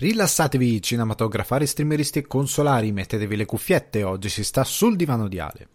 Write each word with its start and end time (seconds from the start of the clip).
Rilassatevi, 0.00 0.80
cinematografari, 0.80 1.66
streameristi 1.66 2.20
e 2.20 2.26
consolari, 2.26 2.90
mettetevi 2.90 3.36
le 3.36 3.44
cuffiette, 3.44 4.02
oggi 4.02 4.30
si 4.30 4.44
sta 4.44 4.64
sul 4.64 4.96
divano 4.96 5.28
di 5.28 5.38
Ale. 5.38 5.68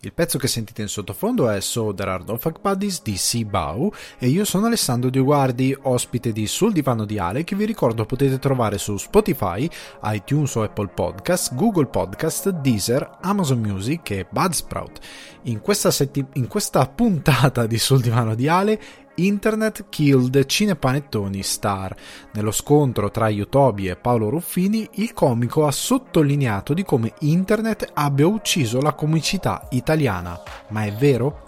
Il 0.00 0.12
pezzo 0.12 0.36
che 0.36 0.46
sentite 0.46 0.82
in 0.82 0.88
sottofondo 0.88 1.48
è 1.48 1.58
So 1.62 1.94
There 1.94 2.10
Are 2.10 2.22
No 2.26 2.36
Fuck 2.36 2.60
Buddies 2.60 3.00
di 3.02 3.16
Sibau 3.16 3.90
e 4.18 4.28
io 4.28 4.44
sono 4.44 4.66
Alessandro 4.66 5.08
Dioguardi, 5.08 5.74
ospite 5.84 6.32
di 6.32 6.46
Sul 6.46 6.74
Divano 6.74 7.06
di 7.06 7.18
Ale 7.18 7.44
che 7.44 7.56
vi 7.56 7.64
ricordo 7.64 8.04
potete 8.04 8.38
trovare 8.38 8.76
su 8.76 8.98
Spotify, 8.98 9.66
iTunes 10.02 10.54
o 10.56 10.64
Apple 10.64 10.88
Podcast, 10.88 11.54
Google 11.54 11.86
Podcast, 11.86 12.50
Deezer, 12.50 13.18
Amazon 13.22 13.58
Music 13.58 14.10
e 14.10 14.26
Budsprout. 14.28 14.98
In 15.44 15.60
questa, 15.60 15.90
setti- 15.90 16.26
in 16.34 16.46
questa 16.46 16.86
puntata 16.86 17.66
di 17.66 17.78
Sul 17.78 18.02
Divano 18.02 18.34
di 18.34 18.48
Ale 18.48 18.80
Internet 19.16 19.86
Killed 19.88 20.44
Cinepanettoni 20.44 21.42
Star. 21.42 21.94
Nello 22.32 22.50
scontro 22.50 23.10
tra 23.10 23.28
Yotobi 23.28 23.88
e 23.88 23.96
Paolo 23.96 24.28
Ruffini, 24.28 24.88
il 24.94 25.12
comico 25.12 25.66
ha 25.66 25.72
sottolineato 25.72 26.74
di 26.74 26.84
come 26.84 27.12
Internet 27.20 27.90
abbia 27.94 28.26
ucciso 28.26 28.80
la 28.80 28.92
comicità 28.92 29.66
italiana. 29.70 30.40
Ma 30.68 30.84
è 30.84 30.92
vero? 30.92 31.44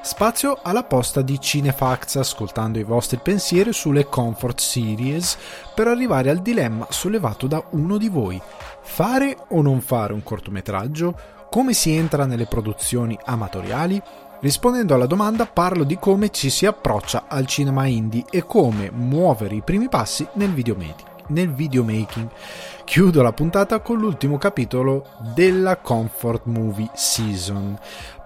Spazio 0.00 0.60
alla 0.62 0.84
posta 0.84 1.22
di 1.22 1.40
Cinefax 1.40 2.16
ascoltando 2.16 2.78
i 2.78 2.84
vostri 2.84 3.18
pensieri 3.18 3.72
sulle 3.72 4.06
Comfort 4.06 4.60
Series 4.60 5.36
per 5.74 5.88
arrivare 5.88 6.30
al 6.30 6.38
dilemma 6.38 6.86
sollevato 6.88 7.46
da 7.46 7.62
uno 7.70 7.98
di 7.98 8.08
voi. 8.08 8.40
Fare 8.80 9.36
o 9.48 9.60
non 9.60 9.80
fare 9.80 10.12
un 10.12 10.22
cortometraggio? 10.22 11.14
Come 11.50 11.72
si 11.72 11.94
entra 11.94 12.26
nelle 12.26 12.46
produzioni 12.46 13.18
amatoriali? 13.22 14.00
Rispondendo 14.40 14.94
alla 14.94 15.06
domanda 15.06 15.46
parlo 15.46 15.82
di 15.82 15.98
come 15.98 16.30
ci 16.30 16.48
si 16.48 16.64
approccia 16.64 17.24
al 17.26 17.46
cinema 17.46 17.86
indie 17.86 18.24
e 18.30 18.46
come 18.46 18.88
muovere 18.88 19.56
i 19.56 19.62
primi 19.62 19.88
passi 19.88 20.24
nel, 20.34 20.54
nel 21.26 21.52
videomaking. 21.52 22.28
Chiudo 22.84 23.20
la 23.22 23.32
puntata 23.32 23.80
con 23.80 23.98
l'ultimo 23.98 24.38
capitolo 24.38 25.06
della 25.34 25.78
Comfort 25.78 26.44
Movie 26.44 26.90
Season, 26.94 27.76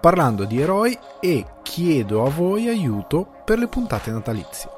parlando 0.01 0.45
di 0.45 0.61
eroi 0.61 0.99
e 1.19 1.47
chiedo 1.63 2.27
a 2.27 2.29
voi 2.29 2.69
aiuto 2.69 3.27
per 3.45 3.59
le 3.59 3.69
puntate 3.69 4.11
natalizie. 4.11 4.69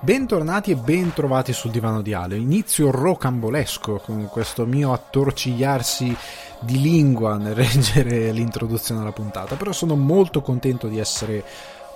Bentornati 0.00 0.70
e 0.70 0.76
bentrovati 0.76 1.52
sul 1.52 1.70
divano 1.70 2.02
di 2.02 2.12
Ale. 2.12 2.36
Inizio 2.36 2.90
rocambolesco 2.90 4.02
con 4.04 4.28
questo 4.30 4.66
mio 4.66 4.92
attorcigliarsi 4.92 6.14
di 6.60 6.80
lingua 6.80 7.36
nel 7.36 7.54
reggere 7.56 8.32
l'introduzione 8.32 9.00
alla 9.00 9.12
puntata, 9.12 9.56
però 9.56 9.72
sono 9.72 9.96
molto 9.96 10.40
contento 10.40 10.88
di 10.88 10.98
essere 10.98 11.44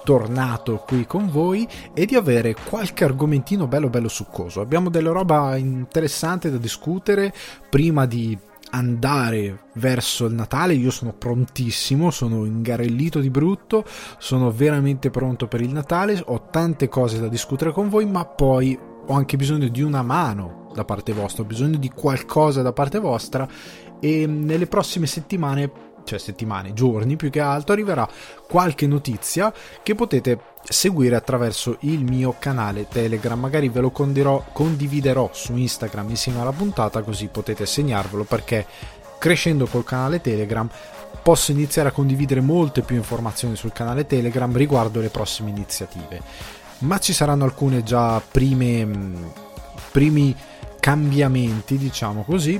tornato 0.04 0.82
qui 0.86 1.06
con 1.06 1.28
voi 1.30 1.68
e 1.92 2.06
di 2.06 2.14
avere 2.14 2.54
qualche 2.54 3.04
argomentino 3.04 3.66
bello 3.66 3.90
bello 3.90 4.08
succoso. 4.08 4.60
Abbiamo 4.60 4.88
della 4.90 5.10
roba 5.10 5.56
interessante 5.56 6.50
da 6.50 6.56
discutere 6.56 7.32
prima 7.68 8.06
di 8.06 8.38
andare 8.70 9.64
verso 9.74 10.26
il 10.26 10.34
Natale, 10.34 10.74
io 10.74 10.90
sono 10.90 11.12
prontissimo, 11.12 12.10
sono 12.10 12.44
ingarellito 12.44 13.20
di 13.20 13.30
brutto, 13.30 13.84
sono 14.18 14.50
veramente 14.50 15.10
pronto 15.10 15.46
per 15.46 15.60
il 15.60 15.72
Natale, 15.72 16.22
ho 16.24 16.48
tante 16.50 16.88
cose 16.88 17.20
da 17.20 17.28
discutere 17.28 17.72
con 17.72 17.88
voi, 17.88 18.06
ma 18.06 18.24
poi 18.24 18.78
ho 19.06 19.14
anche 19.14 19.36
bisogno 19.36 19.68
di 19.68 19.82
una 19.82 20.02
mano 20.02 20.70
da 20.74 20.84
parte 20.84 21.12
vostra, 21.12 21.42
ho 21.42 21.46
bisogno 21.46 21.78
di 21.78 21.90
qualcosa 21.90 22.62
da 22.62 22.72
parte 22.72 22.98
vostra 22.98 23.48
e 24.00 24.26
nelle 24.26 24.66
prossime 24.66 25.06
settimane 25.06 25.86
cioè 26.08 26.18
settimane, 26.18 26.72
giorni 26.72 27.16
più 27.16 27.28
che 27.28 27.40
altro, 27.40 27.74
arriverà 27.74 28.08
qualche 28.48 28.86
notizia 28.86 29.52
che 29.82 29.94
potete 29.94 30.40
seguire 30.66 31.14
attraverso 31.14 31.76
il 31.80 32.02
mio 32.02 32.34
canale 32.38 32.88
Telegram. 32.88 33.38
Magari 33.38 33.68
ve 33.68 33.80
lo 33.80 33.90
condirò, 33.90 34.42
condividerò 34.52 35.28
su 35.34 35.54
Instagram 35.54 36.08
insieme 36.08 36.40
alla 36.40 36.52
puntata, 36.52 37.02
così 37.02 37.26
potete 37.26 37.66
segnarvelo 37.66 38.24
perché 38.24 38.66
crescendo 39.18 39.66
col 39.66 39.84
canale 39.84 40.22
Telegram 40.22 40.66
posso 41.22 41.50
iniziare 41.50 41.90
a 41.90 41.92
condividere 41.92 42.40
molte 42.40 42.80
più 42.80 42.96
informazioni 42.96 43.54
sul 43.54 43.72
canale 43.72 44.06
Telegram 44.06 44.54
riguardo 44.56 45.00
le 45.00 45.10
prossime 45.10 45.50
iniziative. 45.50 46.22
Ma 46.78 46.98
ci 46.98 47.12
saranno 47.12 47.44
alcune 47.44 47.82
già 47.82 48.18
prime 48.20 49.36
primi 49.90 50.34
cambiamenti, 50.80 51.76
diciamo 51.76 52.22
così, 52.22 52.58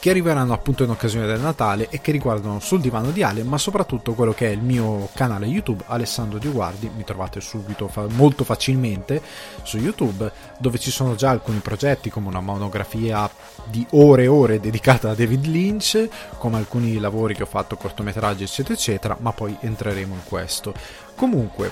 che 0.00 0.08
arriveranno 0.08 0.54
appunto 0.54 0.82
in 0.82 0.88
occasione 0.88 1.26
del 1.26 1.40
Natale 1.40 1.88
e 1.90 2.00
che 2.00 2.10
riguardano 2.10 2.58
sul 2.58 2.80
divano 2.80 3.10
di 3.10 3.22
Ale, 3.22 3.42
ma 3.42 3.58
soprattutto 3.58 4.14
quello 4.14 4.32
che 4.32 4.46
è 4.46 4.50
il 4.50 4.62
mio 4.62 5.10
canale 5.12 5.44
YouTube 5.44 5.84
Alessandro 5.86 6.38
Di 6.38 6.48
Guardi, 6.48 6.90
mi 6.96 7.04
trovate 7.04 7.42
subito 7.42 7.86
fa- 7.86 8.06
molto 8.08 8.42
facilmente 8.42 9.20
su 9.62 9.76
YouTube, 9.76 10.32
dove 10.58 10.78
ci 10.78 10.90
sono 10.90 11.16
già 11.16 11.28
alcuni 11.28 11.58
progetti 11.58 12.08
come 12.08 12.28
una 12.28 12.40
monografia 12.40 13.30
di 13.66 13.86
ore 13.90 14.22
e 14.22 14.28
ore 14.28 14.58
dedicata 14.58 15.10
a 15.10 15.14
David 15.14 15.44
Lynch, 15.44 16.08
come 16.38 16.56
alcuni 16.56 16.98
lavori 16.98 17.34
che 17.34 17.42
ho 17.42 17.46
fatto 17.46 17.76
cortometraggi 17.76 18.44
eccetera 18.44 18.74
eccetera, 18.74 19.16
ma 19.20 19.32
poi 19.32 19.54
entreremo 19.60 20.14
in 20.14 20.24
questo. 20.24 20.72
Comunque, 21.14 21.70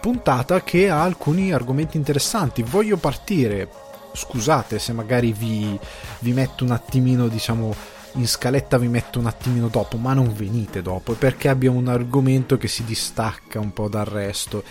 puntata 0.00 0.60
che 0.62 0.90
ha 0.90 1.04
alcuni 1.04 1.52
argomenti 1.52 1.96
interessanti. 1.96 2.64
Voglio 2.64 2.96
partire 2.96 3.68
scusate 4.12 4.78
se 4.78 4.92
magari 4.92 5.32
vi, 5.32 5.78
vi 6.20 6.32
metto 6.32 6.64
un 6.64 6.70
attimino, 6.70 7.28
diciamo, 7.28 7.74
in 8.14 8.26
scaletta 8.26 8.78
vi 8.78 8.88
metto 8.88 9.18
un 9.18 9.26
attimino 9.26 9.68
dopo, 9.68 9.96
ma 9.96 10.14
non 10.14 10.32
venite 10.32 10.82
dopo, 10.82 11.12
perché 11.12 11.48
abbiamo 11.48 11.78
un 11.78 11.88
argomento 11.88 12.56
che 12.56 12.68
si 12.68 12.84
distacca 12.84 13.60
un 13.60 13.72
po' 13.72 13.88
dal 13.88 14.06
resto 14.06 14.64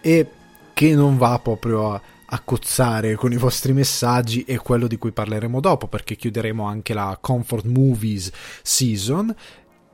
e 0.00 0.30
che 0.72 0.94
non 0.94 1.16
va 1.16 1.38
proprio 1.38 1.92
a, 1.92 2.00
a 2.26 2.40
cozzare 2.40 3.14
con 3.14 3.32
i 3.32 3.36
vostri 3.36 3.72
messaggi 3.72 4.44
e 4.44 4.58
quello 4.58 4.86
di 4.86 4.96
cui 4.96 5.12
parleremo 5.12 5.60
dopo, 5.60 5.88
perché 5.88 6.16
chiuderemo 6.16 6.64
anche 6.64 6.94
la 6.94 7.16
Comfort 7.20 7.64
Movies 7.64 8.30
Season, 8.62 9.34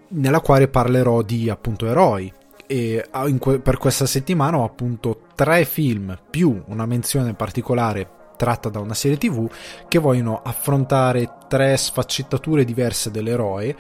nella 0.08 0.40
quale 0.40 0.68
parlerò 0.68 1.22
di 1.22 1.50
appunto 1.50 1.86
eroi. 1.86 2.32
E 2.66 3.06
que- 3.38 3.58
per 3.58 3.76
questa 3.76 4.06
settimana 4.06 4.58
ho 4.58 4.64
appunto 4.64 5.26
tre 5.34 5.64
film 5.64 6.18
più 6.30 6.62
una 6.66 6.86
menzione 6.86 7.34
particolare 7.34 8.21
tratta 8.42 8.70
da 8.70 8.80
una 8.80 8.94
serie 8.94 9.18
tv 9.18 9.48
che 9.86 10.00
vogliono 10.00 10.42
affrontare 10.42 11.32
tre 11.46 11.76
sfaccettature 11.76 12.64
diverse 12.64 13.12
dell'eroe 13.12 13.76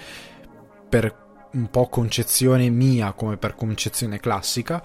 per 0.88 1.48
un 1.54 1.68
po' 1.68 1.88
concezione 1.88 2.70
mia 2.70 3.10
come 3.10 3.38
per 3.38 3.56
concezione 3.56 4.20
classica 4.20 4.80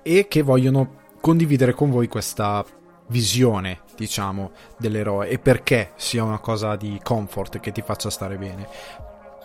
e 0.00 0.26
che 0.26 0.40
vogliono 0.40 1.02
condividere 1.20 1.74
con 1.74 1.90
voi 1.90 2.08
questa 2.08 2.64
visione, 3.08 3.80
diciamo, 3.94 4.52
dell'eroe 4.78 5.28
e 5.28 5.38
perché 5.38 5.92
sia 5.96 6.24
una 6.24 6.38
cosa 6.38 6.76
di 6.76 6.98
comfort 7.02 7.60
che 7.60 7.72
ti 7.72 7.82
faccia 7.82 8.08
stare 8.08 8.38
bene. 8.38 8.66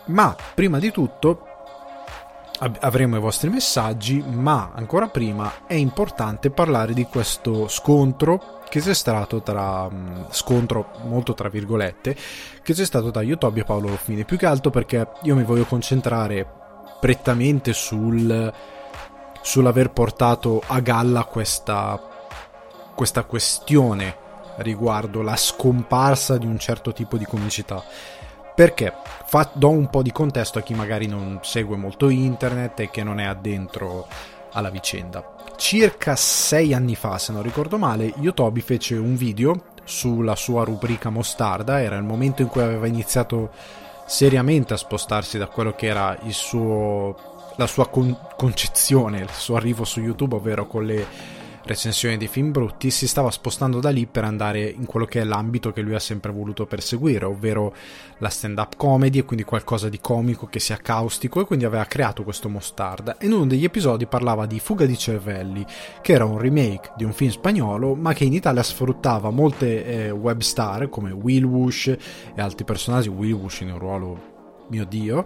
Ma 0.06 0.34
prima 0.54 0.78
di 0.78 0.90
tutto 0.90 1.48
avremo 2.80 3.16
i 3.16 3.20
vostri 3.20 3.50
messaggi, 3.50 4.24
ma 4.26 4.70
ancora 4.74 5.08
prima 5.08 5.66
è 5.66 5.74
importante 5.74 6.48
parlare 6.48 6.94
di 6.94 7.04
questo 7.04 7.68
scontro 7.68 8.55
che 8.68 8.80
c'è 8.80 8.94
stato 8.94 9.42
tra 9.42 9.88
mm, 9.88 10.24
scontro 10.30 10.90
molto 11.04 11.34
tra 11.34 11.48
virgolette 11.48 12.16
che 12.62 12.74
c'è 12.74 12.84
stato 12.84 13.10
tra 13.10 13.22
Yotobi 13.22 13.60
e 13.60 13.64
Paolo 13.64 13.88
Ruffini. 13.88 14.24
Più 14.24 14.36
che 14.36 14.46
altro 14.46 14.70
perché 14.70 15.08
io 15.22 15.34
mi 15.34 15.44
voglio 15.44 15.64
concentrare 15.64 16.46
prettamente 17.00 17.72
sul 17.72 18.52
sull'aver 19.40 19.90
portato 19.90 20.60
a 20.66 20.80
galla 20.80 21.24
questa 21.24 22.00
questa 22.94 23.24
questione 23.24 24.24
riguardo 24.56 25.22
la 25.22 25.36
scomparsa 25.36 26.38
di 26.38 26.46
un 26.46 26.58
certo 26.58 26.92
tipo 26.92 27.16
di 27.16 27.26
comicità. 27.26 27.84
Perché? 28.54 28.92
Fa, 29.26 29.50
do 29.52 29.68
un 29.68 29.90
po' 29.90 30.00
di 30.02 30.10
contesto 30.10 30.58
a 30.58 30.62
chi 30.62 30.72
magari 30.72 31.06
non 31.06 31.40
segue 31.42 31.76
molto 31.76 32.08
internet 32.08 32.80
e 32.80 32.90
che 32.90 33.02
non 33.02 33.20
è 33.20 33.24
addentro 33.24 34.06
alla 34.52 34.70
vicenda 34.70 35.35
circa 35.56 36.16
sei 36.16 36.72
anni 36.72 36.94
fa, 36.94 37.18
se 37.18 37.32
non 37.32 37.42
ricordo 37.42 37.78
male, 37.78 38.12
Yotobi 38.18 38.60
fece 38.60 38.96
un 38.96 39.16
video 39.16 39.74
sulla 39.84 40.36
sua 40.36 40.64
rubrica 40.64 41.10
Mostarda, 41.10 41.80
era 41.80 41.96
il 41.96 42.02
momento 42.02 42.42
in 42.42 42.48
cui 42.48 42.62
aveva 42.62 42.86
iniziato 42.86 43.50
seriamente 44.06 44.74
a 44.74 44.76
spostarsi 44.76 45.38
da 45.38 45.46
quello 45.46 45.74
che 45.74 45.86
era 45.86 46.16
suo, 46.28 47.16
la 47.56 47.66
sua 47.66 47.88
con- 47.88 48.16
concezione, 48.36 49.20
il 49.20 49.30
suo 49.30 49.56
arrivo 49.56 49.84
su 49.84 50.00
YouTube, 50.00 50.36
ovvero 50.36 50.66
con 50.66 50.84
le 50.84 51.06
recensioni 51.66 52.16
di 52.16 52.28
film 52.28 52.52
brutti, 52.52 52.90
si 52.90 53.08
stava 53.08 53.30
spostando 53.30 53.80
da 53.80 53.90
lì 53.90 54.06
per 54.06 54.24
andare 54.24 54.60
in 54.68 54.86
quello 54.86 55.04
che 55.04 55.20
è 55.20 55.24
l'ambito 55.24 55.72
che 55.72 55.80
lui 55.80 55.94
ha 55.94 55.98
sempre 55.98 56.30
voluto 56.30 56.64
perseguire, 56.64 57.24
ovvero 57.24 57.74
la 58.18 58.28
stand-up 58.28 58.76
comedy 58.76 59.18
e 59.18 59.24
quindi 59.24 59.44
qualcosa 59.44 59.88
di 59.88 59.98
comico 60.00 60.46
che 60.46 60.60
sia 60.60 60.76
caustico 60.76 61.40
e 61.40 61.44
quindi 61.44 61.64
aveva 61.64 61.84
creato 61.84 62.22
questo 62.22 62.48
Mostarda. 62.48 63.16
In 63.22 63.32
uno 63.32 63.46
degli 63.46 63.64
episodi 63.64 64.06
parlava 64.06 64.46
di 64.46 64.60
Fuga 64.60 64.86
di 64.86 64.96
cervelli, 64.96 65.66
che 66.00 66.12
era 66.12 66.24
un 66.24 66.38
remake 66.38 66.92
di 66.96 67.04
un 67.04 67.12
film 67.12 67.30
spagnolo, 67.30 67.94
ma 67.94 68.12
che 68.12 68.24
in 68.24 68.32
Italia 68.32 68.62
sfruttava 68.62 69.30
molte 69.30 69.84
eh, 69.84 70.10
web 70.10 70.40
star 70.40 70.88
come 70.88 71.10
Will 71.10 71.44
Wush 71.44 71.88
e 71.88 72.40
altri 72.40 72.64
personaggi, 72.64 73.08
Will 73.08 73.32
Wush 73.32 73.60
in 73.60 73.72
un 73.72 73.78
ruolo 73.78 74.34
mio 74.68 74.84
dio, 74.84 75.24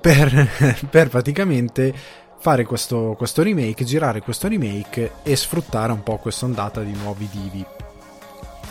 per, 0.00 0.48
per 0.88 1.08
praticamente 1.08 1.94
fare 2.40 2.64
questo, 2.64 3.14
questo 3.18 3.42
remake, 3.42 3.84
girare 3.84 4.22
questo 4.22 4.48
remake 4.48 5.12
e 5.22 5.36
sfruttare 5.36 5.92
un 5.92 6.02
po' 6.02 6.16
questa 6.16 6.46
ondata 6.46 6.80
di 6.80 6.92
nuovi 6.92 7.28
divi. 7.30 7.64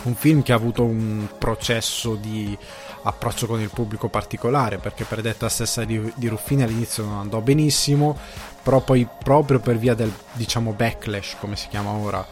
un 0.02 0.14
film 0.14 0.42
che 0.42 0.52
ha 0.52 0.56
avuto 0.56 0.82
un 0.82 1.28
processo 1.38 2.16
di 2.16 2.56
approccio 3.02 3.46
con 3.46 3.60
il 3.60 3.70
pubblico 3.72 4.08
particolare 4.08 4.78
perché 4.78 5.04
per 5.04 5.20
detta 5.20 5.48
stessa 5.48 5.84
di, 5.84 6.12
di 6.16 6.28
Ruffini 6.28 6.62
all'inizio 6.62 7.04
non 7.04 7.18
andò 7.18 7.40
benissimo 7.40 8.18
però 8.62 8.80
poi 8.80 9.06
proprio 9.22 9.58
per 9.58 9.78
via 9.78 9.94
del 9.94 10.12
diciamo 10.32 10.72
backlash 10.72 11.36
come 11.40 11.56
si 11.56 11.68
chiama 11.68 11.92
ora 11.92 12.26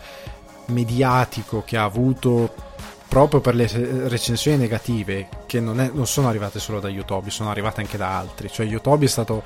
mediatico 0.67 1.63
che 1.65 1.79
ha 1.79 1.85
avuto 1.85 2.53
proprio 3.09 3.41
per 3.41 3.55
le 3.55 3.67
recensioni 4.09 4.59
negative 4.59 5.29
che 5.47 5.61
non, 5.61 5.81
è, 5.81 5.91
non 5.93 6.07
sono 6.07 6.29
arrivate 6.29 6.59
solo 6.59 6.81
da 6.81 6.91
YouTube 6.91 7.31
sono 7.31 7.51
arrivate 7.51 7.81
anche 7.81 7.97
da 7.97 8.19
altri 8.19 8.51
cioè 8.51 8.67
YouTube 8.67 9.07
è 9.07 9.09
stato 9.09 9.43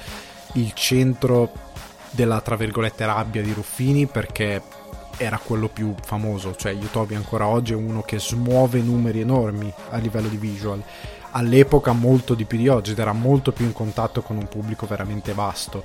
il 0.55 0.73
centro 0.75 1.51
della 2.11 2.41
tra 2.41 2.57
virgolette 2.57 3.07
rabbia 3.07 3.43
di 3.43 3.53
Ruffini 3.53 4.07
perché 4.07 4.63
era 5.17 5.39
quello 5.39 5.69
più 5.69 5.95
famoso, 6.03 6.55
cioè 6.57 6.73
Yotobi 6.73 7.15
ancora 7.15 7.47
oggi 7.47 7.73
è 7.73 7.77
uno 7.77 8.03
che 8.03 8.19
smuove 8.19 8.81
numeri 8.81 9.21
enormi 9.21 9.73
a 9.91 9.99
livello 9.99 10.29
di 10.29 10.37
visual. 10.37 10.83
All'epoca 11.33 11.93
molto 11.93 12.35
di 12.35 12.45
più 12.45 12.59
di 12.59 12.69
oggi 12.69 12.91
ed 12.91 12.99
era 12.99 13.13
molto 13.13 13.53
più 13.53 13.65
in 13.65 13.73
contatto 13.73 14.21
con 14.21 14.37
un 14.37 14.49
pubblico 14.49 14.87
veramente 14.87 15.33
vasto 15.33 15.85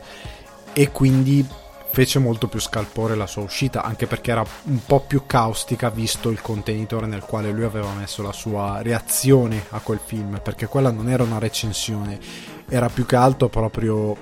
e 0.74 0.92
quindi 0.92 1.46
fece 1.90 2.20
molto 2.20 2.48
più 2.48 2.60
scalpore 2.60 3.16
la 3.16 3.28
sua 3.28 3.44
uscita, 3.44 3.82
anche 3.82 4.08
perché 4.08 4.32
era 4.32 4.46
un 4.64 4.80
po' 4.86 5.00
più 5.00 5.26
caustica 5.26 5.90
visto 5.90 6.30
il 6.30 6.42
contenitore 6.42 7.08
nel 7.08 7.22
quale 7.22 7.50
lui 7.50 7.64
aveva 7.64 7.92
messo 7.94 8.22
la 8.22 8.34
sua 8.34 8.82
reazione 8.82 9.64
a 9.70 9.80
quel 9.80 10.00
film, 10.04 10.40
perché 10.44 10.68
quella 10.68 10.92
non 10.92 11.10
era 11.10 11.24
una 11.24 11.40
recensione, 11.40 12.20
era 12.68 12.90
più 12.90 13.06
che 13.06 13.16
altro 13.16 13.48
proprio 13.48 14.16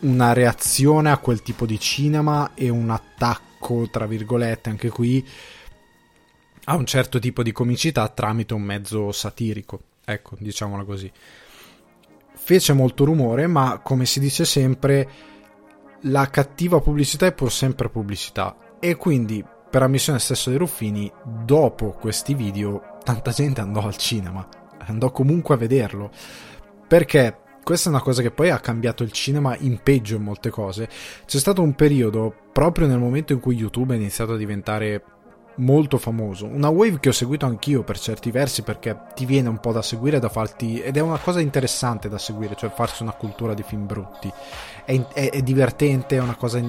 una 0.00 0.32
reazione 0.32 1.10
a 1.10 1.18
quel 1.18 1.42
tipo 1.42 1.66
di 1.66 1.78
cinema 1.78 2.52
e 2.54 2.68
un 2.68 2.90
attacco 2.90 3.88
tra 3.90 4.06
virgolette, 4.06 4.70
anche 4.70 4.88
qui 4.88 5.26
a 6.64 6.76
un 6.76 6.86
certo 6.86 7.18
tipo 7.18 7.42
di 7.42 7.52
comicità 7.52 8.08
tramite 8.08 8.54
un 8.54 8.62
mezzo 8.62 9.12
satirico. 9.12 9.80
Ecco, 10.04 10.36
diciamola 10.38 10.84
così. 10.84 11.10
Fece 12.32 12.72
molto 12.72 13.04
rumore, 13.04 13.46
ma 13.46 13.80
come 13.82 14.06
si 14.06 14.20
dice 14.20 14.44
sempre, 14.44 15.08
la 16.02 16.28
cattiva 16.30 16.80
pubblicità 16.80 17.26
è 17.26 17.32
pur 17.32 17.52
sempre 17.52 17.88
pubblicità. 17.88 18.56
E 18.80 18.96
quindi, 18.96 19.44
per 19.70 19.82
ammissione 19.82 20.18
stessa 20.18 20.50
di 20.50 20.56
Ruffini, 20.56 21.10
dopo 21.24 21.90
questi 21.92 22.34
video, 22.34 22.98
tanta 23.04 23.30
gente 23.30 23.60
andò 23.60 23.84
al 23.84 23.96
cinema, 23.96 24.46
andò 24.78 25.10
comunque 25.10 25.54
a 25.54 25.58
vederlo. 25.58 26.10
Perché 26.88 27.36
questa 27.70 27.88
è 27.88 27.92
una 27.92 28.02
cosa 28.02 28.20
che 28.20 28.32
poi 28.32 28.50
ha 28.50 28.58
cambiato 28.58 29.04
il 29.04 29.12
cinema 29.12 29.54
in 29.60 29.78
peggio 29.80 30.16
in 30.16 30.22
molte 30.22 30.50
cose. 30.50 30.88
C'è 31.24 31.38
stato 31.38 31.62
un 31.62 31.76
periodo, 31.76 32.34
proprio 32.52 32.88
nel 32.88 32.98
momento 32.98 33.32
in 33.32 33.38
cui 33.38 33.54
YouTube 33.54 33.94
è 33.94 33.96
iniziato 33.96 34.32
a 34.32 34.36
diventare 34.36 35.04
molto 35.58 35.96
famoso, 35.96 36.46
una 36.46 36.68
wave 36.68 36.98
che 36.98 37.10
ho 37.10 37.12
seguito 37.12 37.46
anch'io 37.46 37.84
per 37.84 37.96
certi 37.96 38.32
versi 38.32 38.62
perché 38.62 38.98
ti 39.14 39.24
viene 39.24 39.48
un 39.48 39.60
po' 39.60 39.70
da 39.70 39.82
seguire, 39.82 40.18
da 40.18 40.28
farti 40.28 40.80
ed 40.80 40.96
è 40.96 41.00
una 41.00 41.18
cosa 41.18 41.38
interessante 41.38 42.08
da 42.08 42.18
seguire, 42.18 42.56
cioè 42.56 42.70
farsi 42.70 43.02
una 43.04 43.12
cultura 43.12 43.54
di 43.54 43.62
film 43.62 43.86
brutti. 43.86 44.28
È, 44.84 45.00
è, 45.12 45.30
è 45.30 45.40
divertente, 45.40 46.16
è 46.16 46.20
una 46.20 46.34
cosa 46.34 46.60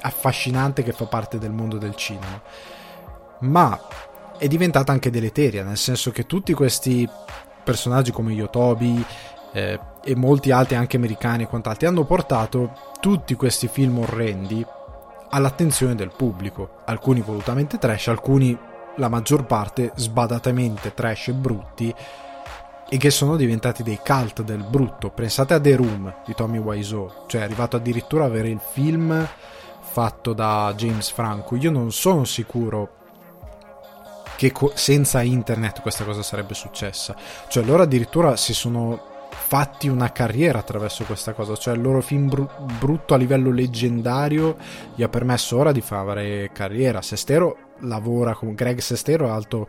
affascinante 0.00 0.82
che 0.82 0.90
fa 0.90 1.04
parte 1.04 1.38
del 1.38 1.52
mondo 1.52 1.78
del 1.78 1.94
cinema. 1.94 2.42
Ma 3.42 3.80
è 4.36 4.48
diventata 4.48 4.90
anche 4.90 5.10
deleteria, 5.10 5.62
nel 5.62 5.78
senso 5.78 6.10
che 6.10 6.26
tutti 6.26 6.52
questi 6.54 7.08
personaggi 7.62 8.10
come 8.10 8.32
Yotobi, 8.32 9.04
eh, 9.52 9.92
e 10.04 10.14
molti 10.14 10.50
altri 10.50 10.76
anche 10.76 10.96
americani 10.96 11.44
e 11.44 11.46
quant'altro 11.46 11.88
hanno 11.88 12.04
portato 12.04 12.72
tutti 13.00 13.34
questi 13.34 13.68
film 13.68 13.98
orrendi 13.98 14.64
all'attenzione 15.30 15.94
del 15.94 16.12
pubblico, 16.14 16.80
alcuni 16.84 17.20
volutamente 17.20 17.78
trash, 17.78 18.08
alcuni 18.08 18.56
la 18.96 19.08
maggior 19.08 19.44
parte 19.44 19.92
sbadatamente 19.96 20.94
trash 20.94 21.28
e 21.28 21.32
brutti 21.32 21.94
e 22.88 22.96
che 22.96 23.10
sono 23.10 23.36
diventati 23.36 23.82
dei 23.82 23.98
cult 24.04 24.42
del 24.42 24.62
brutto. 24.62 25.10
Pensate 25.10 25.54
a 25.54 25.60
The 25.60 25.74
Room 25.74 26.14
di 26.24 26.34
Tommy 26.34 26.58
Wiseau, 26.58 27.10
cioè 27.26 27.40
è 27.40 27.44
arrivato 27.44 27.76
addirittura 27.76 28.24
a 28.24 28.28
avere 28.28 28.48
il 28.48 28.60
film 28.60 29.26
fatto 29.80 30.32
da 30.32 30.72
James 30.76 31.10
Franco. 31.10 31.56
Io 31.56 31.70
non 31.70 31.90
sono 31.90 32.24
sicuro 32.24 33.02
che 34.36 34.52
co- 34.52 34.72
senza 34.74 35.22
internet 35.22 35.80
questa 35.80 36.04
cosa 36.04 36.22
sarebbe 36.22 36.54
successa. 36.54 37.16
Cioè 37.48 37.64
loro 37.64 37.82
addirittura 37.82 38.36
si 38.36 38.54
sono 38.54 39.12
fatti 39.34 39.88
una 39.88 40.12
carriera 40.12 40.60
attraverso 40.60 41.04
questa 41.04 41.32
cosa, 41.32 41.56
cioè 41.56 41.74
il 41.74 41.82
loro 41.82 42.00
film 42.00 42.28
br- 42.28 42.78
brutto 42.78 43.14
a 43.14 43.16
livello 43.16 43.50
leggendario 43.50 44.56
gli 44.94 45.02
ha 45.02 45.08
permesso 45.08 45.58
ora 45.58 45.72
di 45.72 45.80
fare 45.80 46.50
carriera. 46.52 47.02
Sestero 47.02 47.72
lavora 47.80 48.34
con 48.34 48.54
Greg 48.54 48.78
Sestero, 48.78 49.32
alto 49.32 49.68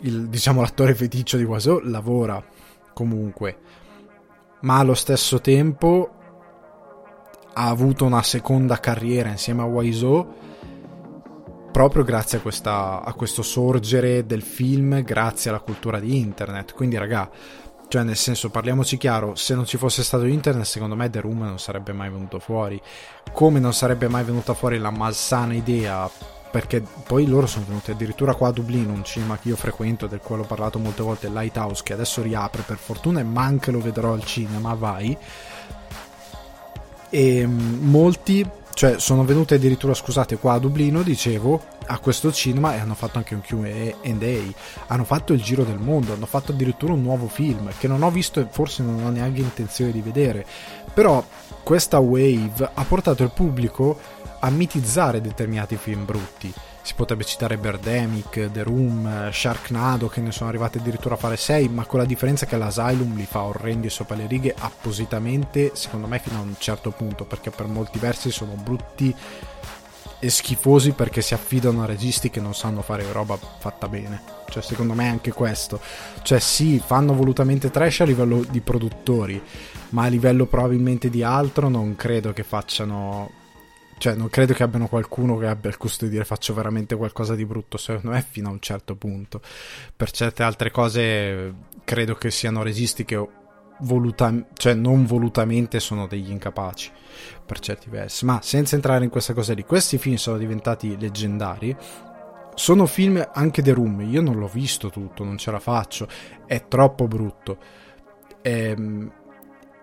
il, 0.00 0.28
diciamo 0.28 0.60
l'attore 0.60 0.94
feticcio 0.94 1.36
di 1.36 1.44
Guasò, 1.44 1.80
lavora 1.82 2.42
comunque, 2.92 3.58
ma 4.62 4.78
allo 4.78 4.94
stesso 4.94 5.40
tempo 5.40 6.10
ha 7.54 7.68
avuto 7.68 8.04
una 8.04 8.22
seconda 8.22 8.78
carriera 8.80 9.28
insieme 9.28 9.62
a 9.62 9.66
Wiseau 9.66 10.40
proprio 11.72 12.04
grazie 12.04 12.38
a, 12.38 12.40
questa, 12.42 13.02
a 13.02 13.12
questo 13.14 13.42
sorgere 13.42 14.26
del 14.26 14.42
film, 14.42 15.02
grazie 15.02 15.50
alla 15.50 15.60
cultura 15.60 15.98
di 15.98 16.18
internet. 16.18 16.74
Quindi, 16.74 16.98
raga, 16.98 17.28
cioè, 17.92 18.04
nel 18.04 18.16
senso, 18.16 18.48
parliamoci 18.48 18.96
chiaro, 18.96 19.34
se 19.34 19.54
non 19.54 19.66
ci 19.66 19.76
fosse 19.76 20.02
stato 20.02 20.24
internet, 20.24 20.64
secondo 20.64 20.96
me 20.96 21.10
The 21.10 21.20
Room 21.20 21.40
non 21.40 21.58
sarebbe 21.58 21.92
mai 21.92 22.08
venuto 22.08 22.38
fuori. 22.38 22.80
Come 23.34 23.60
non 23.60 23.74
sarebbe 23.74 24.08
mai 24.08 24.24
venuta 24.24 24.54
fuori 24.54 24.78
la 24.78 24.88
malsana 24.88 25.52
idea 25.52 26.10
perché 26.50 26.80
poi 26.80 27.26
loro 27.26 27.46
sono 27.46 27.66
venuti 27.68 27.90
addirittura 27.90 28.34
qua 28.34 28.48
a 28.48 28.52
Dublino, 28.52 28.94
un 28.94 29.04
cinema 29.04 29.36
che 29.36 29.48
io 29.48 29.56
frequento, 29.56 30.06
del 30.06 30.20
quale 30.20 30.40
ho 30.40 30.46
parlato 30.46 30.78
molte 30.78 31.02
volte, 31.02 31.28
Lighthouse, 31.28 31.82
che 31.82 31.92
adesso 31.92 32.22
riapre 32.22 32.62
per 32.62 32.78
fortuna 32.78 33.20
e 33.20 33.24
ma 33.24 33.42
anche 33.42 33.70
lo 33.70 33.80
vedrò 33.80 34.14
al 34.14 34.24
cinema, 34.24 34.72
vai. 34.72 35.14
E 37.10 37.46
mm, 37.46 37.90
molti 37.90 38.48
cioè 38.74 38.98
sono 38.98 39.24
venuti 39.24 39.54
addirittura 39.54 39.94
scusate 39.94 40.36
qua 40.38 40.54
a 40.54 40.58
Dublino 40.58 41.02
dicevo 41.02 41.60
a 41.86 41.98
questo 41.98 42.32
cinema 42.32 42.74
e 42.74 42.78
hanno 42.78 42.94
fatto 42.94 43.18
anche 43.18 43.34
un 43.34 43.40
Q&A 43.40 44.54
hanno 44.86 45.04
fatto 45.04 45.32
il 45.32 45.42
giro 45.42 45.64
del 45.64 45.78
mondo 45.78 46.12
hanno 46.12 46.26
fatto 46.26 46.52
addirittura 46.52 46.92
un 46.92 47.02
nuovo 47.02 47.28
film 47.28 47.70
che 47.78 47.88
non 47.88 48.02
ho 48.02 48.10
visto 48.10 48.40
e 48.40 48.46
forse 48.50 48.82
non 48.82 49.04
ho 49.04 49.10
neanche 49.10 49.40
intenzione 49.40 49.92
di 49.92 50.00
vedere. 50.00 50.46
Però 50.92 51.24
questa 51.62 51.98
wave 51.98 52.70
ha 52.72 52.84
portato 52.84 53.22
il 53.22 53.30
pubblico 53.30 53.98
a 54.40 54.50
mitizzare 54.50 55.20
determinati 55.20 55.76
film 55.76 56.04
brutti 56.04 56.52
si 56.82 56.94
potrebbe 56.94 57.24
citare 57.24 57.56
Birdemic, 57.56 58.50
The 58.50 58.62
Room, 58.62 59.30
Sharknado 59.30 60.08
che 60.08 60.20
ne 60.20 60.32
sono 60.32 60.48
arrivati 60.48 60.78
addirittura 60.78 61.14
a 61.14 61.18
fare 61.18 61.36
6 61.36 61.68
ma 61.68 61.86
con 61.86 62.00
la 62.00 62.04
differenza 62.04 62.44
che 62.46 62.56
l'Asylum 62.56 63.16
li 63.16 63.26
fa 63.26 63.42
orrendi 63.42 63.88
sopra 63.88 64.16
le 64.16 64.26
righe 64.26 64.54
appositamente 64.58 65.70
secondo 65.74 66.06
me 66.06 66.18
fino 66.18 66.38
a 66.38 66.42
un 66.42 66.54
certo 66.58 66.90
punto 66.90 67.24
perché 67.24 67.50
per 67.50 67.66
molti 67.66 67.98
versi 67.98 68.30
sono 68.30 68.54
brutti 68.54 69.14
e 70.24 70.30
schifosi 70.30 70.92
perché 70.92 71.20
si 71.20 71.34
affidano 71.34 71.82
a 71.82 71.86
registi 71.86 72.30
che 72.30 72.38
non 72.38 72.54
sanno 72.54 72.80
fare 72.82 73.04
roba 73.10 73.36
fatta 73.36 73.88
bene. 73.88 74.22
Cioè 74.48 74.62
secondo 74.62 74.94
me 74.94 75.06
è 75.06 75.08
anche 75.08 75.32
questo. 75.32 75.80
Cioè 76.22 76.38
sì 76.38 76.80
fanno 76.84 77.12
volutamente 77.12 77.72
trash 77.72 78.00
a 78.00 78.04
livello 78.04 78.44
di 78.48 78.60
produttori 78.60 79.42
ma 79.88 80.04
a 80.04 80.08
livello 80.08 80.46
probabilmente 80.46 81.10
di 81.10 81.24
altro 81.24 81.68
non 81.68 81.96
credo 81.96 82.32
che 82.32 82.44
facciano 82.44 83.41
cioè, 84.02 84.16
non 84.16 84.28
credo 84.30 84.52
che 84.52 84.64
abbiano 84.64 84.88
qualcuno 84.88 85.38
che 85.38 85.46
abbia 85.46 85.70
il 85.70 85.76
gusto 85.78 86.06
di 86.06 86.10
dire 86.10 86.24
faccio 86.24 86.52
veramente 86.54 86.96
qualcosa 86.96 87.36
di 87.36 87.46
brutto, 87.46 87.76
secondo 87.76 88.10
me, 88.10 88.26
fino 88.28 88.48
a 88.48 88.50
un 88.50 88.58
certo 88.58 88.96
punto. 88.96 89.40
Per 89.94 90.10
certe 90.10 90.42
altre 90.42 90.72
cose, 90.72 91.54
credo 91.84 92.16
che 92.16 92.32
siano 92.32 92.64
registi 92.64 93.04
che 93.04 93.24
voluta- 93.82 94.44
cioè 94.54 94.74
non 94.74 95.06
volutamente 95.06 95.78
sono 95.78 96.08
degli 96.08 96.32
incapaci 96.32 96.90
per 97.46 97.60
certi 97.60 97.90
versi. 97.90 98.24
Ma 98.24 98.40
senza 98.42 98.74
entrare 98.74 99.04
in 99.04 99.10
questa 99.10 99.34
cosa 99.34 99.54
lì, 99.54 99.62
questi 99.62 99.98
film 99.98 100.16
sono 100.16 100.36
diventati 100.36 100.98
leggendari. 100.98 101.76
Sono 102.56 102.86
film 102.86 103.24
anche 103.32 103.62
The 103.62 103.72
Room, 103.72 104.00
io 104.00 104.20
non 104.20 104.36
l'ho 104.36 104.48
visto 104.48 104.90
tutto, 104.90 105.22
non 105.22 105.38
ce 105.38 105.52
la 105.52 105.60
faccio, 105.60 106.08
è 106.44 106.66
troppo 106.66 107.06
brutto. 107.06 107.56
Ehm 108.42 109.12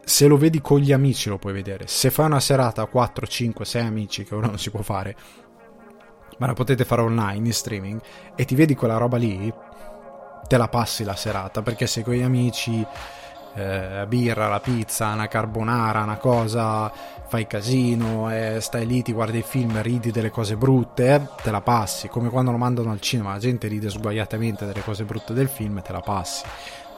se 0.09 0.25
lo 0.25 0.37
vedi 0.37 0.59
con 0.59 0.79
gli 0.79 0.91
amici 0.91 1.29
lo 1.29 1.37
puoi 1.37 1.53
vedere. 1.53 1.85
Se 1.85 2.09
fai 2.09 2.25
una 2.25 2.39
serata 2.39 2.81
a 2.81 2.87
4, 2.87 3.27
5, 3.27 3.63
6 3.63 3.85
amici, 3.85 4.23
che 4.23 4.33
ora 4.33 4.47
non 4.47 4.57
si 4.57 4.71
può 4.71 4.81
fare, 4.81 5.15
ma 6.39 6.47
la 6.47 6.53
potete 6.53 6.83
fare 6.83 7.01
online 7.01 7.45
in 7.45 7.53
streaming, 7.53 8.01
e 8.35 8.43
ti 8.43 8.55
vedi 8.55 8.73
quella 8.73 8.97
roba 8.97 9.17
lì, 9.17 9.53
te 10.47 10.57
la 10.57 10.67
passi 10.67 11.03
la 11.03 11.15
serata, 11.15 11.61
perché 11.61 11.85
se 11.85 12.01
con 12.01 12.15
gli 12.15 12.23
amici 12.23 12.83
eh, 13.53 14.05
birra, 14.07 14.47
la 14.47 14.59
pizza, 14.59 15.13
una 15.13 15.27
carbonara, 15.27 16.01
una 16.01 16.17
cosa, 16.17 16.91
fai 17.27 17.45
casino, 17.45 18.33
eh, 18.33 18.57
stai 18.61 18.87
lì, 18.87 19.03
ti 19.03 19.13
guardi 19.13 19.37
il 19.37 19.43
film, 19.43 19.79
ridi 19.79 20.09
delle 20.09 20.31
cose 20.31 20.57
brutte, 20.57 21.13
eh, 21.13 21.21
te 21.43 21.51
la 21.51 21.61
passi, 21.61 22.07
come 22.07 22.29
quando 22.29 22.49
lo 22.49 22.57
mandano 22.57 22.89
al 22.89 22.99
cinema, 22.99 23.33
la 23.33 23.39
gente 23.39 23.67
ride 23.67 23.91
sguaiatamente 23.91 24.65
delle 24.65 24.81
cose 24.81 25.03
brutte 25.03 25.33
del 25.33 25.49
film 25.49 25.83
te 25.83 25.91
la 25.91 26.01
passi 26.01 26.43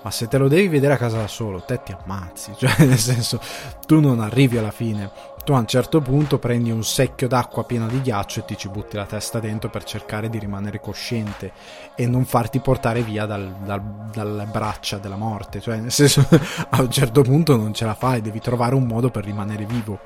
ma 0.04 0.12
se 0.12 0.28
te 0.28 0.38
lo 0.38 0.48
devi 0.48 0.68
vedere 0.68 0.94
a 0.94 0.98
casa 0.98 1.18
da 1.18 1.28
solo, 1.28 1.62
te 1.62 1.82
ti 1.84 1.96
ammazzi, 1.98 2.54
cioè 2.58 2.86
nel 2.86 2.98
senso 2.98 3.40
tu 3.86 4.00
non 4.00 4.20
arrivi 4.20 4.58
alla 4.58 4.72
fine, 4.72 5.12
tu 5.44 5.54
a 5.54 5.58
un 5.58 5.66
certo 5.66 6.02
punto 6.02 6.38
prendi 6.38 6.70
un 6.70 6.84
secchio 6.84 7.28
d'acqua 7.28 7.64
pieno 7.64 7.88
di 7.88 8.02
ghiaccio 8.02 8.42
e 8.42 8.46
ti 8.46 8.58
ci 8.58 8.70
butti 8.70 8.96
la 8.96 9.06
testa 9.06 9.40
dentro 9.40 9.70
per 9.70 9.84
cercare 9.84 10.30
di 10.30 10.38
rimanere 10.38 10.80
cosciente 10.80 11.52
e 11.96 12.06
non 12.06 12.26
farti 12.26 12.60
portare 12.60 13.02
via 13.02 13.26
dal, 13.26 13.52
dal, 13.64 13.82
dalle 14.14 14.46
braccia 14.46 14.98
della 14.98 15.16
morte. 15.16 15.60
Cioè, 15.60 15.78
nel 15.78 15.92
senso, 15.92 16.28
a 16.70 16.82
un 16.82 16.92
certo 16.92 17.22
punto 17.24 17.56
non 17.56 17.74
ce 17.74 17.86
la 17.86 17.96
fai, 17.96 18.22
devi 18.22 18.40
trovare 18.40 18.76
un 18.76 18.86
modo 18.86 19.10
per 19.10 19.24
rimanere 19.24 19.66
vivo. 19.66 20.00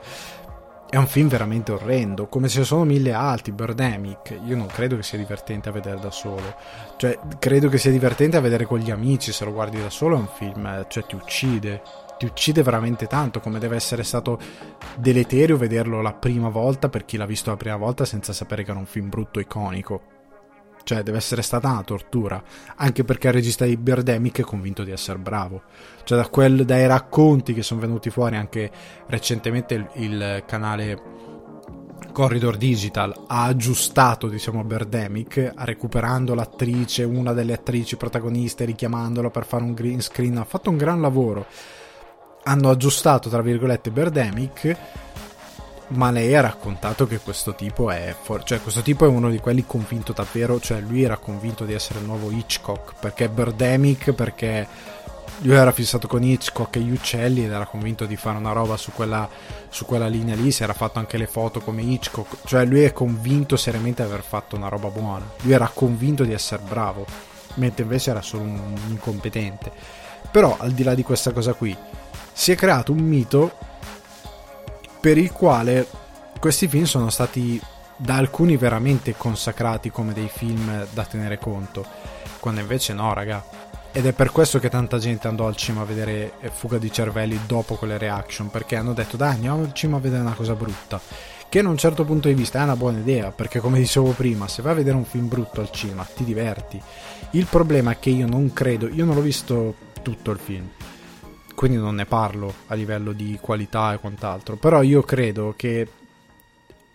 È 0.95 0.97
un 0.97 1.07
film 1.07 1.27
veramente 1.27 1.73
orrendo, 1.73 2.27
come 2.27 2.47
se 2.47 2.63
sono 2.63 2.85
mille 2.85 3.11
altri, 3.11 3.51
Birdemic. 3.51 4.39
Io 4.45 4.55
non 4.55 4.67
credo 4.67 4.95
che 4.95 5.03
sia 5.03 5.17
divertente 5.17 5.67
a 5.67 5.73
vedere 5.73 5.99
da 5.99 6.09
solo. 6.09 6.55
Cioè, 6.95 7.19
credo 7.37 7.67
che 7.67 7.77
sia 7.77 7.91
divertente 7.91 8.37
a 8.37 8.39
vedere 8.39 8.63
con 8.63 8.79
gli 8.79 8.91
amici, 8.91 9.33
se 9.33 9.43
lo 9.43 9.51
guardi 9.51 9.77
da 9.77 9.89
solo 9.89 10.15
è 10.15 10.19
un 10.19 10.29
film, 10.33 10.85
cioè 10.87 11.05
ti 11.05 11.15
uccide 11.15 11.81
ti 12.17 12.23
uccide 12.23 12.63
veramente 12.63 13.07
tanto, 13.07 13.41
come 13.41 13.59
deve 13.59 13.75
essere 13.75 14.03
stato 14.03 14.39
deleterio 14.95 15.57
vederlo 15.57 16.01
la 16.01 16.13
prima 16.13 16.47
volta 16.47 16.87
per 16.87 17.03
chi 17.03 17.17
l'ha 17.17 17.25
visto 17.25 17.49
la 17.49 17.57
prima 17.57 17.75
volta 17.75 18.05
senza 18.05 18.31
sapere 18.31 18.63
che 18.63 18.71
era 18.71 18.79
un 18.79 18.85
film 18.85 19.09
brutto 19.09 19.41
iconico. 19.41 20.14
Cioè, 20.85 21.01
deve 21.01 21.17
essere 21.17 21.41
stata 21.41 21.67
una 21.67 21.81
tortura, 21.81 22.41
anche 22.75 23.03
perché 23.03 23.27
il 23.27 23.33
regista 23.33 23.65
di 23.65 23.75
Birdemic 23.75 24.41
è 24.41 24.43
convinto 24.43 24.83
di 24.83 24.91
essere 24.91 25.17
bravo. 25.17 25.63
Cioè, 26.03 26.15
da 26.15 26.27
quel, 26.29 26.63
dai 26.63 26.85
racconti 26.85 27.55
che 27.55 27.63
sono 27.63 27.81
venuti 27.81 28.11
fuori 28.11 28.35
anche 28.35 28.71
recentemente 29.07 29.73
il, 29.73 29.89
il 29.95 30.43
canale 30.45 31.15
Corridor 32.11 32.55
Digital 32.55 33.13
ha 33.27 33.43
aggiustato 33.43 34.29
diciamo 34.29 34.63
Birdemic 34.63 35.53
recuperando 35.57 36.33
l'attrice 36.33 37.03
una 37.03 37.33
delle 37.33 37.53
attrici 37.53 37.97
protagoniste 37.97 38.63
richiamandola 38.63 39.29
per 39.29 39.45
fare 39.45 39.63
un 39.63 39.73
green 39.73 40.01
screen. 40.01 40.37
Ha 40.37 40.45
fatto 40.45 40.69
un 40.69 40.77
gran 40.77 41.01
lavoro. 41.01 41.45
Hanno 42.43 42.69
aggiustato 42.69 43.27
tra 43.27 43.41
virgolette 43.41 43.89
Birdemic 43.89 44.77
ma 45.89 46.11
lei 46.11 46.35
ha 46.35 46.41
raccontato 46.41 47.05
che 47.07 47.19
questo 47.19 47.53
tipo 47.55 47.91
è 47.91 48.15
for- 48.19 48.43
cioè 48.43 48.61
questo 48.61 48.81
tipo 48.81 49.05
è 49.05 49.07
uno 49.07 49.29
di 49.29 49.39
quelli 49.39 49.65
convinto 49.65 50.13
davvero 50.13 50.59
cioè 50.59 50.79
lui 50.79 51.03
era 51.03 51.17
convinto 51.17 51.63
di 51.65 51.73
essere 51.73 51.99
il 51.99 52.05
nuovo 52.05 52.31
Hitchcock 52.31 52.93
perché 52.99 53.29
Birdemic 53.29 54.13
perché 54.13 54.67
lui 55.39 55.55
era 55.55 55.71
fissato 55.71 56.07
con 56.07 56.23
Hitchcock 56.23 56.77
e 56.77 56.79
gli 56.79 56.91
uccelli 56.91 57.43
ed 57.45 57.51
era 57.51 57.65
convinto 57.65 58.05
di 58.05 58.15
fare 58.15 58.37
una 58.37 58.53
roba 58.53 58.77
su 58.77 58.91
quella, 58.93 59.27
su 59.69 59.85
quella 59.85 60.07
linea 60.07 60.35
lì 60.35 60.51
si 60.51 60.63
era 60.63 60.73
fatto 60.73 60.99
anche 60.99 61.17
le 61.17 61.27
foto 61.27 61.59
come 61.59 61.81
Hitchcock 61.81 62.47
cioè 62.47 62.65
lui 62.65 62.81
è 62.81 62.93
convinto 62.93 63.57
seriamente 63.57 64.03
di 64.03 64.09
aver 64.09 64.23
fatto 64.23 64.55
una 64.55 64.69
roba 64.69 64.89
buona 64.89 65.29
lui 65.41 65.53
era 65.53 65.69
convinto 65.73 66.23
di 66.23 66.33
essere 66.33 66.63
bravo 66.67 67.33
mentre 67.55 67.83
invece 67.83 68.09
era 68.11 68.21
solo 68.21 68.43
un 68.43 68.75
incompetente. 68.89 69.71
Però 70.31 70.55
al 70.59 70.71
di 70.71 70.83
là 70.83 70.93
di 70.95 71.03
questa 71.03 71.31
cosa 71.31 71.53
qui 71.53 71.75
si 72.31 72.51
è 72.51 72.55
creato 72.55 72.91
un 72.91 72.99
mito 72.99 73.57
per 75.05 75.19
il 75.19 75.31
quale 75.31 75.85
questi 76.39 76.67
film 76.67 76.85
sono 76.85 77.11
stati 77.11 77.61
da 77.95 78.15
alcuni 78.15 78.57
veramente 78.57 79.13
consacrati 79.15 79.91
come 79.91 80.13
dei 80.13 80.27
film 80.33 80.87
da 80.93 81.05
tenere 81.05 81.37
conto, 81.37 81.85
quando 82.39 82.61
invece 82.61 82.93
no, 82.93 83.13
raga. 83.13 83.45
Ed 83.91 84.07
è 84.07 84.13
per 84.13 84.31
questo 84.31 84.57
che 84.57 84.67
tanta 84.67 84.97
gente 84.97 85.27
andò 85.27 85.45
al 85.45 85.55
cinema 85.55 85.83
a 85.83 85.85
vedere 85.85 86.31
Fuga 86.51 86.79
di 86.79 86.91
cervelli 86.91 87.39
dopo 87.45 87.75
quelle 87.75 87.99
reaction, 87.99 88.49
perché 88.49 88.77
hanno 88.77 88.93
detto 88.93 89.15
dai 89.15 89.35
andiamo 89.35 89.61
al 89.61 89.73
cinema 89.73 89.99
a 89.99 90.01
vedere 90.01 90.21
una 90.23 90.33
cosa 90.33 90.55
brutta. 90.55 90.99
Che 91.47 91.61
da 91.61 91.69
un 91.69 91.77
certo 91.77 92.03
punto 92.03 92.27
di 92.27 92.33
vista 92.33 92.61
è 92.61 92.63
una 92.63 92.75
buona 92.75 92.97
idea, 92.97 93.29
perché 93.29 93.59
come 93.59 93.77
dicevo 93.77 94.09
prima, 94.09 94.47
se 94.47 94.63
vai 94.63 94.71
a 94.71 94.75
vedere 94.77 94.95
un 94.97 95.05
film 95.05 95.27
brutto 95.27 95.61
al 95.61 95.69
cinema 95.69 96.03
ti 96.03 96.23
diverti. 96.23 96.81
Il 97.33 97.45
problema 97.45 97.91
è 97.91 97.99
che 97.99 98.09
io 98.09 98.25
non 98.25 98.51
credo, 98.53 98.87
io 98.87 99.05
non 99.05 99.13
l'ho 99.13 99.21
visto 99.21 99.75
tutto 100.01 100.31
il 100.31 100.39
film, 100.39 100.67
quindi 101.55 101.77
non 101.77 101.95
ne 101.95 102.05
parlo 102.05 102.53
a 102.67 102.75
livello 102.75 103.13
di 103.13 103.37
qualità 103.41 103.93
e 103.93 103.99
quant'altro. 103.99 104.57
Però 104.57 104.81
io 104.81 105.01
credo 105.01 105.53
che 105.55 105.87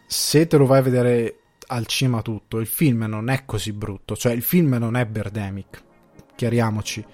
se 0.07 0.47
te 0.47 0.57
lo 0.57 0.67
vai 0.67 0.79
a 0.79 0.83
vedere 0.83 1.37
al 1.69 1.87
cinema 1.87 2.21
tutto, 2.21 2.59
il 2.59 2.67
film 2.67 3.05
non 3.05 3.29
è 3.29 3.45
così 3.45 3.73
brutto. 3.73 4.17
Cioè, 4.17 4.33
il 4.33 4.43
film 4.43 4.75
non 4.75 4.97
è 4.97 5.07
Birdemic. 5.07 5.83
Chiariamoci. 6.35 7.05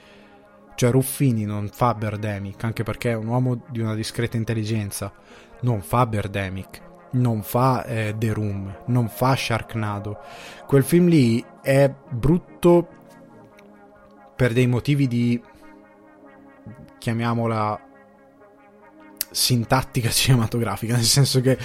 Cioè, 0.74 0.90
Ruffini 0.90 1.44
non 1.44 1.68
fa 1.72 1.94
Birdemic, 1.94 2.64
anche 2.64 2.82
perché 2.82 3.10
è 3.10 3.14
un 3.14 3.26
uomo 3.28 3.62
di 3.68 3.80
una 3.80 3.94
discreta 3.94 4.36
intelligenza. 4.36 5.12
Non 5.60 5.82
fa 5.82 6.06
Birdemic. 6.06 6.82
Non 7.12 7.42
fa 7.42 7.84
eh, 7.84 8.14
The 8.16 8.32
Room. 8.32 8.78
Non 8.86 9.08
fa 9.08 9.36
Sharknado. 9.36 10.18
Quel 10.66 10.84
film 10.84 11.08
lì 11.08 11.44
è 11.62 11.92
brutto 12.10 12.88
per 14.34 14.52
dei 14.52 14.66
motivi 14.66 15.06
di 15.06 15.40
chiamiamola 17.06 17.80
sintattica 19.30 20.10
cinematografica, 20.10 20.96
nel 20.96 21.04
senso 21.04 21.40
che 21.40 21.56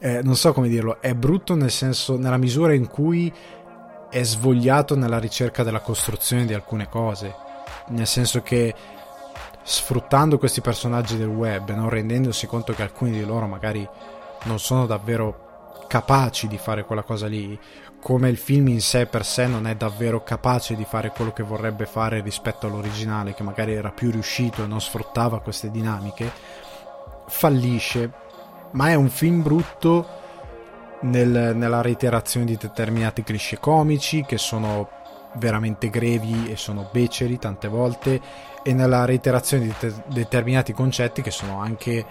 eh, 0.00 0.22
non 0.22 0.34
so 0.34 0.52
come 0.52 0.68
dirlo, 0.68 1.00
è 1.00 1.14
brutto 1.14 1.54
nel 1.54 1.70
senso 1.70 2.18
nella 2.18 2.36
misura 2.36 2.74
in 2.74 2.88
cui 2.88 3.32
è 4.10 4.22
svogliato 4.24 4.96
nella 4.96 5.20
ricerca 5.20 5.62
della 5.62 5.80
costruzione 5.80 6.46
di 6.46 6.54
alcune 6.54 6.88
cose, 6.88 7.32
nel 7.88 8.08
senso 8.08 8.42
che 8.42 8.74
sfruttando 9.62 10.36
questi 10.36 10.60
personaggi 10.60 11.16
del 11.16 11.28
web, 11.28 11.70
non 11.70 11.88
rendendosi 11.88 12.48
conto 12.48 12.72
che 12.72 12.82
alcuni 12.82 13.12
di 13.12 13.24
loro 13.24 13.46
magari 13.46 13.86
non 14.44 14.58
sono 14.58 14.86
davvero 14.86 15.84
capaci 15.86 16.48
di 16.48 16.58
fare 16.58 16.84
quella 16.84 17.02
cosa 17.02 17.28
lì, 17.28 17.56
come 18.00 18.28
il 18.28 18.36
film 18.36 18.68
in 18.68 18.80
sé 18.80 19.06
per 19.06 19.24
sé 19.24 19.46
non 19.46 19.66
è 19.66 19.74
davvero 19.74 20.22
capace 20.22 20.74
di 20.76 20.84
fare 20.84 21.10
quello 21.10 21.32
che 21.32 21.42
vorrebbe 21.42 21.86
fare 21.86 22.20
rispetto 22.20 22.66
all'originale, 22.66 23.34
che 23.34 23.42
magari 23.42 23.74
era 23.74 23.90
più 23.90 24.10
riuscito 24.10 24.62
e 24.62 24.66
non 24.66 24.80
sfruttava 24.80 25.40
queste 25.40 25.70
dinamiche, 25.70 26.30
fallisce. 27.26 28.26
Ma 28.72 28.88
è 28.90 28.94
un 28.94 29.08
film 29.08 29.42
brutto 29.42 30.06
nel, 31.00 31.52
nella 31.54 31.80
reiterazione 31.80 32.46
di 32.46 32.56
determinati 32.56 33.22
cliché 33.22 33.58
comici 33.58 34.24
che 34.24 34.38
sono 34.38 34.88
veramente 35.34 35.90
grevi 35.90 36.50
e 36.50 36.56
sono 36.56 36.88
beceri 36.90 37.38
tante 37.38 37.68
volte 37.68 38.20
e 38.62 38.72
nella 38.72 39.04
reiterazione 39.04 39.64
di 39.64 39.74
te- 39.78 40.02
determinati 40.06 40.72
concetti 40.72 41.22
che 41.22 41.30
sono 41.30 41.60
anche 41.60 42.04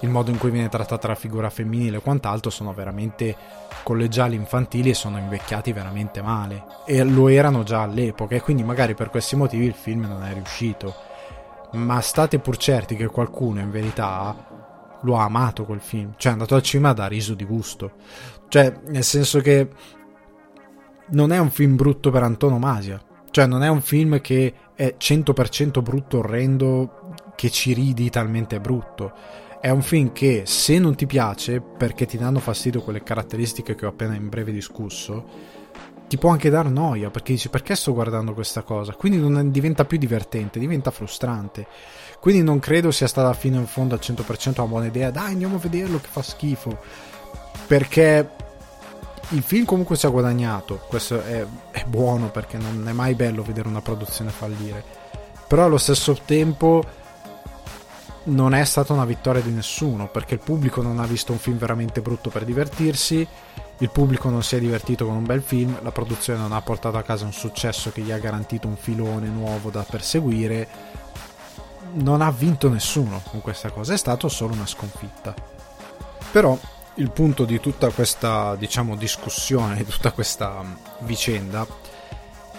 il 0.00 0.10
modo 0.10 0.30
in 0.30 0.38
cui 0.38 0.50
viene 0.50 0.68
trattata 0.68 1.08
la 1.08 1.14
figura 1.14 1.50
femminile 1.50 1.98
e 1.98 2.00
quant'altro 2.00 2.50
sono 2.50 2.72
veramente 2.72 3.36
collegiali 3.82 4.34
infantili 4.34 4.90
e 4.90 4.94
sono 4.94 5.18
invecchiati 5.18 5.72
veramente 5.72 6.20
male. 6.20 6.64
E 6.84 7.02
lo 7.04 7.28
erano 7.28 7.62
già 7.62 7.82
all'epoca 7.82 8.34
e 8.34 8.40
quindi 8.40 8.64
magari 8.64 8.94
per 8.94 9.10
questi 9.10 9.36
motivi 9.36 9.66
il 9.66 9.74
film 9.74 10.06
non 10.06 10.24
è 10.24 10.32
riuscito. 10.32 10.94
Ma 11.72 12.00
state 12.00 12.38
pur 12.38 12.56
certi 12.56 12.96
che 12.96 13.06
qualcuno 13.06 13.60
in 13.60 13.70
verità 13.70 14.98
lo 15.00 15.18
ha 15.18 15.24
amato 15.24 15.64
quel 15.64 15.80
film. 15.80 16.14
Cioè 16.16 16.30
è 16.30 16.34
andato 16.34 16.54
al 16.54 16.62
cinema 16.62 16.92
da 16.92 17.06
riso 17.06 17.34
di 17.34 17.44
gusto. 17.44 17.92
Cioè 18.48 18.80
nel 18.86 19.04
senso 19.04 19.40
che 19.40 19.68
non 21.08 21.32
è 21.32 21.38
un 21.38 21.50
film 21.50 21.76
brutto 21.76 22.10
per 22.10 22.22
antonomasia. 22.22 23.00
Cioè 23.30 23.46
non 23.46 23.62
è 23.62 23.68
un 23.68 23.80
film 23.80 24.20
che 24.20 24.54
è 24.74 24.94
100% 24.98 25.82
brutto 25.82 26.18
orrendo 26.18 27.12
che 27.34 27.50
ci 27.50 27.72
ridi 27.72 28.10
talmente 28.10 28.60
brutto 28.60 29.42
è 29.64 29.70
un 29.70 29.80
film 29.80 30.12
che 30.12 30.42
se 30.44 30.78
non 30.78 30.94
ti 30.94 31.06
piace 31.06 31.58
perché 31.58 32.04
ti 32.04 32.18
danno 32.18 32.38
fastidio 32.38 32.82
quelle 32.82 33.02
caratteristiche 33.02 33.74
che 33.74 33.86
ho 33.86 33.88
appena 33.88 34.14
in 34.14 34.28
breve 34.28 34.52
discusso 34.52 35.24
ti 36.06 36.18
può 36.18 36.28
anche 36.28 36.50
dar 36.50 36.68
noia 36.68 37.08
perché 37.08 37.32
dici 37.32 37.48
perché 37.48 37.74
sto 37.74 37.94
guardando 37.94 38.34
questa 38.34 38.60
cosa? 38.60 38.92
Quindi 38.92 39.18
non 39.18 39.50
diventa 39.50 39.86
più 39.86 39.96
divertente 39.96 40.58
diventa 40.58 40.90
frustrante. 40.90 41.66
Quindi 42.20 42.42
non 42.42 42.58
credo 42.58 42.90
sia 42.90 43.06
stata 43.06 43.32
fino 43.32 43.58
in 43.58 43.66
fondo 43.66 43.94
al 43.94 44.00
100% 44.02 44.52
una 44.58 44.66
buona 44.66 44.84
idea. 44.84 45.10
Dai 45.10 45.32
andiamo 45.32 45.56
a 45.56 45.60
vederlo 45.60 45.98
che 45.98 46.08
fa 46.10 46.20
schifo. 46.20 46.78
Perché 47.66 48.28
il 49.30 49.42
film 49.42 49.64
comunque 49.64 49.96
si 49.96 50.04
è 50.04 50.10
guadagnato. 50.10 50.84
Questo 50.86 51.22
è, 51.22 51.42
è 51.70 51.84
buono 51.86 52.28
perché 52.30 52.58
non 52.58 52.86
è 52.86 52.92
mai 52.92 53.14
bello 53.14 53.42
vedere 53.42 53.68
una 53.68 53.80
produzione 53.80 54.30
fallire. 54.30 54.84
Però 55.48 55.64
allo 55.64 55.78
stesso 55.78 56.18
tempo 56.26 56.84
non 58.24 58.54
è 58.54 58.64
stata 58.64 58.92
una 58.92 59.04
vittoria 59.04 59.42
di 59.42 59.50
nessuno 59.50 60.08
perché 60.08 60.34
il 60.34 60.40
pubblico 60.40 60.80
non 60.82 60.98
ha 60.98 61.06
visto 61.06 61.32
un 61.32 61.38
film 61.38 61.58
veramente 61.58 62.00
brutto 62.00 62.30
per 62.30 62.44
divertirsi, 62.44 63.26
il 63.78 63.90
pubblico 63.90 64.30
non 64.30 64.42
si 64.42 64.56
è 64.56 64.60
divertito 64.60 65.04
con 65.04 65.16
un 65.16 65.24
bel 65.24 65.42
film, 65.42 65.78
la 65.82 65.92
produzione 65.92 66.38
non 66.38 66.52
ha 66.52 66.62
portato 66.62 66.96
a 66.96 67.02
casa 67.02 67.24
un 67.24 67.32
successo 67.32 67.90
che 67.90 68.00
gli 68.00 68.12
ha 68.12 68.18
garantito 68.18 68.68
un 68.68 68.76
filone 68.76 69.28
nuovo 69.28 69.70
da 69.70 69.82
perseguire, 69.82 70.68
non 71.94 72.22
ha 72.22 72.30
vinto 72.30 72.68
nessuno 72.68 73.20
con 73.28 73.40
questa 73.40 73.70
cosa, 73.70 73.92
è 73.92 73.98
stato 73.98 74.28
solo 74.28 74.54
una 74.54 74.66
sconfitta. 74.66 75.34
Però 76.30 76.58
il 76.94 77.10
punto 77.10 77.44
di 77.44 77.60
tutta 77.60 77.90
questa, 77.90 78.54
diciamo, 78.56 78.96
discussione, 78.96 79.76
di 79.76 79.84
tutta 79.84 80.12
questa 80.12 80.62
mm, 80.62 80.72
vicenda 81.00 81.66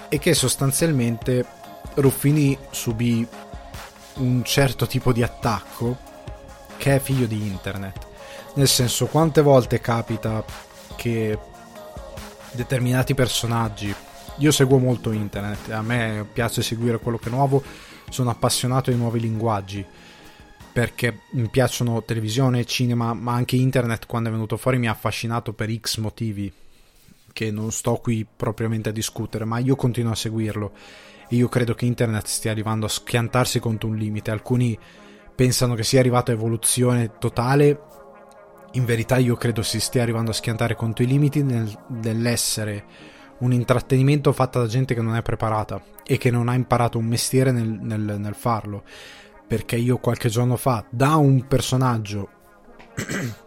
è 0.10 0.19
che 0.19 0.34
sostanzialmente 0.34 1.45
Ruffini 1.95 2.57
subì 2.72 3.25
un 4.15 4.43
certo 4.43 4.88
tipo 4.88 5.12
di 5.12 5.24
attacco 5.24 5.98
che 6.77 6.95
è 6.95 7.00
figlio 7.00 7.25
di 7.25 7.45
internet. 7.48 8.07
Nel 8.55 8.67
senso, 8.67 9.07
quante 9.07 9.41
volte 9.41 9.79
capita 9.79 10.43
che 10.95 11.38
determinati 12.51 13.13
personaggi. 13.13 13.93
Io 14.39 14.51
seguo 14.51 14.77
molto 14.77 15.12
internet, 15.12 15.72
a 15.72 15.81
me 15.81 16.25
piace 16.31 16.62
seguire 16.62 17.00
quello 17.00 17.17
che 17.17 17.29
è 17.29 17.31
nuovo, 17.31 17.63
sono 18.10 18.29
appassionato 18.29 18.89
ai 18.89 18.98
nuovi 18.98 19.19
linguaggi. 19.19 19.86
perché 20.75 21.19
mi 21.31 21.48
piacciono 21.48 22.03
televisione, 22.03 22.65
cinema, 22.65 23.13
ma 23.13 23.31
anche 23.31 23.55
internet 23.55 24.05
quando 24.05 24.27
è 24.27 24.31
venuto 24.34 24.57
fuori 24.57 24.77
mi 24.77 24.89
ha 24.89 24.91
affascinato 24.91 25.53
per 25.53 25.74
X 25.74 26.00
motivi 26.00 26.51
che 27.36 27.51
non 27.51 27.74
sto 27.74 27.96
qui 27.96 28.25
propriamente 28.25 28.88
a 28.88 28.94
discutere, 28.94 29.44
ma 29.44 29.58
io 29.58 29.75
continuo 29.75 30.13
a 30.13 30.15
seguirlo. 30.15 30.72
E 31.27 31.36
io 31.36 31.50
credo 31.50 31.74
che 31.74 31.84
internet 31.84 32.27
stia 32.27 32.50
arrivando 32.50 32.86
a 32.86 32.89
schiantarsi 32.89 33.60
contro 33.60 33.89
un 33.89 33.98
limite. 33.98 34.32
Alcuni 34.32 34.80
pensano 35.36 35.75
che 35.75 35.84
sia 35.84 36.00
arrivato 36.00 36.32
a 36.32 36.34
evoluzione 36.34 37.18
totale, 37.20 37.77
in 38.72 38.86
verità 38.86 39.18
io 39.18 39.36
credo 39.36 39.63
si 39.63 39.82
stia 39.82 40.01
arrivando 40.01 40.32
a 40.32 40.34
schiantare 40.34 40.75
contro 40.75 41.04
i 41.04 41.08
limiti 41.08 41.44
nel, 41.44 41.70
nell'essere 41.89 42.86
un 43.39 43.51
intrattenimento 43.51 44.32
fatto 44.32 44.60
da 44.60 44.68
gente 44.68 44.94
che 44.94 45.01
non 45.01 45.18
è 45.18 45.22
preparata 45.22 45.84
e 46.06 46.18
che 46.18 46.32
non 46.32 46.48
ha 46.48 46.54
imparato 46.54 46.98
un 46.98 47.06
mestiere 47.06 47.51
nel, 47.51 47.68
nel, 47.68 48.15
nel 48.18 48.36
farlo. 48.36 48.84
Perché 49.46 49.75
io 49.75 49.98
qualche 49.98 50.30
giorno 50.30 50.56
fa 50.56 50.86
da 50.89 51.18
un 51.18 51.46
personaggio 51.48 52.30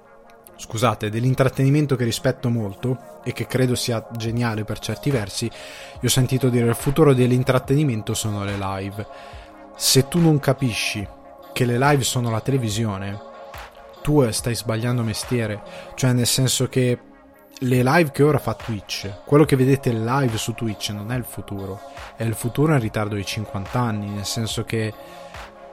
scusate, 0.58 1.08
dell'intrattenimento 1.08 1.94
che 1.94 2.04
rispetto 2.04 2.50
molto 2.50 3.20
e 3.24 3.32
che 3.32 3.46
credo 3.46 3.74
sia 3.74 4.06
geniale 4.16 4.64
per 4.64 4.80
certi 4.80 5.10
versi, 5.10 5.46
io 5.46 6.08
ho 6.08 6.08
sentito 6.08 6.48
dire 6.48 6.68
il 6.68 6.74
futuro 6.74 7.14
dell'intrattenimento 7.14 8.12
sono 8.12 8.44
le 8.44 8.56
live. 8.58 9.06
Se 9.76 10.08
tu 10.08 10.18
non 10.18 10.40
capisci 10.40 11.06
che 11.52 11.64
le 11.64 11.78
live 11.78 12.02
sono 12.02 12.30
la 12.30 12.40
televisione, 12.40 13.18
tu 14.02 14.28
stai 14.30 14.54
sbagliando 14.54 15.02
mestiere, 15.02 15.62
cioè 15.94 16.12
nel 16.12 16.26
senso 16.26 16.68
che 16.68 16.98
le 17.60 17.82
live 17.82 18.10
che 18.10 18.22
ora 18.22 18.38
fa 18.38 18.54
Twitch, 18.54 19.24
quello 19.24 19.44
che 19.44 19.56
vedete 19.56 19.92
live 19.92 20.36
su 20.36 20.54
Twitch 20.54 20.90
non 20.90 21.12
è 21.12 21.16
il 21.16 21.24
futuro, 21.24 21.80
è 22.16 22.24
il 22.24 22.34
futuro 22.34 22.72
in 22.72 22.80
ritardo 22.80 23.14
di 23.14 23.24
50 23.24 23.78
anni, 23.78 24.08
nel 24.08 24.24
senso 24.24 24.64
che 24.64 24.92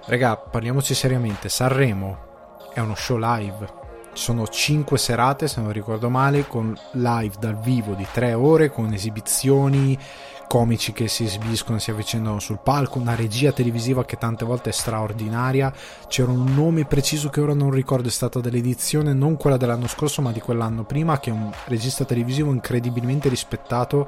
Raga, 0.07 0.37
parliamoci 0.37 0.93
seriamente, 0.93 1.49
Sanremo 1.49 2.69
è 2.73 2.79
uno 2.79 2.93
show 2.93 3.17
live. 3.17 3.84
Sono 4.15 4.47
5 4.47 4.97
serate, 4.97 5.49
se 5.49 5.59
non 5.59 5.73
ricordo 5.73 6.09
male, 6.09 6.47
con 6.47 6.73
live 6.93 7.35
dal 7.37 7.59
vivo 7.59 7.95
di 7.95 8.07
3 8.09 8.33
ore, 8.33 8.71
con 8.71 8.93
esibizioni, 8.93 9.99
comici 10.47 10.93
che 10.93 11.09
si 11.09 11.25
esibiscono, 11.25 11.79
si 11.79 11.91
avvicinano 11.91 12.39
sul 12.39 12.59
palco, 12.63 12.97
una 12.97 13.13
regia 13.13 13.51
televisiva 13.51 14.05
che 14.05 14.15
tante 14.17 14.45
volte 14.45 14.69
è 14.69 14.73
straordinaria. 14.73 15.71
C'era 16.07 16.31
un 16.31 16.45
nome 16.55 16.85
preciso 16.85 17.29
che 17.29 17.41
ora 17.41 17.53
non 17.53 17.71
ricordo, 17.71 18.07
è 18.07 18.11
stata 18.11 18.39
dell'edizione, 18.39 19.11
non 19.11 19.35
quella 19.35 19.57
dell'anno 19.57 19.87
scorso, 19.87 20.21
ma 20.21 20.31
di 20.31 20.39
quell'anno 20.39 20.85
prima, 20.85 21.19
che 21.19 21.29
è 21.29 21.33
un 21.33 21.51
regista 21.65 22.05
televisivo 22.05 22.51
incredibilmente 22.51 23.27
rispettato 23.27 24.07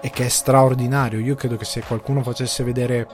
e 0.00 0.10
che 0.10 0.26
è 0.26 0.28
straordinario. 0.28 1.20
Io 1.20 1.36
credo 1.36 1.56
che 1.56 1.64
se 1.64 1.80
qualcuno 1.82 2.24
facesse 2.24 2.64
vedere 2.64 3.06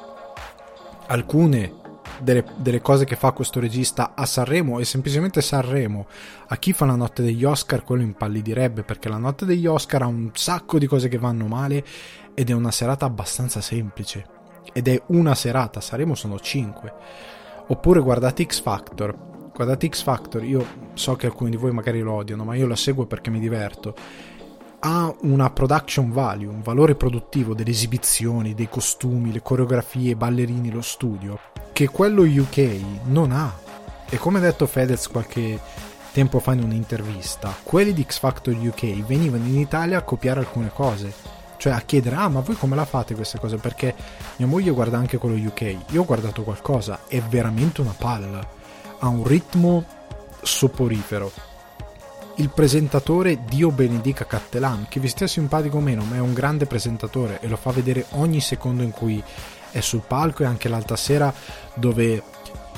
alcune 1.08 1.82
delle, 2.20 2.44
delle, 2.56 2.80
cose 2.80 3.04
che 3.04 3.16
fa 3.16 3.32
questo 3.32 3.60
regista 3.60 4.12
a 4.14 4.26
Sanremo 4.26 4.78
e 4.78 4.84
semplicemente 4.84 5.40
Sanremo 5.40 6.06
a 6.48 6.56
chi 6.56 6.72
fa 6.72 6.84
la 6.84 6.94
notte 6.94 7.22
degli 7.22 7.44
Oscar 7.44 7.84
quello 7.84 8.02
impallidirebbe 8.02 8.82
perché 8.82 9.08
la 9.08 9.18
notte 9.18 9.44
degli 9.44 9.66
Oscar 9.66 10.02
ha 10.02 10.06
un 10.06 10.30
sacco 10.32 10.78
di 10.78 10.86
cose 10.86 11.08
che 11.08 11.18
vanno 11.18 11.46
male 11.46 11.84
ed 12.34 12.50
è 12.50 12.52
una 12.52 12.70
serata 12.70 13.06
abbastanza 13.06 13.60
semplice. 13.60 14.26
Ed 14.72 14.88
è 14.88 15.00
una 15.08 15.34
serata 15.34 15.80
Sanremo 15.80 16.14
sono 16.14 16.38
cinque. 16.40 16.92
Oppure 17.66 18.00
guardate 18.00 18.44
X 18.44 18.60
Factor. 18.60 19.16
Guardate 19.54 19.88
X 19.88 20.02
Factor 20.02 20.42
io 20.44 20.66
so 20.94 21.14
che 21.16 21.26
alcuni 21.26 21.50
di 21.50 21.56
voi 21.56 21.70
magari 21.70 22.00
lo 22.00 22.14
odiano 22.14 22.44
ma 22.44 22.56
io 22.56 22.66
la 22.66 22.74
seguo 22.74 23.06
perché 23.06 23.30
mi 23.30 23.38
diverto 23.38 23.94
ha 24.86 25.14
una 25.22 25.48
production 25.48 26.12
value, 26.12 26.46
un 26.46 26.60
valore 26.60 26.94
produttivo 26.94 27.54
delle 27.54 27.70
esibizioni, 27.70 28.52
dei 28.52 28.68
costumi, 28.68 29.32
le 29.32 29.40
coreografie, 29.40 30.10
i 30.10 30.14
ballerini, 30.14 30.70
lo 30.70 30.82
studio, 30.82 31.38
che 31.72 31.88
quello 31.88 32.22
UK 32.22 32.80
non 33.04 33.32
ha. 33.32 33.50
E 34.06 34.18
come 34.18 34.38
ha 34.38 34.42
detto 34.42 34.66
Fedez 34.66 35.08
qualche 35.08 35.58
tempo 36.12 36.38
fa 36.38 36.52
in 36.52 36.62
un'intervista, 36.62 37.54
quelli 37.62 37.94
di 37.94 38.04
X 38.06 38.18
Factor 38.18 38.54
UK 38.54 39.06
venivano 39.06 39.46
in 39.46 39.56
Italia 39.56 39.96
a 39.96 40.02
copiare 40.02 40.40
alcune 40.40 40.68
cose. 40.68 41.12
Cioè 41.56 41.72
a 41.72 41.80
chiedere, 41.80 42.16
ah 42.16 42.28
ma 42.28 42.40
voi 42.40 42.56
come 42.56 42.76
la 42.76 42.84
fate 42.84 43.14
queste 43.14 43.38
cose? 43.38 43.56
Perché 43.56 43.94
mia 44.36 44.46
moglie 44.46 44.70
guarda 44.70 44.98
anche 44.98 45.16
quello 45.16 45.34
UK. 45.34 45.76
Io 45.92 46.02
ho 46.02 46.04
guardato 46.04 46.42
qualcosa, 46.42 47.00
è 47.08 47.22
veramente 47.22 47.80
una 47.80 47.94
palla. 47.96 48.46
Ha 48.98 49.08
un 49.08 49.26
ritmo 49.26 49.82
soporifero 50.42 51.32
il 52.36 52.50
presentatore 52.50 53.44
Dio 53.44 53.70
benedica 53.70 54.26
Cattelan, 54.26 54.86
che 54.88 54.98
vi 54.98 55.08
stia 55.08 55.26
simpatico 55.26 55.76
o 55.76 55.80
meno, 55.80 56.02
ma 56.04 56.16
è 56.16 56.20
un 56.20 56.32
grande 56.32 56.66
presentatore 56.66 57.38
e 57.40 57.48
lo 57.48 57.56
fa 57.56 57.70
vedere 57.70 58.06
ogni 58.10 58.40
secondo 58.40 58.82
in 58.82 58.90
cui 58.90 59.22
è 59.70 59.80
sul 59.80 60.02
palco 60.06 60.42
e 60.42 60.46
anche 60.46 60.68
l'altra 60.68 60.96
sera 60.96 61.32
dove 61.74 62.22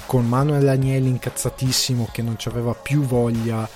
con 0.04 0.26
Manuel 0.26 0.68
Agnelli 0.68 1.08
incazzatissimo 1.08 2.08
che 2.12 2.22
non 2.22 2.38
ci 2.38 2.48
aveva 2.48 2.74
più 2.74 3.02
voglia 3.02 3.68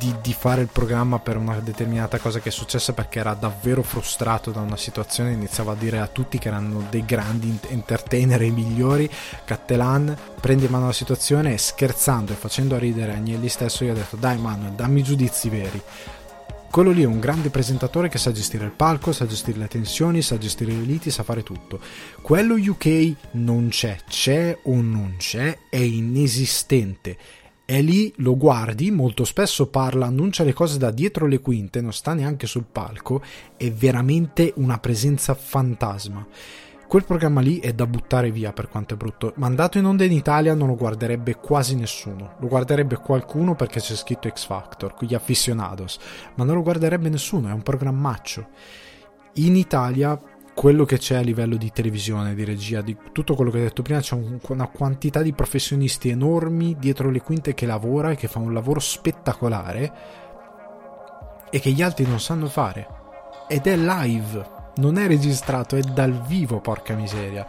di, 0.00 0.14
di, 0.22 0.32
fare 0.32 0.62
il 0.62 0.70
programma 0.72 1.18
per 1.18 1.36
una 1.36 1.60
determinata 1.60 2.18
cosa 2.18 2.40
che 2.40 2.48
è 2.48 2.52
successa 2.52 2.94
perché 2.94 3.18
era 3.18 3.34
davvero 3.34 3.82
frustrato 3.82 4.50
da 4.50 4.60
una 4.60 4.78
situazione 4.78 5.32
iniziava 5.32 5.72
a 5.72 5.74
dire 5.74 5.98
a 5.98 6.06
tutti 6.06 6.38
che 6.38 6.48
erano 6.48 6.86
dei 6.88 7.04
grandi 7.04 7.58
entertainer 7.68 8.40
i 8.40 8.50
migliori 8.50 9.10
Cattelan 9.44 10.16
prende 10.40 10.64
in 10.64 10.70
mano 10.70 10.86
la 10.86 10.94
situazione 10.94 11.52
e 11.52 11.58
scherzando 11.58 12.32
e 12.32 12.36
facendo 12.36 12.78
ridere 12.78 13.12
Agnelli 13.12 13.50
stesso 13.50 13.84
gli 13.84 13.88
ha 13.88 13.94
detto 13.94 14.16
dai 14.16 14.38
Manuel 14.38 14.72
dammi 14.72 15.02
giudizi 15.02 15.50
veri 15.50 15.82
quello 16.70 16.92
lì 16.92 17.02
è 17.02 17.06
un 17.06 17.18
grande 17.18 17.50
presentatore 17.50 18.08
che 18.08 18.18
sa 18.18 18.30
gestire 18.30 18.64
il 18.64 18.70
palco, 18.70 19.10
sa 19.10 19.26
gestire 19.26 19.58
le 19.58 19.66
tensioni, 19.66 20.22
sa 20.22 20.38
gestire 20.38 20.70
le 20.70 20.82
liti, 20.82 21.10
sa 21.10 21.24
fare 21.24 21.42
tutto. 21.42 21.80
Quello 22.22 22.54
UK 22.54 23.14
non 23.32 23.70
c'è, 23.70 23.98
c'è 24.08 24.56
o 24.62 24.80
non 24.80 25.16
c'è, 25.18 25.58
è 25.68 25.78
inesistente 25.78 27.18
è 27.70 27.80
lì, 27.82 28.12
lo 28.16 28.36
guardi, 28.36 28.90
molto 28.90 29.24
spesso 29.24 29.68
parla, 29.68 30.06
annuncia 30.06 30.42
le 30.42 30.52
cose 30.52 30.76
da 30.76 30.90
dietro 30.90 31.28
le 31.28 31.38
quinte, 31.38 31.80
non 31.80 31.92
sta 31.92 32.14
neanche 32.14 32.48
sul 32.48 32.64
palco, 32.64 33.22
è 33.56 33.70
veramente 33.70 34.52
una 34.56 34.80
presenza 34.80 35.34
fantasma. 35.34 36.26
Quel 36.88 37.04
programma 37.04 37.40
lì 37.40 37.60
è 37.60 37.72
da 37.72 37.86
buttare 37.86 38.32
via 38.32 38.52
per 38.52 38.68
quanto 38.68 38.94
è 38.94 38.96
brutto. 38.96 39.34
Mandato 39.36 39.78
in 39.78 39.84
onda 39.84 40.02
in 40.02 40.10
Italia 40.10 40.52
non 40.54 40.66
lo 40.66 40.74
guarderebbe 40.74 41.36
quasi 41.36 41.76
nessuno. 41.76 42.34
Lo 42.40 42.48
guarderebbe 42.48 42.96
qualcuno 42.96 43.54
perché 43.54 43.78
c'è 43.78 43.94
scritto 43.94 44.28
X 44.28 44.46
Factor, 44.46 44.96
gli 44.98 45.14
aficionados, 45.14 46.00
ma 46.34 46.42
non 46.42 46.56
lo 46.56 46.62
guarderebbe 46.62 47.08
nessuno, 47.08 47.50
è 47.50 47.52
un 47.52 47.62
programmaccio. 47.62 48.48
In 49.34 49.54
Italia 49.54 50.20
quello 50.60 50.84
che 50.84 50.98
c'è 50.98 51.16
a 51.16 51.22
livello 51.22 51.56
di 51.56 51.72
televisione, 51.72 52.34
di 52.34 52.44
regia, 52.44 52.82
di 52.82 52.94
tutto 53.12 53.34
quello 53.34 53.50
che 53.50 53.60
ho 53.60 53.62
detto 53.62 53.80
prima, 53.80 54.00
c'è 54.00 54.14
una 54.48 54.66
quantità 54.66 55.22
di 55.22 55.32
professionisti 55.32 56.10
enormi 56.10 56.76
dietro 56.78 57.08
le 57.08 57.22
quinte 57.22 57.54
che 57.54 57.64
lavora 57.64 58.10
e 58.10 58.16
che 58.16 58.28
fa 58.28 58.40
un 58.40 58.52
lavoro 58.52 58.78
spettacolare 58.78 59.92
e 61.48 61.60
che 61.60 61.70
gli 61.70 61.80
altri 61.80 62.04
non 62.04 62.20
sanno 62.20 62.46
fare. 62.46 62.86
Ed 63.48 63.66
è 63.66 63.74
live, 63.74 64.46
non 64.76 64.98
è 64.98 65.06
registrato, 65.06 65.76
è 65.76 65.80
dal 65.80 66.26
vivo, 66.26 66.60
porca 66.60 66.94
miseria. 66.94 67.46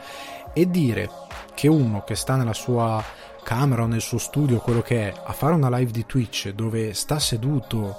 E 0.53 0.69
dire 0.69 1.09
che 1.53 1.67
uno 1.67 2.05
che 2.05 2.15
sta 2.15 2.37
nella 2.37 2.53
sua 2.53 3.03
camera 3.43 3.83
o 3.83 3.87
nel 3.87 3.99
suo 3.99 4.19
studio, 4.19 4.59
quello 4.59 4.81
che 4.81 5.09
è, 5.09 5.13
a 5.21 5.33
fare 5.33 5.53
una 5.53 5.75
live 5.75 5.91
di 5.91 6.05
Twitch 6.05 6.51
dove 6.51 6.93
sta 6.93 7.19
seduto 7.19 7.97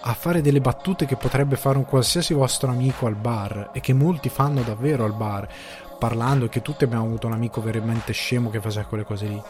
a 0.00 0.14
fare 0.14 0.40
delle 0.40 0.60
battute 0.60 1.06
che 1.06 1.16
potrebbe 1.16 1.56
fare 1.56 1.78
un 1.78 1.84
qualsiasi 1.84 2.34
vostro 2.34 2.70
amico 2.70 3.06
al 3.06 3.14
bar 3.14 3.70
e 3.72 3.80
che 3.80 3.92
molti 3.92 4.28
fanno 4.28 4.62
davvero 4.62 5.04
al 5.04 5.14
bar, 5.14 5.48
parlando 5.98 6.48
che 6.48 6.62
tutti 6.62 6.84
abbiamo 6.84 7.04
avuto 7.04 7.26
un 7.26 7.32
amico 7.32 7.60
veramente 7.60 8.12
scemo 8.12 8.50
che 8.50 8.60
faceva 8.60 8.86
quelle 8.86 9.04
cose 9.04 9.26
lì. 9.26 9.42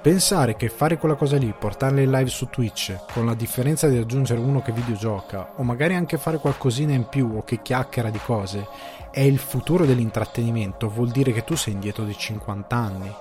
Pensare 0.00 0.56
che 0.56 0.68
fare 0.68 0.98
quella 0.98 1.16
cosa 1.16 1.36
lì, 1.36 1.52
portarla 1.58 2.00
in 2.00 2.10
live 2.10 2.30
su 2.30 2.48
Twitch, 2.48 2.96
con 3.12 3.26
la 3.26 3.34
differenza 3.34 3.88
di 3.88 3.98
aggiungere 3.98 4.40
uno 4.40 4.62
che 4.62 4.72
videogioca, 4.72 5.52
o 5.56 5.62
magari 5.64 5.94
anche 5.94 6.16
fare 6.16 6.38
qualcosina 6.38 6.92
in 6.92 7.08
più 7.08 7.34
o 7.36 7.42
che 7.42 7.60
chiacchiera 7.60 8.10
di 8.10 8.20
cose, 8.24 8.66
è 9.10 9.20
il 9.20 9.38
futuro 9.38 9.84
dell'intrattenimento, 9.84 10.88
vuol 10.88 11.10
dire 11.10 11.32
che 11.32 11.42
tu 11.42 11.56
sei 11.56 11.72
indietro 11.72 12.04
di 12.04 12.16
50 12.16 12.76
anni. 12.76 13.14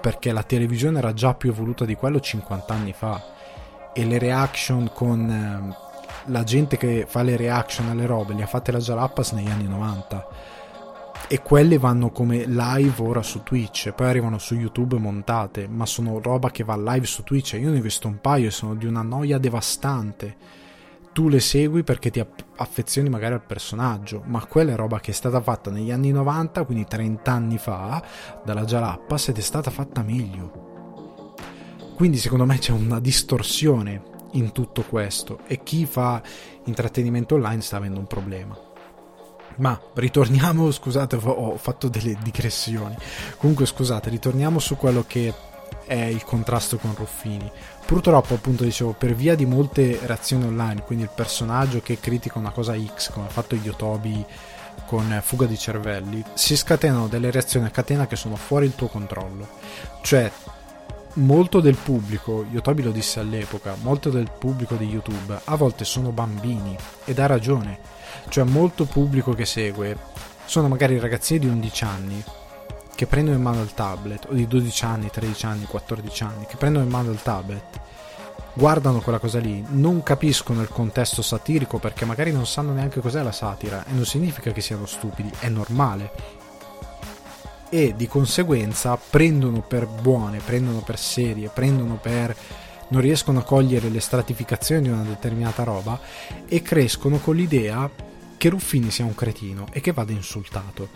Perché 0.00 0.32
la 0.32 0.42
televisione 0.42 0.98
era 0.98 1.12
già 1.12 1.34
più 1.34 1.50
evoluta 1.50 1.84
di 1.84 1.94
quello 1.94 2.20
50 2.20 2.72
anni 2.72 2.92
fa. 2.92 3.22
E 3.92 4.04
le 4.04 4.18
reaction 4.18 4.90
con 4.94 5.30
ehm, 5.30 5.76
la 6.26 6.44
gente 6.44 6.76
che 6.76 7.06
fa 7.08 7.22
le 7.22 7.36
reaction 7.36 7.88
alle 7.88 8.06
robe 8.06 8.34
le 8.34 8.42
ha 8.42 8.46
fatte 8.46 8.72
la 8.72 8.78
Jalapas 8.78 9.32
negli 9.32 9.50
anni 9.50 9.66
90 9.66 10.28
e 11.32 11.42
quelle 11.42 11.78
vanno 11.78 12.10
come 12.10 12.44
live 12.44 13.02
ora 13.02 13.22
su 13.22 13.42
Twitch 13.44 13.92
poi 13.92 14.08
arrivano 14.08 14.38
su 14.38 14.54
YouTube 14.54 14.98
montate 14.98 15.68
ma 15.68 15.86
sono 15.86 16.20
roba 16.20 16.50
che 16.50 16.64
va 16.64 16.76
live 16.76 17.06
su 17.06 17.22
Twitch. 17.22 17.52
Io 17.52 17.70
ne 17.70 17.78
ho 17.78 17.82
visto 17.82 18.08
un 18.08 18.20
paio 18.20 18.48
e 18.48 18.50
sono 18.50 18.74
di 18.74 18.86
una 18.86 19.02
noia 19.02 19.38
devastante. 19.38 20.58
Tu 21.12 21.28
le 21.28 21.38
segui 21.38 21.84
perché 21.84 22.10
ti 22.10 22.24
affezioni 22.56 23.08
magari 23.08 23.34
al 23.34 23.44
personaggio 23.44 24.22
ma 24.26 24.44
quella 24.46 24.72
è 24.72 24.76
roba 24.76 24.98
che 24.98 25.12
è 25.12 25.14
stata 25.14 25.40
fatta 25.40 25.70
negli 25.70 25.92
anni 25.92 26.10
90 26.10 26.64
quindi 26.64 26.84
30 26.84 27.30
anni 27.30 27.58
fa 27.58 28.02
dalla 28.44 28.64
Jalapas 28.64 29.28
ed 29.28 29.38
è 29.38 29.40
stata 29.40 29.70
fatta 29.70 30.02
meglio. 30.02 30.68
Quindi 31.94 32.16
secondo 32.16 32.44
me 32.46 32.58
c'è 32.58 32.72
una 32.72 32.98
distorsione 32.98 34.09
in 34.32 34.52
tutto 34.52 34.82
questo 34.82 35.40
e 35.46 35.62
chi 35.62 35.86
fa 35.86 36.22
intrattenimento 36.64 37.34
online 37.34 37.62
sta 37.62 37.76
avendo 37.76 37.98
un 37.98 38.06
problema. 38.06 38.58
Ma 39.56 39.78
ritorniamo, 39.94 40.70
scusate, 40.70 41.16
ho 41.16 41.56
fatto 41.58 41.88
delle 41.88 42.16
digressioni. 42.22 42.96
Comunque, 43.36 43.66
scusate, 43.66 44.08
ritorniamo 44.08 44.58
su 44.58 44.76
quello 44.76 45.04
che 45.06 45.34
è 45.84 46.04
il 46.04 46.24
contrasto 46.24 46.78
con 46.78 46.94
Ruffini. 46.94 47.50
Purtroppo, 47.84 48.34
appunto, 48.34 48.64
dicevo, 48.64 48.92
per 48.92 49.14
via 49.14 49.34
di 49.34 49.44
molte 49.44 49.98
reazioni 50.02 50.44
online, 50.44 50.82
quindi 50.82 51.04
il 51.04 51.10
personaggio 51.14 51.80
che 51.80 51.98
critica 51.98 52.38
una 52.38 52.52
cosa 52.52 52.74
X, 52.74 53.10
come 53.10 53.26
ha 53.26 53.30
fatto 53.30 53.54
Yotobi 53.54 54.24
con 54.86 55.20
Fuga 55.22 55.46
di 55.46 55.58
cervelli, 55.58 56.24
si 56.34 56.56
scatenano 56.56 57.08
delle 57.08 57.30
reazioni 57.30 57.66
a 57.66 57.70
catena 57.70 58.06
che 58.06 58.16
sono 58.16 58.36
fuori 58.36 58.66
il 58.66 58.74
tuo 58.74 58.86
controllo. 58.86 59.46
Cioè, 60.00 60.30
molto 61.14 61.60
del 61.60 61.76
pubblico, 61.76 62.44
Yotobi 62.50 62.82
lo 62.82 62.90
disse 62.90 63.20
all'epoca, 63.20 63.76
molto 63.82 64.10
del 64.10 64.30
pubblico 64.30 64.74
di 64.76 64.86
YouTube 64.86 65.40
a 65.44 65.56
volte 65.56 65.84
sono 65.84 66.10
bambini 66.10 66.76
ed 67.04 67.18
ha 67.18 67.26
ragione. 67.26 67.78
Cioè, 68.28 68.44
molto 68.44 68.84
pubblico 68.84 69.32
che 69.32 69.46
segue 69.46 69.96
sono 70.44 70.68
magari 70.68 70.98
ragazzini 70.98 71.40
di 71.40 71.46
11 71.46 71.84
anni 71.84 72.24
che 72.94 73.06
prendono 73.06 73.36
in 73.36 73.42
mano 73.42 73.62
il 73.62 73.72
tablet, 73.72 74.26
o 74.28 74.34
di 74.34 74.46
12 74.46 74.84
anni, 74.84 75.10
13 75.10 75.46
anni, 75.46 75.64
14 75.64 76.22
anni, 76.22 76.46
che 76.46 76.56
prendono 76.56 76.84
in 76.84 76.90
mano 76.90 77.10
il 77.10 77.22
tablet, 77.22 77.80
guardano 78.52 79.00
quella 79.00 79.18
cosa 79.18 79.38
lì, 79.38 79.64
non 79.68 80.02
capiscono 80.02 80.60
il 80.60 80.68
contesto 80.68 81.22
satirico 81.22 81.78
perché 81.78 82.04
magari 82.04 82.30
non 82.30 82.46
sanno 82.46 82.72
neanche 82.72 83.00
cos'è 83.00 83.22
la 83.22 83.32
satira 83.32 83.86
e 83.86 83.92
non 83.92 84.04
significa 84.04 84.52
che 84.52 84.60
siano 84.60 84.84
stupidi, 84.84 85.30
è 85.38 85.48
normale. 85.48 86.39
E 87.72 87.94
di 87.96 88.08
conseguenza 88.08 88.96
prendono 88.96 89.62
per 89.62 89.86
buone, 89.86 90.40
prendono 90.44 90.80
per 90.80 90.98
serie, 90.98 91.50
prendono 91.54 91.98
per 92.00 92.36
non 92.90 93.00
riescono 93.00 93.38
a 93.38 93.44
cogliere 93.44 93.88
le 93.88 94.00
stratificazioni 94.00 94.82
di 94.82 94.88
una 94.88 95.02
determinata 95.02 95.62
roba 95.62 96.00
e 96.46 96.62
crescono 96.62 97.18
con 97.18 97.36
l'idea 97.36 97.88
che 98.36 98.48
Ruffini 98.48 98.90
sia 98.90 99.04
un 99.04 99.14
cretino 99.14 99.66
e 99.72 99.80
che 99.80 99.92
vada 99.92 100.12
insultato. 100.12 100.88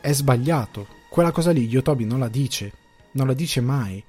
È 0.00 0.12
sbagliato, 0.12 0.86
quella 1.08 1.30
cosa 1.30 1.52
lì 1.52 1.66
Yotobi 1.66 2.04
non 2.04 2.18
la 2.18 2.28
dice, 2.28 2.72
non 3.12 3.26
la 3.26 3.34
dice 3.34 3.60
mai. 3.60 4.02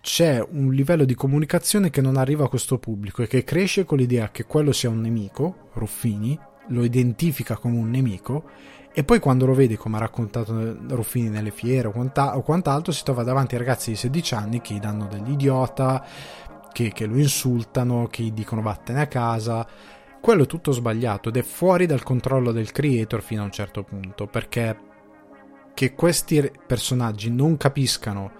C'è 0.00 0.42
un 0.52 0.72
livello 0.72 1.04
di 1.04 1.14
comunicazione 1.14 1.90
che 1.90 2.00
non 2.00 2.16
arriva 2.16 2.44
a 2.44 2.48
questo 2.48 2.78
pubblico 2.78 3.22
e 3.22 3.26
che 3.26 3.44
cresce 3.44 3.84
con 3.84 3.98
l'idea 3.98 4.30
che 4.30 4.44
quello 4.44 4.72
sia 4.72 4.88
un 4.88 5.00
nemico, 5.00 5.68
Ruffini, 5.74 6.38
lo 6.68 6.84
identifica 6.84 7.56
come 7.56 7.76
un 7.76 7.90
nemico 7.90 8.44
e 8.98 9.04
poi 9.04 9.20
quando 9.20 9.46
lo 9.46 9.54
vede 9.54 9.76
come 9.76 9.96
ha 9.96 10.00
raccontato 10.00 10.76
Ruffini 10.88 11.28
nelle 11.28 11.52
fiere 11.52 11.86
o, 11.86 12.42
quant'altro 12.42 12.90
si 12.90 13.04
trova 13.04 13.22
davanti 13.22 13.54
a 13.54 13.58
ragazzi 13.58 13.90
di 13.90 13.96
16 13.96 14.34
anni 14.34 14.60
che 14.60 14.74
gli 14.74 14.80
danno 14.80 15.06
dell'idiota, 15.06 16.04
che, 16.72 16.90
che 16.90 17.06
lo 17.06 17.16
insultano, 17.16 18.08
che 18.10 18.24
gli 18.24 18.32
dicono 18.32 18.60
vattene 18.60 19.02
a 19.02 19.06
casa. 19.06 19.64
Quello 20.20 20.42
è 20.42 20.46
tutto 20.46 20.72
sbagliato 20.72 21.28
ed 21.28 21.36
è 21.36 21.42
fuori 21.42 21.86
dal 21.86 22.02
controllo 22.02 22.50
del 22.50 22.72
creator 22.72 23.22
fino 23.22 23.42
a 23.42 23.44
un 23.44 23.52
certo 23.52 23.84
punto 23.84 24.26
perché 24.26 24.76
che 25.74 25.94
questi 25.94 26.50
personaggi 26.66 27.30
non 27.30 27.56
capiscano 27.56 28.32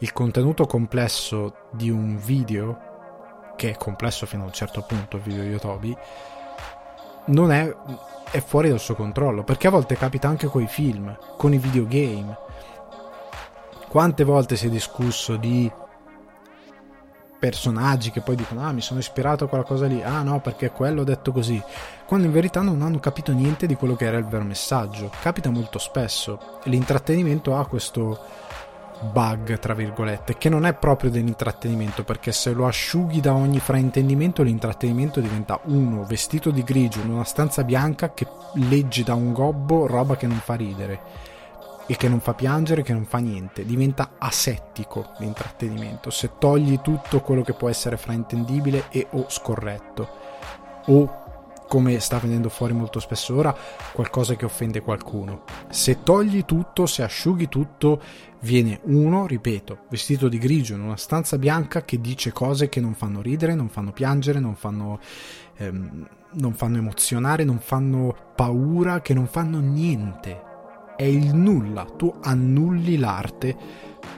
il 0.00 0.12
contenuto 0.12 0.66
complesso 0.66 1.68
di 1.72 1.88
un 1.88 2.18
video, 2.18 3.54
che 3.56 3.70
è 3.70 3.76
complesso 3.78 4.26
fino 4.26 4.42
a 4.42 4.46
un 4.46 4.52
certo 4.52 4.82
punto 4.82 5.16
il 5.16 5.22
video 5.22 5.42
di 5.42 5.48
Yotobi, 5.48 5.96
non 7.26 7.52
è, 7.52 7.74
è 8.30 8.40
fuori 8.40 8.68
dal 8.68 8.80
suo 8.80 8.94
controllo, 8.94 9.44
perché 9.44 9.66
a 9.66 9.70
volte 9.70 9.96
capita 9.96 10.28
anche 10.28 10.46
con 10.46 10.62
i 10.62 10.66
film, 10.66 11.16
con 11.36 11.52
i 11.52 11.58
videogame. 11.58 12.36
Quante 13.88 14.24
volte 14.24 14.56
si 14.56 14.66
è 14.66 14.70
discusso 14.70 15.36
di 15.36 15.70
personaggi 17.38 18.12
che 18.12 18.20
poi 18.20 18.36
dicono 18.36 18.64
ah 18.64 18.70
mi 18.70 18.80
sono 18.80 19.00
ispirato 19.00 19.44
a 19.44 19.48
quella 19.48 19.64
cosa 19.64 19.86
lì, 19.86 20.00
ah 20.00 20.22
no 20.22 20.40
perché 20.40 20.70
quello 20.70 21.00
ho 21.00 21.04
detto 21.04 21.32
così, 21.32 21.60
quando 22.06 22.26
in 22.26 22.32
verità 22.32 22.60
non 22.60 22.82
hanno 22.82 23.00
capito 23.00 23.32
niente 23.32 23.66
di 23.66 23.74
quello 23.74 23.96
che 23.96 24.04
era 24.04 24.16
il 24.16 24.26
vero 24.26 24.44
messaggio. 24.44 25.10
Capita 25.20 25.50
molto 25.50 25.78
spesso 25.78 26.60
l'intrattenimento 26.64 27.56
ha 27.56 27.66
questo 27.66 28.18
bug, 29.02 29.58
tra 29.58 29.74
virgolette, 29.74 30.36
che 30.38 30.48
non 30.48 30.66
è 30.66 30.74
proprio 30.74 31.10
dell'intrattenimento, 31.10 32.04
perché 32.04 32.32
se 32.32 32.52
lo 32.52 32.66
asciughi 32.66 33.20
da 33.20 33.34
ogni 33.34 33.58
fraintendimento, 33.58 34.42
l'intrattenimento 34.42 35.20
diventa 35.20 35.60
uno 35.64 36.04
vestito 36.04 36.50
di 36.50 36.62
grigio 36.62 37.00
in 37.00 37.10
una 37.10 37.24
stanza 37.24 37.64
bianca 37.64 38.12
che 38.12 38.26
legge 38.54 39.02
da 39.02 39.14
un 39.14 39.32
gobbo 39.32 39.86
roba 39.86 40.16
che 40.16 40.26
non 40.26 40.38
fa 40.38 40.54
ridere 40.54 41.30
e 41.86 41.96
che 41.96 42.08
non 42.08 42.20
fa 42.20 42.34
piangere, 42.34 42.82
che 42.82 42.92
non 42.92 43.04
fa 43.04 43.18
niente, 43.18 43.64
diventa 43.64 44.12
asettico 44.18 45.12
l'intrattenimento, 45.18 46.10
se 46.10 46.30
togli 46.38 46.80
tutto 46.80 47.20
quello 47.20 47.42
che 47.42 47.54
può 47.54 47.68
essere 47.68 47.96
fraintendibile 47.96 48.84
e 48.90 49.08
o 49.10 49.26
scorretto, 49.28 50.08
o 50.86 51.21
come 51.68 51.98
sta 52.00 52.18
venendo 52.18 52.48
fuori 52.48 52.72
molto 52.72 53.00
spesso 53.00 53.34
ora, 53.34 53.56
qualcosa 53.92 54.34
che 54.34 54.44
offende 54.44 54.80
qualcuno. 54.80 55.44
Se 55.68 56.02
togli 56.02 56.44
tutto, 56.44 56.86
se 56.86 57.02
asciughi 57.02 57.48
tutto, 57.48 58.00
viene 58.40 58.80
uno, 58.84 59.26
ripeto, 59.26 59.84
vestito 59.88 60.28
di 60.28 60.38
grigio 60.38 60.74
in 60.74 60.80
una 60.80 60.96
stanza 60.96 61.38
bianca 61.38 61.84
che 61.84 62.00
dice 62.00 62.32
cose 62.32 62.68
che 62.68 62.80
non 62.80 62.94
fanno 62.94 63.20
ridere, 63.20 63.54
non 63.54 63.68
fanno 63.68 63.92
piangere, 63.92 64.40
non 64.40 64.54
fanno, 64.54 65.00
ehm, 65.56 66.08
non 66.32 66.54
fanno 66.54 66.76
emozionare, 66.78 67.44
non 67.44 67.58
fanno 67.58 68.14
paura, 68.34 69.00
che 69.00 69.14
non 69.14 69.26
fanno 69.26 69.60
niente 69.60 70.50
è 71.02 71.04
il 71.04 71.34
nulla, 71.34 71.84
tu 71.84 72.14
annulli 72.22 72.96
l'arte, 72.96 73.56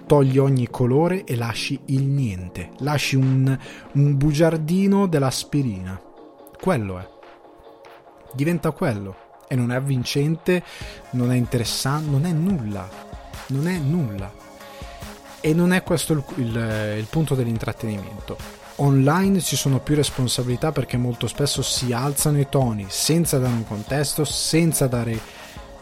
togli 0.07 0.38
ogni 0.38 0.68
colore 0.68 1.24
e 1.24 1.35
lasci 1.37 1.80
il 1.87 2.02
niente, 2.02 2.72
lasci 2.78 3.16
un, 3.16 3.59
un 3.92 4.16
bugiardino 4.16 5.07
dell'aspirina. 5.07 6.00
Quello 6.61 6.98
è. 6.98 7.13
Diventa 8.35 8.70
quello. 8.73 9.16
E 9.49 9.55
non 9.55 9.73
è 9.73 9.77
avvincente, 9.77 10.62
non 11.11 11.31
è 11.31 11.37
interessante, 11.37 12.11
non 12.11 12.25
è 12.27 12.33
nulla. 12.33 12.88
Non 13.47 13.68
è 13.68 13.79
nulla. 13.79 14.33
E 15.40 15.55
non 15.55 15.73
è 15.73 15.83
questo 15.83 16.12
il, 16.12 16.25
il, 16.37 16.97
il 16.99 17.07
punto 17.09 17.35
dell'intrattenimento. 17.35 18.62
Online 18.77 19.40
ci 19.40 19.55
sono 19.55 19.79
più 19.79 19.94
responsabilità 19.94 20.73
perché 20.73 20.97
molto 20.97 21.29
spesso 21.29 21.62
si 21.62 21.92
alzano 21.92 22.40
i 22.40 22.49
toni 22.49 22.87
senza 22.88 23.38
dare 23.38 23.53
un 23.53 23.64
contesto, 23.64 24.25
senza 24.25 24.88
dare 24.88 25.16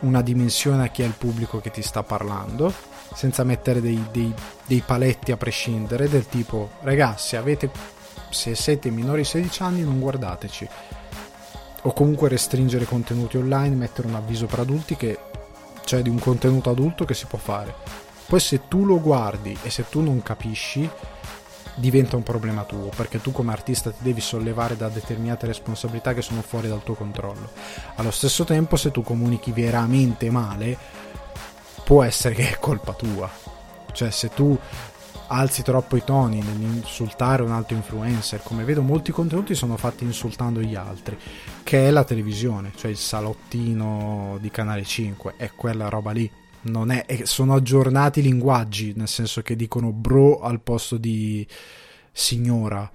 una 0.01 0.21
dimensione 0.21 0.85
a 0.85 0.89
chi 0.89 1.03
è 1.03 1.07
il 1.07 1.15
pubblico 1.17 1.61
che 1.61 1.71
ti 1.71 1.81
sta 1.81 2.03
parlando, 2.03 2.73
senza 3.15 3.45
mettere 3.45 3.81
dei, 3.81 4.05
dei, 4.11 4.33
dei 4.67 4.83
paletti 4.85 5.33
a 5.33 5.37
prescindere, 5.37 6.09
del 6.09 6.27
tipo, 6.27 6.73
ragazzi, 6.83 7.37
avete, 7.37 7.71
se 8.31 8.55
siete 8.55 8.91
minori 8.91 9.23
di 9.23 9.29
16 9.29 9.63
anni 9.63 9.83
non 9.83 10.01
guardateci. 10.01 10.69
O 11.83 11.93
comunque 11.93 12.29
restringere 12.29 12.85
contenuti 12.85 13.37
online, 13.37 13.75
mettere 13.75 14.09
un 14.09 14.15
avviso 14.15 14.47
per 14.47 14.61
adulti 14.61 14.97
che 14.97 15.19
c'è 15.85 16.01
di 16.01 16.09
un 16.09 16.19
contenuto 16.19 16.71
adulto 16.71 17.05
che 17.05 17.15
si 17.15 17.27
può 17.27 17.39
fare. 17.39 17.75
Poi 18.27 18.39
se 18.41 18.69
tu 18.69 18.85
lo 18.85 19.01
guardi 19.01 19.57
e 19.63 19.71
se 19.71 19.89
tu 19.89 20.01
non 20.01 20.23
capisci, 20.23 20.89
diventa 21.75 22.17
un 22.17 22.23
problema 22.23 22.65
tuo, 22.65 22.91
perché 22.95 23.21
tu 23.21 23.33
come 23.33 23.53
artista 23.53 23.91
ti 23.91 24.03
devi 24.03 24.21
sollevare 24.21 24.77
da 24.77 24.89
determinate 24.89 25.47
responsabilità 25.47 26.15
che 26.15 26.23
sono 26.23 26.43
fuori 26.43 26.69
dal 26.69 26.83
tuo 26.83 26.95
controllo. 26.95 27.51
Allo 27.97 28.11
stesso 28.11 28.45
tempo, 28.45 28.77
se 28.77 28.91
tu 28.91 29.03
comunichi 29.03 29.53
veramente 29.53 30.31
male, 30.31 30.77
può 31.85 32.03
essere 32.03 32.35
che 32.35 32.51
è 32.51 32.59
colpa 32.59 32.93
tua. 32.93 33.29
Cioè, 33.93 34.11
se 34.11 34.31
tu 34.31 34.59
alzi 35.33 35.63
troppo 35.63 35.97
i 35.97 36.05
toni 36.05 36.43
nell'insultare 36.43 37.43
un 37.43 37.51
altro 37.51 37.75
influencer, 37.75 38.43
come 38.43 38.65
vedo 38.65 38.83
molti 38.83 39.13
contenuti 39.13 39.55
sono 39.55 39.79
fatti 39.79 40.05
insultando 40.05 40.61
gli 40.61 40.75
altri, 40.75 41.17
che 41.63 41.89
è 41.89 41.91
la 41.91 42.05
televisione, 42.05 42.73
cioè 42.77 42.91
il 42.91 42.99
salottino 42.99 44.37
di 44.41 44.51
Canale 44.51 44.85
5, 44.85 45.35
è 45.37 45.51
quella 45.57 45.89
roba 45.89 46.11
lì 46.11 46.31
è, 47.07 47.25
sono 47.25 47.55
aggiornati 47.55 48.21
i 48.21 48.23
linguaggi, 48.23 48.93
nel 48.95 49.09
senso 49.09 49.43
che 49.43 49.57
dicono 49.57 49.91
bro 49.91 50.41
al 50.41 50.61
posto 50.61 50.97
di 50.97 51.47
signora, 52.13 52.89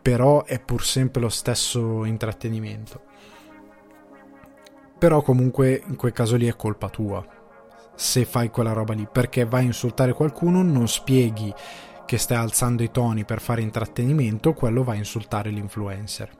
però 0.00 0.44
è 0.44 0.58
pur 0.58 0.84
sempre 0.84 1.20
lo 1.20 1.28
stesso 1.28 2.04
intrattenimento. 2.04 3.00
Però 4.98 5.20
comunque 5.22 5.82
in 5.86 5.96
quel 5.96 6.12
caso 6.12 6.36
lì 6.36 6.46
è 6.46 6.56
colpa 6.56 6.88
tua 6.88 7.24
se 7.94 8.24
fai 8.24 8.50
quella 8.50 8.72
roba 8.72 8.94
lì, 8.94 9.06
perché 9.10 9.44
vai 9.44 9.62
a 9.62 9.66
insultare 9.66 10.12
qualcuno, 10.12 10.62
non 10.62 10.88
spieghi 10.88 11.52
che 12.04 12.18
stai 12.18 12.36
alzando 12.36 12.82
i 12.82 12.90
toni 12.90 13.24
per 13.24 13.40
fare 13.40 13.62
intrattenimento, 13.62 14.52
quello 14.52 14.84
va 14.84 14.92
a 14.92 14.96
insultare 14.96 15.50
l'influencer. 15.50 16.30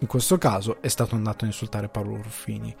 In 0.00 0.06
questo 0.06 0.38
caso 0.38 0.80
è 0.80 0.88
stato 0.88 1.14
andato 1.14 1.44
a 1.44 1.48
insultare 1.48 1.88
Paolo 1.88 2.16
Ruffini 2.16 2.74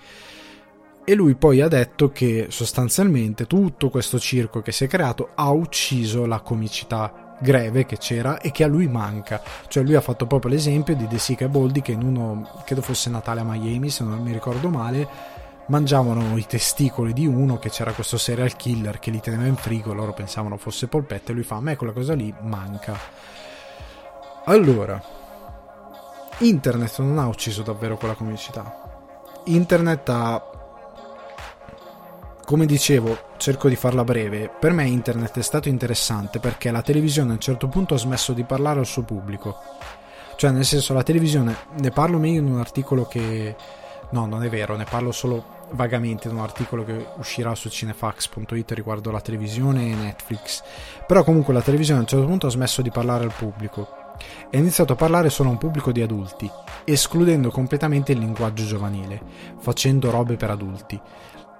e 1.08 1.14
lui 1.14 1.36
poi 1.36 1.60
ha 1.60 1.68
detto 1.68 2.10
che 2.10 2.46
sostanzialmente 2.50 3.46
tutto 3.46 3.90
questo 3.90 4.18
circo 4.18 4.60
che 4.60 4.72
si 4.72 4.84
è 4.84 4.88
creato 4.88 5.30
ha 5.36 5.50
ucciso 5.50 6.26
la 6.26 6.40
comicità 6.40 7.36
greve 7.40 7.86
che 7.86 7.96
c'era 7.96 8.40
e 8.40 8.50
che 8.50 8.64
a 8.64 8.66
lui 8.66 8.88
manca. 8.88 9.40
Cioè 9.68 9.84
lui 9.84 9.94
ha 9.94 10.00
fatto 10.00 10.26
proprio 10.26 10.50
l'esempio 10.50 10.96
di 10.96 11.06
De 11.06 11.18
Sica 11.18 11.44
e 11.44 11.48
Boldi 11.48 11.80
che 11.80 11.92
in 11.92 12.02
uno, 12.02 12.48
credo 12.64 12.82
fosse 12.82 13.08
Natale 13.08 13.40
a 13.40 13.44
Miami 13.44 13.88
se 13.88 14.02
non 14.02 14.20
mi 14.20 14.32
ricordo 14.32 14.68
male, 14.68 15.08
mangiavano 15.68 16.36
i 16.36 16.46
testicoli 16.46 17.12
di 17.12 17.26
uno 17.26 17.58
che 17.58 17.70
c'era 17.70 17.92
questo 17.92 18.18
serial 18.18 18.56
killer 18.56 18.98
che 18.98 19.10
li 19.10 19.20
teneva 19.20 19.46
in 19.46 19.56
frigo, 19.56 19.92
loro 19.92 20.12
pensavano 20.12 20.56
fosse 20.56 20.86
polpette 20.86 21.32
e 21.32 21.34
lui 21.34 21.42
fa 21.42 21.56
a 21.56 21.60
me 21.60 21.76
quella 21.76 21.92
cosa 21.92 22.14
lì 22.14 22.32
manca. 22.40 22.96
Allora, 24.44 25.02
internet 26.38 26.98
non 27.00 27.18
ha 27.18 27.26
ucciso 27.26 27.62
davvero 27.62 27.96
quella 27.96 28.14
comicità. 28.14 28.84
Internet 29.44 30.08
ha 30.08 30.50
come 32.44 32.64
dicevo, 32.64 33.18
cerco 33.38 33.68
di 33.68 33.74
farla 33.74 34.04
breve, 34.04 34.48
per 34.48 34.70
me 34.70 34.86
internet 34.86 35.36
è 35.36 35.42
stato 35.42 35.68
interessante 35.68 36.38
perché 36.38 36.70
la 36.70 36.80
televisione 36.80 37.30
a 37.30 37.34
un 37.34 37.40
certo 37.40 37.66
punto 37.66 37.94
ha 37.94 37.98
smesso 37.98 38.32
di 38.32 38.44
parlare 38.44 38.78
al 38.78 38.86
suo 38.86 39.02
pubblico. 39.02 39.58
Cioè, 40.36 40.52
nel 40.52 40.64
senso, 40.64 40.94
la 40.94 41.02
televisione, 41.02 41.56
ne 41.80 41.90
parlo 41.90 42.18
meglio 42.18 42.38
in 42.38 42.46
un 42.46 42.60
articolo 42.60 43.04
che... 43.06 43.56
No, 44.10 44.26
non 44.26 44.44
è 44.44 44.48
vero, 44.48 44.76
ne 44.76 44.84
parlo 44.84 45.12
solo 45.12 45.54
vagamente 45.72 46.28
in 46.28 46.36
un 46.36 46.42
articolo 46.42 46.84
che 46.84 47.06
uscirà 47.16 47.54
su 47.54 47.68
cinefax.it 47.68 48.70
riguardo 48.72 49.10
la 49.10 49.20
televisione 49.20 49.90
e 49.90 49.94
Netflix. 49.94 50.62
Però 51.06 51.24
comunque 51.24 51.52
la 51.52 51.62
televisione 51.62 52.00
a 52.00 52.02
un 52.02 52.08
certo 52.08 52.26
punto 52.26 52.46
ha 52.46 52.50
smesso 52.50 52.82
di 52.82 52.90
parlare 52.90 53.24
al 53.24 53.32
pubblico 53.36 54.04
ha 54.18 54.56
iniziato 54.56 54.94
a 54.94 54.96
parlare 54.96 55.28
solo 55.28 55.50
a 55.50 55.52
un 55.52 55.58
pubblico 55.58 55.92
di 55.92 56.00
adulti, 56.00 56.50
escludendo 56.84 57.50
completamente 57.50 58.12
il 58.12 58.18
linguaggio 58.18 58.64
giovanile, 58.64 59.20
facendo 59.58 60.10
robe 60.10 60.36
per 60.36 60.50
adulti 60.50 60.98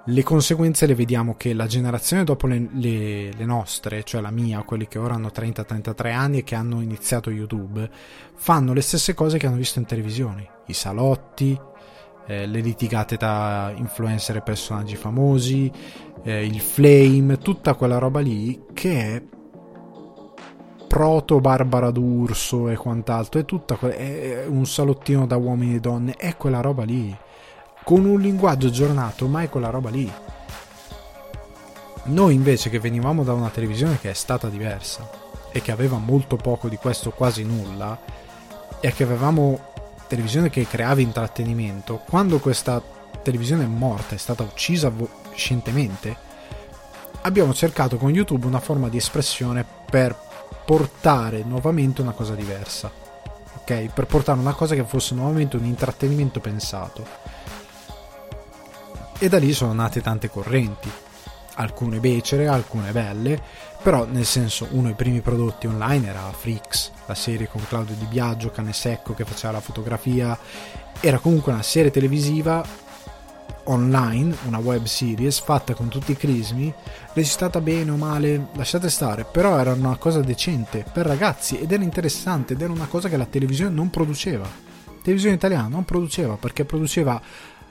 le 0.09 0.23
conseguenze 0.23 0.85
le 0.85 0.95
vediamo 0.95 1.35
che 1.35 1.53
la 1.53 1.67
generazione 1.67 2.23
dopo 2.23 2.47
le, 2.47 2.69
le, 2.71 3.33
le, 3.33 3.45
nostre, 3.45 4.03
cioè 4.03 4.21
la 4.21 4.31
mia, 4.31 4.61
quelli 4.61 4.87
che 4.87 4.99
ora 4.99 5.15
hanno 5.15 5.31
30-33 5.33 6.13
anni 6.13 6.37
e 6.39 6.43
che 6.43 6.55
hanno 6.55 6.79
iniziato 6.81 7.29
YouTube, 7.29 7.89
fanno 8.35 8.71
le 8.71 8.81
stesse 8.81 9.13
cose 9.13 9.37
che 9.37 9.47
hanno 9.47 9.57
visto 9.57 9.79
in 9.79 9.85
televisione. 9.85 10.47
I 10.67 10.73
salotti, 10.73 11.59
eh, 12.27 12.45
le 12.45 12.59
litigate 12.59 13.17
tra 13.17 13.71
influencer 13.75 14.37
e 14.37 14.41
personaggi 14.41 14.95
famosi, 14.95 15.71
eh, 16.23 16.45
il 16.45 16.59
flame, 16.59 17.37
tutta 17.37 17.73
quella 17.73 17.97
roba 17.97 18.19
lì 18.19 18.65
che 18.73 19.15
è 19.15 19.23
proto 20.87 21.39
Barbara 21.39 21.89
d'Urso 21.89 22.69
e 22.69 22.75
quant'altro, 22.75 23.39
è 23.39 23.45
tutta 23.45 23.75
que- 23.75 23.95
è 23.95 24.45
un 24.45 24.65
salottino 24.65 25.25
da 25.25 25.37
uomini 25.37 25.75
e 25.75 25.79
donne, 25.79 26.13
è 26.13 26.35
quella 26.37 26.61
roba 26.61 26.83
lì 26.83 27.15
con 27.83 28.03
un 28.03 28.19
linguaggio 28.19 28.67
aggiornato, 28.67 29.27
mai 29.27 29.47
quella 29.47 29.69
roba 29.69 29.89
lì. 29.89 30.11
Noi 32.03 32.33
invece 32.33 32.69
che 32.69 32.79
venivamo 32.79 33.23
da 33.23 33.31
una 33.31 33.49
televisione 33.49 33.97
che 33.97 34.09
è 34.09 34.13
stata 34.13 34.49
diversa 34.49 35.09
e 35.53 35.61
che 35.61 35.71
aveva 35.71 35.97
molto 35.97 36.35
poco 36.35 36.67
di 36.67 36.75
questo, 36.75 37.11
quasi 37.11 37.45
nulla, 37.45 37.97
e 38.81 38.91
che 38.91 39.03
avevamo 39.03 39.59
televisione 40.07 40.49
che 40.49 40.67
creava 40.67 41.01
intrattenimento, 41.01 41.97
quando 42.07 42.39
questa 42.39 42.81
televisione 43.21 43.63
è 43.63 43.67
morta, 43.67 44.15
è 44.15 44.17
stata 44.17 44.43
uccisa 44.43 44.91
scientemente, 45.33 46.15
abbiamo 47.21 47.53
cercato 47.53 47.97
con 47.97 48.11
YouTube 48.11 48.45
una 48.45 48.59
forma 48.59 48.89
di 48.89 48.97
espressione 48.97 49.65
per 49.89 50.15
portare 50.65 51.43
nuovamente 51.43 52.01
una 52.01 52.11
cosa 52.11 52.33
diversa. 52.33 52.91
Ok? 53.61 53.89
Per 53.93 54.05
portare 54.05 54.39
una 54.39 54.53
cosa 54.53 54.75
che 54.75 54.83
fosse 54.83 55.13
nuovamente 55.13 55.57
un 55.57 55.65
intrattenimento 55.65 56.39
pensato 56.39 57.05
e 59.19 59.29
da 59.29 59.39
lì 59.39 59.51
sono 59.51 59.73
nate 59.73 60.01
tante 60.01 60.29
correnti, 60.29 60.91
alcune 61.55 61.99
becere, 61.99 62.47
alcune 62.47 62.91
belle, 62.91 63.41
però 63.87 64.03
nel 64.03 64.25
senso 64.25 64.67
uno 64.71 64.87
dei 64.87 64.95
primi 64.95 65.21
prodotti 65.21 65.65
online 65.65 66.09
era 66.09 66.29
Freaks, 66.33 66.91
la 67.05 67.15
serie 67.15 67.47
con 67.47 67.65
Claudio 67.65 67.95
Di 67.95 68.03
Biagio, 68.03 68.51
Cane 68.51 68.73
Secco 68.73 69.13
che 69.13 69.23
faceva 69.23 69.53
la 69.53 69.59
fotografia, 69.61 70.37
era 70.99 71.19
comunque 71.19 71.53
una 71.53 71.61
serie 71.61 71.89
televisiva 71.89 72.65
online, 73.63 74.35
una 74.43 74.57
web 74.57 74.83
series 74.83 75.39
fatta 75.39 75.73
con 75.73 75.87
tutti 75.87 76.11
i 76.11 76.17
crismi, 76.17 76.73
registrata 77.13 77.61
bene 77.61 77.91
o 77.91 77.95
male, 77.95 78.47
lasciate 78.55 78.89
stare, 78.89 79.23
però 79.23 79.57
era 79.57 79.71
una 79.71 79.95
cosa 79.95 80.19
decente 80.19 80.83
per 80.91 81.05
ragazzi 81.05 81.57
ed 81.57 81.71
era 81.71 81.81
interessante 81.81 82.55
ed 82.55 82.61
era 82.61 82.73
una 82.73 82.87
cosa 82.87 83.07
che 83.07 83.15
la 83.15 83.25
televisione 83.25 83.73
non 83.73 83.89
produceva. 83.89 84.43
La 84.43 85.01
televisione 85.01 85.35
italiana 85.35 85.69
non 85.69 85.85
produceva 85.85 86.35
perché 86.35 86.65
produceva 86.65 87.21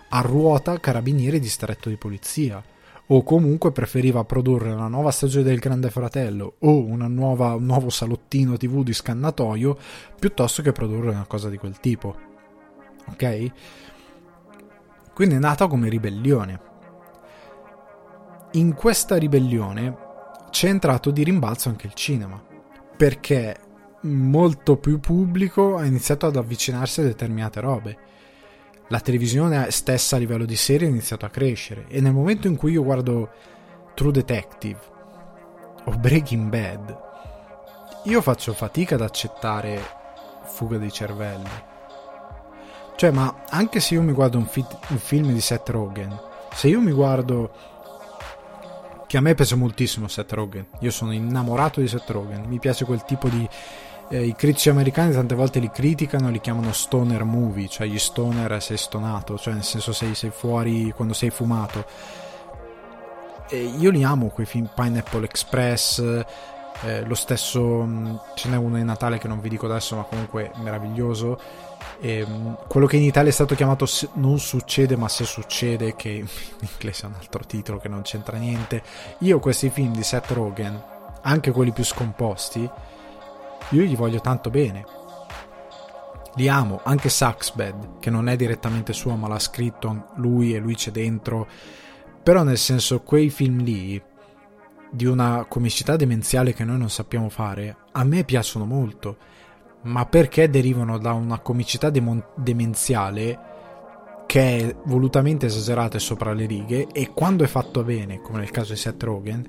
a 0.09 0.21
ruota 0.23 0.81
carabinieri 0.81 1.39
distretto 1.39 1.91
di 1.91 1.97
polizia 1.97 2.63
o 3.09 3.23
comunque 3.23 3.71
preferiva 3.71 4.25
produrre 4.25 4.73
una 4.73 4.89
nuova 4.89 5.11
stagione 5.11 5.45
del 5.45 5.59
Grande 5.59 5.91
Fratello 5.91 6.55
o 6.61 6.97
nuova, 6.97 7.55
un 7.55 7.65
nuovo 7.65 7.89
salottino 7.89 8.57
TV 8.57 8.83
di 8.83 8.93
scannatoio 8.93 9.77
piuttosto 10.19 10.63
che 10.63 10.73
produrre 10.73 11.11
una 11.11 11.27
cosa 11.27 11.49
di 11.49 11.57
quel 11.57 11.79
tipo. 11.79 12.17
Ok? 13.09 13.51
Quindi 15.15 15.37
è 15.37 15.39
nata 15.39 15.69
come 15.69 15.89
ribellione. 15.89 16.61
In 18.53 18.75
questa 18.75 19.17
ribellione 19.17 19.97
c'è 20.51 20.69
entrato 20.69 21.11
di 21.11 21.23
rimbalzo 21.23 21.69
anche 21.69 21.87
il 21.87 21.95
cinema, 21.95 22.43
perché 22.97 23.57
molto 24.03 24.77
più 24.77 24.99
pubblico 24.99 25.77
ha 25.77 25.85
iniziato 25.85 26.27
ad 26.27 26.37
avvicinarsi 26.37 27.01
a 27.01 27.05
determinate 27.05 27.61
robe 27.61 27.99
la 28.89 29.01
televisione 29.01 29.71
stessa 29.71 30.17
a 30.17 30.19
livello 30.19 30.45
di 30.45 30.57
serie 30.57 30.87
ha 30.87 30.91
iniziato 30.91 31.25
a 31.25 31.31
crescere. 31.31 31.87
E 31.89 32.01
nel 32.01 32.13
momento 32.13 32.47
in 32.47 32.57
cui 32.57 32.73
io 32.73 32.85
guardo 32.85 33.31
True 33.95 34.13
Detective 34.13 34.79
o 35.85 35.91
Breaking 35.93 36.49
Bad 36.49 37.05
io 38.05 38.21
faccio 38.23 38.53
fatica 38.53 38.95
ad 38.95 39.01
accettare 39.01 39.81
fuga 40.45 40.79
dei 40.79 40.93
cervelli. 40.93 41.75
Cioè 42.95 43.11
ma 43.11 43.43
anche 43.51 43.81
se 43.81 43.95
io 43.95 44.03
mi 44.03 44.13
guardo 44.13 44.39
un, 44.39 44.47
fi- 44.47 44.65
un 44.89 44.99
film 44.99 45.33
di 45.33 45.41
Seth 45.41 45.69
Rogen 45.69 46.35
se 46.57 46.69
io 46.69 46.81
mi 46.81 46.93
guardo 46.93 47.53
che 49.07 49.19
a 49.19 49.21
me 49.21 49.35
piace 49.35 49.55
moltissimo 49.57 50.09
Seth 50.09 50.33
Rogen 50.33 50.67
io 50.81 50.91
sono 50.91 51.13
innamorato 51.13 51.81
di 51.81 51.89
Seth 51.89 52.09
Rogen 52.09 52.45
mi 52.47 52.59
piace 52.59 52.87
quel 52.87 53.05
tipo 53.05 53.29
di 53.29 53.47
eh, 54.09 54.25
i 54.25 54.35
critici 54.35 54.69
americani 54.69 55.13
tante 55.13 55.35
volte 55.35 55.59
li 55.59 55.71
criticano, 55.71 56.31
li 56.31 56.41
chiamano 56.41 56.73
stoner 56.73 57.25
movie, 57.25 57.69
cioè 57.69 57.87
gli 57.87 57.99
stoner 57.99 58.63
sei 58.63 58.77
stonato, 58.77 59.37
cioè 59.37 59.55
nel 59.55 59.65
senso 59.65 59.93
sei, 59.93 60.15
sei 60.15 60.31
fuori 60.31 60.93
quando 60.95 61.15
sei 61.15 61.31
fumato. 61.31 61.85
E 63.49 63.63
io 63.63 63.91
li 63.91 64.03
amo 64.03 64.29
quei 64.29 64.47
film 64.47 64.69
Pineapple 64.75 65.25
Express, 65.25 66.25
eh, 66.83 67.05
lo 67.05 67.15
stesso 67.15 67.85
mm, 67.85 68.17
ce 68.35 68.49
n'è 68.49 68.57
uno 68.57 68.77
in 68.79 68.85
Natale 68.85 69.19
che 69.19 69.29
non 69.29 69.41
vi 69.41 69.49
dico 69.49 69.67
adesso, 69.67 69.97
ma 69.97 70.03
comunque 70.03 70.51
meraviglioso. 70.57 71.39
E, 72.01 72.25
mm, 72.27 72.53
quello 72.69 72.87
che 72.87 72.97
in 72.97 73.03
Italia 73.03 73.31
è 73.31 73.33
stato 73.33 73.55
chiamato 73.55 73.87
Non 74.15 74.39
succede, 74.39 74.97
ma 74.97 75.09
se 75.09 75.25
succede, 75.25 75.97
che 75.97 76.09
in 76.11 76.29
inglese 76.59 77.05
è 77.05 77.07
un 77.07 77.15
altro 77.19 77.45
titolo 77.45 77.79
che 77.79 77.89
non 77.89 78.03
c'entra 78.03 78.37
niente. 78.37 78.83
Io 79.19 79.39
questi 79.39 79.71
film 79.71 79.93
di 79.93 80.03
Seth 80.03 80.31
Rogen, 80.31 80.81
anche 81.23 81.51
quelli 81.51 81.73
più 81.73 81.85
scomposti, 81.85 82.69
io 83.71 83.83
gli 83.83 83.97
voglio 83.97 84.21
tanto 84.21 84.51
bene. 84.51 84.85
Li 86.37 86.49
amo, 86.49 86.81
anche 86.85 87.09
Saxbed, 87.09 87.99
che 87.99 88.11
non 88.11 88.29
è 88.29 88.37
direttamente 88.37 88.93
suo, 88.93 89.17
ma 89.17 89.27
l'ha 89.27 89.39
scritto 89.39 90.09
lui 90.17 90.55
e 90.55 90.59
lui 90.59 90.75
c'è 90.75 90.91
dentro. 90.91 91.49
Però 92.23 92.43
nel 92.43 92.59
senso, 92.59 93.01
quei 93.01 93.31
film 93.31 93.63
lì, 93.63 94.01
di 94.91 95.07
una 95.07 95.47
comicità 95.49 95.97
demenziale 95.97 96.53
che 96.53 96.65
noi 96.65 96.79
non 96.79 96.91
sappiamo 96.91 97.29
fare, 97.29 97.77
a 97.93 98.05
me 98.05 98.25
piacciono 98.25 98.67
molto. 98.67 99.17
Ma 99.83 100.05
perché 100.07 100.51
derivano 100.51 100.99
da 100.99 101.13
una 101.13 101.39
comicità 101.39 101.91
demon- 101.91 102.25
demenziale 102.35 103.55
che 104.27 104.59
è 104.59 104.77
volutamente 104.87 105.47
esagerata 105.47 105.97
e 105.97 106.01
sopra 106.01 106.33
le 106.33 106.47
righe 106.47 106.89
e 106.93 107.13
quando 107.13 107.45
è 107.45 107.47
fatto 107.47 107.85
bene, 107.85 108.21
come 108.21 108.41
nel 108.41 108.51
caso 108.51 108.73
di 108.73 108.79
Seth 108.79 109.03
Rogen, 109.03 109.49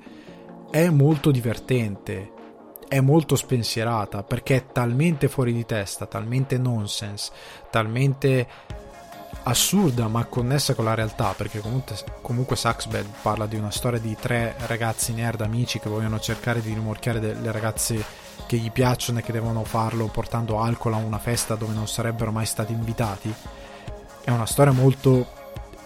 è 0.70 0.88
molto 0.90 1.30
divertente 1.30 2.36
è 2.88 3.00
molto 3.00 3.36
spensierata 3.36 4.22
perché 4.22 4.56
è 4.56 4.66
talmente 4.72 5.28
fuori 5.28 5.52
di 5.52 5.66
testa, 5.66 6.06
talmente 6.06 6.58
nonsense, 6.58 7.30
talmente 7.70 8.46
assurda 9.44 10.08
ma 10.08 10.24
connessa 10.24 10.74
con 10.74 10.86
la 10.86 10.94
realtà 10.94 11.32
perché 11.36 11.60
comunque, 11.60 11.96
comunque 12.22 12.56
Saxbed 12.56 13.06
parla 13.22 13.46
di 13.46 13.56
una 13.56 13.70
storia 13.70 13.98
di 13.98 14.16
tre 14.18 14.54
ragazzi 14.66 15.12
nerd 15.12 15.40
amici 15.42 15.78
che 15.78 15.88
vogliono 15.88 16.18
cercare 16.18 16.60
di 16.60 16.72
rimorchiare 16.72 17.20
delle 17.20 17.52
ragazze 17.52 18.04
che 18.46 18.56
gli 18.56 18.70
piacciono 18.70 19.18
e 19.18 19.22
che 19.22 19.32
devono 19.32 19.64
farlo 19.64 20.06
portando 20.06 20.60
alcol 20.60 20.94
a 20.94 20.96
una 20.96 21.18
festa 21.18 21.54
dove 21.54 21.74
non 21.74 21.86
sarebbero 21.86 22.32
mai 22.32 22.46
stati 22.46 22.72
invitati. 22.72 23.32
È 24.24 24.30
una 24.30 24.46
storia 24.46 24.72
molto 24.72 25.37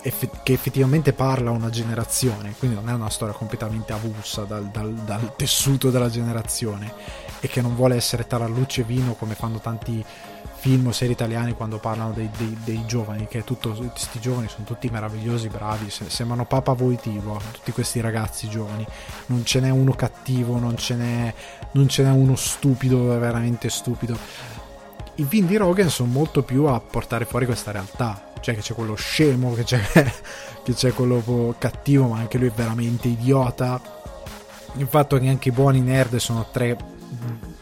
che 0.02 0.52
effettivamente 0.52 1.12
parla 1.12 1.50
a 1.50 1.54
una 1.54 1.70
generazione, 1.70 2.54
quindi 2.58 2.76
non 2.76 2.88
è 2.88 2.92
una 2.92 3.10
storia 3.10 3.34
completamente 3.34 3.92
avulsa 3.92 4.42
dal, 4.42 4.66
dal, 4.66 4.92
dal 4.92 5.36
tessuto 5.36 5.90
della 5.90 6.10
generazione 6.10 6.92
e 7.40 7.46
che 7.48 7.60
non 7.60 7.76
vuole 7.76 7.94
essere 7.94 8.26
tarallucci 8.26 8.80
e 8.80 8.84
vino 8.84 9.14
come 9.14 9.34
fanno 9.34 9.60
tanti 9.60 10.04
film 10.62 10.86
o 10.86 10.92
serie 10.92 11.14
italiani 11.14 11.54
quando 11.54 11.78
parlano 11.78 12.12
dei, 12.12 12.30
dei, 12.36 12.56
dei 12.62 12.86
giovani, 12.86 13.26
che 13.26 13.42
tutto, 13.42 13.70
questi 13.70 14.20
giovani 14.20 14.46
sono 14.48 14.64
tutti 14.64 14.88
meravigliosi, 14.88 15.48
bravi, 15.48 15.90
sembrano 15.90 16.44
papa 16.44 16.72
voitivo, 16.72 17.40
tutti 17.50 17.72
questi 17.72 18.00
ragazzi 18.00 18.48
giovani, 18.48 18.86
non 19.26 19.44
ce 19.44 19.58
n'è 19.58 19.70
uno 19.70 19.92
cattivo, 19.94 20.60
non 20.60 20.76
ce 20.76 20.94
n'è, 20.94 21.34
non 21.72 21.88
ce 21.88 22.04
n'è 22.04 22.10
uno 22.10 22.36
stupido, 22.36 23.18
veramente 23.18 23.68
stupido. 23.68 24.16
I 25.16 25.24
film 25.24 25.46
di 25.46 25.56
Rogan 25.56 25.90
sono 25.90 26.10
molto 26.10 26.42
più 26.42 26.64
a 26.64 26.80
portare 26.80 27.26
fuori 27.26 27.44
questa 27.44 27.70
realtà, 27.70 28.32
cioè 28.40 28.54
che 28.54 28.62
c'è 28.62 28.72
quello 28.72 28.94
scemo, 28.94 29.52
che 29.52 29.64
c'è, 29.64 29.80
che 30.64 30.72
c'è 30.72 30.92
quello 30.92 31.54
cattivo, 31.58 32.08
ma 32.08 32.18
anche 32.18 32.38
lui 32.38 32.48
è 32.48 32.52
veramente 32.52 33.08
idiota. 33.08 33.80
Il 34.76 34.86
fatto 34.86 35.18
che 35.18 35.28
anche 35.28 35.50
i 35.50 35.52
buoni 35.52 35.80
nerd 35.80 36.16
sono 36.16 36.48
tre 36.50 36.76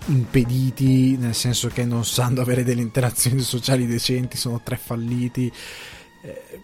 impediti, 0.07 1.17
nel 1.17 1.35
senso 1.35 1.69
che 1.69 1.85
non 1.85 2.05
sanno 2.05 2.41
avere 2.41 2.63
delle 2.63 2.83
interazioni 2.83 3.41
sociali 3.41 3.85
decenti, 3.87 4.37
sono 4.37 4.61
tre 4.63 4.77
falliti. 4.77 5.53
Eh, 6.23 6.61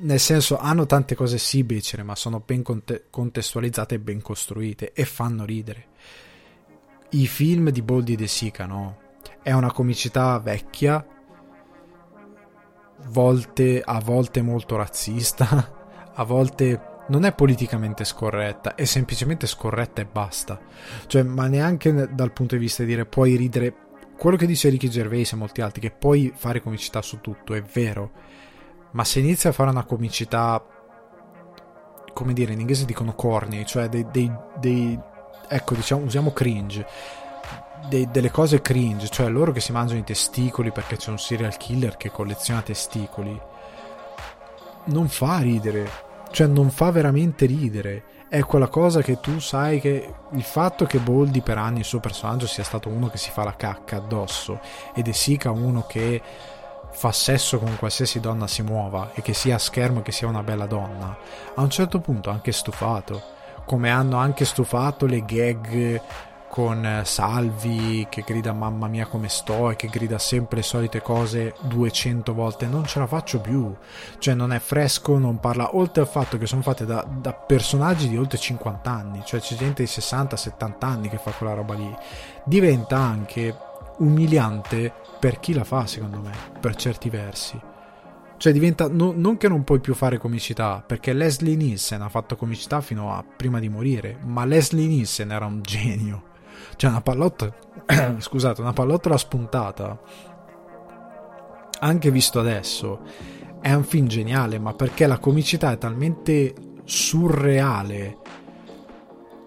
nel 0.00 0.20
senso 0.20 0.58
hanno 0.58 0.84
tante 0.84 1.14
cose 1.14 1.38
sì 1.38 1.64
becere, 1.64 2.02
ma 2.02 2.14
sono 2.14 2.42
ben 2.44 2.62
conte- 2.62 3.06
contestualizzate 3.08 3.94
e 3.94 4.00
ben 4.00 4.20
costruite 4.20 4.92
e 4.92 5.06
fanno 5.06 5.46
ridere. 5.46 5.86
I 7.10 7.26
film 7.26 7.70
di 7.70 7.80
Boldi 7.80 8.16
De 8.16 8.26
Sica, 8.26 8.66
no? 8.66 9.08
È 9.42 9.52
una 9.52 9.72
comicità 9.72 10.38
vecchia, 10.38 11.04
volte, 13.08 13.82
a 13.84 14.00
volte 14.00 14.42
molto 14.42 14.76
razzista, 14.76 15.72
a 16.14 16.24
volte 16.24 16.88
non 17.08 17.24
è 17.24 17.32
politicamente 17.32 18.04
scorretta, 18.04 18.74
è 18.74 18.84
semplicemente 18.84 19.46
scorretta 19.46 20.00
e 20.00 20.06
basta. 20.06 20.58
Cioè, 21.06 21.22
ma 21.22 21.46
neanche 21.46 22.08
dal 22.12 22.32
punto 22.32 22.54
di 22.54 22.60
vista 22.60 22.82
di 22.82 22.90
dire 22.90 23.04
puoi 23.04 23.36
ridere. 23.36 23.74
Quello 24.16 24.36
che 24.36 24.46
dice 24.46 24.68
Ricky 24.68 24.88
Gervais 24.88 25.32
e 25.32 25.36
molti 25.36 25.60
altri, 25.60 25.80
che 25.80 25.90
puoi 25.90 26.32
fare 26.34 26.60
comicità 26.60 27.02
su 27.02 27.20
tutto, 27.20 27.54
è 27.54 27.62
vero. 27.62 28.12
Ma 28.92 29.04
se 29.04 29.20
inizi 29.20 29.48
a 29.48 29.52
fare 29.52 29.70
una 29.70 29.84
comicità, 29.84 30.62
come 32.12 32.32
dire, 32.32 32.52
in 32.52 32.60
inglese 32.60 32.84
dicono 32.84 33.14
corny, 33.14 33.64
cioè 33.64 33.88
dei, 33.88 34.06
dei, 34.10 34.30
dei 34.58 34.98
ecco, 35.48 35.74
diciamo, 35.74 36.04
usiamo 36.04 36.32
cringe. 36.32 36.86
Dei, 37.88 38.08
delle 38.10 38.30
cose 38.30 38.60
cringe, 38.60 39.08
cioè 39.08 39.28
loro 39.28 39.52
che 39.52 39.60
si 39.60 39.72
mangiano 39.72 40.00
i 40.00 40.04
testicoli 40.04 40.70
perché 40.70 40.96
c'è 40.96 41.10
un 41.10 41.18
serial 41.18 41.56
killer 41.56 41.96
che 41.96 42.10
colleziona 42.10 42.62
testicoli, 42.62 43.40
non 44.84 45.08
fa 45.08 45.38
ridere 45.38 46.08
cioè 46.30 46.46
non 46.46 46.70
fa 46.70 46.90
veramente 46.90 47.46
ridere. 47.46 48.04
È 48.28 48.40
quella 48.42 48.68
cosa 48.68 49.02
che 49.02 49.18
tu 49.18 49.40
sai 49.40 49.80
che 49.80 50.14
il 50.30 50.42
fatto 50.42 50.84
che 50.86 50.98
Boldi 50.98 51.40
per 51.40 51.58
anni 51.58 51.80
il 51.80 51.84
suo 51.84 51.98
personaggio 51.98 52.46
sia 52.46 52.62
stato 52.62 52.88
uno 52.88 53.08
che 53.08 53.18
si 53.18 53.30
fa 53.30 53.42
la 53.42 53.56
cacca 53.56 53.96
addosso 53.96 54.60
ed 54.94 55.08
è 55.08 55.12
Sika 55.12 55.50
uno 55.50 55.84
che 55.86 56.22
fa 56.92 57.10
sesso 57.10 57.58
con 57.58 57.76
qualsiasi 57.76 58.20
donna 58.20 58.46
si 58.46 58.62
muova 58.62 59.10
e 59.14 59.22
che 59.22 59.32
sia 59.32 59.56
a 59.56 59.58
schermo 59.58 60.02
che 60.02 60.12
sia 60.12 60.28
una 60.28 60.42
bella 60.42 60.66
donna, 60.66 61.16
a 61.54 61.60
un 61.60 61.70
certo 61.70 62.00
punto 62.00 62.30
ha 62.30 62.32
anche 62.32 62.52
stufato, 62.52 63.20
come 63.64 63.90
hanno 63.90 64.16
anche 64.16 64.44
stufato 64.44 65.06
le 65.06 65.24
gag 65.24 66.00
con 66.50 66.84
eh, 66.84 67.04
Salvi 67.04 68.08
che 68.10 68.24
grida 68.26 68.52
mamma 68.52 68.88
mia 68.88 69.06
come 69.06 69.28
sto 69.28 69.70
e 69.70 69.76
che 69.76 69.86
grida 69.86 70.18
sempre 70.18 70.56
le 70.56 70.62
solite 70.64 71.00
cose 71.00 71.54
200 71.60 72.34
volte, 72.34 72.66
non 72.66 72.84
ce 72.86 72.98
la 72.98 73.06
faccio 73.06 73.40
più. 73.40 73.72
Cioè 74.18 74.34
non 74.34 74.52
è 74.52 74.58
fresco, 74.58 75.16
non 75.16 75.38
parla, 75.38 75.76
oltre 75.76 76.02
al 76.02 76.08
fatto 76.08 76.36
che 76.36 76.46
sono 76.46 76.62
fatte 76.62 76.84
da, 76.84 77.06
da 77.08 77.32
personaggi 77.32 78.08
di 78.08 78.18
oltre 78.18 78.36
50 78.36 78.90
anni, 78.90 79.22
cioè 79.24 79.40
c'è 79.40 79.54
gente 79.54 79.84
di 79.84 79.88
60-70 79.88 80.74
anni 80.80 81.08
che 81.08 81.18
fa 81.18 81.30
quella 81.30 81.54
roba 81.54 81.74
lì. 81.74 81.96
Diventa 82.44 82.98
anche 82.98 83.56
umiliante 83.98 84.92
per 85.20 85.38
chi 85.38 85.52
la 85.52 85.64
fa, 85.64 85.86
secondo 85.86 86.18
me, 86.18 86.32
per 86.58 86.74
certi 86.74 87.08
versi. 87.10 87.60
Cioè 88.36 88.52
diventa, 88.52 88.88
no, 88.88 89.12
non 89.14 89.36
che 89.36 89.48
non 89.48 89.62
puoi 89.62 89.78
più 89.78 89.94
fare 89.94 90.18
comicità, 90.18 90.82
perché 90.84 91.12
Leslie 91.12 91.54
Nielsen 91.54 92.02
ha 92.02 92.08
fatto 92.08 92.36
comicità 92.36 92.80
fino 92.80 93.14
a 93.14 93.22
prima 93.22 93.60
di 93.60 93.68
morire, 93.68 94.18
ma 94.24 94.44
Leslie 94.46 94.86
Nielsen 94.86 95.30
era 95.30 95.44
un 95.44 95.60
genio 95.62 96.28
cioè 96.80 96.88
una 96.88 97.02
pallotta, 97.02 97.54
scusate, 98.16 98.62
una 98.62 98.72
pallottola 98.72 99.18
spuntata, 99.18 100.00
anche 101.80 102.10
visto 102.10 102.40
adesso, 102.40 103.00
è 103.60 103.70
un 103.74 103.84
film 103.84 104.06
geniale, 104.06 104.58
ma 104.58 104.72
perché 104.72 105.06
la 105.06 105.18
comicità 105.18 105.72
è 105.72 105.76
talmente 105.76 106.54
surreale 106.84 108.16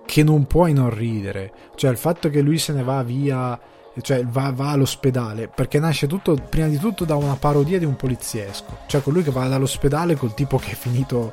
che 0.06 0.22
non 0.22 0.46
puoi 0.46 0.74
non 0.74 0.92
ridere. 0.92 1.52
Cioè 1.74 1.90
il 1.90 1.98
fatto 1.98 2.30
che 2.30 2.42
lui 2.42 2.60
se 2.60 2.72
ne 2.72 2.84
va 2.84 3.02
via 3.02 3.60
cioè 4.00 4.24
va, 4.26 4.52
va, 4.52 4.70
all'ospedale 4.70 5.48
perché 5.48 5.80
nasce 5.80 6.06
tutto 6.06 6.36
prima 6.36 6.68
di 6.68 6.78
tutto 6.78 7.06
da 7.06 7.16
una 7.16 7.36
parodia 7.36 7.78
di 7.78 7.86
un 7.86 7.96
poliziesco 7.96 8.80
cioè 8.88 9.04
colui 9.04 9.22
che 9.22 9.30
va 9.30 9.48
dall'ospedale 9.48 10.16
col 10.16 10.34
tipo 10.34 10.58
che 10.58 10.72
è 10.72 10.74
finito 10.74 11.32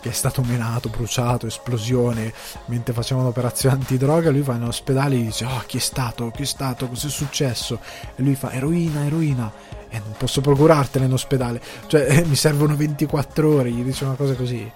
che 0.00 0.08
è 0.08 0.12
stato 0.12 0.42
menato, 0.42 0.88
bruciato, 0.88 1.46
esplosione 1.46 2.32
mentre 2.66 2.92
facevano 2.94 3.26
un'operazione 3.26 3.76
antidroga. 3.76 4.30
Lui 4.30 4.40
va 4.40 4.54
in 4.54 4.64
ospedale 4.64 5.16
e 5.16 5.22
dice: 5.22 5.44
Oh, 5.44 5.62
chi 5.66 5.76
è 5.76 5.80
stato? 5.80 6.30
Chi 6.30 6.42
è 6.42 6.46
stato? 6.46 6.88
Cos'è 6.88 7.08
successo? 7.08 7.80
E 8.16 8.22
lui 8.22 8.34
fa: 8.34 8.52
Eroina, 8.52 9.04
eroina. 9.04 9.52
E 9.88 9.98
non 9.98 10.14
posso 10.16 10.40
procurartela 10.40 11.04
in 11.04 11.12
ospedale. 11.12 11.60
Cioè, 11.86 12.24
mi 12.26 12.36
servono 12.36 12.74
24 12.76 13.48
ore. 13.48 13.70
Gli 13.70 13.82
dice 13.82 14.04
una 14.04 14.14
cosa 14.14 14.34
così. 14.34 14.70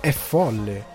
È 0.00 0.12
folle. 0.12 0.92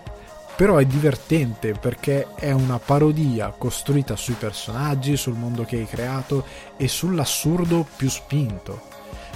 Però 0.56 0.76
è 0.76 0.84
divertente 0.84 1.72
perché 1.72 2.34
è 2.34 2.52
una 2.52 2.78
parodia 2.78 3.48
costruita 3.56 4.14
sui 4.14 4.34
personaggi, 4.34 5.16
sul 5.16 5.32
mondo 5.34 5.64
che 5.64 5.76
hai 5.76 5.86
creato 5.86 6.44
e 6.76 6.86
sull'assurdo 6.86 7.86
più 7.96 8.10
spinto. 8.10 8.88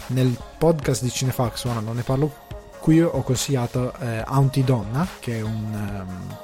Nel 0.09 0.37
podcast 0.59 1.03
di 1.03 1.11
Cinefax, 1.11 1.65
ora 1.65 1.81
non 1.81 1.97
ne 1.97 2.03
parlo 2.03 2.45
qui 2.85 3.01
ho 3.01 3.23
consigliato 3.23 3.95
eh, 3.99 4.23
Auntie 4.27 4.63
Donna, 4.63 5.09
che 5.19 5.39
è 5.39 5.41
un, 5.41 5.73
um, 5.73 6.37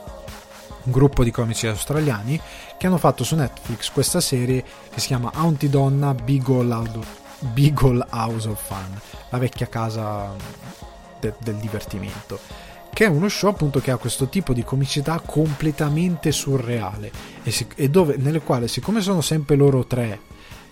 un, 0.84 0.90
gruppo 0.90 1.22
di 1.22 1.30
comici 1.30 1.66
australiani 1.66 2.40
che 2.78 2.86
hanno 2.86 2.96
fatto 2.96 3.24
su 3.24 3.36
Netflix 3.36 3.90
questa 3.90 4.22
serie 4.22 4.64
che 4.88 5.00
si 5.00 5.08
chiama 5.08 5.32
Auntie 5.34 5.68
Donna 5.68 6.14
Beagle, 6.14 8.06
House 8.08 8.48
of 8.48 8.66
Fun, 8.66 9.00
la 9.28 9.36
vecchia 9.36 9.68
casa 9.68 10.34
de, 11.20 11.34
del 11.40 11.56
divertimento 11.56 12.40
che 12.90 13.04
è 13.04 13.08
uno 13.08 13.28
show 13.28 13.50
appunto 13.50 13.80
che 13.80 13.90
ha 13.90 13.98
questo 13.98 14.28
tipo 14.28 14.54
di 14.54 14.64
comicità 14.64 15.20
completamente 15.20 16.32
surreale 16.32 17.12
e, 17.42 17.50
si, 17.50 17.66
e 17.74 17.90
dove, 17.90 18.16
nelle 18.16 18.40
quali 18.40 18.66
siccome 18.66 19.02
sono 19.02 19.20
sempre 19.20 19.56
loro 19.56 19.84
tre 19.84 20.20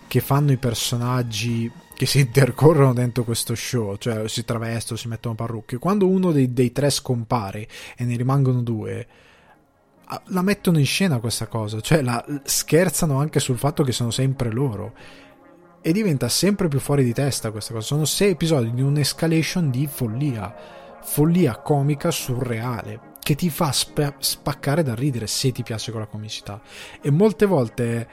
che 0.07 0.21
fanno 0.21 0.51
i 0.51 0.57
personaggi 0.57 1.71
che 1.99 2.07
si 2.07 2.21
intercorrono 2.21 2.93
dentro 2.93 3.25
questo 3.25 3.57
show, 3.57 3.97
cioè 3.97 4.29
si 4.29 4.45
travestono, 4.45 4.97
si 4.97 5.09
mettono 5.09 5.35
parrucche. 5.35 5.79
Quando 5.79 6.07
uno 6.07 6.31
dei, 6.31 6.53
dei 6.53 6.71
tre 6.71 6.91
scompare 6.91 7.67
e 7.97 8.05
ne 8.05 8.17
rimangono 8.17 8.63
due, 8.63 9.07
la 10.27 10.43
mettono 10.43 10.79
in 10.79 10.87
scena 10.87 11.19
questa 11.19 11.49
cosa, 11.49 11.81
cioè 11.81 12.03
la 12.03 12.25
scherzano 12.45 13.19
anche 13.19 13.41
sul 13.41 13.59
fatto 13.59 13.83
che 13.83 13.91
sono 13.91 14.13
sempre 14.13 14.53
loro. 14.53 14.95
E 15.81 15.91
diventa 15.91 16.29
sempre 16.29 16.69
più 16.69 16.79
fuori 16.79 17.03
di 17.03 17.13
testa 17.13 17.51
questa 17.51 17.73
cosa. 17.73 17.87
Sono 17.87 18.05
sei 18.05 18.31
episodi 18.31 18.73
di 18.73 18.83
un'escalation 18.83 19.69
di 19.69 19.89
follia, 19.89 20.55
follia 21.03 21.57
comica 21.57 22.13
surreale, 22.13 23.15
che 23.21 23.35
ti 23.35 23.51
fa 23.51 23.73
sp- 23.73 24.15
spaccare 24.19 24.85
da 24.85 24.95
ridere 24.95 25.27
se 25.27 25.51
ti 25.51 25.65
piace 25.65 25.91
quella 25.91 26.07
comicità. 26.07 26.63
E 27.03 27.11
molte 27.11 27.45
volte 27.45 28.09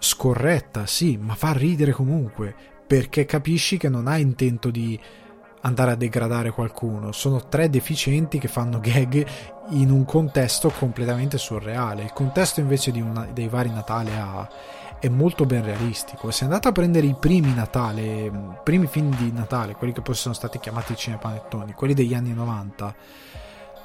scorretta, 0.00 0.86
sì, 0.86 1.16
ma 1.16 1.36
fa 1.36 1.52
ridere 1.52 1.92
comunque 1.92 2.70
perché 2.92 3.24
capisci 3.24 3.78
che 3.78 3.88
non 3.88 4.06
ha 4.06 4.18
intento 4.18 4.70
di 4.70 5.00
andare 5.62 5.92
a 5.92 5.94
degradare 5.94 6.50
qualcuno. 6.50 7.10
Sono 7.12 7.48
tre 7.48 7.70
deficienti 7.70 8.38
che 8.38 8.48
fanno 8.48 8.80
gag 8.80 9.26
in 9.70 9.90
un 9.90 10.04
contesto 10.04 10.68
completamente 10.68 11.38
surreale. 11.38 12.02
Il 12.02 12.12
contesto 12.12 12.60
invece 12.60 12.90
una, 12.90 13.26
dei 13.32 13.48
vari 13.48 13.70
Natale 13.70 14.10
ha, 14.18 14.46
è 15.00 15.08
molto 15.08 15.46
ben 15.46 15.64
realistico. 15.64 16.30
Se 16.30 16.44
andate 16.44 16.68
a 16.68 16.72
prendere 16.72 17.06
i 17.06 17.16
primi 17.18 17.54
Natale, 17.54 18.30
primi 18.62 18.86
film 18.86 19.16
di 19.16 19.32
Natale, 19.32 19.74
quelli 19.74 19.94
che 19.94 20.02
poi 20.02 20.14
sono 20.14 20.34
stati 20.34 20.58
chiamati 20.58 20.94
cinepanettoni, 20.94 21.72
quelli 21.72 21.94
degli 21.94 22.12
anni 22.12 22.34
90, 22.34 22.94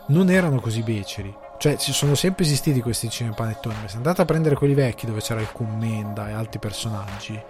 non 0.08 0.30
erano 0.30 0.60
così 0.60 0.84
beceri. 0.84 1.34
Cioè, 1.58 1.78
ci 1.78 1.94
sono 1.94 2.14
sempre 2.14 2.44
esistiti 2.44 2.82
questi 2.82 3.10
cinepanettoni, 3.10 3.76
ma 3.84 3.88
se 3.88 3.96
andate 3.96 4.22
a 4.22 4.26
prendere 4.26 4.56
quelli 4.56 4.74
vecchi 4.74 5.06
dove 5.06 5.22
c'era 5.22 5.40
il 5.40 5.52
Commenda 5.54 6.28
e 6.28 6.34
altri 6.34 6.60
personaggi, 6.60 7.42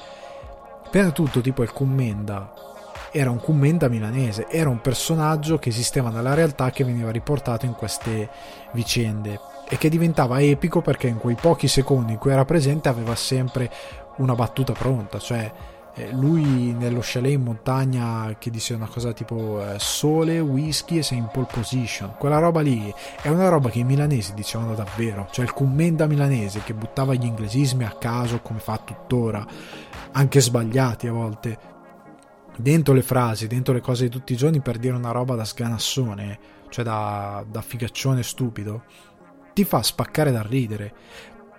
Prima 0.89 1.05
di 1.05 1.11
tutto, 1.11 1.41
tipo 1.41 1.63
il 1.63 1.73
Commenda 1.73 2.53
era 3.11 3.31
un 3.31 3.39
Commenda 3.39 3.87
milanese, 3.87 4.47
era 4.49 4.69
un 4.69 4.81
personaggio 4.81 5.57
che 5.57 5.69
esisteva 5.69 6.09
nella 6.09 6.33
realtà 6.33 6.69
che 6.69 6.83
veniva 6.83 7.11
riportato 7.11 7.65
in 7.65 7.73
queste 7.73 8.29
vicende 8.73 9.39
e 9.67 9.77
che 9.77 9.89
diventava 9.89 10.41
epico 10.41 10.81
perché 10.81 11.07
in 11.07 11.17
quei 11.17 11.35
pochi 11.35 11.67
secondi 11.67 12.13
in 12.13 12.17
cui 12.17 12.31
era 12.31 12.45
presente 12.45 12.89
aveva 12.89 13.15
sempre 13.15 13.71
una 14.17 14.35
battuta 14.35 14.73
pronta, 14.73 15.19
cioè 15.19 15.51
eh, 15.95 16.11
lui 16.11 16.73
nello 16.77 16.99
chalet 17.01 17.33
in 17.33 17.41
montagna 17.41 18.35
che 18.37 18.51
dice 18.51 18.75
una 18.75 18.87
cosa 18.87 19.13
tipo 19.13 19.61
eh, 19.61 19.79
sole, 19.79 20.39
whisky 20.39 20.99
e 20.99 21.03
sei 21.03 21.17
in 21.17 21.29
pole 21.31 21.47
position. 21.51 22.13
Quella 22.17 22.37
roba 22.37 22.61
lì 22.61 22.93
è 23.21 23.29
una 23.29 23.49
roba 23.49 23.69
che 23.69 23.79
i 23.79 23.83
milanesi 23.83 24.33
dicevano 24.35 24.75
davvero, 24.75 25.27
cioè 25.31 25.43
il 25.43 25.53
commenda 25.53 26.05
milanese 26.05 26.61
che 26.63 26.73
buttava 26.73 27.15
gli 27.15 27.25
inglesismi 27.25 27.83
a 27.83 27.95
caso 27.99 28.41
come 28.41 28.59
fa 28.59 28.79
tuttora, 28.83 29.45
anche 30.17 30.41
sbagliati 30.41 31.07
a 31.07 31.11
volte, 31.11 31.57
dentro 32.57 32.95
le 32.95 33.03
frasi, 33.03 33.45
dentro 33.45 33.73
le 33.73 33.81
cose 33.81 34.05
di 34.05 34.09
tutti 34.09 34.33
i 34.33 34.35
giorni 34.35 34.61
per 34.61 34.79
dire 34.79 34.95
una 34.95 35.11
roba 35.11 35.35
da 35.35 35.45
sganassone, 35.45 36.39
cioè 36.69 36.83
da, 36.83 37.45
da 37.47 37.61
figaccione 37.61 38.23
stupido, 38.23 38.83
ti 39.53 39.63
fa 39.63 39.83
spaccare 39.83 40.31
da 40.31 40.41
ridere 40.41 40.93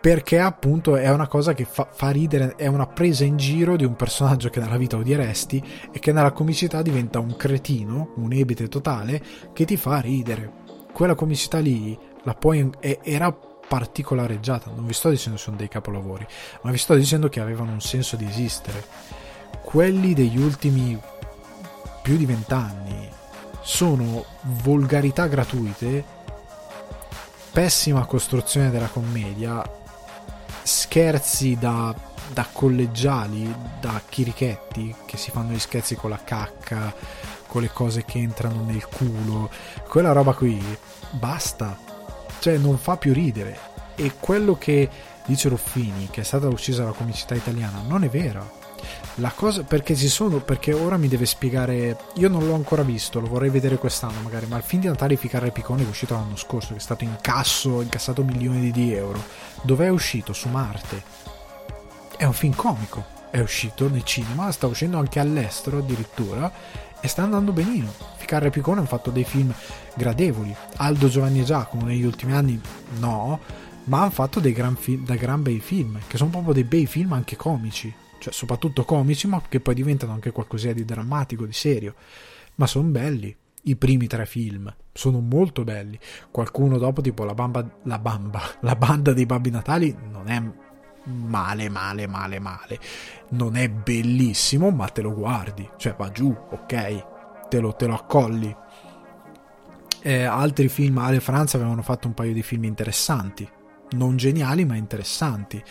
perché 0.00 0.38
appunto 0.38 0.96
è 0.96 1.10
una 1.10 1.26
cosa 1.26 1.54
che 1.54 1.64
fa, 1.64 1.88
fa, 1.92 2.10
ridere, 2.10 2.54
è 2.56 2.66
una 2.66 2.86
presa 2.86 3.24
in 3.24 3.36
giro 3.36 3.76
di 3.76 3.84
un 3.84 3.96
personaggio 3.96 4.48
che 4.48 4.60
nella 4.60 4.76
vita 4.76 4.96
odieresti 4.96 5.62
e 5.92 5.98
che 5.98 6.12
nella 6.12 6.32
comicità 6.32 6.82
diventa 6.82 7.18
un 7.18 7.36
cretino, 7.36 8.12
un 8.16 8.32
ebite 8.32 8.68
totale, 8.68 9.20
che 9.52 9.64
ti 9.64 9.76
fa 9.76 10.00
ridere. 10.00 10.52
Quella 10.92 11.16
comicità 11.16 11.58
lì 11.58 11.98
la 12.22 12.34
puoi, 12.34 12.70
era 13.02 13.36
particolareggiata, 13.68 14.70
non 14.74 14.86
vi 14.86 14.94
sto 14.94 15.10
dicendo 15.10 15.36
che 15.36 15.44
sono 15.44 15.56
dei 15.56 15.68
capolavori, 15.68 16.26
ma 16.62 16.70
vi 16.70 16.78
sto 16.78 16.94
dicendo 16.94 17.28
che 17.28 17.40
avevano 17.40 17.72
un 17.72 17.80
senso 17.80 18.16
di 18.16 18.24
esistere. 18.24 18.84
Quelli 19.62 20.14
degli 20.14 20.38
ultimi 20.38 20.98
più 22.02 22.16
di 22.16 22.24
vent'anni 22.24 23.08
sono 23.60 24.24
volgarità 24.62 25.26
gratuite, 25.26 26.02
pessima 27.52 28.06
costruzione 28.06 28.70
della 28.70 28.86
commedia, 28.86 29.62
scherzi 30.62 31.56
da, 31.58 31.94
da 32.32 32.46
collegiali, 32.50 33.54
da 33.80 34.00
chirichetti 34.08 34.94
che 35.04 35.16
si 35.18 35.30
fanno 35.30 35.52
gli 35.52 35.58
scherzi 35.58 35.94
con 35.94 36.10
la 36.10 36.22
cacca, 36.24 36.94
con 37.46 37.62
le 37.62 37.70
cose 37.70 38.04
che 38.04 38.18
entrano 38.18 38.62
nel 38.64 38.86
culo, 38.86 39.50
quella 39.88 40.12
roba 40.12 40.32
qui 40.32 40.62
basta, 41.10 41.87
cioè 42.38 42.56
non 42.58 42.78
fa 42.78 42.96
più 42.96 43.12
ridere. 43.12 43.58
E 43.94 44.14
quello 44.18 44.56
che 44.56 44.88
dice 45.26 45.48
Ruffini, 45.48 46.08
che 46.10 46.20
è 46.20 46.24
stata 46.24 46.48
uccisa 46.48 46.84
la 46.84 46.92
comicità 46.92 47.34
italiana, 47.34 47.82
non 47.86 48.04
è 48.04 48.08
vera. 48.08 48.56
La 49.16 49.32
cosa 49.34 49.64
perché 49.64 49.96
ci 49.96 50.08
sono, 50.08 50.38
perché 50.38 50.72
ora 50.72 50.96
mi 50.96 51.08
deve 51.08 51.26
spiegare. 51.26 51.96
Io 52.14 52.28
non 52.28 52.46
l'ho 52.46 52.54
ancora 52.54 52.82
visto, 52.82 53.18
lo 53.18 53.26
vorrei 53.26 53.50
vedere 53.50 53.76
quest'anno 53.76 54.20
magari. 54.20 54.46
Ma 54.46 54.56
il 54.56 54.62
film 54.62 54.82
di 54.82 54.86
Natale 54.86 55.14
di 55.14 55.20
Ficarra 55.20 55.46
e 55.46 55.50
Piccone 55.50 55.82
è 55.82 55.88
uscito 55.88 56.14
l'anno 56.14 56.36
scorso, 56.36 56.68
che 56.68 56.76
è 56.76 56.80
stato 56.80 57.02
incasso, 57.02 57.80
incassato 57.80 58.22
milioni 58.22 58.70
di 58.70 58.94
euro. 58.94 59.22
Dov'è 59.62 59.88
uscito? 59.88 60.32
Su 60.32 60.48
Marte. 60.48 61.02
È 62.16 62.24
un 62.24 62.32
film 62.32 62.54
comico. 62.54 63.16
È 63.30 63.40
uscito 63.40 63.88
nel 63.88 64.04
cinema, 64.04 64.50
sta 64.52 64.66
uscendo 64.66 64.98
anche 64.98 65.18
all'estero 65.18 65.78
addirittura. 65.78 66.50
E 67.00 67.08
sta 67.08 67.22
andando 67.22 67.52
benino. 67.52 67.92
Ficarra 68.16 68.46
e 68.46 68.50
Piccone 68.50 68.78
hanno 68.78 68.88
fatto 68.88 69.10
dei 69.10 69.24
film 69.24 69.52
gradevoli. 69.94 70.54
Aldo 70.76 71.08
Giovanni 71.08 71.40
e 71.40 71.44
Giacomo 71.44 71.86
negli 71.86 72.04
ultimi 72.04 72.32
anni 72.32 72.60
no, 72.98 73.40
ma 73.84 74.00
hanno 74.00 74.10
fatto 74.10 74.40
dei 74.40 74.52
gran, 74.52 74.76
fi- 74.76 75.02
da 75.02 75.14
gran 75.14 75.42
bei 75.42 75.60
film, 75.60 75.98
che 76.06 76.16
sono 76.16 76.30
proprio 76.30 76.52
dei 76.52 76.64
bei 76.64 76.86
film 76.86 77.12
anche 77.12 77.36
comici 77.36 77.94
cioè 78.18 78.32
soprattutto 78.32 78.84
comici, 78.84 79.26
ma 79.26 79.40
che 79.48 79.60
poi 79.60 79.74
diventano 79.74 80.12
anche 80.12 80.32
qualcosa 80.32 80.72
di 80.72 80.84
drammatico, 80.84 81.46
di 81.46 81.52
serio. 81.52 81.94
Ma 82.56 82.66
sono 82.66 82.88
belli. 82.88 83.34
I 83.62 83.76
primi 83.76 84.06
tre 84.06 84.26
film 84.26 84.72
sono 84.92 85.20
molto 85.20 85.64
belli. 85.64 85.98
Qualcuno 86.30 86.78
dopo, 86.78 87.00
tipo 87.00 87.24
la 87.24 87.34
bamba, 87.34 87.78
la 87.84 87.98
bamba, 87.98 88.40
la 88.60 88.76
banda 88.76 89.12
dei 89.12 89.26
Babbi 89.26 89.50
Natali, 89.50 89.96
non 90.10 90.28
è 90.28 90.42
male, 91.08 91.68
male, 91.68 92.06
male, 92.06 92.38
male. 92.38 92.78
Non 93.30 93.56
è 93.56 93.68
bellissimo, 93.68 94.70
ma 94.70 94.88
te 94.88 95.02
lo 95.02 95.14
guardi. 95.14 95.68
Cioè 95.76 95.94
va 95.96 96.10
giù, 96.10 96.34
ok? 96.50 97.48
Te 97.48 97.60
lo, 97.60 97.74
te 97.74 97.86
lo 97.86 97.94
accolli. 97.94 98.54
Eh, 100.00 100.24
altri 100.24 100.68
film, 100.68 100.98
Ale 100.98 101.20
Franza 101.20 101.56
avevano 101.56 101.82
fatto 101.82 102.06
un 102.06 102.14
paio 102.14 102.32
di 102.32 102.42
film 102.42 102.64
interessanti. 102.64 103.48
Non 103.90 104.16
geniali, 104.16 104.64
ma 104.64 104.76
interessanti 104.76 105.62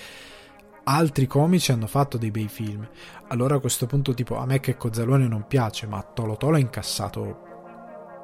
altri 0.88 1.27
comici 1.27 1.71
hanno 1.71 1.88
fatto 1.88 2.17
dei 2.17 2.31
bei 2.31 2.47
film. 2.47 2.88
Allora 3.27 3.55
a 3.55 3.59
questo 3.59 3.85
punto, 3.85 4.13
tipo, 4.13 4.38
a 4.38 4.45
me 4.45 4.59
che 4.59 4.77
Cozzalone 4.77 5.27
non 5.27 5.45
piace, 5.47 5.85
ma 5.85 6.01
Tolo 6.01 6.38
Tolo 6.38 6.55
ha 6.55 6.59
incassato 6.59 7.46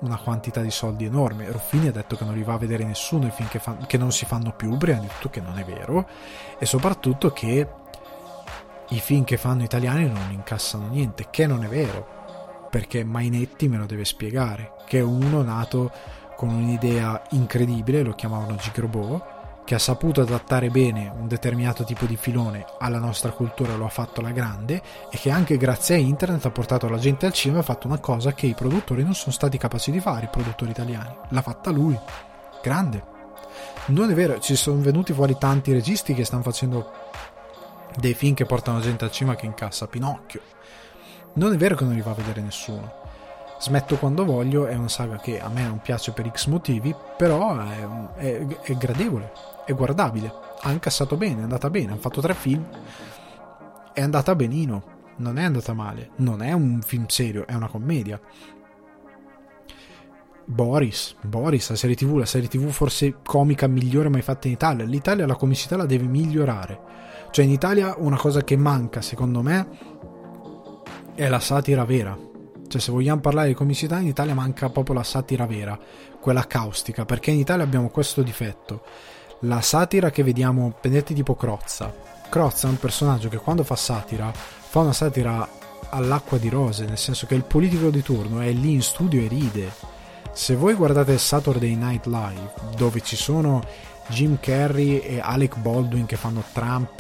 una 0.03 0.17
quantità 0.17 0.61
di 0.61 0.71
soldi 0.71 1.05
enorme. 1.05 1.51
Ruffini 1.51 1.87
ha 1.87 1.91
detto 1.91 2.15
che 2.15 2.25
non 2.25 2.35
li 2.35 2.43
va 2.43 2.53
a 2.53 2.57
vedere 2.57 2.83
nessuno 2.83 3.27
i 3.27 3.31
film 3.31 3.47
che, 3.49 3.59
fa- 3.59 3.77
che 3.87 3.97
non 3.97 4.11
si 4.11 4.25
fanno 4.25 4.51
più, 4.51 4.77
prima 4.77 4.99
di 4.99 5.07
tutto 5.07 5.29
che 5.29 5.41
non 5.41 5.57
è 5.57 5.63
vero, 5.63 6.07
e 6.59 6.65
soprattutto 6.65 7.31
che 7.31 7.67
i 8.89 8.99
film 8.99 9.23
che 9.23 9.37
fanno 9.37 9.63
italiani 9.63 10.07
non 10.07 10.31
incassano 10.31 10.87
niente, 10.87 11.27
che 11.29 11.47
non 11.47 11.63
è 11.63 11.67
vero, 11.67 12.67
perché 12.69 13.03
Mainetti 13.03 13.67
me 13.67 13.77
lo 13.77 13.85
deve 13.85 14.05
spiegare, 14.05 14.73
che 14.85 14.99
è 14.99 15.03
uno 15.03 15.41
nato 15.41 15.91
con 16.35 16.49
un'idea 16.49 17.21
incredibile, 17.31 18.03
lo 18.03 18.13
chiamavano 18.13 18.55
Gigrobot, 18.55 19.41
che 19.65 19.75
ha 19.75 19.79
saputo 19.79 20.21
adattare 20.21 20.69
bene 20.69 21.11
un 21.15 21.27
determinato 21.27 21.83
tipo 21.83 22.05
di 22.05 22.17
filone 22.17 22.65
alla 22.79 22.99
nostra 22.99 23.31
cultura 23.31 23.75
lo 23.75 23.85
ha 23.85 23.89
fatto 23.89 24.19
alla 24.19 24.31
grande 24.31 24.81
e 25.09 25.17
che 25.17 25.29
anche 25.29 25.57
grazie 25.57 25.95
a 25.95 25.99
internet 25.99 26.45
ha 26.45 26.51
portato 26.51 26.89
la 26.89 26.97
gente 26.97 27.25
al 27.25 27.33
cinema 27.33 27.59
e 27.59 27.61
ha 27.61 27.65
fatto 27.65 27.87
una 27.87 27.99
cosa 27.99 28.33
che 28.33 28.45
i 28.45 28.53
produttori 28.53 29.03
non 29.03 29.15
sono 29.15 29.31
stati 29.31 29.57
capaci 29.57 29.91
di 29.91 30.01
fare, 30.01 30.25
i 30.25 30.29
produttori 30.29 30.71
italiani. 30.71 31.15
L'ha 31.29 31.41
fatta 31.41 31.71
lui. 31.71 31.97
Grande. 32.61 33.11
Non 33.87 34.11
è 34.11 34.13
vero, 34.13 34.39
ci 34.39 34.55
sono 34.55 34.81
venuti 34.81 35.13
fuori 35.13 35.37
tanti 35.37 35.71
registi 35.71 36.13
che 36.13 36.25
stanno 36.25 36.43
facendo 36.43 36.91
dei 37.97 38.13
film 38.13 38.33
che 38.33 38.45
portano 38.45 38.79
gente 38.79 39.05
al 39.05 39.11
cinema 39.11 39.35
che 39.35 39.45
incassa 39.45 39.87
Pinocchio. 39.87 40.41
Non 41.33 41.53
è 41.53 41.57
vero 41.57 41.75
che 41.75 41.83
non 41.85 41.93
li 41.93 42.01
va 42.01 42.11
a 42.11 42.15
vedere 42.15 42.41
nessuno. 42.41 43.01
Smetto 43.59 43.97
quando 43.97 44.25
voglio 44.25 44.65
è 44.65 44.75
una 44.75 44.89
saga 44.89 45.17
che 45.17 45.39
a 45.39 45.47
me 45.47 45.63
non 45.63 45.79
piace 45.79 46.11
per 46.11 46.29
X 46.29 46.47
motivi, 46.47 46.93
però 47.15 47.57
è, 47.59 47.87
è, 48.17 48.45
è 48.61 48.73
gradevole 48.73 49.52
è 49.65 49.73
guardabile, 49.73 50.31
ha 50.61 50.71
incassato 50.71 51.15
bene, 51.17 51.41
è 51.41 51.43
andata 51.43 51.69
bene, 51.69 51.91
hanno 51.91 52.01
fatto 52.01 52.21
tre 52.21 52.33
film, 52.33 52.65
è 53.93 54.01
andata 54.01 54.35
benino, 54.35 54.83
non 55.17 55.37
è 55.37 55.43
andata 55.43 55.73
male, 55.73 56.11
non 56.17 56.41
è 56.41 56.51
un 56.53 56.81
film 56.81 57.05
serio, 57.07 57.45
è 57.45 57.53
una 57.53 57.67
commedia. 57.67 58.19
Boris, 60.45 61.15
Boris, 61.21 61.69
la 61.69 61.75
serie 61.75 61.95
tv, 61.95 62.17
la 62.17 62.25
serie 62.25 62.49
tv 62.49 62.69
forse 62.69 63.19
comica 63.23 63.67
migliore 63.67 64.09
mai 64.09 64.21
fatta 64.21 64.47
in 64.47 64.53
Italia. 64.53 64.85
L'Italia 64.85 65.25
la 65.25 65.35
comicità 65.35 65.77
la 65.77 65.85
deve 65.85 66.05
migliorare. 66.05 66.79
Cioè 67.31 67.45
in 67.45 67.51
Italia 67.51 67.95
una 67.97 68.17
cosa 68.17 68.43
che 68.43 68.57
manca 68.57 69.01
secondo 69.01 69.41
me 69.41 69.67
è 71.15 71.27
la 71.29 71.39
satira 71.39 71.85
vera. 71.85 72.17
Cioè 72.67 72.81
se 72.81 72.91
vogliamo 72.91 73.21
parlare 73.21 73.49
di 73.49 73.53
comicità 73.53 73.99
in 73.99 74.07
Italia 74.07 74.33
manca 74.33 74.69
proprio 74.69 74.95
la 74.95 75.03
satira 75.03 75.45
vera, 75.45 75.79
quella 76.19 76.45
caustica, 76.45 77.05
perché 77.05 77.31
in 77.31 77.39
Italia 77.39 77.63
abbiamo 77.63 77.89
questo 77.89 78.21
difetto 78.21 78.83
la 79.43 79.61
satira 79.61 80.09
che 80.09 80.23
vediamo, 80.23 80.73
prendete 80.79 81.13
tipo 81.13 81.35
Crozza. 81.35 81.93
Crozza 82.29 82.67
è 82.67 82.69
un 82.69 82.79
personaggio 82.79 83.29
che 83.29 83.37
quando 83.37 83.63
fa 83.63 83.75
satira, 83.75 84.31
fa 84.33 84.79
una 84.79 84.93
satira 84.93 85.47
all'acqua 85.89 86.37
di 86.37 86.49
rose, 86.49 86.85
nel 86.85 86.97
senso 86.97 87.25
che 87.25 87.35
il 87.35 87.43
politico 87.43 87.89
di 87.89 88.01
turno 88.01 88.39
è 88.39 88.51
lì 88.51 88.73
in 88.73 88.81
studio 88.81 89.21
e 89.21 89.27
ride. 89.27 89.71
Se 90.31 90.55
voi 90.55 90.73
guardate 90.73 91.17
Saturday 91.17 91.75
Night 91.75 92.05
Live, 92.07 92.53
dove 92.75 93.01
ci 93.01 93.15
sono 93.15 93.63
Jim 94.07 94.37
Carrey 94.39 94.97
e 94.97 95.19
Alec 95.19 95.57
Baldwin 95.57 96.05
che 96.05 96.15
fanno 96.15 96.43
Trump 96.51 96.99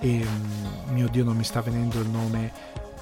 e 0.00 0.08
mm, 0.08 0.92
mio 0.92 1.08
dio 1.08 1.24
non 1.24 1.36
mi 1.36 1.44
sta 1.44 1.60
venendo 1.60 2.00
il 2.00 2.08
nome 2.08 2.50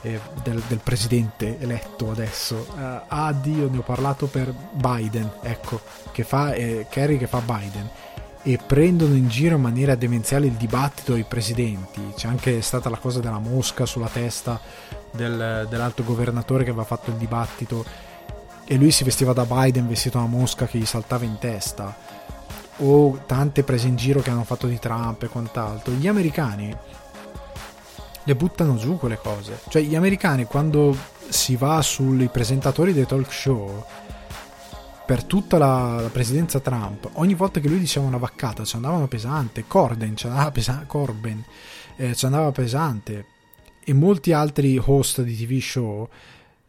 eh, 0.03 0.21
del, 0.43 0.63
del, 0.67 0.81
presidente 0.83 1.59
eletto 1.59 2.11
adesso 2.11 2.67
uh, 2.75 3.01
ah 3.07 3.33
dio 3.33 3.69
ne 3.71 3.79
ho 3.79 3.83
parlato 3.83 4.27
per 4.27 4.53
Biden 4.73 5.31
ecco 5.43 5.81
che 6.13 6.25
fa 6.25 6.53
eh, 6.53 6.87
Kerry 6.91 7.17
che 7.17 7.27
fa 7.27 7.41
Biden 7.41 7.89
e 8.43 8.59
prendono 8.65 9.15
in 9.15 9.29
giro 9.29 9.57
in 9.57 9.61
maniera 9.61 9.95
demenziale 9.95 10.47
il 10.47 10.55
dibattito 10.55 11.13
ai 11.13 11.25
presidenti. 11.25 12.01
C'è 12.15 12.29
anche 12.29 12.63
stata 12.63 12.89
la 12.89 12.97
cosa 12.97 13.21
della 13.21 13.39
mosca 13.39 13.85
sulla 13.85 14.09
testa 14.09 14.61
del, 15.11 15.67
dell'alto 15.69 16.05
governatore 16.05 16.65
che 16.65 16.71
aveva 16.71 16.85
fatto 16.85 17.11
il 17.11 17.17
dibattito 17.17 17.85
e 18.65 18.77
lui 18.77 18.91
si 18.91 19.05
vestiva 19.05 19.33
da 19.33 19.45
Biden 19.45 19.89
vestito 19.89 20.19
da 20.19 20.27
mosca 20.27 20.67
che 20.67 20.79
gli 20.79 20.87
saltava 20.87 21.25
in 21.25 21.39
testa. 21.39 21.95
O 22.83 23.21
tante 23.27 23.63
prese 23.63 23.89
in 23.89 23.97
giro 23.97 24.21
che 24.21 24.31
hanno 24.31 24.45
fatto 24.45 24.67
di 24.67 24.79
Trump 24.79 25.23
e 25.23 25.29
quant'altro. 25.29 25.93
Gli 25.93 26.09
americani 26.09 26.75
le 28.23 28.35
buttano 28.35 28.77
giù 28.77 28.97
quelle 28.97 29.19
cose. 29.19 29.61
Cioè 29.69 29.83
gli 29.83 29.97
americani 29.97 30.45
quando 30.45 30.97
si 31.29 31.57
va 31.57 31.83
sui 31.83 32.29
presentatori 32.29 32.93
dei 32.93 33.07
talk 33.07 33.33
show 33.33 33.85
per 35.11 35.25
tutta 35.25 35.59
la, 35.59 36.03
la, 36.03 36.09
presidenza 36.09 36.61
Trump, 36.61 37.11
ogni 37.15 37.35
volta 37.35 37.59
che 37.59 37.67
lui 37.69 37.81
diceva 37.81 38.07
una 38.07 38.17
vaccata 38.17 38.65
ci 38.65 38.77
andavano 38.77 39.09
pesante, 39.09 39.65
Corden 39.67 40.17
ci 40.17 40.29
andava 40.29 40.53
pesante, 40.53 40.87
Corben 40.87 41.45
eh, 41.97 42.15
ci 42.15 42.27
andava 42.27 42.53
pesante. 42.53 43.27
E 43.83 43.93
molti 43.93 44.33
altri 44.33 44.81
host 44.81 45.23
di 45.23 45.35
TV 45.35 45.59
show 45.59 46.09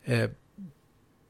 eh, 0.01 0.31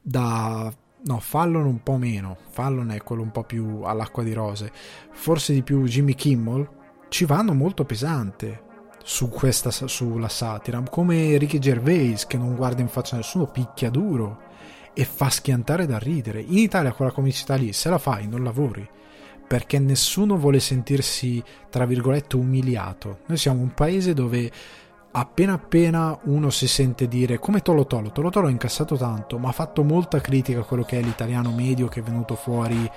da 0.01 0.73
no, 1.03 1.19
Fallon 1.19 1.65
un 1.65 1.83
po' 1.83 1.97
meno, 1.97 2.37
Fallon 2.49 2.91
è 2.91 3.03
quello 3.03 3.23
un 3.23 3.31
po' 3.31 3.43
più 3.43 3.81
all'acqua 3.81 4.23
di 4.23 4.31
rose, 4.31 4.71
forse 5.11 5.51
di 5.51 5.63
più 5.63 5.83
Jimmy 5.83 6.15
Kimmel 6.15 6.65
ci 7.09 7.25
vanno 7.25 7.53
molto 7.53 7.83
pesante 7.83 8.63
su 9.03 9.27
questa 9.27 9.69
sulla 9.69 10.29
satira, 10.29 10.81
come 10.89 11.37
Ricky 11.37 11.59
Gervais 11.59 12.25
che 12.25 12.37
non 12.37 12.55
guarda 12.55 12.79
in 12.79 12.87
faccia 12.87 13.17
nessuno, 13.17 13.47
picchia 13.47 13.89
duro 13.89 14.49
e 14.93 15.05
fa 15.05 15.29
schiantare 15.29 15.85
da 15.85 15.97
ridere. 15.97 16.41
In 16.41 16.57
Italia 16.57 16.93
quella 16.93 17.11
comicità 17.11 17.55
lì, 17.55 17.73
se 17.73 17.89
la 17.89 17.97
fai, 17.97 18.27
non 18.27 18.43
lavori. 18.43 18.87
Perché 19.47 19.79
nessuno 19.79 20.37
vuole 20.37 20.59
sentirsi, 20.59 21.43
tra 21.69 21.85
virgolette, 21.85 22.35
umiliato. 22.35 23.19
Noi 23.25 23.37
siamo 23.37 23.61
un 23.61 23.73
paese 23.73 24.13
dove 24.13 24.51
appena 25.13 25.53
appena 25.53 26.17
uno 26.23 26.49
si 26.49 26.67
sente 26.67 27.09
dire 27.09 27.37
come 27.37 27.61
Tolo 27.61 27.85
Tolo, 27.85 28.11
Tolo 28.11 28.29
Tolo 28.29 28.47
ha 28.47 28.51
incassato 28.51 28.95
tanto, 28.95 29.37
ma 29.37 29.49
ha 29.49 29.53
fatto 29.53 29.83
molta 29.83 30.21
critica 30.21 30.61
a 30.61 30.63
quello 30.63 30.83
che 30.83 30.99
è 30.99 31.01
l'italiano 31.01 31.51
medio 31.51 31.87
che 31.87 31.99
è 31.99 32.03
venuto 32.03 32.35
fuori 32.35 32.89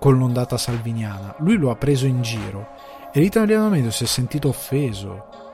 con 0.00 0.18
l'ondata 0.18 0.56
salviniana. 0.56 1.36
Lui 1.38 1.56
lo 1.56 1.70
ha 1.70 1.76
preso 1.76 2.06
in 2.06 2.22
giro 2.22 2.70
e 3.12 3.20
l'italiano 3.20 3.68
medio 3.68 3.90
si 3.90 4.04
è 4.04 4.06
sentito 4.06 4.48
offeso 4.48 5.47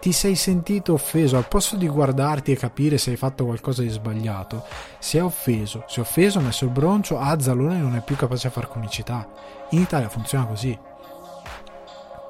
ti 0.00 0.12
sei 0.12 0.34
sentito 0.34 0.94
offeso, 0.94 1.36
al 1.36 1.46
posto 1.46 1.76
di 1.76 1.86
guardarti 1.86 2.52
e 2.52 2.56
capire 2.56 2.96
se 2.96 3.10
hai 3.10 3.16
fatto 3.16 3.44
qualcosa 3.44 3.82
di 3.82 3.90
sbagliato, 3.90 4.64
si 4.98 5.18
è 5.18 5.22
offeso, 5.22 5.84
si 5.86 5.98
è 5.98 6.02
offeso, 6.02 6.38
ha 6.38 6.42
messo 6.42 6.64
il 6.64 6.70
broncio, 6.70 7.20
Zalone 7.38 7.76
non 7.76 7.94
è 7.94 8.00
più 8.00 8.16
capace 8.16 8.48
a 8.48 8.50
far 8.50 8.68
comicità. 8.68 9.28
In 9.70 9.80
Italia 9.80 10.08
funziona 10.08 10.46
così. 10.46 10.76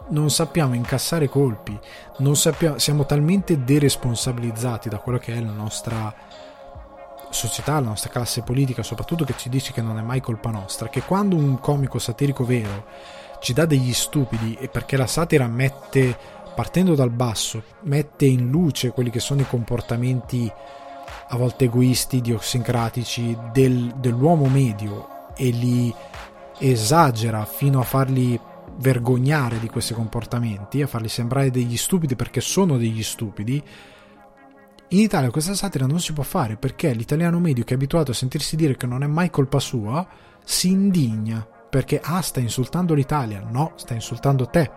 Non 0.09 0.31
sappiamo 0.31 0.75
incassare 0.75 1.29
colpi, 1.29 1.79
sappiamo, 2.35 2.79
siamo 2.79 3.07
talmente 3.07 3.63
deresponsabilizzati 3.63 4.89
da 4.89 4.99
quello 4.99 5.19
che 5.19 5.35
è 5.35 5.41
la 5.41 5.53
nostra 5.53 6.13
società, 7.31 7.75
la 7.75 7.91
nostra 7.91 8.11
classe 8.11 8.43
politica, 8.43 8.83
soprattutto 8.83 9.25
che 9.25 9.35
ci 9.37 9.49
dice 9.49 9.73
che 9.73 9.81
non 9.81 9.97
è 9.99 10.03
mai 10.03 10.21
colpa 10.21 10.51
nostra, 10.51 10.89
che 10.89 11.03
quando 11.03 11.37
un 11.37 11.61
comico 11.61 12.01
satirico 12.01 12.45
vero 12.45 12.85
ci 13.41 13.53
dà 13.53 13.65
degli 13.65 13.93
stupidi 13.93 14.57
e 14.61 14.69
perché 14.69 14.97
la 14.97 15.07
satira 15.07 15.47
mette, 15.47 16.17
partendo 16.55 16.95
dal 16.95 17.11
basso, 17.11 17.63
mette 17.83 18.27
in 18.27 18.51
luce 18.51 18.91
quelli 18.91 19.11
che 19.11 19.21
sono 19.21 19.41
i 19.41 19.47
comportamenti 19.47 20.51
a 21.29 21.37
volte 21.37 21.65
egoisti, 21.65 22.17
idiosincratici 22.17 23.37
del, 23.53 23.95
dell'uomo 23.97 24.47
medio 24.47 25.35
e 25.37 25.51
li 25.51 25.95
esagera 26.59 27.45
fino 27.45 27.81
a 27.81 27.85
farli 27.85 28.39
vergognare 28.77 29.59
di 29.59 29.69
questi 29.69 29.95
comportamenti, 29.95 30.83
a 30.83 30.87
farli 30.87 31.09
sembrare 31.09 31.51
degli 31.51 31.77
stupidi 31.77 32.17
perché 32.17 32.41
sono 32.41 32.77
degli 32.77 33.03
stupidi, 33.03 33.63
in 34.93 34.99
Italia 34.99 35.31
questa 35.31 35.55
satira 35.55 35.87
non 35.87 36.01
si 36.01 36.13
può 36.13 36.25
fare 36.25 36.57
perché 36.57 36.93
l'italiano 36.93 37.39
medio 37.39 37.63
che 37.63 37.75
è 37.75 37.77
abituato 37.77 38.11
a 38.11 38.15
sentirsi 38.15 38.57
dire 38.57 38.77
che 38.77 38.87
non 38.87 39.05
è 39.05 39.07
mai 39.07 39.31
colpa 39.31 39.61
sua 39.61 40.05
si 40.43 40.71
indigna 40.71 41.47
perché 41.71 42.01
ah 42.03 42.21
sta 42.21 42.41
insultando 42.41 42.95
l'Italia, 42.95 43.41
no, 43.49 43.73
sta 43.77 43.95
insultando 43.95 44.47
te, 44.47 44.69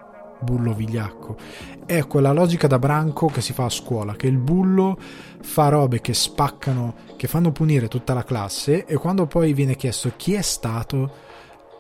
bullo 0.44 0.74
vigliacco. 0.74 1.38
È 1.86 2.06
quella 2.06 2.32
logica 2.32 2.68
da 2.68 2.80
branco 2.80 3.28
che 3.28 3.42
si 3.42 3.54
fa 3.54 3.66
a 3.66 3.70
scuola, 3.70 4.16
che 4.16 4.28
il 4.28 4.38
bullo 4.38 4.98
fa 5.42 5.70
robe 5.70 6.02
che 6.02 6.14
spaccano, 6.14 6.96
che 7.18 7.28
fanno 7.28 7.52
punire 7.52 7.88
tutta 7.88 8.14
la 8.14 8.24
classe 8.24 8.86
e 8.86 8.96
quando 8.96 9.26
poi 9.26 9.54
viene 9.54 9.76
chiesto 9.76 10.12
chi 10.16 10.34
è 10.34 10.42
stato, 10.42 11.32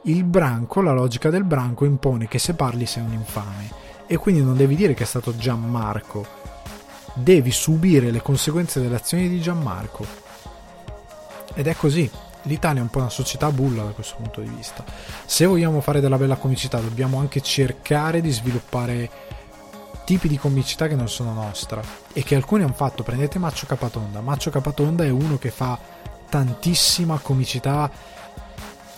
il 0.04 0.24
branco, 0.24 0.82
la 0.82 0.92
logica 0.92 1.30
del 1.30 1.46
branco 1.46 1.86
impone 1.86 2.28
che 2.28 2.40
se 2.40 2.56
parli 2.56 2.86
sei 2.86 3.04
un 3.04 3.14
infame 3.14 3.70
e 4.08 4.18
quindi 4.18 4.44
non 4.44 4.58
devi 4.58 4.76
dire 4.76 4.94
che 4.94 5.04
è 5.04 5.08
stato 5.08 5.36
Gianmarco 5.36 6.44
devi 7.14 7.52
subire 7.52 8.12
le 8.12 8.22
conseguenze 8.22 8.82
delle 8.82 8.96
azioni 8.96 9.30
di 9.30 9.40
Gianmarco. 9.40 10.06
Ed 11.54 11.68
è 11.68 11.76
così. 11.76 12.10
L'Italia 12.44 12.80
è 12.80 12.84
un 12.84 12.90
po' 12.90 13.00
una 13.00 13.10
società 13.10 13.52
bulla 13.52 13.84
da 13.84 13.92
questo 13.92 14.16
punto 14.18 14.42
di 14.42 14.50
vista. 14.50 14.84
Se 15.26 15.46
vogliamo 15.46 15.82
fare 15.82 16.00
della 16.00 16.18
bella 16.18 16.36
comicità, 16.36 16.80
dobbiamo 16.80 17.20
anche 17.20 17.42
cercare 17.42 18.22
di 18.22 18.32
sviluppare 18.32 19.10
tipi 20.06 20.28
di 20.28 20.38
comicità 20.38 20.88
che 20.88 20.96
non 20.96 21.08
sono 21.08 21.34
nostra 21.34 21.82
e 22.12 22.24
che 22.24 22.36
alcuni 22.36 22.64
hanno 22.64 22.74
fatto. 22.74 23.04
Prendete 23.04 23.40
Maccio 23.40 23.66
Capatonda. 23.66 24.22
Maccio 24.22 24.50
Capatonda 24.50 25.04
è 25.04 25.10
uno 25.10 25.38
che 25.38 25.52
fa 25.52 25.80
tantissima 26.30 27.20
comicità 27.20 27.90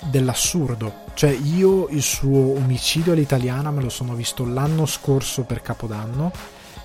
dell'assurdo. 0.06 1.04
Cioè, 1.14 1.30
io 1.32 1.88
il 1.90 2.02
suo 2.02 2.56
omicidio 2.56 3.14
all'italiana 3.14 3.72
me 3.72 3.82
lo 3.82 3.90
sono 3.90 4.16
visto 4.16 4.46
l'anno 4.46 4.86
scorso 4.86 5.44
per 5.44 5.62
Capodanno 5.62 6.32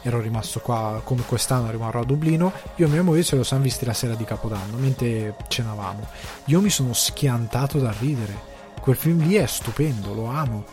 ero 0.03 0.20
rimasto 0.20 0.61
qua 0.61 1.01
come 1.05 1.22
quest'anno 1.26 1.70
rimarrò 1.70 2.01
a 2.01 2.05
Dublino. 2.05 2.53
Io 2.76 2.86
e 2.86 2.88
mia 2.88 3.03
moglie 3.03 3.22
ce 3.22 3.36
lo 3.36 3.44
siamo 3.44 3.62
visti 3.62 3.84
la 3.84 3.92
sera 3.92 4.14
di 4.14 4.24
Capodanno 4.24 4.76
mentre 4.76 5.34
cenavamo. 5.48 6.07
Io 6.46 6.61
mi 6.61 6.70
sono 6.70 6.92
schiantato 6.92 7.78
da 7.78 7.94
ridere. 7.98 8.48
Quel 8.80 8.96
film 8.96 9.26
lì 9.26 9.34
è 9.34 9.46
stupendo 9.46 10.14
lo 10.14 10.26
amo 10.26 10.64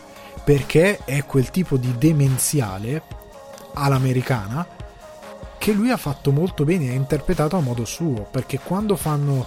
perché 0.44 1.00
è 1.04 1.24
quel 1.26 1.50
tipo 1.50 1.76
di 1.76 1.94
demenziale 1.98 3.02
all'americana 3.74 4.66
che 5.58 5.72
lui 5.72 5.90
ha 5.90 5.96
fatto 5.96 6.32
molto 6.32 6.64
bene 6.64 6.88
ha 6.88 6.94
interpretato 6.94 7.56
a 7.56 7.60
modo 7.60 7.84
suo 7.84 8.26
perché 8.30 8.58
quando 8.58 8.96
fanno 8.96 9.46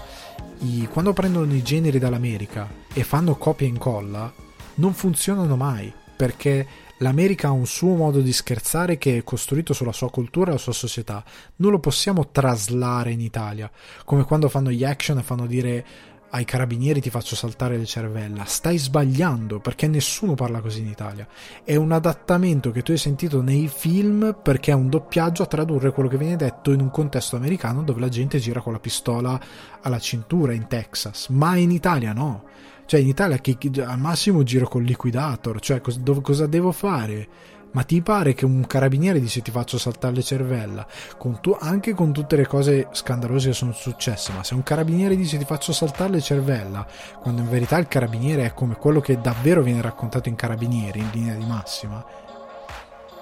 i, 0.59 0.87
quando 0.91 1.13
prendono 1.13 1.53
i 1.53 1.63
generi 1.63 1.97
dall'America 1.97 2.69
e 2.93 3.03
fanno 3.03 3.35
copia 3.35 3.65
e 3.65 3.69
incolla 3.69 4.31
non 4.75 4.93
funzionano 4.93 5.55
mai 5.55 5.91
perché 6.15 6.67
L'America 7.01 7.47
ha 7.47 7.51
un 7.51 7.65
suo 7.65 7.95
modo 7.95 8.21
di 8.21 8.31
scherzare 8.31 8.99
che 8.99 9.17
è 9.17 9.23
costruito 9.23 9.73
sulla 9.73 9.91
sua 9.91 10.11
cultura 10.11 10.49
e 10.49 10.53
la 10.53 10.59
sua 10.59 10.71
società. 10.71 11.23
Non 11.57 11.71
lo 11.71 11.79
possiamo 11.79 12.29
traslare 12.29 13.11
in 13.11 13.21
Italia, 13.21 13.71
come 14.05 14.23
quando 14.23 14.49
fanno 14.49 14.69
gli 14.69 14.83
action 14.83 15.17
e 15.17 15.23
fanno 15.23 15.47
dire 15.47 15.85
ai 16.29 16.45
carabinieri 16.45 17.01
ti 17.01 17.09
faccio 17.09 17.35
saltare 17.35 17.75
le 17.77 17.85
cervella. 17.85 18.45
Stai 18.45 18.77
sbagliando 18.77 19.59
perché 19.59 19.87
nessuno 19.87 20.35
parla 20.35 20.61
così 20.61 20.81
in 20.81 20.87
Italia. 20.87 21.27
È 21.63 21.75
un 21.75 21.91
adattamento 21.91 22.69
che 22.69 22.83
tu 22.83 22.91
hai 22.91 22.99
sentito 22.99 23.41
nei 23.41 23.67
film 23.67 24.37
perché 24.39 24.71
è 24.71 24.75
un 24.75 24.87
doppiaggio 24.87 25.41
a 25.41 25.47
tradurre 25.47 25.91
quello 25.91 26.07
che 26.07 26.17
viene 26.17 26.35
detto 26.35 26.71
in 26.71 26.81
un 26.81 26.91
contesto 26.91 27.35
americano 27.35 27.81
dove 27.81 27.99
la 27.99 28.09
gente 28.09 28.37
gira 28.37 28.61
con 28.61 28.73
la 28.73 28.79
pistola 28.79 29.41
alla 29.81 29.99
cintura 29.99 30.53
in 30.53 30.67
Texas, 30.67 31.29
ma 31.29 31.55
in 31.55 31.71
Italia 31.71 32.13
no. 32.13 32.43
Cioè 32.91 32.99
in 32.99 33.07
Italia 33.07 33.37
che, 33.37 33.57
al 33.85 33.99
massimo 33.99 34.43
giro 34.43 34.67
col 34.67 34.83
liquidator, 34.83 35.61
cioè 35.61 35.79
cos, 35.79 35.97
dove, 35.99 36.19
cosa 36.19 36.45
devo 36.45 36.73
fare? 36.73 37.25
Ma 37.71 37.83
ti 37.83 38.01
pare 38.01 38.33
che 38.33 38.43
un 38.43 38.67
carabiniere 38.67 39.21
dice 39.21 39.41
ti 39.41 39.49
faccio 39.49 39.77
saltare 39.77 40.15
le 40.15 40.21
cervella, 40.21 40.85
con 41.17 41.39
tu, 41.39 41.55
anche 41.57 41.93
con 41.93 42.11
tutte 42.11 42.35
le 42.35 42.45
cose 42.45 42.89
scandalose 42.91 43.47
che 43.47 43.53
sono 43.53 43.71
successe, 43.71 44.33
ma 44.33 44.43
se 44.43 44.55
un 44.55 44.63
carabiniere 44.63 45.15
dice 45.15 45.37
ti 45.37 45.45
faccio 45.45 45.71
saltare 45.71 46.11
le 46.11 46.19
cervella, 46.19 46.85
quando 47.21 47.39
in 47.39 47.49
verità 47.49 47.77
il 47.77 47.87
carabiniere 47.87 48.43
è 48.43 48.53
come 48.53 48.75
quello 48.75 48.99
che 48.99 49.21
davvero 49.21 49.63
viene 49.63 49.81
raccontato 49.81 50.27
in 50.27 50.35
carabinieri, 50.35 50.99
in 50.99 51.09
linea 51.13 51.35
di 51.35 51.45
massima, 51.45 52.05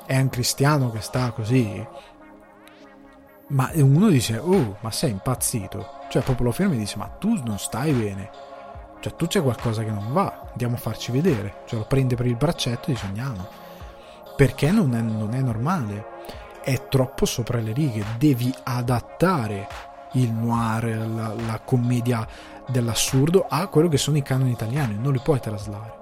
è 0.03 0.20
un 0.20 0.30
cristiano 0.30 0.89
che 0.89 1.01
sta 1.01 1.30
così, 1.30 1.86
ma 3.49 3.70
uno 3.76 4.09
dice, 4.09 4.39
oh, 4.39 4.78
ma 4.82 4.89
sei 4.89 5.11
impazzito, 5.11 6.07
cioè 6.09 6.24
proprio 6.24 6.47
lo 6.47 6.53
ferma 6.53 6.74
e 6.74 6.78
dice, 6.78 6.97
ma 6.97 7.05
tu 7.05 7.39
non 7.45 7.59
stai 7.59 7.91
bene 7.91 8.49
cioè, 9.00 9.16
tu 9.16 9.28
c'è 9.28 9.41
qualcosa 9.41 9.84
che 9.84 9.91
non 9.91 10.12
va, 10.12 10.47
andiamo 10.52 10.76
a 10.76 10.80
farci 10.80 11.12
vedere. 11.12 11.62
Cioè, 11.66 11.80
lo 11.80 11.86
prende 11.86 12.16
per 12.16 12.26
il 12.26 12.36
braccetto 12.36 12.89
e 12.89 12.93
dice 12.93 13.06
andiamo. 13.06 13.47
Perché 14.36 14.72
non 14.72 14.93
è, 14.93 15.02
non 15.02 15.34
è 15.34 15.39
normale. 15.39 16.18
È 16.62 16.88
troppo 16.88 17.26
sopra 17.26 17.60
le 17.60 17.72
righe. 17.72 18.04
Devi 18.18 18.54
adattare 18.64 19.68
il 20.14 20.32
noir, 20.32 21.08
la, 21.08 21.34
la 21.45 21.60
commedia 21.64 22.28
dell'assurdo 22.68 23.45
a 23.47 23.68
quello 23.68 23.88
che 23.88 23.97
sono 23.97 24.18
i 24.18 24.22
canoni 24.22 24.52
italiani. 24.52 24.97
Non 25.00 25.14
li 25.14 25.20
puoi 25.20 25.39
traslare. 25.39 25.97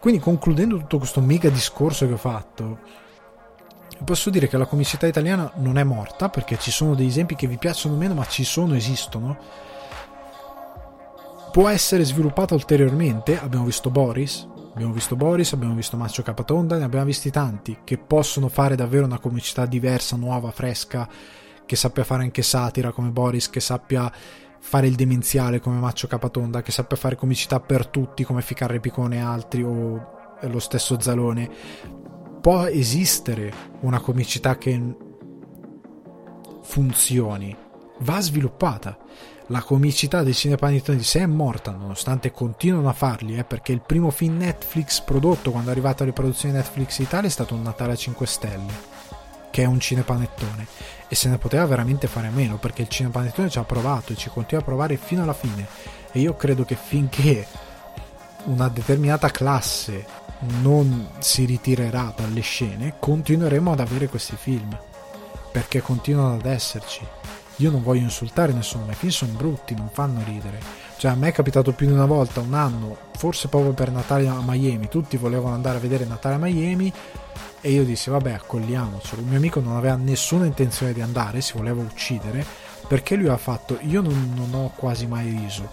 Quindi, 0.00 0.20
concludendo 0.20 0.76
tutto 0.76 0.98
questo 0.98 1.20
mega 1.20 1.48
discorso 1.50 2.06
che 2.06 2.14
ho 2.14 2.18
fatto, 2.18 2.78
posso 4.04 4.28
dire 4.28 4.48
che 4.48 4.58
la 4.58 4.66
comicità 4.66 5.06
italiana 5.06 5.52
non 5.56 5.78
è 5.78 5.84
morta 5.84 6.28
perché 6.28 6.58
ci 6.58 6.72
sono 6.72 6.96
degli 6.96 7.06
esempi 7.06 7.36
che 7.36 7.46
vi 7.46 7.58
piacciono 7.58 7.94
meno, 7.94 8.12
ma 8.12 8.26
ci 8.26 8.42
sono, 8.42 8.74
esistono 8.74 9.63
può 11.54 11.68
essere 11.68 12.02
sviluppata 12.02 12.54
ulteriormente. 12.54 13.38
Abbiamo 13.38 13.64
visto 13.64 13.88
Boris, 13.88 14.44
abbiamo 14.72 14.92
visto 14.92 15.14
Boris, 15.14 15.52
abbiamo 15.52 15.74
visto 15.74 15.96
Maccio 15.96 16.24
Capatonda, 16.24 16.76
ne 16.76 16.82
abbiamo 16.82 17.04
visti 17.04 17.30
tanti 17.30 17.78
che 17.84 17.96
possono 17.96 18.48
fare 18.48 18.74
davvero 18.74 19.04
una 19.04 19.20
comicità 19.20 19.64
diversa, 19.64 20.16
nuova, 20.16 20.50
fresca, 20.50 21.08
che 21.64 21.76
sappia 21.76 22.02
fare 22.02 22.24
anche 22.24 22.42
satira 22.42 22.90
come 22.90 23.10
Boris, 23.10 23.50
che 23.50 23.60
sappia 23.60 24.12
fare 24.58 24.88
il 24.88 24.96
demenziale 24.96 25.60
come 25.60 25.78
Maccio 25.78 26.08
Capatonda, 26.08 26.60
che 26.60 26.72
sappia 26.72 26.96
fare 26.96 27.14
comicità 27.14 27.60
per 27.60 27.86
tutti 27.86 28.24
come 28.24 28.42
Ficarre 28.42 28.80
Picone 28.80 29.18
e 29.18 29.20
altri 29.20 29.62
o 29.62 30.36
lo 30.40 30.58
stesso 30.58 30.98
Zalone. 30.98 31.48
Può 32.40 32.64
esistere 32.64 33.52
una 33.82 34.00
comicità 34.00 34.58
che 34.58 34.96
funzioni, 36.62 37.56
va 38.00 38.20
sviluppata 38.20 38.98
la 39.48 39.62
comicità 39.62 40.22
dei 40.22 40.32
cinepanettoni 40.32 40.98
di 40.98 41.04
sé 41.04 41.20
è 41.20 41.26
morta, 41.26 41.70
nonostante 41.70 42.32
continuano 42.32 42.88
a 42.88 42.94
farli, 42.94 43.36
eh, 43.36 43.44
perché 43.44 43.72
il 43.72 43.80
primo 43.80 44.10
film 44.10 44.38
Netflix 44.38 45.00
prodotto 45.00 45.50
quando 45.50 45.68
è 45.68 45.72
arrivata 45.72 46.02
alle 46.02 46.12
produzioni 46.12 46.54
Netflix 46.54 46.98
Italia 46.98 47.28
è 47.28 47.32
stato 47.32 47.54
Un 47.54 47.62
Natale 47.62 47.92
a 47.92 47.96
5 47.96 48.26
Stelle, 48.26 48.72
che 49.50 49.62
è 49.62 49.66
un 49.66 49.78
cinepanettone, 49.80 50.66
e 51.08 51.14
se 51.14 51.28
ne 51.28 51.36
poteva 51.36 51.66
veramente 51.66 52.06
fare 52.06 52.28
a 52.28 52.30
meno, 52.30 52.56
perché 52.56 52.82
il 52.82 52.88
cinepanettone 52.88 53.50
ci 53.50 53.58
ha 53.58 53.64
provato 53.64 54.12
e 54.12 54.16
ci 54.16 54.30
continua 54.30 54.62
a 54.62 54.66
provare 54.66 54.96
fino 54.96 55.22
alla 55.22 55.34
fine, 55.34 55.66
e 56.10 56.20
io 56.20 56.34
credo 56.36 56.64
che 56.64 56.76
finché 56.76 57.46
una 58.44 58.68
determinata 58.68 59.28
classe 59.28 60.22
non 60.62 61.10
si 61.18 61.44
ritirerà 61.44 62.14
dalle 62.16 62.40
scene, 62.40 62.94
continueremo 62.98 63.72
ad 63.72 63.80
avere 63.80 64.08
questi 64.08 64.36
film, 64.36 64.74
perché 65.52 65.82
continuano 65.82 66.34
ad 66.34 66.46
esserci 66.46 67.06
io 67.56 67.70
non 67.70 67.82
voglio 67.82 68.02
insultare 68.02 68.52
nessuno, 68.52 68.86
ma 68.86 68.92
i 68.92 68.96
film 68.96 69.12
sono 69.12 69.32
brutti, 69.32 69.74
non 69.74 69.88
fanno 69.92 70.22
ridere. 70.24 70.58
Cioè, 70.96 71.12
a 71.12 71.14
me 71.14 71.28
è 71.28 71.32
capitato 71.32 71.72
più 71.72 71.86
di 71.86 71.92
una 71.92 72.06
volta, 72.06 72.40
un 72.40 72.54
anno, 72.54 72.96
forse 73.16 73.48
proprio 73.48 73.72
per 73.72 73.90
Natale 73.90 74.26
a 74.26 74.40
Miami, 74.44 74.88
tutti 74.88 75.16
volevano 75.16 75.54
andare 75.54 75.76
a 75.76 75.80
vedere 75.80 76.04
Natale 76.04 76.34
a 76.34 76.38
Miami 76.38 76.92
e 77.60 77.70
io 77.70 77.84
dissi, 77.84 78.10
vabbè, 78.10 78.32
accogliamocelo. 78.32 79.22
Il 79.22 79.28
mio 79.28 79.38
amico 79.38 79.60
non 79.60 79.76
aveva 79.76 79.96
nessuna 79.96 80.46
intenzione 80.46 80.92
di 80.92 81.00
andare, 81.00 81.40
si 81.40 81.52
voleva 81.56 81.80
uccidere, 81.80 82.44
perché 82.88 83.14
lui 83.14 83.28
ha 83.28 83.36
fatto, 83.36 83.78
io 83.82 84.02
non, 84.02 84.32
non 84.34 84.52
ho 84.54 84.72
quasi 84.74 85.06
mai 85.06 85.30
riso. 85.30 85.70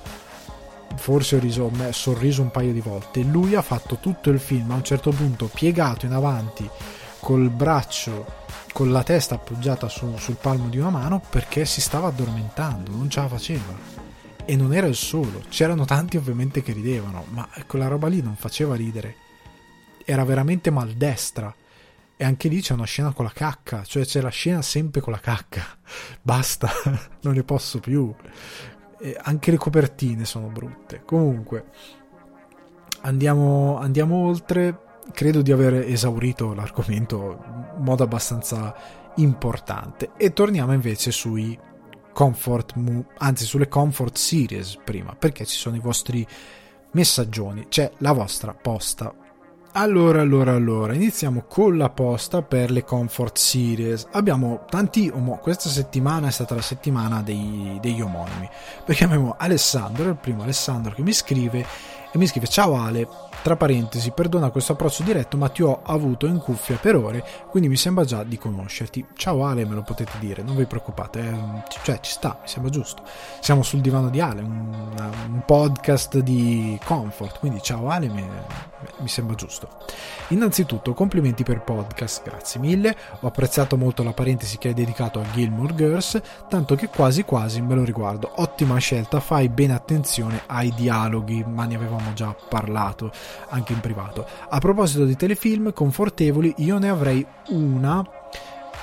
Forse 0.95 1.37
ho 1.37 1.39
riso, 1.39 1.63
ho 1.63 1.91
sorriso 1.91 2.41
un 2.41 2.51
paio 2.51 2.73
di 2.73 2.81
volte. 2.81 3.23
Lui 3.23 3.55
ha 3.55 3.61
fatto 3.61 3.97
tutto 3.99 4.29
il 4.29 4.39
film 4.39 4.71
a 4.71 4.75
un 4.75 4.83
certo 4.83 5.11
punto 5.11 5.49
piegato 5.51 6.05
in 6.05 6.13
avanti 6.13 6.69
col 7.21 7.49
braccio 7.49 8.39
con 8.73 8.91
la 8.91 9.03
testa 9.03 9.35
appoggiata 9.35 9.87
su, 9.87 10.17
sul 10.17 10.35
palmo 10.35 10.67
di 10.69 10.77
una 10.79 10.89
mano 10.89 11.21
perché 11.29 11.65
si 11.65 11.79
stava 11.79 12.07
addormentando, 12.07 12.91
non 12.91 13.09
ce 13.09 13.21
la 13.21 13.27
faceva. 13.27 13.99
E 14.43 14.55
non 14.55 14.73
era 14.73 14.87
il 14.87 14.95
solo, 14.95 15.43
c'erano 15.47 15.85
tanti 15.85 16.17
ovviamente 16.17 16.61
che 16.63 16.73
ridevano, 16.73 17.25
ma 17.29 17.47
quella 17.67 17.87
roba 17.87 18.07
lì 18.07 18.21
non 18.21 18.35
faceva 18.35 18.75
ridere. 18.75 19.15
Era 20.03 20.25
veramente 20.25 20.71
maldestra. 20.71 21.53
E 22.17 22.23
anche 22.23 22.49
lì 22.49 22.61
c'è 22.61 22.73
una 22.73 22.85
scena 22.85 23.13
con 23.13 23.25
la 23.25 23.31
cacca, 23.33 23.83
cioè 23.83 24.05
c'è 24.05 24.21
la 24.21 24.29
scena 24.29 24.61
sempre 24.61 24.99
con 25.01 25.13
la 25.13 25.19
cacca. 25.19 25.63
Basta, 26.21 26.69
non 27.21 27.33
ne 27.33 27.43
posso 27.43 27.79
più. 27.79 28.13
eh, 28.99 29.17
anche 29.23 29.51
le 29.51 29.57
copertine 29.57 30.25
sono 30.25 30.47
brutte. 30.47 31.03
Comunque, 31.05 31.65
andiamo, 33.01 33.77
andiamo 33.79 34.15
oltre. 34.27 34.89
Credo 35.11 35.41
di 35.41 35.51
aver 35.51 35.73
esaurito 35.73 36.53
l'argomento 36.53 37.39
in 37.77 37.83
modo 37.83 38.03
abbastanza 38.03 38.73
importante. 39.15 40.11
E 40.17 40.33
torniamo 40.33 40.73
invece 40.73 41.11
sui 41.11 41.57
comfort, 42.13 42.73
anzi 43.17 43.45
sulle 43.45 43.67
comfort 43.67 44.15
series 44.15 44.77
prima, 44.83 45.15
perché 45.17 45.45
ci 45.45 45.57
sono 45.57 45.75
i 45.75 45.79
vostri 45.79 46.25
messaggioni, 46.91 47.67
c'è 47.69 47.91
la 47.97 48.11
vostra 48.11 48.53
posta. 48.53 49.13
Allora, 49.73 50.19
allora, 50.19 50.53
allora, 50.53 50.93
iniziamo 50.93 51.45
con 51.47 51.77
la 51.77 51.89
posta 51.89 52.41
per 52.41 52.71
le 52.71 52.83
Comfort 52.83 53.37
Series. 53.37 54.05
Abbiamo 54.11 54.65
tanti, 54.69 55.09
questa 55.39 55.69
settimana 55.69 56.27
è 56.27 56.31
stata 56.31 56.55
la 56.55 56.61
settimana 56.61 57.21
dei, 57.21 57.77
degli 57.81 58.01
omonimi, 58.01 58.49
perché 58.83 59.05
abbiamo 59.05 59.35
Alessandro, 59.37 60.09
il 60.09 60.17
primo 60.17 60.43
Alessandro 60.43 60.93
che 60.93 61.01
mi 61.01 61.13
scrive 61.13 61.65
e 62.11 62.17
mi 62.17 62.27
scrive 62.27 62.47
ciao 62.47 62.75
Ale, 62.75 63.07
tra 63.41 63.55
parentesi, 63.55 64.11
perdona 64.11 64.51
questo 64.51 64.73
approccio 64.73 65.03
diretto 65.03 65.35
ma 65.35 65.49
ti 65.49 65.63
ho 65.63 65.81
avuto 65.83 66.27
in 66.27 66.37
cuffia 66.37 66.77
per 66.77 66.95
ore, 66.95 67.25
quindi 67.49 67.69
mi 67.69 67.75
sembra 67.75 68.05
già 68.05 68.23
di 68.23 68.37
conoscerti. 68.37 69.05
Ciao 69.15 69.45
Ale, 69.45 69.65
me 69.65 69.73
lo 69.75 69.81
potete 69.81 70.11
dire, 70.19 70.43
non 70.43 70.55
vi 70.55 70.65
preoccupate, 70.65 71.19
eh, 71.19 71.63
cioè 71.83 71.99
ci 72.01 72.11
sta, 72.11 72.37
mi 72.41 72.47
sembra 72.47 72.71
giusto. 72.71 73.01
Siamo 73.39 73.63
sul 73.63 73.81
divano 73.81 74.09
di 74.09 74.19
Ale, 74.19 74.41
un, 74.41 74.91
un 75.27 75.41
podcast 75.45 76.19
di 76.19 76.79
comfort, 76.83 77.39
quindi 77.39 77.61
ciao 77.61 77.89
Ale, 77.89 78.07
mi, 78.07 78.27
mi 78.99 79.07
sembra 79.07 79.35
giusto. 79.35 79.67
Innanzitutto 80.29 80.93
complimenti 80.93 81.43
per 81.43 81.61
podcast, 81.61 82.23
grazie 82.23 82.59
mille, 82.59 82.95
ho 83.19 83.27
apprezzato 83.27 83.75
molto 83.75 84.03
la 84.03 84.13
parentesi 84.13 84.57
che 84.57 84.69
hai 84.69 84.73
dedicato 84.73 85.19
a 85.19 85.25
Gilmore 85.31 85.73
Girls, 85.75 86.21
tanto 86.47 86.75
che 86.75 86.87
quasi 86.87 87.23
quasi 87.23 87.61
me 87.61 87.75
lo 87.75 87.83
riguardo. 87.83 88.31
Ottima 88.35 88.77
scelta, 88.77 89.19
fai 89.19 89.49
bene 89.49 89.73
attenzione 89.73 90.43
ai 90.45 90.71
dialoghi, 90.75 91.43
ma 91.43 91.65
ne 91.65 91.75
avevamo 91.75 92.13
già 92.13 92.35
parlato 92.47 93.11
anche 93.49 93.73
in 93.73 93.79
privato. 93.79 94.25
A 94.49 94.59
proposito 94.59 95.05
di 95.05 95.15
telefilm 95.15 95.73
confortevoli, 95.73 96.53
io 96.57 96.77
ne 96.77 96.89
avrei 96.89 97.25
una. 97.49 98.03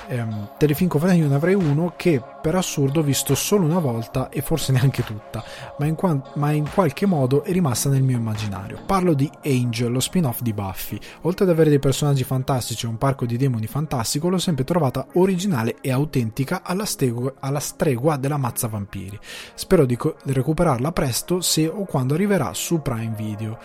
Ehm, 0.07 0.49
telefilm 0.57 0.89
confortevoli, 0.89 1.25
io 1.25 1.29
ne 1.29 1.35
avrei 1.35 1.53
uno 1.53 1.93
che 1.95 2.21
per 2.41 2.55
assurdo 2.55 3.01
ho 3.01 3.03
visto 3.03 3.35
solo 3.35 3.65
una 3.65 3.79
volta 3.79 4.29
e 4.29 4.41
forse 4.41 4.71
neanche 4.73 5.03
tutta, 5.03 5.43
ma 5.77 5.85
in, 5.85 5.95
qua- 5.95 6.21
ma 6.35 6.51
in 6.51 6.67
qualche 6.73 7.05
modo 7.05 7.43
è 7.43 7.51
rimasta 7.51 7.89
nel 7.89 8.01
mio 8.01 8.17
immaginario. 8.17 8.79
Parlo 8.85 9.13
di 9.13 9.29
Angel, 9.43 9.91
lo 9.91 9.99
spin-off 9.99 10.41
di 10.41 10.53
Buffy. 10.53 10.99
Oltre 11.21 11.45
ad 11.45 11.51
avere 11.51 11.69
dei 11.69 11.79
personaggi 11.79 12.23
fantastici 12.23 12.85
e 12.85 12.89
un 12.89 12.97
parco 12.97 13.25
di 13.25 13.37
demoni 13.37 13.67
fantastico, 13.67 14.29
l'ho 14.29 14.39
sempre 14.39 14.63
trovata 14.63 15.05
originale 15.13 15.75
e 15.81 15.91
autentica 15.91 16.61
alla, 16.63 16.85
stegu- 16.85 17.35
alla 17.39 17.59
stregua 17.59 18.17
della 18.17 18.37
mazza 18.37 18.67
vampiri. 18.67 19.19
Spero 19.53 19.85
di, 19.85 19.95
co- 19.95 20.15
di 20.23 20.33
recuperarla 20.33 20.91
presto 20.91 21.41
se 21.41 21.67
o 21.67 21.85
quando 21.85 22.13
arriverà 22.13 22.53
su 22.53 22.81
Prime 22.81 23.13
Video. 23.15 23.57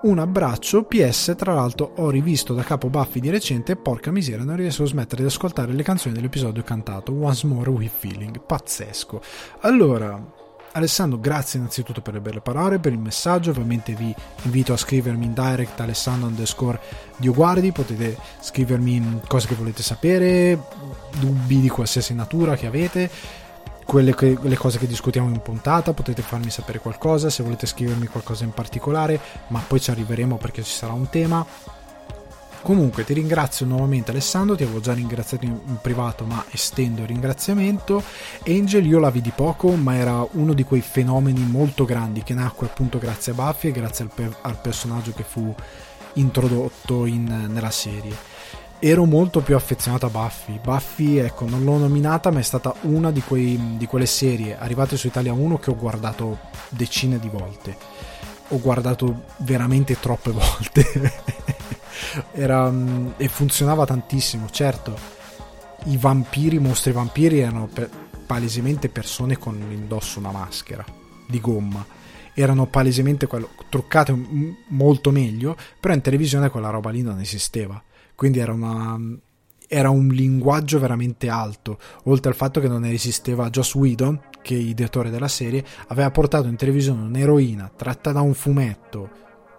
Un 0.00 0.20
abbraccio, 0.20 0.84
PS, 0.84 1.34
tra 1.36 1.54
l'altro 1.54 1.94
ho 1.96 2.08
rivisto 2.08 2.54
da 2.54 2.62
capo 2.62 2.88
Buffy 2.88 3.18
di 3.18 3.30
recente 3.30 3.72
e 3.72 3.76
porca 3.76 4.12
miseria 4.12 4.44
non 4.44 4.54
riesco 4.54 4.84
a 4.84 4.86
smettere 4.86 5.22
di 5.22 5.28
ascoltare 5.28 5.72
le 5.72 5.82
canzoni 5.82 6.14
dell'episodio 6.14 6.62
cantato. 6.62 7.12
Once 7.12 7.44
More 7.48 7.68
with 7.70 7.90
Feeling, 7.98 8.40
pazzesco. 8.40 9.20
Allora, 9.62 10.24
Alessandro, 10.72 11.18
grazie 11.18 11.58
innanzitutto 11.58 12.00
per 12.00 12.14
le 12.14 12.20
belle 12.20 12.40
parole, 12.40 12.78
per 12.78 12.92
il 12.92 12.98
messaggio, 13.00 13.50
ovviamente 13.50 13.94
vi 13.94 14.14
invito 14.42 14.72
a 14.72 14.76
scrivermi 14.76 15.24
in 15.24 15.34
direct 15.34 15.80
alessandro 15.80 16.28
underscore 16.28 16.78
dioguardi, 17.16 17.72
potete 17.72 18.16
scrivermi 18.40 19.22
cose 19.26 19.48
che 19.48 19.56
volete 19.56 19.82
sapere, 19.82 20.62
dubbi 21.18 21.60
di 21.60 21.68
qualsiasi 21.68 22.14
natura 22.14 22.54
che 22.54 22.66
avete 22.66 23.10
quelle 23.88 24.14
che, 24.14 24.36
le 24.38 24.56
cose 24.58 24.76
che 24.76 24.86
discutiamo 24.86 25.30
in 25.30 25.40
puntata, 25.40 25.94
potete 25.94 26.20
farmi 26.20 26.50
sapere 26.50 26.78
qualcosa, 26.78 27.30
se 27.30 27.42
volete 27.42 27.64
scrivermi 27.64 28.06
qualcosa 28.06 28.44
in 28.44 28.50
particolare, 28.50 29.18
ma 29.46 29.64
poi 29.66 29.80
ci 29.80 29.90
arriveremo 29.90 30.36
perché 30.36 30.62
ci 30.62 30.72
sarà 30.72 30.92
un 30.92 31.08
tema. 31.08 31.46
Comunque 32.60 33.04
ti 33.04 33.14
ringrazio 33.14 33.64
nuovamente 33.64 34.10
Alessandro, 34.10 34.56
ti 34.56 34.64
avevo 34.64 34.80
già 34.80 34.92
ringraziato 34.92 35.46
in, 35.46 35.78
privato 35.80 36.26
ma 36.26 36.44
estendo 36.50 37.00
il 37.00 37.08
ringraziamento. 37.08 38.02
Angel 38.46 38.84
io 38.84 38.98
la 38.98 39.10
vidi 39.10 39.32
poco 39.34 39.70
ma 39.70 39.94
era 39.94 40.26
uno 40.32 40.52
di 40.52 40.64
quei 40.64 40.82
fenomeni 40.82 41.40
molto 41.46 41.86
grandi 41.86 42.22
che 42.22 42.34
nacque 42.34 42.66
appunto 42.66 42.98
grazie 42.98 43.32
a 43.32 43.36
Buffy 43.36 43.68
e 43.68 43.72
grazie 43.72 44.04
al, 44.04 44.10
per, 44.14 44.36
al 44.42 44.60
personaggio 44.60 45.14
che 45.14 45.22
fu 45.22 45.54
introdotto 46.14 47.06
in, 47.06 47.24
nella 47.48 47.70
serie 47.70 48.37
ero 48.80 49.04
molto 49.04 49.40
più 49.40 49.56
affezionato 49.56 50.06
a 50.06 50.10
Buffy. 50.10 50.58
Buffy, 50.62 51.16
ecco, 51.18 51.48
non 51.48 51.64
l'ho 51.64 51.78
nominata, 51.78 52.30
ma 52.30 52.38
è 52.38 52.42
stata 52.42 52.74
una 52.82 53.10
di, 53.10 53.20
quei, 53.20 53.76
di 53.76 53.86
quelle 53.86 54.06
serie 54.06 54.56
arrivate 54.56 54.96
su 54.96 55.06
Italia 55.06 55.32
1 55.32 55.58
che 55.58 55.70
ho 55.70 55.76
guardato 55.76 56.38
decine 56.68 57.18
di 57.18 57.28
volte. 57.28 57.76
Ho 58.48 58.60
guardato 58.60 59.24
veramente 59.38 59.98
troppe 59.98 60.30
volte. 60.32 61.12
Era, 62.32 62.70
mm, 62.70 63.10
e 63.16 63.28
funzionava 63.28 63.84
tantissimo, 63.84 64.48
certo. 64.50 64.96
I 65.84 65.96
vampiri, 65.96 66.56
i 66.56 66.60
mostri 66.60 66.92
vampiri 66.92 67.40
erano 67.40 67.66
per, 67.66 67.90
palesemente 68.26 68.88
persone 68.88 69.38
con 69.38 69.54
indosso 69.70 70.18
una 70.18 70.30
maschera 70.30 70.84
di 71.26 71.40
gomma 71.40 71.96
erano 72.34 72.66
palesemente 72.66 73.26
quello, 73.26 73.50
truccate 73.68 74.16
molto 74.68 75.10
meglio, 75.10 75.56
però 75.80 75.92
in 75.92 76.00
televisione 76.00 76.50
quella 76.50 76.70
roba 76.70 76.90
lì 76.90 77.02
non 77.02 77.18
esisteva 77.18 77.82
quindi 78.18 78.40
era, 78.40 78.52
una, 78.52 78.98
era 79.68 79.90
un 79.90 80.08
linguaggio 80.08 80.80
veramente 80.80 81.28
alto, 81.28 81.78
oltre 82.06 82.30
al 82.30 82.36
fatto 82.36 82.58
che 82.58 82.66
non 82.66 82.84
esisteva 82.84 83.48
Joss 83.48 83.76
Whedon, 83.76 84.20
che 84.42 84.56
è 84.56 84.58
ideatore 84.58 85.08
della 85.08 85.28
serie, 85.28 85.64
aveva 85.86 86.10
portato 86.10 86.48
in 86.48 86.56
televisione 86.56 87.02
un'eroina 87.02 87.70
tratta 87.76 88.10
da 88.10 88.20
un 88.20 88.34
fumetto 88.34 89.08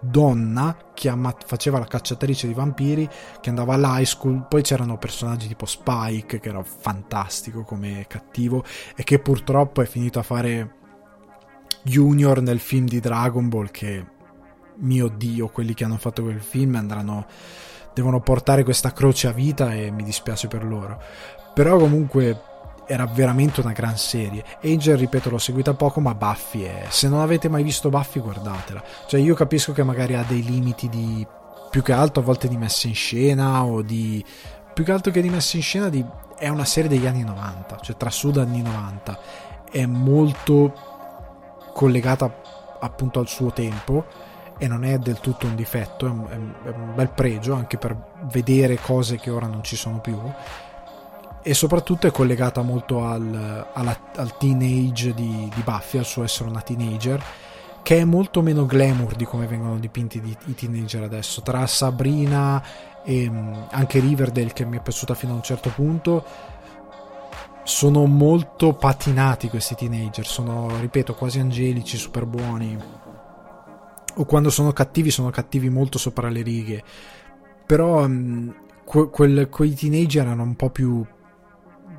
donna 0.02 0.76
che 0.92 1.08
amma- 1.08 1.34
faceva 1.42 1.78
la 1.78 1.86
cacciatrice 1.86 2.48
di 2.48 2.52
vampiri 2.52 3.08
che 3.40 3.48
andava 3.48 3.72
all'high 3.72 4.04
school. 4.04 4.46
Poi 4.46 4.60
c'erano 4.60 4.98
personaggi 4.98 5.48
tipo 5.48 5.64
Spike 5.64 6.38
che 6.38 6.48
era 6.50 6.62
fantastico 6.62 7.62
come 7.62 8.04
cattivo 8.08 8.62
e 8.94 9.04
che 9.04 9.20
purtroppo 9.20 9.80
è 9.80 9.86
finito 9.86 10.18
a 10.18 10.22
fare 10.22 10.74
Junior 11.82 12.42
nel 12.42 12.58
film 12.58 12.86
di 12.86 13.00
Dragon 13.00 13.48
Ball 13.48 13.70
che 13.70 14.04
mio 14.80 15.08
dio 15.08 15.48
quelli 15.48 15.72
che 15.72 15.84
hanno 15.84 15.96
fatto 15.96 16.20
quel 16.20 16.42
film 16.42 16.74
andranno 16.74 17.26
devono 17.92 18.20
portare 18.20 18.64
questa 18.64 18.92
croce 18.92 19.28
a 19.28 19.32
vita 19.32 19.74
e 19.74 19.90
mi 19.90 20.02
dispiace 20.02 20.48
per 20.48 20.64
loro. 20.64 21.00
Però 21.54 21.76
comunque 21.78 22.48
era 22.86 23.06
veramente 23.06 23.60
una 23.60 23.72
gran 23.72 23.96
serie. 23.96 24.44
Angel, 24.64 24.96
ripeto, 24.96 25.30
l'ho 25.30 25.38
seguita 25.38 25.74
poco, 25.74 26.00
ma 26.00 26.14
Buffy 26.14 26.62
è... 26.62 26.86
Se 26.88 27.08
non 27.08 27.20
avete 27.20 27.48
mai 27.48 27.62
visto 27.62 27.88
Buffy, 27.88 28.20
guardatela. 28.20 28.82
Cioè, 29.06 29.20
io 29.20 29.34
capisco 29.34 29.72
che 29.72 29.84
magari 29.84 30.14
ha 30.14 30.24
dei 30.26 30.42
limiti 30.42 30.88
di... 30.88 31.24
più 31.70 31.82
che 31.82 31.92
altro 31.92 32.20
a 32.20 32.24
volte 32.24 32.48
di 32.48 32.56
messa 32.56 32.88
in 32.88 32.94
scena 32.94 33.64
o 33.64 33.82
di... 33.82 34.24
più 34.74 34.82
che 34.82 34.90
altro 34.90 35.12
che 35.12 35.22
di 35.22 35.30
messa 35.30 35.56
in 35.56 35.62
scena 35.62 35.88
di... 35.88 36.04
è 36.36 36.48
una 36.48 36.64
serie 36.64 36.90
degli 36.90 37.06
anni 37.06 37.22
90, 37.22 37.78
cioè 37.80 37.96
tra 37.96 38.10
sud 38.10 38.38
anni 38.38 38.60
90. 38.60 39.18
È 39.70 39.86
molto 39.86 40.74
collegata 41.72 42.42
appunto 42.80 43.20
al 43.20 43.28
suo 43.28 43.52
tempo 43.52 44.04
e 44.62 44.68
non 44.68 44.84
è 44.84 44.98
del 44.98 45.20
tutto 45.20 45.46
un 45.46 45.56
difetto, 45.56 46.06
è 46.06 46.10
un, 46.10 46.26
è 46.28 46.68
un, 46.68 46.92
bel 46.94 47.08
pregio 47.08 47.54
anche 47.54 47.78
per 47.78 47.96
vedere 48.30 48.76
cose 48.76 49.16
che 49.16 49.30
ora 49.30 49.46
non 49.46 49.64
ci 49.64 49.74
sono 49.74 50.00
più. 50.00 50.20
E 51.42 51.54
soprattutto 51.54 52.06
è 52.06 52.10
collegata 52.10 52.60
molto 52.60 53.06
al, 53.06 53.66
alla, 53.72 53.98
al 54.16 54.36
teenage 54.36 55.14
di, 55.14 55.50
di, 55.54 55.62
Buffy, 55.62 55.98
al 55.98 56.04
suo 56.04 56.24
essere 56.24 56.50
una 56.50 56.60
teenager 56.60 57.24
che 57.82 58.00
è 58.00 58.04
molto 58.04 58.42
meno 58.42 58.66
glamour 58.66 59.14
di 59.14 59.24
come 59.24 59.46
vengono 59.46 59.78
dipinti 59.78 60.20
di, 60.20 60.36
i 60.44 60.54
teenager 60.54 61.04
adesso. 61.04 61.40
Tra 61.40 61.66
Sabrina 61.66 62.62
e 63.02 63.30
mm, 63.30 63.54
anche 63.70 63.98
Riverdale 63.98 64.52
che 64.52 64.66
mi 64.66 64.76
è 64.76 64.82
piaciuta 64.82 65.14
fino 65.14 65.32
a 65.32 65.36
un 65.36 65.42
certo 65.42 65.70
punto 65.70 66.22
sono 67.62 68.04
molto 68.04 68.74
patinati 68.74 69.48
questi 69.48 69.74
teenager. 69.74 70.26
Sono 70.26 70.68
ripeto 70.80 71.14
quasi 71.14 71.38
angelici 71.38 71.96
super 71.96 72.26
buoni 72.26 72.76
o 74.14 74.24
quando 74.24 74.50
sono 74.50 74.72
cattivi 74.72 75.10
sono 75.10 75.30
cattivi 75.30 75.68
molto 75.68 75.98
sopra 75.98 76.28
le 76.28 76.42
righe. 76.42 76.82
Però 77.66 78.04
um, 78.04 78.54
que- 78.84 79.08
quel, 79.10 79.48
quei 79.48 79.74
teenager 79.74 80.26
erano 80.26 80.42
un 80.42 80.56
po' 80.56 80.70
più 80.70 81.04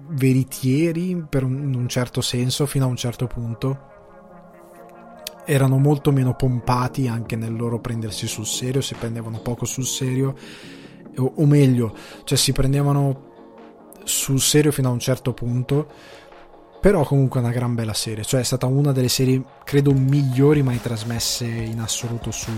veritieri 0.10 1.24
per 1.28 1.44
un, 1.44 1.74
un 1.74 1.88
certo 1.88 2.22
senso 2.22 2.66
fino 2.66 2.86
a 2.86 2.90
un 2.90 2.96
certo 2.96 3.28
punto. 3.28 3.90
Erano 5.46 5.78
molto 5.78 6.12
meno 6.12 6.36
pompati 6.36 7.08
anche 7.08 7.36
nel 7.36 7.56
loro 7.56 7.80
prendersi 7.80 8.28
sul 8.28 8.46
serio 8.46 8.82
si 8.82 8.94
prendevano 8.94 9.40
poco 9.40 9.66
sul 9.66 9.86
serio 9.86 10.36
o, 11.18 11.34
o 11.36 11.46
meglio 11.46 11.96
cioè 12.24 12.38
si 12.38 12.52
prendevano 12.52 13.30
sul 14.04 14.40
serio 14.40 14.72
fino 14.72 14.90
a 14.90 14.92
un 14.92 15.00
certo 15.00 15.34
punto 15.34 15.88
però 16.82 17.04
comunque 17.04 17.40
una 17.40 17.52
gran 17.52 17.76
bella 17.76 17.94
serie, 17.94 18.26
cioè 18.26 18.40
è 18.40 18.44
stata 18.44 18.66
una 18.66 18.92
delle 18.92 19.08
serie 19.08 19.40
credo 19.64 19.94
migliori 19.94 20.64
mai 20.64 20.82
trasmesse 20.82 21.46
in 21.46 21.80
assoluto 21.80 22.32
su 22.32 22.52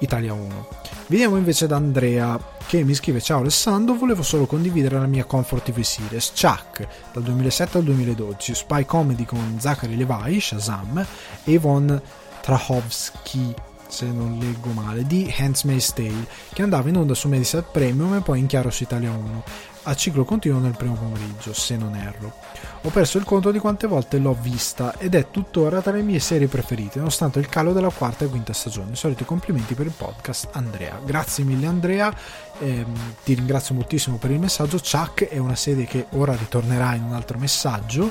Italia 0.00 0.32
1. 0.32 0.66
Veniamo 1.06 1.36
invece 1.36 1.68
da 1.68 1.76
Andrea 1.76 2.38
che 2.66 2.82
mi 2.82 2.92
scrive 2.92 3.20
Ciao 3.20 3.38
Alessandro, 3.38 3.94
volevo 3.94 4.22
solo 4.22 4.46
condividere 4.46 4.98
la 4.98 5.06
mia 5.06 5.24
Comfort 5.24 5.70
TV 5.70 5.80
series. 5.82 6.32
Chuck 6.34 6.86
dal 7.12 7.22
2007 7.22 7.78
al 7.78 7.84
2012, 7.84 8.54
spy 8.54 8.84
comedy 8.84 9.24
con 9.24 9.56
Zachary 9.60 9.94
Levi, 9.94 10.40
Shazam. 10.40 11.06
E 11.44 11.52
Yvonne 11.52 12.02
Trahovsky 12.40 13.54
se 13.92 14.06
non 14.06 14.38
leggo 14.38 14.70
male, 14.70 15.04
di 15.04 15.32
Handmaid's 15.36 15.92
Tale, 15.92 16.26
che 16.54 16.62
andava 16.62 16.88
in 16.88 16.96
onda 16.96 17.14
su 17.14 17.28
Mediaset 17.28 17.66
Premium 17.70 18.14
e 18.14 18.20
poi 18.20 18.38
in 18.38 18.46
chiaro 18.46 18.70
su 18.70 18.84
Italia 18.84 19.10
1, 19.10 19.44
a 19.84 19.94
ciclo 19.94 20.24
continuo 20.24 20.60
nel 20.60 20.76
primo 20.76 20.94
pomeriggio, 20.94 21.52
se 21.52 21.76
non 21.76 21.96
erro. 21.96 22.34
Ho 22.82 22.90
perso 22.90 23.18
il 23.18 23.24
conto 23.24 23.50
di 23.50 23.58
quante 23.58 23.86
volte 23.86 24.18
l'ho 24.18 24.36
vista 24.38 24.96
ed 24.98 25.14
è 25.14 25.30
tuttora 25.30 25.80
tra 25.80 25.92
le 25.92 26.02
mie 26.02 26.20
serie 26.20 26.48
preferite, 26.48 26.98
nonostante 26.98 27.38
il 27.38 27.48
calo 27.48 27.72
della 27.72 27.90
quarta 27.90 28.24
e 28.24 28.28
quinta 28.28 28.52
stagione. 28.52 28.94
Soliti 28.94 29.24
complimenti 29.24 29.74
per 29.74 29.86
il 29.86 29.92
podcast, 29.96 30.48
Andrea. 30.52 31.00
Grazie 31.04 31.44
mille 31.44 31.66
Andrea, 31.66 32.14
eh, 32.58 32.84
ti 33.24 33.34
ringrazio 33.34 33.74
moltissimo 33.74 34.16
per 34.16 34.30
il 34.30 34.38
messaggio. 34.38 34.78
Chuck 34.78 35.28
è 35.28 35.38
una 35.38 35.56
serie 35.56 35.84
che 35.84 36.06
ora 36.10 36.34
ritornerà 36.34 36.94
in 36.94 37.04
un 37.04 37.14
altro 37.14 37.38
messaggio 37.38 38.10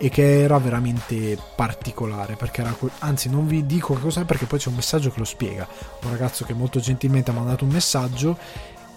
e 0.00 0.10
che 0.10 0.42
era 0.42 0.58
veramente 0.58 1.36
particolare 1.56 2.36
perché 2.36 2.60
era 2.60 2.74
anzi 3.00 3.28
non 3.28 3.48
vi 3.48 3.66
dico 3.66 3.94
che 3.94 4.00
cos'è 4.00 4.24
perché 4.24 4.46
poi 4.46 4.60
c'è 4.60 4.68
un 4.68 4.76
messaggio 4.76 5.10
che 5.10 5.18
lo 5.18 5.24
spiega 5.24 5.66
un 6.04 6.10
ragazzo 6.10 6.44
che 6.44 6.54
molto 6.54 6.78
gentilmente 6.78 7.32
ha 7.32 7.34
mandato 7.34 7.64
un 7.64 7.70
messaggio 7.70 8.38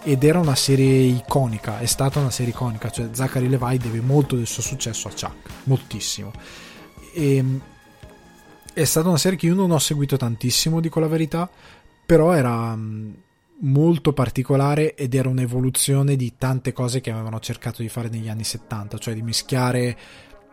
ed 0.04 0.24
era 0.24 0.38
una 0.38 0.54
serie 0.54 1.02
iconica 1.04 1.78
è 1.78 1.86
stata 1.86 2.18
una 2.18 2.30
serie 2.30 2.52
iconica 2.52 2.90
cioè 2.90 3.08
Zachary 3.12 3.48
Levi 3.48 3.78
deve 3.78 4.00
molto 4.00 4.36
del 4.36 4.46
suo 4.46 4.62
successo 4.62 5.08
a 5.08 5.10
Chuck 5.10 5.50
moltissimo. 5.64 6.32
E 7.14 7.36
ehm, 7.36 7.60
è 8.72 8.84
stata 8.84 9.08
una 9.08 9.18
serie 9.18 9.38
che 9.38 9.46
io 9.46 9.54
non 9.54 9.70
ho 9.70 9.78
seguito 9.78 10.16
tantissimo 10.16 10.80
dico 10.80 11.00
la 11.00 11.08
verità 11.08 11.48
però 12.04 12.32
era 12.32 12.74
mm, 12.74 13.10
molto 13.60 14.12
particolare 14.12 14.94
ed 14.94 15.14
era 15.14 15.28
un'evoluzione 15.28 16.16
di 16.16 16.34
tante 16.36 16.72
cose 16.72 17.00
che 17.00 17.10
avevano 17.10 17.38
cercato 17.38 17.82
di 17.82 17.88
fare 17.88 18.08
negli 18.08 18.28
anni 18.28 18.44
70 18.44 18.98
cioè 18.98 19.14
di 19.14 19.22
mischiare 19.22 19.96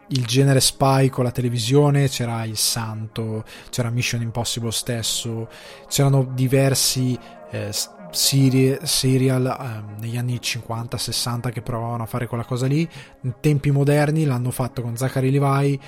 il 0.10 0.26
genere 0.26 0.60
spy 0.60 1.10
con 1.10 1.24
la 1.24 1.32
televisione, 1.32 2.08
c'era 2.08 2.44
Il 2.46 2.58
Santo, 2.58 3.44
c'era 3.70 3.90
Mission 3.90 4.22
Impossible 4.22 4.72
stesso, 4.72 5.48
c'erano 5.88 6.32
diversi 6.34 7.18
eh, 7.52 7.72
serie, 8.12 8.80
serial 8.84 9.46
eh, 9.46 10.02
negli 10.02 10.18
anni 10.18 10.36
50-60 10.36 11.52
che 11.52 11.62
provavano 11.62 12.04
a 12.04 12.06
fare 12.06 12.28
quella 12.28 12.46
cosa 12.46 12.68
lì. 12.68 12.88
In 13.22 13.36
tempi 13.40 13.72
moderni 13.72 14.26
l'hanno 14.26 14.52
fatto 14.52 14.82
con 14.82 14.96
Zachary 14.96 15.30
Levi 15.30 15.80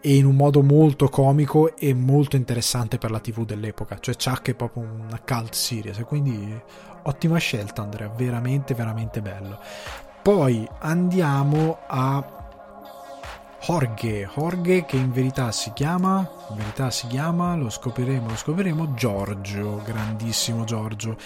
e 0.00 0.16
in 0.16 0.26
un 0.26 0.36
modo 0.36 0.62
molto 0.62 1.08
comico 1.08 1.74
e 1.76 1.94
molto 1.94 2.36
interessante 2.36 2.98
per 2.98 3.10
la 3.10 3.20
TV 3.20 3.44
dell'epoca. 3.44 3.98
Cioè 3.98 4.16
Chuck 4.16 4.50
è 4.50 4.54
proprio 4.54 4.82
una 4.82 5.20
cult 5.24 5.54
series 5.54 5.98
quindi 6.06 6.60
ottima 7.04 7.38
scelta 7.38 7.82
Andrea, 7.82 8.08
veramente 8.08 8.74
veramente 8.74 9.22
bello. 9.22 9.58
Poi 10.22 10.66
andiamo 10.80 11.78
a 11.86 12.43
Jorge, 13.66 14.28
Jorge 14.34 14.84
che 14.84 14.96
in 14.96 15.10
verità 15.10 15.50
si 15.50 15.72
chiama, 15.72 16.28
in 16.50 16.56
verità 16.56 16.90
si 16.90 17.06
chiama, 17.06 17.56
lo 17.56 17.70
scopriremo, 17.70 18.28
lo 18.28 18.36
scopriremo, 18.36 18.92
Giorgio, 18.92 19.80
grandissimo 19.82 20.64
Giorgio, 20.64 21.16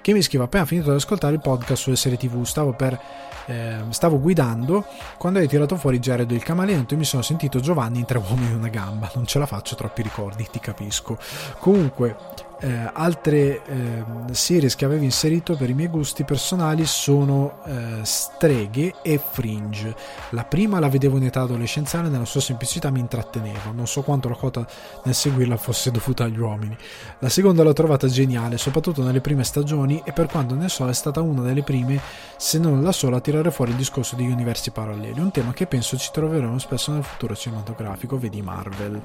che 0.00 0.14
mi 0.14 0.22
scrive 0.22 0.44
appena 0.44 0.64
finito 0.64 0.88
di 0.88 0.96
ascoltare 0.96 1.34
il 1.34 1.42
podcast 1.42 1.82
sulle 1.82 1.96
serie 1.96 2.16
tv, 2.16 2.44
stavo 2.44 2.72
per 2.72 2.98
eh, 3.44 3.80
stavo 3.90 4.20
guidando 4.20 4.86
quando 5.18 5.40
hai 5.40 5.48
tirato 5.48 5.76
fuori 5.76 5.98
Jared 5.98 6.30
il 6.30 6.42
camaleonto 6.42 6.94
e 6.94 6.96
mi 6.96 7.04
sono 7.04 7.22
sentito 7.22 7.60
Giovanni 7.60 7.98
in 7.98 8.04
tre 8.04 8.18
uomini 8.18 8.52
e 8.52 8.54
una 8.54 8.68
gamba 8.68 9.10
non 9.14 9.26
ce 9.26 9.38
la 9.38 9.46
faccio 9.46 9.74
troppi 9.74 10.00
ricordi 10.00 10.48
ti 10.50 10.60
capisco. 10.60 11.18
Comunque 11.58 12.16
eh, 12.62 12.90
altre 12.92 13.62
eh, 13.64 14.04
series 14.30 14.76
che 14.76 14.84
avevo 14.84 15.02
inserito 15.02 15.56
per 15.56 15.68
i 15.68 15.74
miei 15.74 15.88
gusti 15.88 16.22
personali 16.24 16.86
sono 16.86 17.58
eh, 17.66 18.00
Streghe 18.04 18.94
e 19.02 19.18
Fringe. 19.18 19.94
La 20.30 20.44
prima 20.44 20.78
la 20.78 20.88
vedevo 20.88 21.16
in 21.16 21.24
età 21.24 21.40
adolescenziale, 21.40 22.08
nella 22.08 22.24
sua 22.24 22.40
semplicità 22.40 22.90
mi 22.90 23.00
intratteneva, 23.00 23.72
non 23.72 23.88
so 23.88 24.02
quanto 24.02 24.28
la 24.28 24.36
quota 24.36 24.64
nel 25.04 25.14
seguirla 25.14 25.56
fosse 25.56 25.90
dovuta 25.90 26.24
agli 26.24 26.38
uomini. 26.38 26.76
La 27.18 27.28
seconda 27.28 27.64
l'ho 27.64 27.72
trovata 27.72 28.06
geniale, 28.06 28.58
soprattutto 28.58 29.02
nelle 29.02 29.20
prime 29.20 29.42
stagioni 29.42 30.00
e 30.04 30.12
per 30.12 30.26
quanto 30.26 30.54
ne 30.54 30.68
so 30.68 30.88
è 30.88 30.94
stata 30.94 31.20
una 31.20 31.42
delle 31.42 31.64
prime, 31.64 32.00
se 32.36 32.58
non 32.58 32.82
la 32.82 32.92
sola, 32.92 33.16
a 33.16 33.20
tirare 33.20 33.50
fuori 33.50 33.72
il 33.72 33.76
discorso 33.76 34.14
di 34.14 34.30
universi 34.30 34.70
paralleli, 34.70 35.18
un 35.18 35.32
tema 35.32 35.52
che 35.52 35.66
penso 35.66 35.96
ci 35.96 36.10
troveremo 36.12 36.58
spesso 36.60 36.92
nel 36.92 37.02
futuro 37.02 37.34
cinematografico, 37.34 38.18
vedi 38.18 38.40
Marvel. 38.40 39.02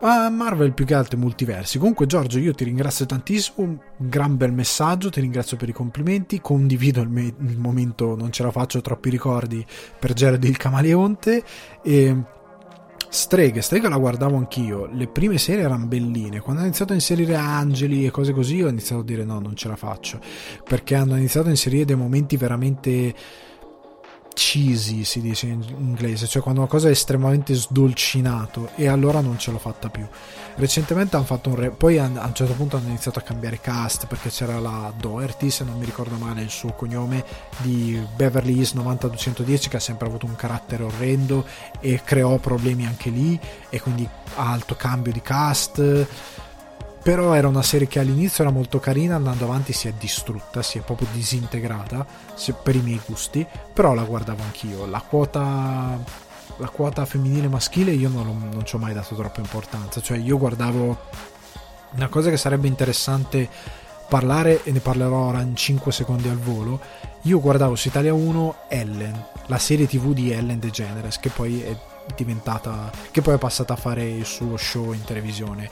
Ma 0.00 0.28
Marvel 0.28 0.72
più 0.72 0.84
che 0.84 0.94
altro 0.94 1.18
multiversi. 1.18 1.78
Comunque, 1.78 2.06
Giorgio, 2.06 2.38
io 2.38 2.52
ti 2.52 2.64
ringrazio 2.64 3.06
tantissimo. 3.06 3.66
Un 3.66 3.78
gran 3.96 4.36
bel 4.36 4.52
messaggio. 4.52 5.08
Ti 5.08 5.20
ringrazio 5.20 5.56
per 5.56 5.68
i 5.68 5.72
complimenti. 5.72 6.40
Condivido 6.40 7.00
il, 7.00 7.08
me- 7.08 7.34
il 7.38 7.58
momento, 7.58 8.14
non 8.14 8.30
ce 8.30 8.42
la 8.42 8.50
faccio 8.50 8.80
troppi 8.80 9.10
ricordi 9.10 9.64
per 9.98 10.12
Jared 10.12 10.44
il 10.44 10.56
Camaleonte. 10.56 11.42
E 11.82 12.16
Streghe, 13.08 13.62
Streghe 13.62 13.88
la 13.88 13.96
guardavo 13.96 14.36
anch'io. 14.36 14.86
Le 14.92 15.06
prime 15.06 15.38
serie 15.38 15.62
erano 15.62 15.86
belline. 15.86 16.40
Quando 16.40 16.60
hanno 16.60 16.68
iniziato 16.68 16.92
a 16.92 16.96
inserire 16.96 17.36
angeli 17.36 18.04
e 18.04 18.10
cose 18.10 18.32
così, 18.32 18.60
ho 18.60 18.68
iniziato 18.68 19.02
a 19.02 19.04
dire 19.04 19.24
no, 19.24 19.38
non 19.38 19.54
ce 19.54 19.68
la 19.68 19.76
faccio. 19.76 20.18
Perché 20.64 20.96
hanno 20.96 21.16
iniziato 21.16 21.46
a 21.46 21.50
inserire 21.50 21.84
dei 21.84 21.96
momenti 21.96 22.36
veramente 22.36 23.14
cheesy 24.34 25.04
si 25.04 25.20
dice 25.20 25.46
in 25.46 25.64
inglese, 25.78 26.26
cioè 26.26 26.42
quando 26.42 26.60
una 26.60 26.68
cosa 26.68 26.88
è 26.88 26.90
estremamente 26.90 27.54
sdolcinato 27.54 28.70
e 28.74 28.88
allora 28.88 29.20
non 29.20 29.38
ce 29.38 29.50
l'ho 29.50 29.58
fatta 29.58 29.88
più. 29.88 30.06
Recentemente 30.56 31.16
hanno 31.16 31.24
fatto 31.24 31.48
un 31.48 31.56
re- 31.56 31.70
poi 31.70 31.98
a 31.98 32.04
un 32.04 32.34
certo 32.34 32.52
punto 32.52 32.76
hanno 32.76 32.88
iniziato 32.88 33.18
a 33.18 33.22
cambiare 33.22 33.60
cast 33.60 34.06
perché 34.06 34.28
c'era 34.28 34.58
la 34.60 34.92
Doherty, 34.96 35.50
se 35.50 35.64
non 35.64 35.78
mi 35.78 35.84
ricordo 35.84 36.16
male 36.16 36.42
il 36.42 36.50
suo 36.50 36.72
cognome, 36.72 37.24
di 37.58 37.98
Beverly 38.14 38.56
Hills 38.56 38.72
90210 38.72 39.68
che 39.68 39.76
ha 39.76 39.80
sempre 39.80 40.06
avuto 40.06 40.26
un 40.26 40.36
carattere 40.36 40.82
orrendo 40.82 41.46
e 41.80 42.02
creò 42.04 42.36
problemi 42.38 42.86
anche 42.86 43.10
lì 43.10 43.38
e 43.70 43.80
quindi 43.80 44.06
alto 44.36 44.74
cambio 44.74 45.12
di 45.12 45.22
cast 45.22 46.06
però 47.04 47.34
era 47.34 47.48
una 47.48 47.62
serie 47.62 47.86
che 47.86 47.98
all'inizio 47.98 48.44
era 48.44 48.52
molto 48.52 48.80
carina 48.80 49.16
andando 49.16 49.44
avanti 49.44 49.74
si 49.74 49.88
è 49.88 49.92
distrutta 49.92 50.62
si 50.62 50.78
è 50.78 50.80
proprio 50.80 51.06
disintegrata 51.12 52.06
per 52.62 52.74
i 52.76 52.80
miei 52.80 52.98
gusti 53.04 53.46
però 53.74 53.92
la 53.92 54.04
guardavo 54.04 54.42
anch'io. 54.42 54.86
La 54.86 55.02
quota 55.02 55.98
la 56.56 56.68
quota 56.68 57.04
femminile 57.04 57.48
maschile 57.48 57.90
io 57.90 58.08
non, 58.08 58.48
non 58.50 58.64
ci 58.64 58.76
ho 58.76 58.78
mai 58.78 58.94
dato 58.94 59.14
troppa 59.14 59.40
importanza. 59.40 60.00
Cioè 60.00 60.16
io 60.16 60.38
guardavo 60.38 60.98
una 61.90 62.08
cosa 62.08 62.30
che 62.30 62.38
sarebbe 62.38 62.68
interessante 62.68 63.50
parlare 64.08 64.62
e 64.64 64.72
ne 64.72 64.80
parlerò 64.80 65.26
ora 65.26 65.42
in 65.42 65.54
5 65.54 65.92
secondi 65.92 66.28
al 66.28 66.38
volo 66.38 66.80
io 67.22 67.40
guardavo 67.40 67.74
su 67.74 67.88
Italia 67.88 68.12
1 68.12 68.56
Ellen 68.68 69.26
la 69.46 69.58
serie 69.58 69.86
tv 69.86 70.12
di 70.12 70.30
Ellen 70.30 70.58
DeGeneres 70.58 71.18
che 71.18 71.30
poi 71.30 71.62
è 71.62 71.76
diventata 72.14 72.90
che 73.10 73.22
poi 73.22 73.34
è 73.34 73.38
passata 73.38 73.72
a 73.72 73.76
fare 73.76 74.04
il 74.04 74.26
suo 74.26 74.58
show 74.58 74.92
in 74.92 75.02
televisione 75.04 75.70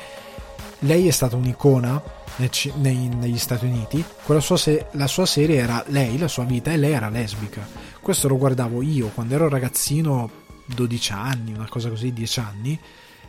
lei 0.82 1.08
è 1.08 1.10
stata 1.10 1.36
un'icona 1.36 2.02
negli 2.36 3.38
Stati 3.38 3.66
Uniti, 3.66 4.04
sua 4.40 4.56
se- 4.56 4.86
la 4.92 5.06
sua 5.06 5.26
serie 5.26 5.56
era 5.58 5.84
lei, 5.88 6.18
la 6.18 6.28
sua 6.28 6.44
vita, 6.44 6.72
e 6.72 6.76
lei 6.76 6.92
era 6.92 7.08
lesbica. 7.08 7.66
Questo 8.00 8.28
lo 8.28 8.36
guardavo 8.36 8.82
io 8.82 9.08
quando 9.08 9.34
ero 9.34 9.48
ragazzino, 9.48 10.30
12 10.66 11.12
anni, 11.12 11.52
una 11.52 11.68
cosa 11.68 11.88
così, 11.88 12.12
10 12.12 12.40
anni. 12.40 12.78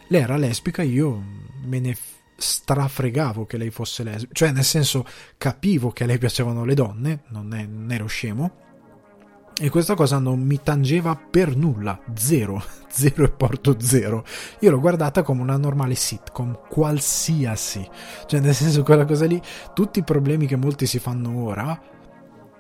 Lei 0.07 0.21
era 0.21 0.37
lesbica, 0.37 0.81
io 0.81 1.21
me 1.65 1.79
ne 1.79 1.95
strafregavo 2.35 3.45
che 3.45 3.57
lei 3.57 3.69
fosse 3.69 4.03
lesbica, 4.03 4.33
cioè 4.33 4.51
nel 4.51 4.63
senso 4.63 5.05
capivo 5.37 5.91
che 5.91 6.03
a 6.03 6.07
lei 6.07 6.17
piacevano 6.17 6.65
le 6.65 6.73
donne, 6.73 7.23
non, 7.29 7.53
è, 7.53 7.65
non 7.65 7.91
ero 7.91 8.07
scemo, 8.07 8.62
e 9.59 9.69
questa 9.69 9.93
cosa 9.93 10.17
non 10.17 10.39
mi 10.39 10.59
tangeva 10.61 11.15
per 11.15 11.55
nulla, 11.55 11.99
zero, 12.15 12.63
zero 12.89 13.23
e 13.23 13.29
porto 13.29 13.75
zero. 13.79 14.25
Io 14.59 14.71
l'ho 14.71 14.79
guardata 14.79 15.21
come 15.21 15.41
una 15.41 15.57
normale 15.57 15.95
sitcom, 15.95 16.59
qualsiasi. 16.67 17.87
Cioè, 18.25 18.39
nel 18.39 18.55
senso, 18.55 18.83
quella 18.83 19.05
cosa 19.05 19.25
lì, 19.25 19.41
tutti 19.73 19.99
i 19.99 20.03
problemi 20.03 20.47
che 20.47 20.55
molti 20.55 20.85
si 20.85 20.99
fanno 20.99 21.43
ora, 21.43 21.79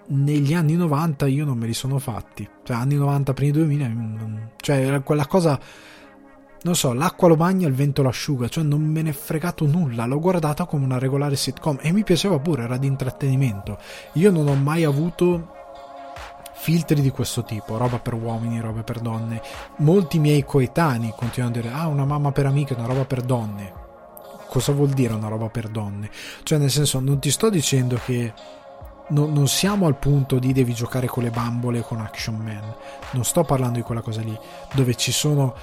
negli 0.05 0.53
anni 0.53 0.75
90 0.75 1.25
io 1.27 1.45
non 1.45 1.57
me 1.57 1.65
li 1.65 1.73
sono 1.73 1.97
fatti. 1.97 2.47
Cioè, 2.63 2.77
anni 2.77 2.95
90, 2.95 3.33
primi 3.33 3.51
2000, 3.51 4.51
cioè, 4.57 5.01
quella 5.03 5.25
cosa 5.25 5.59
non 6.63 6.75
so, 6.75 6.93
l'acqua 6.93 7.27
lo 7.27 7.35
bagna, 7.35 7.67
il 7.67 7.73
vento 7.73 8.01
l'asciuga, 8.01 8.47
cioè 8.47 8.63
non 8.63 8.81
me 8.81 9.01
ne 9.01 9.09
è 9.09 9.13
fregato 9.13 9.65
nulla, 9.65 10.05
l'ho 10.05 10.19
guardata 10.19 10.63
come 10.63 10.85
una 10.85 10.97
regolare 10.97 11.35
sitcom 11.35 11.79
e 11.81 11.91
mi 11.91 12.05
piaceva 12.05 12.39
pure, 12.39 12.63
era 12.63 12.77
di 12.77 12.87
intrattenimento. 12.87 13.77
Io 14.13 14.31
non 14.31 14.47
ho 14.47 14.55
mai 14.55 14.85
avuto 14.85 15.62
filtri 16.63 17.01
di 17.01 17.09
questo 17.09 17.43
tipo, 17.43 17.75
roba 17.75 17.99
per 17.99 18.13
uomini, 18.13 18.61
roba 18.61 18.83
per 18.83 19.01
donne. 19.01 19.41
Molti 19.79 20.17
miei 20.17 20.45
coetanei 20.45 21.13
continuano 21.13 21.53
a 21.53 21.61
dire, 21.61 21.73
ah, 21.73 21.87
una 21.87 22.05
mamma 22.05 22.31
per 22.31 22.45
amiche, 22.45 22.73
una 22.73 22.85
roba 22.85 23.03
per 23.03 23.21
donne. 23.21 23.73
Cosa 24.47 24.71
vuol 24.71 24.91
dire 24.91 25.13
una 25.13 25.27
roba 25.27 25.49
per 25.49 25.67
donne? 25.67 26.09
Cioè, 26.43 26.57
nel 26.57 26.71
senso, 26.71 27.01
non 27.01 27.19
ti 27.19 27.31
sto 27.31 27.49
dicendo 27.49 27.99
che 28.05 28.33
no, 29.09 29.25
non 29.25 29.49
siamo 29.49 29.87
al 29.87 29.97
punto 29.97 30.39
di 30.39 30.53
devi 30.53 30.73
giocare 30.73 31.07
con 31.07 31.23
le 31.23 31.31
bambole 31.31 31.81
con 31.81 31.99
Action 31.99 32.35
Man. 32.35 32.73
Non 33.11 33.25
sto 33.25 33.43
parlando 33.43 33.79
di 33.79 33.83
quella 33.83 34.01
cosa 34.01 34.21
lì, 34.21 34.37
dove 34.73 34.95
ci 34.95 35.11
sono 35.11 35.53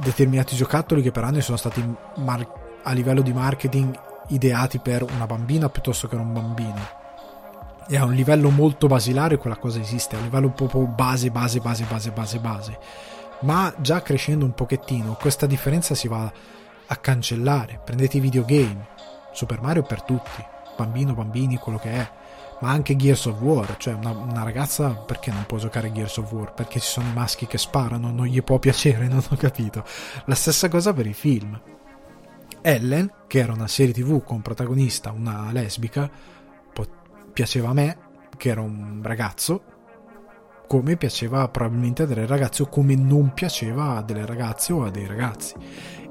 determinati 0.00 0.56
giocattoli 0.56 1.02
che 1.02 1.12
per 1.12 1.22
anni 1.22 1.40
sono 1.40 1.56
stati 1.56 1.84
mar- 2.16 2.48
a 2.82 2.92
livello 2.92 3.22
di 3.22 3.32
marketing 3.32 3.96
ideati 4.28 4.80
per 4.80 5.04
una 5.04 5.26
bambina 5.26 5.68
piuttosto 5.68 6.08
che 6.08 6.16
un 6.16 6.32
bambino 6.32 6.95
e 7.88 7.96
a 7.96 8.04
un 8.04 8.12
livello 8.12 8.50
molto 8.50 8.86
basilare 8.86 9.38
quella 9.38 9.56
cosa 9.56 9.80
esiste, 9.80 10.16
a 10.16 10.18
un 10.18 10.24
livello 10.24 10.50
proprio 10.50 10.82
base, 10.86 11.30
base, 11.30 11.60
base, 11.60 11.84
base, 11.84 12.10
base, 12.10 12.38
base. 12.38 12.78
Ma 13.40 13.72
già 13.78 14.02
crescendo 14.02 14.44
un 14.44 14.54
pochettino, 14.54 15.16
questa 15.20 15.46
differenza 15.46 15.94
si 15.94 16.08
va 16.08 16.30
a 16.86 16.96
cancellare. 16.96 17.80
Prendete 17.84 18.16
i 18.16 18.20
videogame, 18.20 18.88
Super 19.32 19.60
Mario 19.60 19.82
per 19.82 20.02
tutti, 20.02 20.44
bambino, 20.76 21.14
bambini, 21.14 21.56
quello 21.58 21.78
che 21.78 21.90
è. 21.90 22.10
Ma 22.58 22.70
anche 22.70 22.96
Gears 22.96 23.26
of 23.26 23.40
War, 23.40 23.76
cioè 23.76 23.92
una, 23.92 24.10
una 24.10 24.42
ragazza 24.42 24.94
perché 24.94 25.30
non 25.30 25.44
può 25.46 25.58
giocare 25.58 25.92
Gears 25.92 26.16
of 26.16 26.32
War? 26.32 26.54
Perché 26.54 26.80
ci 26.80 26.88
sono 26.88 27.08
i 27.08 27.12
maschi 27.12 27.46
che 27.46 27.58
sparano, 27.58 28.10
non 28.10 28.24
gli 28.24 28.42
può 28.42 28.58
piacere, 28.58 29.06
non 29.08 29.22
ho 29.28 29.36
capito. 29.36 29.84
La 30.24 30.34
stessa 30.34 30.68
cosa 30.68 30.94
per 30.94 31.06
i 31.06 31.12
film. 31.12 31.60
Ellen, 32.62 33.12
che 33.26 33.38
era 33.38 33.52
una 33.52 33.68
serie 33.68 33.92
tv 33.92 34.24
con 34.24 34.40
protagonista 34.40 35.12
una 35.12 35.50
lesbica, 35.52 36.10
piaceva 37.36 37.68
a 37.68 37.74
me, 37.74 37.98
che 38.38 38.48
era 38.48 38.62
un 38.62 39.00
ragazzo, 39.02 39.62
come 40.66 40.96
piaceva 40.96 41.46
probabilmente 41.48 42.04
a 42.04 42.06
delle 42.06 42.24
ragazze 42.24 42.62
o 42.62 42.66
come 42.66 42.94
non 42.94 43.34
piaceva 43.34 43.98
a 43.98 44.02
delle 44.02 44.24
ragazze 44.24 44.72
o 44.72 44.84
a 44.84 44.90
dei 44.90 45.06
ragazzi. 45.06 45.52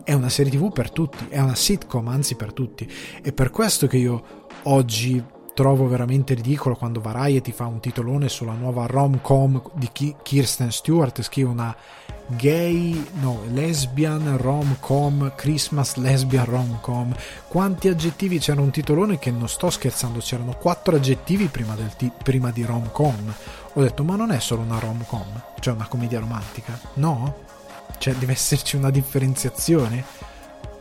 È 0.04 0.14
una 0.14 0.30
serie 0.30 0.52
tv 0.52 0.72
per 0.72 0.92
tutti, 0.92 1.26
è 1.30 1.40
una 1.40 1.56
sitcom 1.56 2.10
anzi 2.10 2.36
per 2.36 2.54
tutti. 2.54 2.88
È 3.24 3.34
per 3.34 3.50
questo 3.50 3.88
che 3.88 3.98
io 3.98 4.24
oggi 4.66 5.24
trovo 5.56 5.88
veramente 5.88 6.34
ridicolo 6.34 6.76
quando 6.76 7.00
Variety 7.00 7.54
fa 7.54 7.66
un 7.66 7.80
titolone 7.80 8.28
sulla 8.28 8.52
nuova 8.52 8.86
rom-com 8.88 9.72
di 9.74 9.90
Kirsten 10.22 10.70
Stewart, 10.70 11.22
scrive 11.22 11.50
una 11.50 11.76
gay, 12.28 13.12
no, 13.14 13.42
lesbian 13.48 14.36
rom-com, 14.38 15.32
Christmas 15.36 15.96
lesbian 15.96 16.44
rom-com. 16.44 17.16
Quanti 17.48 17.88
aggettivi 17.88 18.38
c'era 18.38 18.60
un 18.60 18.70
titolone 18.70 19.18
che 19.18 19.32
non 19.32 19.48
sto 19.48 19.70
scherzando, 19.70 20.20
c'erano 20.20 20.58
quattro 20.58 20.98
aggettivi 20.98 21.48
prima, 21.48 21.74
ti- 21.96 22.12
prima 22.22 22.52
di 22.52 22.64
rom-com. 22.64 23.34
Ho 23.74 23.82
detto, 23.82 24.04
ma 24.04 24.18
non 24.18 24.32
è 24.32 24.40
solo 24.40 24.62
una 24.62 24.80
rom-com, 24.80 25.42
cioè 25.62 25.74
una 25.74 25.88
commedia 25.88 26.20
romantica? 26.20 26.78
No? 26.96 27.44
Cioè 27.98 28.14
deve 28.16 28.34
esserci 28.34 28.76
una 28.76 28.90
differenziazione? 28.90 30.04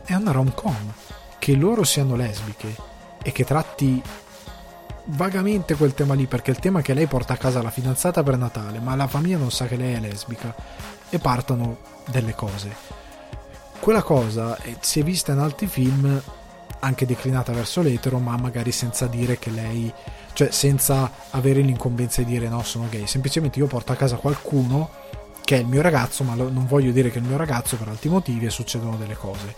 È 0.03 0.13
una 0.13 0.31
rom-com. 0.31 0.93
Che 1.39 1.55
loro 1.55 1.85
siano 1.85 2.17
lesbiche 2.17 2.75
e 3.23 3.31
che 3.31 3.45
tratti 3.45 4.01
vagamente 5.05 5.75
quel 5.75 5.93
tema 5.93 6.13
lì, 6.13 6.25
perché 6.25 6.51
il 6.51 6.59
tema 6.59 6.79
è 6.79 6.81
che 6.81 6.93
lei 6.93 7.07
porta 7.07 7.33
a 7.33 7.37
casa 7.37 7.61
la 7.61 7.69
fidanzata 7.69 8.23
per 8.23 8.37
Natale, 8.37 8.79
ma 8.79 8.95
la 8.95 9.07
famiglia 9.07 9.37
non 9.37 9.51
sa 9.51 9.65
che 9.65 9.75
lei 9.75 9.93
è 9.93 9.99
lesbica 9.99 10.53
e 11.09 11.19
partono 11.19 11.77
delle 12.09 12.33
cose. 12.33 12.75
Quella 13.79 14.01
cosa 14.01 14.57
si 14.79 14.99
è 14.99 15.03
vista 15.03 15.33
in 15.33 15.39
altri 15.39 15.67
film 15.67 16.21
anche 16.79 17.05
declinata 17.05 17.51
verso 17.51 17.81
l'etero, 17.81 18.19
ma 18.19 18.35
magari 18.37 18.71
senza 18.71 19.07
dire 19.07 19.37
che 19.37 19.49
lei, 19.49 19.91
cioè 20.33 20.51
senza 20.51 21.11
avere 21.31 21.61
l'incombenza 21.61 22.21
di 22.21 22.31
dire 22.31 22.47
no, 22.47 22.63
sono 22.63 22.87
gay. 22.89 23.07
Semplicemente 23.07 23.59
io 23.59 23.67
porto 23.67 23.91
a 23.91 23.95
casa 23.95 24.17
qualcuno 24.17 24.89
che 25.43 25.57
è 25.57 25.59
il 25.59 25.67
mio 25.67 25.81
ragazzo, 25.81 26.23
ma 26.23 26.33
non 26.33 26.65
voglio 26.67 26.91
dire 26.91 27.11
che 27.11 27.19
è 27.19 27.21
il 27.21 27.27
mio 27.27 27.37
ragazzo 27.37 27.75
per 27.75 27.89
altri 27.89 28.09
motivi 28.09 28.45
e 28.45 28.49
succedono 28.49 28.97
delle 28.97 29.15
cose. 29.15 29.55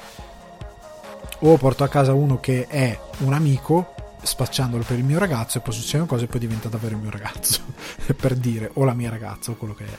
O 1.39 1.55
porto 1.57 1.83
a 1.83 1.87
casa 1.87 2.13
uno 2.13 2.39
che 2.39 2.67
è 2.67 2.97
un 3.19 3.33
amico 3.33 3.93
spacciandolo 4.27 4.83
per 4.83 4.97
il 4.97 5.03
mio 5.03 5.19
ragazzo 5.19 5.57
e 5.57 5.61
poi 5.61 5.73
succedono 5.73 6.07
cose 6.07 6.25
e 6.25 6.27
poi 6.27 6.39
diventa 6.39 6.69
davvero 6.69 6.95
il 6.95 7.01
mio 7.01 7.09
ragazzo. 7.09 7.61
Per 8.15 8.35
dire 8.35 8.69
o 8.73 8.83
la 8.83 8.93
mia 8.93 9.09
ragazza 9.09 9.51
o 9.51 9.55
quello 9.55 9.73
che 9.73 9.85
è. 9.85 9.97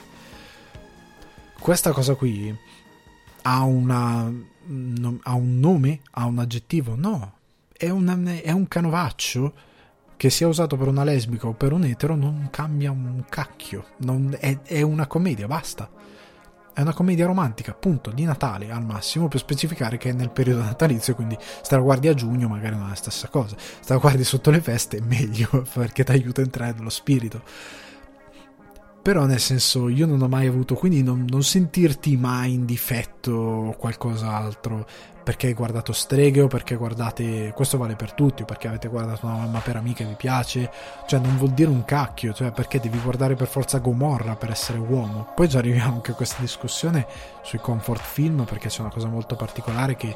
Questa 1.59 1.91
cosa 1.91 2.15
qui 2.15 2.55
ha, 3.41 3.63
una, 3.63 4.21
ha 4.21 5.33
un 5.33 5.59
nome, 5.59 6.01
ha 6.11 6.25
un 6.25 6.39
aggettivo? 6.39 6.95
No, 6.95 7.33
è, 7.75 7.89
una, 7.89 8.17
è 8.41 8.51
un 8.51 8.67
canovaccio 8.67 9.53
che 10.15 10.29
sia 10.29 10.47
usato 10.47 10.75
per 10.75 10.87
una 10.87 11.03
lesbica 11.03 11.47
o 11.47 11.53
per 11.53 11.71
un 11.71 11.85
etero 11.85 12.13
non 12.15 12.49
cambia 12.51 12.91
un 12.91 13.23
cacchio, 13.29 13.85
non, 13.99 14.35
è, 14.37 14.59
è, 14.63 14.81
una 14.81 15.07
commedia, 15.07 15.47
basta. 15.47 15.89
È 16.79 16.81
una 16.81 16.93
commedia 16.93 17.25
romantica, 17.25 17.71
appunto, 17.71 18.09
di 18.09 18.23
Natale 18.23 18.71
al 18.71 18.85
massimo, 18.85 19.27
per 19.27 19.41
specificare 19.41 19.97
che 19.97 20.11
è 20.11 20.13
nel 20.13 20.29
periodo 20.29 20.61
natalizio, 20.61 21.13
quindi 21.13 21.37
se 21.37 21.75
la 21.75 21.81
guardi 21.81 22.07
a 22.07 22.13
giugno 22.13 22.47
magari 22.47 22.77
non 22.77 22.85
è 22.85 22.89
la 22.91 22.95
stessa 22.95 23.27
cosa, 23.27 23.57
se 23.57 23.91
la 23.91 23.99
guardi 23.99 24.23
sotto 24.23 24.49
le 24.49 24.61
feste 24.61 24.95
è 24.95 25.01
meglio, 25.01 25.65
perché 25.73 26.05
ti 26.05 26.11
aiuta 26.11 26.39
a 26.39 26.45
entrare 26.45 26.73
nello 26.77 26.89
spirito. 26.89 27.43
Però 29.01 29.25
nel 29.25 29.41
senso 29.41 29.89
io 29.89 30.05
non 30.05 30.21
ho 30.21 30.29
mai 30.29 30.47
avuto 30.47 30.75
quindi 30.75 31.03
non, 31.03 31.25
non 31.27 31.43
sentirti 31.43 32.15
mai 32.15 32.53
in 32.53 32.63
difetto 32.63 33.33
o 33.33 33.71
qualcos'altro 33.75 34.87
perché 35.23 35.47
hai 35.47 35.53
guardato 35.53 35.93
streghe 35.93 36.41
o 36.41 36.47
perché 36.47 36.75
guardate 36.75 37.51
questo 37.55 37.77
vale 37.77 37.95
per 37.95 38.13
tutti 38.13 38.41
o 38.41 38.45
perché 38.45 38.67
avete 38.67 38.87
guardato 38.87 39.25
una 39.25 39.35
mamma 39.35 39.59
per 39.59 39.75
amiche 39.75 40.03
e 40.03 40.07
vi 40.07 40.15
piace 40.15 40.71
cioè 41.05 41.19
non 41.19 41.37
vuol 41.37 41.51
dire 41.51 41.69
un 41.69 41.85
cacchio 41.85 42.33
cioè 42.33 42.51
perché 42.51 42.79
devi 42.79 42.99
guardare 42.99 43.35
per 43.35 43.47
forza 43.47 43.79
Gomorra 43.79 44.35
per 44.35 44.51
essere 44.51 44.79
uomo 44.79 45.31
poi 45.35 45.47
già 45.47 45.59
arriviamo 45.59 45.95
anche 45.95 46.11
a 46.11 46.15
questa 46.15 46.37
discussione 46.39 47.05
sui 47.41 47.59
comfort 47.59 48.01
film 48.01 48.43
perché 48.45 48.69
c'è 48.69 48.81
una 48.81 48.91
cosa 48.91 49.07
molto 49.07 49.35
particolare 49.35 49.95
che 49.95 50.15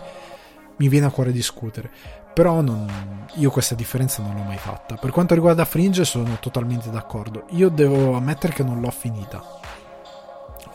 mi 0.77 0.87
viene 0.87 1.05
a 1.05 1.11
cuore 1.11 1.31
discutere 1.31 1.91
però 2.33 2.61
non, 2.61 3.27
io 3.35 3.51
questa 3.51 3.75
differenza 3.75 4.23
non 4.23 4.35
l'ho 4.35 4.41
mai 4.41 4.57
fatta. 4.57 4.95
Per 4.95 5.11
quanto 5.11 5.35
riguarda 5.35 5.65
Fringe 5.65 6.03
sono 6.03 6.37
totalmente 6.39 6.89
d'accordo. 6.89 7.45
Io 7.51 7.69
devo 7.69 8.15
ammettere 8.15 8.53
che 8.53 8.63
non 8.63 8.79
l'ho 8.81 8.89
finita. 8.89 9.43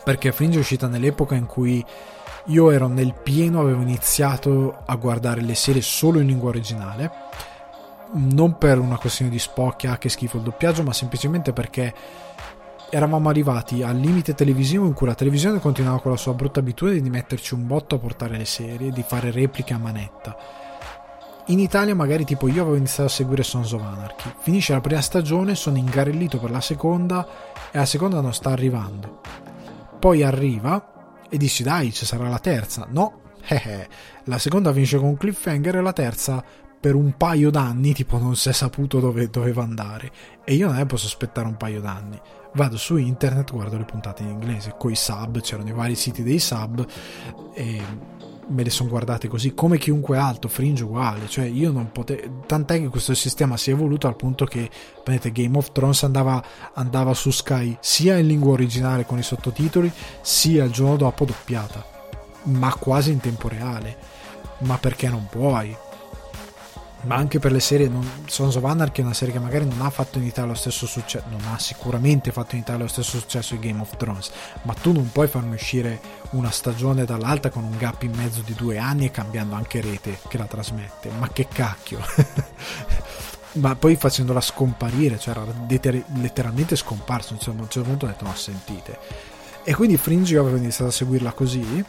Perché 0.01 0.31
Fringe 0.31 0.55
è 0.55 0.61
uscita 0.61 0.87
nell'epoca 0.87 1.35
in 1.35 1.45
cui 1.45 1.85
io 2.45 2.71
ero 2.71 2.87
nel 2.87 3.13
pieno, 3.13 3.59
avevo 3.61 3.81
iniziato 3.81 4.79
a 4.85 4.95
guardare 4.95 5.41
le 5.41 5.55
serie 5.55 5.81
solo 5.81 6.19
in 6.19 6.27
lingua 6.27 6.49
originale. 6.49 7.11
Non 8.11 8.57
per 8.57 8.79
una 8.79 8.97
questione 8.97 9.29
di 9.29 9.39
spocchia, 9.39 9.97
che 9.97 10.09
schifo 10.09 10.37
il 10.37 10.43
doppiaggio, 10.43 10.83
ma 10.83 10.93
semplicemente 10.93 11.53
perché 11.53 11.93
eravamo 12.89 13.29
arrivati 13.29 13.83
al 13.83 13.97
limite 13.97 14.33
televisivo 14.33 14.85
in 14.85 14.93
cui 14.93 15.05
la 15.05 15.13
televisione 15.13 15.59
continuava 15.59 15.99
con 15.99 16.11
la 16.11 16.17
sua 16.17 16.33
brutta 16.33 16.59
abitudine 16.59 17.01
di 17.01 17.09
metterci 17.09 17.53
un 17.53 17.67
botto 17.67 17.95
a 17.95 17.99
portare 17.99 18.35
le 18.35 18.45
serie, 18.45 18.91
di 18.91 19.03
fare 19.03 19.29
repliche 19.29 19.73
a 19.73 19.77
manetta 19.77 20.35
in 21.49 21.59
Italia 21.59 21.95
magari 21.95 22.25
tipo 22.25 22.47
io 22.47 22.61
avevo 22.61 22.75
iniziato 22.75 23.05
a 23.05 23.11
seguire 23.11 23.41
Sons 23.41 23.71
of 23.71 23.81
Anarchy, 23.81 24.31
finisce 24.39 24.73
la 24.73 24.81
prima 24.81 25.01
stagione, 25.01 25.55
sono 25.55 25.77
ingarellito 25.77 26.37
per 26.39 26.51
la 26.51 26.61
seconda 26.61 27.27
e 27.71 27.77
la 27.77 27.85
seconda 27.85 28.21
non 28.21 28.33
sta 28.33 28.51
arrivando. 28.51 29.19
Poi 29.97 30.21
arriva 30.21 30.98
e 31.29 31.37
dici 31.37 31.63
dai 31.63 31.93
ci 31.93 32.05
sarà 32.05 32.27
la 32.27 32.39
terza, 32.39 32.87
no, 32.89 33.21
eh, 33.47 33.55
eh, 33.55 33.87
la 34.25 34.37
seconda 34.37 34.73
finisce 34.73 34.97
con 34.97 35.17
cliffhanger 35.17 35.77
e 35.77 35.81
la 35.81 35.93
terza 35.93 36.43
per 36.79 36.95
un 36.95 37.17
paio 37.17 37.49
d'anni 37.49 37.93
tipo 37.93 38.17
non 38.17 38.35
si 38.35 38.49
è 38.49 38.53
saputo 38.53 38.99
dove 38.99 39.29
doveva 39.29 39.63
andare. 39.63 40.11
E 40.45 40.53
io 40.53 40.67
non 40.67 40.77
ne 40.77 40.85
posso 40.85 41.07
aspettare 41.07 41.47
un 41.47 41.57
paio 41.57 41.81
d'anni. 41.81 42.19
Vado 42.53 42.77
su 42.77 42.95
internet 42.95 43.51
guardo 43.51 43.77
le 43.77 43.83
puntate 43.83 44.23
in 44.23 44.29
inglese 44.29 44.75
coi 44.77 44.95
sub 44.95 45.39
c'erano 45.41 45.69
i 45.69 45.73
vari 45.73 45.95
siti 45.95 46.23
dei 46.23 46.39
sub 46.39 46.83
e 47.53 47.81
me 48.49 48.63
le 48.63 48.69
sono 48.69 48.89
guardate 48.89 49.27
così, 49.27 49.53
come 49.53 49.77
chiunque 49.77 50.17
altro, 50.17 50.49
Fringe 50.49 50.83
uguale, 50.83 51.27
cioè 51.27 51.45
io 51.45 51.71
non 51.71 51.91
potevo, 51.91 52.43
tant'è 52.45 52.79
che 52.79 52.87
questo 52.87 53.13
sistema 53.13 53.57
si 53.57 53.69
è 53.69 53.73
evoluto 53.73 54.07
al 54.07 54.15
punto 54.15 54.45
che, 54.45 54.69
vedete, 55.05 55.31
Game 55.31 55.57
of 55.57 55.71
Thrones 55.71 56.03
andava, 56.03 56.43
andava 56.73 57.13
su 57.13 57.31
Sky 57.31 57.77
sia 57.79 58.17
in 58.17 58.27
lingua 58.27 58.53
originale 58.53 59.05
con 59.05 59.17
i 59.17 59.23
sottotitoli, 59.23 59.91
sia 60.21 60.63
il 60.63 60.71
giorno 60.71 60.97
dopo 60.97 61.25
doppiata, 61.25 61.85
ma 62.43 62.73
quasi 62.75 63.11
in 63.11 63.19
tempo 63.19 63.47
reale, 63.47 63.97
ma 64.59 64.77
perché 64.77 65.09
non 65.09 65.27
puoi? 65.29 65.75
Ma 67.01 67.15
anche 67.15 67.39
per 67.39 67.51
le 67.51 67.59
serie 67.59 67.87
non, 67.87 68.07
Sons 68.25 68.55
of 68.55 68.63
Anarchy 68.63 69.01
è 69.01 69.05
una 69.05 69.13
serie 69.13 69.33
che 69.33 69.39
magari 69.39 69.65
non 69.65 69.81
ha 69.81 69.89
fatto 69.89 70.17
in 70.17 70.25
Italia 70.25 70.51
lo 70.51 70.55
stesso 70.55 70.85
successo 70.85 71.25
non 71.29 71.41
ha 71.53 71.57
sicuramente 71.57 72.31
fatto 72.31 72.55
in 72.55 72.61
Italia 72.61 72.83
lo 72.83 72.89
stesso 72.89 73.19
successo 73.19 73.55
di 73.55 73.67
Game 73.67 73.81
of 73.81 73.95
Thrones 73.95 74.31
ma 74.63 74.73
tu 74.73 74.91
non 74.91 75.09
puoi 75.11 75.27
farmi 75.27 75.53
uscire 75.53 76.19
una 76.31 76.51
stagione 76.51 77.05
dall'altra 77.05 77.49
con 77.49 77.63
un 77.63 77.77
gap 77.77 78.03
in 78.03 78.13
mezzo 78.13 78.41
di 78.41 78.53
due 78.53 78.77
anni 78.77 79.05
e 79.05 79.11
cambiando 79.11 79.55
anche 79.55 79.81
rete 79.81 80.19
che 80.27 80.37
la 80.37 80.45
trasmette. 80.45 81.09
Ma 81.17 81.29
che 81.29 81.47
cacchio! 81.47 81.99
Ma 83.53 83.75
poi 83.75 83.95
facendola 83.95 84.41
scomparire 84.41 85.17
cioè 85.17 85.35
era 85.35 85.43
letteralmente 85.65 86.75
scomparso 86.75 87.33
insomma, 87.33 87.61
a 87.61 87.63
un 87.63 87.69
certo 87.69 87.89
punto 87.89 88.05
ho 88.05 88.09
detto 88.09 88.25
no 88.25 88.35
sentite. 88.35 88.99
E 89.63 89.73
quindi 89.73 89.97
Fringe 89.97 90.33
io 90.33 90.41
avevo 90.41 90.57
iniziato 90.57 90.89
a 90.89 90.93
seguirla 90.93 91.31
così 91.31 91.83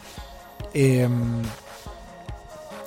e 0.71 1.05
um, 1.05 1.47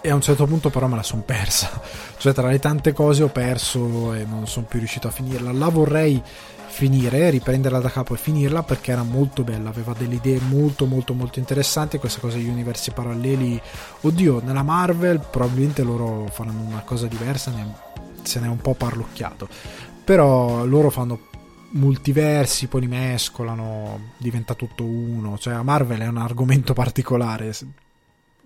e 0.06 0.10
a 0.10 0.14
un 0.14 0.20
certo 0.20 0.44
punto 0.44 0.68
però 0.68 0.86
me 0.86 0.96
la 0.96 1.02
sono 1.02 1.22
persa. 1.22 1.80
Cioè 2.18 2.34
tra 2.34 2.48
le 2.48 2.58
tante 2.58 2.92
cose 2.92 3.22
ho 3.22 3.28
perso 3.28 4.12
e 4.12 4.24
non 4.24 4.46
sono 4.46 4.66
più 4.66 4.78
riuscito 4.78 5.08
a 5.08 5.10
finirla. 5.10 5.50
La 5.50 5.68
vorrei 5.68 6.22
finire, 6.66 7.30
riprenderla 7.30 7.78
da 7.78 7.88
capo 7.88 8.12
e 8.12 8.18
finirla 8.18 8.62
perché 8.62 8.92
era 8.92 9.02
molto 9.02 9.44
bella, 9.44 9.70
aveva 9.70 9.94
delle 9.96 10.16
idee 10.16 10.40
molto 10.40 10.84
molto 10.84 11.14
molto 11.14 11.38
interessanti. 11.38 11.98
Questa 11.98 12.20
cosa 12.20 12.36
degli 12.36 12.48
universi 12.48 12.90
paralleli 12.90 13.60
oddio, 14.02 14.42
nella 14.44 14.62
Marvel 14.62 15.20
probabilmente 15.30 15.82
loro 15.82 16.28
faranno 16.30 16.60
una 16.60 16.82
cosa 16.84 17.06
diversa 17.06 17.52
se 18.22 18.40
ne 18.40 18.46
è 18.46 18.48
un 18.48 18.58
po' 18.58 18.74
parlocchiato 18.74 19.48
però 20.04 20.66
loro 20.66 20.90
fanno 20.90 21.18
multiversi, 21.70 22.68
poi 22.68 22.82
li 22.82 22.86
mescolano, 22.86 24.12
diventa 24.18 24.54
tutto 24.54 24.84
uno. 24.84 25.38
Cioè, 25.38 25.54
a 25.54 25.62
Marvel 25.62 26.00
è 26.00 26.06
un 26.06 26.18
argomento 26.18 26.72
particolare 26.74 27.52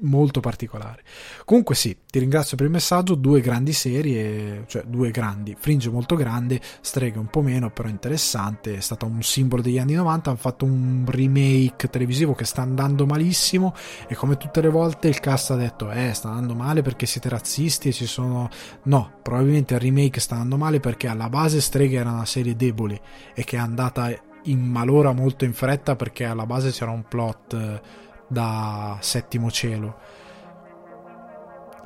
molto 0.00 0.40
particolare. 0.40 1.02
Comunque 1.44 1.74
sì, 1.74 1.96
ti 2.06 2.18
ringrazio 2.18 2.56
per 2.56 2.66
il 2.66 2.72
messaggio, 2.72 3.14
due 3.14 3.40
grandi 3.40 3.72
serie, 3.72 4.64
cioè 4.66 4.82
due 4.84 5.10
grandi, 5.10 5.56
Fringe 5.58 5.90
molto 5.90 6.14
grande, 6.14 6.60
Streghe 6.80 7.18
un 7.18 7.28
po' 7.28 7.42
meno, 7.42 7.70
però 7.70 7.88
interessante, 7.88 8.76
è 8.76 8.80
stato 8.80 9.06
un 9.06 9.22
simbolo 9.22 9.62
degli 9.62 9.78
anni 9.78 9.94
90, 9.94 10.30
hanno 10.30 10.38
fatto 10.38 10.64
un 10.64 11.04
remake 11.06 11.88
televisivo 11.88 12.34
che 12.34 12.44
sta 12.44 12.62
andando 12.62 13.06
malissimo 13.06 13.74
e 14.06 14.14
come 14.14 14.36
tutte 14.36 14.60
le 14.60 14.68
volte 14.68 15.08
il 15.08 15.20
cast 15.20 15.50
ha 15.50 15.56
detto 15.56 15.90
eh 15.90 16.12
sta 16.12 16.28
andando 16.28 16.54
male 16.54 16.82
perché 16.82 17.06
siete 17.06 17.28
razzisti 17.28 17.88
e 17.88 17.92
ci 17.92 18.06
sono... 18.06 18.48
No, 18.84 19.18
probabilmente 19.22 19.74
il 19.74 19.80
remake 19.80 20.20
sta 20.20 20.34
andando 20.34 20.56
male 20.56 20.80
perché 20.80 21.08
alla 21.08 21.28
base 21.28 21.60
Streghe 21.60 21.98
era 21.98 22.10
una 22.10 22.26
serie 22.26 22.56
debole 22.56 23.00
e 23.34 23.44
che 23.44 23.56
è 23.56 23.60
andata 23.60 24.10
in 24.44 24.60
malora 24.60 25.12
molto 25.12 25.44
in 25.44 25.52
fretta 25.52 25.96
perché 25.96 26.24
alla 26.24 26.46
base 26.46 26.70
c'era 26.70 26.90
un 26.90 27.04
plot 27.06 27.80
da 28.28 28.96
settimo 29.00 29.50
cielo. 29.50 29.96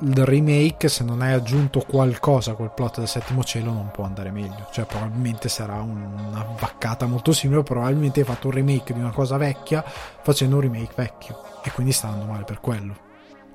Il 0.01 0.25
remake, 0.25 0.89
se 0.89 1.03
non 1.03 1.21
hai 1.21 1.31
aggiunto 1.31 1.79
qualcosa 1.79 2.51
a 2.51 2.55
quel 2.55 2.71
plot 2.71 2.99
del 2.99 3.07
settimo 3.07 3.43
cielo, 3.43 3.71
non 3.71 3.89
può 3.91 4.03
andare 4.03 4.31
meglio. 4.31 4.67
Cioè, 4.71 4.85
probabilmente 4.85 5.47
sarà 5.47 5.79
una 5.81 6.45
vaccata 6.59 7.05
molto 7.05 7.31
simile. 7.31 7.63
Probabilmente 7.63 8.19
hai 8.19 8.25
fatto 8.25 8.47
un 8.47 8.53
remake 8.53 8.93
di 8.93 8.99
una 8.99 9.11
cosa 9.11 9.37
vecchia 9.37 9.83
facendo 10.21 10.55
un 10.55 10.61
remake 10.61 10.93
vecchio. 10.95 11.41
E 11.63 11.71
quindi 11.71 11.93
sta 11.93 12.07
andando 12.07 12.31
male 12.31 12.43
per 12.43 12.59
quello. 12.59 12.95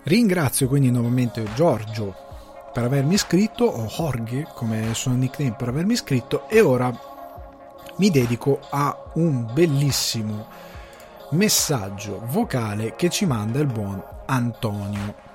Ringrazio 0.05 0.69
quindi 0.69 0.91
nuovamente 0.91 1.45
Giorgio 1.55 2.15
per 2.73 2.85
avermi 2.85 3.15
iscritto, 3.15 3.65
o 3.65 3.87
Jorge 3.87 4.47
come 4.55 4.95
suo 4.95 5.11
nickname 5.13 5.55
per 5.55 5.69
avermi 5.69 5.93
iscritto, 5.93 6.49
e 6.49 6.61
ora 6.61 6.91
mi 7.97 8.11
dedico 8.11 8.61
a 8.71 8.97
un 9.15 9.51
bellissimo 9.53 10.47
messaggio 11.31 12.23
vocale 12.25 12.95
che 12.97 13.11
ci 13.11 13.27
manda 13.27 13.61
il 13.61 13.67
buon 13.67 14.03
Antonio. 14.27 15.28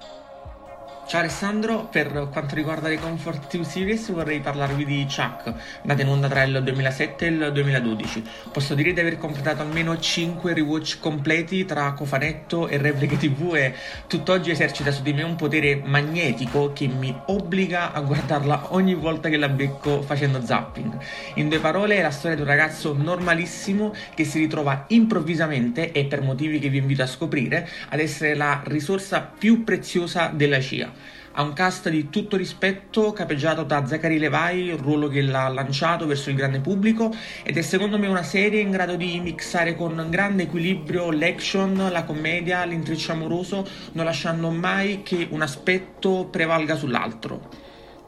Ciao 1.06 1.20
Alessandro, 1.20 1.89
per 1.91 2.30
quanto 2.32 2.56
riguarda 2.56 2.88
le 2.88 2.97
Comfort 2.97 3.47
TV 3.47 3.62
Series 3.62 4.10
vorrei 4.10 4.39
parlarvi 4.39 4.86
di 4.86 5.06
Chuck, 5.06 5.54
nata 5.84 6.01
in 6.01 6.08
onda 6.08 6.28
tra 6.28 6.43
il 6.43 6.62
2007 6.64 7.26
e 7.26 7.30
il 7.30 7.51
2012. 7.51 8.24
Posso 8.51 8.74
dire 8.74 8.93
di 8.93 8.99
aver 9.01 9.18
completato 9.18 9.62
almeno 9.62 9.99
5 9.99 10.54
rewatch 10.54 10.99
completi 10.99 11.66
tra 11.66 11.91
cofanetto 11.91 12.68
e 12.68 12.78
repliche 12.78 13.18
TV 13.18 13.54
e 13.54 13.76
tutt'oggi 14.08 14.49
esercita 14.49 14.91
su 14.91 15.04
di 15.04 15.14
me 15.14 15.22
un 15.24 15.36
potere 15.36 15.82
magnetico 15.84 16.72
che 16.74 16.88
mi 16.88 17.16
obbliga 17.28 17.91
a 17.91 18.01
guardarla 18.01 18.74
ogni 18.74 18.95
volta 18.95 19.30
che 19.30 19.38
la 19.38 19.49
becco 19.49 20.01
facendo 20.01 20.43
zapping. 20.43 20.97
In 21.36 21.49
due 21.49 21.60
parole 21.60 21.97
è 21.97 22.01
la 22.01 22.12
storia 22.12 22.38
di 22.38 22.41
un 22.41 22.47
ragazzo 22.47 22.95
normalissimo 22.97 23.93
che 24.16 24.24
si 24.24 24.39
ritrova 24.39 24.86
improvvisamente 24.88 25.91
e 25.91 26.06
per 26.06 26.22
motivi 26.22 26.58
che 26.60 26.70
vi 26.70 26.78
invito 26.78 27.04
a 27.04 27.08
scoprire 27.08 27.70
ad 27.89 27.99
essere 27.99 28.36
la 28.36 28.62
risorsa 28.66 29.20
più 29.22 29.64
preziosa 29.64 30.32
della 30.34 30.60
CIA 30.60 30.91
ha 31.36 31.42
un 31.42 31.54
cast 31.54 31.90
di 31.90 32.10
tutto 32.10 32.38
rispetto, 32.38 33.12
capeggiato 33.12 33.64
da 33.64 33.86
Zachary 33.86 34.20
Levi, 34.20 34.66
il 34.66 34.78
ruolo 34.78 35.08
che 35.08 35.22
l'ha 35.22 35.48
lanciato 35.48 36.06
verso 36.06 36.30
il 36.30 36.36
grande 36.36 36.60
pubblico, 36.60 37.12
ed 37.42 37.58
è 37.58 37.62
secondo 37.62 37.98
me 37.98 38.06
una 38.08 38.22
serie 38.24 38.62
in 38.62 38.70
grado 38.70 38.96
di 38.96 39.20
mixare 39.20 39.76
con 39.76 40.08
grande 40.10 40.44
equilibrio 40.44 41.12
l'action, 41.12 41.90
la 41.92 42.04
commedia, 42.04 42.64
l'intreccio 42.66 43.14
amoroso, 43.14 43.68
non 43.94 44.06
lasciando 44.06 44.52
mai 44.52 45.02
che 45.02 45.28
un 45.32 45.42
aspetto 45.42 46.28
prevalga 46.30 46.76
sull'altro. 46.76 47.62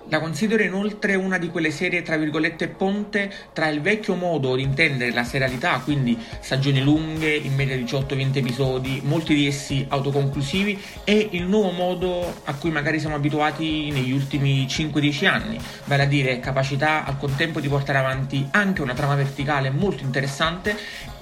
La 0.09 0.19
considero 0.19 0.61
inoltre 0.61 1.15
una 1.15 1.39
di 1.39 1.49
quelle 1.49 1.71
serie 1.71 2.03
tra 2.03 2.15
virgolette 2.15 2.67
ponte 2.67 3.31
tra 3.53 3.69
il 3.69 3.81
vecchio 3.81 4.13
modo 4.13 4.55
di 4.55 4.61
intendere 4.61 5.11
la 5.11 5.23
serialità, 5.23 5.81
quindi 5.83 6.15
stagioni 6.41 6.81
lunghe, 6.81 7.33
in 7.33 7.55
media 7.55 7.75
18-20 7.75 8.37
episodi, 8.37 9.01
molti 9.03 9.33
di 9.33 9.47
essi 9.47 9.83
autoconclusivi, 9.89 10.79
e 11.03 11.29
il 11.31 11.45
nuovo 11.45 11.71
modo 11.71 12.41
a 12.43 12.53
cui 12.53 12.69
magari 12.69 12.99
siamo 12.99 13.15
abituati 13.15 13.89
negli 13.89 14.11
ultimi 14.11 14.67
5-10 14.67 15.25
anni, 15.25 15.57
vale 15.85 16.03
a 16.03 16.07
dire 16.07 16.39
capacità 16.39 17.03
al 17.03 17.17
contempo 17.17 17.59
di 17.59 17.67
portare 17.67 17.97
avanti 17.97 18.47
anche 18.51 18.83
una 18.83 18.93
trama 18.93 19.15
verticale 19.15 19.71
molto 19.71 20.03
interessante 20.03 20.77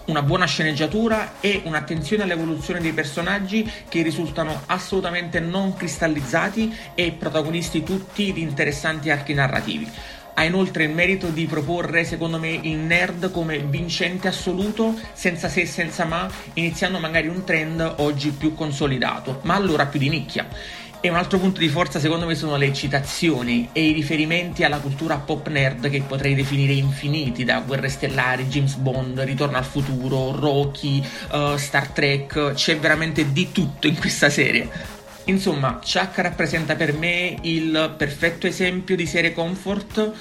una 0.06 0.22
buona 0.22 0.46
sceneggiatura 0.46 1.34
e 1.40 1.62
un'attenzione 1.64 2.24
all'evoluzione 2.24 2.82
dei 2.82 2.94
personaggi 2.94 3.70
che 3.88 4.02
risultano 4.02 4.64
assolutamente 4.66 5.40
non 5.40 5.76
cristallizzati 5.76 6.76
e 6.96 7.12
protagonisti 7.12 7.84
tutti 7.84 8.34
di 8.34 8.42
interessanti 8.42 9.10
archi 9.10 9.34
narrativi. 9.34 9.90
Ha 10.36 10.44
inoltre 10.44 10.86
il 10.86 10.90
merito 10.90 11.28
di 11.28 11.46
proporre, 11.46 12.06
secondo 12.06 12.40
me, 12.40 12.50
il 12.50 12.78
nerd 12.78 13.30
come 13.30 13.60
vincente 13.60 14.28
assoluto, 14.28 14.96
senza 15.14 15.48
se 15.48 15.62
e 15.62 15.66
senza 15.68 16.06
ma, 16.06 16.28
iniziando 16.54 16.98
magari 16.98 17.28
un 17.28 17.44
trend 17.44 17.94
oggi 17.98 18.32
più 18.32 18.56
consolidato, 18.56 19.42
ma 19.44 19.54
allora 19.54 19.86
più 19.86 20.00
di 20.00 20.10
nicchia. 20.10 20.48
E 21.06 21.10
un 21.10 21.18
altro 21.18 21.38
punto 21.38 21.60
di 21.60 21.68
forza 21.68 22.00
secondo 22.00 22.26
me 22.26 22.34
sono 22.34 22.56
le 22.56 22.72
citazioni 22.72 23.68
e 23.74 23.90
i 23.90 23.92
riferimenti 23.92 24.64
alla 24.64 24.80
cultura 24.80 25.18
pop 25.18 25.50
nerd 25.50 25.90
che 25.90 26.02
potrei 26.08 26.34
definire 26.34 26.72
infiniti, 26.72 27.44
da 27.44 27.60
Guerre 27.60 27.90
Stellari, 27.90 28.46
James 28.46 28.76
Bond, 28.76 29.20
Ritorno 29.20 29.58
al 29.58 29.66
futuro, 29.66 30.34
Rocky, 30.34 31.06
uh, 31.32 31.58
Star 31.58 31.90
Trek, 31.90 32.54
c'è 32.54 32.78
veramente 32.78 33.34
di 33.34 33.52
tutto 33.52 33.88
in 33.88 33.98
questa 33.98 34.30
serie. 34.30 34.70
Insomma, 35.26 35.82
Chuck 35.84 36.20
rappresenta 36.20 36.76
per 36.76 36.94
me 36.94 37.36
il 37.42 37.96
perfetto 37.98 38.48
esempio 38.48 38.96
di 38.96 39.06
serie 39.06 39.34
comfort 39.34 40.14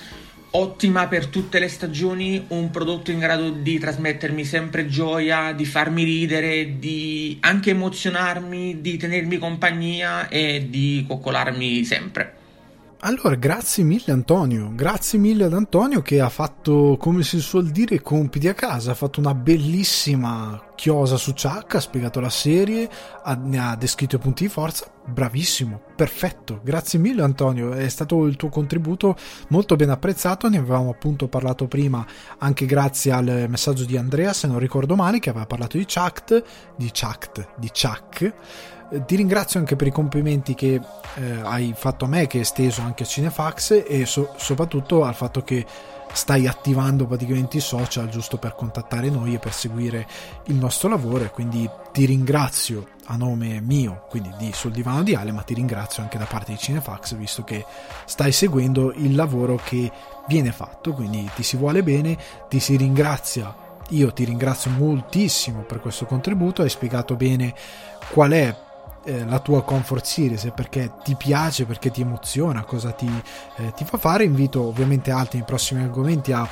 ottima 0.52 1.08
per 1.08 1.26
tutte 1.26 1.58
le 1.58 1.68
stagioni, 1.68 2.44
un 2.48 2.70
prodotto 2.70 3.10
in 3.10 3.18
grado 3.18 3.50
di 3.50 3.78
trasmettermi 3.78 4.44
sempre 4.44 4.86
gioia, 4.86 5.52
di 5.52 5.64
farmi 5.64 6.04
ridere, 6.04 6.78
di 6.78 7.38
anche 7.40 7.70
emozionarmi, 7.70 8.80
di 8.80 8.96
tenermi 8.96 9.38
compagnia 9.38 10.28
e 10.28 10.66
di 10.68 11.04
coccolarmi 11.06 11.84
sempre. 11.84 12.41
Allora, 13.04 13.34
grazie 13.34 13.82
mille 13.82 14.12
Antonio, 14.12 14.70
grazie 14.76 15.18
mille 15.18 15.42
ad 15.42 15.54
Antonio 15.54 16.02
che 16.02 16.20
ha 16.20 16.28
fatto, 16.28 16.96
come 17.00 17.24
si 17.24 17.40
suol 17.40 17.70
dire, 17.70 17.96
i 17.96 18.00
compiti 18.00 18.46
a 18.46 18.54
casa, 18.54 18.92
ha 18.92 18.94
fatto 18.94 19.18
una 19.18 19.34
bellissima 19.34 20.68
chiosa 20.76 21.16
su 21.16 21.32
Chuck, 21.32 21.74
ha 21.74 21.80
spiegato 21.80 22.20
la 22.20 22.30
serie, 22.30 22.88
ha, 23.24 23.34
ne 23.34 23.58
ha 23.58 23.74
descritto 23.74 24.14
i 24.14 24.18
punti 24.20 24.44
di 24.44 24.48
forza, 24.48 24.86
bravissimo, 25.04 25.80
perfetto, 25.96 26.60
grazie 26.62 27.00
mille 27.00 27.22
Antonio, 27.22 27.72
è 27.72 27.88
stato 27.88 28.24
il 28.24 28.36
tuo 28.36 28.50
contributo 28.50 29.16
molto 29.48 29.74
ben 29.74 29.90
apprezzato, 29.90 30.48
ne 30.48 30.58
avevamo 30.58 30.90
appunto 30.90 31.26
parlato 31.26 31.66
prima 31.66 32.06
anche 32.38 32.66
grazie 32.66 33.10
al 33.10 33.46
messaggio 33.48 33.84
di 33.84 33.96
Andrea, 33.96 34.32
se 34.32 34.46
non 34.46 34.60
ricordo 34.60 34.94
male, 34.94 35.18
che 35.18 35.30
aveva 35.30 35.46
parlato 35.46 35.76
di 35.76 35.86
Chuck, 35.92 36.40
di 36.76 36.92
Chuck, 36.92 37.48
di 37.58 37.68
Chuck 37.68 38.34
ti 39.06 39.16
ringrazio 39.16 39.58
anche 39.58 39.76
per 39.76 39.86
i 39.86 39.92
complimenti 39.92 40.54
che 40.54 40.80
eh, 41.14 41.40
hai 41.42 41.72
fatto 41.76 42.04
a 42.04 42.08
me, 42.08 42.26
che 42.26 42.38
hai 42.38 42.42
esteso 42.42 42.82
anche 42.82 43.04
a 43.04 43.06
Cinefax 43.06 43.84
e 43.86 44.04
so- 44.06 44.34
soprattutto 44.36 45.04
al 45.04 45.14
fatto 45.14 45.42
che 45.42 45.64
stai 46.12 46.46
attivando 46.46 47.06
praticamente 47.06 47.56
i 47.56 47.60
social 47.60 48.08
giusto 48.08 48.36
per 48.36 48.54
contattare 48.54 49.08
noi 49.08 49.34
e 49.34 49.38
per 49.38 49.52
seguire 49.52 50.06
il 50.46 50.56
nostro 50.56 50.90
lavoro 50.90 51.24
e 51.24 51.30
quindi 51.30 51.68
ti 51.90 52.04
ringrazio 52.04 52.86
a 53.06 53.16
nome 53.16 53.60
mio, 53.60 54.04
quindi 54.08 54.30
di 54.38 54.52
Sul 54.52 54.72
Divano 54.72 55.02
di 55.02 55.14
Ale, 55.14 55.32
ma 55.32 55.42
ti 55.42 55.54
ringrazio 55.54 56.02
anche 56.02 56.18
da 56.18 56.26
parte 56.26 56.52
di 56.52 56.58
Cinefax 56.58 57.14
visto 57.14 57.44
che 57.44 57.64
stai 58.04 58.32
seguendo 58.32 58.92
il 58.92 59.14
lavoro 59.14 59.58
che 59.62 59.90
viene 60.28 60.52
fatto, 60.52 60.92
quindi 60.92 61.28
ti 61.34 61.42
si 61.42 61.56
vuole 61.56 61.82
bene, 61.82 62.16
ti 62.48 62.60
si 62.60 62.76
ringrazia. 62.76 63.70
Io 63.88 64.12
ti 64.12 64.24
ringrazio 64.24 64.70
moltissimo 64.70 65.62
per 65.62 65.80
questo 65.80 66.06
contributo, 66.06 66.62
hai 66.62 66.70
spiegato 66.70 67.16
bene 67.16 67.54
qual 68.10 68.30
è 68.30 68.56
eh, 69.04 69.24
la 69.24 69.38
tua 69.40 69.62
comfort 69.62 70.04
series 70.04 70.50
perché 70.54 70.92
ti 71.02 71.14
piace, 71.14 71.64
perché 71.64 71.90
ti 71.90 72.00
emoziona, 72.00 72.64
cosa 72.64 72.92
ti, 72.92 73.10
eh, 73.56 73.72
ti 73.74 73.84
fa 73.84 73.98
fare. 73.98 74.24
Invito 74.24 74.62
ovviamente 74.62 75.10
altri 75.10 75.38
nei 75.38 75.46
prossimi 75.46 75.82
argomenti 75.82 76.32
a 76.32 76.48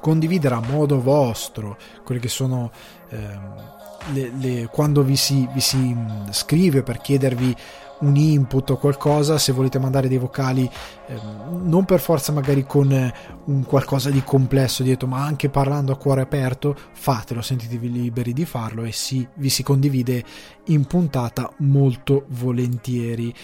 condividere 0.00 0.56
a 0.56 0.60
modo 0.60 1.00
vostro 1.00 1.76
quelli 2.04 2.20
che 2.20 2.28
sono 2.28 2.70
ehm, 3.08 3.80
le, 4.12 4.32
le, 4.36 4.66
quando 4.66 5.02
vi 5.02 5.16
si, 5.16 5.48
vi 5.52 5.60
si 5.60 5.96
scrive 6.30 6.82
per 6.82 6.98
chiedervi 6.98 7.56
un 8.02 8.16
input 8.16 8.70
o 8.70 8.76
qualcosa, 8.76 9.38
se 9.38 9.52
volete 9.52 9.78
mandare 9.78 10.08
dei 10.08 10.18
vocali, 10.18 10.68
eh, 11.06 11.20
non 11.62 11.84
per 11.84 12.00
forza 12.00 12.32
magari 12.32 12.64
con 12.64 12.92
eh, 12.92 13.12
un 13.46 13.64
qualcosa 13.64 14.10
di 14.10 14.22
complesso 14.22 14.82
dietro, 14.82 15.08
ma 15.08 15.24
anche 15.24 15.48
parlando 15.48 15.92
a 15.92 15.96
cuore 15.96 16.20
aperto, 16.20 16.76
fatelo, 16.92 17.42
sentitevi 17.42 17.90
liberi 17.90 18.32
di 18.32 18.44
farlo 18.44 18.84
e 18.84 18.92
si, 18.92 19.26
vi 19.34 19.48
si 19.48 19.62
condivide 19.62 20.24
in 20.66 20.84
puntata 20.84 21.50
molto 21.58 22.24
volentieri. 22.28 23.34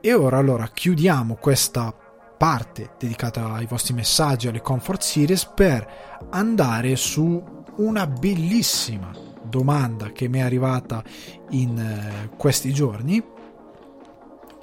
E 0.00 0.14
ora 0.14 0.38
allora 0.38 0.68
chiudiamo 0.72 1.36
questa 1.36 1.94
parte 2.36 2.90
dedicata 2.98 3.52
ai 3.52 3.66
vostri 3.66 3.94
messaggi, 3.94 4.48
alle 4.48 4.62
comfort 4.62 5.02
series, 5.02 5.44
per 5.44 5.86
andare 6.30 6.96
su 6.96 7.42
una 7.76 8.06
bellissima 8.06 9.10
domanda 9.42 10.12
che 10.12 10.28
mi 10.28 10.38
è 10.38 10.42
arrivata 10.42 11.02
in 11.50 11.78
eh, 11.78 12.30
questi 12.36 12.72
giorni 12.72 13.36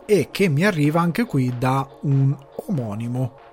e 0.06 0.30
che 0.32 0.49
mi 0.49 0.66
arriva 0.66 1.01
anche 1.01 1.26
qui 1.26 1.53
da 1.58 1.88
un 2.01 2.36
omonimo 2.68 3.43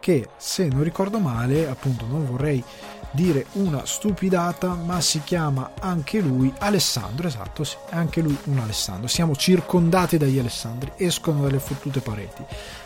che 0.00 0.30
se 0.38 0.66
non 0.66 0.82
ricordo 0.82 1.18
male, 1.18 1.68
appunto 1.68 2.06
non 2.06 2.26
vorrei 2.26 2.64
dire 3.12 3.46
una 3.52 3.84
stupidata, 3.84 4.74
ma 4.74 5.00
si 5.00 5.20
chiama 5.22 5.72
anche 5.78 6.20
lui 6.20 6.52
Alessandro, 6.58 7.26
esatto, 7.26 7.64
sì, 7.64 7.76
anche 7.90 8.20
lui 8.20 8.36
un 8.44 8.58
Alessandro. 8.58 9.08
Siamo 9.08 9.36
circondati 9.36 10.16
dagli 10.16 10.38
Alessandri, 10.38 10.92
escono 10.96 11.42
dalle 11.42 11.58
fottute 11.58 12.00
pareti. 12.00 12.42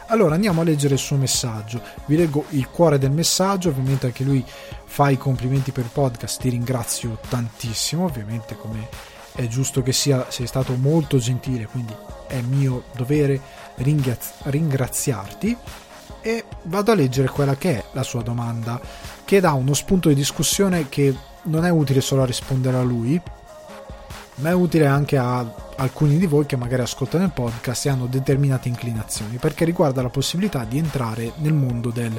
Allora 0.09 0.35
andiamo 0.35 0.61
a 0.61 0.65
leggere 0.65 0.95
il 0.95 1.01
suo 1.01 1.17
messaggio. 1.17 1.81
Vi 2.07 2.17
leggo 2.17 2.47
il 2.51 2.69
cuore 2.69 2.99
del 2.99 3.13
messaggio, 3.13 3.69
ovviamente 3.69 4.07
anche 4.07 4.25
lui 4.25 4.45
fa 4.85 5.09
i 5.09 5.17
complimenti 5.17 5.71
per 5.71 5.85
il 5.85 5.91
podcast, 5.93 6.41
ti 6.41 6.49
ringrazio 6.49 7.19
tantissimo, 7.29 8.05
ovviamente 8.05 8.57
come 8.57 8.89
è 9.35 9.47
giusto 9.49 9.83
che 9.83 9.93
sia, 9.93 10.27
sei 10.31 10.47
stato 10.47 10.75
molto 10.77 11.19
gentile, 11.19 11.67
quindi 11.67 11.95
è 12.29 12.41
mio 12.41 12.85
dovere 12.95 13.41
ringraziarti 13.77 15.57
e 16.21 16.45
vado 16.63 16.93
a 16.93 16.95
leggere 16.95 17.29
quella 17.29 17.57
che 17.57 17.79
è 17.79 17.85
la 17.93 18.03
sua 18.03 18.23
domanda, 18.23 18.81
che 19.25 19.41
dà 19.41 19.53
uno 19.53 19.75
spunto 19.75 20.09
di 20.09 20.15
discussione 20.15 20.89
che 20.89 21.15
non 21.45 21.65
è 21.65 21.71
utile 21.71 22.01
solo 22.01 22.23
a 22.23 22.27
rispondere 22.27 22.77
a 22.77 22.83
lui, 22.83 23.21
ma 24.37 24.51
è 24.51 24.55
utile 24.55 24.87
anche 24.87 25.17
a 25.19 25.63
alcuni 25.77 26.17
di 26.17 26.27
voi 26.27 26.47
che 26.47 26.57
magari 26.57 26.83
ascoltano 26.83 27.25
il 27.25 27.31
podcast 27.31 27.87
e 27.87 27.89
hanno 27.91 28.07
determinate 28.07 28.69
inclinazioni, 28.69 29.37
perché 29.37 29.65
riguarda 29.65 30.01
la 30.01 30.09
possibilità 30.09 30.65
di 30.65 30.79
entrare 30.79 31.33
nel 31.37 31.53
mondo 31.53 31.91
del 31.91 32.19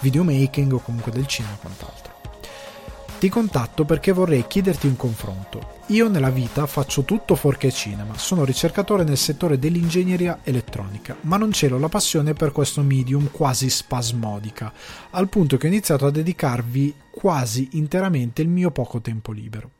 videomaking 0.00 0.72
o 0.72 0.78
comunque 0.78 1.12
del 1.12 1.26
cinema 1.26 1.54
e 1.54 1.58
quant'altro. 1.58 2.01
Ti 3.22 3.28
contatto 3.28 3.84
perché 3.84 4.10
vorrei 4.10 4.48
chiederti 4.48 4.88
un 4.88 4.96
confronto. 4.96 5.74
Io 5.90 6.08
nella 6.08 6.30
vita 6.30 6.66
faccio 6.66 7.04
tutto 7.04 7.36
fuorché 7.36 7.70
cinema, 7.70 8.18
sono 8.18 8.44
ricercatore 8.44 9.04
nel 9.04 9.16
settore 9.16 9.60
dell'ingegneria 9.60 10.40
elettronica, 10.42 11.16
ma 11.20 11.36
non 11.36 11.52
celo 11.52 11.78
la 11.78 11.88
passione 11.88 12.32
per 12.32 12.50
questo 12.50 12.82
medium 12.82 13.30
quasi 13.30 13.70
spasmodica, 13.70 14.72
al 15.10 15.28
punto 15.28 15.56
che 15.56 15.66
ho 15.66 15.70
iniziato 15.70 16.04
a 16.04 16.10
dedicarvi 16.10 16.96
quasi 17.12 17.68
interamente 17.74 18.42
il 18.42 18.48
mio 18.48 18.72
poco 18.72 19.00
tempo 19.00 19.30
libero. 19.30 19.70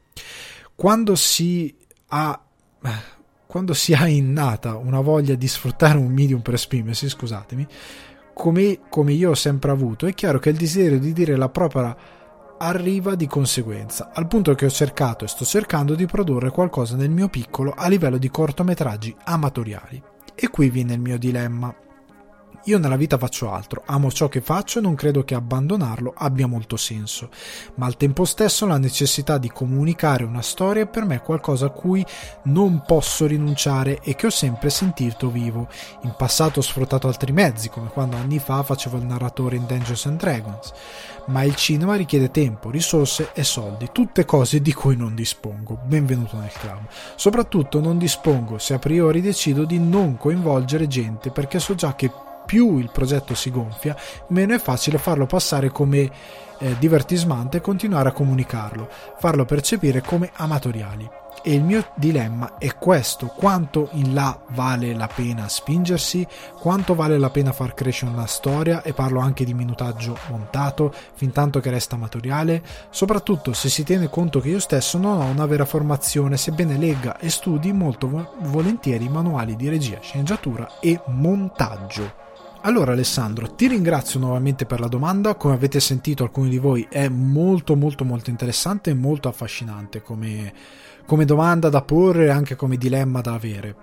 Quando 0.76 1.16
si 1.16 1.74
ha 2.10 2.40
quando 3.48 3.74
si 3.74 3.92
ha 3.92 4.06
innata 4.06 4.76
una 4.76 5.00
voglia 5.00 5.34
di 5.34 5.48
sfruttare 5.48 5.98
un 5.98 6.12
medium 6.12 6.42
per 6.42 6.54
esprimersi, 6.54 7.08
scusatemi, 7.08 7.66
come, 8.34 8.78
come 8.88 9.12
io 9.14 9.30
ho 9.30 9.34
sempre 9.34 9.72
avuto, 9.72 10.06
è 10.06 10.14
chiaro 10.14 10.38
che 10.38 10.50
il 10.50 10.56
desiderio 10.56 11.00
di 11.00 11.12
dire 11.12 11.34
la 11.34 11.48
propria 11.48 12.20
arriva 12.58 13.14
di 13.14 13.26
conseguenza, 13.26 14.10
al 14.12 14.26
punto 14.26 14.54
che 14.54 14.66
ho 14.66 14.70
cercato 14.70 15.24
e 15.24 15.28
sto 15.28 15.44
cercando 15.44 15.94
di 15.94 16.06
produrre 16.06 16.50
qualcosa 16.50 16.96
nel 16.96 17.10
mio 17.10 17.28
piccolo 17.28 17.72
a 17.76 17.88
livello 17.88 18.18
di 18.18 18.30
cortometraggi 18.30 19.14
amatoriali. 19.24 20.02
E 20.34 20.48
qui 20.48 20.70
viene 20.70 20.94
il 20.94 21.00
mio 21.00 21.18
dilemma. 21.18 21.74
Io 22.66 22.78
nella 22.78 22.94
vita 22.94 23.18
faccio 23.18 23.50
altro, 23.50 23.82
amo 23.86 24.12
ciò 24.12 24.28
che 24.28 24.40
faccio 24.40 24.78
e 24.78 24.82
non 24.82 24.94
credo 24.94 25.24
che 25.24 25.34
abbandonarlo 25.34 26.14
abbia 26.16 26.46
molto 26.46 26.76
senso, 26.76 27.28
ma 27.74 27.86
al 27.86 27.96
tempo 27.96 28.24
stesso 28.24 28.66
la 28.66 28.78
necessità 28.78 29.36
di 29.36 29.50
comunicare 29.50 30.22
una 30.22 30.42
storia 30.42 30.84
è 30.84 30.86
per 30.86 31.04
me 31.04 31.20
qualcosa 31.22 31.66
a 31.66 31.70
cui 31.70 32.06
non 32.44 32.84
posso 32.86 33.26
rinunciare 33.26 33.98
e 34.00 34.14
che 34.14 34.26
ho 34.26 34.30
sempre 34.30 34.70
sentito 34.70 35.28
vivo. 35.28 35.66
In 36.02 36.14
passato 36.16 36.60
ho 36.60 36.62
sfruttato 36.62 37.08
altri 37.08 37.32
mezzi, 37.32 37.68
come 37.68 37.88
quando 37.88 38.14
anni 38.14 38.38
fa 38.38 38.62
facevo 38.62 38.96
il 38.96 39.06
narratore 39.06 39.56
in 39.56 39.66
Dungeons 39.66 40.06
and 40.06 40.20
Dragons 40.20 40.72
ma 41.26 41.44
il 41.44 41.54
cinema 41.54 41.94
richiede 41.94 42.32
tempo, 42.32 42.70
risorse 42.70 43.30
e 43.32 43.44
soldi, 43.44 43.90
tutte 43.92 44.24
cose 44.24 44.60
di 44.60 44.72
cui 44.72 44.96
non 44.96 45.14
dispongo. 45.14 45.78
Benvenuto 45.84 46.36
nel 46.36 46.50
club. 46.50 46.80
Soprattutto 47.14 47.80
non 47.80 47.96
dispongo 47.96 48.58
se 48.58 48.74
a 48.74 48.78
priori 48.80 49.20
decido 49.20 49.64
di 49.64 49.78
non 49.78 50.16
coinvolgere 50.16 50.88
gente 50.88 51.30
perché 51.30 51.60
so 51.60 51.76
già 51.76 51.94
che 51.94 52.10
più 52.52 52.76
il 52.76 52.90
progetto 52.92 53.34
si 53.34 53.50
gonfia, 53.50 53.96
meno 54.26 54.52
è 54.52 54.58
facile 54.58 54.98
farlo 54.98 55.24
passare 55.24 55.70
come 55.70 56.10
eh, 56.58 56.76
divertismante 56.78 57.56
e 57.56 57.60
continuare 57.62 58.10
a 58.10 58.12
comunicarlo, 58.12 58.90
farlo 59.16 59.46
percepire 59.46 60.02
come 60.02 60.30
amatoriali. 60.34 61.08
E 61.42 61.54
il 61.54 61.62
mio 61.62 61.86
dilemma 61.94 62.58
è 62.58 62.74
questo, 62.74 63.28
quanto 63.28 63.88
in 63.92 64.12
là 64.12 64.38
vale 64.50 64.92
la 64.92 65.06
pena 65.06 65.48
spingersi, 65.48 66.26
quanto 66.60 66.94
vale 66.94 67.16
la 67.16 67.30
pena 67.30 67.52
far 67.52 67.72
crescere 67.72 68.12
una 68.12 68.26
storia 68.26 68.82
e 68.82 68.92
parlo 68.92 69.20
anche 69.20 69.46
di 69.46 69.54
minutaggio 69.54 70.18
montato, 70.28 70.92
fin 71.14 71.32
tanto 71.32 71.58
che 71.58 71.70
resta 71.70 71.94
amatoriale, 71.94 72.62
soprattutto 72.90 73.54
se 73.54 73.70
si 73.70 73.82
tiene 73.82 74.10
conto 74.10 74.40
che 74.40 74.50
io 74.50 74.60
stesso 74.60 74.98
non 74.98 75.22
ho 75.22 75.24
una 75.24 75.46
vera 75.46 75.64
formazione, 75.64 76.36
sebbene 76.36 76.76
legga 76.76 77.16
e 77.16 77.30
studi 77.30 77.72
molto 77.72 78.34
volentieri 78.40 79.08
manuali 79.08 79.56
di 79.56 79.70
regia, 79.70 80.00
sceneggiatura 80.02 80.80
e 80.80 81.00
montaggio. 81.06 82.21
Allora 82.64 82.92
Alessandro, 82.92 83.56
ti 83.56 83.66
ringrazio 83.66 84.20
nuovamente 84.20 84.66
per 84.66 84.78
la 84.78 84.86
domanda, 84.86 85.34
come 85.34 85.54
avete 85.54 85.80
sentito 85.80 86.22
alcuni 86.22 86.48
di 86.48 86.58
voi 86.58 86.86
è 86.88 87.08
molto 87.08 87.74
molto 87.74 88.04
molto 88.04 88.30
interessante 88.30 88.90
e 88.90 88.94
molto 88.94 89.28
affascinante 89.28 90.00
come, 90.00 90.54
come 91.04 91.24
domanda 91.24 91.68
da 91.68 91.82
porre 91.82 92.26
e 92.26 92.30
anche 92.30 92.54
come 92.54 92.76
dilemma 92.76 93.20
da 93.20 93.34
avere. 93.34 93.74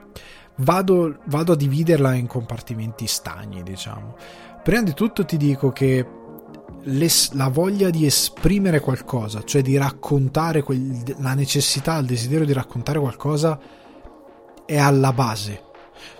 Vado, 0.57 1.17
vado 1.25 1.51
a 1.51 1.55
dividerla 1.57 2.13
in 2.13 2.27
compartimenti 2.27 3.05
stagni, 3.05 3.63
diciamo. 3.63 4.15
Prima 4.63 4.83
di 4.83 4.93
tutto 4.93 5.25
ti 5.25 5.35
dico 5.35 5.71
che 5.73 6.07
la 7.33 7.49
voglia 7.49 7.89
di 7.89 8.05
esprimere 8.05 8.79
qualcosa, 8.79 9.43
cioè 9.43 9.61
di 9.61 9.75
raccontare, 9.75 10.63
quel, 10.63 11.03
la 11.17 11.33
necessità, 11.33 11.97
il 11.97 12.05
desiderio 12.05 12.45
di 12.45 12.53
raccontare 12.53 12.97
qualcosa 12.97 13.59
è 14.65 14.77
alla 14.77 15.11
base 15.11 15.67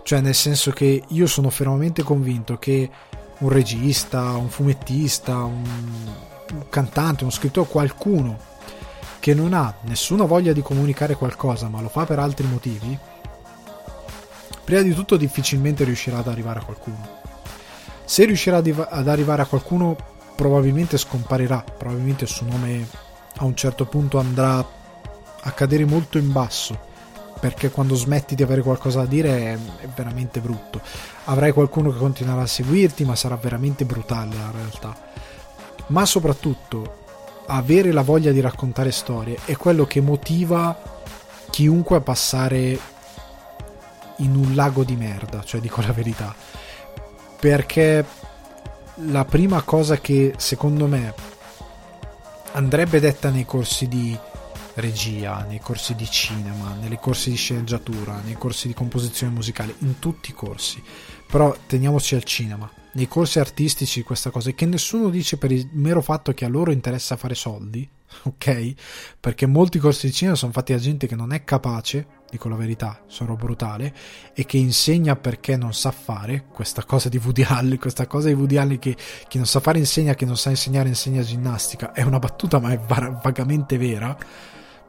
cioè, 0.04 0.22
nel 0.22 0.36
senso 0.36 0.72
che 0.72 1.04
io 1.08 1.28
sono 1.28 1.50
fermamente 1.50 2.04
convinto 2.04 2.58
che 2.58 2.90
un 3.40 3.50
regista, 3.50 4.32
un 4.32 4.50
fumettista, 4.50 5.44
un, 5.44 5.64
un 6.52 6.70
cantante, 6.70 7.24
uno 7.24 7.32
scrittore, 7.32 7.70
qualcuno 7.70 8.38
che 9.20 9.34
non 9.34 9.54
ha 9.54 9.76
nessuna 9.82 10.26
voglia 10.26 10.54
di 10.54 10.62
comunicare 10.62 11.16
qualcosa, 11.16 11.68
ma 11.68 11.82
lo 11.82 11.90
fa 11.90 12.06
per 12.06 12.20
altri 12.20 12.48
motivi, 12.48 12.98
prima 14.64 14.82
di 14.82 14.94
tutto 14.94 15.18
difficilmente 15.18 15.84
riuscirà 15.84 16.20
ad 16.20 16.28
arrivare 16.28 16.60
a 16.60 16.64
qualcuno. 16.64 17.18
Se 18.06 18.26
riuscirà 18.26 18.58
ad 18.58 19.08
arrivare 19.08 19.42
a 19.42 19.46
qualcuno, 19.46 19.96
probabilmente 20.36 20.98
scomparirà, 20.98 21.64
probabilmente 21.78 22.24
il 22.24 22.30
suo 22.30 22.48
nome 22.48 22.88
a 23.38 23.46
un 23.46 23.56
certo 23.56 23.86
punto 23.86 24.20
andrà 24.20 24.66
a 25.42 25.52
cadere 25.52 25.86
molto 25.86 26.18
in 26.18 26.32
basso 26.32 26.88
perché 27.40 27.70
quando 27.72 27.96
smetti 27.96 28.36
di 28.36 28.44
avere 28.44 28.62
qualcosa 28.62 29.00
da 29.00 29.06
dire 29.06 29.54
è, 29.54 29.58
veramente 29.96 30.40
brutto. 30.42 30.82
Avrai 31.26 31.52
qualcuno 31.52 31.92
che 31.92 31.98
continuerà 31.98 32.42
a 32.42 32.48
seguirti, 32.48 33.06
ma 33.06 33.16
sarà 33.16 33.38
veramente 33.38 33.86
brutale 33.86 34.36
la 34.36 34.52
realtà. 34.52 34.96
Ma 35.88 36.06
soprattutto 36.06 36.98
avere 37.48 37.92
la 37.92 38.04
voglia 38.04 38.32
di 38.32 38.42
raccontare 38.42 38.92
storie 38.92 39.38
è 39.46 39.56
quello 39.56 39.86
che 39.86 40.02
motiva 40.02 40.98
chiunque 41.50 41.98
a 41.98 42.02
passare 42.02 42.80
in 44.18 44.36
un 44.36 44.54
lago 44.54 44.84
di 44.84 44.96
merda, 44.96 45.42
cioè 45.44 45.62
dico 45.62 45.82
la 45.82 45.94
verità. 45.94 46.36
Perché 47.40 48.06
la 49.06 49.24
prima 49.24 49.62
cosa 49.62 49.98
che 49.98 50.34
secondo 50.38 50.86
me 50.88 51.14
andrebbe 52.52 53.00
detta 53.00 53.30
nei 53.30 53.46
corsi 53.46 53.88
di 53.88 54.18
regia, 54.80 55.44
nei 55.44 55.60
corsi 55.60 55.96
di 55.96 56.10
cinema, 56.10 56.76
nei 56.80 56.98
corsi 57.00 57.30
di 57.30 57.36
sceneggiatura, 57.36 58.20
nei 58.24 58.36
corsi 58.36 58.68
di 58.68 58.74
composizione 58.74 59.34
musicale, 59.34 59.76
in 59.80 60.00
tutti 60.00 60.32
i 60.32 60.34
corsi. 60.34 60.82
Però 61.28 61.56
teniamoci 61.66 62.16
al 62.16 62.24
cinema. 62.24 62.70
Nei 62.92 63.08
corsi 63.08 63.40
artistici 63.40 64.02
questa 64.04 64.32
cosa, 64.32 64.52
che 64.52 64.66
nessuno 64.66 65.10
dice 65.10 65.38
per 65.38 65.52
il 65.52 65.70
mero 65.74 66.02
fatto 66.02 66.34
che 66.34 66.46
a 66.46 66.50
loro 66.50 66.72
interessa 66.72 67.18
fare 67.18 67.36
soldi, 67.36 67.88
ok? 68.24 68.74
Perché 69.20 69.46
molti 69.46 69.78
corsi 69.78 70.08
di 70.08 70.14
cinema 70.14 70.36
sono 70.36 70.52
fatti 70.52 70.74
da 70.74 70.80
gente 70.80 71.06
che 71.06 71.16
non 71.16 71.32
è 71.32 71.44
capace, 71.44 72.08
dico 72.30 72.50
la 72.50 72.56
verità, 72.56 73.04
sono 73.08 73.36
brutale, 73.36 73.94
e 74.34 74.46
che 74.46 74.58
insegna 74.58 75.16
perché 75.16 75.56
non 75.56 75.74
sa 75.74 75.92
fare, 75.92 76.46
questa 76.52 76.84
cosa 76.84 77.10
di 77.10 77.18
Woody 77.18 77.44
Allen, 77.44 77.78
questa 77.78 78.08
cosa 78.08 78.28
di 78.28 78.34
Woody 78.34 78.58
Allen 78.58 78.80
che 78.80 78.96
chi 79.28 79.38
non 79.38 79.46
sa 79.46 79.60
fare 79.60 79.78
insegna, 79.78 80.16
chi 80.16 80.26
non 80.26 80.38
sa 80.38 80.50
insegnare 80.50 80.90
insegna 80.90 81.22
ginnastica, 81.22 81.92
è 81.92 82.02
una 82.02 82.20
battuta 82.20 82.60
ma 82.60 82.72
è 82.72 82.80
vagamente 82.80 83.78
vera 83.78 84.18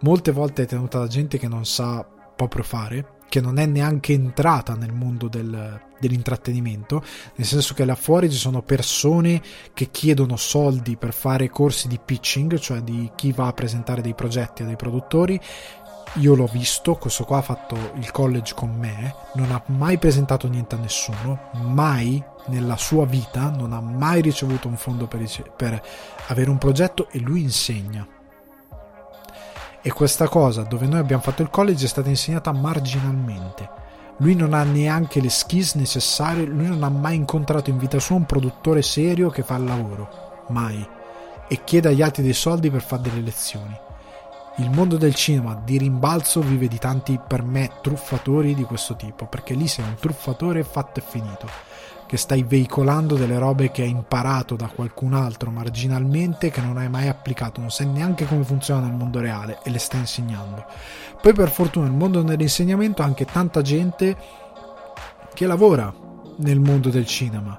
molte 0.01 0.33
volte 0.33 0.63
è 0.63 0.67
tenuta 0.67 0.99
da 0.99 1.07
gente 1.07 1.39
che 1.39 1.49
non 1.49 1.65
sa 1.65 2.07
proprio 2.37 2.65
fare, 2.65 3.19
che 3.29 3.41
non 3.41 3.59
è 3.59 3.67
neanche 3.67 4.13
entrata 4.13 4.75
nel 4.75 4.93
mondo 4.93 5.29
del, 5.29 5.81
dell'intrattenimento, 6.01 7.03
nel 7.37 7.47
senso 7.47 7.75
che 7.75 7.85
là 7.85 7.95
fuori 7.95 8.31
ci 8.31 8.37
sono 8.37 8.63
persone 8.63 9.41
che 9.73 9.91
chiedono 9.91 10.37
soldi 10.37 10.97
per 10.97 11.13
fare 11.13 11.49
corsi 11.49 11.87
di 11.87 12.01
pitching, 12.05 12.59
cioè 12.59 12.81
di 12.81 13.11
chi 13.15 13.33
va 13.33 13.47
a 13.47 13.53
presentare 13.53 14.03
dei 14.03 14.15
progetti 14.15 14.63
a 14.63 14.67
dei 14.67 14.77
produttori. 14.77 15.41
Io 16.15 16.35
l'ho 16.35 16.47
visto, 16.47 16.97
questo 16.97 17.25
qua 17.25 17.39
ha 17.39 17.43
fatto 17.43 17.77
il 18.01 18.11
college 18.11 18.53
con 18.55 18.75
me, 18.75 19.15
non 19.35 19.53
ha 19.53 19.63
mai 19.67 19.97
presentato 19.97 20.49
niente 20.49 20.75
a 20.75 20.79
nessuno, 20.79 21.51
mai 21.53 22.21
nella 22.47 22.77
sua 22.77 23.07
vita, 23.07 23.49
non 23.51 23.73
ha 23.73 23.81
mai 23.81 24.21
ricevuto 24.23 24.67
un 24.67 24.77
fondo 24.77 25.07
per, 25.07 25.25
per 25.57 25.81
avere 26.27 26.51
un 26.51 26.59
progetto 26.59 27.09
e 27.11 27.21
lui 27.21 27.43
insegna 27.43 28.05
e 29.83 29.93
questa 29.93 30.29
cosa 30.29 30.63
dove 30.63 30.87
noi 30.87 30.99
abbiamo 30.99 31.23
fatto 31.23 31.43
il 31.43 31.51
college 31.51 31.85
è 31.85 31.89
stata 31.89 32.09
insegnata 32.09 32.53
marginalmente 32.53 33.81
lui 34.21 34.35
non 34.35 34.53
ha 34.53 34.63
neanche 34.65 35.21
le 35.21 35.31
skills 35.31 35.75
necessarie, 35.75 36.45
lui 36.45 36.67
non 36.67 36.83
ha 36.83 36.91
mai 36.91 37.17
incontrato 37.17 37.71
in 37.71 37.79
vita 37.79 37.99
sua 37.99 38.17
un 38.17 38.27
produttore 38.27 38.83
serio 38.83 39.31
che 39.31 39.43
fa 39.43 39.57
il 39.57 39.65
lavoro, 39.65 40.45
mai, 40.49 40.87
e 41.49 41.65
chiede 41.65 41.89
agli 41.89 42.03
altri 42.03 42.23
dei 42.23 42.35
soldi 42.35 42.71
per 42.71 42.83
fare 42.83 43.03
delle 43.03 43.23
lezioni. 43.23 43.75
Il 44.61 44.71
mondo 44.71 44.99
del 44.99 45.15
cinema 45.15 45.59
di 45.65 45.79
rimbalzo 45.79 46.43
vive 46.43 46.69
di 46.69 46.77
tanti, 46.77 47.19
per 47.27 47.43
me, 47.43 47.71
truffatori 47.81 48.55
di 48.55 48.65
questo 48.65 48.95
tipo, 48.95 49.25
perché 49.25 49.55
lì 49.55 49.67
sei 49.67 49.87
un 49.87 49.95
truffatore 49.95 50.63
fatto 50.65 51.01
e 51.01 51.03
finito 51.03 51.49
che 52.07 52.19
stai 52.19 52.43
veicolando 52.43 53.15
delle 53.15 53.39
robe 53.39 53.71
che 53.71 53.83
hai 53.83 53.89
imparato 53.89 54.57
da 54.57 54.67
qualcun 54.67 55.15
altro 55.15 55.51
marginalmente 55.51 56.51
che 56.51 56.61
non 56.61 56.77
hai 56.77 56.91
mai 56.91 57.09
applicato, 57.09 57.61
non 57.61 57.71
sai 57.71 57.87
neanche 57.87 58.27
come 58.27 58.45
funziona 58.45 58.85
nel 58.85 58.97
mondo 58.97 59.19
reale 59.21 59.61
e 59.63 59.71
le 59.71 59.79
stai 59.79 60.01
insegnando. 60.01 60.67
Poi 61.23 61.33
per 61.33 61.49
fortuna 61.49 61.87
nel 61.87 61.97
mondo 61.97 62.21
dell'insegnamento 62.21 63.01
ha 63.01 63.07
anche 63.07 63.25
tanta 63.25 63.63
gente 63.63 64.15
che 65.33 65.47
lavora 65.47 65.91
nel 66.37 66.61
mondo 66.61 66.91
del 66.91 67.07
cinema 67.07 67.59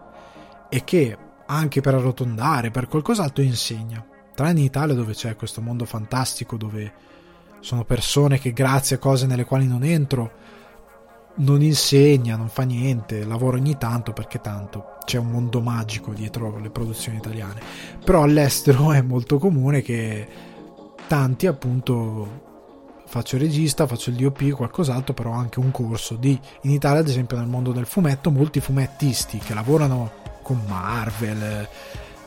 e 0.69 0.83
che 0.83 1.17
anche 1.47 1.81
per 1.81 1.95
arrotondare, 1.95 2.69
per 2.69 2.87
qualcos'altro 2.87 3.41
insegna. 3.41 4.05
Tranne 4.41 4.61
in 4.61 4.65
Italia 4.65 4.95
dove 4.95 5.13
c'è 5.13 5.35
questo 5.35 5.61
mondo 5.61 5.85
fantastico 5.85 6.57
dove 6.57 6.91
sono 7.59 7.85
persone 7.85 8.39
che 8.39 8.53
grazie 8.53 8.95
a 8.95 8.99
cose 8.99 9.27
nelle 9.27 9.45
quali 9.45 9.67
non 9.67 9.83
entro 9.83 10.31
non 11.35 11.61
insegna, 11.61 12.37
non 12.37 12.49
fa 12.49 12.63
niente, 12.63 13.23
lavora 13.23 13.57
ogni 13.57 13.77
tanto 13.77 14.13
perché 14.13 14.41
tanto 14.41 14.97
c'è 15.05 15.19
un 15.19 15.29
mondo 15.29 15.61
magico 15.61 16.11
dietro 16.11 16.57
le 16.57 16.71
produzioni 16.71 17.19
italiane. 17.19 17.61
Però 18.03 18.23
all'estero 18.23 18.91
è 18.91 19.03
molto 19.03 19.37
comune 19.37 19.83
che 19.83 20.27
tanti 21.05 21.45
appunto 21.45 23.03
faccio 23.05 23.35
il 23.35 23.43
regista, 23.43 23.85
faccio 23.85 24.09
il 24.09 24.15
DOP, 24.15 24.49
qualcos'altro, 24.53 25.13
però 25.13 25.33
anche 25.33 25.59
un 25.59 25.69
corso 25.69 26.15
di 26.15 26.37
in 26.63 26.71
Italia 26.71 27.01
ad 27.01 27.07
esempio 27.07 27.37
nel 27.37 27.47
mondo 27.47 27.71
del 27.71 27.85
fumetto 27.85 28.31
molti 28.31 28.59
fumettisti 28.59 29.37
che 29.37 29.53
lavorano 29.53 30.11
con 30.41 30.59
Marvel 30.67 31.67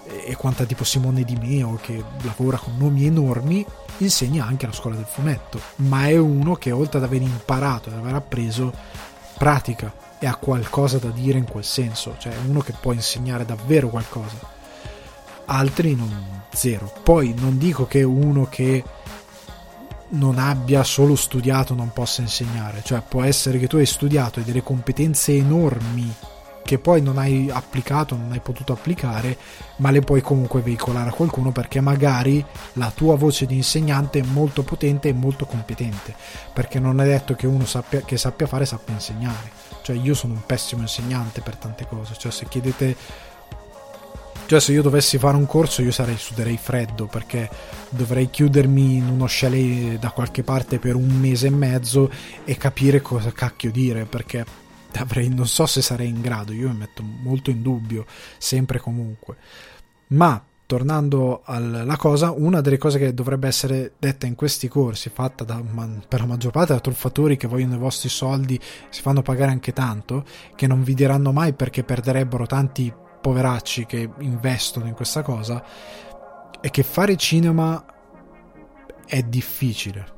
e 0.06 0.36
quanta 0.36 0.64
tipo 0.64 0.85
Simone 0.85 1.24
Di 1.24 1.36
Meo 1.36 1.78
che 1.81 2.02
lavora 2.22 2.59
con 2.59 2.76
nomi 2.76 3.06
enormi 3.06 3.64
insegna 3.98 4.44
anche 4.44 4.66
alla 4.66 4.74
scuola 4.74 4.97
del 4.97 5.06
fumetto. 5.09 5.60
Ma 5.76 6.09
è 6.09 6.16
uno 6.16 6.55
che 6.56 6.70
oltre 6.70 6.98
ad 6.98 7.05
aver 7.05 7.22
imparato 7.22 7.89
ad 7.89 7.97
aver 7.97 8.14
appreso 8.14 8.72
pratica 9.36 9.93
e 10.18 10.26
ha 10.26 10.36
qualcosa 10.36 10.98
da 10.98 11.09
dire 11.10 11.39
in 11.39 11.44
quel 11.44 11.64
senso. 11.64 12.16
Cioè 12.18 12.35
uno 12.47 12.60
che 12.60 12.74
può 12.78 12.93
insegnare 12.93 13.44
davvero 13.44 13.89
qualcosa. 13.89 14.36
Altri 15.47 15.94
non 15.94 16.43
zero. 16.52 16.93
Poi 17.02 17.35
non 17.36 17.59
dico 17.59 17.86
che 17.86 18.02
uno 18.02 18.47
che 18.48 18.82
non 20.10 20.39
abbia 20.39 20.85
solo 20.85 21.16
studiato 21.16 21.74
non 21.74 21.93
possa 21.93 22.20
insegnare. 22.20 22.82
Cioè 22.85 23.02
può 23.06 23.22
essere 23.22 23.59
che 23.59 23.66
tu 23.66 23.76
hai 23.76 23.86
studiato 23.86 24.40
e 24.40 24.44
delle 24.44 24.62
competenze 24.62 25.36
enormi 25.36 26.14
che 26.65 26.78
poi 26.78 27.03
non 27.03 27.19
hai 27.19 27.51
applicato, 27.53 28.16
non 28.16 28.32
hai 28.32 28.41
potuto 28.41 28.73
applicare, 28.73 29.36
ma 29.77 29.91
le 29.91 30.01
puoi 30.01 30.23
comunque 30.23 30.62
veicolare 30.62 31.11
a 31.11 31.12
qualcuno 31.12 31.53
perché 31.53 31.81
magari 31.81 32.45
la 32.74 32.91
tua 32.91 33.16
voce 33.16 33.45
di 33.45 33.57
insegnante 33.57 34.20
è 34.20 34.24
molto 34.24 34.62
potente 34.62 35.09
e 35.09 35.12
molto 35.12 35.45
competente, 35.45 36.15
perché 36.53 36.81
non 36.81 37.01
è 37.01 37.05
detto 37.05 37.35
che 37.35 37.47
uno 37.47 37.66
sappia, 37.66 38.01
che 38.01 38.16
sappia 38.16 38.47
fare 38.47 38.65
sappia 38.65 38.95
insegnare. 38.95 39.51
Cioè 39.82 39.95
io 39.95 40.15
sono 40.15 40.32
un 40.32 40.47
pessimo 40.47 40.81
insegnante 40.81 41.43
per 41.43 41.57
tante 41.57 41.86
cose, 41.86 42.15
cioè 42.16 42.32
se 42.32 42.47
chiedete 42.49 42.97
cioè 44.47 44.61
se 44.61 44.73
io 44.73 44.82
dovessi 44.82 45.16
fare 45.16 45.39
un 45.39 45.47
corso 45.47 45.81
io 45.81 45.91
sarei 45.91 46.19
suderei 46.19 46.59
freddo 46.59 47.07
perché 47.07 47.49
dovrei 47.89 48.28
chiudermi 48.28 48.97
in 48.97 49.09
uno 49.09 49.24
chalet 49.27 49.99
da 49.99 50.11
qualche 50.11 50.43
parte 50.43 50.78
per 50.78 50.97
un 50.97 51.09
mese 51.19 51.47
e 51.47 51.51
mezzo 51.51 52.11
e 52.45 52.55
capire 52.59 53.01
cosa 53.01 53.32
cacchio 53.32 53.70
dire 53.70 54.05
perché 54.05 54.45
avrei, 55.01 55.29
non 55.29 55.47
so 55.47 55.66
se 55.66 55.83
sarei 55.83 56.09
in 56.09 56.21
grado, 56.21 56.53
io 56.53 56.69
mi 56.69 56.77
metto 56.77 57.03
molto 57.03 57.51
in 57.51 57.62
dubbio, 57.62 58.07
sempre 58.39 58.79
comunque. 58.79 59.37
Ma 60.09 60.43
tornando 60.66 61.43
alla 61.45 61.97
cosa, 61.97 62.31
una 62.31 62.61
delle 62.61 62.79
cose 62.79 62.99
che 62.99 63.12
dovrebbe 63.12 63.47
essere 63.47 63.93
detta 63.99 64.27
in 64.27 64.35
questi 64.35 64.69
corsi, 64.69 65.11
fatta 65.11 65.45
da, 65.45 65.62
per 66.09 66.21
la 66.21 66.27
maggior 66.27 66.53
parte 66.53 66.73
da 66.73 66.81
truffatori 66.81 67.37
che 67.37 67.47
vogliono 67.47 67.75
i 67.75 67.79
vostri 67.79 68.09
soldi, 68.09 68.59
si 68.89 69.03
fanno 69.03 69.23
pagare 69.23 69.51
anche 69.51 69.73
tanto, 69.73 70.25
che 70.55 70.66
non 70.66 70.83
vi 70.83 70.95
diranno 70.95 71.33
mai 71.33 71.53
perché 71.53 71.85
perderebbero 71.85 72.47
tanti 72.47 72.93
poveracci 73.21 73.87
che 73.87 74.11
investono 74.21 74.87
in 74.87 74.95
questa 74.95 75.23
cosa, 75.23 75.62
è 76.61 76.71
che 76.71 76.83
fare 76.83 77.16
cinema 77.16 77.85
è 79.07 79.23
difficile 79.23 80.14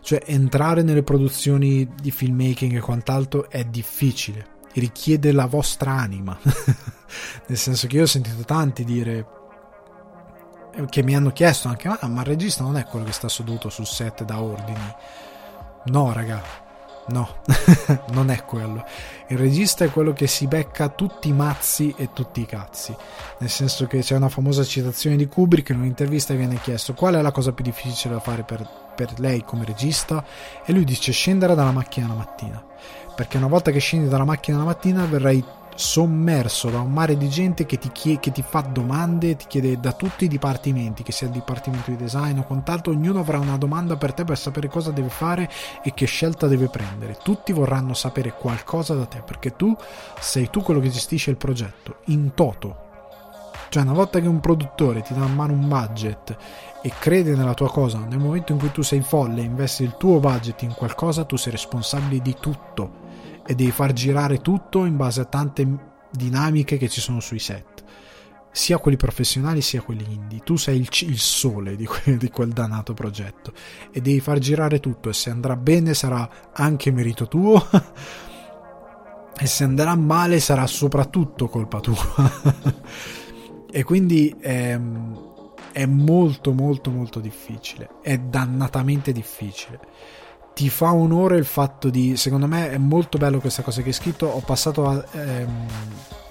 cioè 0.00 0.22
entrare 0.26 0.82
nelle 0.82 1.02
produzioni 1.02 1.88
di 2.00 2.10
filmmaking 2.10 2.76
e 2.76 2.80
quant'altro 2.80 3.50
è 3.50 3.64
difficile, 3.64 4.46
richiede 4.74 5.32
la 5.32 5.46
vostra 5.46 5.92
anima. 5.92 6.38
Nel 7.46 7.58
senso 7.58 7.86
che 7.86 7.96
io 7.96 8.02
ho 8.02 8.06
sentito 8.06 8.44
tanti 8.44 8.84
dire 8.84 9.26
eh, 10.74 10.84
che 10.88 11.02
mi 11.02 11.16
hanno 11.16 11.30
chiesto 11.30 11.68
anche 11.68 11.88
ma, 11.88 11.98
ma 12.08 12.20
il 12.20 12.26
regista 12.26 12.62
non 12.62 12.76
è 12.76 12.84
quello 12.84 13.04
che 13.04 13.12
sta 13.12 13.28
seduto 13.28 13.68
sul 13.68 13.86
set 13.86 14.24
da 14.24 14.40
ordini. 14.40 14.94
No, 15.86 16.12
raga, 16.12 16.42
no, 17.08 17.42
non 18.12 18.30
è 18.30 18.44
quello. 18.44 18.84
Il 19.28 19.38
regista 19.38 19.84
è 19.84 19.90
quello 19.90 20.12
che 20.12 20.26
si 20.26 20.46
becca 20.46 20.88
tutti 20.88 21.28
i 21.28 21.32
mazzi 21.32 21.94
e 21.96 22.12
tutti 22.12 22.40
i 22.40 22.46
cazzi. 22.46 22.94
Nel 23.38 23.50
senso 23.50 23.86
che 23.86 24.00
c'è 24.00 24.16
una 24.16 24.28
famosa 24.28 24.64
citazione 24.64 25.16
di 25.16 25.26
Kubrick 25.26 25.70
in 25.70 25.80
un'intervista 25.80 26.34
viene 26.34 26.60
chiesto 26.60 26.94
qual 26.94 27.14
è 27.14 27.22
la 27.22 27.32
cosa 27.32 27.52
più 27.52 27.64
difficile 27.64 28.14
da 28.14 28.20
fare 28.20 28.42
per 28.42 28.86
per 28.98 29.20
lei 29.20 29.44
come 29.44 29.64
regista 29.64 30.24
e 30.64 30.72
lui 30.72 30.82
dice 30.82 31.12
scendere 31.12 31.54
dalla 31.54 31.70
macchina 31.70 32.08
la 32.08 32.14
mattina 32.14 32.64
perché 33.14 33.36
una 33.36 33.46
volta 33.46 33.70
che 33.70 33.78
scendi 33.78 34.08
dalla 34.08 34.24
macchina 34.24 34.58
la 34.58 34.64
mattina 34.64 35.04
verrai 35.04 35.44
sommerso 35.78 36.70
da 36.70 36.80
un 36.80 36.92
mare 36.92 37.16
di 37.16 37.28
gente 37.28 37.64
che 37.64 37.78
ti, 37.78 37.90
chiede, 37.92 38.18
che 38.18 38.32
ti 38.32 38.42
fa 38.42 38.60
domande, 38.60 39.36
ti 39.36 39.46
chiede 39.46 39.78
da 39.78 39.92
tutti 39.92 40.24
i 40.24 40.28
dipartimenti, 40.28 41.04
che 41.04 41.12
sia 41.12 41.28
il 41.28 41.32
dipartimento 41.32 41.90
di 41.90 41.96
design 41.96 42.38
o 42.38 42.44
quant'altro, 42.44 42.92
ognuno 42.92 43.20
avrà 43.20 43.38
una 43.38 43.56
domanda 43.56 43.96
per 43.96 44.12
te 44.12 44.24
per 44.24 44.36
sapere 44.36 44.68
cosa 44.68 44.90
deve 44.90 45.08
fare 45.08 45.48
e 45.82 45.94
che 45.94 46.06
scelta 46.06 46.48
deve 46.48 46.68
prendere. 46.68 47.18
Tutti 47.22 47.52
vorranno 47.52 47.94
sapere 47.94 48.32
qualcosa 48.32 48.94
da 48.94 49.06
te 49.06 49.22
perché 49.24 49.54
tu 49.54 49.76
sei 50.18 50.50
tu 50.50 50.62
quello 50.62 50.80
che 50.80 50.90
gestisce 50.90 51.30
il 51.30 51.36
progetto 51.36 51.98
in 52.06 52.34
toto. 52.34 52.86
Cioè, 53.68 53.82
una 53.82 53.92
volta 53.92 54.18
che 54.18 54.26
un 54.26 54.40
produttore 54.40 55.02
ti 55.02 55.12
dà 55.12 55.26
in 55.26 55.34
mano 55.34 55.52
un 55.52 55.68
budget 55.68 56.36
e 56.80 56.92
crede 56.98 57.34
nella 57.34 57.54
tua 57.54 57.70
cosa, 57.70 57.98
nel 57.98 58.18
momento 58.18 58.52
in 58.52 58.58
cui 58.58 58.70
tu 58.70 58.82
sei 58.82 59.00
folle 59.00 59.40
e 59.40 59.44
investi 59.44 59.82
il 59.82 59.96
tuo 59.98 60.20
budget 60.20 60.62
in 60.62 60.72
qualcosa, 60.74 61.24
tu 61.24 61.36
sei 61.36 61.52
responsabile 61.52 62.22
di 62.22 62.36
tutto 62.38 63.06
e 63.46 63.54
devi 63.54 63.70
far 63.70 63.92
girare 63.92 64.40
tutto 64.40 64.84
in 64.84 64.96
base 64.96 65.22
a 65.22 65.24
tante 65.24 65.66
dinamiche 66.10 66.76
che 66.76 66.88
ci 66.88 67.00
sono 67.00 67.20
sui 67.20 67.38
set, 67.38 67.82
sia 68.50 68.78
quelli 68.78 68.96
professionali 68.96 69.60
sia 69.60 69.82
quelli 69.82 70.04
indie. 70.08 70.40
Tu 70.44 70.56
sei 70.56 70.78
il, 70.78 70.88
il 71.08 71.18
sole 71.18 71.74
di 71.74 71.86
quel, 71.86 72.16
di 72.16 72.30
quel 72.30 72.50
dannato 72.50 72.94
progetto 72.94 73.52
e 73.90 74.00
devi 74.00 74.20
far 74.20 74.38
girare 74.38 74.80
tutto 74.80 75.08
e 75.08 75.12
se 75.12 75.30
andrà 75.30 75.56
bene 75.56 75.94
sarà 75.94 76.28
anche 76.52 76.90
merito 76.90 77.26
tuo. 77.26 77.66
e 79.40 79.46
se 79.46 79.64
andrà 79.64 79.94
male 79.94 80.40
sarà 80.40 80.66
soprattutto 80.66 81.48
colpa 81.48 81.80
tua. 81.80 81.96
e 83.70 83.82
quindi 83.84 84.34
ehm, 84.40 85.27
è 85.72 85.86
molto 85.86 86.52
molto 86.52 86.90
molto 86.90 87.20
difficile, 87.20 87.88
è 88.02 88.18
dannatamente 88.18 89.12
difficile. 89.12 89.78
Ti 90.54 90.68
fa 90.70 90.92
onore 90.92 91.36
il 91.36 91.44
fatto 91.44 91.88
di, 91.88 92.16
secondo 92.16 92.46
me 92.46 92.70
è 92.70 92.78
molto 92.78 93.16
bello 93.16 93.38
questa 93.38 93.62
cosa 93.62 93.80
che 93.82 93.88
hai 93.88 93.94
scritto, 93.94 94.26
ho 94.26 94.40
passato 94.40 94.86
a... 94.86 95.04
Ehm, 95.12 95.66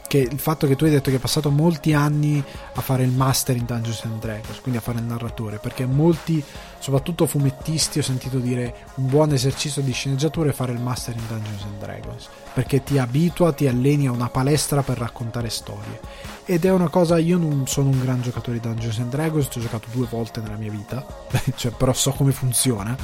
che 0.07 0.17
il 0.19 0.39
fatto 0.39 0.65
che 0.67 0.75
tu 0.75 0.85
hai 0.85 0.89
detto 0.89 1.09
che 1.09 1.15
hai 1.15 1.21
passato 1.21 1.51
molti 1.51 1.93
anni 1.93 2.43
a 2.73 2.81
fare 2.81 3.03
il 3.03 3.11
master 3.11 3.57
in 3.57 3.65
Dungeons 3.65 4.05
and 4.05 4.19
Dragons, 4.19 4.59
quindi 4.61 4.79
a 4.79 4.81
fare 4.81 4.99
il 4.99 5.03
narratore, 5.03 5.57
perché 5.57 5.85
molti, 5.85 6.43
soprattutto 6.79 7.27
fumettisti, 7.27 7.99
ho 7.99 8.03
sentito 8.03 8.39
dire 8.39 8.85
un 8.95 9.07
buon 9.07 9.33
esercizio 9.33 9.81
di 9.81 9.91
sceneggiatura 9.91 10.49
è 10.49 10.53
fare 10.53 10.71
il 10.71 10.79
master 10.79 11.15
in 11.15 11.27
Dungeons 11.27 11.63
and 11.63 11.79
Dragons, 11.79 12.29
perché 12.53 12.83
ti 12.83 12.97
abitua, 12.97 13.51
ti 13.51 13.67
alleni 13.67 14.07
a 14.07 14.11
una 14.11 14.29
palestra 14.29 14.81
per 14.81 14.97
raccontare 14.97 15.49
storie. 15.49 15.99
Ed 16.45 16.63
è 16.63 16.71
una 16.71 16.87
cosa, 16.87 17.17
io 17.17 17.37
non 17.37 17.67
sono 17.67 17.89
un 17.89 17.99
gran 17.99 18.21
giocatore 18.21 18.59
di 18.59 18.67
Dungeons 18.67 18.99
and 18.99 19.11
Dragons, 19.11 19.47
ci 19.51 19.59
ho 19.59 19.61
giocato 19.61 19.89
due 19.91 20.07
volte 20.09 20.39
nella 20.39 20.55
mia 20.55 20.71
vita, 20.71 21.05
cioè, 21.55 21.71
però 21.71 21.91
so 21.91 22.11
come 22.11 22.31
funziona. 22.31 22.95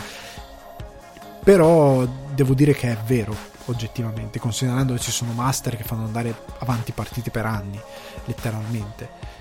Però 1.43 2.07
devo 2.33 2.53
dire 2.53 2.73
che 2.73 2.89
è 2.89 2.97
vero, 3.05 3.35
oggettivamente, 3.65 4.39
considerando 4.39 4.93
che 4.93 4.99
ci 4.99 5.11
sono 5.11 5.31
master 5.31 5.77
che 5.77 5.83
fanno 5.83 6.05
andare 6.05 6.35
avanti 6.59 6.91
partite 6.91 7.31
per 7.31 7.45
anni, 7.45 7.79
letteralmente. 8.25 9.31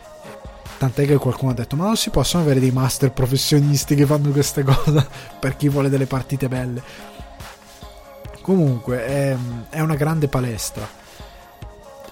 Tant'è 0.78 1.07
che 1.07 1.16
qualcuno 1.16 1.53
ha 1.53 1.55
detto: 1.55 1.77
Ma 1.77 1.85
non 1.85 1.97
si 1.97 2.11
possono 2.11 2.43
avere 2.43 2.61
dei 2.61 2.70
master 2.70 3.12
professionisti 3.12 3.94
che 3.94 4.07
fanno 4.07 4.31
queste 4.31 4.62
cose 4.62 5.07
per 5.39 5.57
chi 5.57 5.69
vuole 5.69 5.89
delle 5.89 6.07
partite 6.07 6.49
belle. 6.49 6.82
Comunque, 8.40 9.05
è, 9.05 9.36
è 9.70 9.81
una 9.81 9.94
grande 9.94 10.28
palestra. 10.28 11.01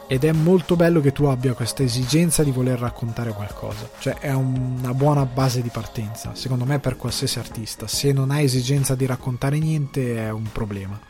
Ed 0.06 0.24
è 0.24 0.32
molto 0.32 0.74
bello 0.74 1.00
che 1.00 1.12
tu 1.12 1.24
abbia 1.26 1.54
questa 1.54 1.84
esigenza 1.84 2.42
di 2.42 2.50
voler 2.50 2.80
raccontare 2.80 3.32
qualcosa. 3.32 3.88
Cioè, 4.00 4.14
è 4.14 4.32
una 4.32 4.92
buona 4.92 5.24
base 5.24 5.62
di 5.62 5.68
partenza, 5.68 6.34
secondo 6.34 6.64
me, 6.64 6.80
per 6.80 6.96
qualsiasi 6.96 7.38
artista. 7.38 7.86
Se 7.86 8.12
non 8.12 8.32
hai 8.32 8.44
esigenza 8.44 8.96
di 8.96 9.06
raccontare 9.06 9.58
niente, 9.58 10.16
è 10.16 10.30
un 10.30 10.50
problema 10.50 11.09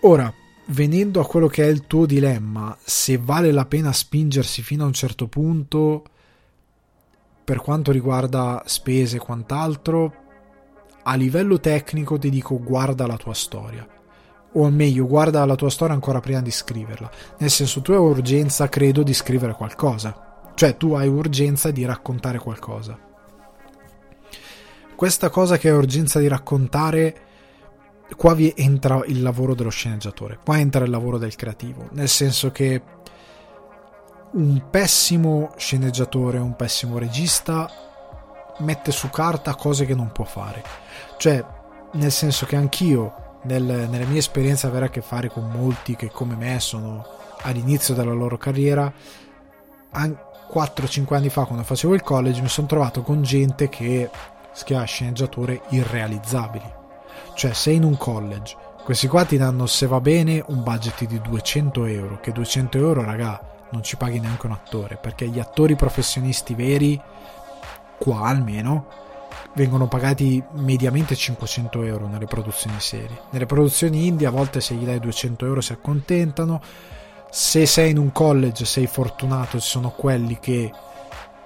Ora, 0.00 0.32
venendo 0.66 1.20
a 1.20 1.26
quello 1.26 1.46
che 1.46 1.64
è 1.64 1.68
il 1.68 1.86
tuo 1.86 2.06
dilemma, 2.06 2.76
se 2.82 3.18
vale 3.18 3.52
la 3.52 3.66
pena 3.66 3.92
spingersi 3.92 4.62
fino 4.62 4.84
a 4.84 4.86
un 4.86 4.92
certo 4.92 5.26
punto 5.26 6.04
per 7.44 7.60
quanto 7.60 7.92
riguarda 7.92 8.62
spese 8.66 9.16
e 9.16 9.20
quant'altro, 9.20 10.24
a 11.04 11.14
livello 11.14 11.60
tecnico 11.60 12.18
ti 12.18 12.28
dico 12.28 12.60
guarda 12.60 13.06
la 13.06 13.16
tua 13.16 13.34
storia. 13.34 13.86
O 14.52 14.70
meglio, 14.70 15.06
guarda 15.06 15.44
la 15.44 15.54
tua 15.54 15.70
storia 15.70 15.94
ancora 15.94 16.20
prima 16.20 16.40
di 16.40 16.50
scriverla. 16.50 17.10
Nel 17.38 17.50
senso, 17.50 17.82
tu 17.82 17.92
hai 17.92 17.98
urgenza, 17.98 18.68
credo, 18.68 19.02
di 19.02 19.12
scrivere 19.12 19.52
qualcosa. 19.52 20.50
Cioè, 20.54 20.76
tu 20.76 20.94
hai 20.94 21.06
urgenza 21.06 21.70
di 21.70 21.84
raccontare 21.84 22.38
qualcosa. 22.38 22.98
Questa 24.96 25.28
cosa 25.28 25.58
che 25.58 25.68
hai 25.68 25.76
urgenza 25.76 26.18
di 26.18 26.26
raccontare 26.26 27.25
qua 28.14 28.34
vi 28.34 28.52
entra 28.56 29.02
il 29.06 29.22
lavoro 29.22 29.54
dello 29.54 29.70
sceneggiatore, 29.70 30.38
qua 30.44 30.58
entra 30.58 30.84
il 30.84 30.90
lavoro 30.90 31.18
del 31.18 31.34
creativo, 31.34 31.88
nel 31.92 32.08
senso 32.08 32.52
che 32.52 32.82
un 34.32 34.62
pessimo 34.70 35.52
sceneggiatore, 35.56 36.38
un 36.38 36.54
pessimo 36.54 36.98
regista 36.98 37.68
mette 38.58 38.92
su 38.92 39.10
carta 39.10 39.54
cose 39.54 39.86
che 39.86 39.94
non 39.94 40.12
può 40.12 40.24
fare. 40.24 40.62
Cioè, 41.16 41.44
nel 41.92 42.12
senso 42.12 42.46
che 42.46 42.56
anch'io, 42.56 43.38
nel, 43.44 43.62
nelle 43.62 44.04
mie 44.06 44.18
esperienze, 44.18 44.66
avere 44.66 44.86
a 44.86 44.90
che 44.90 45.00
fare 45.00 45.28
con 45.28 45.48
molti 45.50 45.96
che 45.96 46.10
come 46.10 46.36
me 46.36 46.60
sono 46.60 47.04
all'inizio 47.42 47.94
della 47.94 48.12
loro 48.12 48.36
carriera, 48.36 48.92
4-5 49.92 51.14
anni 51.14 51.30
fa 51.30 51.44
quando 51.44 51.64
facevo 51.64 51.94
il 51.94 52.02
college 52.02 52.42
mi 52.42 52.48
sono 52.48 52.66
trovato 52.66 53.02
con 53.02 53.22
gente 53.22 53.68
che 53.70 54.10
schiava 54.52 54.84
sceneggiature 54.84 55.62
irrealizzabili 55.70 56.75
cioè, 57.36 57.52
sei 57.52 57.76
in 57.76 57.84
un 57.84 57.98
college, 57.98 58.56
questi 58.82 59.08
qua 59.08 59.24
ti 59.24 59.36
danno, 59.36 59.66
se 59.66 59.86
va 59.86 60.00
bene, 60.00 60.42
un 60.46 60.62
budget 60.62 61.04
di 61.04 61.20
200 61.20 61.84
euro. 61.84 62.18
Che 62.20 62.32
200 62.32 62.78
euro, 62.78 63.04
raga, 63.04 63.38
non 63.72 63.82
ci 63.82 63.96
paghi 63.96 64.18
neanche 64.18 64.46
un 64.46 64.52
attore. 64.52 64.96
Perché 64.96 65.28
gli 65.28 65.38
attori 65.38 65.76
professionisti 65.76 66.54
veri, 66.54 66.98
qua 67.98 68.20
almeno, 68.22 68.86
vengono 69.54 69.86
pagati 69.86 70.42
mediamente 70.52 71.14
500 71.14 71.82
euro 71.82 72.06
nelle 72.06 72.26
produzioni 72.26 72.80
serie. 72.80 73.20
Nelle 73.30 73.46
produzioni 73.46 74.06
indie, 74.06 74.28
a 74.28 74.30
volte 74.30 74.62
se 74.62 74.74
gli 74.74 74.84
dai 74.84 74.98
200 75.00 75.44
euro 75.44 75.60
si 75.60 75.72
accontentano. 75.72 76.62
Se 77.28 77.66
sei 77.66 77.90
in 77.90 77.98
un 77.98 78.12
college, 78.12 78.64
sei 78.64 78.86
fortunato, 78.86 79.60
ci 79.60 79.68
sono 79.68 79.90
quelli 79.90 80.38
che 80.38 80.72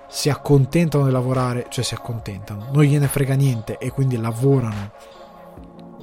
si 0.09 0.29
accontentano 0.29 1.07
di 1.07 1.11
lavorare, 1.11 1.67
cioè 1.69 1.83
si 1.83 1.95
accontentano, 1.95 2.69
non 2.73 2.83
gliene 2.83 3.07
frega 3.07 3.35
niente 3.35 3.79
e 3.79 3.91
quindi 3.91 4.17
lavorano 4.17 4.93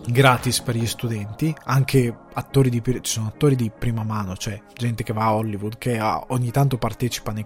gratis 0.09 0.61
per 0.61 0.75
gli 0.75 0.85
studenti, 0.85 1.53
anche 1.65 2.15
attori 2.33 2.69
di, 2.69 2.81
ci 2.83 3.11
sono 3.11 3.27
attori 3.27 3.55
di 3.55 3.69
prima 3.77 4.03
mano, 4.03 4.37
cioè 4.37 4.61
gente 4.73 5.03
che 5.03 5.13
va 5.13 5.25
a 5.25 5.35
Hollywood, 5.35 5.77
che 5.77 5.97
ha, 5.97 6.23
ogni 6.29 6.51
tanto 6.51 6.77
partecipa 6.77 7.31
nei 7.31 7.45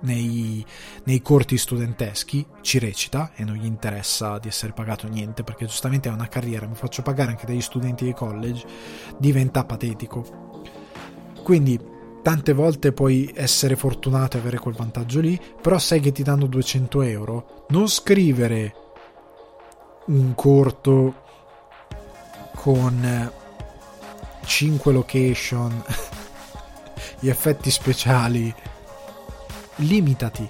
nei, 0.00 0.64
nei 1.04 1.22
corti 1.22 1.56
studenteschi, 1.56 2.44
ci 2.62 2.78
recita 2.78 3.30
e 3.34 3.44
non 3.44 3.56
gli 3.56 3.64
interessa 3.64 4.38
di 4.38 4.48
essere 4.48 4.72
pagato 4.72 5.06
niente 5.06 5.44
perché 5.44 5.66
giustamente 5.66 6.08
è 6.08 6.12
una 6.12 6.28
carriera, 6.28 6.66
mi 6.66 6.74
faccio 6.74 7.02
pagare 7.02 7.30
anche 7.30 7.46
dagli 7.46 7.60
studenti 7.60 8.04
di 8.04 8.12
college, 8.12 8.66
diventa 9.16 9.64
patetico. 9.64 10.48
Quindi 11.42 11.78
tante 12.22 12.52
volte 12.52 12.92
puoi 12.92 13.32
essere 13.34 13.76
fortunato 13.76 14.36
e 14.36 14.40
avere 14.40 14.58
quel 14.58 14.74
vantaggio 14.74 15.20
lì, 15.20 15.40
però 15.60 15.78
sai 15.78 16.00
che 16.00 16.12
ti 16.12 16.22
danno 16.22 16.46
200 16.46 17.02
euro, 17.02 17.66
non 17.68 17.88
scrivere 17.88 18.74
un 20.06 20.34
corto 20.34 21.19
con 22.60 23.32
5 24.44 24.92
location, 24.92 25.82
gli 27.18 27.30
effetti 27.30 27.70
speciali, 27.70 28.54
limitati. 29.76 30.46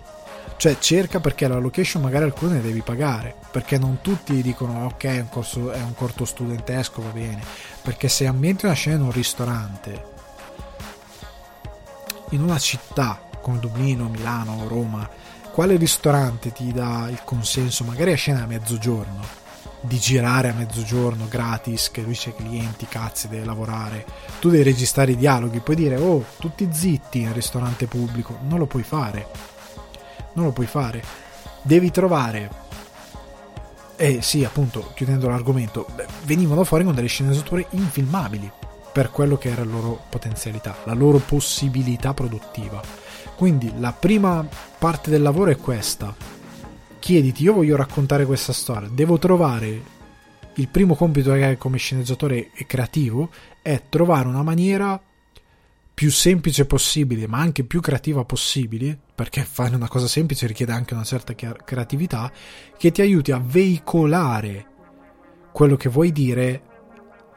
Cioè 0.57 0.79
cerca 0.81 1.21
perché 1.21 1.47
la 1.47 1.59
location 1.59 2.03
magari 2.03 2.25
alcune 2.25 2.61
devi 2.61 2.83
pagare, 2.83 3.37
perché 3.53 3.79
non 3.79 4.01
tutti 4.03 4.43
dicono 4.43 4.87
ok 4.87 5.05
è 5.05 5.21
un, 5.21 5.29
corso, 5.29 5.71
è 5.71 5.81
un 5.81 5.95
corto 5.95 6.25
studentesco, 6.25 7.01
va 7.01 7.11
bene, 7.11 7.43
perché 7.81 8.09
se 8.09 8.27
ambienti 8.27 8.65
una 8.65 8.75
scena 8.75 8.97
in 8.97 9.03
un 9.03 9.13
ristorante, 9.13 10.05
in 12.31 12.43
una 12.43 12.59
città 12.59 13.23
come 13.41 13.61
Dublino, 13.61 14.09
Milano, 14.09 14.67
Roma, 14.67 15.09
quale 15.53 15.77
ristorante 15.77 16.51
ti 16.51 16.73
dà 16.73 17.07
il 17.09 17.23
consenso 17.25 17.85
magari 17.85 18.13
a 18.13 18.17
scena 18.17 18.43
a 18.43 18.47
mezzogiorno? 18.47 19.40
Di 19.81 19.99
girare 19.99 20.51
a 20.51 20.55
mezzogiorno 20.55 21.27
gratis, 21.29 21.91
che 21.91 22.03
lui 22.03 22.15
c'è 22.15 22.35
clienti, 22.35 22.87
cazzi, 22.87 23.29
deve 23.29 23.45
lavorare. 23.45 24.05
Tu 24.39 24.51
devi 24.51 24.63
registrare 24.63 25.13
i 25.13 25.17
dialoghi, 25.17 25.61
puoi 25.61 25.77
dire 25.77 25.97
oh, 25.97 26.25
tutti 26.39 26.69
zitti 26.71 27.21
in 27.21 27.33
ristorante 27.33 27.87
pubblico. 27.87 28.39
Non 28.43 28.59
lo 28.59 28.67
puoi 28.67 28.83
fare. 28.83 29.27
Non 30.35 30.47
lo 30.47 30.53
puoi 30.53 30.67
fare. 30.67 31.03
Devi 31.63 31.91
trovare. 31.91 32.69
Eh 33.97 34.23
sì, 34.23 34.45
appunto, 34.45 34.93
chiudendo 34.95 35.29
l'argomento, 35.29 35.87
venivano 36.25 36.65
fuori 36.65 36.85
con 36.85 36.95
delle 36.95 37.09
sceneggiature 37.09 37.67
infilmabili 37.71 38.51
per 38.93 39.11
quello 39.11 39.37
che 39.37 39.51
era 39.51 39.65
la 39.65 39.71
loro 39.71 40.05
potenzialità, 40.09 40.77
la 40.85 40.95
loro 40.95 41.19
possibilità 41.19 42.15
produttiva. 42.15 42.81
Quindi 43.37 43.73
la 43.79 43.93
prima 43.93 44.47
parte 44.79 45.11
del 45.11 45.23
lavoro 45.23 45.51
è 45.51 45.57
questa, 45.57 46.15
chiediti, 47.01 47.43
io 47.43 47.55
voglio 47.55 47.75
raccontare 47.75 48.25
questa 48.25 48.53
storia, 48.53 48.89
devo 48.89 49.19
trovare 49.19 49.99
il 50.55 50.69
primo 50.69 50.95
compito 50.95 51.33
che 51.33 51.45
hai 51.45 51.57
come 51.57 51.79
sceneggiatore 51.79 52.51
e 52.53 52.67
creativo 52.67 53.31
è 53.63 53.83
trovare 53.89 54.29
una 54.29 54.43
maniera 54.43 55.01
più 55.93 56.11
semplice 56.11 56.65
possibile, 56.65 57.27
ma 57.27 57.39
anche 57.39 57.65
più 57.65 57.81
creativa 57.81 58.25
possibile, 58.25 58.99
perché 59.15 59.43
fare 59.43 59.75
una 59.75 59.89
cosa 59.89 60.07
semplice 60.07 60.47
richiede 60.47 60.73
anche 60.73 60.95
una 60.95 61.05
certa 61.05 61.35
creatività, 61.35 62.33
che 62.79 62.91
ti 62.91 63.03
aiuti 63.03 63.33
a 63.33 63.43
veicolare 63.45 64.67
quello 65.53 65.77
che 65.77 65.89
vuoi 65.89 66.11
dire 66.11 66.63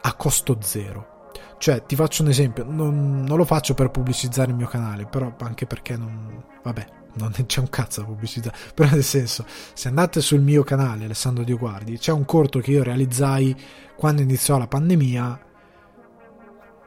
a 0.02 0.14
costo 0.14 0.60
zero. 0.61 1.30
Cioè, 1.57 1.85
ti 1.85 1.95
faccio 1.95 2.23
un 2.23 2.30
esempio, 2.30 2.65
non, 2.65 3.23
non 3.23 3.38
lo 3.38 3.45
faccio 3.45 3.73
per 3.73 3.90
pubblicizzare 3.90 4.52
il 4.52 4.57
mio 4.57 4.68
canale, 4.68 5.06
però 5.07 5.34
anche 5.40 5.65
perché 5.65 5.98
non... 5.98 6.44
vabbè, 6.64 6.85
non 7.15 7.31
c'è 7.45 7.60
un 7.60 7.69
cazzo 7.69 8.02
da 8.02 8.07
pubblicità, 8.07 8.52
però 8.73 8.90
nel 8.90 9.03
senso, 9.03 9.45
se 9.73 9.88
andate 9.88 10.22
sul 10.22 10.41
mio 10.41 10.64
canale 10.64 11.06
Alessandro 11.06 11.44
Dioguardi, 11.44 11.98
c'è 11.98 12.11
un 12.11 12.26
corto 12.26 12.60
che 12.60 12.72
io 12.72 12.84
realizzai 12.84 13.56
quando 13.95 14.22
iniziò 14.22 14.57
la 14.57 14.68
pandemia 14.68 15.40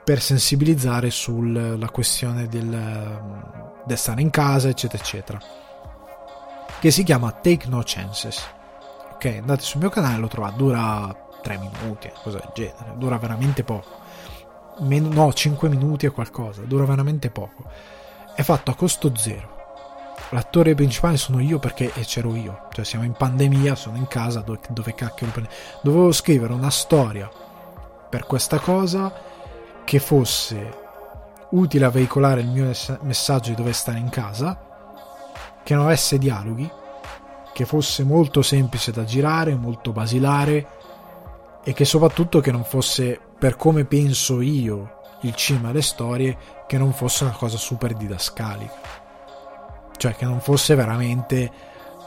per 0.04 0.20
sensibilizzare 0.20 1.10
sulla 1.10 1.90
questione 1.90 2.46
del, 2.46 3.22
del 3.84 3.98
stare 3.98 4.20
in 4.20 4.30
casa, 4.30 4.68
eccetera, 4.68 5.02
eccetera, 5.02 5.40
che 6.78 6.90
si 6.90 7.02
chiama 7.02 7.32
Take 7.32 7.68
No 7.68 7.82
Chances. 7.84 8.44
Ok, 9.14 9.24
andate 9.24 9.62
sul 9.62 9.80
mio 9.80 9.88
canale, 9.88 10.18
lo 10.18 10.28
trovate, 10.28 10.56
dura 10.56 11.28
3 11.42 11.58
minuti, 11.58 12.10
cosa 12.22 12.38
del 12.38 12.50
genere, 12.54 12.94
dura 12.98 13.18
veramente 13.18 13.64
poco. 13.64 14.04
Meno, 14.80 15.08
no, 15.10 15.32
5 15.32 15.68
minuti 15.68 16.06
e 16.06 16.10
qualcosa, 16.10 16.62
dura 16.62 16.84
veramente 16.84 17.30
poco. 17.30 17.64
È 18.34 18.42
fatto 18.42 18.70
a 18.70 18.74
costo 18.74 19.16
zero 19.16 19.55
l'attore 20.30 20.74
principale 20.74 21.16
sono 21.16 21.40
io 21.40 21.58
perché 21.58 21.90
c'ero 22.04 22.34
io, 22.34 22.66
cioè 22.72 22.84
siamo 22.84 23.04
in 23.04 23.12
pandemia, 23.12 23.74
sono 23.74 23.96
in 23.96 24.08
casa, 24.08 24.40
dove, 24.40 24.60
dove 24.70 24.94
cacchio 24.94 25.26
lo 25.26 25.32
prendo? 25.32 25.50
Dovevo 25.82 26.12
scrivere 26.12 26.52
una 26.52 26.70
storia 26.70 27.30
per 28.08 28.26
questa 28.26 28.58
cosa 28.58 29.12
che 29.84 29.98
fosse 29.98 30.84
utile 31.50 31.84
a 31.84 31.90
veicolare 31.90 32.40
il 32.40 32.48
mio 32.48 32.72
messaggio 33.02 33.50
di 33.50 33.56
dove 33.56 33.72
stare 33.72 33.98
in 33.98 34.08
casa, 34.08 34.58
che 35.62 35.74
non 35.74 35.84
avesse 35.84 36.18
dialoghi, 36.18 36.68
che 37.52 37.64
fosse 37.64 38.02
molto 38.02 38.42
semplice 38.42 38.90
da 38.90 39.04
girare, 39.04 39.54
molto 39.54 39.92
basilare 39.92 40.66
e 41.62 41.72
che 41.72 41.84
soprattutto 41.84 42.40
che 42.40 42.50
non 42.50 42.64
fosse 42.64 43.20
per 43.38 43.56
come 43.56 43.84
penso 43.84 44.40
io 44.40 45.00
il 45.22 45.34
cinema 45.34 45.70
e 45.70 45.74
le 45.74 45.82
storie, 45.82 46.38
che 46.66 46.78
non 46.78 46.92
fosse 46.92 47.24
una 47.24 47.32
cosa 47.32 47.56
super 47.56 47.94
didascalica 47.94 49.04
cioè 49.96 50.14
che 50.14 50.24
non 50.24 50.40
fosse 50.40 50.74
veramente 50.74 51.50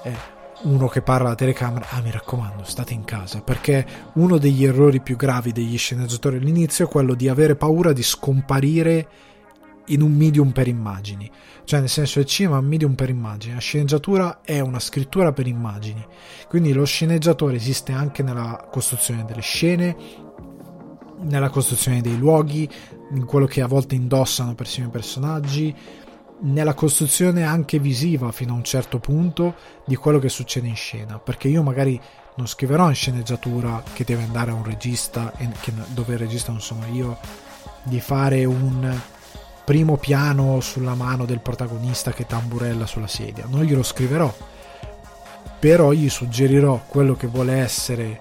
eh, 0.03 0.37
uno 0.61 0.87
che 0.87 1.01
parla 1.01 1.27
alla 1.27 1.35
telecamera, 1.35 1.87
ah 1.89 2.01
mi 2.01 2.11
raccomando, 2.11 2.63
state 2.63 2.93
in 2.93 3.05
casa, 3.05 3.41
perché 3.41 3.85
uno 4.13 4.37
degli 4.37 4.65
errori 4.65 4.99
più 4.99 5.15
gravi 5.15 5.51
degli 5.51 5.77
sceneggiatori 5.77 6.37
all'inizio 6.37 6.85
è 6.85 6.89
quello 6.89 7.13
di 7.13 7.29
avere 7.29 7.55
paura 7.55 7.93
di 7.93 8.03
scomparire 8.03 9.07
in 9.87 10.01
un 10.01 10.11
medium 10.11 10.51
per 10.51 10.67
immagini, 10.67 11.29
cioè 11.63 11.79
nel 11.79 11.89
senso 11.89 12.19
il 12.19 12.25
cinema 12.25 12.57
è 12.57 12.59
un 12.59 12.65
medium 12.65 12.93
per 12.93 13.09
immagini, 13.09 13.53
la 13.53 13.59
sceneggiatura 13.59 14.41
è 14.41 14.59
una 14.59 14.79
scrittura 14.79 15.31
per 15.31 15.47
immagini, 15.47 16.05
quindi 16.47 16.73
lo 16.73 16.85
sceneggiatore 16.85 17.55
esiste 17.55 17.91
anche 17.91 18.21
nella 18.21 18.67
costruzione 18.69 19.25
delle 19.25 19.41
scene, 19.41 19.95
nella 21.21 21.49
costruzione 21.49 22.01
dei 22.01 22.17
luoghi, 22.17 22.69
in 23.11 23.25
quello 23.25 23.45
che 23.45 23.61
a 23.61 23.67
volte 23.67 23.95
indossano 23.95 24.55
persino 24.55 24.87
i 24.87 24.91
personaggi, 24.91 25.75
nella 26.41 26.73
costruzione 26.73 27.43
anche 27.43 27.79
visiva 27.79 28.31
fino 28.31 28.53
a 28.53 28.57
un 28.57 28.63
certo 28.63 28.99
punto 28.99 29.55
di 29.85 29.95
quello 29.95 30.19
che 30.19 30.29
succede 30.29 30.67
in 30.67 30.75
scena 30.75 31.19
perché 31.19 31.47
io 31.47 31.63
magari 31.63 31.99
non 32.35 32.47
scriverò 32.47 32.87
in 32.87 32.95
sceneggiatura 32.95 33.83
che 33.93 34.05
deve 34.05 34.23
andare 34.23 34.51
a 34.51 34.53
un 34.53 34.63
regista 34.63 35.33
che, 35.59 35.73
dove 35.89 36.13
il 36.13 36.19
regista 36.19 36.51
non 36.51 36.61
sono 36.61 36.85
io 36.85 37.17
di 37.83 37.99
fare 37.99 38.45
un 38.45 38.97
primo 39.65 39.97
piano 39.97 40.61
sulla 40.61 40.95
mano 40.95 41.25
del 41.25 41.41
protagonista 41.41 42.11
che 42.11 42.25
tamburella 42.25 42.87
sulla 42.87 43.07
sedia. 43.07 43.45
Non 43.47 43.63
glielo 43.63 43.83
scriverò, 43.83 44.33
però 45.59 45.91
gli 45.91 46.09
suggerirò 46.09 46.85
quello 46.87 47.15
che 47.15 47.27
vuole 47.27 47.53
essere 47.53 48.17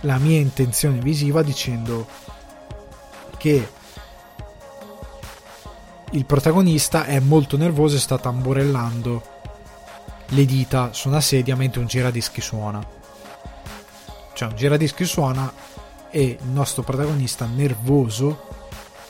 la 0.00 0.18
mia 0.18 0.40
intenzione 0.40 0.98
visiva 0.98 1.42
dicendo 1.42 2.06
che 3.36 3.68
il 6.12 6.26
protagonista 6.26 7.04
è 7.06 7.20
molto 7.20 7.56
nervoso 7.56 7.96
e 7.96 7.98
sta 8.00 8.18
tamburellando 8.18 9.22
le 10.26 10.44
dita 10.44 10.92
su 10.92 11.08
una 11.08 11.22
sedia 11.22 11.56
mentre 11.56 11.80
un 11.80 11.86
giradischi 11.86 12.40
suona. 12.42 12.84
Cioè 14.34 14.48
un 14.48 14.56
giradischi 14.56 15.04
suona 15.06 15.50
e 16.10 16.38
il 16.40 16.48
nostro 16.48 16.82
protagonista 16.82 17.46
nervoso 17.46 18.48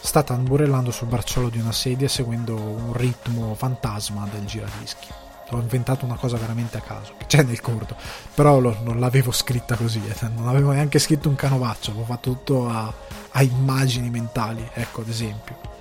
sta 0.00 0.22
tamburellando 0.22 0.92
sul 0.92 1.08
bracciolo 1.08 1.48
di 1.48 1.58
una 1.58 1.72
sedia 1.72 2.08
seguendo 2.08 2.54
un 2.54 2.92
ritmo 2.92 3.54
fantasma 3.54 4.28
del 4.30 4.44
giradischi. 4.44 5.08
Ho 5.50 5.58
inventato 5.58 6.04
una 6.04 6.16
cosa 6.16 6.36
veramente 6.36 6.78
a 6.78 6.80
caso, 6.80 7.14
che 7.18 7.26
c'è 7.26 7.42
nel 7.42 7.60
corto, 7.60 7.96
però 8.32 8.58
lo, 8.58 8.78
non 8.82 9.00
l'avevo 9.00 9.32
scritta 9.32 9.76
così, 9.76 10.00
eh, 10.06 10.28
non 10.34 10.48
avevo 10.48 10.70
neanche 10.70 10.98
scritto 10.98 11.28
un 11.28 11.34
canovaccio, 11.34 11.90
avevo 11.90 12.06
fatto 12.06 12.30
tutto 12.30 12.68
a, 12.68 12.90
a 13.32 13.42
immagini 13.42 14.08
mentali, 14.08 14.66
ecco 14.72 15.02
ad 15.02 15.08
esempio 15.08 15.72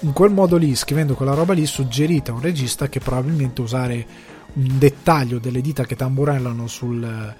in 0.00 0.12
quel 0.12 0.30
modo 0.30 0.56
lì, 0.56 0.74
scrivendo 0.74 1.14
quella 1.14 1.34
roba 1.34 1.52
lì, 1.52 1.66
suggerite 1.66 2.30
a 2.30 2.34
un 2.34 2.40
regista 2.40 2.88
che 2.88 3.00
probabilmente 3.00 3.60
usare 3.60 4.06
un 4.54 4.78
dettaglio 4.78 5.38
delle 5.38 5.60
dita 5.60 5.84
che 5.84 5.96
tamburellano 5.96 6.66
sul, 6.66 7.34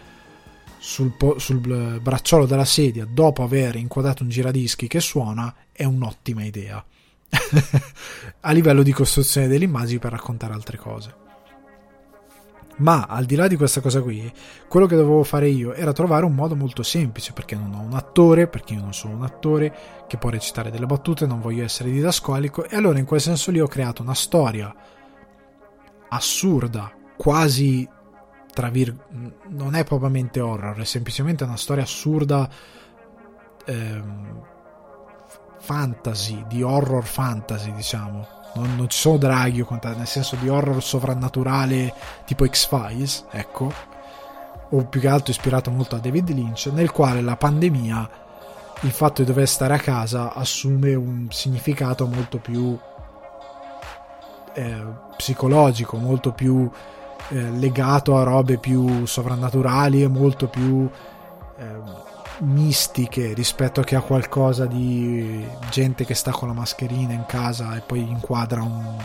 sul, 0.78 1.14
sul 1.36 2.00
bracciolo 2.00 2.46
della 2.46 2.64
sedia 2.64 3.06
dopo 3.08 3.42
aver 3.42 3.76
inquadrato 3.76 4.22
un 4.22 4.28
giradischi 4.28 4.88
che 4.88 5.00
suona 5.00 5.54
è 5.72 5.84
un'ottima 5.84 6.44
idea 6.44 6.84
a 8.40 8.52
livello 8.52 8.82
di 8.82 8.92
costruzione 8.92 9.48
delle 9.48 9.64
immagini 9.64 9.98
per 9.98 10.12
raccontare 10.12 10.54
altre 10.54 10.76
cose. 10.76 11.26
Ma 12.78 13.06
al 13.08 13.24
di 13.24 13.34
là 13.34 13.48
di 13.48 13.56
questa 13.56 13.80
cosa 13.80 14.00
qui, 14.02 14.32
quello 14.68 14.86
che 14.86 14.94
dovevo 14.94 15.24
fare 15.24 15.48
io 15.48 15.72
era 15.72 15.92
trovare 15.92 16.24
un 16.24 16.34
modo 16.34 16.54
molto 16.54 16.82
semplice, 16.82 17.32
perché 17.32 17.56
non 17.56 17.74
ho 17.74 17.80
un 17.80 17.94
attore, 17.94 18.46
perché 18.46 18.74
io 18.74 18.80
non 18.80 18.94
sono 18.94 19.14
un 19.14 19.24
attore 19.24 19.74
che 20.06 20.16
può 20.16 20.30
recitare 20.30 20.70
delle 20.70 20.86
battute, 20.86 21.26
non 21.26 21.40
voglio 21.40 21.64
essere 21.64 21.90
didascolico, 21.90 22.64
e 22.68 22.76
allora 22.76 22.98
in 22.98 23.04
quel 23.04 23.20
senso 23.20 23.50
lì 23.50 23.60
ho 23.60 23.66
creato 23.66 24.02
una 24.02 24.14
storia 24.14 24.72
assurda, 26.08 26.92
quasi 27.16 27.88
tra 28.52 28.70
virgolette, 28.70 29.36
non 29.48 29.74
è 29.74 29.84
propriamente 29.84 30.40
horror, 30.40 30.80
è 30.80 30.84
semplicemente 30.84 31.44
una 31.44 31.56
storia 31.56 31.84
assurda 31.84 32.48
ehm, 33.64 34.42
fantasy, 35.58 36.44
di 36.48 36.62
horror 36.62 37.04
fantasy, 37.04 37.72
diciamo 37.72 38.37
non, 38.58 38.76
non 38.76 38.88
ci 38.88 38.98
sono 38.98 39.16
draghi 39.16 39.60
o 39.60 39.64
quant'altro, 39.64 39.98
nel 39.98 40.08
senso 40.08 40.36
di 40.36 40.48
horror 40.48 40.82
sovrannaturale 40.82 41.94
tipo 42.24 42.46
X-Files, 42.46 43.26
ecco, 43.30 43.72
o 44.70 44.84
più 44.84 45.00
che 45.00 45.08
altro 45.08 45.32
ispirato 45.32 45.70
molto 45.70 45.96
a 45.96 45.98
David 45.98 46.30
Lynch, 46.30 46.70
nel 46.72 46.90
quale 46.90 47.20
la 47.20 47.36
pandemia, 47.36 48.10
il 48.82 48.90
fatto 48.90 49.22
di 49.22 49.28
dover 49.28 49.48
stare 49.48 49.74
a 49.74 49.78
casa, 49.78 50.34
assume 50.34 50.94
un 50.94 51.28
significato 51.30 52.06
molto 52.06 52.38
più 52.38 52.78
eh, 54.54 54.84
psicologico, 55.16 55.96
molto 55.96 56.32
più 56.32 56.70
eh, 57.28 57.50
legato 57.50 58.16
a 58.16 58.22
robe 58.22 58.58
più 58.58 59.06
sovrannaturali 59.06 60.02
e 60.02 60.08
molto 60.08 60.48
più... 60.48 60.88
Eh, 61.58 61.97
mistiche 62.40 63.32
rispetto 63.34 63.82
che 63.82 63.96
a 63.96 64.00
qualcosa 64.00 64.66
di 64.66 65.46
gente 65.70 66.04
che 66.04 66.14
sta 66.14 66.30
con 66.30 66.48
la 66.48 66.54
mascherina 66.54 67.12
in 67.12 67.24
casa 67.26 67.76
e 67.76 67.80
poi 67.80 68.00
inquadra 68.00 68.62
un, 68.62 68.96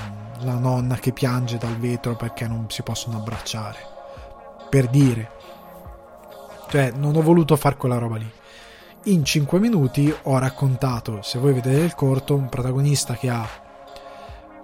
la 0.42 0.58
nonna 0.58 0.96
che 0.96 1.12
piange 1.12 1.58
dal 1.58 1.78
vetro 1.78 2.16
perché 2.16 2.48
non 2.48 2.66
si 2.70 2.84
possono 2.84 3.18
abbracciare. 3.18 3.92
Per 4.70 4.88
dire. 4.88 5.32
Cioè, 6.70 6.92
non 6.96 7.16
ho 7.16 7.22
voluto 7.22 7.56
fare 7.56 7.76
quella 7.76 7.98
roba 7.98 8.18
lì. 8.18 8.32
In 9.06 9.24
5 9.24 9.60
minuti 9.60 10.14
ho 10.24 10.38
raccontato, 10.38 11.22
se 11.22 11.38
voi 11.38 11.54
vedete 11.54 11.82
il 11.82 11.94
corto, 11.94 12.36
un 12.36 12.50
protagonista 12.50 13.16
che 13.16 13.30
ha 13.30 13.48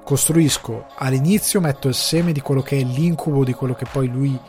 costruisco 0.03 0.87
all'inizio 0.95 1.61
metto 1.61 1.87
il 1.87 1.93
seme 1.93 2.31
di 2.31 2.41
quello 2.41 2.61
che 2.61 2.79
è 2.79 2.83
l'incubo 2.83 3.43
di 3.43 3.53
quello 3.53 3.75
che 3.75 3.85
poi 3.85 4.07
lui 4.07 4.39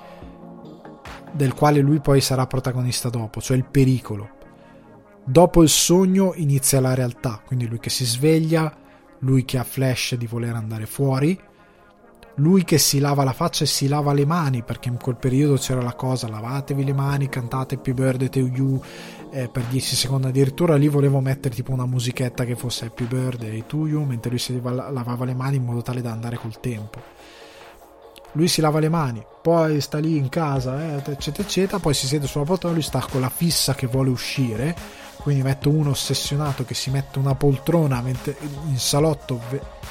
del 1.33 1.55
quale 1.55 1.81
lui 1.81 2.01
poi 2.01 2.21
sarà 2.21 2.47
protagonista 2.47 3.09
dopo, 3.09 3.41
cioè 3.41 3.57
il 3.57 3.65
pericolo. 3.65 4.39
Dopo 5.25 5.63
il 5.63 5.69
sogno 5.69 6.33
inizia 6.35 6.81
la 6.81 6.95
realtà, 6.95 7.43
quindi 7.45 7.67
lui 7.69 7.79
che 7.79 7.91
si 7.91 8.05
sveglia, 8.05 8.75
lui 9.21 9.45
che 9.45 9.59
ha 9.59 9.65
flash 9.65 10.15
di 10.15 10.27
voler 10.27 10.55
andare 10.55 10.87
fuori, 10.87 11.39
lui 12.37 12.65
che 12.65 12.79
si 12.79 12.99
lava 13.01 13.23
la 13.23 13.33
faccia 13.33 13.65
e 13.65 13.67
si 13.67 13.87
lava 13.87 14.13
le 14.13 14.25
mani, 14.25 14.63
perché 14.63 14.89
in 14.89 14.97
quel 14.97 15.17
periodo 15.17 15.55
c'era 15.57 15.83
la 15.83 15.95
cosa 15.95 16.29
lavatevi 16.29 16.85
le 16.85 16.95
mani, 16.95 17.29
cantate 17.29 17.75
Happy 17.75 17.93
Birthday 17.93 18.29
to 18.29 18.39
You 18.39 18.83
eh, 19.31 19.49
per 19.49 19.65
10 19.65 19.95
secondi 19.95 20.29
addirittura, 20.29 20.77
lì 20.77 20.89
volevo 20.89 21.21
mettere 21.21 21.55
tipo 21.55 21.73
una 21.73 21.87
musichetta 21.87 22.45
che 22.45 22.57
fosse 22.57 22.87
Happy 22.87 23.05
Birthday 23.05 23.65
to 23.67 23.87
You 23.87 24.05
mentre 24.05 24.31
lui 24.31 24.39
si 24.39 24.59
lavava 24.61 25.25
le 25.25 25.35
mani 25.35 25.57
in 25.57 25.65
modo 25.65 25.83
tale 25.83 26.01
da 26.01 26.13
andare 26.13 26.37
col 26.37 26.59
tempo 26.61 27.20
lui 28.33 28.49
si 28.49 28.61
lava 28.61 28.79
le 28.79 28.89
mani, 28.89 29.25
poi 29.43 29.81
sta 29.81 29.99
lì 29.99 30.17
in 30.17 30.29
casa, 30.29 30.81
eh, 30.83 31.03
eccetera, 31.13 31.43
eccetera, 31.43 31.79
poi 31.79 31.95
si 31.95 32.07
siede 32.07 32.27
sulla 32.27 32.45
poltrona, 32.45 32.75
lui 32.75 32.83
sta 32.83 33.05
con 33.11 33.21
la 33.21 33.29
fissa 33.29 33.75
che 33.75 33.87
vuole 33.87 34.11
uscire, 34.11 34.77
quindi 35.17 35.43
metto 35.43 35.71
uno 35.71 35.91
ossessionato 35.91 36.65
che 36.65 36.75
si 36.75 36.91
mette 36.91 37.19
una 37.19 37.35
poltrona 37.35 38.03
in 38.69 38.79
salotto 38.79 39.41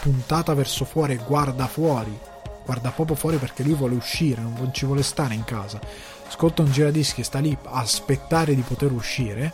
puntata 0.01 0.53
verso 0.53 0.85
fuori 0.85 1.13
e 1.13 1.19
guarda 1.25 1.67
fuori, 1.67 2.17
guarda 2.65 2.91
proprio 2.91 3.15
fuori 3.15 3.37
perché 3.37 3.63
lui 3.63 3.73
vuole 3.73 3.95
uscire, 3.95 4.41
non 4.41 4.69
ci 4.73 4.85
vuole 4.85 5.03
stare 5.03 5.33
in 5.33 5.43
casa. 5.43 5.79
Ascolta 6.27 6.61
un 6.61 6.71
giradischi, 6.71 7.23
sta 7.23 7.39
lì 7.39 7.57
a 7.63 7.79
aspettare 7.79 8.55
di 8.55 8.61
poter 8.61 8.91
uscire, 8.91 9.53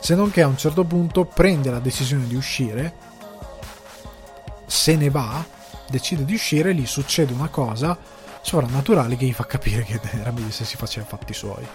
se 0.00 0.16
non 0.16 0.32
che 0.32 0.42
a 0.42 0.48
un 0.48 0.56
certo 0.56 0.82
punto 0.82 1.24
prende 1.24 1.70
la 1.70 1.78
decisione 1.78 2.26
di 2.26 2.34
uscire, 2.34 2.92
se 4.66 4.96
ne 4.96 5.10
va 5.10 5.60
decide 5.92 6.24
di 6.24 6.32
uscire, 6.32 6.72
lì 6.72 6.86
succede 6.86 7.34
una 7.34 7.48
cosa 7.48 7.96
sovrannaturale 8.40 9.16
che 9.16 9.26
gli 9.26 9.32
fa 9.32 9.46
capire 9.46 9.84
che 9.84 10.00
era 10.18 10.32
meglio 10.32 10.50
se 10.50 10.64
si 10.64 10.76
faceva 10.76 11.06
fatti 11.06 11.34
suoi. 11.34 11.66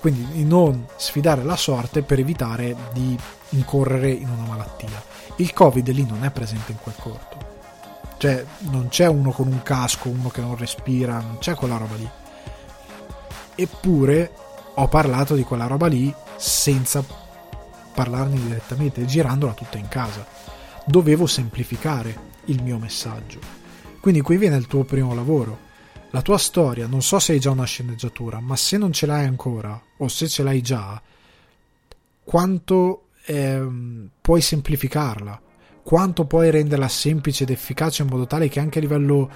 Quindi 0.00 0.26
di 0.32 0.44
non 0.44 0.86
sfidare 0.96 1.44
la 1.44 1.56
sorte 1.56 2.02
per 2.02 2.18
evitare 2.18 2.74
di 2.92 3.16
incorrere 3.50 4.10
in 4.10 4.28
una 4.28 4.46
malattia. 4.46 5.02
Il 5.36 5.52
Covid 5.52 5.88
lì 5.90 6.06
non 6.06 6.24
è 6.24 6.30
presente 6.30 6.72
in 6.72 6.78
quel 6.80 6.94
corto. 6.98 7.46
Cioè, 8.16 8.44
non 8.70 8.88
c'è 8.88 9.06
uno 9.06 9.30
con 9.30 9.46
un 9.46 9.62
casco, 9.62 10.08
uno 10.08 10.28
che 10.28 10.40
non 10.40 10.56
respira, 10.56 11.20
non 11.20 11.38
c'è 11.38 11.54
quella 11.54 11.76
roba 11.76 11.94
lì. 11.94 12.08
Eppure 13.54 14.32
ho 14.74 14.88
parlato 14.88 15.34
di 15.34 15.42
quella 15.42 15.66
roba 15.66 15.86
lì 15.86 16.12
senza 16.36 17.04
parlarne 17.94 18.40
direttamente, 18.40 19.04
girandola 19.04 19.52
tutta 19.52 19.78
in 19.78 19.88
casa. 19.88 20.26
Dovevo 20.84 21.26
semplificare 21.26 22.26
il 22.46 22.62
mio 22.62 22.78
messaggio. 22.78 23.57
Quindi 24.00 24.20
qui 24.20 24.36
viene 24.36 24.56
il 24.56 24.66
tuo 24.66 24.84
primo 24.84 25.14
lavoro. 25.14 25.66
La 26.10 26.22
tua 26.22 26.38
storia, 26.38 26.86
non 26.86 27.02
so 27.02 27.18
se 27.18 27.32
hai 27.32 27.40
già 27.40 27.50
una 27.50 27.64
sceneggiatura, 27.64 28.40
ma 28.40 28.56
se 28.56 28.78
non 28.78 28.92
ce 28.92 29.04
l'hai 29.04 29.26
ancora, 29.26 29.78
o 29.98 30.08
se 30.08 30.26
ce 30.26 30.42
l'hai 30.42 30.62
già, 30.62 31.00
quanto 32.24 33.08
ehm, 33.26 34.08
puoi 34.20 34.40
semplificarla? 34.40 35.40
Quanto 35.82 36.24
puoi 36.24 36.50
renderla 36.50 36.88
semplice 36.88 37.42
ed 37.42 37.50
efficace 37.50 38.02
in 38.02 38.08
modo 38.08 38.26
tale 38.26 38.48
che 38.48 38.58
anche 38.58 38.78
a 38.78 38.82
livello 38.82 39.30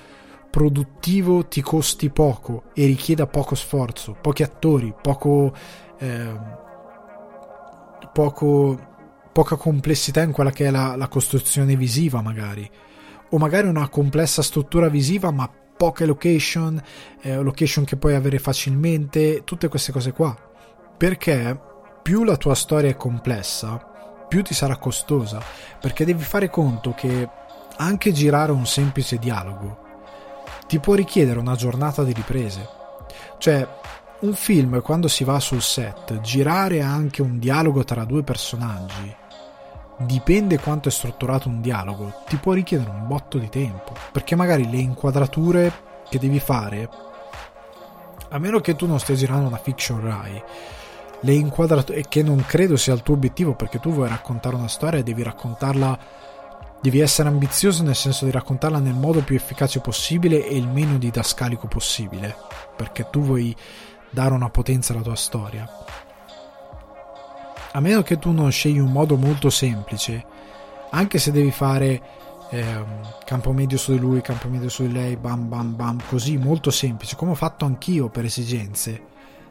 produttivo 0.50 1.46
ti 1.46 1.60
costi 1.60 2.08
poco 2.08 2.64
e 2.74 2.86
richieda 2.86 3.26
poco 3.26 3.54
sforzo, 3.54 4.16
pochi 4.18 4.42
attori, 4.42 4.94
poco, 5.00 5.54
eh, 5.98 6.32
poco 8.12 8.90
poca 9.32 9.56
complessità 9.56 10.22
in 10.22 10.30
quella 10.30 10.50
che 10.50 10.66
è 10.66 10.70
la, 10.70 10.94
la 10.94 11.08
costruzione 11.08 11.74
visiva 11.74 12.20
magari 12.20 12.70
o 13.32 13.38
magari 13.38 13.66
una 13.66 13.88
complessa 13.88 14.42
struttura 14.42 14.88
visiva 14.88 15.30
ma 15.30 15.50
poche 15.76 16.06
location, 16.06 16.80
eh, 17.22 17.36
location 17.36 17.84
che 17.84 17.96
puoi 17.96 18.14
avere 18.14 18.38
facilmente, 18.38 19.42
tutte 19.44 19.68
queste 19.68 19.90
cose 19.90 20.12
qua. 20.12 20.36
Perché 20.96 21.58
più 22.02 22.24
la 22.24 22.36
tua 22.36 22.54
storia 22.54 22.90
è 22.90 22.96
complessa, 22.96 23.78
più 24.28 24.42
ti 24.42 24.54
sarà 24.54 24.76
costosa, 24.76 25.42
perché 25.80 26.04
devi 26.04 26.22
fare 26.22 26.50
conto 26.50 26.92
che 26.94 27.28
anche 27.76 28.12
girare 28.12 28.52
un 28.52 28.66
semplice 28.66 29.16
dialogo 29.16 29.80
ti 30.68 30.78
può 30.78 30.94
richiedere 30.94 31.38
una 31.38 31.56
giornata 31.56 32.04
di 32.04 32.12
riprese. 32.12 32.68
Cioè, 33.38 33.66
un 34.20 34.34
film 34.34 34.80
quando 34.82 35.08
si 35.08 35.24
va 35.24 35.40
sul 35.40 35.62
set, 35.62 36.20
girare 36.20 36.80
anche 36.80 37.22
un 37.22 37.38
dialogo 37.38 37.82
tra 37.82 38.04
due 38.04 38.22
personaggi 38.22 39.20
dipende 39.98 40.58
quanto 40.58 40.88
è 40.88 40.92
strutturato 40.92 41.48
un 41.48 41.60
dialogo, 41.60 42.12
ti 42.26 42.36
può 42.36 42.52
richiedere 42.52 42.90
un 42.90 43.06
botto 43.06 43.38
di 43.38 43.48
tempo, 43.48 43.92
perché 44.10 44.34
magari 44.34 44.68
le 44.68 44.78
inquadrature 44.78 45.72
che 46.08 46.18
devi 46.18 46.40
fare, 46.40 46.88
a 48.30 48.38
meno 48.38 48.60
che 48.60 48.74
tu 48.74 48.86
non 48.86 48.98
stia 48.98 49.14
girando 49.14 49.46
una 49.46 49.58
fiction 49.58 50.00
Rai, 50.00 50.42
le 51.20 51.32
inquadrature, 51.32 51.98
e 51.98 52.04
che 52.08 52.22
non 52.22 52.44
credo 52.46 52.76
sia 52.76 52.94
il 52.94 53.02
tuo 53.02 53.14
obiettivo 53.14 53.54
perché 53.54 53.78
tu 53.78 53.92
vuoi 53.92 54.08
raccontare 54.08 54.56
una 54.56 54.68
storia 54.68 54.98
e 54.98 55.02
devi 55.02 55.22
raccontarla, 55.22 55.98
devi 56.80 57.00
essere 57.00 57.28
ambizioso 57.28 57.82
nel 57.82 57.94
senso 57.94 58.24
di 58.24 58.30
raccontarla 58.30 58.78
nel 58.78 58.94
modo 58.94 59.20
più 59.20 59.36
efficace 59.36 59.80
possibile 59.80 60.46
e 60.46 60.56
il 60.56 60.66
meno 60.66 60.98
didascalico 60.98 61.68
possibile, 61.68 62.34
perché 62.76 63.08
tu 63.10 63.20
vuoi 63.20 63.54
dare 64.10 64.34
una 64.34 64.50
potenza 64.50 64.92
alla 64.92 65.02
tua 65.02 65.16
storia. 65.16 65.68
A 67.72 67.80
meno 67.80 68.02
che 68.02 68.18
tu 68.18 68.32
non 68.32 68.50
scegli 68.50 68.78
un 68.78 68.92
modo 68.92 69.16
molto 69.16 69.48
semplice, 69.48 70.24
anche 70.90 71.18
se 71.18 71.32
devi 71.32 71.50
fare 71.50 72.02
eh, 72.50 72.84
campo 73.24 73.52
medio 73.52 73.78
su 73.78 73.92
di 73.92 73.98
lui, 73.98 74.20
campo 74.20 74.48
medio 74.48 74.68
su 74.68 74.86
di 74.86 74.92
lei, 74.92 75.16
bam 75.16 75.48
bam 75.48 75.74
bam, 75.74 76.02
così 76.06 76.36
molto 76.36 76.70
semplice, 76.70 77.16
come 77.16 77.30
ho 77.30 77.34
fatto 77.34 77.64
anch'io 77.64 78.10
per 78.10 78.26
esigenze, 78.26 79.06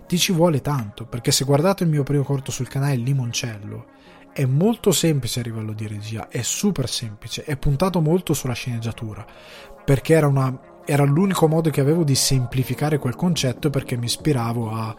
ti 0.06 0.20
ci 0.20 0.34
vuole 0.34 0.62
tanto, 0.62 1.06
perché 1.06 1.32
se 1.32 1.46
guardate 1.46 1.84
il 1.84 1.90
mio 1.90 2.04
primo 2.04 2.24
corto 2.24 2.52
sul 2.52 2.68
canale 2.68 2.96
Limoncello, 2.96 3.86
è 4.34 4.46
molto 4.46 4.92
semplice 4.92 5.40
a 5.40 5.44
livello 5.44 5.74
di 5.74 5.88
regia, 5.88 6.28
è 6.30 6.44
super 6.44 6.88
semplice, 6.88 7.44
è 7.44 7.58
puntato 7.58 8.02
molto 8.02 8.36
sulla 8.36 8.54
sceneggiatura, 8.54 9.26
perché 9.84 10.14
era, 10.14 10.28
una, 10.28 10.58
era 10.86 11.04
l'unico 11.04 11.48
modo 11.48 11.72
che 11.72 11.82
avevo 11.82 12.04
di 12.04 12.16
semplificare 12.16 13.00
quel 13.00 13.16
concetto 13.16 13.72
perché 13.72 13.98
mi 13.98 14.06
ispiravo 14.06 14.72
a 14.72 14.96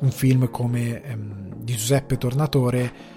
un 0.00 0.10
film 0.10 0.50
come 0.50 1.02
ehm, 1.02 1.54
di 1.56 1.74
Giuseppe 1.74 2.18
Tornatore 2.18 3.16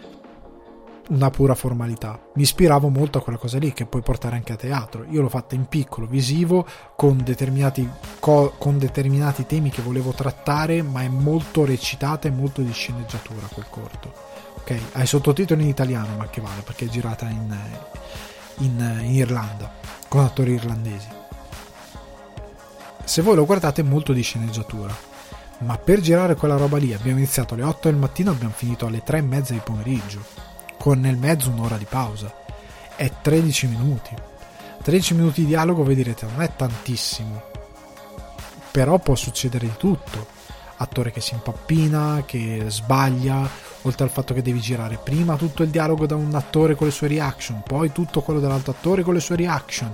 una 1.11 1.29
pura 1.29 1.55
formalità. 1.55 2.19
Mi 2.35 2.43
ispiravo 2.43 2.89
molto 2.89 3.17
a 3.17 3.21
quella 3.21 3.37
cosa 3.37 3.57
lì 3.57 3.73
che 3.73 3.85
puoi 3.85 4.01
portare 4.01 4.35
anche 4.35 4.53
a 4.53 4.55
teatro. 4.55 5.05
Io 5.09 5.21
l'ho 5.21 5.29
fatta 5.29 5.55
in 5.55 5.65
piccolo, 5.65 6.07
visivo, 6.07 6.65
con 6.95 7.21
determinati, 7.23 7.87
co- 8.19 8.53
con 8.57 8.77
determinati 8.77 9.45
temi 9.45 9.69
che 9.69 9.81
volevo 9.81 10.11
trattare, 10.11 10.81
ma 10.81 11.01
è 11.01 11.09
molto 11.09 11.65
recitata 11.65 12.27
e 12.27 12.31
molto 12.31 12.61
di 12.61 12.71
sceneggiatura 12.71 13.47
quel 13.51 13.65
corto. 13.69 14.13
Ok, 14.59 14.79
hai 14.93 15.05
sottotitoli 15.05 15.63
in 15.63 15.69
italiano, 15.69 16.15
ma 16.15 16.29
che 16.29 16.39
vale 16.39 16.61
perché 16.61 16.85
è 16.85 16.89
girata 16.89 17.27
in, 17.27 17.57
in, 18.59 18.99
in 19.01 19.11
Irlanda 19.11 19.71
con 20.07 20.23
attori 20.23 20.53
irlandesi. 20.53 21.07
Se 23.03 23.21
voi 23.21 23.35
lo 23.35 23.45
guardate, 23.45 23.81
è 23.81 23.83
molto 23.83 24.13
di 24.13 24.21
sceneggiatura. 24.21 25.10
Ma 25.61 25.77
per 25.77 25.99
girare 25.99 26.35
quella 26.35 26.57
roba 26.57 26.77
lì 26.77 26.93
abbiamo 26.93 27.19
iniziato 27.19 27.53
alle 27.53 27.63
8 27.63 27.89
del 27.89 27.97
mattino 27.99 28.31
e 28.31 28.33
abbiamo 28.35 28.53
finito 28.55 28.87
alle 28.87 29.03
3 29.03 29.19
e 29.19 29.21
mezza 29.21 29.53
di 29.53 29.61
pomeriggio 29.63 30.23
con 30.77 30.99
nel 30.99 31.17
mezzo 31.17 31.51
un'ora 31.51 31.77
di 31.77 31.85
pausa. 31.87 32.33
È 32.95 33.11
13 33.21 33.67
minuti. 33.67 34.15
13 34.81 35.13
minuti 35.13 35.41
di 35.41 35.47
dialogo, 35.47 35.83
voi 35.83 35.93
direte, 35.93 36.25
non 36.25 36.41
è 36.41 36.55
tantissimo. 36.55 37.43
Però 38.71 38.97
può 38.97 39.13
succedere 39.13 39.67
di 39.67 39.75
tutto. 39.77 40.25
Attore 40.77 41.11
che 41.11 41.21
si 41.21 41.35
impappina, 41.35 42.23
che 42.25 42.65
sbaglia, 42.67 43.47
oltre 43.83 44.03
al 44.03 44.09
fatto 44.09 44.33
che 44.33 44.41
devi 44.41 44.59
girare 44.59 44.97
prima 44.97 45.35
tutto 45.35 45.61
il 45.61 45.69
dialogo 45.69 46.07
da 46.07 46.15
un 46.15 46.33
attore 46.33 46.73
con 46.73 46.87
le 46.87 46.93
sue 46.93 47.07
reaction, 47.07 47.61
poi 47.63 47.91
tutto 47.91 48.21
quello 48.21 48.39
dell'altro 48.39 48.71
attore 48.71 49.03
con 49.03 49.13
le 49.13 49.19
sue 49.19 49.35
reaction, 49.35 49.93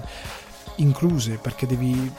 incluse, 0.75 1.39
perché 1.41 1.67
devi 1.67 2.09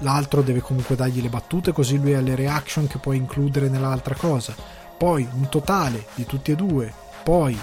l'altro 0.00 0.42
deve 0.42 0.60
comunque 0.60 0.96
dargli 0.96 1.22
le 1.22 1.28
battute 1.28 1.72
così 1.72 1.98
lui 1.98 2.14
ha 2.14 2.20
le 2.20 2.34
reaction 2.34 2.86
che 2.86 2.98
puoi 2.98 3.16
includere 3.16 3.68
nell'altra 3.68 4.14
cosa. 4.14 4.54
Poi 4.96 5.26
un 5.32 5.48
totale 5.48 6.06
di 6.14 6.24
tutti 6.24 6.52
e 6.52 6.56
due, 6.56 6.92
poi 7.22 7.58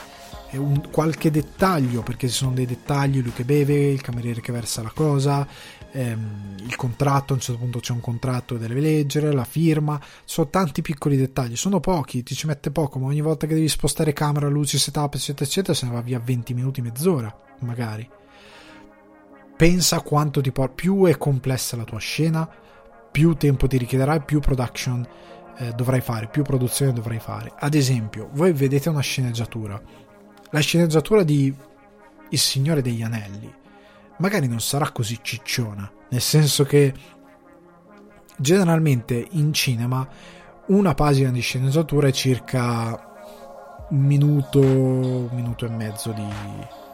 un, 0.58 0.90
qualche 0.92 1.32
dettaglio, 1.32 2.02
perché 2.02 2.28
ci 2.28 2.36
sono 2.36 2.54
dei 2.54 2.66
dettagli, 2.66 3.22
lui 3.22 3.32
che 3.32 3.46
beve, 3.46 3.90
il 3.90 4.02
cameriere 4.02 4.42
che 4.42 4.52
versa 4.52 4.82
la 4.82 4.92
cosa, 4.94 5.48
ehm, 5.92 6.58
il 6.64 6.76
contratto, 6.76 7.34
a 7.34 7.36
un 7.36 7.42
certo 7.42 7.62
punto 7.62 7.80
c'è 7.80 7.94
un 7.94 8.02
contratto 8.02 8.56
che 8.56 8.68
deve 8.68 8.80
leggere, 8.80 9.32
la 9.32 9.46
firma, 9.46 10.00
sono 10.26 10.50
tanti 10.50 10.82
piccoli 10.82 11.18
dettagli, 11.18 11.56
sono 11.56 11.80
pochi, 11.80 12.24
ti 12.24 12.36
ci 12.36 12.48
mette 12.48 12.72
poco, 12.72 13.00
ma 13.00 13.08
ogni 13.08 13.22
volta 13.22 13.48
che 13.48 13.54
devi 13.54 13.70
spostare 13.70 14.14
camera, 14.14 14.48
luci, 14.48 14.78
setup, 14.78 15.16
eccetera, 15.16 15.46
eccetera, 15.46 15.74
se 15.74 15.86
ne 15.86 15.94
va 15.94 16.02
via 16.02 16.20
20 16.20 16.54
minuti, 16.54 16.82
mezz'ora, 16.82 17.34
magari. 17.60 18.20
Pensa 19.62 20.02
quanto 20.02 20.42
ti 20.42 20.52
porta, 20.52 20.74
più 20.74 21.06
è 21.06 21.16
complessa 21.20 21.78
la 21.78 21.84
tua 21.84 22.00
scena, 22.00 22.50
più 23.12 23.36
tempo 23.36 23.68
ti 23.68 23.78
richiederai, 23.78 24.24
più 24.24 24.40
production 24.40 25.08
eh, 25.56 25.72
dovrai 25.74 26.02
fare, 26.02 26.30
più 26.30 26.42
produzione 26.42 26.94
dovrai 26.94 27.20
fare. 27.20 27.54
Ad 27.60 27.76
esempio, 27.76 28.30
voi 28.32 28.54
vedete 28.54 28.90
una 28.90 29.02
sceneggiatura, 29.02 29.80
la 30.50 30.60
sceneggiatura 30.62 31.22
di 31.22 31.56
Il 32.30 32.40
Signore 32.40 32.82
degli 32.82 33.04
Anelli 33.04 33.54
magari 34.18 34.48
non 34.48 34.62
sarà 34.62 34.90
così 34.90 35.20
cicciona, 35.22 35.92
nel 36.10 36.22
senso 36.22 36.64
che 36.64 36.92
generalmente 38.38 39.28
in 39.30 39.54
cinema 39.54 40.08
una 40.70 40.96
pagina 40.96 41.30
di 41.30 41.42
sceneggiatura 41.42 42.08
è 42.08 42.12
circa 42.12 43.86
un 43.92 44.00
minuto, 44.00 44.60
un 44.60 45.30
minuto 45.34 45.68
e 45.68 45.70
mezzo 45.70 46.12
di, 46.14 46.28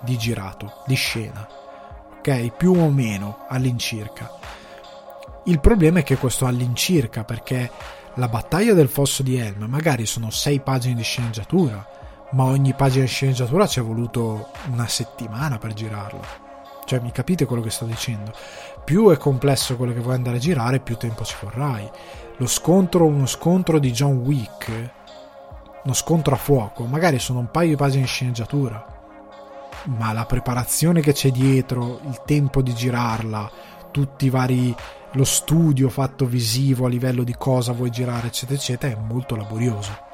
di 0.01 0.17
girato, 0.17 0.83
di 0.85 0.95
scena, 0.95 1.47
ok? 2.27 2.51
Più 2.51 2.73
o 2.73 2.89
meno 2.89 3.45
all'incirca. 3.47 4.29
Il 5.45 5.61
problema 5.61 5.99
è 5.99 6.03
che 6.03 6.17
questo 6.17 6.45
all'incirca, 6.45 7.23
perché 7.23 7.71
la 8.15 8.27
battaglia 8.27 8.73
del 8.73 8.89
fosso 8.89 9.23
di 9.23 9.37
Helm 9.37 9.63
magari 9.69 10.05
sono 10.05 10.29
sei 10.29 10.59
pagine 10.59 10.95
di 10.95 11.03
sceneggiatura, 11.03 11.87
ma 12.31 12.43
ogni 12.43 12.73
pagina 12.73 13.05
di 13.05 13.09
sceneggiatura 13.09 13.65
ci 13.65 13.79
è 13.79 13.83
voluto 13.83 14.49
una 14.71 14.87
settimana 14.87 15.57
per 15.57 15.73
girarla. 15.73 16.45
Cioè, 16.83 16.99
mi 16.99 17.11
capite 17.11 17.45
quello 17.45 17.61
che 17.61 17.69
sto 17.69 17.85
dicendo? 17.85 18.33
Più 18.83 19.09
è 19.09 19.17
complesso 19.17 19.75
quello 19.77 19.93
che 19.93 19.99
vuoi 19.99 20.15
andare 20.15 20.37
a 20.37 20.39
girare, 20.39 20.79
più 20.79 20.97
tempo 20.97 21.23
ci 21.23 21.35
vorrai. 21.41 21.89
Lo 22.37 22.47
scontro, 22.47 23.05
uno 23.05 23.25
scontro 23.25 23.79
di 23.79 23.91
John 23.91 24.17
Wick, 24.17 24.91
uno 25.83 25.93
scontro 25.93 26.35
a 26.35 26.37
fuoco, 26.37 26.85
magari 26.85 27.19
sono 27.19 27.39
un 27.39 27.51
paio 27.51 27.69
di 27.69 27.75
pagine 27.75 28.03
di 28.03 28.07
sceneggiatura, 28.07 28.96
ma 29.87 30.13
la 30.13 30.25
preparazione 30.25 31.01
che 31.01 31.13
c'è 31.13 31.31
dietro, 31.31 31.99
il 32.07 32.21
tempo 32.25 32.61
di 32.61 32.73
girarla, 32.73 33.51
tutti 33.91 34.25
i 34.25 34.29
vari 34.29 34.75
lo 35.13 35.23
studio 35.23 35.89
fatto 35.89 36.25
visivo 36.25 36.85
a 36.85 36.89
livello 36.89 37.23
di 37.23 37.35
cosa 37.37 37.71
vuoi 37.71 37.89
girare, 37.89 38.27
eccetera, 38.27 38.57
eccetera, 38.57 38.93
è 38.93 38.99
molto 38.99 39.35
laborioso. 39.35 40.05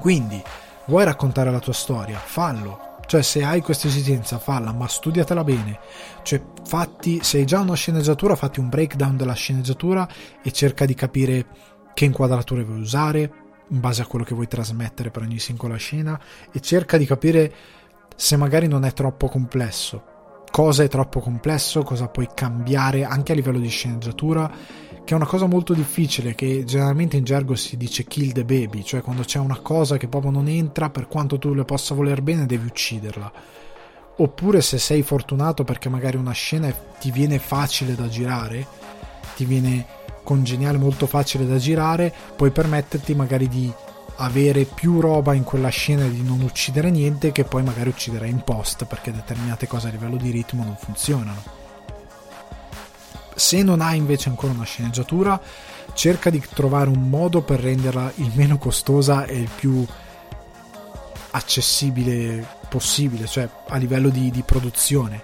Quindi 0.00 0.42
Vuoi 0.90 1.04
raccontare 1.04 1.52
la 1.52 1.60
tua 1.60 1.72
storia? 1.72 2.18
Fallo. 2.18 2.96
Cioè, 3.06 3.22
se 3.22 3.44
hai 3.44 3.60
questa 3.60 3.86
esigenza, 3.86 4.40
falla, 4.40 4.72
ma 4.72 4.88
studiatela 4.88 5.44
bene. 5.44 5.78
Cioè, 6.22 6.42
fatti, 6.64 7.20
se 7.22 7.38
hai 7.38 7.44
già 7.44 7.60
una 7.60 7.74
sceneggiatura, 7.74 8.34
fatti 8.34 8.58
un 8.58 8.68
breakdown 8.68 9.16
della 9.16 9.34
sceneggiatura 9.34 10.08
e 10.42 10.50
cerca 10.50 10.86
di 10.86 10.94
capire 10.94 11.46
che 11.94 12.06
inquadrature 12.06 12.64
vuoi 12.64 12.80
usare 12.80 13.32
in 13.68 13.78
base 13.78 14.02
a 14.02 14.06
quello 14.06 14.24
che 14.24 14.34
vuoi 14.34 14.48
trasmettere 14.48 15.12
per 15.12 15.22
ogni 15.22 15.38
singola 15.38 15.76
scena 15.76 16.18
e 16.50 16.60
cerca 16.60 16.96
di 16.96 17.06
capire 17.06 17.52
se 18.20 18.36
magari 18.36 18.68
non 18.68 18.84
è 18.84 18.92
troppo 18.92 19.28
complesso. 19.28 20.02
Cosa 20.50 20.82
è 20.82 20.88
troppo 20.88 21.20
complesso, 21.20 21.82
cosa 21.82 22.08
puoi 22.08 22.28
cambiare 22.34 23.02
anche 23.02 23.32
a 23.32 23.34
livello 23.34 23.58
di 23.58 23.68
sceneggiatura 23.68 24.50
che 25.02 25.14
è 25.14 25.16
una 25.16 25.26
cosa 25.26 25.46
molto 25.46 25.72
difficile, 25.72 26.34
che 26.34 26.64
generalmente 26.66 27.16
in 27.16 27.24
gergo 27.24 27.54
si 27.54 27.78
dice 27.78 28.04
kill 28.04 28.32
the 28.32 28.44
baby, 28.44 28.84
cioè 28.84 29.00
quando 29.00 29.22
c'è 29.22 29.38
una 29.38 29.60
cosa 29.60 29.96
che 29.96 30.06
proprio 30.06 30.32
non 30.32 30.48
entra, 30.48 30.90
per 30.90 31.08
quanto 31.08 31.38
tu 31.38 31.54
le 31.54 31.64
possa 31.64 31.94
voler 31.94 32.20
bene, 32.20 32.44
devi 32.44 32.66
ucciderla. 32.66 33.32
Oppure 34.18 34.60
se 34.60 34.76
sei 34.76 35.00
fortunato 35.00 35.64
perché 35.64 35.88
magari 35.88 36.18
una 36.18 36.32
scena 36.32 36.70
ti 36.70 37.10
viene 37.10 37.38
facile 37.38 37.94
da 37.94 38.06
girare, 38.06 38.66
ti 39.34 39.46
viene 39.46 39.86
congeniale 40.22 40.76
molto 40.76 41.06
facile 41.06 41.46
da 41.46 41.56
girare, 41.56 42.12
puoi 42.36 42.50
permetterti 42.50 43.14
magari 43.14 43.48
di 43.48 43.72
avere 44.22 44.64
più 44.64 45.00
roba 45.00 45.34
in 45.34 45.44
quella 45.44 45.68
scena 45.68 46.06
di 46.06 46.22
non 46.22 46.40
uccidere 46.40 46.90
niente 46.90 47.32
che 47.32 47.44
poi 47.44 47.62
magari 47.62 47.88
ucciderai 47.88 48.30
in 48.30 48.42
post 48.42 48.84
perché 48.84 49.12
determinate 49.12 49.66
cose 49.66 49.88
a 49.88 49.90
livello 49.90 50.16
di 50.16 50.30
ritmo 50.30 50.64
non 50.64 50.76
funzionano 50.76 51.58
se 53.40 53.62
non 53.62 53.80
hai 53.80 53.96
invece 53.96 54.28
ancora 54.28 54.52
una 54.52 54.64
sceneggiatura, 54.64 55.40
cerca 55.94 56.28
di 56.28 56.44
trovare 56.54 56.90
un 56.90 57.08
modo 57.08 57.40
per 57.40 57.58
renderla 57.58 58.12
il 58.16 58.30
meno 58.34 58.58
costosa 58.58 59.24
e 59.24 59.38
il 59.38 59.48
più 59.48 59.84
accessibile 61.30 62.46
possibile, 62.68 63.26
cioè 63.26 63.48
a 63.68 63.76
livello 63.78 64.10
di, 64.10 64.30
di 64.30 64.42
produzione, 64.42 65.22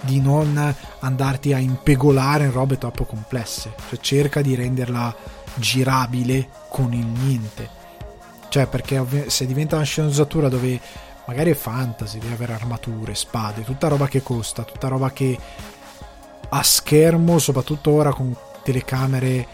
di 0.00 0.20
non 0.20 0.74
andarti 1.00 1.52
a 1.52 1.58
impegolare 1.58 2.44
in 2.44 2.52
robe 2.52 2.78
troppo 2.78 3.04
complesse, 3.04 3.74
cioè 3.90 3.98
cerca 4.00 4.40
di 4.40 4.54
renderla 4.54 5.14
girabile 5.56 6.48
con 6.70 6.94
il 6.94 7.04
niente. 7.04 7.79
Cioè, 8.50 8.66
perché 8.66 9.30
se 9.30 9.46
diventa 9.46 9.76
una 9.76 9.84
sceneggiatura 9.84 10.48
dove 10.48 10.80
magari 11.24 11.52
è 11.52 11.54
fantasy, 11.54 12.18
devi 12.18 12.32
avere 12.32 12.54
armature, 12.54 13.14
spade, 13.14 13.62
tutta 13.62 13.86
roba 13.86 14.08
che 14.08 14.22
costa, 14.22 14.64
tutta 14.64 14.88
roba 14.88 15.12
che 15.12 15.38
a 16.48 16.62
schermo, 16.64 17.38
soprattutto 17.38 17.92
ora 17.92 18.12
con 18.12 18.36
telecamere 18.64 19.46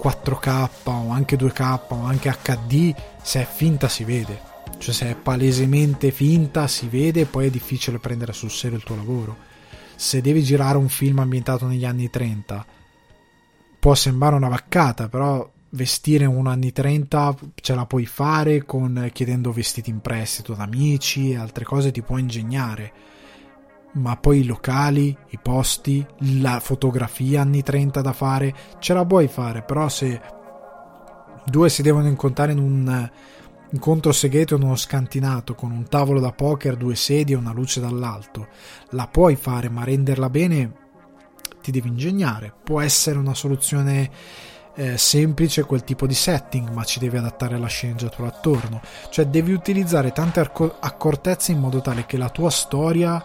4K 0.00 0.68
o 0.84 1.10
anche 1.10 1.36
2K 1.36 1.80
o 1.88 2.04
anche 2.04 2.32
HD, 2.42 2.94
se 3.20 3.42
è 3.42 3.48
finta 3.50 3.88
si 3.88 4.04
vede. 4.04 4.40
Cioè 4.78 4.94
se 4.94 5.10
è 5.10 5.14
palesemente 5.16 6.12
finta 6.12 6.68
si 6.68 6.86
vede 6.86 7.22
e 7.22 7.26
poi 7.26 7.48
è 7.48 7.50
difficile 7.50 7.98
prendere 7.98 8.32
sul 8.32 8.50
serio 8.52 8.76
il 8.76 8.84
tuo 8.84 8.94
lavoro. 8.94 9.36
Se 9.96 10.20
devi 10.20 10.44
girare 10.44 10.78
un 10.78 10.88
film 10.88 11.18
ambientato 11.18 11.66
negli 11.66 11.84
anni 11.84 12.08
30 12.08 12.64
può 13.80 13.94
sembrare 13.96 14.36
una 14.36 14.48
vaccata, 14.48 15.08
però 15.08 15.50
vestire 15.70 16.24
un 16.24 16.46
anni 16.46 16.72
30 16.72 17.36
ce 17.54 17.74
la 17.74 17.86
puoi 17.86 18.06
fare 18.06 18.64
con 18.64 19.08
chiedendo 19.12 19.52
vestiti 19.52 19.90
in 19.90 20.00
prestito 20.00 20.52
ad 20.52 20.60
amici 20.60 21.30
e 21.30 21.36
altre 21.36 21.64
cose 21.64 21.92
ti 21.92 22.02
puoi 22.02 22.20
ingegnare 22.20 22.92
ma 23.92 24.16
poi 24.16 24.40
i 24.40 24.44
locali, 24.44 25.16
i 25.30 25.38
posti, 25.42 26.04
la 26.40 26.60
fotografia 26.60 27.40
anni 27.40 27.62
30 27.62 28.00
da 28.00 28.12
fare, 28.12 28.54
ce 28.78 28.94
la 28.94 29.04
puoi 29.04 29.26
fare, 29.26 29.62
però 29.62 29.88
se 29.88 30.20
due 31.44 31.68
si 31.68 31.82
devono 31.82 32.06
incontrare 32.06 32.52
in 32.52 32.58
un 32.58 33.10
incontro 33.72 34.12
segreto 34.12 34.56
in 34.56 34.62
uno 34.62 34.76
scantinato 34.76 35.54
con 35.54 35.70
un 35.70 35.88
tavolo 35.88 36.20
da 36.20 36.32
poker, 36.32 36.76
due 36.76 36.94
sedie 36.94 37.34
e 37.34 37.38
una 37.38 37.52
luce 37.52 37.80
dall'alto, 37.80 38.48
la 38.90 39.08
puoi 39.08 39.36
fare, 39.36 39.68
ma 39.68 39.84
renderla 39.84 40.30
bene 40.30 40.72
ti 41.60 41.70
devi 41.70 41.88
ingegnare. 41.88 42.54
Può 42.62 42.80
essere 42.80 43.18
una 43.18 43.34
soluzione 43.34 44.10
eh, 44.74 44.96
semplice 44.96 45.64
quel 45.64 45.84
tipo 45.84 46.06
di 46.06 46.14
setting, 46.14 46.70
ma 46.70 46.84
ci 46.84 46.98
devi 46.98 47.16
adattare 47.16 47.54
alla 47.54 47.66
sceneggiatura 47.66 48.28
attorno. 48.28 48.80
Cioè 49.08 49.26
devi 49.26 49.52
utilizzare 49.52 50.12
tante 50.12 50.40
accortezze 50.40 51.52
in 51.52 51.58
modo 51.58 51.80
tale 51.80 52.06
che 52.06 52.16
la 52.16 52.30
tua 52.30 52.50
storia 52.50 53.24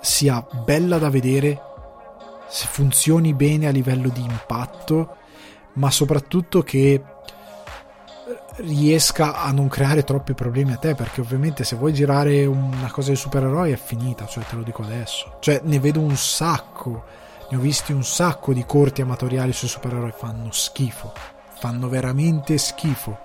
sia 0.00 0.46
bella 0.64 0.98
da 0.98 1.08
vedere, 1.08 1.60
funzioni 2.48 3.32
bene 3.32 3.66
a 3.66 3.70
livello 3.70 4.08
di 4.08 4.22
impatto, 4.22 5.16
ma 5.74 5.90
soprattutto 5.90 6.62
che 6.62 7.02
riesca 8.56 9.34
a 9.42 9.50
non 9.50 9.68
creare 9.68 10.04
troppi 10.04 10.34
problemi 10.34 10.72
a 10.72 10.76
te 10.76 10.94
perché 10.94 11.20
ovviamente 11.20 11.64
se 11.64 11.76
vuoi 11.76 11.92
girare 11.92 12.46
una 12.46 12.90
cosa 12.90 13.10
di 13.10 13.16
supereroi 13.16 13.72
è 13.72 13.76
finita 13.76 14.26
cioè 14.26 14.44
te 14.44 14.54
lo 14.54 14.62
dico 14.62 14.82
adesso 14.82 15.38
cioè 15.40 15.60
ne 15.64 15.80
vedo 15.80 16.00
un 16.00 16.14
sacco 16.16 17.04
ne 17.50 17.56
ho 17.56 17.60
visti 17.60 17.92
un 17.92 18.04
sacco 18.04 18.52
di 18.52 18.64
corti 18.64 19.02
amatoriali 19.02 19.52
sui 19.52 19.68
supereroi 19.68 20.12
fanno 20.16 20.50
schifo 20.50 21.12
fanno 21.58 21.88
veramente 21.88 22.58
schifo 22.58 23.18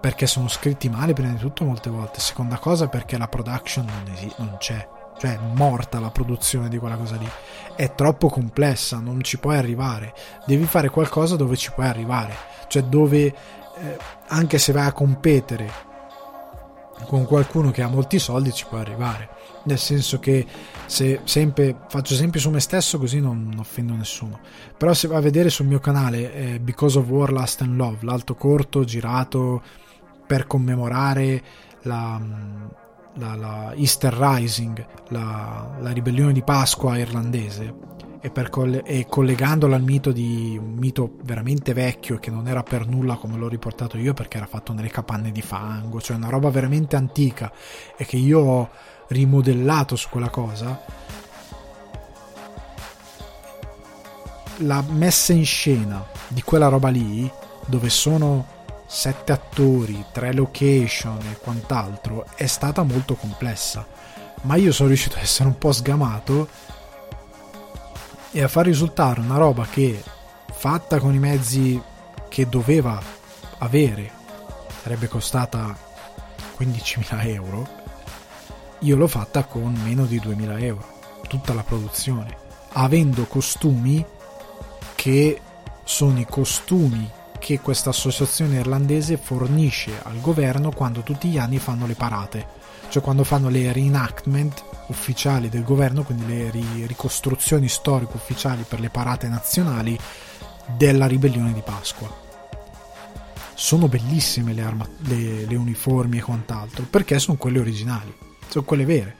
perché 0.00 0.26
sono 0.26 0.48
scritti 0.48 0.88
male 0.88 1.12
prima 1.12 1.32
di 1.32 1.38
tutto 1.38 1.64
molte 1.64 1.90
volte 1.90 2.20
seconda 2.20 2.58
cosa 2.58 2.88
perché 2.88 3.16
la 3.16 3.28
production 3.28 3.84
non, 3.86 4.14
esi- 4.14 4.32
non 4.36 4.56
c'è 4.58 4.88
cioè 5.18 5.34
è 5.34 5.38
morta 5.54 6.00
la 6.00 6.10
produzione 6.10 6.68
di 6.68 6.78
quella 6.78 6.96
cosa 6.96 7.14
lì. 7.14 7.28
È 7.76 7.94
troppo 7.94 8.28
complessa, 8.28 8.98
non 8.98 9.22
ci 9.22 9.38
puoi 9.38 9.56
arrivare. 9.56 10.12
Devi 10.46 10.64
fare 10.64 10.88
qualcosa 10.88 11.36
dove 11.36 11.56
ci 11.56 11.70
puoi 11.70 11.86
arrivare, 11.86 12.34
cioè 12.66 12.82
dove 12.82 13.26
eh, 13.26 13.34
anche 14.26 14.58
se 14.58 14.72
vai 14.72 14.86
a 14.86 14.92
competere 14.92 15.70
con 17.06 17.24
qualcuno 17.24 17.70
che 17.70 17.82
ha 17.82 17.88
molti 17.88 18.18
soldi 18.18 18.52
ci 18.52 18.66
puoi 18.66 18.80
arrivare. 18.80 19.28
Nel 19.64 19.78
senso 19.78 20.18
che 20.18 20.44
se 20.86 21.20
sempre 21.24 21.76
faccio 21.88 22.14
esempi 22.14 22.38
su 22.38 22.50
me 22.50 22.60
stesso 22.60 22.98
così 22.98 23.20
non, 23.20 23.44
non 23.48 23.58
offendo 23.60 23.94
nessuno. 23.94 24.40
Però 24.76 24.92
se 24.92 25.08
vai 25.08 25.18
a 25.18 25.20
vedere 25.20 25.50
sul 25.50 25.66
mio 25.66 25.78
canale 25.78 26.34
eh, 26.34 26.60
Because 26.60 26.98
of 26.98 27.06
War, 27.08 27.32
Last 27.32 27.62
and 27.62 27.76
Love, 27.76 27.98
l'alto 28.00 28.34
corto 28.34 28.84
girato 28.84 29.62
per 30.26 30.46
commemorare 30.46 31.42
la, 31.82 32.20
la, 33.14 33.34
la 33.34 33.74
Easter 33.74 34.12
Rising, 34.12 34.86
la, 35.08 35.76
la, 35.80 35.90
ribellione 35.90 36.32
di 36.32 36.42
Pasqua 36.42 36.96
irlandese, 36.98 37.74
e, 38.20 38.30
per 38.30 38.50
e 38.84 39.06
collegandola 39.08 39.74
al 39.74 39.82
mito 39.82 40.12
di 40.12 40.56
un 40.58 40.74
mito 40.74 41.16
veramente 41.22 41.72
vecchio 41.72 42.18
che 42.18 42.30
non 42.30 42.46
era 42.46 42.62
per 42.62 42.86
nulla 42.86 43.16
come 43.16 43.36
l'ho 43.36 43.48
riportato 43.48 43.98
io 43.98 44.14
perché 44.14 44.36
era 44.36 44.46
fatto 44.46 44.72
nelle 44.72 44.90
capanne 44.90 45.32
di 45.32 45.42
fango, 45.42 46.00
cioè 46.00 46.16
una 46.16 46.28
roba 46.28 46.48
veramente 46.48 46.94
antica 46.94 47.52
e 47.96 48.06
che 48.06 48.16
io 48.16 48.38
ho 48.38 48.70
rimodellato 49.12 49.96
su 49.96 50.08
quella 50.08 50.30
cosa. 50.30 50.84
La 54.58 54.82
messa 54.88 55.32
in 55.32 55.44
scena 55.44 56.04
di 56.28 56.42
quella 56.42 56.68
roba 56.68 56.88
lì, 56.88 57.30
dove 57.66 57.88
sono 57.88 58.60
sette 58.86 59.32
attori, 59.32 60.04
tre 60.12 60.32
location 60.32 61.18
e 61.30 61.38
quant'altro 61.38 62.26
è 62.34 62.46
stata 62.46 62.82
molto 62.82 63.14
complessa. 63.14 63.86
Ma 64.42 64.56
io 64.56 64.72
sono 64.72 64.88
riuscito 64.88 65.16
a 65.16 65.20
essere 65.20 65.48
un 65.48 65.58
po' 65.58 65.72
sgamato 65.72 66.48
e 68.32 68.42
a 68.42 68.48
far 68.48 68.64
risultare 68.64 69.20
una 69.20 69.36
roba 69.36 69.66
che 69.66 70.02
fatta 70.50 70.98
con 70.98 71.14
i 71.14 71.18
mezzi 71.18 71.80
che 72.28 72.48
doveva 72.48 73.00
avere 73.58 74.20
sarebbe 74.82 75.06
costata 75.06 75.76
15.000 76.58 77.26
euro 77.28 77.81
io 78.82 78.96
l'ho 78.96 79.08
fatta 79.08 79.44
con 79.44 79.72
meno 79.84 80.06
di 80.06 80.20
2.000 80.20 80.62
euro 80.62 81.00
tutta 81.28 81.54
la 81.54 81.62
produzione 81.62 82.36
avendo 82.72 83.24
costumi 83.26 84.04
che 84.94 85.40
sono 85.84 86.18
i 86.20 86.26
costumi 86.28 87.10
che 87.38 87.58
questa 87.60 87.90
associazione 87.90 88.60
irlandese 88.60 89.16
fornisce 89.16 89.98
al 90.02 90.20
governo 90.20 90.70
quando 90.70 91.00
tutti 91.00 91.28
gli 91.28 91.38
anni 91.38 91.58
fanno 91.58 91.86
le 91.86 91.94
parate, 91.94 92.46
cioè 92.88 93.02
quando 93.02 93.24
fanno 93.24 93.48
le 93.48 93.72
reenactment 93.72 94.62
ufficiali 94.86 95.48
del 95.48 95.64
governo, 95.64 96.04
quindi 96.04 96.24
le 96.26 96.86
ricostruzioni 96.86 97.68
storiche 97.68 98.12
ufficiali 98.14 98.64
per 98.66 98.78
le 98.78 98.90
parate 98.90 99.26
nazionali 99.26 99.98
della 100.76 101.06
ribellione 101.06 101.52
di 101.52 101.62
Pasqua. 101.62 102.08
Sono 103.54 103.88
bellissime 103.88 104.52
le, 104.52 104.62
arma- 104.62 104.88
le, 104.98 105.44
le 105.44 105.56
uniformi 105.56 106.18
e 106.18 106.22
quant'altro, 106.22 106.86
perché 106.88 107.18
sono 107.18 107.36
quelle 107.36 107.58
originali, 107.58 108.14
sono 108.52 108.64
quelle 108.64 108.84
vere. 108.84 109.16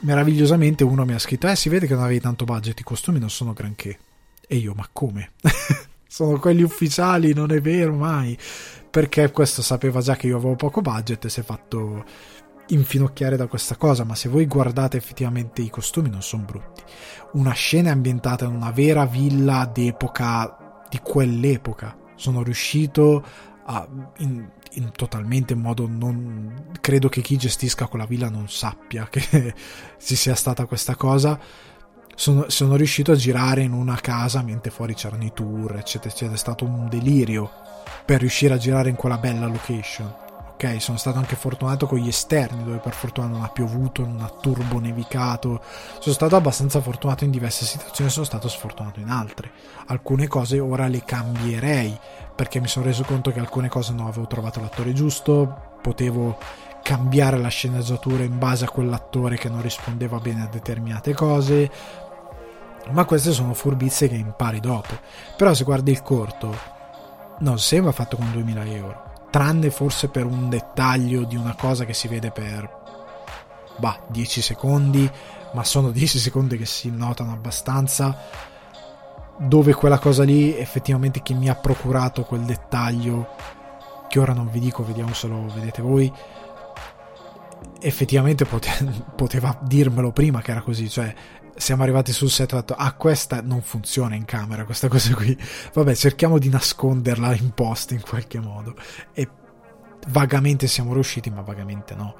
Meravigliosamente 0.00 0.84
uno 0.84 1.04
mi 1.04 1.12
ha 1.12 1.18
scritto, 1.18 1.48
eh 1.48 1.56
si 1.56 1.68
vede 1.68 1.86
che 1.86 1.94
non 1.94 2.04
avevi 2.04 2.20
tanto 2.20 2.44
budget, 2.44 2.78
i 2.80 2.84
costumi 2.84 3.18
non 3.18 3.28
sono 3.28 3.52
granché. 3.52 3.98
E 4.46 4.56
io, 4.56 4.72
ma 4.74 4.88
come? 4.92 5.32
sono 6.06 6.38
quelli 6.38 6.62
ufficiali, 6.62 7.34
non 7.34 7.50
è 7.52 7.60
vero 7.60 7.94
mai. 7.94 8.36
Perché 8.90 9.30
questo 9.30 9.62
sapeva 9.62 10.00
già 10.00 10.16
che 10.16 10.26
io 10.26 10.36
avevo 10.36 10.56
poco 10.56 10.80
budget 10.80 11.24
e 11.24 11.28
si 11.28 11.40
è 11.40 11.42
fatto 11.42 12.04
infinocchiare 12.68 13.36
da 13.36 13.46
questa 13.46 13.76
cosa, 13.76 14.04
ma 14.04 14.14
se 14.14 14.28
voi 14.28 14.46
guardate 14.46 14.96
effettivamente 14.96 15.60
i 15.62 15.70
costumi 15.70 16.08
non 16.08 16.22
sono 16.22 16.44
brutti. 16.44 16.82
Una 17.32 17.52
scena 17.52 17.90
ambientata 17.90 18.44
in 18.44 18.54
una 18.54 18.70
vera 18.70 19.06
villa 19.06 19.70
d'epoca 19.72 20.84
di 20.88 20.98
quell'epoca. 21.02 21.96
Sono 22.16 22.42
riuscito 22.42 23.24
a 23.70 23.88
in, 24.18 24.48
in 24.72 24.90
totalmente 24.92 25.54
modo 25.54 25.86
non 25.86 26.72
credo 26.80 27.08
che 27.08 27.20
chi 27.20 27.36
gestisca 27.36 27.86
quella 27.86 28.06
villa 28.06 28.28
non 28.28 28.48
sappia 28.48 29.08
che 29.08 29.54
ci 29.98 30.16
sia 30.16 30.34
stata 30.34 30.66
questa 30.66 30.96
cosa 30.96 31.38
sono, 32.20 32.50
sono, 32.50 32.76
riuscito 32.76 33.12
a 33.12 33.16
girare 33.16 33.62
in 33.62 33.72
una 33.72 33.98
casa 33.98 34.42
mentre 34.42 34.70
fuori 34.70 34.92
c'erano 34.92 35.24
i 35.24 35.32
tour, 35.32 35.76
eccetera, 35.76 36.10
eccetera. 36.10 36.34
È 36.34 36.38
stato 36.38 36.66
un 36.66 36.86
delirio 36.86 37.50
per 38.04 38.20
riuscire 38.20 38.52
a 38.52 38.58
girare 38.58 38.90
in 38.90 38.96
quella 38.96 39.16
bella 39.16 39.46
location. 39.46 40.12
Ok, 40.52 40.82
sono 40.82 40.98
stato 40.98 41.16
anche 41.16 41.34
fortunato 41.34 41.86
con 41.86 41.96
gli 41.96 42.08
esterni, 42.08 42.62
dove 42.62 42.76
per 42.76 42.92
fortuna 42.92 43.26
non 43.26 43.42
ha 43.42 43.48
piovuto, 43.48 44.04
non 44.04 44.20
ha 44.20 44.28
turbo 44.28 44.78
nevicato. 44.78 45.62
Sono 45.98 46.14
stato 46.14 46.36
abbastanza 46.36 46.82
fortunato 46.82 47.24
in 47.24 47.30
diverse 47.30 47.64
situazioni, 47.64 48.10
sono 48.10 48.26
stato 48.26 48.48
sfortunato 48.48 49.00
in 49.00 49.08
altre. 49.08 49.50
Alcune 49.86 50.26
cose 50.26 50.58
ora 50.60 50.88
le 50.88 51.02
cambierei, 51.02 51.98
perché 52.40 52.58
mi 52.58 52.68
sono 52.68 52.86
reso 52.86 53.02
conto 53.02 53.32
che 53.32 53.38
alcune 53.38 53.68
cose 53.68 53.92
non 53.92 54.06
avevo 54.06 54.26
trovato 54.26 54.60
l'attore 54.60 54.94
giusto, 54.94 55.76
potevo 55.82 56.38
cambiare 56.82 57.36
la 57.36 57.48
sceneggiatura 57.48 58.22
in 58.22 58.38
base 58.38 58.64
a 58.64 58.70
quell'attore 58.70 59.36
che 59.36 59.50
non 59.50 59.60
rispondeva 59.60 60.18
bene 60.20 60.44
a 60.44 60.46
determinate 60.46 61.12
cose, 61.12 61.70
ma 62.92 63.04
queste 63.04 63.32
sono 63.32 63.52
furbizie 63.52 64.08
che 64.08 64.14
impari 64.14 64.58
dopo. 64.58 64.98
Però 65.36 65.52
se 65.52 65.64
guardi 65.64 65.90
il 65.90 66.00
corto, 66.00 66.56
non 67.40 67.58
sembra 67.58 67.92
fatto 67.92 68.16
con 68.16 68.32
2000 68.32 68.64
euro, 68.64 69.02
tranne 69.28 69.70
forse 69.70 70.08
per 70.08 70.24
un 70.24 70.48
dettaglio 70.48 71.24
di 71.24 71.36
una 71.36 71.54
cosa 71.54 71.84
che 71.84 71.92
si 71.92 72.08
vede 72.08 72.30
per 72.30 72.66
bah, 73.76 74.00
10 74.06 74.40
secondi, 74.40 75.10
ma 75.52 75.62
sono 75.62 75.90
10 75.92 76.18
secondi 76.18 76.56
che 76.56 76.64
si 76.64 76.88
notano 76.88 77.32
abbastanza 77.32 78.16
dove 79.40 79.72
quella 79.72 79.98
cosa 79.98 80.22
lì 80.22 80.54
effettivamente 80.56 81.22
che 81.22 81.32
mi 81.32 81.48
ha 81.48 81.54
procurato 81.54 82.24
quel 82.24 82.42
dettaglio 82.42 83.34
che 84.08 84.18
ora 84.18 84.34
non 84.34 84.50
vi 84.50 84.58
dico, 84.58 84.84
vediamo 84.84 85.14
se 85.14 85.28
lo 85.28 85.46
vedete 85.54 85.80
voi 85.80 86.12
effettivamente 87.80 88.44
pote- 88.44 88.84
poteva 89.16 89.58
dirmelo 89.62 90.12
prima 90.12 90.42
che 90.42 90.50
era 90.50 90.60
così, 90.60 90.90
cioè 90.90 91.14
siamo 91.56 91.82
arrivati 91.82 92.12
sul 92.12 92.30
set 92.30 92.52
e 92.52 92.56
ho 92.56 92.58
detto 92.58 92.74
ah 92.74 92.92
questa 92.92 93.40
non 93.42 93.62
funziona 93.62 94.14
in 94.14 94.24
camera 94.24 94.64
questa 94.64 94.88
cosa 94.88 95.14
qui. 95.14 95.36
Vabbè 95.72 95.94
cerchiamo 95.94 96.38
di 96.38 96.48
nasconderla 96.48 97.34
in 97.34 97.52
post 97.52 97.92
in 97.92 98.02
qualche 98.02 98.40
modo. 98.40 98.74
E 99.12 99.28
vagamente 100.08 100.66
siamo 100.66 100.92
riusciti 100.92 101.30
ma 101.30 101.42
vagamente 101.42 101.94
no 101.94 102.14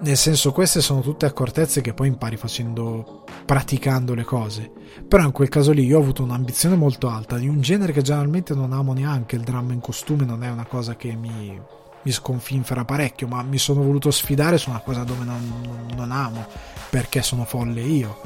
nel 0.00 0.16
senso 0.16 0.52
queste 0.52 0.80
sono 0.80 1.00
tutte 1.00 1.26
accortezze 1.26 1.80
che 1.80 1.94
poi 1.94 2.08
impari 2.08 2.36
facendo 2.36 3.24
praticando 3.44 4.14
le 4.14 4.24
cose 4.24 4.70
però 5.06 5.24
in 5.24 5.32
quel 5.32 5.48
caso 5.48 5.72
lì 5.72 5.84
io 5.84 5.98
ho 5.98 6.00
avuto 6.00 6.22
un'ambizione 6.22 6.76
molto 6.76 7.08
alta 7.08 7.36
di 7.36 7.48
un 7.48 7.60
genere 7.60 7.92
che 7.92 8.02
generalmente 8.02 8.54
non 8.54 8.72
amo 8.72 8.92
neanche 8.92 9.36
il 9.36 9.42
dramma 9.42 9.72
in 9.72 9.80
costume 9.80 10.24
non 10.24 10.44
è 10.44 10.50
una 10.50 10.66
cosa 10.66 10.94
che 10.96 11.14
mi 11.14 11.60
mi 12.02 12.12
sconfinfera 12.12 12.84
parecchio, 12.84 13.26
ma 13.26 13.42
mi 13.42 13.58
sono 13.58 13.82
voluto 13.82 14.10
sfidare 14.10 14.56
su 14.56 14.70
una 14.70 14.80
cosa 14.80 15.04
dove 15.04 15.24
non, 15.24 15.86
non, 15.94 16.10
amo, 16.10 16.46
perché 16.90 17.22
sono 17.22 17.44
folle 17.44 17.82
io. 17.82 18.20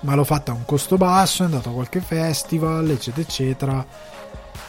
ma 0.00 0.14
l'ho 0.14 0.24
fatta 0.24 0.52
a 0.52 0.54
un 0.54 0.64
costo 0.64 0.96
basso, 0.96 1.42
è 1.42 1.46
andato 1.46 1.68
a 1.70 1.72
qualche 1.72 2.00
festival, 2.00 2.90
eccetera, 2.90 3.22
eccetera. 3.22 3.86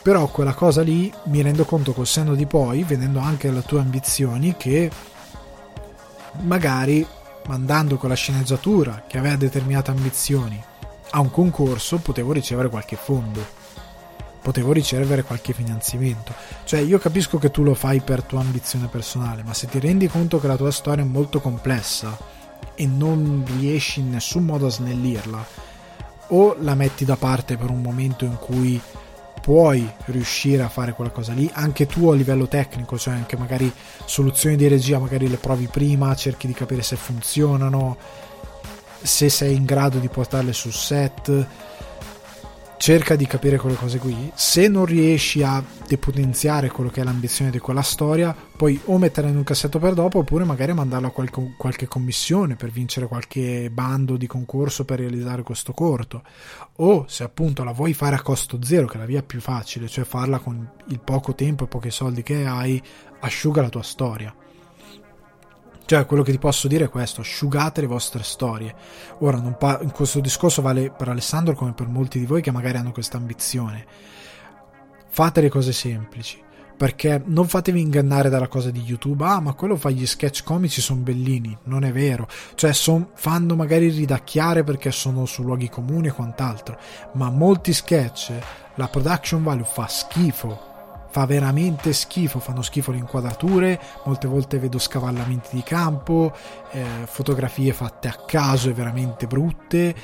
Però 0.02 0.28
quella 0.28 0.54
cosa 0.54 0.82
lì 0.82 1.12
mi 1.26 1.42
rendo 1.42 1.64
conto 1.64 1.94
col 1.94 2.08
senno 2.08 2.36
di 2.36 2.46
poi, 2.46 2.84
vedendo 2.84 3.20
anche 3.20 3.50
le 3.50 3.62
tue 3.62 3.80
ambizioni, 3.80 4.56
che 4.58 4.92
magari 6.42 7.06
mandando 7.48 7.98
con 7.98 8.10
la 8.10 8.16
sceneggiatura 8.16 9.04
che 9.08 9.18
aveva 9.18 9.36
determinate 9.36 9.92
ambizioni 9.92 10.62
a 11.16 11.20
un 11.20 11.30
concorso 11.30 11.98
potevo 12.00 12.32
ricevere 12.32 12.70
qualche 12.70 12.96
fondo, 12.96 13.46
potevo 14.42 14.72
ricevere 14.72 15.24
qualche 15.24 15.54
finanziamento. 15.54 16.34
Cioè 16.64 16.80
io 16.80 16.98
capisco 16.98 17.38
che 17.38 17.52
tu 17.52 17.64
lo 17.64 17.76
fai 17.76 18.02
per 18.02 18.24
tua 18.24 18.42
ambizione 18.42 18.88
personale, 18.88 19.44
ma 19.44 19.54
se 19.54 19.68
ti 19.68 19.80
rendi 19.80 20.08
conto 20.08 20.40
che 20.40 20.48
la 20.48 20.58
tua 20.58 20.72
storia 20.72 21.04
è 21.04 21.08
molto 21.08 21.40
complessa 21.40 22.18
e 22.76 22.88
non 22.88 23.44
riesci 23.60 24.00
in 24.00 24.10
nessun 24.10 24.44
modo 24.44 24.66
a 24.66 24.72
snellirla, 24.72 25.46
o 26.30 26.56
la 26.60 26.74
metti 26.74 27.06
da 27.06 27.16
parte 27.16 27.58
per 27.58 27.70
un 27.70 27.82
momento 27.82 28.26
in 28.26 28.38
cui 28.38 28.82
puoi 29.44 29.86
riuscire 30.06 30.64
a 30.64 30.70
fare 30.70 30.94
quella 30.94 31.10
cosa 31.10 31.34
lì 31.34 31.50
anche 31.52 31.86
tu 31.86 32.08
a 32.08 32.16
livello 32.16 32.48
tecnico 32.48 32.98
cioè 32.98 33.14
anche 33.14 33.36
magari 33.36 33.70
soluzioni 34.06 34.56
di 34.56 34.70
regia 34.70 35.00
magari 35.00 35.28
le 35.28 35.36
provi 35.36 35.68
prima 35.68 36.16
cerchi 36.16 36.48
di 36.48 36.54
capire 36.54 36.82
se 36.82 36.96
funzionano 36.96 37.98
se 39.02 39.28
sei 39.28 39.54
in 39.54 39.66
grado 39.66 39.98
di 39.98 40.08
portarle 40.08 40.54
sul 40.54 40.72
set 40.72 41.48
cerca 42.84 43.16
di 43.16 43.26
capire 43.26 43.56
quelle 43.56 43.78
cose 43.78 43.98
qui. 43.98 44.30
Se 44.36 44.68
non 44.68 44.84
riesci 44.84 45.42
a 45.42 45.64
depotenziare 45.88 46.70
quello 46.70 46.90
che 46.90 47.00
è 47.00 47.06
l'ambizione 47.06 47.50
di 47.50 47.58
quella 47.58 47.82
storia, 47.82 48.36
puoi 48.58 48.78
o 48.88 48.98
metterla 48.98 49.30
in 49.30 49.38
un 49.38 49.46
cassetto 49.46 49.80
per 49.80 49.94
dopo 49.94 50.20
oppure 50.20 50.44
magari 50.44 50.74
mandarla 50.74 51.08
a 51.08 51.12
qualche, 51.12 51.54
qualche 51.56 51.88
commissione 51.88 52.58
per 52.58 52.72
vincere 52.72 53.08
qualche 53.08 53.70
bando 53.72 54.18
di 54.18 54.28
concorso 54.28 54.84
per 54.84 55.00
realizzare 55.00 55.44
questo 55.44 55.72
corto. 55.72 56.24
O 56.80 57.06
se 57.08 57.24
appunto 57.24 57.64
la 57.64 57.72
vuoi 57.72 57.94
fare 57.94 58.18
a 58.18 58.22
costo 58.22 58.62
zero, 58.62 58.86
che 58.86 58.96
è 58.96 59.00
la 59.00 59.06
via 59.06 59.24
più 59.24 59.40
facile, 59.40 59.88
cioè 59.88 60.04
farla 60.04 60.40
con 60.40 60.70
il 60.88 61.00
poco 61.00 61.34
tempo 61.36 61.64
e 61.64 61.68
pochi 61.68 61.90
soldi 61.90 62.22
che 62.22 62.46
hai, 62.46 62.84
asciuga 63.22 63.62
la 63.62 63.70
tua 63.70 63.82
storia. 63.82 64.36
Cioè, 65.86 66.06
quello 66.06 66.24
che 66.24 66.32
ti 66.32 66.40
posso 66.40 66.68
dire 66.68 66.86
è 66.86 66.90
questo: 66.90 67.22
asciugate 67.22 67.82
le 67.82 67.88
vostre 67.88 68.24
storie. 68.24 68.74
Ora, 69.20 69.40
pa- 69.40 69.80
questo 69.94 70.20
discorso 70.20 70.62
vale 70.62 70.92
per 70.92 71.10
Alessandro 71.10 71.56
come 71.56 71.74
per 71.74 71.88
molti 71.88 72.20
di 72.20 72.26
voi 72.26 72.42
che 72.42 72.52
magari 72.52 72.78
hanno 72.78 72.92
questa 72.92 73.18
ambizione. 73.18 73.86
Fate 75.10 75.42
le 75.42 75.50
cose 75.50 75.74
semplici. 75.74 76.42
Perché 76.76 77.22
non 77.26 77.48
fatevi 77.48 77.80
ingannare 77.80 78.30
dalla 78.30 78.48
cosa 78.48 78.72
di 78.72 78.82
YouTube. 78.82 79.24
Ah, 79.24 79.40
ma 79.40 79.54
quello 79.54 79.76
fa 79.76 79.90
gli 79.90 80.06
sketch 80.06 80.44
comici, 80.44 80.82
sono 80.82 81.02
bellini. 81.02 81.56
Non 81.66 81.84
è 81.84 81.92
vero. 81.92 82.28
Cioè, 82.56 82.74
son, 82.74 83.10
fanno 83.14 83.56
magari 83.56 83.90
ridacchiare 83.90 84.64
perché 84.64 84.92
sono 84.92 85.26
su 85.26 85.44
luoghi 85.44 85.70
comuni 85.70 86.08
e 86.08 86.12
quant'altro. 86.12 86.78
Ma 87.14 87.30
molti 87.30 87.74
sketch, 87.74 88.34
la 88.76 88.88
production 88.88 89.44
value 89.44 89.66
fa 89.66 89.88
schifo 89.88 90.72
fa 91.14 91.28
veramente 91.28 91.94
schifo, 91.94 92.40
fanno 92.40 92.64
schifo 92.64 92.90
le 92.90 92.98
inquadrature, 92.98 93.80
molte 94.06 94.28
volte 94.28 94.58
vedo 94.58 94.80
scavallamenti 94.80 95.50
di 95.52 95.62
campo, 95.62 96.34
eh, 96.72 96.84
fotografie 97.06 97.72
fatte 97.72 98.08
a 98.08 98.18
caso 98.26 98.70
e 98.70 98.74
veramente 98.74 99.28
brutte, 99.28 99.96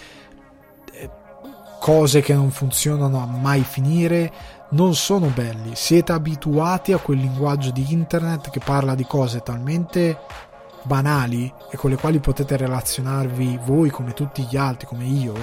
eh, 0.92 1.10
cose 1.80 2.22
che 2.22 2.36
non 2.36 2.52
funzionano 2.52 3.20
a 3.20 3.26
mai 3.26 3.64
finire, 3.64 4.32
non 4.70 4.94
sono 4.94 5.32
belli, 5.34 5.72
siete 5.74 6.12
abituati 6.12 6.94
a 6.94 7.00
quel 7.00 7.18
linguaggio 7.18 7.72
di 7.72 7.92
internet 7.92 8.52
che 8.52 8.60
parla 8.64 8.94
di 8.94 9.06
cose 9.08 9.42
talmente 9.42 10.16
banali 10.84 11.52
e 11.72 11.78
con 11.78 11.90
le 11.90 11.98
quali 11.98 12.20
potete 12.20 12.56
relazionarvi 12.56 13.62
voi 13.64 13.90
come 13.90 14.14
tutti 14.14 14.46
gli 14.48 14.58
altri, 14.58 14.86
come 14.86 15.06
io, 15.06 15.34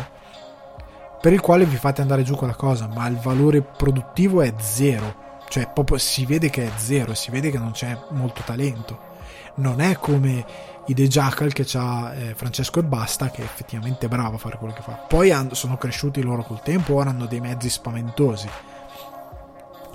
per 1.21 1.33
il 1.33 1.41
quale 1.41 1.65
vi 1.65 1.75
fate 1.75 2.03
andare 2.03 2.23
giù 2.23 2.37
quella 2.37 2.55
cosa, 2.55 2.87
ma 2.87 3.09
il 3.09 3.17
valore 3.17 3.63
produttivo 3.63 4.43
è 4.43 4.55
zero 4.59 5.25
cioè 5.49 5.71
proprio 5.73 5.99
si 5.99 6.27
vede 6.27 6.51
che 6.51 6.67
è 6.67 6.71
zero, 6.77 7.15
si 7.15 7.31
vede 7.31 7.51
che 7.51 7.59
non 7.59 7.73
c'è 7.73 7.99
molto 8.11 8.43
talento. 8.45 9.15
Non 9.57 9.81
è 9.81 9.97
come 9.97 10.45
i 10.87 10.95
The 10.95 11.09
Jackal 11.09 11.53
che 11.53 11.65
c'ha 11.65 12.15
eh, 12.15 12.35
Francesco 12.35 12.81
e 12.81 12.85
Basta, 12.85 13.31
che 13.31 13.43
è 13.43 13.45
effettivamente 13.45 14.09
bravo 14.09 14.37
a 14.37 14.39
fare 14.39 14.59
quello 14.59 14.75
che 14.75 14.83
fa. 14.83 14.93
Poi 14.93 15.31
hanno, 15.31 15.55
sono 15.55 15.77
cresciuti 15.77 16.23
loro 16.23 16.43
col 16.43 16.63
tempo, 16.63 16.95
ora 16.95 17.11
hanno 17.11 17.27
dei 17.27 17.41
mezzi 17.41 17.71
spaventosi. 17.71 18.49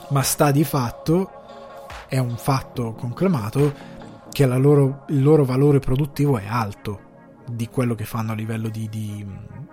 Ma 0.10 0.22
sta 0.24 0.52
di 0.52 0.64
fatto, 0.64 1.30
è 2.08 2.18
un 2.18 2.36
fatto 2.38 2.94
conclamato, 2.94 3.74
che 4.32 4.46
loro, 4.46 5.06
il 5.10 5.22
loro 5.22 5.46
valore 5.46 5.80
produttivo 5.80 6.38
è 6.38 6.48
alto 6.48 7.10
di 7.46 7.68
quello 7.68 7.96
che 7.96 8.06
fanno 8.06 8.32
a 8.32 8.36
livello 8.36 8.70
di, 8.70 8.88
di, 8.90 9.26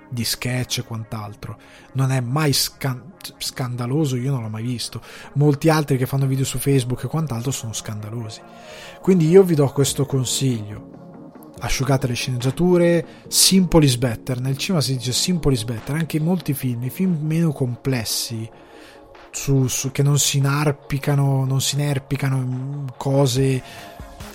di 0.09 0.25
sketch 0.25 0.79
e 0.79 0.85
quant'altro. 0.85 1.59
Non 1.93 2.11
è 2.11 2.21
mai 2.21 2.53
scan- 2.53 3.13
scandaloso, 3.37 4.17
io 4.17 4.33
non 4.33 4.43
l'ho 4.43 4.49
mai 4.49 4.63
visto. 4.63 5.01
Molti 5.35 5.69
altri 5.69 5.97
che 5.97 6.07
fanno 6.07 6.27
video 6.27 6.45
su 6.45 6.59
Facebook 6.59 7.05
e 7.05 7.09
quant'altro 7.09 7.51
sono 7.51 7.73
scandalosi. 7.73 8.41
Quindi 9.01 9.29
io 9.29 9.43
vi 9.43 9.55
do 9.55 9.69
questo 9.71 10.07
consiglio. 10.07 10.97
Asciugate 11.61 12.07
le 12.07 12.15
sceneggiature, 12.15 13.07
simple 13.27 13.85
is 13.85 13.97
better. 13.97 14.41
Nel 14.41 14.57
cinema 14.57 14.83
si 14.83 14.97
dice 14.97 15.13
simple 15.13 15.53
is 15.53 15.65
better. 15.65 15.97
Anche 15.97 16.17
in 16.19 16.25
molti 16.25 16.55
film, 16.55 16.85
i 16.85 16.91
film 16.91 17.19
meno 17.21 17.53
complessi, 17.53 18.49
su, 19.31 19.67
su, 19.67 19.91
che 19.91 20.03
non 20.03 20.19
si 20.19 20.39
inarpicano, 20.39 21.45
non 21.45 21.61
si 21.61 21.75
inerpicano 21.75 22.37
in 22.37 22.87
cose 22.97 23.63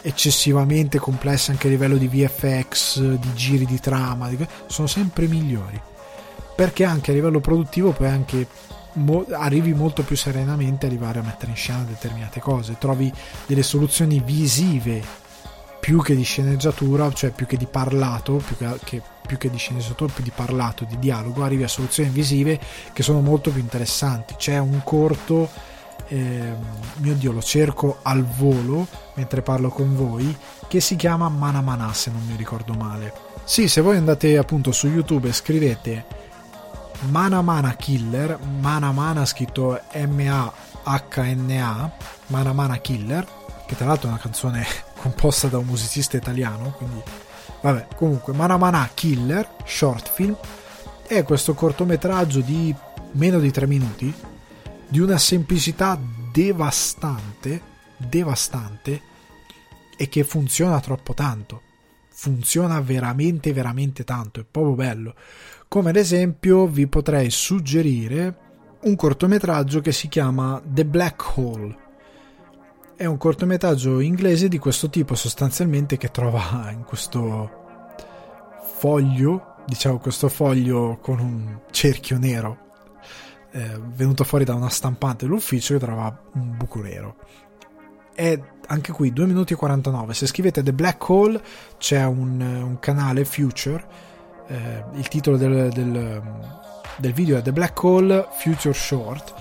eccessivamente 0.04 1.00
complesse 1.00 1.52
anche 1.52 1.68
a 1.68 1.70
livello 1.70 1.96
di 1.96 2.08
VFX, 2.08 3.00
di 3.00 3.34
giri 3.34 3.66
di 3.66 3.80
trama, 3.80 4.30
sono 4.68 4.88
sempre 4.88 5.28
migliori. 5.28 5.82
Perché 6.56 6.84
anche 6.84 7.12
a 7.12 7.14
livello 7.14 7.40
produttivo 7.40 7.92
poi 7.94 8.08
anche 8.08 8.48
mo- 8.94 9.26
arrivi 9.32 9.74
molto 9.74 10.04
più 10.04 10.18
serenamente 10.18 10.86
a 10.86 10.90
arrivare 10.90 11.20
a 11.20 11.24
mettere 11.24 11.52
in 11.52 11.58
scena 11.58 11.84
determinate 11.84 12.42
cose, 12.42 12.78
trovi 12.78 13.12
delle 13.48 13.64
soluzioni 13.64 14.22
visive 14.24 15.02
più 15.80 16.02
che 16.02 16.16
di 16.16 16.24
sceneggiatura, 16.24 17.12
cioè 17.12 17.32
più 17.32 17.46
che 17.46 17.58
di 17.58 17.66
parlato, 17.66 18.42
più 18.46 18.58
che, 18.58 18.68
che, 18.84 19.02
più 19.26 19.38
che 19.38 19.50
di 19.50 19.58
sceneggiatura, 19.58 20.14
più 20.14 20.24
di 20.24 20.32
parlato, 20.34 20.86
di 20.86 21.00
dialogo, 21.00 21.44
arrivi 21.44 21.64
a 21.64 21.68
soluzioni 21.68 22.10
visive 22.10 22.60
che 22.92 23.04
sono 23.04 23.22
molto 23.22 23.52
più 23.52 23.62
interessanti. 23.62 24.36
C'è 24.38 24.58
un 24.58 24.82
corto 24.84 25.72
eh, 26.08 26.54
mio 26.98 27.14
dio 27.16 27.32
lo 27.32 27.42
cerco 27.42 28.00
al 28.02 28.24
volo 28.24 28.88
mentre 29.16 29.42
parlo 29.42 29.70
con 29.70 29.96
voi 29.96 30.36
che 30.68 30.80
si 30.80 30.96
chiama 30.96 31.30
Mana 31.30 31.94
se 31.94 32.12
non 32.12 32.26
mi 32.26 32.36
ricordo 32.36 32.74
male. 32.74 33.14
Sì 33.44 33.68
se 33.68 33.82
voi 33.82 33.98
andate 33.98 34.38
appunto 34.38 34.72
su 34.72 34.88
youtube 34.88 35.30
e 35.30 35.34
scrivete 35.34 36.06
Mana 37.10 37.42
Mana 37.42 37.76
Killer 37.76 38.40
Mana 38.60 38.92
Mana 38.92 39.26
scritto 39.26 39.80
M-A-H-N-A 39.94 41.92
Mana 42.28 42.54
Mana 42.54 42.78
Killer 42.78 43.28
che 43.66 43.76
tra 43.76 43.88
l'altro 43.88 44.08
è 44.08 44.12
una 44.12 44.22
canzone 44.22 44.66
composta 45.00 45.48
da 45.48 45.58
un 45.58 45.66
musicista 45.66 46.16
italiano 46.16 46.72
quindi 46.78 47.02
vabbè 47.62 47.88
comunque 47.96 48.34
Mana 48.34 48.56
Mana 48.58 48.90
Killer 48.94 49.48
short 49.66 50.10
film 50.14 50.38
è 51.06 51.24
questo 51.24 51.54
cortometraggio 51.54 52.40
di 52.40 52.74
meno 53.12 53.40
di 53.40 53.52
3 53.52 53.68
minuti 53.68 54.14
di 54.88 55.00
una 55.00 55.18
semplicità 55.18 56.00
devastante, 56.32 57.62
devastante 58.08 59.02
e 59.96 60.10
che 60.10 60.24
funziona 60.24 60.80
troppo 60.80 61.14
tanto. 61.14 61.62
Funziona 62.10 62.80
veramente, 62.82 63.54
veramente 63.54 64.04
tanto, 64.04 64.40
è 64.40 64.46
proprio 64.50 64.76
bello. 64.76 65.16
Come 65.68 65.90
ad 65.90 65.96
esempio 65.96 66.68
vi 66.68 66.88
potrei 66.88 67.30
suggerire 67.30 68.38
un 68.82 68.96
cortometraggio 68.96 69.82
che 69.82 69.92
si 69.92 70.08
chiama 70.08 70.62
The 70.64 70.86
Black 70.86 71.38
Hole. 71.38 71.78
È 72.96 73.06
un 73.06 73.18
cortometraggio 73.18 74.00
inglese 74.00 74.48
di 74.48 74.60
questo 74.60 74.90
tipo 74.90 75.16
sostanzialmente 75.16 75.98
che 75.98 76.12
trova 76.12 76.70
in 76.72 76.84
questo 76.84 77.62
foglio, 78.76 79.56
diciamo 79.66 79.98
questo 79.98 80.30
foglio 80.30 81.00
con 81.02 81.20
un 81.20 81.60
cerchio 81.72 82.18
nero 82.18 82.64
eh, 83.54 83.80
venuto 83.96 84.24
fuori 84.24 84.44
da 84.44 84.56
una 84.56 84.70
stampante 84.70 85.26
dell'ufficio 85.26 85.76
che 85.76 85.86
trova 85.86 86.22
un 86.34 86.58
buco 86.58 86.82
nero. 86.82 87.18
È 88.14 88.40
anche 88.68 88.92
qui 88.92 89.12
2 89.12 89.26
minuti 89.26 89.54
e 89.54 89.56
49. 89.56 90.14
Se 90.14 90.28
scrivete 90.28 90.64
The 90.64 90.74
Black 90.74 91.10
Hole 91.10 91.42
c'è 91.78 92.04
un, 92.06 92.40
un 92.40 92.80
canale 92.80 93.26
Future. 93.26 93.84
Eh, 94.48 94.84
il 94.94 95.08
titolo 95.08 95.38
del, 95.38 95.70
del, 95.72 96.22
del 96.98 97.14
video 97.14 97.38
è 97.38 97.42
The 97.42 97.52
Black 97.52 97.82
Hole 97.84 98.28
Future 98.38 98.74
Short. 98.74 99.34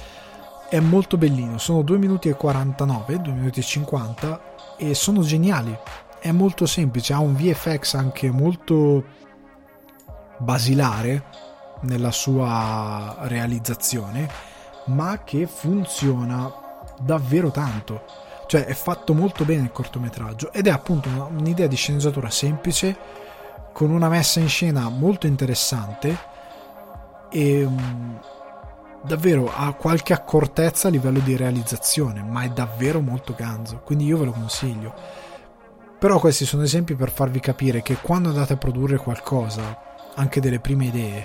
È 0.69 0.81
molto 0.81 1.19
bellino, 1.19 1.59
sono 1.59 1.83
2 1.83 1.99
minuti 1.99 2.31
e 2.31 2.35
49, 2.35 3.21
2 3.21 3.33
minuti 3.33 3.61
e 3.61 3.63
50 3.63 4.77
e 4.79 4.95
sono 4.95 5.21
geniali. 5.21 5.77
È 6.19 6.31
molto 6.31 6.67
semplice, 6.67 7.13
ha 7.13 7.19
un 7.19 7.35
VFX 7.35 7.95
anche 7.95 8.31
molto 8.31 9.05
basilare 10.39 11.25
nella 11.83 12.11
sua 12.11 13.17
realizzazione, 13.23 14.29
ma 14.87 15.23
che 15.25 15.47
funziona 15.47 16.51
davvero 17.01 17.51
tanto. 17.51 18.22
Cioè 18.53 18.67
è 18.67 18.75
fatto 18.75 19.15
molto 19.15 19.47
bene 19.47 19.63
il 19.63 19.73
cortometraggio 19.73 20.53
ed 20.53 20.67
è 20.67 20.71
appunto 20.71 21.09
un'idea 21.09 21.67
di 21.67 21.75
sceneggiatura 21.75 22.29
semplice 22.29 22.95
con 23.73 23.91
una 23.91 24.11
messa 24.11 24.41
in 24.41 24.49
scena 24.51 24.91
molto 24.91 25.27
interessante 25.27 26.19
e 27.31 27.65
um, 27.65 28.21
davvero 29.05 29.51
ha 29.51 29.73
qualche 29.73 30.13
accortezza 30.13 30.89
a 30.89 30.91
livello 30.91 31.21
di 31.21 31.35
realizzazione, 31.35 32.23
ma 32.23 32.43
è 32.43 32.51
davvero 32.51 33.01
molto 33.01 33.33
ganzo, 33.35 33.81
quindi 33.87 34.05
io 34.05 34.19
ve 34.19 34.27
lo 34.27 34.33
consiglio. 34.33 34.95
Però 35.99 36.19
questi 36.19 36.45
sono 36.45 36.65
esempi 36.65 36.95
per 36.95 37.11
farvi 37.11 37.41
capire 37.41 37.81
che 37.81 37.97
quando 38.03 38.29
andate 38.29 38.53
a 38.53 38.59
produrre 38.59 38.99
qualcosa, 38.99 39.79
anche 40.15 40.43
delle 40.43 40.61
prime 40.61 40.85
idee, 40.85 41.25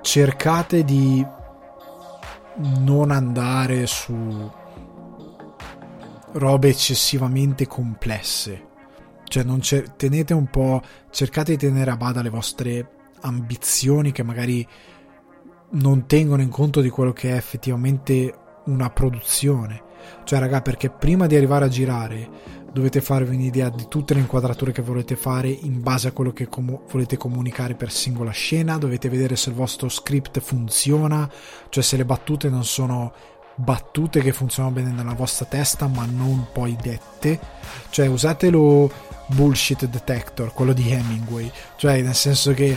cercate 0.00 0.82
di 0.82 1.24
non 2.56 3.12
andare 3.12 3.86
su 3.86 4.58
robe 6.32 6.68
eccessivamente 6.68 7.66
complesse. 7.66 8.68
Cioè, 9.24 9.44
non 9.44 9.60
tenete 9.96 10.34
un 10.34 10.46
po'. 10.46 10.82
Cercate 11.10 11.52
di 11.52 11.58
tenere 11.58 11.90
a 11.90 11.96
bada 11.96 12.22
le 12.22 12.30
vostre 12.30 12.88
ambizioni 13.20 14.12
che 14.12 14.22
magari 14.22 14.66
non 15.72 16.06
tengono 16.06 16.42
in 16.42 16.48
conto 16.48 16.80
di 16.80 16.88
quello 16.88 17.12
che 17.12 17.30
è 17.30 17.36
effettivamente 17.36 18.34
una 18.66 18.90
produzione. 18.90 19.82
Cioè, 20.24 20.38
raga, 20.38 20.62
perché 20.62 20.90
prima 20.90 21.26
di 21.26 21.36
arrivare 21.36 21.66
a 21.66 21.68
girare 21.68 22.58
dovete 22.72 23.00
farvi 23.00 23.34
un'idea 23.34 23.68
di 23.68 23.86
tutte 23.88 24.14
le 24.14 24.20
inquadrature 24.20 24.72
che 24.72 24.82
volete 24.82 25.16
fare 25.16 25.48
in 25.48 25.82
base 25.82 26.08
a 26.08 26.12
quello 26.12 26.32
che 26.32 26.46
com- 26.48 26.82
volete 26.88 27.16
comunicare 27.16 27.74
per 27.74 27.90
singola 27.90 28.30
scena, 28.30 28.78
dovete 28.78 29.08
vedere 29.08 29.36
se 29.36 29.50
il 29.50 29.56
vostro 29.56 29.88
script 29.88 30.38
funziona, 30.40 31.28
cioè 31.68 31.82
se 31.82 31.96
le 31.96 32.04
battute 32.04 32.48
non 32.48 32.64
sono 32.64 33.12
battute 33.60 34.20
che 34.20 34.32
funzionano 34.32 34.74
bene 34.74 34.90
nella 34.90 35.14
vostra 35.14 35.44
testa 35.44 35.86
ma 35.86 36.06
non 36.06 36.48
poi 36.52 36.76
dette, 36.80 37.38
cioè 37.90 38.06
usate 38.06 38.50
lo 38.50 38.90
bullshit 39.26 39.86
detector, 39.86 40.52
quello 40.52 40.72
di 40.72 40.90
Hemingway, 40.90 41.50
cioè 41.76 42.00
nel 42.02 42.14
senso 42.14 42.52
che 42.52 42.76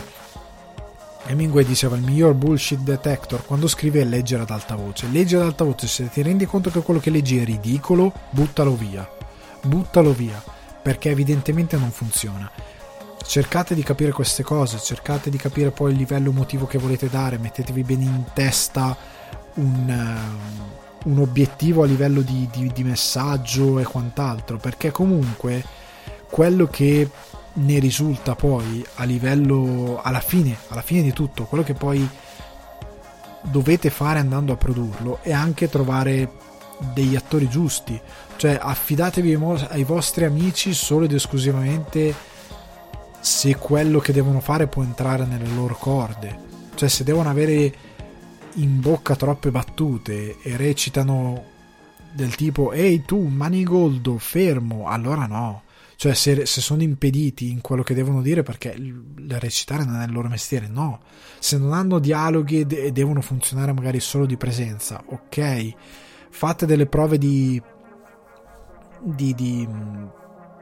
Hemingway 1.26 1.64
diceva 1.64 1.96
il 1.96 2.02
miglior 2.02 2.34
bullshit 2.34 2.80
detector 2.80 3.44
quando 3.46 3.66
scrive 3.66 4.02
è 4.02 4.04
leggere 4.04 4.42
ad 4.42 4.50
alta 4.50 4.76
voce. 4.76 5.08
Leggere 5.10 5.42
ad 5.42 5.48
alta 5.48 5.64
voce, 5.64 5.86
se 5.86 6.08
ti 6.10 6.22
rendi 6.22 6.44
conto 6.44 6.70
che 6.70 6.82
quello 6.82 7.00
che 7.00 7.10
leggi 7.10 7.38
è 7.38 7.44
ridicolo, 7.44 8.12
buttalo 8.30 8.74
via. 8.76 9.08
Buttalo 9.62 10.12
via, 10.12 10.42
perché 10.82 11.10
evidentemente 11.10 11.78
non 11.78 11.90
funziona. 11.90 12.50
Cercate 13.26 13.74
di 13.74 13.82
capire 13.82 14.12
queste 14.12 14.42
cose, 14.42 14.78
cercate 14.78 15.30
di 15.30 15.38
capire 15.38 15.70
poi 15.70 15.92
il 15.92 15.96
livello 15.96 16.28
emotivo 16.28 16.66
che 16.66 16.76
volete 16.76 17.08
dare, 17.08 17.38
mettetevi 17.38 17.82
bene 17.82 18.04
in 18.04 18.24
testa 18.34 18.94
un, 19.54 20.24
uh, 21.04 21.08
un 21.10 21.18
obiettivo 21.18 21.82
a 21.82 21.86
livello 21.86 22.20
di, 22.20 22.48
di, 22.52 22.70
di 22.72 22.84
messaggio 22.84 23.78
e 23.78 23.84
quant'altro, 23.84 24.56
perché 24.58 24.90
comunque 24.90 25.64
quello 26.30 26.66
che 26.66 27.08
ne 27.54 27.78
risulta 27.78 28.34
poi 28.34 28.84
a 28.96 29.04
livello 29.04 30.00
alla 30.02 30.20
fine, 30.20 30.56
alla 30.68 30.82
fine 30.82 31.02
di 31.02 31.12
tutto, 31.12 31.44
quello 31.44 31.62
che 31.62 31.74
poi 31.74 32.08
dovete 33.42 33.90
fare 33.90 34.18
andando 34.18 34.52
a 34.52 34.56
produrlo 34.56 35.18
è 35.22 35.32
anche 35.32 35.68
trovare 35.68 36.42
degli 36.92 37.14
attori 37.14 37.48
giusti, 37.48 38.00
cioè 38.36 38.58
affidatevi 38.60 39.38
ai 39.68 39.84
vostri 39.84 40.24
amici 40.24 40.74
solo 40.74 41.04
ed 41.04 41.12
esclusivamente 41.12 42.14
se 43.20 43.56
quello 43.56 44.00
che 44.00 44.12
devono 44.12 44.40
fare 44.40 44.66
può 44.66 44.82
entrare 44.82 45.24
nelle 45.24 45.48
loro 45.54 45.76
corde, 45.76 46.38
cioè 46.74 46.88
se 46.88 47.04
devono 47.04 47.30
avere 47.30 47.72
in 48.54 48.80
bocca 48.80 49.16
troppe 49.16 49.50
battute 49.50 50.40
e 50.40 50.56
recitano 50.56 51.52
del 52.12 52.34
tipo 52.36 52.72
ehi 52.72 53.04
tu 53.04 53.26
manigoldo 53.26 54.18
fermo. 54.18 54.86
Allora 54.88 55.26
no. 55.26 55.62
Cioè 55.96 56.14
se, 56.14 56.44
se, 56.44 56.60
sono 56.60 56.82
impediti 56.82 57.50
in 57.50 57.60
quello 57.60 57.82
che 57.82 57.94
devono 57.94 58.20
dire 58.20 58.42
perché 58.42 58.74
il 58.76 59.36
recitare 59.38 59.84
non 59.84 60.00
è 60.00 60.06
il 60.06 60.12
loro 60.12 60.28
mestiere 60.28 60.66
no. 60.68 61.00
Se 61.38 61.56
non 61.56 61.72
hanno 61.72 61.98
dialoghi 61.98 62.60
e 62.60 62.64
de- 62.66 62.92
devono 62.92 63.20
funzionare 63.20 63.72
magari 63.72 64.00
solo 64.00 64.26
di 64.26 64.36
presenza 64.36 65.02
ok. 65.06 65.72
Fate 66.30 66.66
delle 66.66 66.86
prove 66.86 67.18
di 67.18 67.60
di, 69.00 69.34
di 69.34 69.68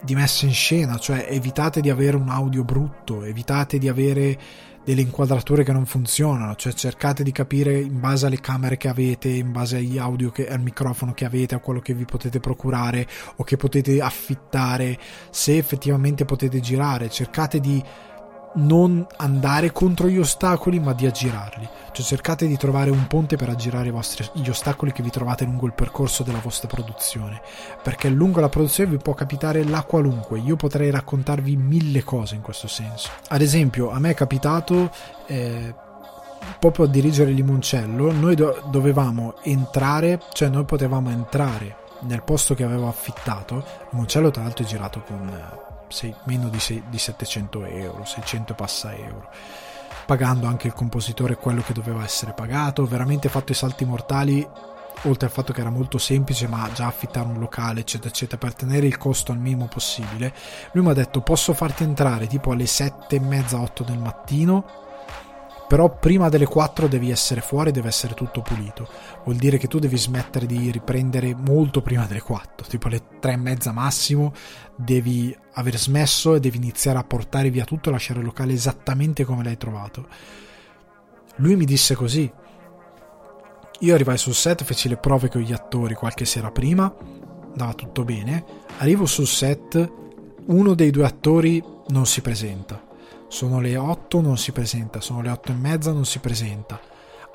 di 0.05 0.15
messa 0.17 0.47
in 0.47 0.53
scena 0.53 0.99
cioè 0.99 1.29
evitate 1.31 1.81
di 1.81 1.89
avere 1.89 2.17
un 2.17 2.29
audio 2.29 2.65
brutto 2.65 3.23
evitate 3.23 3.79
di 3.79 3.89
avere 3.89 4.37
delle 4.85 5.01
inquadrature 5.01 5.65
che 5.65 5.73
non 5.73 5.87
funzionano, 5.87 6.57
cioè 6.57 6.73
cercate 6.73 7.23
di 7.23 7.33
capire 7.33 7.79
in 7.79 8.01
base 8.01 8.27
alle 8.27 8.41
camere 8.41 8.77
che 8.77 8.89
avete, 8.89 9.29
in 9.29 9.53
base 9.53 9.77
agli 9.77 9.99
audio 9.99 10.31
che, 10.31 10.49
al 10.49 10.61
microfono 10.61 11.13
che 11.13 11.25
avete, 11.25 11.55
a 11.55 11.61
quello 11.61 11.81
che 11.81 11.95
vi 11.95 12.05
potete 12.05 12.41
procurare 12.41 13.07
o 13.37 13.45
che 13.45 13.57
potete 13.57 14.01
affittare, 14.01 14.99
se 15.31 15.57
effettivamente 15.57 16.25
potete 16.25 16.61
girare, 16.61 17.09
cercate 17.09 17.61
di 17.61 17.83
non 18.55 19.07
andare 19.17 19.73
contro 19.73 20.09
gli 20.09 20.19
ostacoli 20.19 20.79
ma 20.79 20.93
di 20.93 21.07
aggirarli. 21.07 21.69
Cioè 21.93 22.05
cercate 22.05 22.47
di 22.47 22.57
trovare 22.57 22.91
un 22.91 23.07
ponte 23.07 23.37
per 23.37 23.49
aggirare 23.49 23.91
vostri, 23.91 24.29
gli 24.35 24.49
ostacoli 24.49 24.93
che 24.93 25.03
vi 25.03 25.11
trovate 25.11 25.45
lungo 25.45 25.67
il 25.67 25.73
percorso 25.73 26.23
della 26.23 26.41
vostra 26.41 26.69
produzione. 26.69 27.41
Perché 27.83 28.09
lungo 28.09 28.41
la 28.41 28.49
produzione 28.49 28.91
vi 28.91 28.97
può 28.99 29.15
capitare 29.15 29.65
la 29.65 29.83
qualunque. 29.83 30.39
Io 30.41 30.57
potrei 30.57 30.91
raccontarvi 30.91 31.57
mille 31.57 32.03
cose 32.03 32.35
in 32.35 32.43
questo 32.43 32.69
senso. 32.69 33.11
Ad 33.29 33.41
esempio 33.41 33.91
a 33.91 33.99
me 33.99 34.11
è 34.11 34.15
capitato 34.15 34.91
eh, 35.27 35.75
proprio 36.59 36.87
a 36.87 36.89
dirigere 36.89 37.31
limoncello 37.31 38.11
noi 38.11 38.35
do- 38.35 38.63
dovevamo 38.69 39.37
entrare 39.43 40.21
cioè 40.33 40.49
noi 40.49 40.65
potevamo 40.65 41.09
entrare 41.09 41.77
nel 42.01 42.23
posto 42.23 42.55
che 42.55 42.65
avevo 42.65 42.89
affittato. 42.89 43.65
Limoncello 43.91 44.31
tra 44.31 44.43
l'altro 44.43 44.65
è 44.65 44.67
girato 44.67 45.03
con 45.03 45.29
eh, 45.29 45.62
sei, 45.93 46.15
meno 46.25 46.49
di, 46.49 46.59
sei, 46.59 46.83
di 46.89 46.99
700 46.99 47.65
euro, 47.67 48.05
600 48.05 48.55
passa 48.55 48.95
euro. 48.95 49.31
Pagando 50.07 50.47
anche 50.47 50.67
il 50.67 50.73
compositore 50.73 51.37
quello 51.37 51.63
che 51.63 51.73
doveva 51.73 52.03
essere 52.03 52.33
pagato, 52.33 52.85
veramente 52.87 53.29
fatto 53.29 53.53
i 53.53 53.55
salti 53.55 53.85
mortali 53.85 54.47
oltre 55.05 55.27
al 55.27 55.33
fatto 55.33 55.53
che 55.53 55.61
era 55.61 55.71
molto 55.71 55.99
semplice 55.99 56.47
ma 56.47 56.69
già 56.73 56.87
affittare 56.87 57.27
un 57.27 57.39
locale 57.39 57.81
eccetera 57.81 58.11
eccetera 58.11 58.39
per 58.39 58.55
tenere 58.55 58.87
il 58.87 58.99
costo 58.99 59.33
al 59.33 59.39
minimo 59.39 59.67
possibile 59.67 60.33
lui 60.73 60.85
mi 60.85 60.91
ha 60.91 60.95
detto 60.95 61.23
posso 61.23 61.55
farti 61.55 61.83
entrare 61.83 62.27
tipo 62.27 62.53
alle 62.53 62.67
7 62.67 63.17
e 63.17 63.21
mezza 63.21 63.61
8 63.61 63.83
del 63.83 63.99
mattino 63.99 64.82
però 65.73 65.89
prima 65.89 66.29
delle 66.29 66.45
4 66.45 66.87
devi 66.87 67.11
essere 67.11 67.41
fuori, 67.41 67.71
deve 67.71 67.89
essere 67.89 68.13
tutto 68.13 68.43
pulito. 68.43 68.87
Vuol 69.25 69.37
dire 69.37 69.57
che 69.57 69.69
tu 69.69 69.79
devi 69.79 69.97
smettere 69.97 70.45
di 70.45 70.71
riprendere 70.71 71.35
molto 71.35 71.81
prima 71.81 72.05
delle 72.05 72.21
4, 72.21 72.67
tipo 72.67 72.89
alle 72.89 73.01
3 73.19 73.33
e 73.33 73.37
mezza 73.39 73.73
massimo, 73.73 74.35
devi 74.77 75.35
aver 75.55 75.79
smesso 75.79 76.35
e 76.35 76.41
devi 76.41 76.59
iniziare 76.59 76.99
a 76.99 77.05
portare 77.05 77.49
via 77.49 77.65
tutto 77.65 77.89
e 77.89 77.93
lasciare 77.93 78.19
il 78.19 78.27
locale 78.27 78.53
esattamente 78.53 79.25
come 79.25 79.43
l'hai 79.43 79.57
trovato. 79.57 80.09
Lui 81.37 81.57
mi 81.57 81.65
disse 81.65 81.95
così. 81.95 82.31
Io 83.79 83.95
arrivai 83.95 84.19
sul 84.19 84.35
set, 84.35 84.65
feci 84.65 84.91
le 84.91 84.99
prove 84.99 85.31
con 85.31 85.41
gli 85.41 85.55
attori 85.55 85.95
qualche 85.95 86.27
sera 86.27 86.51
prima, 86.51 86.95
andava 87.49 87.73
tutto 87.73 88.05
bene. 88.05 88.45
Arrivo 88.77 89.07
sul 89.07 89.27
set, 89.27 89.91
uno 90.49 90.75
dei 90.75 90.91
due 90.91 91.07
attori 91.07 91.65
non 91.89 92.05
si 92.05 92.21
presenta 92.21 92.91
sono 93.33 93.61
le 93.61 93.79
8, 93.79 94.21
non 94.21 94.37
si 94.37 94.53
presenta. 94.53 95.01
Sono 95.01 95.23
le 95.23 95.31
8 95.31 95.53
e 95.53 95.55
mezza, 95.55 95.91
non 95.91 96.05
si 96.05 96.19
presenta. 96.19 96.79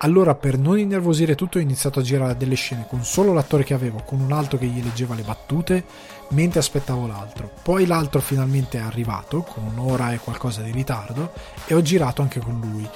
Allora, 0.01 0.35
per 0.35 0.59
non 0.59 0.77
innervosire 0.77 1.33
tutto, 1.33 1.57
ho 1.57 1.61
iniziato 1.61 1.99
a 1.99 2.03
girare 2.03 2.37
delle 2.37 2.53
scene 2.53 2.85
con 2.87 3.03
solo 3.03 3.33
l'attore 3.33 3.63
che 3.63 3.73
avevo, 3.73 4.03
con 4.05 4.21
un 4.21 4.31
altro 4.31 4.59
che 4.59 4.67
gli 4.67 4.81
leggeva 4.81 5.15
le 5.15 5.23
battute, 5.23 5.83
mentre 6.29 6.59
aspettavo 6.59 7.07
l'altro. 7.07 7.51
Poi 7.63 7.87
l'altro 7.87 8.21
finalmente 8.21 8.77
è 8.77 8.81
arrivato, 8.81 9.41
con 9.41 9.63
un'ora 9.63 10.13
e 10.13 10.19
qualcosa 10.19 10.61
di 10.61 10.69
ritardo, 10.69 11.33
e 11.65 11.73
ho 11.73 11.81
girato 11.81 12.21
anche 12.21 12.41
con 12.41 12.59
lui. 12.59 12.87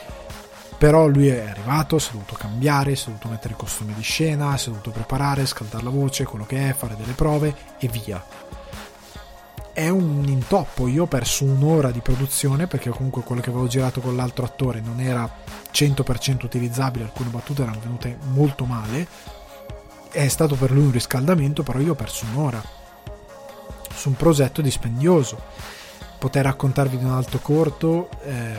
Però 0.78 1.07
lui 1.07 1.30
è 1.30 1.49
arrivato, 1.49 1.98
si 1.98 2.10
è 2.10 2.11
dovuto 2.14 2.36
cambiare, 2.36 2.95
si 2.95 3.06
è 3.06 3.07
dovuto 3.07 3.30
mettere 3.30 3.56
i 3.56 3.57
costumi 3.57 3.95
di 3.95 4.03
scena, 4.03 4.56
si 4.57 4.68
è 4.68 4.69
dovuto 4.69 4.91
preparare, 4.91 5.48
scaldare 5.48 5.84
la 5.84 5.90
voce, 5.90 6.23
quello 6.26 6.45
che 6.45 6.69
è, 6.69 6.73
fare 6.73 6.95
delle 6.95 7.14
prove 7.14 7.56
e 7.80 7.88
via 7.88 8.40
è 9.73 9.89
un 9.89 10.23
intoppo. 10.27 10.88
Io 10.88 11.03
ho 11.03 11.07
perso 11.07 11.45
un'ora 11.45 11.91
di 11.91 11.99
produzione 11.99 12.68
perché 12.68 12.89
comunque 12.89 13.23
quello 13.23 13.41
che 13.41 13.49
avevo 13.49 13.68
girato 13.68 14.02
con 14.02 14.15
l'altro 14.15 14.45
attore 14.45 14.81
non 14.81 14.99
era 14.99 15.30
100% 15.72 16.45
utilizzabile, 16.45 17.06
alcune 17.06 17.30
battute 17.30 17.64
erano 17.64 17.80
venute 17.80 18.18
molto 18.31 18.65
male. 18.65 19.07
È 20.11 20.27
stato 20.27 20.56
per 20.56 20.72
lui 20.72 20.85
un 20.85 20.91
riscaldamento, 20.91 21.64
però 21.64 21.80
io 21.80 21.93
ho 21.93 21.95
perso 21.95 22.26
un'ora 22.34 22.61
su 23.93 24.10
un 24.10 24.15
progetto 24.15 24.61
dispendioso. 24.61 25.39
Potrei 26.18 26.43
raccontarvi 26.43 26.98
di 26.98 27.03
un 27.03 27.11
altro 27.11 27.39
corto, 27.39 28.10
eh, 28.23 28.53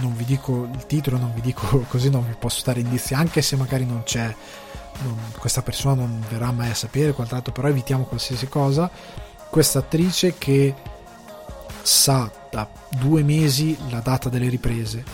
non 0.00 0.16
vi 0.16 0.24
dico 0.24 0.68
il 0.72 0.86
titolo, 0.86 1.18
non 1.18 1.32
vi 1.34 1.40
dico 1.40 1.84
così, 1.88 2.10
non 2.10 2.26
vi 2.26 2.34
posso 2.38 2.62
dare 2.64 2.80
indizi, 2.80 3.14
anche 3.14 3.42
se 3.42 3.56
magari 3.56 3.84
non 3.84 4.02
c'è, 4.02 4.34
non, 5.02 5.16
questa 5.38 5.62
persona 5.62 5.94
non 5.94 6.24
verrà 6.28 6.50
mai 6.50 6.70
a 6.70 6.74
sapere, 6.74 7.12
quant'altro, 7.12 7.52
però 7.52 7.68
evitiamo 7.68 8.04
qualsiasi 8.04 8.48
cosa 8.48 8.90
questa 9.54 9.78
attrice 9.78 10.34
che 10.36 10.74
sa 11.80 12.28
da 12.50 12.68
due 12.98 13.22
mesi 13.22 13.76
la 13.88 14.00
data 14.00 14.28
delle 14.28 14.48
riprese. 14.48 15.04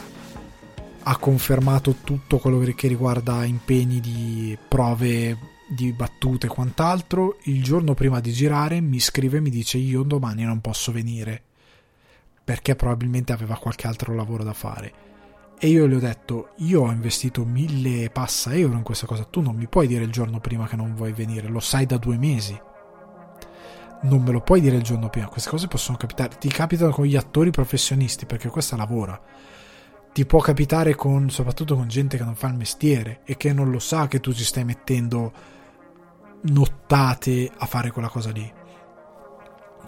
Ha 1.02 1.18
confermato 1.18 1.96
tutto 2.02 2.38
quello 2.38 2.58
che 2.74 2.88
riguarda 2.88 3.44
impegni 3.44 4.00
di 4.00 4.56
prove 4.66 5.36
di 5.68 5.92
battute 5.92 6.46
e 6.46 6.48
quant'altro. 6.48 7.36
Il 7.42 7.62
giorno 7.62 7.92
prima 7.92 8.20
di 8.20 8.32
girare 8.32 8.80
mi 8.80 8.98
scrive 8.98 9.36
e 9.36 9.40
mi 9.42 9.50
dice 9.50 9.76
io 9.76 10.04
domani 10.04 10.42
non 10.44 10.62
posso 10.62 10.90
venire 10.90 11.42
perché 12.42 12.74
probabilmente 12.76 13.34
aveva 13.34 13.58
qualche 13.58 13.88
altro 13.88 14.14
lavoro 14.14 14.42
da 14.42 14.54
fare. 14.54 14.92
E 15.58 15.68
io 15.68 15.86
gli 15.86 15.92
ho 15.92 16.00
detto, 16.00 16.52
io 16.60 16.80
ho 16.80 16.90
investito 16.90 17.44
mille 17.44 18.08
passa 18.08 18.54
euro 18.54 18.78
in 18.78 18.84
questa 18.84 19.04
cosa, 19.04 19.24
tu 19.24 19.42
non 19.42 19.54
mi 19.54 19.66
puoi 19.66 19.86
dire 19.86 20.04
il 20.04 20.10
giorno 20.10 20.40
prima 20.40 20.66
che 20.66 20.76
non 20.76 20.94
vuoi 20.94 21.12
venire, 21.12 21.46
lo 21.48 21.60
sai 21.60 21.84
da 21.84 21.98
due 21.98 22.16
mesi. 22.16 22.58
Non 24.02 24.22
me 24.22 24.32
lo 24.32 24.40
puoi 24.40 24.60
dire 24.60 24.76
il 24.76 24.82
giorno 24.82 25.10
prima, 25.10 25.28
queste 25.28 25.50
cose 25.50 25.68
possono 25.68 25.98
capitare, 25.98 26.38
ti 26.38 26.48
capitano 26.48 26.90
con 26.90 27.04
gli 27.04 27.16
attori 27.16 27.50
professionisti 27.50 28.24
perché 28.24 28.48
questa 28.48 28.76
lavora. 28.76 29.20
Ti 30.12 30.26
può 30.26 30.40
capitare 30.40 30.94
con, 30.94 31.28
soprattutto 31.28 31.76
con 31.76 31.86
gente 31.86 32.16
che 32.16 32.24
non 32.24 32.34
fa 32.34 32.48
il 32.48 32.54
mestiere 32.54 33.20
e 33.24 33.36
che 33.36 33.52
non 33.52 33.70
lo 33.70 33.78
sa 33.78 34.08
che 34.08 34.20
tu 34.20 34.32
ci 34.32 34.42
stai 34.42 34.64
mettendo 34.64 35.32
nottate 36.42 37.50
a 37.58 37.66
fare 37.66 37.90
quella 37.90 38.08
cosa 38.08 38.30
lì. 38.30 38.52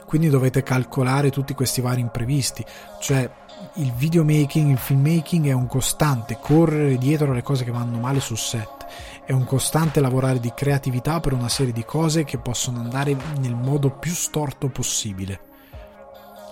Quindi 0.05 0.29
dovete 0.29 0.63
calcolare 0.63 1.31
tutti 1.31 1.55
questi 1.55 1.81
vari 1.81 2.03
imprevisti, 2.03 2.63
cioè 3.01 3.31
il 3.77 3.93
videomaking, 3.93 4.71
il 4.71 4.79
filmmaking 4.79 5.47
è 5.47 5.53
un 5.53 5.67
costante. 5.67 6.39
Correre 6.39 6.99
dietro 6.99 7.31
alle 7.31 7.43
cose 7.43 7.65
che 7.65 7.71
vanno 7.71 7.99
male 7.99 8.21
sul 8.21 8.37
set, 8.37 8.87
è 9.25 9.33
un 9.33 9.45
costante 9.45 10.01
lavorare 10.01 10.41
di 10.41 10.53
creatività 10.55 11.21
per 11.21 11.33
una 11.33 11.49
serie 11.49 11.73
di 11.73 11.85
cose 11.85 12.25
che 12.25 12.39
possono 12.39 12.81
andare 12.81 13.17
nel 13.39 13.55
modo 13.55 13.91
più 13.91 14.13
storto 14.13 14.69
possibile 14.69 15.51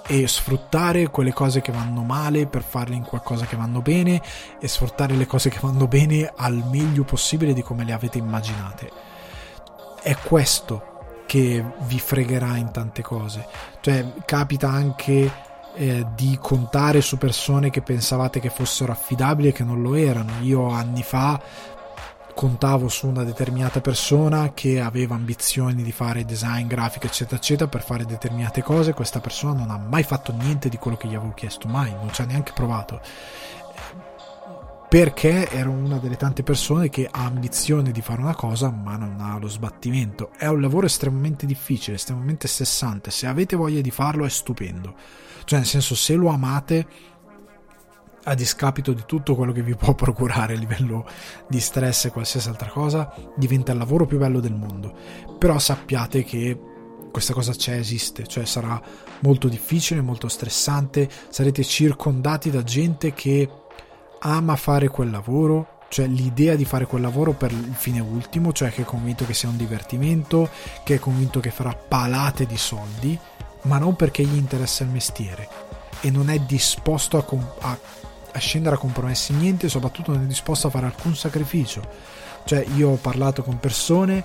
e 0.07 0.27
sfruttare 0.27 1.09
quelle 1.09 1.33
cose 1.33 1.61
che 1.61 1.71
vanno 1.71 2.03
male 2.03 2.47
per 2.47 2.63
farle 2.63 2.97
in 2.97 3.05
qualcosa 3.05 3.47
che 3.47 3.57
vanno 3.57 3.81
bene 3.81 4.21
e 4.59 4.67
sfruttare 4.67 5.15
le 5.15 5.27
cose 5.27 5.51
che 5.51 5.59
vanno 5.61 5.87
bene 5.87 6.33
al 6.35 6.65
meglio 6.69 7.05
possibile 7.05 7.53
di 7.53 7.63
come 7.63 7.85
le 7.85 7.93
avete 7.93 8.19
immaginate. 8.19 8.91
È 10.03 10.17
questo 10.17 11.23
che 11.27 11.65
vi 11.83 12.01
fregherà 12.01 12.57
in 12.57 12.73
tante 12.73 13.03
cose. 13.03 13.47
Cioè, 13.81 14.15
capita 14.25 14.69
anche 14.69 15.31
eh, 15.75 16.05
di 16.17 16.37
contare 16.41 17.01
su 17.01 17.17
persone 17.17 17.71
che 17.71 17.83
pensavate 17.83 18.41
che 18.41 18.51
fossero 18.51 18.91
affidabili 18.91 19.49
e 19.49 19.53
che 19.53 19.63
non 19.63 19.81
lo 19.81 19.95
erano. 19.95 20.33
Io 20.41 20.71
anni 20.71 21.05
fa 21.05 21.41
contavo 22.41 22.89
su 22.89 23.07
una 23.07 23.23
determinata 23.23 23.83
persona 23.83 24.55
che 24.55 24.81
aveva 24.81 25.15
ambizioni 25.15 25.83
di 25.83 25.93
fare 25.93 26.25
design, 26.25 26.67
grafica, 26.67 27.07
eccetera, 27.07 27.37
eccetera, 27.37 27.69
per 27.69 27.83
fare 27.83 28.07
determinate 28.07 28.63
cose. 28.63 28.95
Questa 28.95 29.21
persona 29.21 29.59
non 29.59 29.69
ha 29.69 29.77
mai 29.77 30.05
fatto 30.05 30.33
niente 30.33 30.71
di 30.71 30.79
quello 30.79 30.97
che 30.97 31.07
gli 31.07 31.15
avevo 31.15 31.35
chiesto, 31.35 31.69
mai, 31.69 31.93
non 31.93 32.11
ci 32.11 32.23
ha 32.23 32.25
neanche 32.25 32.53
provato. 32.55 33.03
Perché 34.89 35.51
ero 35.51 35.71
una 35.71 35.99
delle 35.99 36.17
tante 36.17 36.43
persone 36.43 36.89
che 36.89 37.07
ha 37.11 37.27
ambizione 37.27 37.91
di 37.91 38.01
fare 38.01 38.23
una 38.23 38.35
cosa, 38.35 38.71
ma 38.71 38.97
non 38.97 39.21
ha 39.21 39.37
lo 39.37 39.47
sbattimento. 39.47 40.31
È 40.35 40.47
un 40.47 40.63
lavoro 40.63 40.87
estremamente 40.87 41.45
difficile, 41.45 41.97
estremamente 41.97 42.49
stressante. 42.49 43.11
Se 43.11 43.27
avete 43.27 43.55
voglia 43.55 43.83
di 43.83 43.91
farlo, 43.91 44.25
è 44.25 44.31
stupendo 44.31 44.95
cioè, 45.51 45.59
nel 45.59 45.67
senso, 45.67 45.97
se 45.97 46.15
lo 46.15 46.29
amate 46.29 46.87
a 48.25 48.35
discapito 48.35 48.93
di 48.93 49.03
tutto 49.07 49.35
quello 49.35 49.53
che 49.53 49.63
vi 49.63 49.75
può 49.75 49.95
procurare 49.95 50.55
a 50.55 50.59
livello 50.59 51.07
di 51.49 51.61
stress 51.61 52.07
e 52.07 52.11
qualsiasi 52.11 52.49
altra 52.49 52.69
cosa, 52.69 53.13
diventa 53.37 53.73
il 53.73 53.79
lavoro 53.79 54.07
più 54.07 54.19
bello 54.19 54.41
del 54.41 54.55
mondo. 54.55 54.95
Però 55.39 55.59
sappiate 55.59 56.25
che 56.25 56.59
questa 57.11 57.33
cosa 57.33 57.53
c'è, 57.53 57.75
esiste, 57.75 58.27
cioè 58.27 58.45
sarà 58.45 58.81
molto 59.21 59.49
difficile, 59.49 60.01
molto 60.01 60.29
stressante, 60.29 61.09
sarete 61.29 61.65
circondati 61.65 62.51
da 62.51 62.63
gente 62.63 63.13
che 63.13 63.49
ama 64.21 64.57
fare 64.57 64.89
quel 64.89 65.11
lavoro, 65.11 65.79
cioè 65.89 66.07
l'idea 66.07 66.55
di 66.55 66.65
fare 66.65 66.87
quel 66.87 67.03
lavoro 67.03 67.33
per 67.33 67.51
il 67.51 67.75
fine 67.75 68.01
ultimo, 68.01 68.53
cioè 68.53 68.71
che 68.71 68.83
è 68.83 68.85
convinto 68.85 69.25
che 69.25 69.35
sia 69.35 69.49
un 69.49 69.57
divertimento, 69.57 70.49
che 70.85 70.97
è 70.97 70.99
convinto 70.99 71.41
che 71.41 71.51
farà 71.51 71.75
palate 71.75 72.47
di 72.47 72.57
soldi 72.57 73.19
ma 73.63 73.79
non 73.79 73.97
perché 73.97 74.25
gli 74.25 74.37
interessa 74.37 74.85
il 74.85 74.91
mestiere 74.91 75.49
e 76.01 76.11
non 76.11 76.31
è 76.31 76.39
disposto 76.41 77.19
a, 77.19 77.25
com- 77.25 77.55
a, 77.61 77.79
a 78.33 78.39
scendere 78.39 78.77
a 78.77 78.79
compromessi. 78.79 79.33
Niente 79.33 79.69
soprattutto 79.69 80.13
non 80.13 80.23
è 80.23 80.27
disposto 80.27 80.67
a 80.67 80.71
fare 80.71 80.87
alcun 80.87 81.15
sacrificio. 81.15 81.83
Cioè 82.45 82.65
io 82.75 82.91
ho 82.91 82.97
parlato 82.97 83.43
con 83.43 83.59
persone, 83.59 84.25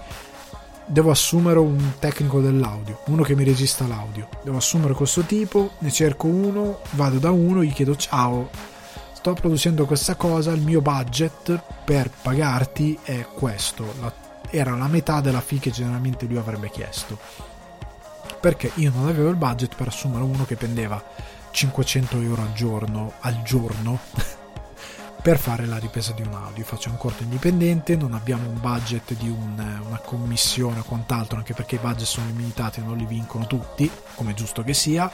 devo 0.86 1.12
assumere 1.12 1.60
un 1.60 1.94
tecnico 2.00 2.42
dell'audio, 2.42 3.02
uno 3.08 3.24
che 3.24 3.36
mi 3.36 3.44
registra 3.44 3.88
l'audio, 3.88 4.30
devo 4.44 4.58
assumere 4.58 4.94
questo 4.94 5.22
tipo, 5.22 5.72
ne 5.80 5.92
cerco 5.92 6.28
uno, 6.28 6.80
vado 6.92 7.18
da 7.18 7.32
uno, 7.32 7.64
gli 7.64 7.74
chiedo 7.74 7.96
ciao, 7.96 8.50
sto 9.14 9.34
producendo 9.34 9.86
questa 9.86 10.16
cosa, 10.16 10.52
il 10.52 10.62
mio 10.62 10.82
budget 10.82 11.60
per 11.84 12.10
pagarti 12.22 12.98
è 13.04 13.26
questo, 13.34 13.96
la, 14.00 14.14
era 14.50 14.76
la 14.76 14.88
metà 14.88 15.22
della 15.22 15.42
fee 15.42 15.60
che 15.60 15.72
generalmente 15.72 16.26
lui 16.26 16.38
avrebbe 16.38 16.70
chiesto. 16.70 17.18
Perché 18.40 18.72
io 18.76 18.92
non 18.94 19.08
avevo 19.08 19.30
il 19.30 19.36
budget 19.36 19.76
per 19.76 19.88
assumere 19.88 20.24
uno 20.24 20.46
che 20.46 20.56
prendeva 20.56 21.04
500 21.56 22.20
euro 22.20 22.42
al 22.42 22.52
giorno, 22.52 23.14
al 23.22 23.42
giorno 23.44 23.98
per 25.24 25.40
fare 25.40 25.66
la 25.66 25.78
ripresa 25.78 26.12
di 26.12 26.22
un 26.22 26.34
audio. 26.34 26.66
Faccio 26.66 26.90
un 26.90 26.98
corto 26.98 27.24
indipendente, 27.24 27.96
non 27.96 28.14
abbiamo 28.14 28.50
un 28.50 28.60
budget 28.60 29.16
di 29.16 29.30
un, 29.30 29.82
una 29.88 30.00
commissione 30.00 30.80
o 30.80 30.84
quant'altro, 30.84 31.38
anche 31.38 31.54
perché 31.54 31.76
i 31.76 31.80
budget 31.80 32.08
sono 32.08 32.28
limitati 32.28 32.82
e 32.82 32.84
non 32.84 32.98
li 32.98 33.06
vincono 33.06 33.48
tutti, 33.48 33.90
come 34.16 34.34
giusto 34.34 34.64
che 34.64 34.74
sia. 34.74 35.10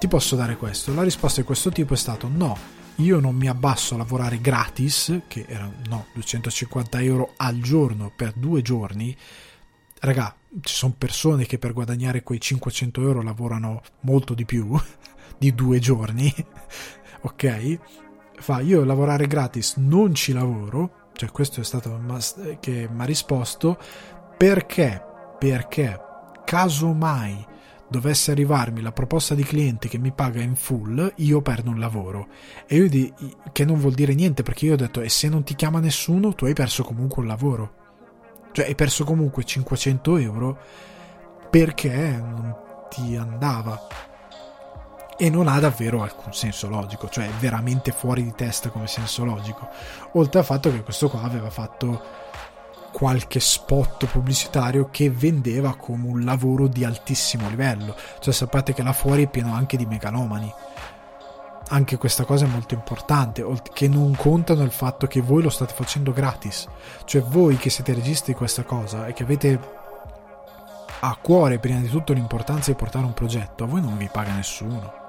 Ti 0.00 0.08
posso 0.08 0.34
dare 0.34 0.56
questo? 0.56 0.92
La 0.92 1.04
risposta 1.04 1.40
di 1.40 1.46
questo 1.46 1.70
tipo 1.70 1.94
è 1.94 1.96
stata 1.96 2.26
no, 2.26 2.58
io 2.96 3.20
non 3.20 3.36
mi 3.36 3.46
abbasso 3.46 3.94
a 3.94 3.98
lavorare 3.98 4.40
gratis, 4.40 5.20
che 5.28 5.44
erano 5.46 5.74
no, 5.88 6.06
250 6.14 7.00
euro 7.00 7.34
al 7.36 7.60
giorno 7.60 8.10
per 8.14 8.32
due 8.34 8.60
giorni. 8.60 9.16
Raga, 10.00 10.34
ci 10.60 10.74
sono 10.74 10.94
persone 10.98 11.46
che 11.46 11.58
per 11.58 11.72
guadagnare 11.72 12.24
quei 12.24 12.40
500 12.40 13.00
euro 13.02 13.22
lavorano 13.22 13.82
molto 14.00 14.34
di 14.34 14.44
più 14.44 14.76
di 15.42 15.54
due 15.56 15.80
giorni 15.80 16.32
ok 17.22 17.78
fa 18.36 18.60
io 18.60 18.84
lavorare 18.84 19.26
gratis 19.26 19.74
non 19.78 20.14
ci 20.14 20.32
lavoro 20.32 21.10
cioè 21.14 21.30
questo 21.32 21.60
è 21.60 21.64
stato 21.64 22.00
che 22.60 22.88
mi 22.88 23.02
ha 23.02 23.04
risposto 23.04 23.76
perché 24.36 25.02
perché 25.36 26.00
casomai 26.44 27.46
dovesse 27.88 28.30
arrivarmi 28.30 28.80
la 28.80 28.92
proposta 28.92 29.34
di 29.34 29.42
cliente 29.42 29.86
che 29.88 29.98
mi 29.98 30.12
paga 30.12 30.40
in 30.40 30.56
full, 30.56 31.12
io 31.16 31.42
perdo 31.42 31.68
un 31.68 31.78
lavoro. 31.78 32.28
E 32.66 32.76
io 32.76 32.88
di, 32.88 33.12
che 33.52 33.66
non 33.66 33.78
vuol 33.78 33.92
dire 33.92 34.14
niente 34.14 34.42
perché 34.42 34.64
io 34.64 34.72
ho 34.72 34.76
detto 34.76 35.02
e 35.02 35.10
se 35.10 35.28
non 35.28 35.42
ti 35.42 35.54
chiama 35.54 35.78
nessuno, 35.78 36.32
tu 36.32 36.46
hai 36.46 36.54
perso 36.54 36.84
comunque 36.84 37.20
un 37.20 37.28
lavoro. 37.28 37.74
Cioè 38.52 38.66
hai 38.66 38.74
perso 38.74 39.04
comunque 39.04 39.44
500 39.44 40.16
euro 40.16 40.58
perché 41.50 41.92
non 42.18 42.56
ti 42.88 43.14
andava. 43.14 43.78
E 45.22 45.30
non 45.30 45.46
ha 45.46 45.60
davvero 45.60 46.02
alcun 46.02 46.34
senso 46.34 46.68
logico, 46.68 47.08
cioè 47.08 47.26
è 47.26 47.32
veramente 47.38 47.92
fuori 47.92 48.24
di 48.24 48.34
testa 48.34 48.70
come 48.70 48.88
senso 48.88 49.24
logico. 49.24 49.68
Oltre 50.14 50.40
al 50.40 50.44
fatto 50.44 50.68
che 50.68 50.82
questo 50.82 51.08
qua 51.08 51.22
aveva 51.22 51.48
fatto 51.48 52.02
qualche 52.90 53.38
spot 53.38 54.06
pubblicitario 54.06 54.88
che 54.90 55.10
vendeva 55.10 55.76
come 55.76 56.08
un 56.08 56.24
lavoro 56.24 56.66
di 56.66 56.84
altissimo 56.84 57.48
livello. 57.48 57.94
Cioè 58.18 58.34
sapete 58.34 58.74
che 58.74 58.82
là 58.82 58.92
fuori 58.92 59.22
è 59.22 59.28
pieno 59.28 59.54
anche 59.54 59.76
di 59.76 59.86
megalomani 59.86 60.52
anche 61.68 61.98
questa 61.98 62.24
cosa 62.24 62.44
è 62.44 62.48
molto 62.48 62.74
importante, 62.74 63.46
che 63.72 63.86
non 63.86 64.16
contano 64.16 64.64
il 64.64 64.72
fatto 64.72 65.06
che 65.06 65.20
voi 65.20 65.44
lo 65.44 65.50
state 65.50 65.72
facendo 65.72 66.12
gratis. 66.12 66.66
Cioè 67.04 67.22
voi 67.22 67.56
che 67.58 67.70
siete 67.70 67.94
registi 67.94 68.32
di 68.32 68.36
questa 68.36 68.64
cosa 68.64 69.06
e 69.06 69.12
che 69.12 69.22
avete 69.22 69.60
a 71.00 71.16
cuore 71.22 71.60
prima 71.60 71.78
di 71.78 71.88
tutto 71.88 72.12
l'importanza 72.12 72.72
di 72.72 72.76
portare 72.76 73.04
un 73.04 73.14
progetto, 73.14 73.62
a 73.62 73.68
voi 73.68 73.80
non 73.80 73.96
vi 73.96 74.08
paga 74.12 74.34
nessuno. 74.34 75.01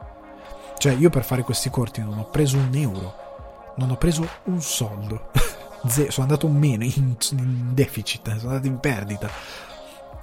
Cioè 0.84 0.95
io 0.95 1.10
per 1.10 1.23
fare 1.23 1.43
questi 1.43 1.69
corti 1.69 2.01
non 2.01 2.18
ho 2.18 2.26
preso 2.26 2.57
un 2.57 2.76
euro, 2.76 3.73
non 3.77 3.91
ho 3.91 3.95
preso 3.95 4.27
un 4.47 4.61
soldo. 4.61 5.30
sono 5.88 6.11
andato 6.18 6.49
meno 6.49 6.84
in, 6.84 7.15
in 7.31 7.73
deficit, 7.73 8.35
sono 8.35 8.49
andato 8.49 8.68
in 8.68 8.80
perdita. 8.81 9.30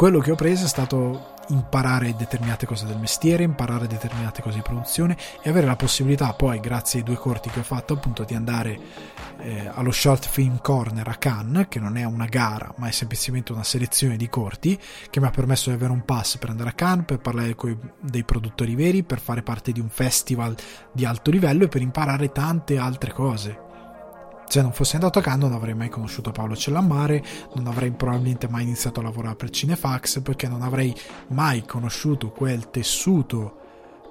Quello 0.00 0.20
che 0.20 0.30
ho 0.30 0.34
preso 0.34 0.64
è 0.64 0.68
stato 0.68 1.34
imparare 1.48 2.16
determinate 2.16 2.64
cose 2.64 2.86
del 2.86 2.96
mestiere, 2.96 3.42
imparare 3.42 3.86
determinate 3.86 4.40
cose 4.40 4.56
di 4.56 4.62
produzione 4.62 5.14
e 5.42 5.50
avere 5.50 5.66
la 5.66 5.76
possibilità 5.76 6.32
poi, 6.32 6.58
grazie 6.58 7.00
ai 7.00 7.04
due 7.04 7.16
corti 7.16 7.50
che 7.50 7.58
ho 7.58 7.62
fatto, 7.62 7.92
appunto 7.92 8.24
di 8.24 8.34
andare 8.34 8.80
eh, 9.40 9.70
allo 9.70 9.90
Short 9.90 10.26
Film 10.26 10.58
Corner 10.62 11.06
a 11.06 11.16
Cannes, 11.16 11.66
che 11.68 11.80
non 11.80 11.98
è 11.98 12.04
una 12.04 12.24
gara, 12.24 12.72
ma 12.78 12.88
è 12.88 12.92
semplicemente 12.92 13.52
una 13.52 13.62
selezione 13.62 14.16
di 14.16 14.30
corti, 14.30 14.80
che 15.10 15.20
mi 15.20 15.26
ha 15.26 15.30
permesso 15.30 15.68
di 15.68 15.76
avere 15.76 15.92
un 15.92 16.06
pass 16.06 16.38
per 16.38 16.48
andare 16.48 16.70
a 16.70 16.72
Cannes, 16.72 17.04
per 17.04 17.18
parlare 17.18 17.54
coi, 17.54 17.76
dei 18.00 18.24
produttori 18.24 18.74
veri, 18.74 19.02
per 19.02 19.20
fare 19.20 19.42
parte 19.42 19.70
di 19.70 19.80
un 19.80 19.90
festival 19.90 20.56
di 20.92 21.04
alto 21.04 21.30
livello 21.30 21.64
e 21.64 21.68
per 21.68 21.82
imparare 21.82 22.32
tante 22.32 22.78
altre 22.78 23.12
cose 23.12 23.68
se 24.50 24.62
non 24.62 24.72
fossi 24.72 24.96
andato 24.96 25.20
a 25.20 25.22
Cannes 25.22 25.48
non 25.48 25.52
avrei 25.52 25.74
mai 25.74 25.88
conosciuto 25.88 26.32
Paolo 26.32 26.56
Cellammare, 26.56 27.22
non 27.54 27.68
avrei 27.68 27.92
probabilmente 27.92 28.48
mai 28.48 28.64
iniziato 28.64 28.98
a 28.98 29.04
lavorare 29.04 29.36
per 29.36 29.50
Cinefax 29.50 30.22
perché 30.22 30.48
non 30.48 30.62
avrei 30.62 30.92
mai 31.28 31.64
conosciuto 31.64 32.30
quel 32.30 32.68
tessuto 32.68 33.58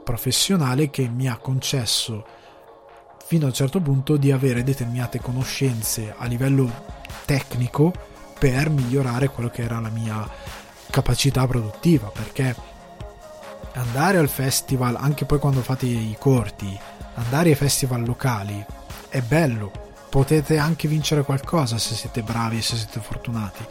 professionale 0.02 0.90
che 0.90 1.10
mi 1.10 1.28
ha 1.28 1.36
concesso 1.36 2.26
fino 3.26 3.44
a 3.44 3.48
un 3.50 3.54
certo 3.54 3.82
punto 3.82 4.16
di 4.16 4.32
avere 4.32 4.64
determinate 4.64 5.20
conoscenze 5.20 6.16
a 6.18 6.26
livello 6.26 6.72
tecnico 7.26 7.92
per 8.40 8.70
migliorare 8.70 9.28
quello 9.28 9.50
che 9.50 9.64
era 9.64 9.82
la 9.82 9.90
mia 9.90 10.26
capacità 10.90 11.46
produttiva 11.48 12.08
perché 12.08 12.56
andare 13.74 14.18
al 14.18 14.30
festival 14.30 14.96
anche 14.96 15.26
poi 15.26 15.38
quando 15.38 15.60
fate 15.60 15.86
i 15.86 16.16
corti 16.18 16.80
andare 17.16 17.50
ai 17.50 17.56
festival 17.56 18.06
locali 18.06 18.66
è 19.10 19.22
bello, 19.22 19.89
potete 20.10 20.58
anche 20.58 20.88
vincere 20.88 21.24
qualcosa 21.24 21.78
se 21.78 21.94
siete 21.94 22.24
bravi 22.24 22.58
e 22.58 22.62
se 22.62 22.76
siete 22.76 23.00
fortunati. 23.00 23.64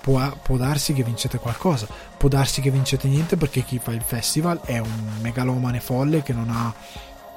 Può, 0.00 0.36
può, 0.42 0.56
darsi 0.56 0.94
che 0.94 1.04
vincete 1.04 1.38
qualcosa, 1.38 1.86
può 2.16 2.28
darsi 2.28 2.60
che 2.60 2.70
vincete 2.70 3.06
niente 3.06 3.36
perché 3.36 3.62
chi 3.62 3.78
fa 3.78 3.92
il 3.92 4.02
festival 4.02 4.60
è 4.62 4.78
un 4.78 5.18
megalomane 5.20 5.80
folle 5.80 6.22
che 6.22 6.32
non 6.32 6.50
ha 6.50 6.74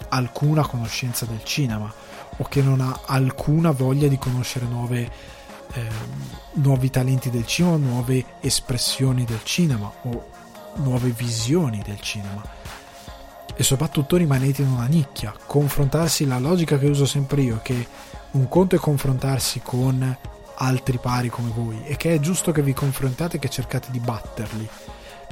alcuna 0.09 0.65
conoscenza 0.65 1.25
del 1.25 1.43
cinema 1.43 1.91
o 2.37 2.43
che 2.45 2.61
non 2.61 2.81
ha 2.81 3.01
alcuna 3.05 3.71
voglia 3.71 4.07
di 4.07 4.17
conoscere 4.17 4.65
nuove, 4.65 5.11
eh, 5.73 5.87
nuovi 6.53 6.89
talenti 6.89 7.29
del 7.29 7.45
cinema, 7.45 7.75
nuove 7.75 8.25
espressioni 8.39 9.25
del 9.25 9.43
cinema 9.43 9.91
o 10.03 10.29
nuove 10.75 11.09
visioni 11.09 11.81
del 11.85 11.99
cinema. 11.99 12.41
E 13.57 13.63
soprattutto 13.63 14.17
rimanete 14.17 14.63
in 14.63 14.69
una 14.69 14.87
nicchia, 14.87 15.33
confrontarsi, 15.45 16.25
la 16.25 16.39
logica 16.39 16.77
che 16.77 16.87
uso 16.87 17.05
sempre 17.05 17.41
io, 17.41 17.59
che 17.61 17.87
un 18.31 18.47
conto 18.47 18.75
è 18.75 18.79
confrontarsi 18.79 19.61
con 19.61 20.17
altri 20.57 20.97
pari 20.97 21.29
come 21.29 21.51
voi 21.53 21.83
e 21.85 21.95
che 21.97 22.13
è 22.13 22.19
giusto 22.19 22.51
che 22.51 22.61
vi 22.61 22.73
confrontate 22.73 23.37
e 23.37 23.39
che 23.39 23.49
cercate 23.49 23.91
di 23.91 23.99
batterli, 23.99 24.67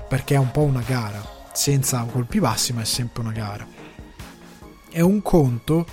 perché 0.07 0.35
è 0.35 0.39
un 0.39 0.51
po' 0.51 0.61
una 0.61 0.81
gara, 0.81 1.21
senza 1.53 2.03
colpi 2.03 2.39
bassi 2.39 2.73
ma 2.73 2.81
è 2.81 2.85
sempre 2.85 3.21
una 3.21 3.31
gara. 3.31 3.67
È 4.89 5.01
un 5.01 5.21
conto 5.21 5.85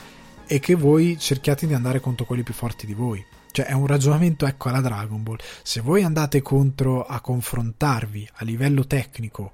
e 0.46 0.58
che 0.58 0.74
voi 0.74 1.18
cerchiate 1.18 1.66
di 1.66 1.74
andare 1.74 2.00
contro 2.00 2.26
quelli 2.26 2.42
più 2.42 2.54
forti 2.54 2.86
di 2.86 2.94
voi. 2.94 3.24
Cioè 3.52 3.66
è 3.66 3.72
un 3.72 3.86
ragionamento 3.86 4.46
ecco 4.46 4.68
alla 4.68 4.80
Dragon 4.80 5.22
Ball. 5.22 5.38
Se 5.62 5.80
voi 5.80 6.02
andate 6.02 6.42
contro 6.42 7.04
a 7.04 7.20
confrontarvi 7.20 8.28
a 8.34 8.44
livello 8.44 8.86
tecnico 8.86 9.52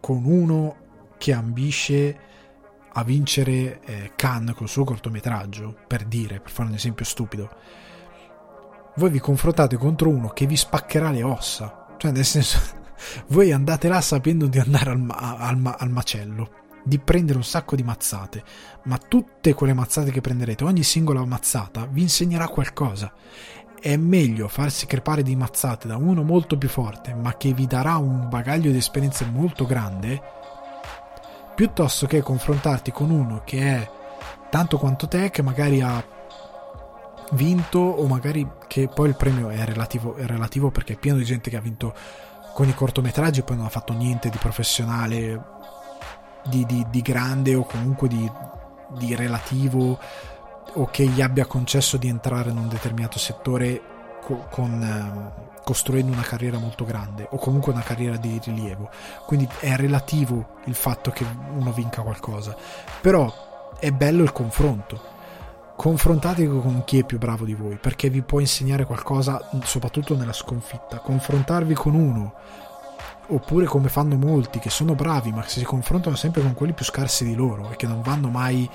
con 0.00 0.24
uno 0.24 0.76
che 1.18 1.32
ambisce 1.32 2.18
a 2.96 3.04
vincere 3.04 3.80
eh, 3.84 4.12
Khan 4.16 4.52
col 4.56 4.68
suo 4.68 4.84
cortometraggio, 4.84 5.76
per 5.86 6.04
dire, 6.04 6.40
per 6.40 6.50
fare 6.50 6.68
un 6.68 6.74
esempio 6.74 7.04
stupido, 7.04 7.50
voi 8.96 9.10
vi 9.10 9.18
confrontate 9.18 9.76
contro 9.76 10.08
uno 10.08 10.28
che 10.28 10.46
vi 10.46 10.56
spaccherà 10.56 11.10
le 11.10 11.22
ossa. 11.22 11.94
Cioè, 11.96 12.12
nel 12.12 12.24
senso, 12.24 12.58
voi 13.28 13.52
andate 13.52 13.88
là 13.88 14.00
sapendo 14.00 14.46
di 14.46 14.58
andare 14.58 14.90
al, 14.90 15.06
al, 15.10 15.74
al 15.78 15.90
macello 15.90 16.62
di 16.86 16.98
prendere 16.98 17.38
un 17.38 17.44
sacco 17.44 17.76
di 17.76 17.82
mazzate, 17.82 18.44
ma 18.84 18.98
tutte 18.98 19.54
quelle 19.54 19.72
mazzate 19.72 20.10
che 20.10 20.20
prenderete, 20.20 20.64
ogni 20.64 20.82
singola 20.82 21.24
mazzata 21.24 21.86
vi 21.86 22.02
insegnerà 22.02 22.46
qualcosa. 22.48 23.12
È 23.80 23.96
meglio 23.96 24.48
farsi 24.48 24.86
crepare 24.86 25.22
di 25.22 25.34
mazzate 25.34 25.88
da 25.88 25.96
uno 25.96 26.22
molto 26.22 26.56
più 26.56 26.68
forte, 26.68 27.14
ma 27.14 27.36
che 27.36 27.52
vi 27.52 27.66
darà 27.66 27.96
un 27.96 28.28
bagaglio 28.28 28.70
di 28.70 28.76
esperienze 28.76 29.24
molto 29.24 29.64
grande, 29.64 30.20
piuttosto 31.54 32.06
che 32.06 32.20
confrontarti 32.20 32.90
con 32.90 33.10
uno 33.10 33.42
che 33.44 33.60
è 33.60 33.90
tanto 34.50 34.78
quanto 34.78 35.08
te, 35.08 35.30
che 35.30 35.42
magari 35.42 35.80
ha 35.80 36.02
vinto 37.32 37.78
o 37.78 38.06
magari 38.06 38.46
che 38.66 38.88
poi 38.88 39.08
il 39.08 39.16
premio 39.16 39.48
è 39.48 39.64
relativo, 39.64 40.14
è 40.14 40.26
relativo 40.26 40.70
perché 40.70 40.94
è 40.94 40.98
pieno 40.98 41.18
di 41.18 41.24
gente 41.24 41.50
che 41.50 41.56
ha 41.56 41.60
vinto 41.60 41.94
con 42.52 42.68
i 42.68 42.74
cortometraggi 42.74 43.40
e 43.40 43.42
poi 43.42 43.56
non 43.56 43.66
ha 43.66 43.70
fatto 43.70 43.92
niente 43.92 44.28
di 44.28 44.38
professionale 44.38 45.42
di, 46.44 46.64
di, 46.66 46.86
di 46.88 47.02
grande 47.02 47.54
o 47.54 47.64
comunque 47.64 48.08
di, 48.08 48.30
di 48.98 49.14
relativo 49.14 49.98
o 50.74 50.86
che 50.86 51.06
gli 51.06 51.20
abbia 51.20 51.46
concesso 51.46 51.96
di 51.96 52.08
entrare 52.08 52.50
in 52.50 52.58
un 52.58 52.68
determinato 52.68 53.18
settore 53.18 53.93
co- 54.24 54.46
con, 54.50 54.82
eh, 54.82 55.52
costruendo 55.62 56.12
una 56.12 56.22
carriera 56.22 56.58
molto 56.58 56.84
grande 56.84 57.26
o 57.30 57.36
comunque 57.36 57.72
una 57.72 57.82
carriera 57.82 58.16
di 58.16 58.40
rilievo. 58.42 58.90
Quindi 59.26 59.48
è 59.60 59.76
relativo 59.76 60.56
il 60.64 60.74
fatto 60.74 61.10
che 61.10 61.24
uno 61.54 61.72
vinca 61.72 62.02
qualcosa, 62.02 62.56
però 63.00 63.72
è 63.78 63.90
bello 63.90 64.22
il 64.22 64.32
confronto. 64.32 65.12
Confrontatevi 65.76 66.60
con 66.60 66.82
chi 66.84 67.00
è 67.00 67.04
più 67.04 67.18
bravo 67.18 67.44
di 67.44 67.54
voi 67.54 67.76
perché 67.76 68.08
vi 68.08 68.22
può 68.22 68.38
insegnare 68.38 68.84
qualcosa, 68.84 69.50
soprattutto 69.64 70.16
nella 70.16 70.32
sconfitta. 70.32 70.98
Confrontarvi 70.98 71.74
con 71.74 71.94
uno 71.94 72.34
oppure 73.28 73.64
come 73.64 73.88
fanno 73.88 74.16
molti 74.16 74.58
che 74.58 74.68
sono 74.68 74.94
bravi 74.94 75.32
ma 75.32 75.40
che 75.40 75.48
si 75.48 75.64
confrontano 75.64 76.14
sempre 76.14 76.42
con 76.42 76.52
quelli 76.52 76.74
più 76.74 76.84
scarsi 76.84 77.24
di 77.24 77.34
loro 77.34 77.70
e 77.70 77.76
che 77.76 77.86
non 77.86 78.02
vanno 78.02 78.28
mai 78.28 78.68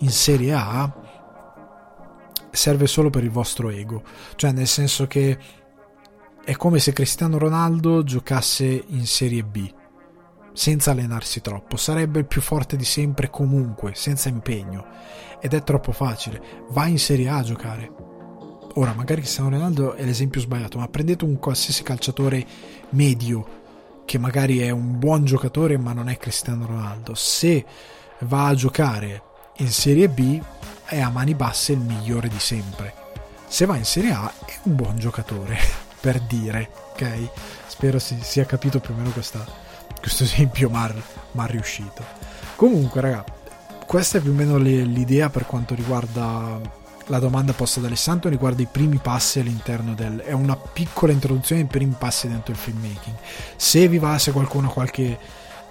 in 0.00 0.10
Serie 0.10 0.52
A 0.52 0.92
serve 2.58 2.88
solo 2.88 3.08
per 3.08 3.22
il 3.22 3.30
vostro 3.30 3.70
ego. 3.70 4.02
Cioè 4.34 4.50
nel 4.50 4.66
senso 4.66 5.06
che 5.06 5.38
è 6.44 6.56
come 6.56 6.80
se 6.80 6.92
Cristiano 6.92 7.38
Ronaldo 7.38 8.02
giocasse 8.02 8.84
in 8.88 9.06
Serie 9.06 9.44
B 9.44 9.72
senza 10.52 10.90
allenarsi 10.90 11.40
troppo. 11.40 11.76
Sarebbe 11.76 12.18
il 12.18 12.26
più 12.26 12.40
forte 12.40 12.76
di 12.76 12.84
sempre 12.84 13.30
comunque 13.30 13.92
senza 13.94 14.28
impegno. 14.28 14.84
Ed 15.40 15.54
è 15.54 15.62
troppo 15.62 15.92
facile. 15.92 16.42
Vai 16.70 16.90
in 16.90 16.98
Serie 16.98 17.28
A 17.28 17.36
a 17.36 17.42
giocare. 17.42 17.92
Ora 18.74 18.92
magari 18.92 19.20
Cristiano 19.20 19.50
Ronaldo 19.50 19.94
è 19.94 20.04
l'esempio 20.04 20.40
sbagliato 20.40 20.78
ma 20.78 20.88
prendete 20.88 21.24
un 21.24 21.38
qualsiasi 21.38 21.82
calciatore 21.82 22.44
medio 22.90 23.56
che 24.04 24.18
magari 24.18 24.58
è 24.58 24.70
un 24.70 24.98
buon 24.98 25.24
giocatore 25.24 25.76
ma 25.78 25.92
non 25.92 26.08
è 26.08 26.16
Cristiano 26.16 26.66
Ronaldo, 26.66 27.14
se 27.14 27.64
va 28.20 28.46
a 28.46 28.54
giocare 28.54 29.22
in 29.58 29.68
Serie 29.68 30.08
B 30.08 30.40
è 30.88 31.00
a 31.00 31.10
mani 31.10 31.34
basse 31.34 31.72
il 31.72 31.80
migliore 31.80 32.28
di 32.28 32.38
sempre. 32.38 32.94
Se 33.46 33.66
va 33.66 33.76
in 33.76 33.84
Serie 33.84 34.12
A 34.12 34.32
è 34.46 34.54
un 34.62 34.74
buon 34.74 34.98
giocatore, 34.98 35.58
per 36.00 36.20
dire, 36.20 36.70
ok? 36.92 37.28
Spero 37.66 37.98
si 37.98 38.18
sia 38.22 38.46
capito 38.46 38.80
più 38.80 38.94
o 38.94 38.96
meno 38.96 39.10
questa, 39.10 39.44
questo 40.00 40.24
esempio 40.24 40.70
mal, 40.70 40.94
mal 41.32 41.48
riuscito. 41.48 42.02
Comunque, 42.56 43.02
raga, 43.02 43.24
questa 43.86 44.18
è 44.18 44.20
più 44.22 44.30
o 44.30 44.34
meno 44.34 44.56
l'idea 44.56 45.28
per 45.28 45.44
quanto 45.44 45.74
riguarda 45.74 46.58
la 47.06 47.18
domanda 47.18 47.52
posta 47.52 47.80
da 47.80 47.86
Alessandro 47.86 48.28
riguarda 48.28 48.60
i 48.60 48.68
primi 48.70 48.98
passi 48.98 49.40
all'interno 49.40 49.94
del... 49.94 50.18
è 50.18 50.32
una 50.32 50.56
piccola 50.56 51.12
introduzione 51.12 51.62
ai 51.62 51.66
primi 51.66 51.94
passi 51.96 52.28
dentro 52.28 52.52
il 52.52 52.58
filmmaking. 52.58 53.16
Se 53.56 53.88
vi 53.88 53.98
va, 53.98 54.18
se 54.18 54.32
qualcuno 54.32 54.68
ha 54.68 54.72
qualche 54.72 55.18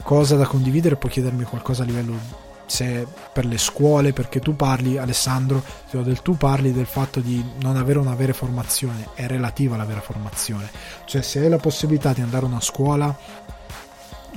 cosa 0.03 0.35
da 0.35 0.45
condividere, 0.45 0.95
può 0.95 1.09
chiedermi 1.09 1.43
qualcosa 1.43 1.83
a 1.83 1.85
livello 1.85 2.45
se 2.67 3.07
per 3.33 3.45
le 3.45 3.57
scuole, 3.57 4.13
perché 4.13 4.39
tu 4.39 4.55
parli, 4.55 4.97
Alessandro, 4.97 5.63
del 5.89 6.21
tu 6.21 6.37
parli 6.37 6.71
del 6.71 6.85
fatto 6.85 7.19
di 7.19 7.43
non 7.61 7.77
avere 7.77 7.97
una 7.97 8.13
vera 8.13 8.33
formazione, 8.33 9.09
è 9.15 9.25
relativa 9.25 9.75
alla 9.75 9.85
vera 9.85 10.01
formazione. 10.01 10.69
Cioè 11.05 11.21
se 11.21 11.39
hai 11.39 11.49
la 11.49 11.57
possibilità 11.57 12.13
di 12.13 12.21
andare 12.21 12.45
a 12.45 12.49
una 12.49 12.61
scuola 12.61 13.17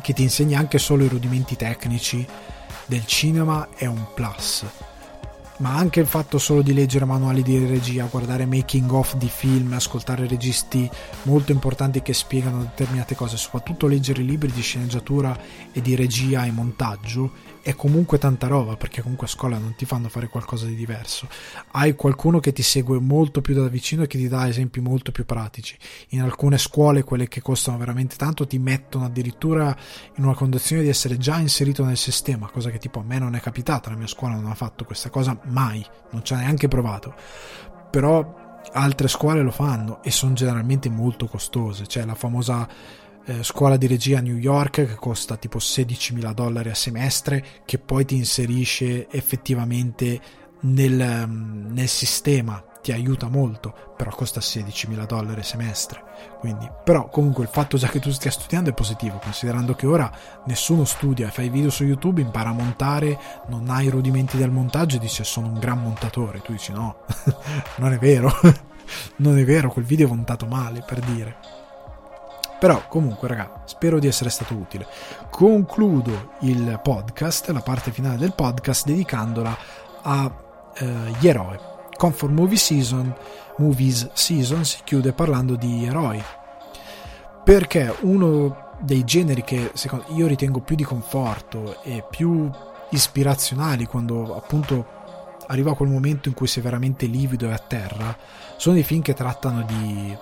che 0.00 0.12
ti 0.14 0.22
insegna 0.22 0.58
anche 0.58 0.78
solo 0.78 1.04
i 1.04 1.08
rudimenti 1.08 1.56
tecnici 1.56 2.26
del 2.86 3.04
cinema 3.04 3.68
è 3.76 3.84
un 3.84 4.06
plus 4.14 4.64
ma 5.60 5.76
anche 5.76 6.00
il 6.00 6.06
fatto 6.06 6.38
solo 6.38 6.62
di 6.62 6.72
leggere 6.72 7.04
manuali 7.04 7.42
di 7.42 7.64
regia, 7.66 8.06
guardare 8.06 8.46
making 8.46 8.90
of 8.92 9.16
di 9.16 9.28
film, 9.28 9.72
ascoltare 9.74 10.26
registi 10.26 10.88
molto 11.24 11.52
importanti 11.52 12.00
che 12.02 12.14
spiegano 12.14 12.62
determinate 12.62 13.14
cose, 13.14 13.36
soprattutto 13.36 13.86
leggere 13.86 14.22
libri 14.22 14.50
di 14.50 14.62
sceneggiatura 14.62 15.38
e 15.70 15.80
di 15.82 15.94
regia 15.94 16.44
e 16.44 16.50
montaggio 16.50 17.30
è 17.62 17.74
comunque 17.74 18.18
tanta 18.18 18.46
roba 18.46 18.76
perché 18.76 19.02
comunque 19.02 19.26
a 19.26 19.30
scuola 19.30 19.58
non 19.58 19.74
ti 19.74 19.84
fanno 19.84 20.08
fare 20.08 20.28
qualcosa 20.28 20.66
di 20.66 20.74
diverso. 20.74 21.28
Hai 21.72 21.94
qualcuno 21.94 22.40
che 22.40 22.52
ti 22.52 22.62
segue 22.62 22.98
molto 23.00 23.40
più 23.40 23.54
da 23.54 23.68
vicino 23.68 24.02
e 24.02 24.06
che 24.06 24.18
ti 24.18 24.28
dà 24.28 24.48
esempi 24.48 24.80
molto 24.80 25.12
più 25.12 25.24
pratici. 25.24 25.76
In 26.10 26.22
alcune 26.22 26.58
scuole 26.58 27.04
quelle 27.04 27.28
che 27.28 27.42
costano 27.42 27.78
veramente 27.78 28.16
tanto 28.16 28.46
ti 28.46 28.58
mettono 28.58 29.04
addirittura 29.04 29.76
in 30.16 30.24
una 30.24 30.34
condizione 30.34 30.82
di 30.82 30.88
essere 30.88 31.18
già 31.18 31.38
inserito 31.38 31.84
nel 31.84 31.96
sistema 31.96 32.48
cosa 32.50 32.70
che 32.70 32.78
tipo 32.78 33.00
a 33.00 33.04
me 33.04 33.18
non 33.18 33.34
è 33.34 33.40
capitata 33.40 33.90
la 33.90 33.96
mia 33.96 34.06
scuola 34.06 34.34
non 34.34 34.50
ha 34.50 34.54
fatto 34.54 34.84
questa 34.84 35.10
cosa 35.10 35.38
mai 35.44 35.84
non 36.10 36.24
ci 36.24 36.32
ha 36.34 36.38
neanche 36.38 36.68
provato. 36.68 37.14
Però 37.90 38.38
altre 38.72 39.08
scuole 39.08 39.42
lo 39.42 39.50
fanno 39.50 40.02
e 40.02 40.10
sono 40.10 40.32
generalmente 40.34 40.88
molto 40.88 41.26
costose 41.26 41.86
c'è 41.86 42.04
la 42.04 42.14
famosa 42.14 42.68
eh, 43.26 43.42
scuola 43.42 43.76
di 43.76 43.86
regia 43.86 44.18
a 44.18 44.22
New 44.22 44.36
York 44.36 44.86
che 44.86 44.94
costa 44.94 45.36
tipo 45.36 45.58
16.000 45.58 46.32
dollari 46.32 46.70
a 46.70 46.74
semestre 46.74 47.44
che 47.64 47.78
poi 47.78 48.04
ti 48.04 48.16
inserisce 48.16 49.08
effettivamente 49.10 50.20
nel, 50.60 51.26
mm, 51.26 51.72
nel 51.72 51.88
sistema. 51.88 52.64
Ti 52.82 52.92
aiuta 52.92 53.28
molto 53.28 53.92
però 53.94 54.10
costa 54.10 54.40
16.000 54.40 55.04
dollari 55.04 55.40
a 55.40 55.44
semestre. 55.44 56.02
Quindi 56.38 56.68
però 56.82 57.08
comunque 57.08 57.44
il 57.44 57.50
fatto 57.52 57.76
già 57.76 57.88
che 57.88 58.00
tu 58.00 58.10
stia 58.10 58.30
studiando 58.30 58.70
è 58.70 58.74
positivo 58.74 59.18
considerando 59.22 59.74
che 59.74 59.86
ora 59.86 60.10
nessuno 60.46 60.84
studia 60.84 61.30
fai 61.30 61.50
video 61.50 61.68
su 61.68 61.84
youtube 61.84 62.22
impara 62.22 62.50
a 62.50 62.54
montare 62.54 63.18
non 63.48 63.68
hai 63.68 63.86
i 63.86 63.90
rudimenti 63.90 64.38
del 64.38 64.50
montaggio 64.50 64.96
e 64.96 65.00
dice 65.00 65.24
sono 65.24 65.48
un 65.48 65.58
gran 65.58 65.82
montatore. 65.82 66.40
Tu 66.40 66.52
dici 66.52 66.72
no 66.72 67.04
non 67.76 67.92
è 67.92 67.98
vero. 67.98 68.32
Non 69.18 69.38
è 69.38 69.44
vero 69.44 69.70
quel 69.70 69.84
video 69.84 70.08
è 70.08 70.10
montato 70.10 70.46
male 70.46 70.82
per 70.84 70.98
dire 70.98 71.59
però 72.60 72.86
comunque 72.88 73.26
raga, 73.26 73.62
spero 73.64 73.98
di 73.98 74.06
essere 74.06 74.28
stato 74.28 74.54
utile. 74.54 74.86
Concludo 75.30 76.32
il 76.40 76.78
podcast, 76.82 77.48
la 77.48 77.62
parte 77.62 77.90
finale 77.90 78.18
del 78.18 78.34
podcast, 78.34 78.84
dedicandola 78.84 79.56
a 80.02 80.26
uh, 80.26 80.84
gli 81.18 81.26
eroi. 81.26 81.58
Comfort 81.96 82.32
Movie 82.32 82.58
Season, 82.58 83.14
Movies 83.56 84.10
Season 84.12 84.62
si 84.62 84.80
chiude 84.84 85.14
parlando 85.14 85.56
di 85.56 85.86
eroi. 85.86 86.22
Perché 87.42 87.96
uno 88.02 88.72
dei 88.80 89.04
generi 89.04 89.42
che 89.42 89.70
secondo, 89.72 90.04
io 90.08 90.26
ritengo 90.26 90.60
più 90.60 90.76
di 90.76 90.84
conforto 90.84 91.82
e 91.82 92.04
più 92.10 92.50
ispirazionali 92.90 93.86
quando 93.86 94.36
appunto 94.36 94.98
arriva 95.46 95.74
quel 95.74 95.88
momento 95.88 96.28
in 96.28 96.34
cui 96.34 96.46
sei 96.46 96.62
veramente 96.62 97.06
livido 97.06 97.48
e 97.48 97.52
a 97.52 97.58
terra, 97.58 98.14
sono 98.56 98.74
dei 98.74 98.84
film 98.84 99.00
che 99.00 99.14
trattano 99.14 99.62
di, 99.62 100.16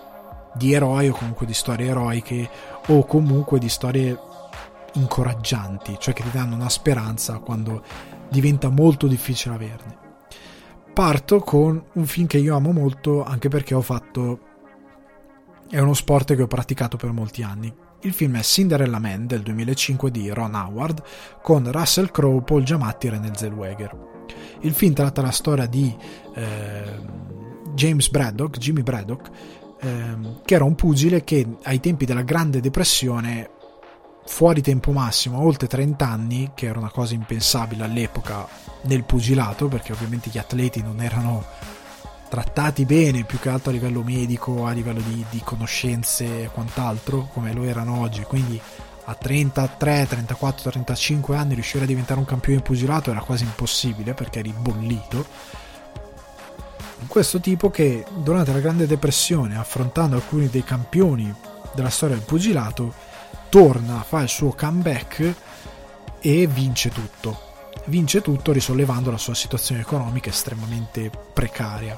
di 0.55 0.73
eroi 0.73 1.09
o 1.09 1.13
comunque 1.13 1.47
di 1.47 1.55
storie 1.55 1.89
eroiche 1.89 2.49
o 2.87 3.05
comunque 3.05 3.59
di 3.59 3.69
storie 3.69 4.19
incoraggianti, 4.95 5.97
cioè 5.99 6.15
che 6.15 6.23
ti 6.23 6.31
danno 6.33 6.55
una 6.55 6.69
speranza 6.69 7.39
quando 7.39 7.83
diventa 8.29 8.69
molto 8.69 9.07
difficile 9.07 9.55
averne. 9.55 10.07
Parto 10.93 11.39
con 11.41 11.83
un 11.93 12.07
film 12.07 12.27
che 12.27 12.39
io 12.39 12.57
amo 12.57 12.73
molto 12.73 13.25
anche 13.25 13.49
perché 13.49 13.75
ho 13.75 13.83
fatto 13.83 14.41
è 15.71 15.79
uno 15.79 15.95
sport 15.95 16.35
che 16.35 16.43
ho 16.43 16.47
praticato 16.47 16.97
per 16.97 17.13
molti 17.13 17.43
anni. 17.43 17.73
Il 18.01 18.13
film 18.13 18.37
è 18.37 18.43
Cinderella 18.43 18.99
Man 18.99 19.27
del 19.27 19.43
2005 19.43 20.11
di 20.11 20.31
Ron 20.31 20.55
Howard 20.55 21.03
con 21.43 21.71
Russell 21.71 22.11
Crowe, 22.11 22.43
Paul 22.43 22.63
Giamatti 22.63 23.07
e 23.07 23.11
René 23.11 23.31
Zellweger. 23.35 24.07
Il 24.61 24.73
film 24.73 24.95
tratta 24.95 25.21
la 25.21 25.31
storia 25.31 25.67
di 25.67 25.95
eh, 26.35 27.01
James 27.75 28.09
Braddock, 28.09 28.57
Jimmy 28.59 28.83
Braddock, 28.83 29.31
eh, 29.81 30.17
che 30.45 30.55
era 30.55 30.65
un 30.65 30.75
pugile 30.75 31.25
che 31.25 31.47
ai 31.63 31.81
tempi 31.81 32.05
della 32.05 32.23
Grande 32.23 32.61
Depressione 32.61 33.51
fuori 34.27 34.61
tempo 34.61 34.93
massimo, 34.93 35.41
oltre 35.43 35.67
30 35.67 36.07
anni, 36.07 36.51
che 36.55 36.67
era 36.67 36.79
una 36.79 36.91
cosa 36.91 37.15
impensabile 37.15 37.85
all'epoca 37.85 38.47
nel 38.83 39.05
pugilato, 39.05 39.69
perché 39.69 39.93
ovviamente 39.93 40.29
gli 40.31 40.39
atleti 40.39 40.83
non 40.83 41.01
erano 41.01 41.45
trattati 42.29 42.85
bene, 42.85 43.25
più 43.25 43.39
che 43.39 43.49
altro 43.49 43.71
a 43.71 43.73
livello 43.73 44.03
medico, 44.03 44.67
a 44.67 44.73
livello 44.73 45.01
di, 45.01 45.25
di 45.31 45.41
conoscenze 45.43 46.45
e 46.45 46.51
quant'altro, 46.53 47.29
come 47.33 47.53
lo 47.53 47.65
erano 47.65 48.01
oggi. 48.01 48.23
Quindi 48.23 48.61
a 49.05 49.15
33, 49.15 50.07
34, 50.07 50.71
35 50.71 51.37
anni 51.37 51.55
riuscire 51.55 51.85
a 51.85 51.87
diventare 51.87 52.21
un 52.21 52.27
campione 52.27 52.61
pugilato 52.61 53.11
era 53.11 53.21
quasi 53.21 53.45
impossibile 53.45 54.13
perché 54.13 54.41
eri 54.41 54.53
bollito. 54.57 55.25
Questo 57.07 57.41
tipo 57.41 57.71
che 57.71 58.05
durante 58.17 58.53
la 58.53 58.61
Grande 58.61 58.87
Depressione, 58.87 59.57
affrontando 59.57 60.17
alcuni 60.17 60.49
dei 60.49 60.65
campioni 60.65 61.33
della 61.75 61.91
storia 61.91 62.17
del 62.17 62.25
pugilato, 62.25 62.93
torna, 63.49 64.03
fa 64.03 64.21
il 64.23 64.29
suo 64.29 64.53
comeback 64.53 65.35
e 66.21 66.47
vince 66.47 66.91
tutto. 66.91 67.47
Vince 67.87 68.21
tutto 68.21 68.53
risollevando 68.53 69.11
la 69.11 69.17
sua 69.17 69.35
situazione 69.35 69.81
economica 69.81 70.29
estremamente 70.29 71.11
precaria. 71.33 71.95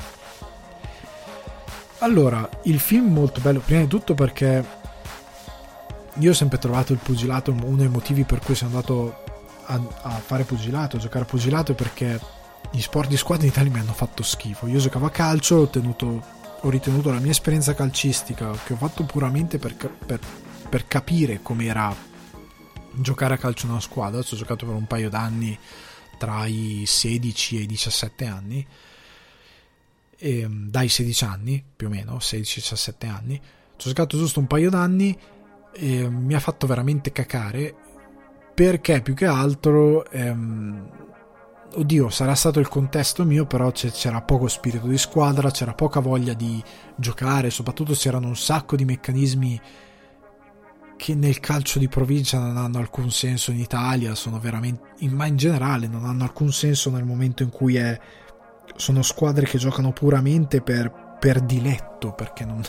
Allora, 1.98 2.48
il 2.64 2.78
film 2.78 3.12
molto 3.12 3.40
bello, 3.40 3.60
prima 3.60 3.80
di 3.80 3.88
tutto 3.88 4.14
perché 4.14 4.64
io 6.14 6.30
ho 6.30 6.34
sempre 6.34 6.58
trovato 6.58 6.92
il 6.92 6.98
pugilato 7.02 7.50
uno 7.50 7.76
dei 7.76 7.88
motivi 7.88 8.24
per 8.24 8.40
cui 8.40 8.54
sono 8.54 8.70
andato 8.70 9.24
a, 9.66 9.80
a 10.02 10.10
fare 10.10 10.44
pugilato, 10.44 10.96
a 10.96 11.00
giocare 11.00 11.24
a 11.24 11.28
pugilato, 11.28 11.74
perché 11.74 12.20
gli 12.70 12.80
sport 12.80 13.08
di 13.08 13.16
squadra 13.16 13.44
in 13.44 13.52
Italia 13.52 13.70
mi 13.70 13.78
hanno 13.80 13.92
fatto 13.92 14.22
schifo. 14.22 14.66
Io 14.66 14.78
giocavo 14.78 15.06
a 15.06 15.10
calcio, 15.10 15.56
ho, 15.56 15.68
tenuto, 15.68 16.22
ho 16.60 16.70
ritenuto 16.70 17.10
la 17.10 17.18
mia 17.18 17.30
esperienza 17.30 17.74
calcistica, 17.74 18.50
che 18.64 18.72
ho 18.74 18.76
fatto 18.76 19.04
puramente 19.04 19.58
per, 19.58 19.74
per, 19.74 20.20
per 20.68 20.86
capire 20.86 21.40
com'era 21.42 21.94
giocare 22.92 23.34
a 23.34 23.38
calcio 23.38 23.66
in 23.66 23.72
una 23.72 23.80
squadra. 23.80 24.20
Ho 24.20 24.36
giocato 24.36 24.66
per 24.66 24.74
un 24.74 24.86
paio 24.86 25.08
d'anni 25.08 25.58
tra 26.18 26.46
i 26.46 26.84
16 26.86 27.58
e 27.58 27.60
i 27.62 27.66
17 27.66 28.24
anni 28.26 28.66
eh, 30.20 30.46
dai 30.48 30.88
16 30.88 31.24
anni, 31.24 31.64
più 31.74 31.86
o 31.88 31.90
meno, 31.90 32.16
16-17 32.16 33.08
anni. 33.08 33.40
Ho 33.42 33.76
giocato 33.76 34.16
giusto 34.16 34.38
un 34.38 34.46
paio 34.46 34.70
d'anni 34.70 35.18
e 35.72 36.08
mi 36.08 36.34
ha 36.34 36.40
fatto 36.40 36.66
veramente 36.66 37.10
cacare 37.10 37.74
perché 38.54 39.00
più 39.00 39.14
che 39.14 39.26
altro... 39.26 40.08
Ehm, 40.10 41.08
oddio, 41.74 42.08
sarà 42.10 42.34
stato 42.34 42.60
il 42.60 42.68
contesto 42.68 43.24
mio, 43.24 43.46
però 43.46 43.70
c'era 43.70 44.20
poco 44.22 44.48
spirito 44.48 44.86
di 44.86 44.98
squadra, 44.98 45.50
c'era 45.50 45.74
poca 45.74 46.00
voglia 46.00 46.34
di 46.34 46.62
giocare, 46.96 47.50
soprattutto 47.50 47.92
c'erano 47.92 48.28
un 48.28 48.36
sacco 48.36 48.76
di 48.76 48.84
meccanismi 48.84 49.60
che 50.96 51.14
nel 51.14 51.40
calcio 51.40 51.78
di 51.78 51.88
provincia 51.88 52.38
non 52.38 52.56
hanno 52.56 52.78
alcun 52.78 53.10
senso 53.10 53.50
in 53.50 53.58
Italia, 53.58 54.14
sono 54.14 54.38
veramente, 54.38 55.08
ma 55.08 55.26
in 55.26 55.36
generale 55.36 55.86
non 55.86 56.04
hanno 56.04 56.24
alcun 56.24 56.52
senso 56.52 56.90
nel 56.90 57.04
momento 57.04 57.42
in 57.42 57.50
cui 57.50 57.76
è 57.76 57.98
sono 58.76 59.02
squadre 59.02 59.46
che 59.46 59.58
giocano 59.58 59.92
puramente 59.92 60.60
per, 60.60 61.16
per 61.18 61.40
diletto, 61.40 62.12
perché 62.12 62.44
non, 62.44 62.62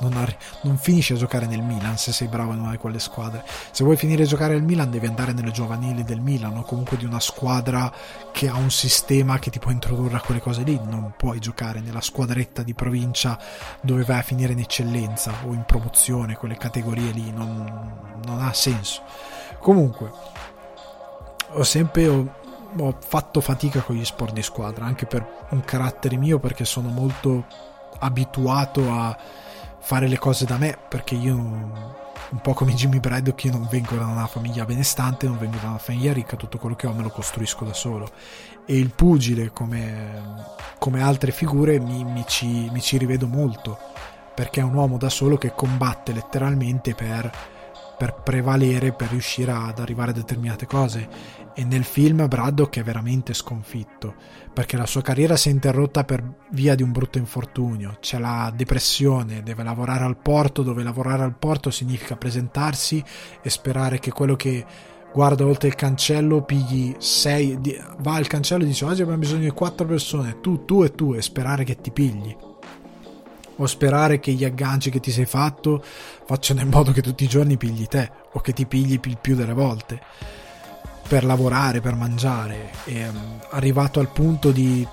non, 0.00 0.16
arri- 0.16 0.36
non, 0.62 0.76
finisci 0.76 1.12
a 1.12 1.16
giocare 1.16 1.46
nel 1.46 1.62
Milan 1.62 1.96
se 1.96 2.12
sei 2.12 2.28
bravo 2.28 2.52
in 2.52 2.60
una 2.60 2.70
di 2.70 2.76
quelle 2.76 2.98
squadre. 2.98 3.44
Se 3.70 3.84
vuoi 3.84 3.96
finire 3.96 4.24
a 4.24 4.26
giocare 4.26 4.54
nel 4.54 4.62
Milan 4.62 4.90
devi 4.90 5.06
andare 5.06 5.32
nelle 5.32 5.50
giovanili 5.50 6.04
del 6.04 6.20
Milan 6.20 6.56
o 6.56 6.62
comunque 6.62 6.96
di 6.96 7.04
una 7.04 7.20
squadra 7.20 7.92
che 8.32 8.48
ha 8.48 8.56
un 8.56 8.70
sistema 8.70 9.38
che 9.38 9.50
ti 9.50 9.58
può 9.58 9.70
introdurre 9.70 10.16
a 10.16 10.20
quelle 10.20 10.40
cose 10.40 10.62
lì. 10.62 10.78
Non 10.82 11.14
puoi 11.16 11.38
giocare 11.38 11.80
nella 11.80 12.00
squadretta 12.00 12.62
di 12.62 12.74
provincia 12.74 13.38
dove 13.80 14.04
vai 14.04 14.18
a 14.18 14.22
finire 14.22 14.52
in 14.52 14.60
eccellenza 14.60 15.32
o 15.44 15.52
in 15.52 15.64
promozione, 15.64 16.36
quelle 16.36 16.56
categorie 16.56 17.10
lì. 17.12 17.32
Non, 17.32 18.18
non 18.24 18.42
ha 18.42 18.52
senso. 18.52 19.02
Comunque, 19.60 20.10
ho 21.48 21.62
sempre 21.62 22.44
ho 22.78 22.96
fatto 22.98 23.40
fatica 23.40 23.80
con 23.80 23.96
gli 23.96 24.04
sport 24.04 24.32
di 24.32 24.42
squadra, 24.42 24.84
anche 24.84 25.06
per 25.06 25.46
un 25.50 25.62
carattere 25.62 26.16
mio, 26.16 26.38
perché 26.38 26.64
sono 26.64 26.88
molto 26.88 27.46
abituato 27.98 28.92
a 28.92 29.16
fare 29.86 30.08
le 30.08 30.18
cose 30.18 30.44
da 30.44 30.56
me, 30.56 30.76
perché 30.88 31.14
io 31.14 31.36
un 31.36 32.40
po' 32.42 32.54
come 32.54 32.74
Jimmy 32.74 32.98
Braddock 32.98 33.44
io 33.44 33.52
non 33.52 33.68
vengo 33.70 33.94
da 33.94 34.06
una 34.06 34.26
famiglia 34.26 34.64
benestante, 34.64 35.28
non 35.28 35.38
vengo 35.38 35.58
da 35.62 35.68
una 35.68 35.78
famiglia 35.78 36.12
ricca, 36.12 36.34
tutto 36.34 36.58
quello 36.58 36.74
che 36.74 36.88
ho 36.88 36.92
me 36.92 37.04
lo 37.04 37.08
costruisco 37.08 37.64
da 37.64 37.72
solo. 37.72 38.10
E 38.64 38.76
il 38.76 38.90
pugile, 38.90 39.52
come, 39.52 40.44
come 40.80 41.00
altre 41.00 41.30
figure, 41.30 41.78
mi, 41.78 42.02
mi, 42.02 42.24
ci, 42.26 42.68
mi 42.72 42.80
ci 42.80 42.98
rivedo 42.98 43.28
molto, 43.28 43.78
perché 44.34 44.58
è 44.58 44.64
un 44.64 44.74
uomo 44.74 44.98
da 44.98 45.08
solo 45.08 45.38
che 45.38 45.52
combatte 45.54 46.12
letteralmente 46.12 46.92
per 46.96 47.54
per 47.96 48.14
prevalere, 48.22 48.92
per 48.92 49.08
riuscire 49.08 49.52
ad 49.52 49.78
arrivare 49.78 50.10
a 50.10 50.14
determinate 50.14 50.66
cose. 50.66 51.08
E 51.54 51.64
nel 51.64 51.84
film 51.84 52.28
Braddock 52.28 52.78
è 52.78 52.82
veramente 52.82 53.32
sconfitto, 53.32 54.14
perché 54.56 54.78
la 54.78 54.86
sua 54.86 55.02
carriera 55.02 55.36
si 55.36 55.50
è 55.50 55.52
interrotta 55.52 56.04
per 56.04 56.24
via 56.52 56.74
di 56.74 56.82
un 56.82 56.90
brutto 56.90 57.18
infortunio. 57.18 57.98
C'è 58.00 58.18
la 58.18 58.50
depressione, 58.56 59.42
deve 59.42 59.62
lavorare 59.62 60.04
al 60.04 60.16
porto, 60.16 60.62
dove 60.62 60.82
lavorare 60.82 61.24
al 61.24 61.36
porto 61.36 61.70
significa 61.70 62.16
presentarsi 62.16 63.04
e 63.42 63.50
sperare 63.50 63.98
che 63.98 64.12
quello 64.12 64.34
che 64.34 64.64
guarda 65.12 65.44
oltre 65.44 65.68
il 65.68 65.74
cancello, 65.74 66.40
pigli 66.40 66.94
6, 66.96 67.82
va 67.98 68.14
al 68.14 68.28
cancello 68.28 68.64
e 68.64 68.66
dice 68.68 68.86
oggi 68.86 69.02
abbiamo 69.02 69.20
bisogno 69.20 69.42
di 69.42 69.50
4 69.50 69.86
persone, 69.86 70.40
tu, 70.40 70.64
tu 70.64 70.84
e 70.84 70.94
tu, 70.94 71.12
e 71.12 71.20
sperare 71.20 71.62
che 71.62 71.78
ti 71.78 71.90
pigli 71.90 72.34
o 73.58 73.66
sperare 73.66 74.20
che 74.20 74.32
gli 74.32 74.44
agganci 74.44 74.88
che 74.88 75.00
ti 75.00 75.10
sei 75.10 75.26
fatto 75.26 75.82
facciano 76.24 76.62
in 76.62 76.68
modo 76.68 76.92
che 76.92 77.02
tutti 77.02 77.24
i 77.24 77.28
giorni 77.28 77.58
pigli 77.58 77.86
te 77.86 78.10
o 78.32 78.40
che 78.40 78.54
ti 78.54 78.64
pigli 78.64 78.98
il 79.02 79.18
più 79.18 79.34
delle 79.34 79.54
volte 79.54 80.00
per 81.06 81.24
lavorare, 81.24 81.80
per 81.80 81.94
mangiare. 81.94 82.70
E, 82.84 83.08
um, 83.08 83.40
arrivato 83.50 84.00
al 84.00 84.08
punto 84.08 84.50
di 84.50 84.86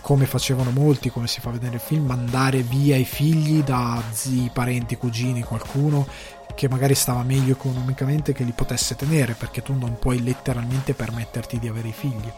come 0.00 0.26
facevano 0.26 0.70
molti, 0.70 1.08
come 1.10 1.26
si 1.26 1.40
fa 1.40 1.50
vedere 1.50 1.72
nel 1.72 1.80
film, 1.80 2.04
mandare 2.04 2.60
via 2.62 2.94
i 2.96 3.04
figli 3.04 3.62
da 3.62 4.02
zii, 4.10 4.50
parenti, 4.52 4.96
cugini, 4.96 5.42
qualcuno 5.42 6.06
che 6.54 6.68
magari 6.68 6.94
stava 6.94 7.22
meglio 7.22 7.52
economicamente 7.52 8.32
che 8.32 8.44
li 8.44 8.52
potesse 8.52 8.96
tenere, 8.96 9.32
perché 9.32 9.62
tu 9.62 9.74
non 9.74 9.98
puoi 9.98 10.22
letteralmente 10.22 10.94
permetterti 10.94 11.58
di 11.58 11.68
avere 11.68 11.88
i 11.88 11.92
figli. 11.92 12.32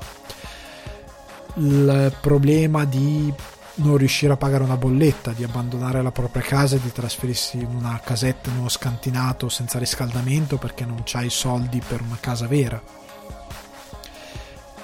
Il 1.55 2.17
problema 2.21 2.85
di 2.85 3.33
non 3.77 3.97
riuscire 3.97 4.33
a 4.33 4.37
pagare 4.37 4.63
una 4.63 4.77
bolletta, 4.77 5.33
di 5.33 5.45
abbandonare 5.45 6.03
la 6.03 6.13
propria 6.13 6.43
casa 6.43 6.77
e 6.77 6.81
di 6.81 6.93
trasferirsi 6.93 7.59
in 7.59 7.75
una 7.75 8.01
casetta 8.03 8.49
in 8.49 8.59
uno 8.59 8.69
scantinato 8.69 9.49
senza 9.49 9.79
riscaldamento 9.79 10.57
perché 10.57 10.85
non 10.85 11.03
c'hai 11.05 11.31
soldi 11.31 11.83
per 11.87 12.01
una 12.01 12.17
casa 12.21 12.47
vera. 12.47 12.81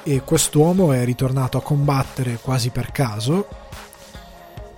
E 0.05 0.23
quest'uomo 0.23 0.93
è 0.93 1.05
ritornato 1.05 1.59
a 1.59 1.63
combattere 1.63 2.39
quasi 2.43 2.71
per 2.71 2.91
caso, 2.91 3.49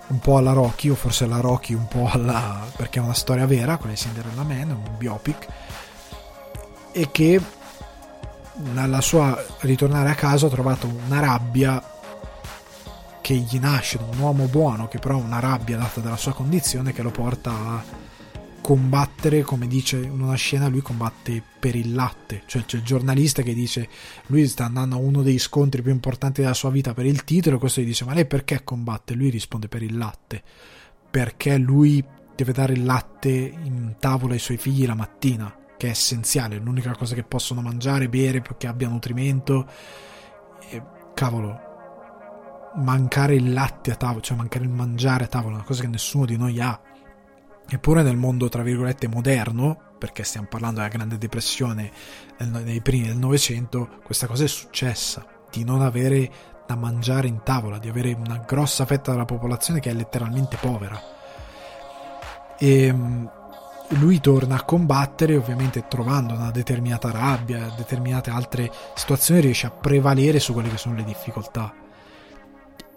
un 0.07 0.19
po' 0.19 0.37
alla 0.37 0.53
Rocky, 0.53 0.89
o 0.89 0.95
forse 0.95 1.23
alla 1.23 1.39
Rocky 1.39 1.73
un 1.73 1.87
po' 1.87 2.07
alla... 2.09 2.65
perché 2.75 2.99
è 2.99 3.01
una 3.01 3.13
storia 3.13 3.45
vera, 3.45 3.77
quella 3.77 3.93
di 3.93 3.99
Cinderella 3.99 4.43
Man, 4.43 4.69
un 4.69 4.97
biopic, 4.97 5.47
e 6.91 7.09
che 7.11 7.41
nella 8.57 9.01
sua 9.01 9.43
ritornare 9.61 10.09
a 10.09 10.15
casa 10.15 10.45
ha 10.45 10.49
trovato 10.49 10.87
una 10.87 11.19
rabbia 11.19 11.83
che 13.19 13.33
gli 13.33 13.57
nasce 13.57 13.97
da 13.97 14.05
un 14.05 14.19
uomo 14.19 14.45
buono 14.45 14.87
che 14.87 14.99
però 14.99 15.15
ha 15.15 15.21
una 15.21 15.39
rabbia 15.39 15.77
data 15.77 15.99
dalla 15.99 16.15
sua 16.15 16.33
condizione 16.33 16.93
che 16.93 17.01
lo 17.01 17.09
porta 17.09 17.49
a 17.49 17.83
combattere, 18.65 19.43
come 19.43 19.67
dice 19.67 19.97
in 19.97 20.21
una 20.21 20.33
scena, 20.33 20.67
lui 20.67 20.81
combatte 20.81 21.39
per 21.59 21.75
il 21.75 21.93
latte, 21.93 22.41
cioè 22.47 22.65
c'è 22.65 22.77
il 22.77 22.83
giornalista 22.83 23.43
che 23.43 23.53
dice 23.53 23.87
lui 24.25 24.47
sta 24.47 24.65
andando 24.65 24.95
a 24.95 24.97
uno 24.97 25.21
dei 25.21 25.37
scontri 25.37 25.83
più 25.83 25.91
importanti 25.91 26.41
della 26.41 26.55
sua 26.55 26.71
vita 26.71 26.95
per 26.95 27.05
il 27.05 27.23
titolo 27.25 27.57
e 27.57 27.59
questo 27.59 27.81
gli 27.81 27.85
dice 27.85 28.05
ma 28.05 28.15
lei 28.15 28.25
perché 28.25 28.63
combatte? 28.63 29.13
Lui 29.13 29.29
risponde 29.29 29.67
per 29.67 29.83
il 29.83 29.95
latte, 29.95 30.41
perché 31.11 31.57
lui 31.57 32.03
deve 32.35 32.53
dare 32.53 32.73
il 32.73 32.83
latte 32.83 33.29
in 33.29 33.97
tavola 33.99 34.33
ai 34.33 34.39
suoi 34.39 34.57
figli 34.57 34.87
la 34.87 34.95
mattina, 34.95 35.55
che 35.77 35.85
è 35.85 35.91
essenziale, 35.91 36.55
è 36.55 36.59
l'unica 36.59 36.95
cosa 36.95 37.13
che 37.13 37.21
possono 37.23 37.61
mangiare, 37.61 38.09
bere 38.09 38.41
perché 38.41 38.65
abbia 38.65 38.89
nutrimento. 38.89 39.69
E, 40.71 40.81
cavolo, 41.13 41.59
mancare 42.77 43.35
il 43.35 43.53
latte 43.53 43.91
a 43.91 43.95
tavola, 43.95 44.21
cioè 44.21 44.35
mancare 44.35 44.65
il 44.65 44.71
mangiare 44.71 45.25
a 45.25 45.27
tavola, 45.27 45.53
una 45.53 45.63
cosa 45.63 45.81
che 45.81 45.87
nessuno 45.87 46.25
di 46.25 46.35
noi 46.35 46.59
ha. 46.59 46.81
Eppure 47.67 48.03
nel 48.03 48.15
mondo, 48.15 48.47
tra 48.47 48.61
virgolette, 48.61 49.07
moderno, 49.07 49.93
perché 49.97 50.23
stiamo 50.23 50.47
parlando 50.47 50.77
della 50.77 50.91
Grande 50.91 51.17
Depressione 51.17 51.91
nei 52.37 52.81
primi 52.81 53.07
del 53.07 53.17
Novecento, 53.17 53.99
questa 54.03 54.27
cosa 54.27 54.43
è 54.43 54.47
successa, 54.47 55.25
di 55.49 55.63
non 55.63 55.81
avere 55.81 56.29
da 56.67 56.75
mangiare 56.75 57.27
in 57.27 57.41
tavola, 57.43 57.77
di 57.77 57.89
avere 57.89 58.13
una 58.13 58.43
grossa 58.45 58.85
fetta 58.85 59.11
della 59.11 59.25
popolazione 59.25 59.79
che 59.79 59.89
è 59.89 59.93
letteralmente 59.93 60.57
povera. 60.57 60.99
E 62.57 62.83
ehm, 62.85 63.31
lui 63.89 64.19
torna 64.19 64.55
a 64.55 64.63
combattere, 64.63 65.35
ovviamente 65.35 65.87
trovando 65.87 66.33
una 66.33 66.51
determinata 66.51 67.11
rabbia, 67.11 67.73
determinate 67.75 68.29
altre 68.29 68.71
situazioni, 68.95 69.41
riesce 69.41 69.67
a 69.67 69.71
prevalere 69.71 70.39
su 70.39 70.53
quelle 70.53 70.69
che 70.69 70.77
sono 70.77 70.95
le 70.95 71.03
difficoltà. 71.03 71.84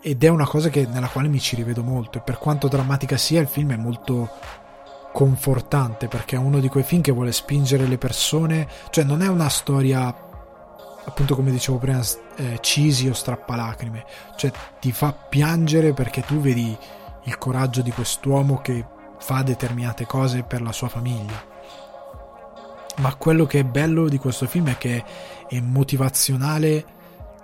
Ed 0.01 0.23
è 0.23 0.29
una 0.29 0.47
cosa 0.47 0.69
che, 0.69 0.87
nella 0.87 1.09
quale 1.09 1.29
mi 1.29 1.41
ci 1.41 1.57
rivedo 1.57 1.83
molto. 1.83 2.19
E 2.19 2.21
per 2.21 2.39
quanto 2.39 2.69
drammatica 2.69 3.17
sia, 3.17 3.41
il 3.41 3.49
film 3.49 3.73
è 3.73 3.77
molto 3.77 4.31
confortante 5.13 6.07
perché 6.07 6.37
è 6.37 6.39
uno 6.39 6.61
di 6.61 6.69
quei 6.69 6.85
film 6.85 7.03
che 7.03 7.13
vuole 7.13 7.33
spingere 7.33 7.87
le 7.87 7.99
persone, 7.99 8.69
cioè 8.91 9.05
non 9.05 9.23
è 9.23 9.27
una 9.27 9.49
storia 9.49 10.27
appunto 11.05 11.35
come 11.35 11.51
dicevo 11.51 11.79
prima 11.79 12.03
eh, 12.37 12.59
cisi 12.61 13.09
o 13.09 13.15
strappalacrime, 13.15 14.05
cioè 14.37 14.53
ti 14.79 14.93
fa 14.93 15.13
piangere 15.13 15.95
perché 15.95 16.23
tu 16.23 16.39
vedi 16.39 16.77
il 17.25 17.39
coraggio 17.39 17.83
di 17.83 17.91
quest'uomo 17.91 18.61
che 18.61 18.85
fa 19.19 19.43
determinate 19.43 20.07
cose 20.07 20.43
per 20.43 20.63
la 20.63 20.73
sua 20.73 20.89
famiglia. 20.89 21.43
Ma 22.97 23.15
quello 23.15 23.47
che 23.47 23.61
è 23.61 23.65
bello 23.65 24.09
di 24.09 24.19
questo 24.19 24.47
film 24.47 24.69
è 24.71 24.77
che 24.77 25.05
è 25.49 25.61
motivazionale 25.61 26.85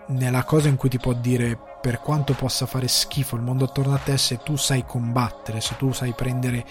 nella 0.08 0.44
cosa 0.44 0.68
in 0.68 0.76
cui 0.76 0.88
ti 0.88 0.98
può 0.98 1.12
dire 1.12 1.58
per 1.84 2.00
quanto 2.00 2.32
possa 2.32 2.64
fare 2.64 2.88
schifo 2.88 3.36
il 3.36 3.42
mondo 3.42 3.66
attorno 3.66 3.92
a 3.92 3.98
te 3.98 4.16
se 4.16 4.38
tu 4.42 4.56
sai 4.56 4.86
combattere, 4.86 5.60
se 5.60 5.76
tu 5.76 5.92
sai 5.92 6.14
prendere 6.14 6.64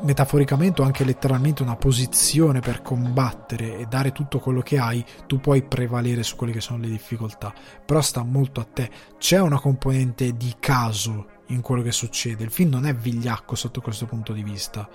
metaforicamente 0.00 0.80
o 0.80 0.86
anche 0.86 1.04
letteralmente 1.04 1.62
una 1.62 1.76
posizione 1.76 2.60
per 2.60 2.80
combattere 2.80 3.76
e 3.76 3.84
dare 3.84 4.12
tutto 4.12 4.38
quello 4.38 4.62
che 4.62 4.78
hai, 4.78 5.04
tu 5.26 5.40
puoi 5.40 5.62
prevalere 5.62 6.22
su 6.22 6.36
quelle 6.36 6.54
che 6.54 6.62
sono 6.62 6.78
le 6.78 6.88
difficoltà. 6.88 7.52
Però 7.84 8.00
sta 8.00 8.22
molto 8.22 8.62
a 8.62 8.64
te. 8.64 8.88
C'è 9.18 9.38
una 9.40 9.60
componente 9.60 10.34
di 10.38 10.56
caso 10.58 11.26
in 11.48 11.60
quello 11.60 11.82
che 11.82 11.92
succede. 11.92 12.44
Il 12.44 12.50
film 12.50 12.70
non 12.70 12.86
è 12.86 12.94
vigliacco 12.94 13.54
sotto 13.56 13.82
questo 13.82 14.06
punto 14.06 14.32
di 14.32 14.42
vista. 14.42 14.88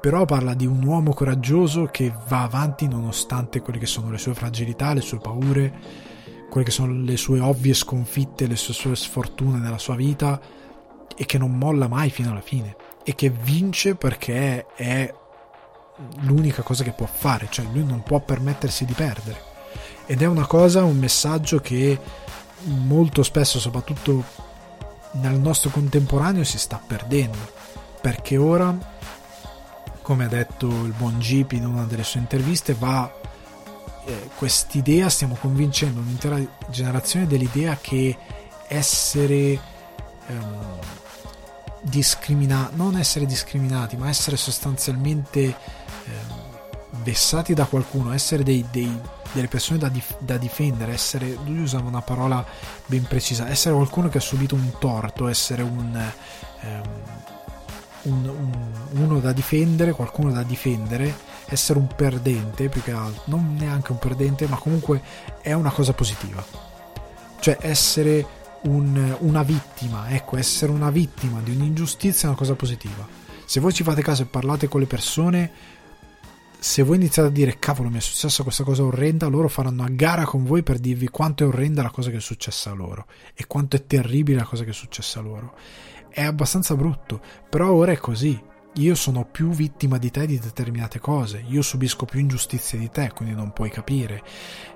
Però 0.00 0.24
parla 0.24 0.54
di 0.54 0.64
un 0.64 0.82
uomo 0.82 1.12
coraggioso 1.12 1.84
che 1.84 2.10
va 2.28 2.44
avanti 2.44 2.88
nonostante 2.88 3.60
quelle 3.60 3.78
che 3.78 3.84
sono 3.84 4.10
le 4.10 4.16
sue 4.16 4.32
fragilità, 4.32 4.94
le 4.94 5.02
sue 5.02 5.18
paure, 5.18 6.08
quelle 6.50 6.66
che 6.66 6.72
sono 6.72 6.92
le 6.92 7.16
sue 7.16 7.40
ovvie 7.40 7.72
sconfitte, 7.72 8.46
le 8.46 8.56
sue, 8.56 8.74
sue 8.74 8.96
sfortune 8.96 9.58
nella 9.58 9.78
sua 9.78 9.94
vita 9.94 10.38
e 11.16 11.24
che 11.24 11.38
non 11.38 11.56
molla 11.56 11.88
mai 11.88 12.10
fino 12.10 12.30
alla 12.30 12.42
fine 12.42 12.76
e 13.04 13.14
che 13.14 13.30
vince 13.30 13.94
perché 13.94 14.66
è 14.74 15.14
l'unica 16.20 16.62
cosa 16.62 16.82
che 16.84 16.92
può 16.92 17.06
fare, 17.06 17.48
cioè 17.50 17.66
lui 17.72 17.84
non 17.84 18.02
può 18.02 18.20
permettersi 18.20 18.84
di 18.84 18.92
perdere. 18.92 19.48
Ed 20.06 20.22
è 20.22 20.26
una 20.26 20.46
cosa, 20.46 20.82
un 20.82 20.98
messaggio 20.98 21.60
che 21.60 21.98
molto 22.64 23.22
spesso, 23.22 23.60
soprattutto 23.60 24.24
nel 25.12 25.38
nostro 25.38 25.70
contemporaneo, 25.70 26.44
si 26.44 26.58
sta 26.58 26.82
perdendo. 26.84 27.38
Perché 28.00 28.36
ora, 28.36 28.76
come 30.02 30.24
ha 30.24 30.28
detto 30.28 30.66
il 30.66 30.94
buon 30.96 31.20
Jeep 31.20 31.52
in 31.52 31.66
una 31.66 31.84
delle 31.84 32.02
sue 32.02 32.20
interviste, 32.20 32.74
va 32.74 33.19
eh, 34.04 34.30
quest'idea, 34.36 35.08
stiamo 35.08 35.36
convincendo 35.40 36.00
un'intera 36.00 36.38
generazione 36.70 37.26
dell'idea 37.26 37.78
che 37.80 38.16
essere 38.68 39.60
ehm, 40.26 40.78
discriminati, 41.82 42.76
non 42.76 42.96
essere 42.96 43.26
discriminati, 43.26 43.96
ma 43.96 44.08
essere 44.08 44.36
sostanzialmente 44.36 45.40
eh, 45.40 45.54
vessati 47.02 47.54
da 47.54 47.64
qualcuno, 47.64 48.12
essere 48.12 48.42
dei, 48.42 48.64
dei, 48.70 49.00
delle 49.32 49.48
persone 49.48 49.78
da, 49.78 49.88
dif- 49.88 50.20
da, 50.20 50.36
difendere, 50.36 50.92
essere, 50.92 51.36
lui 51.44 51.60
usava 51.60 51.88
una 51.88 52.02
parola 52.02 52.44
ben 52.86 53.04
precisa, 53.04 53.48
essere 53.48 53.74
qualcuno 53.74 54.08
che 54.08 54.18
ha 54.18 54.22
subito 54.22 54.54
un 54.54 54.72
torto, 54.78 55.28
essere 55.28 55.62
un, 55.62 56.12
ehm, 56.60 56.82
un, 58.02 58.28
un, 58.28 58.52
uno 58.92 59.20
da 59.20 59.32
difendere, 59.32 59.92
qualcuno 59.92 60.32
da 60.32 60.42
difendere, 60.42 61.14
essere 61.50 61.78
un 61.78 61.88
perdente 61.94 62.68
più 62.68 62.82
che 62.82 62.92
altro, 62.92 63.22
non 63.26 63.54
neanche 63.58 63.92
un 63.92 63.98
perdente, 63.98 64.46
ma 64.46 64.56
comunque 64.56 65.02
è 65.42 65.52
una 65.52 65.70
cosa 65.70 65.92
positiva. 65.92 66.44
Cioè 67.40 67.58
essere 67.60 68.26
un, 68.62 69.16
una 69.20 69.42
vittima, 69.42 70.10
ecco, 70.10 70.36
essere 70.36 70.72
una 70.72 70.90
vittima 70.90 71.40
di 71.40 71.52
un'ingiustizia 71.52 72.24
è 72.24 72.26
una 72.26 72.38
cosa 72.38 72.54
positiva. 72.54 73.06
Se 73.44 73.60
voi 73.60 73.72
ci 73.72 73.82
fate 73.82 74.02
caso 74.02 74.22
e 74.22 74.26
parlate 74.26 74.68
con 74.68 74.80
le 74.80 74.86
persone, 74.86 75.50
se 76.58 76.82
voi 76.82 76.96
iniziate 76.96 77.28
a 77.28 77.32
dire 77.32 77.58
cavolo 77.58 77.88
mi 77.88 77.96
è 77.96 78.00
successa 78.00 78.42
questa 78.42 78.64
cosa 78.64 78.84
orrenda, 78.84 79.26
loro 79.28 79.48
faranno 79.48 79.82
a 79.82 79.88
gara 79.88 80.24
con 80.24 80.44
voi 80.44 80.62
per 80.62 80.78
dirvi 80.78 81.08
quanto 81.08 81.42
è 81.42 81.46
orrenda 81.46 81.82
la 81.82 81.90
cosa 81.90 82.10
che 82.10 82.18
è 82.18 82.20
successa 82.20 82.70
a 82.70 82.74
loro 82.74 83.06
e 83.34 83.46
quanto 83.46 83.76
è 83.76 83.86
terribile 83.86 84.38
la 84.38 84.44
cosa 84.44 84.64
che 84.64 84.70
è 84.70 84.74
successa 84.74 85.20
a 85.20 85.22
loro. 85.22 85.54
È 86.10 86.22
abbastanza 86.22 86.76
brutto, 86.76 87.20
però 87.48 87.72
ora 87.72 87.92
è 87.92 87.96
così. 87.96 88.38
Io 88.74 88.94
sono 88.94 89.24
più 89.24 89.48
vittima 89.50 89.98
di 89.98 90.10
te 90.10 90.26
di 90.26 90.38
determinate 90.38 91.00
cose, 91.00 91.44
io 91.48 91.60
subisco 91.60 92.04
più 92.04 92.20
ingiustizie 92.20 92.78
di 92.78 92.88
te, 92.88 93.10
quindi 93.12 93.34
non 93.34 93.52
puoi 93.52 93.68
capire. 93.68 94.22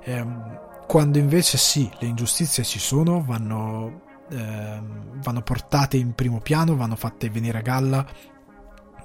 Ehm, 0.03 0.61
quando 0.87 1.19
invece 1.19 1.59
sì, 1.59 1.89
le 2.01 2.09
ingiustizie 2.09 2.65
ci 2.65 2.81
sono, 2.81 3.23
vanno, 3.23 4.03
eh, 4.31 4.81
vanno 5.23 5.43
portate 5.43 5.97
in 5.97 6.13
primo 6.15 6.41
piano, 6.41 6.77
vanno 6.77 6.97
fatte 6.97 7.31
venire 7.31 7.59
a 7.59 7.63
galla, 7.63 8.05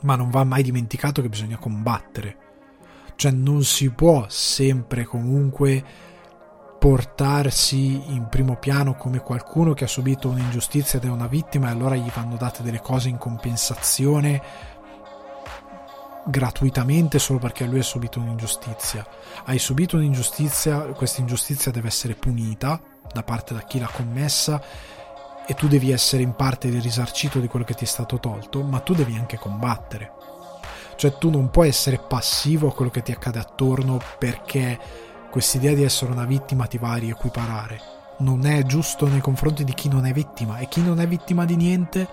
ma 0.02 0.16
non 0.16 0.32
va 0.32 0.44
mai 0.44 0.64
dimenticato 0.64 1.22
che 1.22 1.30
bisogna 1.30 1.58
combattere. 1.58 2.38
Cioè 3.16 3.32
non 3.32 3.64
si 3.64 3.92
può 3.92 4.26
sempre 4.28 5.04
comunque 5.04 5.84
portarsi 6.80 8.14
in 8.14 8.28
primo 8.30 8.56
piano 8.56 8.96
come 8.96 9.20
qualcuno 9.20 9.74
che 9.74 9.84
ha 9.84 9.88
subito 9.88 10.30
un'ingiustizia 10.30 10.98
ed 10.98 11.06
è 11.06 11.10
una 11.10 11.28
vittima 11.28 11.68
e 11.68 11.72
allora 11.72 11.96
gli 11.96 12.10
vanno 12.14 12.38
date 12.38 12.64
delle 12.64 12.80
cose 12.80 13.10
in 13.10 13.18
compensazione 13.18 14.42
gratuitamente 16.30 17.20
solo 17.20 17.40
perché 17.40 17.66
lui 17.66 17.80
ha 17.80 17.84
subito 17.84 18.20
un'ingiustizia. 18.20 19.06
Hai 19.46 19.60
subito 19.60 19.98
un'ingiustizia, 19.98 20.80
questa 20.94 21.22
ingiustizia 21.22 21.72
deve 21.72 21.88
essere 21.88 22.14
punita 22.14 22.80
da 23.12 23.24
parte 23.24 23.54
da 23.54 23.62
chi 23.62 23.80
l'ha 23.80 23.90
commessa 23.92 24.62
e 25.46 25.56
tu 25.56 25.68
devi 25.68 25.92
essere 25.92 26.22
in 26.22 26.36
parte 26.36 26.70
risarcito 26.70 27.40
di 27.40 27.48
quello 27.48 27.66
che 27.66 27.74
ti 27.74 27.84
è 27.84 27.88
stato 27.88 28.20
tolto, 28.20 28.62
ma 28.62 28.80
tu 28.82 28.94
devi 28.94 29.16
anche 29.16 29.38
combattere. 29.38 30.12
Cioè 30.96 31.18
tu 31.18 31.30
non 31.32 31.50
puoi 31.50 31.70
essere 31.70 31.98
passivo 31.98 32.68
a 32.68 32.74
quello 32.74 32.92
che 32.92 33.02
ti 33.02 33.12
accade 33.12 33.40
attorno 33.40 34.00
perché 34.20 34.78
quest'idea 35.32 35.74
di 35.74 35.84
essere 35.84 36.12
una 36.12 36.26
vittima 36.26 36.68
ti 36.68 36.78
va 36.78 36.92
a 36.92 36.98
riequiparare. 36.98 37.82
Non 38.20 38.46
è 38.46 38.64
giusto 38.64 39.08
nei 39.08 39.22
confronti 39.22 39.64
di 39.64 39.74
chi 39.74 39.88
non 39.88 40.06
è 40.06 40.12
vittima 40.12 40.60
e 40.60 40.68
chi 40.68 40.84
non 40.84 41.00
è 41.00 41.08
vittima 41.08 41.46
di 41.46 41.56
niente, 41.56 42.08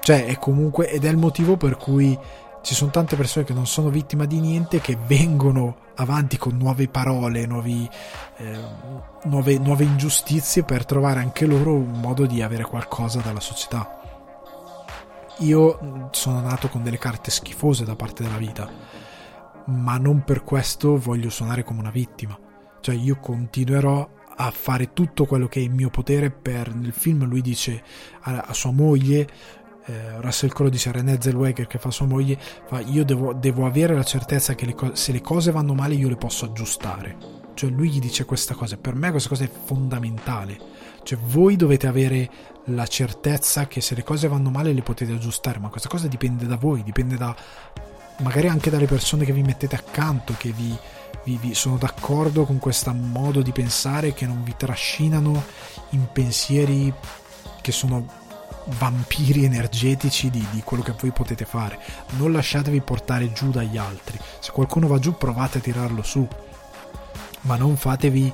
cioè 0.00 0.26
è 0.26 0.38
comunque 0.38 0.90
ed 0.90 1.04
è 1.04 1.08
il 1.08 1.16
motivo 1.16 1.56
per 1.56 1.76
cui 1.76 2.18
ci 2.66 2.74
sono 2.74 2.90
tante 2.90 3.14
persone 3.14 3.44
che 3.44 3.52
non 3.52 3.68
sono 3.68 3.90
vittime 3.90 4.26
di 4.26 4.40
niente 4.40 4.80
che 4.80 4.98
vengono 5.06 5.76
avanti 5.94 6.36
con 6.36 6.56
nuove 6.56 6.88
parole, 6.88 7.46
nuovi, 7.46 7.88
eh, 8.38 8.58
nuove, 9.26 9.56
nuove 9.58 9.84
ingiustizie 9.84 10.64
per 10.64 10.84
trovare 10.84 11.20
anche 11.20 11.46
loro 11.46 11.74
un 11.74 12.00
modo 12.00 12.26
di 12.26 12.42
avere 12.42 12.64
qualcosa 12.64 13.20
dalla 13.20 13.38
società. 13.38 14.00
Io 15.38 16.08
sono 16.10 16.40
nato 16.40 16.68
con 16.68 16.82
delle 16.82 16.98
carte 16.98 17.30
schifose 17.30 17.84
da 17.84 17.94
parte 17.94 18.24
della 18.24 18.36
vita, 18.36 18.68
ma 19.66 19.96
non 19.98 20.24
per 20.24 20.42
questo 20.42 20.96
voglio 20.96 21.30
suonare 21.30 21.62
come 21.62 21.78
una 21.78 21.90
vittima. 21.90 22.36
Cioè 22.80 22.96
io 22.96 23.20
continuerò 23.20 24.10
a 24.38 24.50
fare 24.50 24.92
tutto 24.92 25.24
quello 25.24 25.46
che 25.46 25.60
è 25.60 25.62
in 25.62 25.72
mio 25.72 25.88
potere 25.88 26.32
per 26.32 26.74
nel 26.74 26.92
film 26.92 27.26
lui 27.26 27.42
dice 27.42 27.82
a, 28.22 28.44
a 28.48 28.52
sua 28.52 28.72
moglie 28.72 29.28
eh, 29.86 30.20
Russell 30.20 30.50
Crowe 30.50 30.70
dice 30.70 30.88
a 30.88 30.92
René 30.92 31.18
Zellweger 31.20 31.66
che 31.66 31.78
fa 31.78 31.90
sua 31.90 32.06
moglie 32.06 32.38
fa, 32.66 32.80
io 32.80 33.04
devo, 33.04 33.32
devo, 33.32 33.66
avere 33.66 33.94
la 33.94 34.04
certezza 34.04 34.54
che 34.54 34.66
le 34.66 34.74
co- 34.74 34.94
se 34.94 35.12
le 35.12 35.20
cose 35.20 35.50
vanno 35.50 35.74
male 35.74 35.94
io 35.94 36.08
le 36.08 36.16
posso 36.16 36.44
aggiustare. 36.44 37.16
Cioè 37.54 37.70
lui 37.70 37.88
gli 37.88 38.00
dice 38.00 38.24
questa 38.24 38.54
cosa. 38.54 38.76
Per 38.76 38.94
me 38.94 39.10
questa 39.10 39.28
cosa 39.28 39.44
è 39.44 39.50
fondamentale. 39.50 40.58
Cioè 41.02 41.18
voi 41.18 41.56
dovete 41.56 41.86
avere 41.86 42.30
la 42.66 42.86
certezza 42.86 43.66
che 43.66 43.80
se 43.80 43.94
le 43.94 44.02
cose 44.02 44.28
vanno 44.28 44.50
male 44.50 44.72
le 44.72 44.82
potete 44.82 45.12
aggiustare 45.12 45.58
ma 45.60 45.68
questa 45.68 45.88
cosa 45.88 46.08
dipende 46.08 46.46
da 46.46 46.56
voi 46.56 46.82
dipende 46.82 47.16
da 47.16 47.32
magari 48.22 48.48
anche 48.48 48.70
dalle 48.70 48.86
persone 48.86 49.24
che 49.24 49.32
vi 49.32 49.42
mettete 49.42 49.76
accanto 49.76 50.34
che 50.36 50.50
vi, 50.50 50.76
vi, 51.24 51.38
vi 51.40 51.54
sono 51.54 51.76
d'accordo 51.76 52.44
con 52.44 52.58
questo 52.58 52.92
modo 52.92 53.42
di 53.42 53.52
pensare 53.52 54.14
che 54.14 54.26
non 54.26 54.42
vi 54.42 54.54
trascinano 54.56 55.44
in 55.90 56.08
pensieri 56.12 56.92
che 57.60 57.70
sono 57.70 58.24
vampiri 58.78 59.44
energetici 59.44 60.30
di, 60.30 60.44
di, 60.50 60.62
quello 60.62 60.82
che 60.82 60.94
voi 60.98 61.10
potete 61.10 61.44
fare. 61.44 61.78
Non 62.16 62.32
lasciatevi 62.32 62.80
portare 62.80 63.32
giù 63.32 63.50
dagli 63.50 63.76
altri. 63.76 64.18
Se 64.40 64.52
qualcuno 64.52 64.86
va 64.86 64.98
giù, 64.98 65.16
provate 65.16 65.58
a 65.58 65.60
tirarlo 65.60 66.02
su. 66.02 66.26
Ma 67.42 67.56
non 67.56 67.76
fatevi 67.76 68.32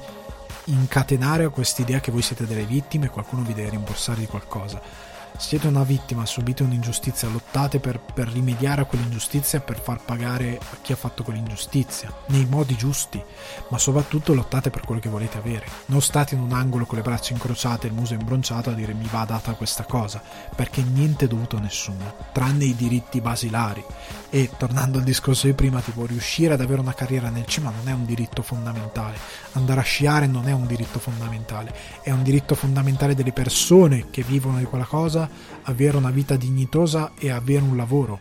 incatenare 0.64 1.44
a 1.44 1.50
quest'idea 1.50 2.00
che 2.00 2.12
voi 2.12 2.22
siete 2.22 2.46
delle 2.46 2.64
vittime 2.64 3.06
e 3.06 3.10
qualcuno 3.10 3.42
vi 3.42 3.54
deve 3.54 3.70
rimborsare 3.70 4.20
di 4.20 4.26
qualcosa 4.26 5.10
siete 5.36 5.66
una 5.66 5.82
vittima, 5.82 6.26
subite 6.26 6.62
un'ingiustizia, 6.62 7.28
lottate 7.28 7.78
per, 7.78 8.00
per 8.00 8.28
rimediare 8.28 8.82
a 8.82 8.84
quell'ingiustizia 8.84 9.59
e 9.59 9.62
per 9.62 9.80
far 9.80 10.04
pagare 10.04 10.59
a 10.59 10.76
chi 10.80 10.92
ha 10.92 10.96
fatto 10.96 11.22
quell'ingiustizia, 11.22 12.12
nei 12.26 12.46
modi 12.46 12.76
giusti, 12.76 13.22
ma 13.68 13.78
soprattutto 13.78 14.34
lottate 14.34 14.70
per 14.70 14.82
quello 14.82 15.00
che 15.00 15.09
volete 15.09 15.38
avere. 15.38 15.66
Non 15.86 16.02
state 16.02 16.34
in 16.34 16.40
un 16.40 16.52
angolo 16.52 16.86
con 16.86 16.98
le 16.98 17.04
braccia 17.04 17.32
incrociate 17.32 17.86
e 17.86 17.90
il 17.90 17.96
muso 17.96 18.14
imbronciato 18.14 18.70
a 18.70 18.74
dire 18.74 18.94
mi 18.94 19.09
va 19.10 19.24
data 19.24 19.54
questa 19.54 19.84
cosa, 19.84 20.22
perché 20.54 20.82
niente 20.82 21.24
è 21.24 21.28
dovuto 21.28 21.56
a 21.56 21.60
nessuno, 21.60 22.14
tranne 22.32 22.64
i 22.64 22.76
diritti 22.76 23.20
basilari. 23.20 23.84
E 24.30 24.50
tornando 24.56 24.98
al 24.98 25.04
discorso 25.04 25.46
di 25.46 25.52
prima, 25.52 25.80
tipo 25.80 26.06
riuscire 26.06 26.54
ad 26.54 26.60
avere 26.60 26.80
una 26.80 26.94
carriera 26.94 27.28
nel 27.28 27.44
cima 27.46 27.70
non 27.70 27.88
è 27.88 27.92
un 27.92 28.06
diritto 28.06 28.42
fondamentale, 28.42 29.18
andare 29.52 29.80
a 29.80 29.82
sciare 29.82 30.26
non 30.26 30.48
è 30.48 30.52
un 30.52 30.66
diritto 30.66 30.98
fondamentale, 30.98 31.74
è 32.02 32.10
un 32.10 32.22
diritto 32.22 32.54
fondamentale 32.54 33.14
delle 33.14 33.32
persone 33.32 34.09
che 34.10 34.22
vivono 34.22 34.59
di 34.59 34.64
quella 34.64 34.84
cosa 34.84 35.21
avere 35.62 35.96
una 35.96 36.10
vita 36.10 36.36
dignitosa 36.36 37.12
e 37.18 37.30
avere 37.30 37.62
un 37.62 37.76
lavoro. 37.76 38.18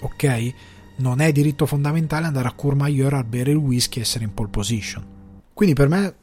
Ok? 0.00 0.54
Non 0.96 1.20
è 1.20 1.32
diritto 1.32 1.66
fondamentale 1.66 2.26
andare 2.26 2.48
a 2.48 2.52
Courmayeur 2.52 3.14
a 3.14 3.24
bere 3.24 3.50
il 3.50 3.56
whisky 3.56 3.98
e 3.98 4.02
essere 4.02 4.24
in 4.24 4.34
pole 4.34 4.48
position. 4.48 5.04
Quindi 5.52 5.74
per 5.74 5.88
me 5.88 6.14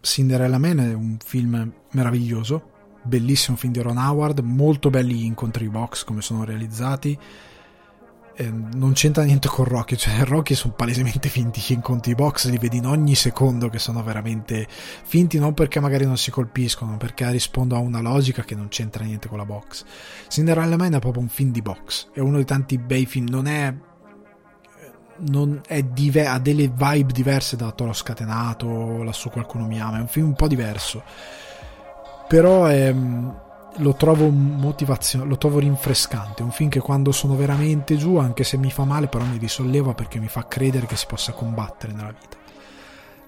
Cinderella 0.00 0.58
Man 0.58 0.78
è 0.78 0.92
un 0.92 1.16
film 1.24 1.72
meraviglioso, 1.92 2.70
bellissimo 3.02 3.56
film 3.56 3.72
di 3.72 3.80
Ron 3.80 3.96
Howard, 3.96 4.38
molto 4.40 4.90
belli 4.90 5.14
gli 5.14 5.24
incontri 5.24 5.68
box 5.68 6.04
come 6.04 6.20
sono 6.20 6.44
realizzati 6.44 7.18
eh, 8.36 8.50
non 8.50 8.92
c'entra 8.92 9.22
niente 9.22 9.48
con 9.48 9.64
Rocky, 9.64 9.96
cioè 9.96 10.22
Rocky 10.26 10.54
sono 10.54 10.74
palesemente 10.74 11.28
finti, 11.28 11.60
gli 11.60 11.72
incontri 11.72 12.14
box 12.14 12.48
li 12.48 12.58
vedi 12.58 12.78
in 12.78 12.86
ogni 12.86 13.14
secondo 13.14 13.68
che 13.68 13.78
sono 13.78 14.02
veramente 14.02 14.66
finti, 14.68 15.38
non 15.38 15.54
perché 15.54 15.80
magari 15.80 16.04
non 16.04 16.16
si 16.16 16.30
colpiscono, 16.30 16.96
perché 16.96 17.30
rispondono 17.30 17.80
a 17.80 17.84
una 17.84 18.00
logica 18.00 18.42
che 18.42 18.54
non 18.54 18.68
c'entra 18.68 19.04
niente 19.04 19.28
con 19.28 19.38
la 19.38 19.44
box. 19.44 19.84
Cinderella 20.28 20.76
Man 20.76 20.94
è 20.94 20.98
proprio 20.98 21.22
un 21.22 21.28
film 21.28 21.52
di 21.52 21.62
box, 21.62 22.08
è 22.12 22.20
uno 22.20 22.36
dei 22.36 22.44
tanti 22.44 22.78
bei 22.78 23.06
film, 23.06 23.26
non 23.28 23.46
è 23.46 23.74
non 25.16 25.60
è 25.64 25.80
dive- 25.82 26.26
ha 26.26 26.40
delle 26.40 26.66
vibe 26.66 27.12
diverse 27.12 27.54
da 27.54 27.70
Toro 27.70 27.92
Scatenato, 27.92 29.04
lassù 29.04 29.30
qualcuno 29.30 29.66
mi 29.66 29.80
ama, 29.80 29.98
è 29.98 30.00
un 30.00 30.08
film 30.08 30.26
un 30.26 30.34
po' 30.34 30.48
diverso. 30.48 31.04
Però 32.26 32.64
è 32.64 32.92
lo 33.76 33.94
trovo 33.94 34.28
motivazionale, 34.28 35.30
lo 35.30 35.38
trovo 35.38 35.58
rinfrescante, 35.58 36.42
un 36.42 36.50
film 36.50 36.68
che 36.68 36.80
quando 36.80 37.12
sono 37.12 37.34
veramente 37.34 37.96
giù, 37.96 38.16
anche 38.16 38.44
se 38.44 38.56
mi 38.56 38.70
fa 38.70 38.84
male, 38.84 39.08
però 39.08 39.24
mi 39.24 39.38
risolleva 39.38 39.94
perché 39.94 40.18
mi 40.18 40.28
fa 40.28 40.46
credere 40.46 40.86
che 40.86 40.96
si 40.96 41.06
possa 41.06 41.32
combattere 41.32 41.92
nella 41.92 42.12
vita. 42.12 42.36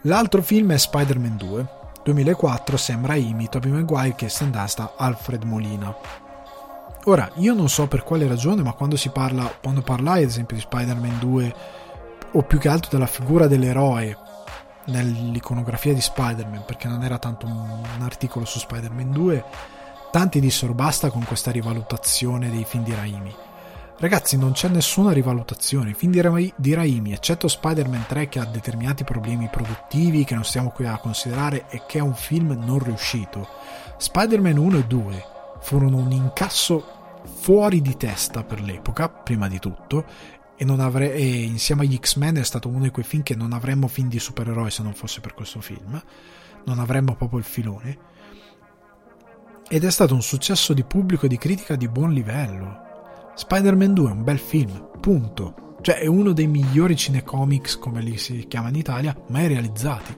L'altro 0.02 0.42
film 0.42 0.72
è 0.72 0.78
Spider-Man 0.78 1.36
2, 1.36 1.66
2004, 2.04 2.76
Sam 2.76 3.06
Raimi, 3.06 3.48
Tobey 3.48 3.72
Maguire, 3.72 4.14
Kirsten 4.14 4.52
Dasta, 4.52 4.94
Alfred 4.96 5.42
Molina. 5.42 5.94
Ora, 7.06 7.30
io 7.36 7.54
non 7.54 7.68
so 7.68 7.88
per 7.88 8.04
quale 8.04 8.28
ragione, 8.28 8.62
ma 8.62 8.72
quando 8.72 8.96
si 8.96 9.08
parla, 9.10 9.52
quando 9.60 9.82
parlai 9.82 10.22
ad 10.22 10.28
esempio 10.28 10.56
di 10.56 10.62
Spider-Man 10.62 11.18
2, 11.18 11.54
o 12.32 12.42
più 12.42 12.58
che 12.58 12.68
altro 12.68 12.90
della 12.90 13.06
figura 13.06 13.46
dell'eroe 13.46 14.16
nell'iconografia 14.86 15.92
di 15.92 16.00
Spider-Man, 16.00 16.64
perché 16.64 16.86
non 16.86 17.02
era 17.02 17.18
tanto 17.18 17.46
un 17.46 18.02
articolo 18.02 18.44
su 18.44 18.58
Spider-Man 18.58 19.10
2, 19.10 19.44
Tanti 20.16 20.40
dissero 20.40 20.72
basta 20.72 21.10
con 21.10 21.24
questa 21.24 21.50
rivalutazione 21.50 22.48
dei 22.48 22.64
film 22.64 22.82
di 22.82 22.94
Raimi. 22.94 23.34
Ragazzi, 23.98 24.38
non 24.38 24.52
c'è 24.52 24.68
nessuna 24.68 25.12
rivalutazione. 25.12 25.90
I 25.90 25.92
film 25.92 26.10
di, 26.10 26.22
Ra- 26.22 26.54
di 26.56 26.72
Raimi, 26.72 27.12
eccetto 27.12 27.48
Spider-Man 27.48 28.06
3 28.08 28.26
che 28.30 28.38
ha 28.38 28.46
determinati 28.46 29.04
problemi 29.04 29.50
produttivi 29.50 30.24
che 30.24 30.32
non 30.32 30.42
stiamo 30.42 30.70
qui 30.70 30.86
a 30.86 30.96
considerare 30.96 31.66
e 31.68 31.82
che 31.86 31.98
è 31.98 32.00
un 32.00 32.14
film 32.14 32.52
non 32.52 32.78
riuscito. 32.78 33.46
Spider-Man 33.98 34.56
1 34.56 34.78
e 34.78 34.84
2 34.86 35.24
furono 35.60 35.98
un 35.98 36.10
incasso 36.10 37.20
fuori 37.38 37.82
di 37.82 37.98
testa 37.98 38.42
per 38.42 38.62
l'epoca, 38.62 39.10
prima 39.10 39.48
di 39.48 39.58
tutto, 39.58 40.02
e, 40.56 40.64
avre- 40.78 41.12
e 41.12 41.42
insieme 41.42 41.82
agli 41.82 41.98
X-Men 42.00 42.36
è 42.36 42.44
stato 42.44 42.68
uno 42.68 42.84
di 42.84 42.90
quei 42.90 43.04
film 43.04 43.22
che 43.22 43.36
non 43.36 43.52
avremmo 43.52 43.86
film 43.86 44.08
di 44.08 44.18
supereroi 44.18 44.70
se 44.70 44.82
non 44.82 44.94
fosse 44.94 45.20
per 45.20 45.34
questo 45.34 45.60
film. 45.60 46.02
Non 46.64 46.78
avremmo 46.78 47.16
proprio 47.16 47.38
il 47.38 47.44
filone 47.44 48.14
ed 49.68 49.84
è 49.84 49.90
stato 49.90 50.14
un 50.14 50.22
successo 50.22 50.72
di 50.72 50.84
pubblico 50.84 51.26
e 51.26 51.28
di 51.28 51.38
critica 51.38 51.76
di 51.76 51.88
buon 51.88 52.12
livello. 52.12 52.84
Spider-Man 53.34 53.94
2 53.94 54.08
è 54.08 54.12
un 54.12 54.24
bel 54.24 54.38
film, 54.38 54.88
punto. 55.00 55.76
Cioè 55.80 55.96
è 55.96 56.06
uno 56.06 56.32
dei 56.32 56.46
migliori 56.46 56.96
cinecomics, 56.96 57.78
come 57.78 58.00
li 58.00 58.16
si 58.16 58.46
chiama 58.48 58.68
in 58.68 58.76
Italia, 58.76 59.16
mai 59.28 59.46
realizzati. 59.46 60.16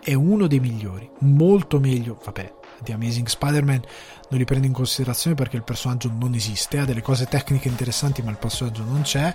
È 0.00 0.14
uno 0.14 0.46
dei 0.46 0.60
migliori, 0.60 1.08
molto 1.20 1.78
meglio, 1.80 2.18
vabbè, 2.24 2.54
di 2.82 2.92
Amazing 2.92 3.26
Spider-Man 3.26 3.82
non 4.30 4.38
li 4.38 4.46
prendo 4.46 4.66
in 4.66 4.72
considerazione 4.72 5.36
perché 5.36 5.56
il 5.56 5.62
personaggio 5.62 6.10
non 6.12 6.34
esiste, 6.34 6.78
ha 6.78 6.84
delle 6.84 7.02
cose 7.02 7.26
tecniche 7.26 7.68
interessanti 7.68 8.22
ma 8.22 8.30
il 8.30 8.38
personaggio 8.38 8.82
non 8.82 9.02
c'è 9.02 9.32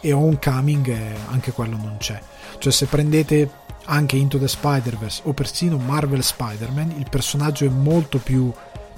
e 0.00 0.12
Homecoming 0.12 0.94
anche 1.30 1.52
quello 1.52 1.76
non 1.76 1.96
c'è. 1.98 2.20
Cioè 2.58 2.72
se 2.72 2.86
prendete 2.86 3.50
anche 3.84 4.16
Into 4.16 4.38
the 4.38 4.48
Spider-Verse 4.48 5.22
o 5.24 5.32
persino 5.32 5.76
Marvel 5.78 6.22
Spider-Man, 6.22 6.94
il 6.98 7.06
personaggio 7.08 7.64
è 7.64 7.68
molto 7.68 8.18
più 8.18 8.52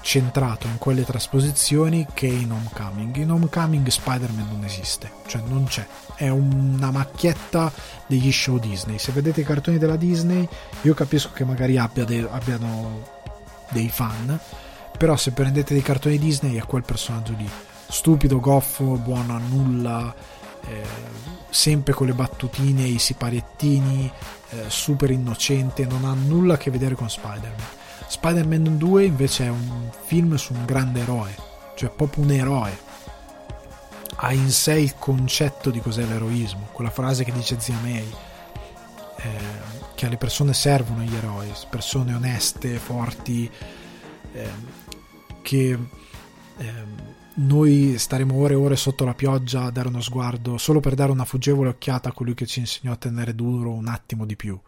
centrato 0.05 0.67
in 0.67 0.77
quelle 0.77 1.03
trasposizioni 1.03 2.07
che 2.13 2.27
in 2.27 2.53
Homecoming. 2.53 3.17
In 3.17 3.31
Homecoming 3.31 3.89
Spider-Man 3.89 4.49
non 4.51 4.63
esiste, 4.63 5.11
cioè 5.27 5.41
non 5.47 5.65
c'è, 5.65 5.87
è 6.15 6.29
una 6.29 6.91
macchietta 6.91 7.73
degli 8.07 8.31
show 8.31 8.59
Disney. 8.59 8.99
Se 8.99 9.13
vedete 9.13 9.41
i 9.41 9.45
cartoni 9.45 9.79
della 9.79 9.97
Disney, 9.97 10.47
io 10.83 10.93
capisco 10.93 11.31
che 11.33 11.45
magari 11.45 11.79
abbia 11.79 12.05
de- 12.05 12.29
abbiano 12.31 13.03
dei 13.71 13.89
fan, 13.89 14.39
però 14.97 15.17
se 15.17 15.33
prendete 15.33 15.73
dei 15.73 15.83
cartoni 15.83 16.19
Disney 16.19 16.57
è 16.57 16.65
quel 16.65 16.85
personaggio 16.85 17.35
lì, 17.39 17.49
stupido, 17.89 18.39
goffo, 18.41 18.99
buono 18.99 19.35
a 19.35 19.39
nulla, 19.39 20.15
eh, 20.67 20.83
sempre 21.49 21.95
con 21.95 22.07
le 22.07 22.13
battutine, 22.13 22.83
i 22.83 22.99
sipariettini, 22.99 24.13
eh, 24.51 24.65
super 24.69 25.11
innocente, 25.11 25.87
non 25.87 26.05
ha 26.05 26.13
nulla 26.13 26.55
a 26.55 26.59
che 26.59 26.71
vedere 26.71 26.95
con 26.95 27.09
Spider-Man 27.09 27.83
Spider-Man 28.09 28.79
2 28.79 29.05
invece 29.05 29.45
è 29.45 29.49
un 29.49 29.91
film 30.05 30.35
su 30.37 30.53
un 30.53 30.65
grande 30.65 31.01
eroe, 31.01 31.35
cioè 31.77 31.91
proprio 31.91 32.25
un 32.25 32.31
eroe. 32.31 32.79
Ha 34.17 34.33
in 34.33 34.51
sé 34.51 34.79
il 34.79 34.95
concetto 34.97 35.71
di 35.71 35.81
cos'è 35.81 36.05
l'eroismo, 36.05 36.69
quella 36.73 36.91
frase 36.91 37.25
che 37.25 37.33
dice 37.33 37.59
zia 37.59 37.77
May, 37.83 38.11
eh, 39.17 39.29
che 39.95 40.07
alle 40.07 40.17
persone 40.17 40.55
servono 40.55 41.03
gli 41.03 41.15
eroi, 41.15 41.51
persone 41.69 42.15
oneste, 42.15 42.79
forti, 42.79 43.51
eh, 44.33 44.51
che 45.43 45.79
eh, 46.57 46.73
noi 47.35 47.99
staremo 47.99 48.35
ore 48.35 48.55
e 48.55 48.57
ore 48.57 48.77
sotto 48.77 49.05
la 49.05 49.15
pioggia 49.15 49.65
a 49.65 49.71
dare 49.71 49.89
uno 49.89 50.01
sguardo 50.01 50.57
solo 50.57 50.79
per 50.79 50.95
dare 50.95 51.11
una 51.11 51.25
fuggevole 51.25 51.71
occhiata 51.71 52.11
a 52.11 52.13
colui 52.13 52.35
che 52.35 52.47
ci 52.47 52.61
insegnò 52.61 52.93
a 52.93 52.97
tenere 52.97 53.35
duro 53.35 53.73
un 53.73 53.89
attimo 53.89 54.25
di 54.25 54.37
più. 54.37 54.59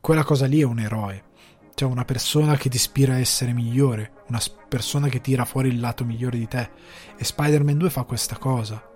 Quella 0.00 0.22
cosa 0.22 0.46
lì 0.46 0.60
è 0.60 0.64
un 0.64 0.78
eroe 0.78 1.30
cioè 1.74 1.90
una 1.90 2.04
persona 2.04 2.56
che 2.56 2.68
ti 2.68 2.76
ispira 2.76 3.14
a 3.14 3.18
essere 3.18 3.52
migliore, 3.52 4.24
una 4.28 4.40
persona 4.68 5.08
che 5.08 5.20
tira 5.20 5.44
fuori 5.44 5.68
il 5.68 5.80
lato 5.80 6.04
migliore 6.04 6.38
di 6.38 6.48
te. 6.48 6.70
E 7.16 7.24
Spider-Man 7.24 7.78
2 7.78 7.90
fa 7.90 8.02
questa 8.04 8.36
cosa. 8.36 8.90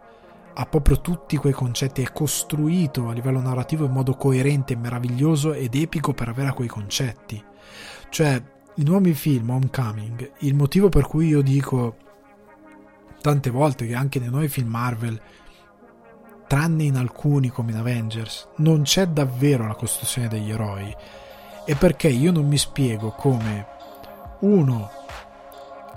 Ha 0.59 0.67
proprio 0.67 1.01
tutti 1.01 1.37
quei 1.37 1.53
concetti, 1.53 2.03
è 2.03 2.13
costruito 2.13 3.09
a 3.09 3.13
livello 3.13 3.41
narrativo 3.41 3.85
in 3.85 3.93
modo 3.93 4.15
coerente, 4.15 4.77
meraviglioso 4.77 5.53
ed 5.53 5.75
epico 5.75 6.15
per 6.15 6.29
avere 6.29 6.53
quei 6.53 6.69
concetti. 6.69 7.43
Cioè, 8.09 8.43
i 8.77 8.83
nuovi 8.83 9.13
film, 9.15 9.51
Homecoming, 9.51 10.33
il 10.41 10.55
motivo 10.55 10.89
per 10.89 11.07
cui 11.07 11.29
io 11.29 11.43
dico 11.43 11.97
tante 13.21 13.51
volte 13.51 13.87
che 13.87 13.95
anche 13.95 14.19
nei 14.19 14.29
nuovi 14.29 14.49
film 14.49 14.69
Marvel, 14.69 15.21
tranne 16.47 16.85
in 16.85 16.97
alcuni 16.97 17.49
come 17.49 17.73
in 17.73 17.79
Avengers, 17.79 18.49
non 18.57 18.83
c'è 18.83 19.09
davvero 19.09 19.67
la 19.67 19.75
costruzione 19.75 20.29
degli 20.29 20.51
eroi 20.51 20.95
e 21.67 21.75
perché 21.75 22.09
io 22.09 22.33
non 22.33 22.47
mi 22.47 22.57
spiego 22.57 23.11
come 23.11 23.67
uno 24.41 24.91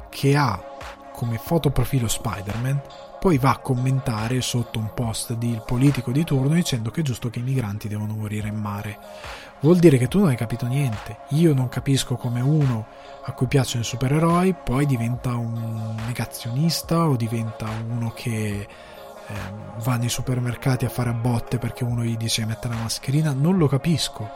che 0.09 0.35
ha 0.35 0.61
come 1.13 1.37
fotoprofilo 1.37 2.07
Spider-Man 2.07 2.81
poi 3.19 3.37
va 3.37 3.51
a 3.51 3.57
commentare 3.57 4.41
sotto 4.41 4.79
un 4.79 4.93
post 4.93 5.33
del 5.33 5.61
politico 5.65 6.11
di 6.11 6.23
turno 6.23 6.55
dicendo 6.55 6.89
che 6.89 7.01
è 7.01 7.03
giusto 7.03 7.29
che 7.29 7.39
i 7.39 7.43
migranti 7.43 7.89
devono 7.89 8.13
morire 8.13 8.47
in 8.47 8.55
mare. 8.55 8.97
Vuol 9.59 9.77
dire 9.77 9.97
che 9.97 10.07
tu 10.07 10.19
non 10.19 10.29
hai 10.29 10.37
capito 10.37 10.65
niente. 10.67 11.17
Io 11.31 11.53
non 11.53 11.67
capisco 11.67 12.15
come 12.15 12.39
uno 12.39 12.87
a 13.25 13.33
cui 13.33 13.47
piacciono 13.47 13.83
i 13.83 13.85
supereroi 13.85 14.55
poi 14.63 14.85
diventa 14.85 15.35
un 15.35 15.95
negazionista 16.07 17.09
o 17.09 17.17
diventa 17.17 17.67
uno 17.89 18.13
che 18.15 18.67
eh, 19.27 19.33
va 19.83 19.97
nei 19.97 20.07
supermercati 20.07 20.85
a 20.85 20.89
fare 20.89 21.09
a 21.09 21.13
botte 21.13 21.57
perché 21.57 21.83
uno 21.83 22.03
gli 22.03 22.15
dice 22.15 22.45
mettere 22.45 22.73
la 22.73 22.83
mascherina. 22.83 23.33
Non 23.33 23.57
lo 23.57 23.67
capisco 23.67 24.29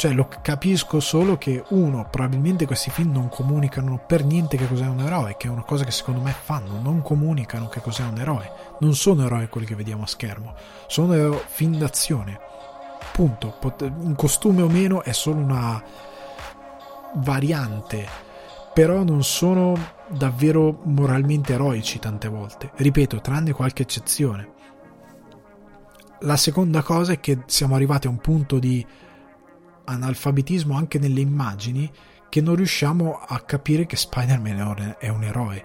cioè 0.00 0.14
lo 0.14 0.28
capisco 0.40 0.98
solo 0.98 1.36
che 1.36 1.62
uno, 1.68 2.08
probabilmente 2.10 2.64
questi 2.64 2.88
film 2.88 3.12
non 3.12 3.28
comunicano 3.28 4.02
per 4.06 4.24
niente 4.24 4.56
che 4.56 4.66
cos'è 4.66 4.86
un 4.86 5.00
eroe, 5.00 5.36
che 5.36 5.46
è 5.46 5.50
una 5.50 5.62
cosa 5.62 5.84
che 5.84 5.90
secondo 5.90 6.22
me 6.22 6.32
fanno, 6.32 6.80
non 6.80 7.02
comunicano 7.02 7.68
che 7.68 7.82
cos'è 7.82 8.02
un 8.04 8.16
eroe. 8.16 8.50
Non 8.78 8.94
sono 8.94 9.26
eroi 9.26 9.50
quelli 9.50 9.66
che 9.66 9.74
vediamo 9.74 10.04
a 10.04 10.06
schermo, 10.06 10.54
sono 10.86 11.38
film 11.48 11.76
d'azione. 11.76 12.40
Punto. 13.12 13.58
Un 13.78 14.14
costume 14.16 14.62
o 14.62 14.68
meno 14.68 15.02
è 15.02 15.12
solo 15.12 15.38
una 15.38 15.84
variante, 17.16 18.06
però 18.72 19.02
non 19.02 19.22
sono 19.22 19.76
davvero 20.08 20.80
moralmente 20.84 21.52
eroici 21.52 21.98
tante 21.98 22.28
volte. 22.28 22.70
Ripeto, 22.74 23.20
tranne 23.20 23.52
qualche 23.52 23.82
eccezione. 23.82 24.50
La 26.20 26.38
seconda 26.38 26.80
cosa 26.80 27.12
è 27.12 27.20
che 27.20 27.40
siamo 27.44 27.74
arrivati 27.74 28.06
a 28.06 28.10
un 28.10 28.18
punto 28.18 28.58
di 28.58 29.08
analfabetismo 29.90 30.76
anche 30.76 30.98
nelle 30.98 31.20
immagini 31.20 31.90
che 32.28 32.40
non 32.40 32.54
riusciamo 32.54 33.18
a 33.26 33.40
capire 33.40 33.86
che 33.86 33.96
Spider-Man 33.96 34.96
è 34.98 35.08
un 35.08 35.24
eroe 35.24 35.64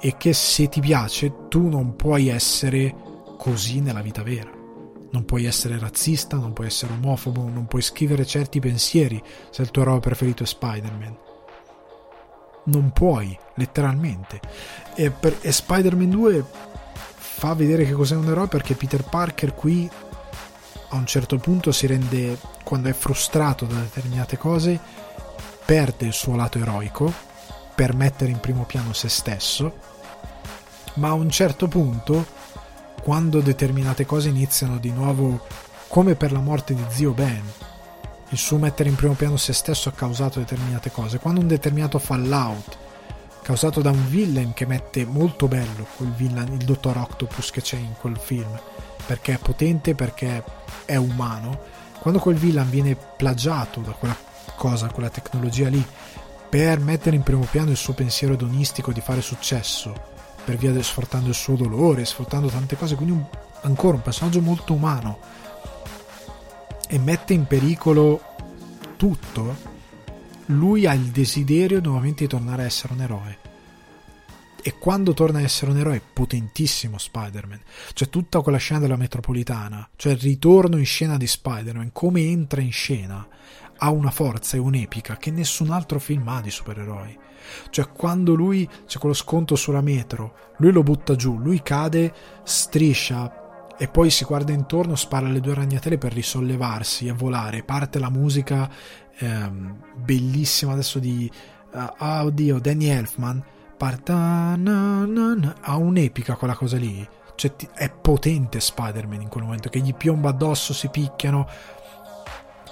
e 0.00 0.16
che 0.16 0.32
se 0.32 0.68
ti 0.68 0.80
piace 0.80 1.48
tu 1.48 1.68
non 1.68 1.96
puoi 1.96 2.28
essere 2.28 2.94
così 3.38 3.80
nella 3.80 4.02
vita 4.02 4.22
vera. 4.22 4.50
Non 5.10 5.24
puoi 5.24 5.46
essere 5.46 5.78
razzista, 5.78 6.36
non 6.36 6.52
puoi 6.52 6.66
essere 6.66 6.92
omofobo, 6.92 7.48
non 7.48 7.66
puoi 7.66 7.80
scrivere 7.80 8.26
certi 8.26 8.60
pensieri 8.60 9.22
se 9.50 9.62
il 9.62 9.70
tuo 9.70 9.82
eroe 9.82 10.00
preferito 10.00 10.42
è 10.42 10.46
Spider-Man. 10.46 11.16
Non 12.64 12.90
puoi, 12.92 13.36
letteralmente. 13.54 14.40
E, 14.94 15.10
per, 15.10 15.38
e 15.40 15.50
Spider-Man 15.50 16.10
2 16.10 16.44
fa 17.16 17.54
vedere 17.54 17.84
che 17.84 17.92
cos'è 17.92 18.16
un 18.16 18.28
eroe 18.28 18.48
perché 18.48 18.74
Peter 18.74 19.02
Parker 19.02 19.54
qui 19.54 19.88
a 20.90 20.96
un 20.96 21.06
certo 21.06 21.38
punto 21.38 21.72
si 21.72 21.86
rende, 21.86 22.38
quando 22.64 22.88
è 22.88 22.92
frustrato 22.92 23.66
da 23.66 23.74
determinate 23.74 24.36
cose, 24.38 24.78
perde 25.64 26.06
il 26.06 26.12
suo 26.12 26.34
lato 26.34 26.58
eroico 26.58 27.12
per 27.74 27.94
mettere 27.94 28.30
in 28.30 28.40
primo 28.40 28.64
piano 28.64 28.92
se 28.92 29.08
stesso, 29.08 29.76
ma 30.94 31.08
a 31.08 31.14
un 31.14 31.30
certo 31.30 31.68
punto, 31.68 32.26
quando 33.02 33.40
determinate 33.40 34.06
cose 34.06 34.28
iniziano 34.28 34.78
di 34.78 34.90
nuovo, 34.90 35.46
come 35.88 36.14
per 36.14 36.32
la 36.32 36.40
morte 36.40 36.74
di 36.74 36.84
zio 36.88 37.12
Ben, 37.12 37.42
il 38.30 38.38
suo 38.38 38.58
mettere 38.58 38.88
in 38.88 38.94
primo 38.96 39.14
piano 39.14 39.36
se 39.36 39.52
stesso 39.52 39.88
ha 39.88 39.92
causato 39.92 40.38
determinate 40.38 40.90
cose, 40.90 41.18
quando 41.18 41.40
un 41.40 41.46
determinato 41.46 41.98
fallout 41.98 42.76
causato 43.48 43.80
da 43.80 43.90
un 43.90 44.06
villain 44.10 44.52
che 44.52 44.66
mette 44.66 45.06
molto 45.06 45.48
bello 45.48 45.86
quel 45.96 46.12
villain, 46.12 46.52
il 46.52 46.66
dottor 46.66 46.98
Octopus 46.98 47.50
che 47.50 47.62
c'è 47.62 47.78
in 47.78 47.94
quel 47.98 48.18
film, 48.18 48.60
perché 49.08 49.32
è 49.32 49.38
potente, 49.38 49.94
perché 49.94 50.44
è 50.84 50.96
umano, 50.96 51.58
quando 51.98 52.20
quel 52.20 52.36
villain 52.36 52.68
viene 52.68 52.94
plagiato 52.94 53.80
da 53.80 53.92
quella 53.92 54.14
cosa, 54.54 54.90
quella 54.90 55.08
tecnologia 55.08 55.70
lì, 55.70 55.82
per 56.46 56.78
mettere 56.78 57.16
in 57.16 57.22
primo 57.22 57.46
piano 57.50 57.70
il 57.70 57.78
suo 57.78 57.94
pensiero 57.94 58.34
edonistico 58.34 58.92
di 58.92 59.00
fare 59.00 59.22
successo, 59.22 59.94
per 60.44 60.56
via 60.56 60.72
del 60.72 60.84
sfruttando 60.84 61.30
il 61.30 61.34
suo 61.34 61.56
dolore, 61.56 62.04
sfruttando 62.04 62.48
tante 62.48 62.76
cose, 62.76 62.96
quindi 62.96 63.14
un, 63.14 63.24
ancora 63.62 63.96
un 63.96 64.02
personaggio 64.02 64.42
molto 64.42 64.74
umano 64.74 65.18
e 66.86 66.98
mette 66.98 67.32
in 67.32 67.46
pericolo 67.46 68.20
tutto, 68.98 69.56
lui 70.46 70.86
ha 70.86 70.92
il 70.92 71.06
desiderio 71.06 71.80
nuovamente 71.80 72.24
di 72.24 72.28
tornare 72.28 72.64
a 72.64 72.66
essere 72.66 72.92
un 72.92 73.00
eroe. 73.00 73.37
E 74.62 74.78
quando 74.78 75.14
torna 75.14 75.38
a 75.38 75.42
essere 75.42 75.70
un 75.70 75.78
eroe 75.78 76.02
potentissimo 76.12 76.98
Spider-Man. 76.98 77.60
Cioè 77.92 78.08
tutta 78.08 78.40
quella 78.40 78.58
scena 78.58 78.80
della 78.80 78.96
metropolitana, 78.96 79.88
cioè 79.96 80.12
il 80.12 80.18
ritorno 80.18 80.76
in 80.76 80.86
scena 80.86 81.16
di 81.16 81.26
Spider-Man, 81.26 81.90
come 81.92 82.22
entra 82.22 82.60
in 82.60 82.72
scena, 82.72 83.26
ha 83.78 83.90
una 83.90 84.10
forza 84.10 84.56
e 84.56 84.60
un'epica 84.60 85.16
che 85.16 85.30
nessun 85.30 85.70
altro 85.70 85.98
film 86.00 86.26
ha 86.28 86.40
di 86.40 86.50
supereroi. 86.50 87.18
Cioè, 87.70 87.88
quando 87.92 88.34
lui 88.34 88.68
c'è 88.86 88.98
quello 88.98 89.14
sconto 89.14 89.56
sulla 89.56 89.80
metro, 89.80 90.34
lui 90.58 90.72
lo 90.72 90.82
butta 90.82 91.14
giù, 91.14 91.38
lui 91.38 91.62
cade, 91.62 92.12
striscia 92.42 93.46
e 93.78 93.86
poi 93.86 94.10
si 94.10 94.24
guarda 94.24 94.52
intorno, 94.52 94.96
spara 94.96 95.28
le 95.28 95.40
due 95.40 95.54
ragnatele 95.54 95.98
per 95.98 96.12
risollevarsi 96.12 97.06
e 97.06 97.12
volare. 97.12 97.62
Parte 97.62 98.00
la 98.00 98.10
musica 98.10 98.68
ehm, 99.16 99.82
bellissima 99.96 100.72
adesso 100.72 100.98
di. 100.98 101.30
Uh, 101.70 101.86
oh 101.98 102.22
oddio, 102.24 102.58
Danny 102.58 102.86
Elfman. 102.88 103.42
Parte. 103.78 104.12
Na, 104.12 104.56
na, 104.56 105.06
na, 105.06 105.54
ha 105.60 105.76
un'epica 105.76 106.34
quella 106.34 106.54
cosa 106.54 106.76
lì. 106.76 107.08
Cioè, 107.34 107.54
è 107.72 107.88
potente 107.88 108.58
Spider-Man 108.58 109.22
in 109.22 109.28
quel 109.28 109.44
momento 109.44 109.68
che 109.68 109.78
gli 109.78 109.94
piomba 109.94 110.30
addosso, 110.30 110.74
si 110.74 110.88
picchiano 110.88 111.48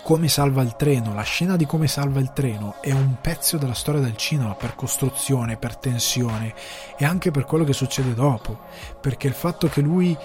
come 0.02 0.28
salva 0.28 0.62
il 0.62 0.76
treno, 0.76 1.14
la 1.14 1.22
scena 1.22 1.56
di 1.56 1.66
come 1.66 1.88
salva 1.88 2.20
il 2.20 2.32
treno 2.32 2.76
è 2.80 2.92
un 2.92 3.16
pezzo 3.20 3.56
della 3.56 3.74
storia 3.74 4.00
del 4.00 4.16
cinema 4.16 4.54
per 4.54 4.76
costruzione, 4.76 5.56
per 5.56 5.76
tensione 5.76 6.54
e 6.96 7.04
anche 7.04 7.32
per 7.32 7.44
quello 7.44 7.64
che 7.64 7.72
succede 7.72 8.14
dopo, 8.14 8.56
perché 9.00 9.26
il 9.26 9.32
fatto 9.32 9.66
che 9.66 9.80
lui 9.80 10.16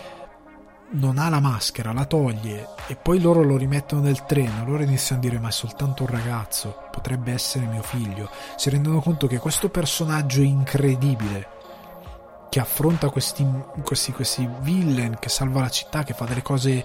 non 0.92 1.18
ha 1.18 1.30
la 1.30 1.40
maschera, 1.40 1.94
la 1.94 2.06
toglie 2.06 2.68
e 2.88 2.96
poi 2.96 3.20
loro 3.22 3.44
lo 3.44 3.58
rimettono 3.58 4.02
nel 4.02 4.26
treno, 4.26 4.66
loro 4.66 4.84
iniziano 4.84 5.22
a 5.22 5.24
dire 5.24 5.40
ma 5.40 5.48
è 5.48 5.52
soltanto 5.52 6.04
un 6.04 6.10
ragazzo, 6.10 6.84
potrebbe 6.92 7.32
essere 7.32 7.66
mio 7.66 7.82
figlio, 7.82 8.30
si 8.56 8.70
rendono 8.70 9.00
conto 9.00 9.28
che 9.28 9.38
questo 9.40 9.70
personaggio 9.70 10.42
incredibile 10.42 11.60
che 12.50 12.60
affronta 12.60 13.10
questi, 13.10 13.48
questi, 13.82 14.12
questi 14.12 14.48
villain, 14.60 15.18
che 15.20 15.30
salva 15.30 15.62
la 15.62 15.70
città, 15.70 16.04
che 16.04 16.14
fa 16.14 16.26
delle 16.26 16.42
cose 16.42 16.84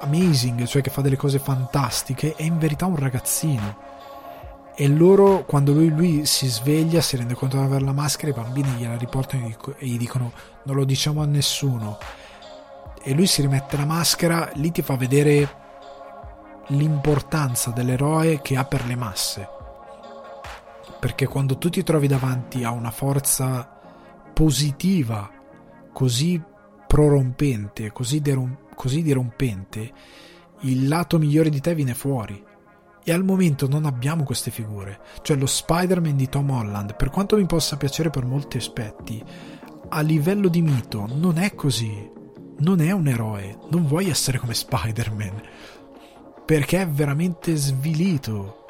amazing, 0.00 0.64
cioè 0.66 0.82
che 0.82 0.90
fa 0.90 1.00
delle 1.00 1.16
cose 1.16 1.38
fantastiche, 1.38 2.34
è 2.36 2.42
in 2.42 2.58
verità 2.58 2.84
un 2.84 2.96
ragazzino. 2.96 3.84
E 4.74 4.86
loro, 4.88 5.44
quando 5.46 5.72
lui, 5.72 5.88
lui 5.88 6.26
si 6.26 6.46
sveglia, 6.48 7.00
si 7.00 7.16
rende 7.16 7.32
conto 7.32 7.56
di 7.56 7.64
avere 7.64 7.84
la 7.84 7.92
maschera, 7.92 8.30
i 8.30 8.34
bambini 8.34 8.68
gliela 8.72 8.96
riportano 8.96 9.46
e 9.46 9.86
gli 9.86 9.96
dicono 9.96 10.32
non 10.64 10.76
lo 10.76 10.84
diciamo 10.84 11.22
a 11.22 11.24
nessuno. 11.24 11.98
E 13.08 13.14
lui 13.14 13.28
si 13.28 13.40
rimette 13.40 13.76
la 13.76 13.84
maschera, 13.84 14.50
lì 14.54 14.72
ti 14.72 14.82
fa 14.82 14.96
vedere 14.96 15.48
l'importanza 16.70 17.70
dell'eroe 17.70 18.42
che 18.42 18.56
ha 18.56 18.64
per 18.64 18.84
le 18.84 18.96
masse. 18.96 19.48
Perché 20.98 21.28
quando 21.28 21.56
tu 21.56 21.70
ti 21.70 21.84
trovi 21.84 22.08
davanti 22.08 22.64
a 22.64 22.72
una 22.72 22.90
forza 22.90 23.78
positiva, 24.32 25.30
così 25.92 26.42
prorompente, 26.84 27.92
così 27.92 28.20
derom- 28.20 28.74
così 28.74 29.02
dirompente, 29.02 29.92
il 30.62 30.88
lato 30.88 31.20
migliore 31.20 31.48
di 31.48 31.60
te 31.60 31.76
viene 31.76 31.94
fuori. 31.94 32.44
E 33.04 33.12
al 33.12 33.22
momento 33.22 33.68
non 33.68 33.84
abbiamo 33.84 34.24
queste 34.24 34.50
figure. 34.50 34.98
Cioè 35.22 35.36
lo 35.36 35.46
Spider-Man 35.46 36.16
di 36.16 36.28
Tom 36.28 36.50
Holland, 36.50 36.96
per 36.96 37.10
quanto 37.10 37.36
mi 37.36 37.46
possa 37.46 37.76
piacere 37.76 38.10
per 38.10 38.24
molti 38.24 38.56
aspetti, 38.56 39.22
a 39.90 40.00
livello 40.00 40.48
di 40.48 40.60
mito 40.60 41.06
non 41.06 41.38
è 41.38 41.54
così. 41.54 42.14
Non 42.58 42.80
è 42.80 42.90
un 42.90 43.08
eroe. 43.08 43.58
Non 43.70 43.86
vuoi 43.86 44.08
essere 44.08 44.38
come 44.38 44.54
Spider-Man. 44.54 45.42
Perché 46.44 46.82
è 46.82 46.88
veramente 46.88 47.54
svilito 47.56 48.66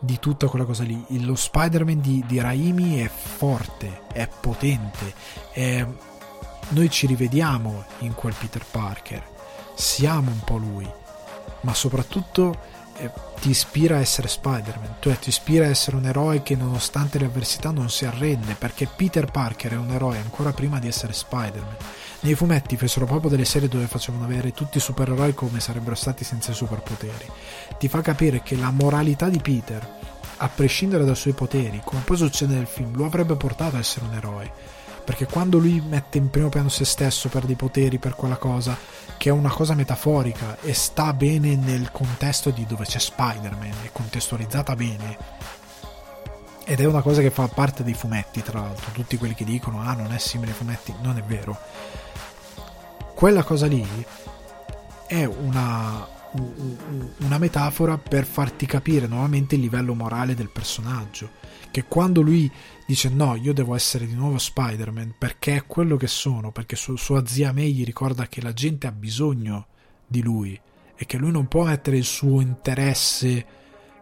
di 0.00 0.18
tutta 0.18 0.48
quella 0.48 0.64
cosa 0.64 0.82
lì. 0.82 1.04
Lo 1.24 1.34
Spider-Man 1.34 2.00
di, 2.00 2.24
di 2.26 2.40
Raimi 2.40 2.98
è 2.98 3.08
forte, 3.08 4.02
è 4.12 4.28
potente, 4.28 5.14
è... 5.52 5.86
noi 6.68 6.90
ci 6.90 7.06
rivediamo 7.06 7.84
in 8.00 8.14
quel 8.14 8.34
Peter 8.38 8.64
Parker 8.70 9.32
siamo 9.74 10.30
un 10.30 10.40
po' 10.44 10.56
lui, 10.56 10.88
ma 11.62 11.74
soprattutto 11.74 12.56
eh, 12.96 13.10
ti 13.40 13.50
ispira 13.50 13.96
a 13.96 14.00
essere 14.00 14.28
Spider-Man, 14.28 14.96
cioè 15.00 15.18
ti 15.18 15.28
ispira 15.28 15.66
a 15.66 15.68
essere 15.68 15.96
un 15.96 16.06
eroe 16.06 16.42
che 16.42 16.56
nonostante 16.56 17.18
le 17.18 17.26
avversità 17.26 17.70
non 17.70 17.90
si 17.90 18.04
arrende, 18.04 18.54
perché 18.54 18.86
Peter 18.86 19.30
Parker 19.30 19.72
è 19.72 19.76
un 19.76 19.90
eroe 19.90 20.18
ancora 20.18 20.52
prima 20.52 20.78
di 20.78 20.88
essere 20.88 21.12
Spider-Man. 21.12 21.76
Nei 22.20 22.34
fumetti 22.34 22.76
fecero 22.76 23.04
proprio 23.04 23.30
delle 23.30 23.44
serie 23.44 23.68
dove 23.68 23.86
facevano 23.86 24.26
vedere 24.26 24.52
tutti 24.52 24.78
i 24.78 24.80
supereroi 24.80 25.34
come 25.34 25.60
sarebbero 25.60 25.94
stati 25.94 26.24
senza 26.24 26.52
i 26.52 26.54
superpoteri. 26.54 27.30
Ti 27.78 27.88
fa 27.88 28.00
capire 28.00 28.42
che 28.42 28.56
la 28.56 28.70
moralità 28.70 29.28
di 29.28 29.40
Peter, 29.40 29.86
a 30.38 30.48
prescindere 30.48 31.04
dai 31.04 31.16
suoi 31.16 31.34
poteri, 31.34 31.82
come 31.84 32.02
poi 32.02 32.16
succede 32.16 32.54
nel 32.54 32.66
film, 32.66 32.96
lo 32.96 33.04
avrebbe 33.04 33.36
portato 33.36 33.76
a 33.76 33.80
essere 33.80 34.06
un 34.06 34.14
eroe 34.14 34.52
perché 35.04 35.26
quando 35.26 35.58
lui 35.58 35.82
mette 35.86 36.16
in 36.18 36.30
primo 36.30 36.48
piano 36.48 36.70
se 36.70 36.86
stesso 36.86 37.28
per 37.28 37.44
dei 37.44 37.56
poteri, 37.56 37.98
per 37.98 38.14
quella 38.14 38.36
cosa, 38.38 38.76
che 39.16 39.28
è 39.28 39.32
una 39.32 39.50
cosa 39.50 39.74
metaforica 39.74 40.58
e 40.60 40.74
sta 40.74 41.12
bene 41.12 41.56
nel 41.56 41.90
contesto 41.90 42.50
di 42.50 42.66
dove 42.66 42.84
c'è 42.84 42.98
Spider-Man, 42.98 43.74
è 43.84 43.90
contestualizzata 43.92 44.74
bene, 44.74 45.16
ed 46.64 46.80
è 46.80 46.86
una 46.86 47.02
cosa 47.02 47.20
che 47.20 47.30
fa 47.30 47.46
parte 47.46 47.84
dei 47.84 47.94
fumetti, 47.94 48.42
tra 48.42 48.60
l'altro, 48.60 48.90
tutti 48.92 49.18
quelli 49.18 49.34
che 49.34 49.44
dicono 49.44 49.82
ah 49.82 49.92
non 49.92 50.12
è 50.12 50.18
simile 50.18 50.52
ai 50.52 50.56
fumetti, 50.56 50.94
non 51.02 51.18
è 51.18 51.22
vero. 51.22 51.58
Quella 53.14 53.42
cosa 53.42 53.66
lì 53.66 53.86
è 55.06 55.24
una, 55.24 56.08
una 57.18 57.38
metafora 57.38 57.98
per 57.98 58.24
farti 58.24 58.66
capire 58.66 59.06
nuovamente 59.06 59.54
il 59.54 59.60
livello 59.60 59.94
morale 59.94 60.34
del 60.34 60.50
personaggio, 60.50 61.30
che 61.74 61.86
quando 61.88 62.20
lui 62.20 62.48
dice 62.86 63.08
no, 63.08 63.34
io 63.34 63.52
devo 63.52 63.74
essere 63.74 64.06
di 64.06 64.14
nuovo 64.14 64.38
Spider-Man 64.38 65.16
perché 65.18 65.56
è 65.56 65.66
quello 65.66 65.96
che 65.96 66.06
sono, 66.06 66.52
perché 66.52 66.76
su, 66.76 66.94
sua 66.94 67.26
zia 67.26 67.52
May 67.52 67.72
gli 67.72 67.84
ricorda 67.84 68.28
che 68.28 68.40
la 68.40 68.52
gente 68.52 68.86
ha 68.86 68.92
bisogno 68.92 69.66
di 70.06 70.22
lui 70.22 70.60
e 70.94 71.04
che 71.04 71.16
lui 71.16 71.32
non 71.32 71.48
può 71.48 71.64
mettere 71.64 71.96
il 71.96 72.04
suo 72.04 72.40
interesse 72.40 73.44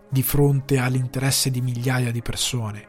di 0.06 0.22
fronte 0.22 0.76
all'interesse 0.76 1.50
di 1.50 1.62
migliaia 1.62 2.10
di 2.10 2.20
persone, 2.20 2.86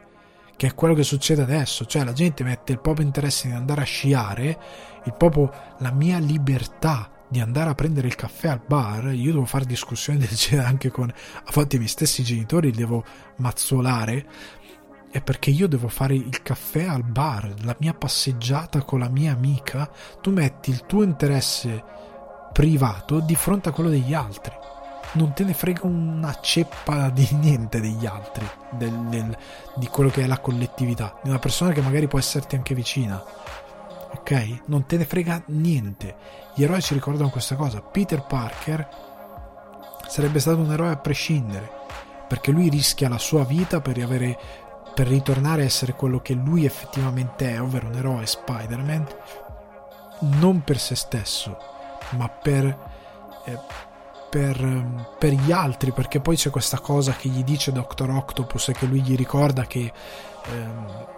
che 0.54 0.66
è 0.66 0.74
quello 0.74 0.92
che 0.92 1.02
succede 1.02 1.40
adesso, 1.40 1.86
cioè 1.86 2.04
la 2.04 2.12
gente 2.12 2.44
mette 2.44 2.72
il 2.72 2.80
proprio 2.80 3.06
interesse 3.06 3.48
di 3.48 3.54
andare 3.54 3.80
a 3.80 3.84
sciare, 3.84 4.58
il 5.06 5.14
proprio 5.16 5.50
la 5.78 5.92
mia 5.92 6.18
libertà 6.18 7.10
di 7.26 7.40
andare 7.40 7.70
a 7.70 7.74
prendere 7.74 8.06
il 8.06 8.16
caffè 8.16 8.48
al 8.48 8.60
bar, 8.66 9.14
io 9.14 9.32
devo 9.32 9.46
fare 9.46 9.64
discussioni 9.64 10.18
del 10.18 10.28
genere 10.28 10.68
anche 10.68 10.90
con 10.90 11.10
a 11.10 11.50
volte 11.54 11.76
i 11.76 11.78
miei 11.78 11.90
stessi 11.90 12.22
genitori, 12.22 12.70
li 12.70 12.76
devo 12.76 13.02
mazzolare, 13.38 14.26
è 15.14 15.20
perché 15.22 15.50
io 15.50 15.68
devo 15.68 15.86
fare 15.86 16.16
il 16.16 16.42
caffè 16.42 16.86
al 16.86 17.04
bar, 17.04 17.54
la 17.62 17.76
mia 17.78 17.94
passeggiata 17.94 18.82
con 18.82 18.98
la 18.98 19.08
mia 19.08 19.30
amica, 19.30 19.88
tu 20.20 20.32
metti 20.32 20.70
il 20.70 20.86
tuo 20.86 21.04
interesse 21.04 21.84
privato 22.52 23.20
di 23.20 23.36
fronte 23.36 23.68
a 23.68 23.72
quello 23.72 23.90
degli 23.90 24.12
altri. 24.12 24.52
Non 25.12 25.32
te 25.32 25.44
ne 25.44 25.54
frega 25.54 25.86
una 25.86 26.36
ceppa 26.40 27.10
di 27.10 27.28
niente 27.38 27.80
degli 27.80 28.06
altri, 28.06 28.44
del, 28.72 28.92
del, 29.08 29.38
di 29.76 29.86
quello 29.86 30.10
che 30.10 30.24
è 30.24 30.26
la 30.26 30.40
collettività, 30.40 31.16
di 31.22 31.28
una 31.28 31.38
persona 31.38 31.70
che 31.70 31.80
magari 31.80 32.08
può 32.08 32.18
esserti 32.18 32.56
anche 32.56 32.74
vicina 32.74 33.22
ok? 34.14 34.62
Non 34.66 34.84
te 34.86 34.96
ne 34.96 35.04
frega 35.04 35.44
niente. 35.46 36.16
Gli 36.56 36.64
eroi 36.64 36.82
ci 36.82 36.94
ricordano 36.94 37.30
questa 37.30 37.54
cosa. 37.54 37.82
Peter 37.82 38.24
Parker 38.24 38.88
sarebbe 40.08 40.40
stato 40.40 40.58
un 40.58 40.72
eroe 40.72 40.90
a 40.90 40.96
prescindere, 40.96 41.70
perché 42.26 42.50
lui 42.50 42.68
rischia 42.68 43.08
la 43.08 43.18
sua 43.18 43.44
vita 43.44 43.80
per, 43.80 43.98
avere, 44.02 44.38
per 44.94 45.08
ritornare 45.08 45.62
a 45.62 45.64
essere 45.64 45.94
quello 45.94 46.20
che 46.20 46.34
lui 46.34 46.64
effettivamente 46.64 47.50
è, 47.50 47.60
ovvero 47.60 47.88
un 47.88 47.94
eroe 47.94 48.26
Spider-Man, 48.26 49.06
non 50.20 50.62
per 50.62 50.78
se 50.78 50.94
stesso, 50.94 51.58
ma 52.10 52.28
per, 52.28 52.64
eh, 53.44 53.58
per, 54.30 55.14
per, 55.18 55.32
gli 55.32 55.50
altri, 55.52 55.92
perché 55.92 56.20
poi 56.20 56.36
c'è 56.36 56.50
questa 56.50 56.78
cosa 56.78 57.12
che 57.12 57.28
gli 57.28 57.42
dice 57.42 57.72
Dr. 57.72 58.08
Octopus 58.08 58.68
e 58.68 58.72
che 58.72 58.86
lui 58.86 59.02
gli 59.02 59.16
ricorda 59.16 59.64
che... 59.64 59.92
Eh, 60.46 61.12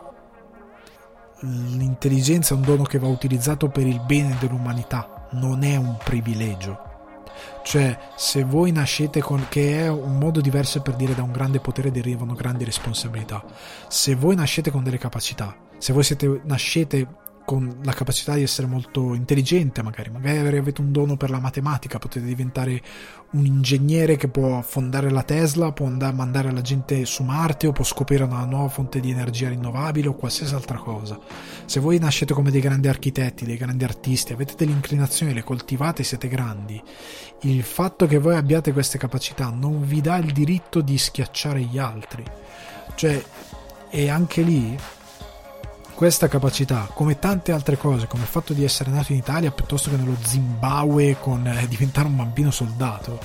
l'intelligenza 1.40 2.54
è 2.54 2.56
un 2.56 2.62
dono 2.62 2.84
che 2.84 2.98
va 2.98 3.08
utilizzato 3.08 3.68
per 3.68 3.86
il 3.86 4.00
bene 4.00 4.36
dell'umanità, 4.40 5.28
non 5.32 5.62
è 5.62 5.76
un 5.76 5.96
privilegio. 6.02 6.85
Cioè, 7.62 7.98
se 8.16 8.44
voi 8.44 8.72
nascete 8.72 9.20
con. 9.20 9.46
che 9.48 9.80
è 9.80 9.88
un 9.88 10.18
modo 10.18 10.40
diverso 10.40 10.80
per 10.82 10.94
dire 10.94 11.14
da 11.14 11.22
un 11.22 11.32
grande 11.32 11.60
potere 11.60 11.90
derivano 11.90 12.34
grandi 12.34 12.64
responsabilità. 12.64 13.44
Se 13.88 14.14
voi 14.14 14.34
nascete 14.34 14.70
con 14.70 14.82
delle 14.82 14.98
capacità, 14.98 15.54
se 15.78 15.92
voi 15.92 16.02
siete, 16.02 16.40
nascete 16.44 17.06
con 17.46 17.78
la 17.84 17.92
capacità 17.92 18.34
di 18.34 18.42
essere 18.42 18.66
molto 18.66 19.14
intelligente 19.14 19.80
magari, 19.80 20.10
magari 20.10 20.58
avete 20.58 20.80
un 20.80 20.90
dono 20.90 21.16
per 21.16 21.30
la 21.30 21.38
matematica, 21.38 21.98
potete 21.98 22.26
diventare 22.26 22.82
un 23.30 23.46
ingegnere 23.46 24.16
che 24.16 24.28
può 24.28 24.60
fondare 24.62 25.10
la 25.10 25.22
Tesla, 25.22 25.70
può 25.72 25.86
andare 25.86 26.12
mandare 26.12 26.50
la 26.50 26.60
gente 26.60 27.04
su 27.04 27.22
Marte 27.22 27.68
o 27.68 27.72
può 27.72 27.84
scoprire 27.84 28.24
una 28.24 28.44
nuova 28.44 28.68
fonte 28.68 28.98
di 28.98 29.10
energia 29.10 29.48
rinnovabile 29.48 30.08
o 30.08 30.14
qualsiasi 30.14 30.54
altra 30.54 30.78
cosa. 30.78 31.18
Se 31.64 31.78
voi 31.78 31.98
nascete 31.98 32.34
come 32.34 32.50
dei 32.50 32.60
grandi 32.60 32.88
architetti, 32.88 33.44
dei 33.44 33.56
grandi 33.56 33.84
artisti, 33.84 34.32
avete 34.32 34.54
delle 34.56 34.72
inclinazioni, 34.72 35.32
le 35.32 35.44
coltivate, 35.44 36.02
siete 36.02 36.26
grandi, 36.26 36.82
il 37.42 37.62
fatto 37.62 38.06
che 38.06 38.18
voi 38.18 38.34
abbiate 38.34 38.72
queste 38.72 38.98
capacità 38.98 39.50
non 39.50 39.86
vi 39.86 40.00
dà 40.00 40.16
il 40.16 40.32
diritto 40.32 40.80
di 40.80 40.98
schiacciare 40.98 41.60
gli 41.60 41.78
altri. 41.78 42.24
Cioè, 42.96 43.22
e 43.88 44.08
anche 44.10 44.42
lì 44.42 44.76
questa 45.96 46.28
capacità, 46.28 46.90
come 46.92 47.18
tante 47.18 47.52
altre 47.52 47.78
cose, 47.78 48.06
come 48.06 48.24
il 48.24 48.28
fatto 48.28 48.52
di 48.52 48.62
essere 48.62 48.90
nato 48.90 49.12
in 49.12 49.18
Italia 49.18 49.50
piuttosto 49.50 49.88
che 49.88 49.96
nello 49.96 50.16
Zimbabwe 50.22 51.16
con 51.18 51.46
eh, 51.46 51.66
diventare 51.66 52.06
un 52.06 52.16
bambino 52.16 52.50
soldato, 52.50 53.18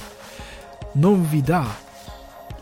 non 0.94 1.28
vi 1.28 1.42
dà 1.42 1.68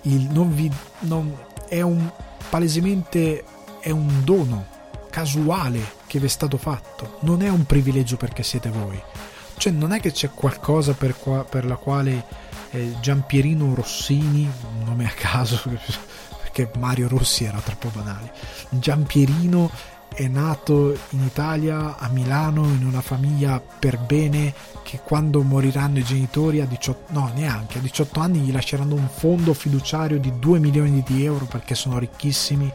il, 0.02 0.28
non 0.32 0.54
vi, 0.56 0.70
non, 1.02 1.38
è 1.68 1.82
un 1.82 2.12
palesemente 2.50 3.44
è 3.80 3.92
un 3.92 4.24
dono 4.24 4.66
casuale 5.12 5.98
che 6.08 6.18
vi 6.18 6.26
è 6.26 6.30
stato 6.30 6.58
fatto, 6.58 7.18
non 7.22 7.44
è 7.44 7.50
un 7.50 7.68
privilegio 7.68 8.18
perché 8.18 8.42
siete 8.42 8.70
voi. 8.70 9.00
Cioè 9.58 9.72
non 9.72 9.92
è 9.94 10.00
che 10.00 10.12
c'è 10.12 10.32
qualcosa 10.32 10.94
per, 10.94 11.20
qua, 11.20 11.44
per 11.44 11.66
la 11.66 11.76
quale 11.76 12.26
eh, 12.72 12.96
Giampierino 13.00 13.76
Rossini, 13.76 14.50
un 14.76 14.86
nome 14.86 15.06
a 15.06 15.12
caso 15.12 15.62
perché 16.42 16.72
Mario 16.80 17.08
Rossi 17.08 17.44
era 17.44 17.60
troppo 17.60 17.90
banale, 17.90 18.34
Giampierino 18.70 19.70
è 20.14 20.28
nato 20.28 20.98
in 21.12 21.24
Italia, 21.24 21.98
a 21.98 22.10
Milano, 22.10 22.66
in 22.66 22.86
una 22.86 23.02
famiglia 23.02 23.60
per 23.60 24.00
bene 24.00 24.54
che 24.84 25.00
quando 25.04 25.42
moriranno 25.44 26.00
i 26.00 26.04
genitori 26.04 26.62
a 26.62 26.66
18, 26.66 27.14
no, 27.14 27.32
neanche, 27.34 27.78
a 27.78 27.82
18 27.82 28.20
anni 28.20 28.40
gli 28.40 28.52
lasceranno 28.52 28.96
un 28.96 29.08
fondo 29.08 29.54
fiduciario 29.54 30.20
di 30.20 30.34
2 30.38 30.60
milioni 30.60 31.04
di 31.06 31.24
euro 31.24 31.46
perché 31.46 31.76
sono 31.76 32.00
ricchissimi. 32.00 32.72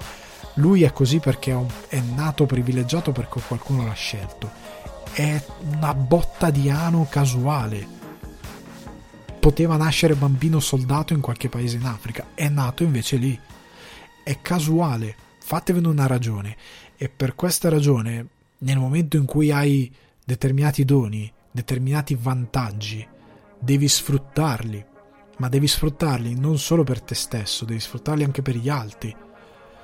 Lui 0.55 0.85
è 0.85 0.93
così 0.93 1.19
perché 1.19 1.57
è 1.89 2.01
nato 2.01 2.47
privilegiato 2.47 3.13
perché 3.13 3.41
qualcuno 3.47 3.85
l'ha 3.85 3.93
scelto. 3.93 4.51
È 5.13 5.45
una 5.75 5.95
botta 5.95 6.51
di 6.51 6.71
ano 6.71 7.07
casuale. 7.11 7.87
Poteva 9.39 9.77
nascere 9.77 10.15
bambino 10.15 10.61
soldato 10.61 11.13
in 11.13 11.21
qualche 11.21 11.49
paese 11.49 11.77
in 11.77 11.85
Africa, 11.85 12.29
è 12.35 12.49
nato 12.49 12.85
invece 12.85 13.17
lì. 13.17 13.39
È 14.23 14.39
casuale, 14.41 15.15
fatevene 15.39 15.89
una 15.89 16.07
ragione 16.07 16.57
e 16.97 17.09
per 17.09 17.35
questa 17.35 17.69
ragione 17.69 18.29
nel 18.59 18.79
momento 18.79 19.17
in 19.17 19.25
cui 19.25 19.51
hai 19.51 19.93
determinati 20.25 20.85
doni, 20.85 21.31
determinati 21.51 22.15
vantaggi, 22.15 23.07
devi 23.59 23.89
sfruttarli, 23.89 24.85
ma 25.39 25.49
devi 25.49 25.67
sfruttarli 25.67 26.39
non 26.39 26.59
solo 26.59 26.85
per 26.85 27.01
te 27.03 27.15
stesso, 27.15 27.65
devi 27.65 27.81
sfruttarli 27.81 28.25
anche 28.25 28.43
per 28.43 28.57
gli 28.57 28.69
altri, 28.69 29.15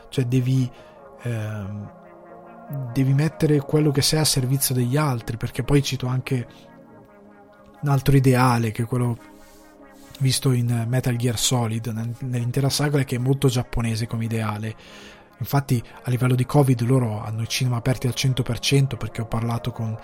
cioè 0.08 0.24
devi, 0.26 0.70
ehm, 1.22 1.92
devi 2.92 3.12
mettere 3.12 3.60
quello 3.60 3.90
che 3.90 4.02
sei 4.02 4.20
a 4.20 4.24
servizio 4.24 4.74
degli 4.74 4.96
altri, 4.96 5.36
perché 5.36 5.62
poi 5.62 5.82
cito 5.82 6.06
anche 6.06 6.46
un 7.82 7.88
altro 7.88 8.16
ideale 8.16 8.72
che 8.72 8.82
è 8.82 8.86
quello 8.86 9.18
visto 10.20 10.52
in 10.52 10.84
Metal 10.86 11.16
Gear 11.16 11.38
Solid 11.38 11.86
nell'intera 12.20 12.68
saga 12.68 13.04
che 13.04 13.16
è 13.16 13.18
molto 13.18 13.48
giapponese 13.48 14.06
come 14.06 14.26
ideale 14.26 14.76
Infatti 15.40 15.82
a 16.02 16.10
livello 16.10 16.34
di 16.34 16.44
Covid 16.44 16.80
loro 16.82 17.22
hanno 17.22 17.42
i 17.42 17.48
cinema 17.48 17.76
aperti 17.76 18.06
al 18.06 18.14
100% 18.14 18.96
perché 18.96 19.22
ho 19.22 19.26
parlato 19.26 19.72
con 19.72 19.98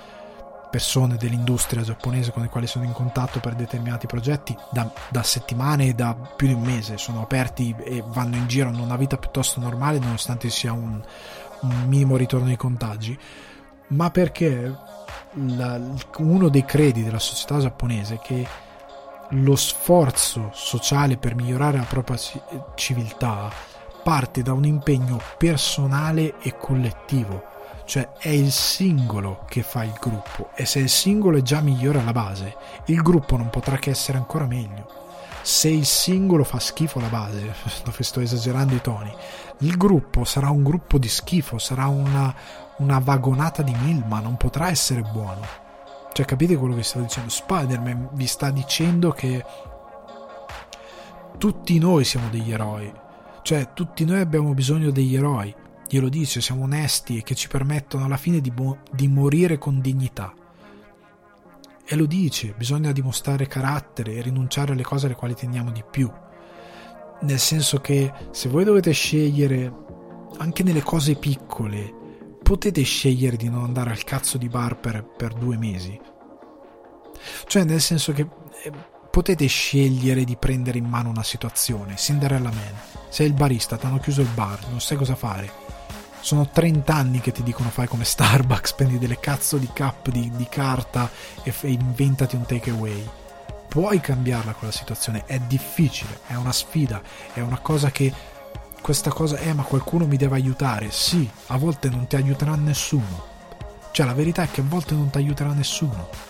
persone 0.71 1.17
dell'industria 1.17 1.83
giapponese 1.83 2.33
con 2.33 2.43
le 2.43 2.49
quali 2.49 2.67
sono 2.67 2.85
in 2.85 2.93
contatto 2.93 3.39
per 3.41 3.55
determinati 3.55 4.07
progetti 4.07 4.57
da, 4.71 4.91
da 5.09 5.23
settimane 5.23 5.89
e 5.89 5.95
da 5.95 6.15
più 6.15 6.47
di 6.47 6.55
un 6.55 6.63
mese. 6.63 6.99
Sono 6.99 7.23
aperti 7.23 7.75
e 7.85 8.03
vanno 8.07 8.37
in 8.37 8.47
giro, 8.47 8.69
hanno 8.69 8.83
una 8.83 8.97
vita 8.97 9.17
piuttosto 9.17 9.61
normale 9.61 9.99
nonostante 9.99 10.51
sia 10.51 10.73
un, 10.73 11.01
un 11.61 11.85
minimo 11.87 12.17
ritorno 12.17 12.49
ai 12.49 12.57
contagi. 12.57 13.19
Ma 13.89 14.11
perché 14.11 14.75
la, 15.33 15.81
uno 16.19 16.49
dei 16.49 16.65
credi 16.65 17.05
della 17.05 17.19
società 17.19 17.61
giapponese 17.61 18.15
è 18.15 18.19
che 18.19 18.47
lo 19.31 19.57
sforzo 19.57 20.51
sociale 20.53 21.17
per 21.17 21.35
migliorare 21.35 21.79
la 21.79 21.85
propria 21.85 22.19
civiltà 22.75 23.51
parte 24.07 24.43
da 24.43 24.53
un 24.53 24.65
impegno 24.65 25.21
personale 25.37 26.39
e 26.39 26.57
collettivo, 26.57 27.43
cioè 27.87 28.11
è 28.19 28.29
il 28.29 28.53
singolo 28.53 29.45
che 29.49 29.65
fa 29.65 29.83
il 29.83 29.99
gruppo 30.01 30.51
e 30.55 30.65
se 30.65 30.79
il 30.79 30.89
singolo 30.89 31.39
è 31.39 31.43
già 31.43 31.61
migliore 31.61 31.99
alla 31.99 32.13
base, 32.13 32.55
il 32.85 33.03
gruppo 33.03 33.37
non 33.37 33.51
potrà 33.51 33.79
che 33.79 33.91
essere 33.91 34.17
ancora 34.17 34.47
meglio. 34.47 34.87
Se 35.43 35.69
il 35.69 35.85
singolo 35.85 36.45
fa 36.45 36.61
schifo 36.61 37.01
alla 37.01 37.09
base, 37.09 37.53
dove 37.83 38.05
sto 38.05 38.21
esagerando 38.21 38.77
i 38.77 38.81
toni, 38.81 39.13
il 39.59 39.77
gruppo 39.77 40.23
sarà 40.23 40.51
un 40.51 40.63
gruppo 40.63 40.99
di 40.99 41.09
schifo, 41.09 41.59
sarà 41.59 41.89
una, 41.89 42.33
una 42.77 43.01
vagonata 43.01 43.63
di 43.63 43.75
milma, 43.75 44.21
non 44.21 44.37
potrà 44.37 44.69
essere 44.69 45.03
buono. 45.03 45.45
Cioè, 46.13 46.25
capite 46.25 46.55
quello 46.55 46.77
che 46.77 46.85
sto 46.85 47.01
dicendo? 47.01 47.29
Spider-Man 47.29 48.11
vi 48.13 48.27
sta 48.29 48.51
dicendo 48.51 49.11
che 49.11 49.45
tutti 51.39 51.77
noi 51.81 52.05
siamo 52.05 52.29
degli 52.29 52.53
eroi 52.53 53.05
cioè, 53.47 53.75
tutti 53.75 54.05
noi 54.05 54.19
abbiamo 54.19 54.55
bisogno 54.55 54.91
degli 54.91 55.15
eroi, 55.15 55.55
glielo 55.87 56.09
dice, 56.09 56.41
siamo 56.41 56.65
onesti 56.65 57.19
e 57.19 57.23
che 57.23 57.37
ci 57.37 57.47
permettono 57.47 58.05
alla 58.05 58.17
fine 58.17 58.41
di, 58.41 58.51
mo- 58.51 58.79
di 58.91 59.07
morire 59.07 59.57
con 59.57 59.81
dignità. 59.81 60.35
E 61.85 61.95
lo 61.95 62.07
dice, 62.07 62.55
bisogna 62.59 62.91
dimostrare 62.91 63.47
carattere 63.47 64.15
e 64.15 64.23
rinunciare 64.23 64.73
alle 64.73 64.83
cose 64.83 65.07
alle 65.07 65.15
quali 65.15 65.37
teniamo 65.37 65.71
di 65.71 65.85
più. 65.89 66.11
Nel 67.21 67.39
senso 67.39 67.79
che 67.79 68.13
se 68.33 68.49
voi 68.49 68.65
dovete 68.65 68.91
scegliere, 68.91 69.73
anche 70.39 70.65
nelle 70.65 70.83
cose 70.83 71.15
piccole, 71.15 71.95
potete 72.43 72.83
scegliere 72.83 73.37
di 73.37 73.49
non 73.49 73.63
andare 73.63 73.91
al 73.91 74.03
cazzo 74.03 74.39
di 74.39 74.49
bar 74.49 74.77
per, 74.81 75.05
per 75.05 75.35
due 75.35 75.57
mesi. 75.57 75.97
Cioè, 77.47 77.63
nel 77.63 77.81
senso 77.81 78.11
che 78.11 78.23
eh, 78.65 78.73
potete 79.17 79.47
scegliere 79.47 80.25
di 80.25 80.37
prendere 80.37 80.77
in 80.77 80.85
mano 80.85 81.09
una 81.09 81.23
situazione. 81.23 81.97
Cinderella 81.97 82.51
Man. 82.51 82.75
Sei 83.09 83.27
il 83.27 83.33
barista, 83.33 83.79
ti 83.79 83.87
hanno 83.87 83.99
chiuso 83.99 84.21
il 84.21 84.29
bar, 84.29 84.69
non 84.69 84.79
sai 84.79 84.99
cosa 84.99 85.15
fare. 85.15 85.51
Sono 86.21 86.51
30 86.51 86.95
anni 86.95 87.21
che 87.21 87.33
ti 87.33 87.43
dicono 87.43 87.71
fai 87.71 87.89
come 87.89 88.05
Starbucks, 88.05 88.75
prendi 88.77 88.99
delle 88.99 89.19
cazzo 89.19 89.57
di 89.57 89.71
cup 89.75 90.11
di, 90.11 90.31
di 90.37 90.47
carta 90.51 91.11
e, 91.43 91.51
e 91.63 91.71
inventati 91.71 92.37
un 92.37 92.45
takeaway. 92.45 93.09
Puoi 93.67 94.01
cambiarla 94.01 94.53
quella 94.53 94.71
situazione, 94.71 95.25
è 95.25 95.39
difficile, 95.39 96.21
è 96.27 96.35
una 96.35 96.53
sfida, 96.53 97.01
è 97.33 97.41
una 97.41 97.59
cosa 97.61 97.91
che 97.91 98.13
questa 98.83 99.09
cosa 99.09 99.39
è 99.39 99.49
eh, 99.49 99.55
ma 99.55 99.63
qualcuno 99.63 100.07
mi 100.07 100.19
deve 100.19 100.35
aiutare. 100.35 100.91
Sì, 100.91 101.27
a 101.47 101.57
volte 101.57 101.89
non 101.89 102.07
ti 102.07 102.17
aiuterà 102.17 102.55
nessuno. 102.55 103.25
Cioè 103.93 104.05
la 104.05 104.13
verità 104.13 104.43
è 104.43 104.51
che 104.51 104.61
a 104.61 104.65
volte 104.69 104.93
non 104.93 105.09
ti 105.09 105.17
aiuterà 105.17 105.55
nessuno 105.55 106.26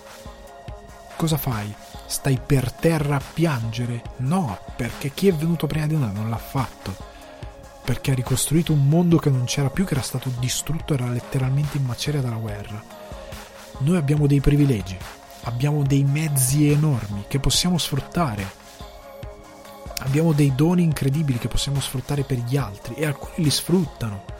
cosa 1.17 1.37
fai? 1.37 1.75
Stai 2.07 2.39
per 2.45 2.71
terra 2.71 3.17
a 3.17 3.23
piangere? 3.33 4.03
No, 4.19 4.59
perché 4.77 5.11
chi 5.13 5.29
è 5.29 5.35
venuto 5.35 5.67
prima 5.67 5.87
di 5.87 5.97
noi 5.97 6.13
non 6.13 6.29
l'ha 6.31 6.37
fatto. 6.37 6.95
Perché 7.83 8.13
ha 8.13 8.15
ricostruito 8.15 8.73
un 8.73 8.87
mondo 8.87 9.17
che 9.19 9.31
non 9.31 9.45
c'era 9.45 9.71
più, 9.71 9.85
che 9.85 9.95
era 9.95 10.03
stato 10.03 10.31
distrutto, 10.39 10.95
era 10.95 11.09
letteralmente 11.09 11.77
in 11.79 11.85
maceria 11.85 12.21
dalla 12.21 12.37
guerra. 12.37 12.83
Noi 13.79 13.97
abbiamo 13.97 14.27
dei 14.27 14.41
privilegi, 14.41 14.97
abbiamo 15.43 15.83
dei 15.83 16.05
mezzi 16.05 16.71
enormi 16.71 17.25
che 17.27 17.41
possiamo 17.41 17.79
sfruttare. 17.79 18.65
Abbiamo 19.99 20.33
dei 20.33 20.55
doni 20.55 20.83
incredibili 20.83 21.39
che 21.39 21.49
possiamo 21.49 21.81
sfruttare 21.81 22.23
per 22.23 22.39
gli 22.39 22.57
altri 22.57 22.95
e 22.95 23.07
alcuni 23.07 23.45
li 23.45 23.51
sfruttano 23.51 24.36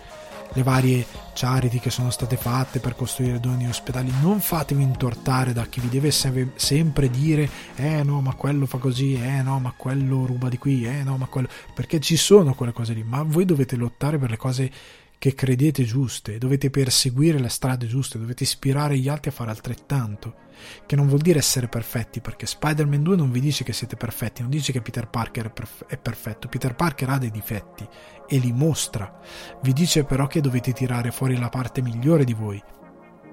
le 0.53 0.63
varie 0.63 1.07
charity 1.35 1.79
che 1.79 1.91
sono 1.91 2.11
state 2.11 2.37
fatte 2.37 2.81
per 2.81 2.97
costruire 2.97 3.41
doni 3.41 3.69
ospedali, 3.69 4.13
non 4.21 4.41
fatevi 4.41 4.83
intortare 4.83 5.53
da 5.53 5.67
chi 5.67 5.81
vi 5.81 5.89
deve 5.89 6.11
se- 6.11 6.53
sempre 6.57 7.11
dire 7.11 7.49
eh 7.77 8.03
no 8.03 8.21
ma 8.21 8.35
quello 8.35 8.67
fa 8.67 8.79
così, 8.79 9.15
eh 9.15 9.43
no 9.43 9.59
ma 9.59 9.73
quello 9.77 10.27
ruba 10.27 10.49
di 10.49 10.59
qui, 10.59 10.85
eh 10.85 11.03
no 11.03 11.17
ma 11.17 11.27
quello... 11.27 11.49
perché 11.75 12.01
ci 12.01 12.17
sono 12.17 12.55
quelle 12.55 12.73
cose 12.73 12.95
lì, 12.95 13.03
ma 13.03 13.23
voi 13.23 13.45
dovete 13.45 13.77
lottare 13.77 14.19
per 14.19 14.31
le 14.31 14.37
cose 14.37 14.71
che 15.19 15.35
credete 15.35 15.85
giuste, 15.85 16.39
dovete 16.39 16.71
perseguire 16.71 17.39
le 17.39 17.49
strade 17.49 17.87
giuste, 17.87 18.19
dovete 18.19 18.43
ispirare 18.43 18.99
gli 18.99 19.09
altri 19.09 19.31
a 19.31 19.33
fare 19.33 19.51
altrettanto. 19.51 20.45
Che 20.87 20.97
non 20.97 21.07
vuol 21.07 21.21
dire 21.21 21.39
essere 21.39 21.69
perfetti, 21.69 22.21
perché 22.21 22.47
Spider-Man 22.47 23.03
2 23.03 23.17
non 23.17 23.31
vi 23.31 23.41
dice 23.41 23.63
che 23.63 23.73
siete 23.73 23.97
perfetti, 23.97 24.41
non 24.41 24.51
dice 24.51 24.73
che 24.73 24.81
Peter 24.81 25.09
Parker 25.09 25.47
è, 25.47 25.51
perf- 25.51 25.87
è 25.87 25.99
perfetto. 25.99 26.49
Peter 26.49 26.75
Parker 26.75 27.11
ha 27.11 27.19
dei 27.19 27.31
difetti 27.31 27.87
e 28.27 28.39
li 28.39 28.53
mostra. 28.53 29.21
Vi 29.63 29.73
dice 29.73 30.05
però 30.05 30.27
che 30.27 30.41
dovete 30.41 30.73
tirare 30.73 31.11
fuori 31.11 31.37
la 31.37 31.51
parte 31.51 31.83
migliore 31.83 32.25
di 32.25 32.35
voi, 32.35 32.63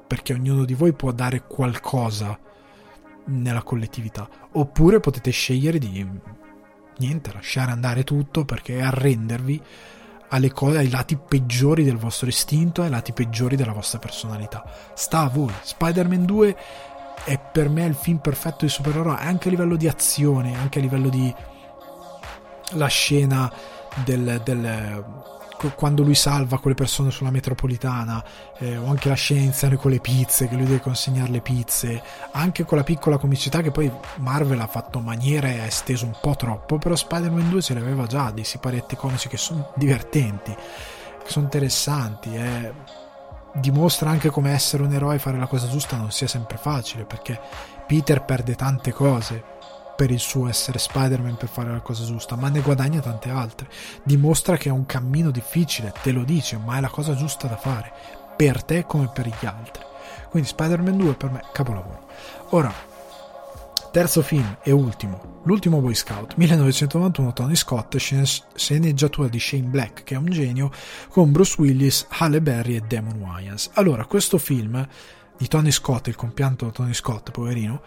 perché 0.06 0.34
ognuno 0.34 0.66
di 0.66 0.74
voi 0.74 0.94
può 0.94 1.12
dare 1.12 1.46
qualcosa 1.48 2.38
nella 3.26 3.64
collettività. 3.64 4.30
Oppure 4.54 5.00
potete 5.00 5.32
scegliere 5.32 5.80
di 5.80 6.06
niente, 6.98 7.34
lasciare 7.34 7.72
andare 7.72 8.04
tutto 8.04 8.46
perché 8.46 8.82
arrendervi 8.82 9.62
alle 10.34 10.52
cose, 10.52 10.80
ai 10.80 10.90
lati 10.90 11.16
peggiori 11.16 11.84
del 11.84 11.98
vostro 11.98 12.28
istinto, 12.28 12.82
ai 12.82 12.90
lati 12.90 13.14
peggiori 13.14 13.56
della 13.56 13.72
vostra 13.72 14.00
personalità. 14.00 14.64
Sta 14.96 15.22
a 15.22 15.30
voi. 15.30 15.54
Spider-Man 15.62 16.26
2 16.26 16.56
è 17.24 17.40
per 17.40 17.70
me 17.70 17.86
il 17.86 17.94
film 17.94 18.18
perfetto 18.18 18.66
di 18.66 18.70
supereroi, 18.70 19.16
anche 19.20 19.48
a 19.48 19.52
livello 19.52 19.76
di 19.76 19.88
azione, 19.88 20.58
anche 20.58 20.80
a 20.80 20.82
livello 20.82 21.10
di 21.10 21.34
la 22.72 22.88
scena 22.88 23.52
del, 24.04 24.42
del 24.44 25.06
quando 25.72 26.04
lui 26.04 26.16
salva 26.16 26.60
quelle 26.60 26.76
persone 26.76 27.12
sulla 27.12 27.32
metropolitana, 27.32 28.24
eh, 28.58 28.78
o 28.78 28.90
anche 28.90 29.10
la 29.10 29.16
scienza 29.16 29.70
con 29.76 29.92
le 29.92 30.00
pizze, 30.00 30.48
che 30.48 30.56
lui 30.56 30.66
deve 30.66 30.80
consegnare 30.80 31.32
le 31.32 31.42
pizze, 31.42 32.02
anche 32.32 32.64
con 32.66 32.78
la 32.78 32.84
piccola 32.84 33.18
comicità 33.18 33.62
che 33.62 33.72
poi 33.72 33.92
Marvel 34.18 34.60
ha 34.60 34.68
fatto 34.68 35.00
maniera 35.00 35.48
e 35.48 35.60
ha 35.60 35.66
esteso 35.66 36.06
un 36.06 36.16
po' 36.20 36.36
troppo, 36.36 36.78
però 36.78 36.96
Spider-Man 36.96 37.50
2 37.50 37.62
ce 37.62 37.74
l'aveva 37.74 38.06
già, 38.06 38.32
dei 38.32 38.44
siparetti 38.44 38.96
comici 38.96 39.28
che 39.28 39.38
sono 39.38 39.72
divertenti, 39.76 40.54
che 40.54 41.30
sono 41.30 41.46
interessanti, 41.46 42.36
eh. 42.36 42.74
dimostra 43.54 44.10
anche 44.10 44.30
come 44.30 44.52
essere 44.52 44.84
un 44.84 44.94
eroe 44.94 45.16
e 45.16 45.20
fare 45.20 45.38
la 45.38 45.48
cosa 45.48 45.68
giusta 45.68 45.98
non 45.98 46.12
sia 46.12 46.28
sempre 46.28 46.58
facile, 46.58 47.06
perché 47.06 47.40
Peter 47.86 48.24
perde 48.24 48.56
tante 48.56 48.92
cose, 48.92 49.44
per 49.96 50.12
il 50.12 50.20
suo 50.20 50.48
essere 50.48 50.80
Spider-Man 50.80 51.38
per 51.38 51.50
fare 51.50 51.72
la 51.72 51.82
cosa 51.82 52.04
giusta, 52.04 52.36
ma 52.36 52.50
ne 52.50 52.62
guadagna 52.62 53.00
tante 53.00 53.30
altre. 53.30 53.68
Dimostra 54.04 54.58
che 54.58 54.70
è 54.70 54.72
un 54.72 54.86
cammino 54.86 55.32
difficile, 55.32 55.94
te 56.02 56.12
lo 56.12 56.24
dice, 56.24 56.58
ma 56.58 56.78
è 56.78 56.82
la 56.82 56.90
cosa 56.90 57.16
giusta 57.16 57.48
da 57.48 57.58
fare, 57.58 57.92
per 58.36 58.64
te 58.64 58.86
come 58.86 59.10
per 59.14 59.28
gli 59.28 59.46
altri. 59.46 59.84
Quindi 60.30 60.50
Spider-Man 60.50 60.98
2 60.98 61.14
per 61.14 61.32
me 61.32 61.44
capolavoro. 61.52 62.08
Ora, 62.50 62.74
terzo 63.92 64.24
film 64.24 64.58
e 64.64 64.72
ultimo, 64.72 65.42
l'ultimo 65.44 65.80
Boy 65.80 65.94
Scout, 65.94 66.34
1991 66.36 67.34
Tony 67.34 67.56
Scott, 67.56 67.96
sceneggiatura 67.98 69.28
di 69.28 69.40
Shane 69.40 69.68
Black, 69.68 70.04
che 70.04 70.16
è 70.16 70.18
un 70.18 70.26
genio, 70.32 70.72
con 71.10 71.32
Bruce 71.32 71.56
Willis, 71.60 72.08
Halle 72.10 72.42
Berry 72.42 72.76
e 72.76 72.82
Damon 72.82 73.20
Wayans. 73.20 73.70
Allora, 73.74 74.06
questo 74.06 74.40
film 74.40 74.88
di 75.38 75.48
Tony 75.48 75.72
Scott, 75.72 76.08
il 76.08 76.16
compianto 76.16 76.72
Tony 76.72 76.94
Scott, 76.94 77.30
poverino, 77.30 77.82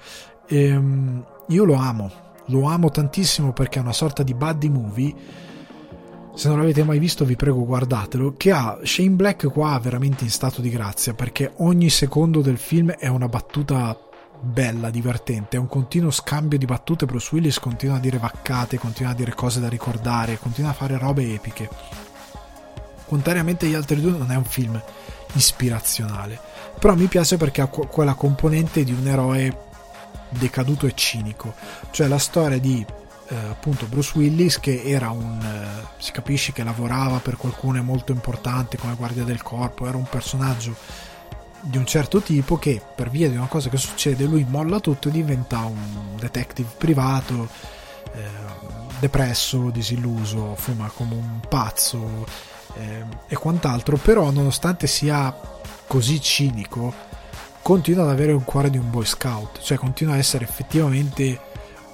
ehm, 0.47 1.25
io 1.49 1.65
lo 1.65 1.75
amo, 1.75 2.11
lo 2.47 2.65
amo 2.65 2.91
tantissimo 2.91 3.53
perché 3.53 3.79
è 3.79 3.83
una 3.83 3.93
sorta 3.93 4.23
di 4.23 4.35
buddy 4.35 4.69
movie. 4.69 5.15
Se 6.35 6.49
non 6.49 6.59
l'avete 6.59 6.85
mai 6.85 6.99
visto, 6.99 7.25
vi 7.25 7.37
prego, 7.37 7.65
guardatelo. 7.65 8.35
Che 8.37 8.53
ha 8.53 8.79
Shane 8.83 9.11
Black 9.11 9.51
qua 9.51 9.79
veramente 9.79 10.25
in 10.25 10.31
stato 10.31 10.61
di 10.61 10.69
grazia 10.69 11.15
perché 11.15 11.53
ogni 11.59 11.89
secondo 11.89 12.41
del 12.43 12.59
film 12.59 12.91
è 12.91 13.07
una 13.07 13.29
battuta 13.29 13.99
bella, 14.41 14.91
divertente. 14.91 15.57
È 15.57 15.61
un 15.61 15.67
continuo 15.67 16.11
scambio 16.11 16.59
di 16.59 16.67
battute. 16.67 17.07
Bruce 17.07 17.31
Willis 17.33 17.59
continua 17.59 17.97
a 17.97 18.01
dire 18.01 18.19
vaccate, 18.19 18.79
continua 18.79 19.13
a 19.13 19.15
dire 19.15 19.35
cose 19.35 19.61
da 19.61 19.69
ricordare, 19.69 20.39
continua 20.39 20.71
a 20.71 20.75
fare 20.75 20.99
robe 20.99 21.33
epiche. 21.33 21.69
Contrariamente 23.07 23.67
agli 23.67 23.75
altri 23.75 24.01
due, 24.01 24.11
non 24.11 24.31
è 24.31 24.37
un 24.37 24.45
film 24.45 24.81
ispirazionale. 25.33 26.39
Però 26.79 26.95
mi 26.95 27.07
piace 27.07 27.37
perché 27.37 27.63
ha 27.63 27.67
quella 27.69 28.15
componente 28.15 28.85
di 28.85 28.93
un 28.93 29.07
eroe 29.07 29.66
decaduto 30.39 30.87
e 30.87 30.95
cinico, 30.95 31.55
cioè 31.91 32.07
la 32.07 32.19
storia 32.19 32.59
di 32.59 32.85
eh, 33.29 33.35
appunto 33.35 33.87
Bruce 33.87 34.13
Willis 34.17 34.61
che 34.61 34.83
era 34.85 35.11
un 35.11 35.41
eh, 35.41 35.87
si 35.99 36.13
capisce 36.13 36.53
che 36.53 36.63
lavorava 36.63 37.19
per 37.19 37.37
qualcuno 37.37 37.83
molto 37.83 38.13
importante 38.13 38.77
come 38.77 38.95
guardia 38.95 39.25
del 39.25 39.43
corpo, 39.43 39.87
era 39.87 39.97
un 39.97 40.09
personaggio 40.09 40.77
di 41.61 41.79
un 41.79 41.87
certo 41.87 42.21
tipo 42.21 42.59
che 42.59 42.81
per 42.95 43.11
via 43.11 43.29
di 43.29 43.37
una 43.37 43.47
cosa 43.47 43.69
che 43.69 43.77
succede 43.77 44.25
lui 44.25 44.47
molla 44.49 44.79
tutto 44.79 45.09
e 45.09 45.11
diventa 45.11 45.65
un 45.65 46.17
detective 46.17 46.69
privato 46.77 47.49
eh, 48.15 48.23
depresso, 49.01 49.71
disilluso, 49.71 50.55
fuma 50.55 50.91
come 50.95 51.15
un 51.15 51.41
pazzo 51.49 52.27
eh, 52.75 53.05
e 53.27 53.37
quant'altro, 53.37 53.97
però 53.97 54.31
nonostante 54.31 54.87
sia 54.87 55.35
così 55.87 56.21
cinico 56.21 56.93
continua 57.67 58.05
ad 58.05 58.11
avere 58.11 58.31
un 58.31 58.45
cuore 58.45 58.71
di 58.71 58.79
un 58.79 58.93
boy 58.93 59.05
scout, 59.05 59.59
cioè 59.61 59.77
continua 59.77 60.15
a 60.15 60.19
essere 60.19 60.45
effettivamente 60.45 61.41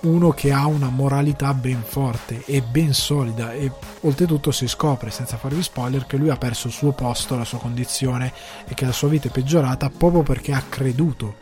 uno 0.00 0.28
che 0.32 0.52
ha 0.52 0.66
una 0.66 0.90
moralità 0.90 1.54
ben 1.54 1.82
forte 1.82 2.42
e 2.44 2.60
ben 2.60 2.92
solida 2.92 3.54
e 3.54 3.72
oltretutto 4.00 4.50
si 4.50 4.68
scopre 4.68 5.10
senza 5.10 5.38
farvi 5.38 5.62
spoiler 5.62 6.04
che 6.04 6.18
lui 6.18 6.28
ha 6.28 6.36
perso 6.36 6.66
il 6.66 6.74
suo 6.74 6.92
posto, 6.92 7.38
la 7.38 7.46
sua 7.46 7.56
condizione 7.56 8.34
e 8.68 8.74
che 8.74 8.84
la 8.84 8.92
sua 8.92 9.08
vita 9.08 9.28
è 9.28 9.30
peggiorata 9.30 9.88
proprio 9.88 10.22
perché 10.22 10.52
ha 10.52 10.62
creduto 10.68 11.36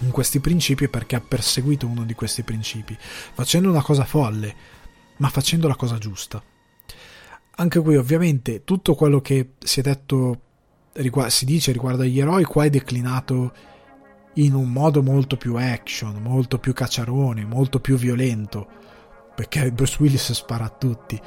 in 0.00 0.10
questi 0.10 0.40
principi 0.40 0.82
e 0.82 0.88
perché 0.88 1.14
ha 1.14 1.20
perseguito 1.20 1.86
uno 1.86 2.02
di 2.02 2.14
questi 2.14 2.42
principi, 2.42 2.98
facendo 2.98 3.70
una 3.70 3.82
cosa 3.82 4.04
folle, 4.04 4.56
ma 5.18 5.28
facendo 5.28 5.68
la 5.68 5.76
cosa 5.76 5.98
giusta. 5.98 6.42
Anche 7.58 7.78
qui 7.78 7.94
ovviamente 7.94 8.64
tutto 8.64 8.96
quello 8.96 9.20
che 9.20 9.50
si 9.60 9.78
è 9.78 9.82
detto 9.84 10.40
si 11.28 11.44
dice 11.44 11.72
riguardo 11.72 12.02
agli 12.02 12.20
eroi, 12.20 12.44
qua 12.44 12.64
è 12.64 12.70
declinato 12.70 13.52
in 14.34 14.54
un 14.54 14.70
modo 14.70 15.02
molto 15.02 15.36
più 15.36 15.54
action, 15.56 16.20
molto 16.20 16.58
più 16.58 16.72
cacciarone, 16.72 17.44
molto 17.44 17.80
più 17.80 17.96
violento, 17.96 18.66
perché 19.34 19.70
Bruce 19.72 19.96
Willis 20.00 20.32
spara 20.32 20.64
a 20.64 20.70
tutti. 20.76 21.20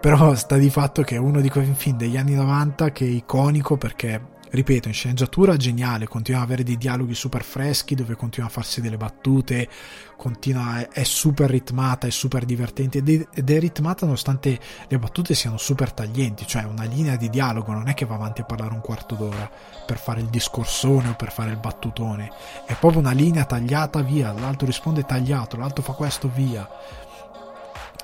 Però 0.00 0.34
sta 0.34 0.56
di 0.56 0.68
fatto 0.68 1.02
che 1.02 1.14
è 1.14 1.18
uno 1.18 1.40
di 1.40 1.48
quei 1.48 1.72
film 1.74 1.96
degli 1.96 2.16
anni 2.16 2.34
90 2.34 2.92
che 2.92 3.06
è 3.06 3.08
iconico 3.08 3.78
perché 3.78 4.32
ripeto, 4.54 4.88
in 4.88 4.94
sceneggiatura 4.94 5.56
geniale, 5.56 6.06
continua 6.06 6.40
ad 6.40 6.46
avere 6.46 6.62
dei 6.62 6.76
dialoghi 6.76 7.14
super 7.14 7.42
freschi 7.42 7.94
dove 7.94 8.14
continua 8.14 8.48
a 8.48 8.52
farsi 8.52 8.80
delle 8.80 8.96
battute, 8.96 9.68
continua, 10.16 10.88
è 10.90 11.02
super 11.02 11.50
ritmata, 11.50 12.06
è 12.06 12.10
super 12.10 12.44
divertente 12.44 12.98
ed 12.98 13.50
è 13.50 13.58
ritmata 13.58 14.04
nonostante 14.04 14.58
le 14.86 14.98
battute 14.98 15.34
siano 15.34 15.56
super 15.58 15.92
taglienti, 15.92 16.46
cioè 16.46 16.62
una 16.62 16.84
linea 16.84 17.16
di 17.16 17.28
dialogo 17.30 17.72
non 17.72 17.88
è 17.88 17.94
che 17.94 18.06
va 18.06 18.14
avanti 18.14 18.42
a 18.42 18.44
parlare 18.44 18.74
un 18.74 18.80
quarto 18.80 19.16
d'ora 19.16 19.50
per 19.84 19.98
fare 19.98 20.20
il 20.20 20.28
discorsone 20.28 21.08
o 21.08 21.14
per 21.14 21.32
fare 21.32 21.50
il 21.50 21.58
battutone, 21.58 22.30
è 22.64 22.76
proprio 22.78 23.00
una 23.00 23.12
linea 23.12 23.44
tagliata 23.44 24.02
via, 24.02 24.32
l'altro 24.32 24.66
risponde 24.66 25.04
tagliato, 25.04 25.56
l'altro 25.56 25.82
fa 25.82 25.92
questo 25.92 26.30
via. 26.32 26.68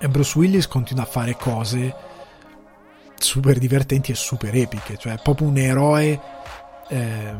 E 0.03 0.09
Bruce 0.09 0.37
Willis 0.39 0.67
continua 0.67 1.05
a 1.05 1.07
fare 1.07 1.37
cose 1.37 1.95
super 3.17 3.59
divertenti 3.59 4.11
e 4.13 4.15
super 4.15 4.55
epiche, 4.55 4.97
cioè 4.97 5.13
è 5.13 5.21
proprio 5.23 5.47
un 5.47 5.59
eroe 5.59 6.39
eh, 6.91 7.35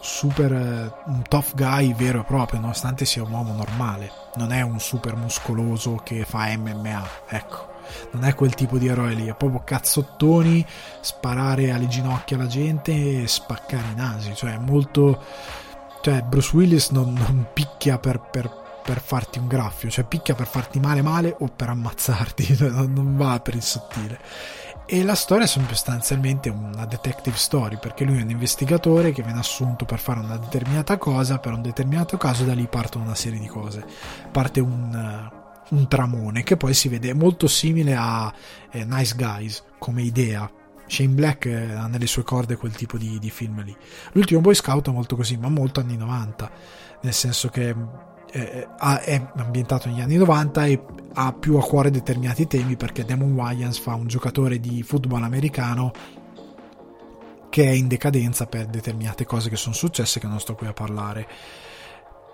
super 0.00 0.52
un 1.06 1.22
tough 1.28 1.54
guy 1.54 1.94
vero 1.94 2.20
e 2.20 2.24
proprio, 2.24 2.60
nonostante 2.60 3.04
sia 3.04 3.22
un 3.22 3.30
uomo 3.30 3.52
normale, 3.52 4.10
non 4.34 4.52
è 4.52 4.60
un 4.62 4.80
super 4.80 5.16
muscoloso 5.16 6.00
che 6.04 6.24
fa 6.24 6.54
MMA, 6.56 7.08
ecco. 7.28 7.74
Non 8.10 8.24
è 8.24 8.34
quel 8.34 8.54
tipo 8.54 8.78
di 8.78 8.88
eroe 8.88 9.14
lì, 9.14 9.26
è 9.28 9.34
proprio 9.36 9.62
cazzottoni, 9.64 10.66
sparare 11.00 11.70
alle 11.70 11.86
ginocchia 11.86 12.36
alla 12.36 12.48
gente 12.48 13.22
e 13.22 13.28
spaccare 13.28 13.92
i 13.92 13.94
nasi, 13.94 14.34
cioè 14.34 14.54
è 14.54 14.58
molto... 14.58 15.22
Cioè 16.00 16.22
Bruce 16.22 16.54
Willis 16.54 16.90
non, 16.90 17.12
non 17.12 17.48
picchia 17.52 17.98
per, 17.98 18.20
per, 18.20 18.50
per, 18.84 19.00
farti 19.00 19.38
un 19.38 19.46
graffio, 19.46 19.88
cioè 19.88 20.04
picchia 20.04 20.34
per 20.34 20.46
farti 20.46 20.78
male 20.78 21.02
male 21.02 21.34
o 21.38 21.48
per 21.48 21.68
ammazzarti, 21.68 22.54
cioè 22.56 22.70
non 22.70 23.16
va 23.16 23.38
per 23.40 23.54
il 23.54 23.62
sottile 23.62 24.18
e 24.88 25.02
la 25.02 25.16
storia 25.16 25.44
è 25.44 25.48
sostanzialmente 25.48 26.48
una 26.48 26.86
detective 26.86 27.36
story 27.36 27.76
perché 27.76 28.04
lui 28.04 28.18
è 28.18 28.22
un 28.22 28.30
investigatore 28.30 29.10
che 29.10 29.22
viene 29.22 29.40
assunto 29.40 29.84
per 29.84 29.98
fare 29.98 30.20
una 30.20 30.36
determinata 30.36 30.96
cosa 30.96 31.38
per 31.38 31.52
un 31.52 31.62
determinato 31.62 32.16
caso 32.16 32.44
da 32.44 32.54
lì 32.54 32.68
partono 32.68 33.04
una 33.04 33.16
serie 33.16 33.40
di 33.40 33.48
cose. 33.48 33.84
Parte 34.30 34.60
un, 34.60 35.30
un 35.70 35.88
tramone 35.88 36.44
che 36.44 36.56
poi 36.56 36.72
si 36.72 36.88
vede 36.88 37.12
molto 37.14 37.48
simile 37.48 37.96
a 37.96 38.32
eh, 38.70 38.84
Nice 38.84 39.14
Guys 39.16 39.64
come 39.78 40.02
idea. 40.02 40.48
Shane 40.86 41.14
Black 41.14 41.46
eh, 41.46 41.72
ha 41.72 41.88
nelle 41.88 42.06
sue 42.06 42.22
corde 42.22 42.54
quel 42.56 42.76
tipo 42.76 42.96
di, 42.96 43.18
di 43.18 43.30
film 43.30 43.64
lì. 43.64 43.76
L'ultimo 44.12 44.40
Boy 44.40 44.54
Scout 44.54 44.88
è 44.88 44.92
molto 44.92 45.16
così 45.16 45.36
ma 45.36 45.48
molto 45.48 45.80
anni 45.80 45.96
90 45.96 46.50
nel 47.00 47.12
senso 47.12 47.48
che 47.48 47.74
eh, 48.30 48.66
è 48.78 49.26
ambientato 49.36 49.88
negli 49.88 50.00
anni 50.00 50.16
90 50.16 50.66
e 50.66 50.82
ha 51.14 51.32
più 51.32 51.56
a 51.56 51.62
cuore 51.62 51.90
determinati 51.90 52.46
temi 52.46 52.76
perché 52.76 53.04
Damon 53.04 53.32
Wayans 53.32 53.78
fa 53.78 53.94
un 53.94 54.06
giocatore 54.06 54.60
di 54.60 54.82
football 54.82 55.22
americano 55.22 55.92
che 57.48 57.64
è 57.64 57.70
in 57.70 57.88
decadenza 57.88 58.46
per 58.46 58.66
determinate 58.66 59.24
cose 59.24 59.48
che 59.48 59.56
sono 59.56 59.74
successe 59.74 60.20
che 60.20 60.26
non 60.26 60.40
sto 60.40 60.54
qui 60.54 60.66
a 60.66 60.74
parlare. 60.74 61.26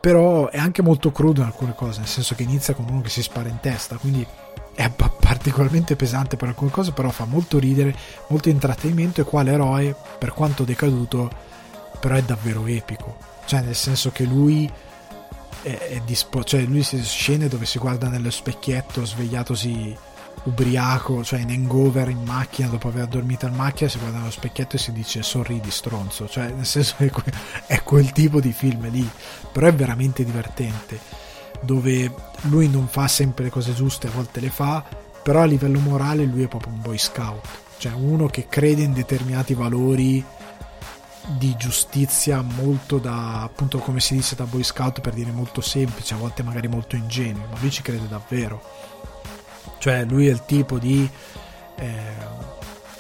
Però 0.00 0.48
è 0.48 0.58
anche 0.58 0.82
molto 0.82 1.12
crudo 1.12 1.42
in 1.42 1.46
alcune 1.46 1.74
cose 1.76 2.00
nel 2.00 2.08
senso 2.08 2.34
che 2.34 2.42
inizia 2.42 2.74
con 2.74 2.86
uno 2.88 3.02
che 3.02 3.08
si 3.08 3.22
spara 3.22 3.48
in 3.48 3.60
testa 3.60 3.96
quindi 3.96 4.26
è 4.74 4.90
particolarmente 4.90 5.94
pesante 5.94 6.36
per 6.36 6.48
alcune 6.48 6.72
cose 6.72 6.90
però 6.90 7.10
fa 7.10 7.24
molto 7.24 7.60
ridere 7.60 7.94
molto 8.28 8.48
intrattenimento 8.48 9.20
e 9.20 9.24
quale 9.24 9.52
eroe 9.52 9.94
per 10.18 10.32
quanto 10.32 10.64
decaduto 10.64 11.30
però 12.00 12.16
è 12.16 12.22
davvero 12.22 12.66
epico. 12.66 13.16
Cioè 13.44 13.60
nel 13.60 13.76
senso 13.76 14.10
che 14.10 14.24
lui 14.24 14.68
è, 15.62 15.78
è 15.78 16.02
dispo- 16.05 16.44
cioè 16.44 16.62
lui 16.62 16.82
si 16.82 17.02
scene 17.02 17.49
dove 17.49 17.66
si 17.66 17.78
guarda 17.78 18.08
nello 18.08 18.31
specchietto 18.31 19.05
svegliatosi 19.05 19.97
ubriaco, 20.44 21.23
cioè 21.23 21.41
in 21.41 21.50
hangover 21.50 22.08
in 22.08 22.23
macchina 22.24 22.68
dopo 22.68 22.89
aver 22.89 23.07
dormito 23.07 23.47
in 23.47 23.55
macchina, 23.55 23.89
si 23.89 23.99
guarda 23.99 24.18
nello 24.18 24.31
specchietto 24.31 24.76
e 24.76 24.78
si 24.78 24.92
dice 24.92 25.23
sorridi 25.23 25.70
stronzo, 25.70 26.28
cioè 26.28 26.49
nel 26.50 26.66
senso 26.66 26.97
che 26.99 27.12
è 27.66 27.82
quel 27.82 28.12
tipo 28.12 28.41
di 28.41 28.52
film 28.52 28.91
lì, 28.91 29.08
però 29.52 29.68
è 29.68 29.74
veramente 29.74 30.24
divertente, 30.24 30.99
dove 31.60 32.12
lui 32.42 32.68
non 32.68 32.89
fa 32.89 33.07
sempre 33.07 33.44
le 33.44 33.50
cose 33.50 33.73
giuste, 33.74 34.08
a 34.08 34.10
volte 34.10 34.41
le 34.41 34.50
fa, 34.50 34.84
però 35.23 35.42
a 35.42 35.47
livello 35.47 35.78
morale 35.78 36.24
lui 36.24 36.42
è 36.42 36.49
proprio 36.49 36.73
un 36.73 36.81
boy 36.81 36.99
scout, 36.99 37.47
cioè 37.78 37.92
uno 37.92 38.26
che 38.26 38.47
crede 38.49 38.82
in 38.82 38.92
determinati 38.92 39.55
valori 39.55 40.24
di 41.26 41.55
giustizia 41.57 42.42
molto 42.42 42.99
da 42.99 43.42
appunto 43.42 43.78
come 43.78 44.01
si 44.01 44.15
dice 44.15 44.34
da 44.34 44.44
boy 44.44 44.62
scout 44.62 45.01
per 45.01 45.15
dire 45.15 45.31
molto 45.31 45.60
semplice 45.60 46.15
a 46.15 46.17
volte 46.17 46.42
magari 46.42 46.67
molto 46.68 46.97
ingenuo 46.97 47.47
ma 47.51 47.59
lui 47.60 47.70
ci 47.70 47.83
crede 47.83 48.09
davvero. 48.09 48.62
Cioè 49.78 50.05
lui 50.05 50.28
è 50.28 50.31
il 50.31 50.44
tipo 50.44 50.78
di 50.78 51.09
eh, 51.76 52.01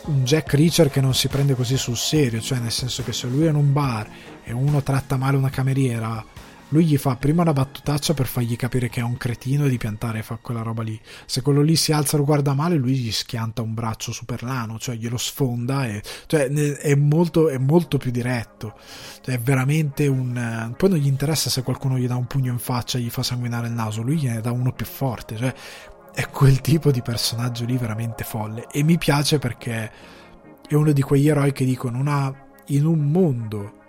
un 0.04 0.24
Jack 0.24 0.54
Reacher 0.54 0.90
che 0.90 1.00
non 1.00 1.14
si 1.14 1.28
prende 1.28 1.54
così 1.54 1.76
sul 1.76 1.96
serio 1.96 2.40
cioè 2.40 2.58
nel 2.58 2.72
senso 2.72 3.02
che 3.04 3.12
se 3.12 3.28
lui 3.28 3.46
è 3.46 3.50
in 3.50 3.54
un 3.56 3.72
bar 3.72 4.08
e 4.42 4.52
uno 4.52 4.82
tratta 4.82 5.16
male 5.16 5.36
una 5.36 5.50
cameriera 5.50 6.24
lui 6.72 6.86
gli 6.86 6.96
fa 6.96 7.16
prima 7.16 7.42
una 7.42 7.52
battutaccia 7.52 8.14
per 8.14 8.26
fargli 8.26 8.56
capire 8.56 8.88
che 8.88 9.00
è 9.00 9.02
un 9.02 9.18
cretino 9.18 9.66
e 9.66 9.68
di 9.68 9.76
piantare 9.76 10.20
e 10.20 10.22
fa 10.22 10.38
quella 10.40 10.62
roba 10.62 10.82
lì. 10.82 10.98
Se 11.26 11.42
quello 11.42 11.60
lì 11.60 11.76
si 11.76 11.92
alza 11.92 12.16
e 12.16 12.20
lo 12.20 12.24
guarda 12.24 12.54
male, 12.54 12.76
lui 12.76 12.96
gli 12.96 13.12
schianta 13.12 13.60
un 13.60 13.74
braccio 13.74 14.10
super 14.10 14.42
lano, 14.42 14.78
cioè 14.78 14.94
glielo 14.94 15.18
sfonda 15.18 15.86
e 15.86 16.02
cioè, 16.26 16.48
è, 16.48 16.94
molto, 16.94 17.50
è 17.50 17.58
molto 17.58 17.98
più 17.98 18.10
diretto. 18.10 18.74
Cioè, 19.20 19.34
è 19.34 19.38
veramente 19.38 20.06
un. 20.06 20.72
Poi 20.74 20.88
non 20.88 20.98
gli 20.98 21.06
interessa 21.06 21.50
se 21.50 21.62
qualcuno 21.62 21.98
gli 21.98 22.06
dà 22.06 22.16
un 22.16 22.26
pugno 22.26 22.52
in 22.52 22.58
faccia 22.58 22.96
e 22.96 23.02
gli 23.02 23.10
fa 23.10 23.22
sanguinare 23.22 23.66
il 23.66 23.74
naso, 23.74 24.00
lui 24.00 24.16
gliene 24.16 24.40
dà 24.40 24.50
uno 24.50 24.72
più 24.72 24.86
forte. 24.86 25.36
Cioè, 25.36 25.54
è 26.14 26.26
quel 26.30 26.62
tipo 26.62 26.90
di 26.90 27.02
personaggio 27.02 27.66
lì 27.66 27.76
veramente 27.76 28.24
folle. 28.24 28.66
E 28.72 28.82
mi 28.82 28.96
piace 28.96 29.38
perché 29.38 29.92
è 30.66 30.74
uno 30.74 30.92
di 30.92 31.02
quegli 31.02 31.28
eroi 31.28 31.52
che 31.52 31.66
dicono 31.66 31.98
in 32.66 32.86
un 32.86 33.10
mondo 33.10 33.80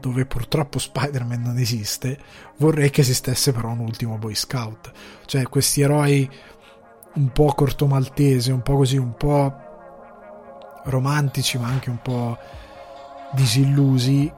dove 0.00 0.26
purtroppo 0.26 0.78
Spider-Man 0.78 1.42
non 1.42 1.58
esiste, 1.58 2.18
vorrei 2.58 2.90
che 2.90 3.00
esistesse 3.00 3.52
però 3.52 3.70
un 3.70 3.80
ultimo 3.80 4.16
Boy 4.16 4.34
Scout. 4.34 4.90
Cioè 5.24 5.44
questi 5.44 5.80
eroi 5.80 6.28
un 7.14 7.32
po' 7.32 7.52
cortomaltese, 7.54 8.52
un 8.52 8.62
po' 8.62 8.76
così, 8.76 8.96
un 8.96 9.14
po' 9.16 9.66
romantici 10.84 11.58
ma 11.58 11.68
anche 11.68 11.90
un 11.90 12.00
po' 12.00 12.38
disillusi 13.32 14.32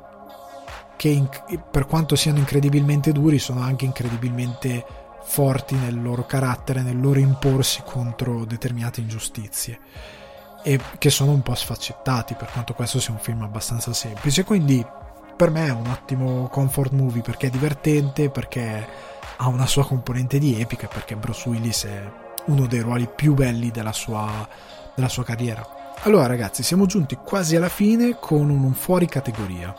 che 0.97 1.09
in, 1.09 1.29
per 1.71 1.87
quanto 1.87 2.17
siano 2.17 2.39
incredibilmente 2.39 3.13
duri 3.13 3.39
sono 3.39 3.61
anche 3.61 3.85
incredibilmente 3.85 4.85
forti 5.23 5.75
nel 5.77 6.01
loro 6.01 6.27
carattere, 6.27 6.83
nel 6.83 7.01
loro 7.01 7.19
imporsi 7.19 7.83
contro 7.85 8.45
determinate 8.45 9.01
ingiustizie 9.01 9.79
e 10.63 10.79
che 10.99 11.09
sono 11.09 11.33
un 11.33 11.43
po' 11.43 11.55
sfaccettati 11.55 12.35
per 12.35 12.51
quanto 12.51 12.75
questo 12.75 13.01
sia 13.01 13.15
un 13.15 13.19
film 13.19 13.43
abbastanza 13.43 13.95
semplice 13.95 14.45
quindi 14.45 14.85
per 15.41 15.49
me 15.51 15.69
è 15.69 15.71
un 15.71 15.87
ottimo 15.87 16.49
comfort 16.49 16.93
movie 16.93 17.23
perché 17.23 17.47
è 17.47 17.51
divertente, 17.51 18.29
perché 18.29 18.87
ha 19.39 19.49
una 19.49 19.65
sua 19.65 19.87
componente 19.87 20.39
di 20.39 20.61
epica, 20.61 20.87
perché 20.87 21.17
Bruce 21.17 21.49
Willis 21.49 21.87
è 21.87 22.13
uno 22.49 22.67
dei 22.67 22.81
ruoli 22.81 23.09
più 23.09 23.33
belli 23.33 23.71
della 23.71 23.93
sua, 23.93 24.47
della 24.95 25.09
sua 25.09 25.25
carriera. 25.25 25.95
Allora 26.03 26.27
ragazzi, 26.27 26.63
siamo 26.63 26.85
giunti 26.85 27.17
quasi 27.17 27.57
alla 27.57 27.71
fine 27.71 28.19
con 28.21 28.51
un 28.51 28.75
fuori 28.75 29.07
categoria, 29.07 29.75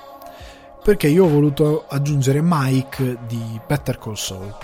perché 0.84 1.08
io 1.08 1.26
ho 1.26 1.30
voluto 1.30 1.86
aggiungere 1.88 2.40
Mike 2.42 3.20
di 3.28 3.62
Better 3.68 4.00
Call 4.00 4.16
Saul. 4.16 4.58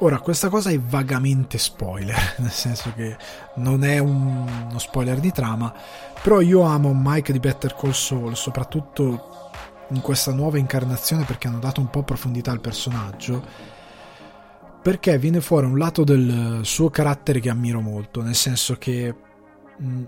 Ora, 0.00 0.18
questa 0.18 0.48
cosa 0.48 0.70
è 0.70 0.80
vagamente 0.80 1.56
spoiler, 1.56 2.34
nel 2.38 2.50
senso 2.50 2.92
che 2.96 3.16
non 3.58 3.84
è 3.84 3.98
un, 3.98 4.66
uno 4.70 4.78
spoiler 4.80 5.20
di 5.20 5.30
trama, 5.30 5.72
però 6.20 6.40
io 6.40 6.62
amo 6.62 6.90
Mike 6.92 7.30
di 7.30 7.38
Better 7.38 7.76
Call 7.76 7.92
Saul, 7.92 8.34
soprattutto 8.34 9.41
in 9.92 10.00
questa 10.00 10.32
nuova 10.32 10.58
incarnazione 10.58 11.24
perché 11.24 11.48
hanno 11.48 11.58
dato 11.58 11.80
un 11.80 11.90
po' 11.90 12.02
profondità 12.02 12.50
al 12.50 12.60
personaggio 12.60 13.44
perché 14.82 15.18
viene 15.18 15.40
fuori 15.40 15.66
un 15.66 15.78
lato 15.78 16.02
del 16.02 16.60
suo 16.62 16.90
carattere 16.90 17.40
che 17.40 17.50
ammiro 17.50 17.80
molto 17.80 18.22
nel 18.22 18.34
senso 18.34 18.76
che 18.76 19.14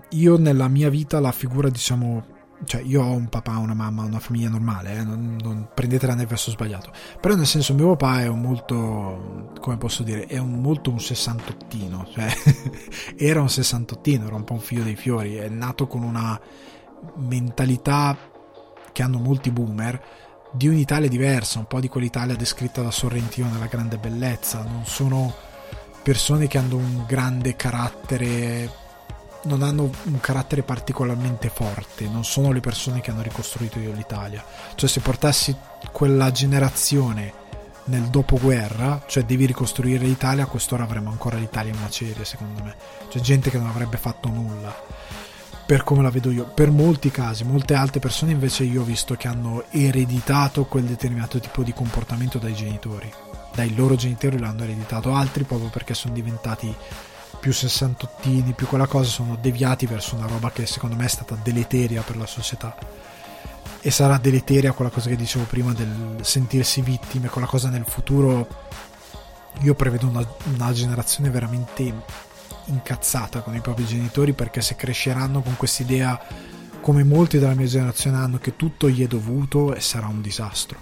io 0.09 0.37
nella 0.37 0.67
mia 0.67 0.89
vita 0.89 1.19
la 1.19 1.31
figura 1.31 1.69
diciamo 1.69 2.33
cioè 2.63 2.81
io 2.81 3.03
ho 3.03 3.11
un 3.11 3.27
papà, 3.27 3.57
una 3.57 3.73
mamma, 3.73 4.03
una 4.03 4.19
famiglia 4.19 4.47
normale, 4.47 4.97
eh? 4.97 5.03
non, 5.03 5.37
non 5.43 5.67
prendetela 5.73 6.15
nel 6.15 6.25
verso 6.25 6.51
sbagliato, 6.51 6.91
però 7.19 7.35
nel 7.35 7.45
senso 7.45 7.73
mio 7.73 7.95
papà 7.95 8.21
è 8.21 8.27
un 8.27 8.39
molto, 8.39 9.51
come 9.59 9.77
posso 9.77 10.03
dire, 10.03 10.25
è 10.25 10.37
un 10.37 10.61
molto 10.61 10.89
un 10.89 10.99
sessantottino, 10.99 12.07
cioè 12.13 12.33
era 13.17 13.41
un 13.41 13.49
sessantottino, 13.49 14.25
era 14.27 14.35
un 14.35 14.45
po' 14.45 14.53
un 14.53 14.61
figlio 14.61 14.83
dei 14.83 14.95
fiori, 14.95 15.35
è 15.35 15.49
nato 15.49 15.85
con 15.85 16.01
una 16.01 16.39
mentalità 17.17 18.17
che 18.95 19.03
hanno 19.03 19.19
molti 19.19 19.51
boomer 19.51 20.01
di 20.53 20.69
un'Italia 20.69 21.09
diversa, 21.09 21.59
un 21.59 21.67
po' 21.67 21.81
di 21.81 21.89
quell'Italia 21.89 22.33
descritta 22.37 22.81
da 22.81 22.91
Sorrentino 22.91 23.49
nella 23.49 23.65
grande 23.65 23.97
bellezza, 23.97 24.63
non 24.63 24.85
sono 24.85 25.35
persone 26.01 26.47
che 26.47 26.57
hanno 26.57 26.77
un 26.77 27.03
grande 27.05 27.57
carattere, 27.57 28.71
non 29.43 29.63
hanno 29.63 29.91
un 30.03 30.19
carattere 30.21 30.63
particolarmente 30.63 31.49
forte, 31.49 32.07
non 32.07 32.23
sono 32.23 32.53
le 32.53 32.61
persone 32.61 33.01
che 33.01 33.11
hanno 33.11 33.21
ricostruito 33.21 33.79
io 33.79 33.91
l'Italia. 33.91 34.41
Cioè 34.75 34.87
se 34.87 35.01
portassi 35.01 35.53
quella 35.91 36.31
generazione 36.31 37.33
nel 37.87 38.03
dopoguerra, 38.03 39.03
cioè 39.07 39.25
devi 39.25 39.45
ricostruire 39.45 40.05
l'Italia, 40.05 40.43
a 40.43 40.47
quest'ora 40.47 40.83
avremmo 40.83 41.09
ancora 41.09 41.35
l'Italia 41.35 41.73
in 41.73 41.81
macerie 41.81 42.23
secondo 42.23 42.63
me. 42.63 42.73
Cioè 43.09 43.21
gente 43.21 43.49
che 43.49 43.57
non 43.57 43.67
avrebbe 43.67 43.97
fatto 43.97 44.29
nulla 44.29 44.73
per 45.65 45.83
come 45.83 46.03
la 46.03 46.11
vedo 46.11 46.29
io. 46.31 46.45
Per 46.45 46.69
molti 46.69 47.09
casi, 47.09 47.43
molte 47.43 47.73
altre 47.73 47.99
persone 47.99 48.31
invece 48.31 48.63
io 48.63 48.81
ho 48.81 48.85
visto 48.85 49.15
che 49.15 49.27
hanno 49.27 49.63
ereditato 49.71 50.65
quel 50.65 50.83
determinato 50.83 51.39
tipo 51.39 51.63
di 51.63 51.73
comportamento 51.73 52.37
dai 52.37 52.53
genitori. 52.53 53.11
Dai 53.53 53.73
loro 53.73 53.95
genitori 53.95 54.37
l'hanno 54.37 54.63
ereditato, 54.63 55.13
altri 55.13 55.43
proprio 55.43 55.69
perché 55.69 55.93
sono 55.93 56.13
diventati 56.13 56.73
più 57.39 57.51
sessantottini, 57.51 58.53
più 58.53 58.67
quella 58.67 58.87
cosa, 58.87 59.09
sono 59.09 59.37
deviati 59.39 59.85
verso 59.85 60.15
una 60.15 60.27
roba 60.27 60.51
che 60.51 60.65
secondo 60.65 60.95
me 60.95 61.05
è 61.05 61.09
stata 61.09 61.37
deleteria 61.41 62.01
per 62.01 62.17
la 62.17 62.25
società. 62.25 62.75
E 63.81 63.91
sarà 63.91 64.17
deleteria 64.17 64.73
quella 64.73 64.91
cosa 64.91 65.09
che 65.09 65.15
dicevo 65.15 65.45
prima 65.45 65.73
del 65.73 66.17
sentirsi 66.21 66.81
vittime, 66.81 67.29
quella 67.29 67.47
cosa 67.47 67.69
nel 67.69 67.85
futuro. 67.87 68.47
Io 69.61 69.73
prevedo 69.73 70.07
una, 70.07 70.27
una 70.53 70.71
generazione 70.73 71.29
veramente 71.29 71.93
incazzata 72.67 73.41
con 73.41 73.55
i 73.55 73.61
propri 73.61 73.85
genitori 73.85 74.33
perché 74.33 74.61
se 74.61 74.75
cresceranno 74.75 75.41
con 75.41 75.55
quest'idea 75.55 76.19
come 76.81 77.03
molti 77.03 77.39
della 77.39 77.55
mia 77.55 77.65
generazione 77.65 78.17
hanno 78.17 78.37
che 78.37 78.55
tutto 78.55 78.89
gli 78.89 79.03
è 79.03 79.07
dovuto 79.07 79.73
e 79.73 79.81
sarà 79.81 80.07
un 80.07 80.21
disastro. 80.21 80.77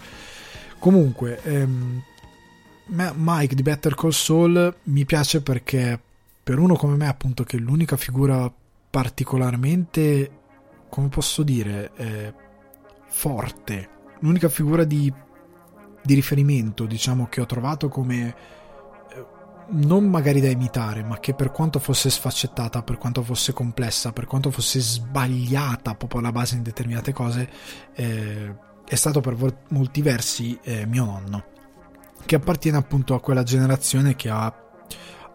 Comunque 0.79 1.41
ehm, 1.43 2.03
Mike 2.87 3.55
di 3.55 3.61
Better 3.61 3.95
Call 3.95 4.09
Saul 4.09 4.75
mi 4.83 5.05
piace 5.05 5.41
perché 5.41 5.97
per 6.43 6.59
uno 6.59 6.75
come 6.75 6.97
me 6.97 7.07
appunto 7.07 7.43
che 7.43 7.55
è 7.55 7.59
l'unica 7.59 7.95
figura 7.95 8.51
particolarmente 8.89 10.39
come 10.89 11.07
posso 11.07 11.41
dire 11.41 11.91
eh, 11.95 12.33
forte 13.07 13.89
l'unica 14.19 14.49
figura 14.49 14.83
di, 14.83 15.11
di 16.03 16.13
riferimento 16.13 16.85
diciamo 16.85 17.27
che 17.27 17.39
ho 17.39 17.45
trovato 17.45 17.87
come 17.87 18.35
non 19.69 20.05
magari 20.09 20.41
da 20.41 20.49
imitare, 20.49 21.03
ma 21.03 21.19
che 21.19 21.33
per 21.33 21.51
quanto 21.51 21.79
fosse 21.79 22.09
sfaccettata, 22.09 22.83
per 22.83 22.97
quanto 22.97 23.23
fosse 23.23 23.53
complessa, 23.53 24.11
per 24.11 24.25
quanto 24.25 24.51
fosse 24.51 24.79
sbagliata 24.79 25.95
proprio 25.95 26.19
alla 26.19 26.31
base 26.31 26.55
in 26.55 26.63
determinate 26.63 27.13
cose, 27.13 27.49
eh, 27.93 28.53
è 28.85 28.95
stato 28.95 29.21
per 29.21 29.35
molti 29.69 30.01
versi 30.01 30.57
eh, 30.63 30.85
mio 30.85 31.05
nonno, 31.05 31.45
che 32.25 32.35
appartiene 32.35 32.77
appunto 32.77 33.13
a 33.15 33.21
quella 33.21 33.43
generazione 33.43 34.15
che 34.15 34.29
ha 34.29 34.53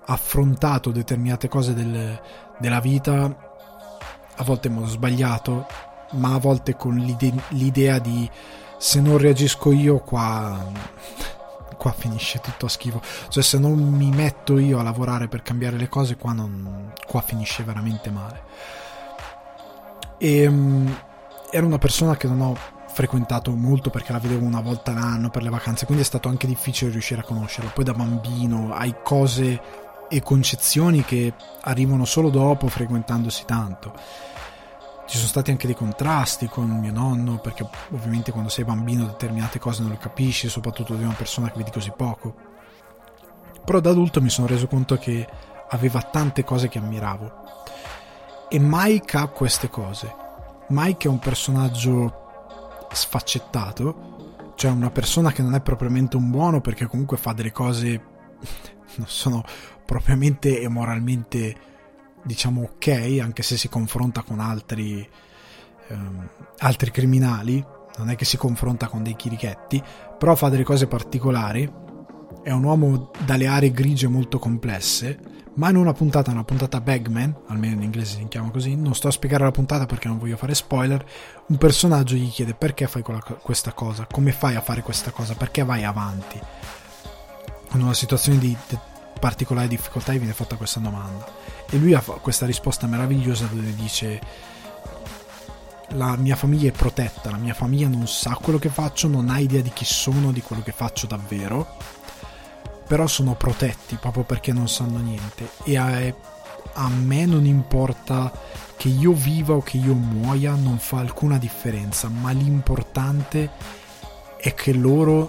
affrontato 0.07 0.91
determinate 0.91 1.49
cose 1.49 1.75
del, 1.75 2.21
della 2.59 2.81
vita, 2.81 3.47
a 4.37 4.45
volte 4.45 4.69
in 4.69 4.75
modo 4.75 4.87
sbagliato, 4.87 5.67
ma 6.13 6.35
a 6.35 6.39
volte 6.39 6.77
con 6.77 6.95
l'ide- 6.97 7.43
l'idea 7.49 7.99
di 7.99 8.29
se 8.79 9.01
non 9.01 9.19
reagisco 9.19 9.73
io 9.73 9.99
qua 9.99 10.71
qua 11.79 11.93
finisce 11.93 12.41
tutto 12.41 12.67
a 12.67 12.69
schifo. 12.69 13.01
Cioè, 13.29 13.43
se 13.43 13.59
non 13.59 13.79
mi 13.79 14.11
metto 14.11 14.59
io 14.59 14.79
a 14.79 14.83
lavorare 14.83 15.29
per 15.29 15.43
cambiare 15.43 15.79
le 15.79 15.89
cose, 15.89 16.17
qua, 16.17 16.33
non, 16.33 16.93
qua 17.07 17.23
finisce 17.23 17.63
veramente 17.63 18.11
male. 18.11 18.43
E 20.19 20.47
um, 20.47 20.95
era 21.51 21.65
una 21.65 21.79
persona 21.79 22.17
che 22.17 22.27
non 22.27 22.41
ho 22.43 22.57
frequentato 22.89 23.53
molto 23.53 23.91
perché 23.91 24.13
la 24.13 24.19
vedevo 24.19 24.45
una 24.45 24.61
volta 24.61 24.93
l'anno 24.93 25.31
per 25.31 25.43
le 25.43 25.51
vacanze, 25.51 25.87
quindi 25.87 26.03
è 26.03 26.07
stato 26.07 26.29
anche 26.29 26.47
difficile 26.47 26.91
riuscire 26.91 27.21
a 27.21 27.25
conoscerla. 27.25 27.71
Poi 27.71 27.85
da 27.85 27.95
bambino 27.95 28.75
hai 28.75 28.97
cose 29.03 29.87
e 30.11 30.23
concezioni 30.23 31.05
che 31.05 31.33
arrivano 31.63 32.05
solo 32.05 32.31
dopo 32.31 32.67
frequentandosi 32.69 33.45
tanto 33.45 33.93
ci 35.09 35.17
sono 35.17 35.29
stati 35.29 35.51
anche 35.51 35.67
dei 35.67 35.75
contrasti 35.75 36.49
con 36.49 36.69
mio 36.69 36.93
nonno, 36.93 37.39
perché 37.39 37.67
ovviamente 37.93 38.31
quando 38.31 38.51
sei 38.51 38.65
bambino 38.65 39.07
determinate 39.07 39.59
cose 39.59 39.81
non 39.81 39.91
le 39.91 39.97
capisci, 39.97 40.51
soprattutto 40.51 40.95
di 40.95 41.03
una 41.03 41.15
persona 41.15 41.51
che 41.51 41.57
vedi 41.57 41.71
così 41.71 41.91
poco. 41.97 42.35
Però 43.65 43.81
da 43.81 43.89
adulto 43.89 44.21
mi 44.21 44.29
sono 44.29 44.47
reso 44.47 44.67
conto 44.67 44.99
che 44.99 45.27
aveva 45.71 46.03
tante 46.03 46.45
cose 46.45 46.69
che 46.69 46.77
ammiravo. 46.77 47.33
E 48.51 48.59
Mike 48.61 49.17
ha 49.17 49.29
queste 49.29 49.71
cose. 49.71 50.15
Mike 50.69 51.09
è 51.09 51.11
un 51.11 51.19
personaggio 51.19 52.87
sfaccettato, 52.93 54.53
cioè 54.57 54.71
una 54.71 54.91
persona 54.91 55.33
che 55.33 55.41
non 55.41 55.55
è 55.55 55.63
propriamente 55.63 56.17
un 56.17 56.31
buono 56.31 56.61
perché 56.61 56.87
comunque 56.87 57.17
fa 57.17 57.33
delle 57.33 57.53
cose 57.53 57.89
non 58.97 59.07
sono 59.07 59.43
propriamente 59.87 60.61
e 60.61 60.69
moralmente 60.69 61.57
diciamo 62.29 62.63
ok, 62.75 63.19
anche 63.23 63.43
se 63.43 63.57
si 63.57 63.71
confronta 63.71 64.21
con 64.21 64.39
altri, 64.39 65.09
ehm, 65.89 66.29
altri 66.59 66.91
criminali, 66.91 67.65
non 67.97 68.11
è 68.11 68.17
che 68.17 68.27
si 68.27 68.37
confronta 68.37 68.87
con 68.87 69.03
dei 69.03 69.17
chirichetti, 69.17 69.83
però 70.19 70.35
fa 70.35 70.51
delle 70.51 70.63
cose 70.63 70.87
particolari, 70.87 71.69
è 72.43 72.51
un 72.51 72.65
uomo 72.65 73.11
dalle 73.25 73.47
aree 73.47 73.73
grigie 73.73 74.09
molto 74.09 74.39
complesse, 74.39 75.19
ma 75.55 75.71
in 75.71 75.77
una 75.77 75.95
puntata, 75.95 76.31
una 76.31 76.45
puntata 76.45 76.83
Bagman, 76.83 77.35
almeno 77.47 77.77
in 77.77 77.83
inglese 77.83 78.19
si 78.19 78.29
chiama 78.29 78.51
così, 78.51 78.77
non 78.77 78.95
sto 78.95 79.09
a 79.09 79.11
spiegare 79.11 79.45
la 79.45 79.51
puntata 79.51 79.87
perché 79.87 80.07
non 80.07 80.19
voglio 80.19 80.37
fare 80.37 80.55
spoiler, 80.55 81.05
un 81.47 81.57
personaggio 81.57 82.15
gli 82.15 82.31
chiede 82.31 82.53
perché 82.53 82.87
fai 82.87 83.03
questa 83.41 83.73
cosa, 83.73 84.07
come 84.09 84.33
fai 84.33 84.55
a 84.55 84.61
fare 84.61 84.83
questa 84.83 85.11
cosa, 85.11 85.35
perché 85.35 85.65
vai 85.65 85.83
avanti. 85.83 86.39
In 87.73 87.83
una 87.83 87.95
situazione 87.95 88.39
di 88.39 88.57
particolare 89.19 89.69
difficoltà 89.69 90.13
gli 90.13 90.19
viene 90.19 90.33
fatta 90.33 90.57
questa 90.57 90.81
domanda 90.81 91.27
e 91.71 91.77
lui 91.77 91.95
ha 91.95 92.01
questa 92.01 92.47
risposta 92.47 92.87
meravigliosa 92.87 93.47
dove 93.47 93.75
dice 93.75 94.21
la 95.93 96.17
mia 96.17 96.37
famiglia 96.37 96.69
è 96.69 96.73
protetta, 96.73 97.31
la 97.31 97.39
mia 97.39 97.55
famiglia 97.55 97.89
non 97.89 98.07
sa 98.07 98.39
quello 98.41 98.59
che 98.59 98.69
faccio, 98.69 99.09
non 99.09 99.31
ha 99.31 99.39
idea 99.39 99.63
di 99.63 99.73
chi 99.73 99.85
sono, 99.85 100.33
di 100.33 100.43
quello 100.43 100.63
che 100.63 100.73
faccio 100.73 101.07
davvero, 101.07 101.77
però 102.87 103.07
sono 103.07 103.35
protetti 103.35 103.97
proprio 103.97 104.25
perché 104.25 104.53
non 104.53 104.69
sanno 104.69 104.99
niente 104.99 105.49
e 105.65 105.77
a, 105.77 106.15
a 106.75 106.89
me 106.89 107.27
non 107.27 107.47
importa 107.47 108.33
che 108.77 108.89
io 108.89 109.13
viva 109.13 109.55
o 109.55 109.61
che 109.61 109.77
io 109.77 109.95
muoia, 109.95 110.55
non 110.55 110.79
fa 110.79 110.99
alcuna 110.99 111.39
differenza, 111.39 112.09
ma 112.09 112.31
l'importante 112.31 113.51
è 114.39 114.55
che 114.55 114.73
loro 114.73 115.29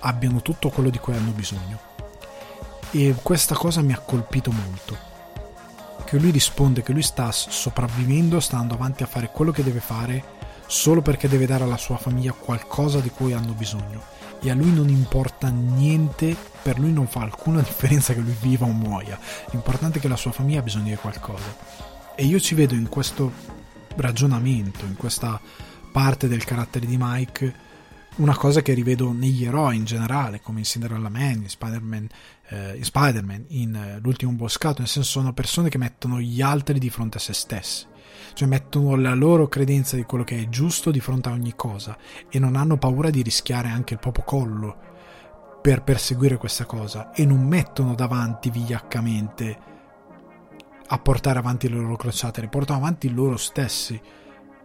abbiano 0.00 0.42
tutto 0.42 0.70
quello 0.70 0.90
di 0.90 0.98
cui 0.98 1.14
hanno 1.14 1.32
bisogno. 1.32 1.83
E 2.96 3.12
questa 3.20 3.56
cosa 3.56 3.82
mi 3.82 3.92
ha 3.92 3.98
colpito 3.98 4.52
molto. 4.52 4.96
Che 6.04 6.16
lui 6.16 6.30
risponde 6.30 6.84
che 6.84 6.92
lui 6.92 7.02
sta 7.02 7.32
sopravvivendo, 7.32 8.38
sta 8.38 8.54
andando 8.54 8.74
avanti 8.74 9.02
a 9.02 9.06
fare 9.06 9.30
quello 9.32 9.50
che 9.50 9.64
deve 9.64 9.80
fare 9.80 10.22
solo 10.68 11.02
perché 11.02 11.26
deve 11.26 11.46
dare 11.46 11.64
alla 11.64 11.76
sua 11.76 11.96
famiglia 11.96 12.30
qualcosa 12.30 13.00
di 13.00 13.10
cui 13.10 13.32
hanno 13.32 13.52
bisogno. 13.52 14.00
E 14.40 14.48
a 14.48 14.54
lui 14.54 14.72
non 14.72 14.88
importa 14.88 15.48
niente, 15.48 16.36
per 16.62 16.78
lui 16.78 16.92
non 16.92 17.08
fa 17.08 17.22
alcuna 17.22 17.62
differenza 17.66 18.14
che 18.14 18.20
lui 18.20 18.36
viva 18.40 18.64
o 18.64 18.70
muoia, 18.70 19.18
l'importante 19.50 19.98
è 19.98 20.00
che 20.00 20.06
la 20.06 20.14
sua 20.14 20.30
famiglia 20.30 20.60
ha 20.60 20.62
bisogno 20.62 20.90
di 20.90 20.94
qualcosa. 20.94 21.56
E 22.14 22.24
io 22.24 22.38
ci 22.38 22.54
vedo 22.54 22.74
in 22.74 22.88
questo 22.88 23.32
ragionamento, 23.96 24.84
in 24.84 24.94
questa 24.94 25.40
parte 25.90 26.28
del 26.28 26.44
carattere 26.44 26.86
di 26.86 26.96
Mike, 26.96 27.54
una 28.16 28.36
cosa 28.36 28.62
che 28.62 28.72
rivedo 28.72 29.10
negli 29.10 29.44
eroi 29.44 29.76
in 29.76 29.84
generale, 29.84 30.40
come 30.40 30.60
in 30.60 30.64
Cinderella 30.64 31.08
Man, 31.08 31.42
in 31.42 31.48
Spider-Man, 31.48 32.08
eh, 32.48 32.76
in, 32.76 32.84
Spider-Man, 32.84 33.44
in 33.48 33.74
eh, 33.74 33.98
L'ultimo 34.00 34.32
boscato, 34.32 34.80
nel 34.80 34.88
senso 34.88 35.10
sono 35.10 35.32
persone 35.32 35.68
che 35.68 35.78
mettono 35.78 36.20
gli 36.20 36.40
altri 36.40 36.78
di 36.78 36.90
fronte 36.90 37.18
a 37.18 37.20
se 37.20 37.32
stessi, 37.32 37.86
cioè 38.34 38.48
mettono 38.48 38.96
la 38.96 39.14
loro 39.14 39.48
credenza 39.48 39.96
di 39.96 40.04
quello 40.04 40.24
che 40.24 40.40
è 40.40 40.48
giusto 40.48 40.90
di 40.90 41.00
fronte 41.00 41.28
a 41.28 41.32
ogni 41.32 41.54
cosa 41.54 41.96
e 42.28 42.38
non 42.38 42.56
hanno 42.56 42.76
paura 42.76 43.10
di 43.10 43.22
rischiare 43.22 43.68
anche 43.68 43.94
il 43.94 44.00
proprio 44.00 44.24
collo 44.24 44.76
per 45.62 45.82
perseguire 45.82 46.36
questa 46.36 46.66
cosa 46.66 47.12
e 47.12 47.24
non 47.24 47.46
mettono 47.46 47.94
davanti 47.94 48.50
vigliaccamente 48.50 49.58
a 50.86 50.98
portare 50.98 51.38
avanti 51.38 51.68
le 51.68 51.76
loro 51.76 51.96
crociate, 51.96 52.42
le 52.42 52.48
portano 52.48 52.78
avanti 52.78 53.08
loro 53.08 53.38
stessi 53.38 53.98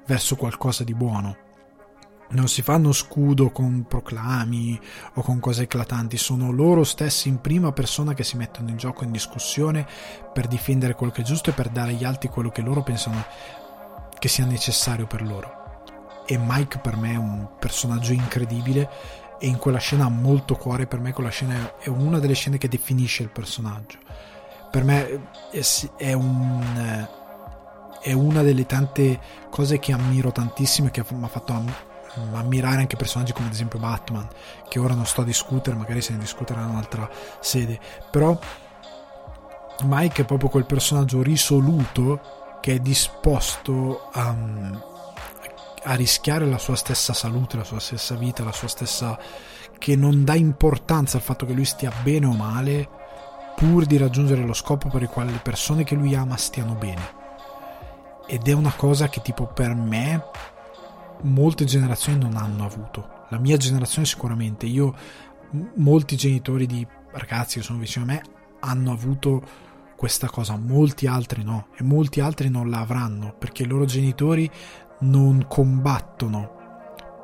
verso 0.06 0.36
qualcosa 0.36 0.84
di 0.84 0.94
buono 0.94 1.48
non 2.32 2.48
si 2.48 2.62
fanno 2.62 2.92
scudo 2.92 3.50
con 3.50 3.86
proclami 3.88 4.80
o 5.16 5.22
con 5.22 5.40
cose 5.40 5.64
eclatanti, 5.64 6.18
sono 6.18 6.52
loro 6.52 6.84
stessi 6.84 7.28
in 7.28 7.42
prima 7.42 7.72
persona 7.72 8.14
che 8.14 8.24
si 8.24 8.38
mettono 8.38 8.70
in 8.70 8.78
gioco 8.78 9.04
in 9.04 9.12
discussione 9.12 9.88
per 10.32 10.48
difendere 10.48 10.94
quello 10.94 11.12
che 11.12 11.22
è 11.22 11.26
giusto 11.26 11.50
e 11.50 11.54
per 11.54 11.70
dare 11.70 11.92
agli 11.92 12.04
altri 12.04 12.30
quello 12.30 12.50
che 12.50 12.62
loro 12.62 12.84
pensano 12.84 13.26
che 14.20 14.28
sia 14.28 14.46
necessario 14.46 15.08
per 15.08 15.24
loro. 15.24 15.58
E 16.28 16.38
Mike 16.38 16.80
per 16.80 16.96
me 16.98 17.14
è 17.14 17.18
un 17.18 17.48
personaggio 17.58 18.14
incredibile 18.14 18.90
e 19.40 19.48
in 19.48 19.58
quella 19.58 19.80
scena 19.80 20.06
ha 20.06 20.10
molto 20.10 20.56
cuore, 20.56 20.86
per 20.86 21.00
me 21.00 21.14
quella 21.14 21.30
scena 21.30 21.80
è 21.80 21.88
una 21.88 22.20
delle 22.20 22.36
scene 22.36 22.58
che 22.58 22.68
definisce 22.68 23.24
il 23.24 23.30
personaggio. 23.30 23.98
Per 24.70 24.84
me 24.84 25.30
è, 25.98 26.14
un, 26.14 27.08
è 28.02 28.12
una 28.12 28.44
delle 28.44 28.68
tante 28.68 29.20
cose 29.50 29.80
che 29.80 29.94
ammiro 29.94 30.32
tantissimo 30.32 30.90
e 30.90 30.92
che 30.92 31.04
mi 31.10 31.24
ha 31.24 31.28
fatto 31.28 31.54
ammirare 32.34 32.82
anche 32.82 32.96
personaggi 32.96 33.34
come 33.34 33.48
ad 33.48 33.54
esempio 33.54 33.80
Batman, 33.80 34.28
che 34.68 34.80
ora 34.80 34.94
non 34.94 35.06
sto 35.06 35.22
a 35.22 35.26
discutere, 35.26 35.76
magari 35.76 36.02
se 36.02 36.14
ne 36.14 36.20
discuterà 36.20 36.62
in 36.62 36.70
un'altra 36.70 37.10
sede, 37.40 37.80
però 38.10 38.38
Mike 39.84 40.24
è 40.24 40.26
proprio 40.26 40.50
quel 40.50 40.66
personaggio 40.66 41.22
risoluto 41.22 42.58
che 42.60 42.76
è 42.76 42.80
disposto 42.80 44.10
a, 44.12 44.36
a 45.84 45.94
rischiare 45.94 46.46
la 46.46 46.58
sua 46.58 46.76
stessa 46.76 47.14
salute, 47.14 47.58
la 47.58 47.64
sua 47.64 47.80
stessa 47.80 48.16
vita, 48.16 48.44
la 48.44 48.52
sua 48.52 48.68
stessa... 48.68 49.18
che 49.78 49.96
non 49.96 50.26
dà 50.26 50.36
importanza 50.36 51.18
al 51.18 51.24
fatto 51.24 51.46
che 51.46 51.54
lui 51.54 51.66
stia 51.66 51.92
bene 52.04 52.26
o 52.26 52.34
male 52.34 52.90
pur 53.56 53.86
di 53.86 53.98
raggiungere 53.98 54.44
lo 54.44 54.54
scopo 54.54 54.90
per 54.90 55.02
il 55.02 55.10
quale 55.10 55.32
le 55.32 55.40
persone 55.40 55.84
che 55.84 55.96
lui 55.96 56.16
ama 56.16 56.38
stiano 56.38 56.76
bene. 56.76 57.18
Ed 58.26 58.48
è 58.48 58.54
una 58.54 58.74
cosa 58.76 59.10
che 59.10 59.22
tipo 59.22 59.48
per 59.48 59.74
me 59.74 60.24
molte 61.22 61.66
generazioni 61.66 62.20
non 62.20 62.36
hanno 62.36 62.66
avuto. 62.66 63.26
La 63.30 63.40
mia 63.40 63.58
generazione 63.58 64.06
sicuramente, 64.06 64.66
io 64.66 64.96
molti 65.76 66.16
genitori 66.16 66.66
di 66.66 66.86
ragazzi 67.12 67.60
che 67.60 67.66
sono 67.66 67.80
vicino 67.80 68.06
a 68.06 68.08
me 68.08 68.22
hanno 68.60 68.92
avuto 68.92 69.42
questa 69.96 70.30
cosa, 70.30 70.56
molti 70.56 71.08
altri 71.08 71.44
no 71.44 71.68
e 71.78 71.84
molti 71.84 72.22
altri 72.22 72.50
non 72.50 72.70
la 72.70 72.80
avranno 72.80 73.36
perché 73.38 73.64
i 73.64 73.68
loro 73.68 73.86
genitori 73.86 74.50
non 75.00 75.46
combattono 75.48 76.58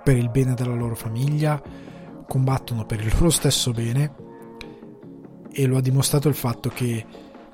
per 0.04 0.18
il 0.18 0.30
bene 0.30 0.54
della 0.56 0.76
loro 0.76 0.96
famiglia, 0.96 1.62
combattono 2.28 2.86
per 2.86 3.00
il 3.00 3.12
loro 3.14 3.30
stesso 3.30 3.72
bene 3.72 4.14
e 5.52 5.66
lo 5.66 5.78
ha 5.78 5.82
dimostrato 5.82 6.28
il 6.28 6.36
fatto 6.36 6.70
che 6.70 7.06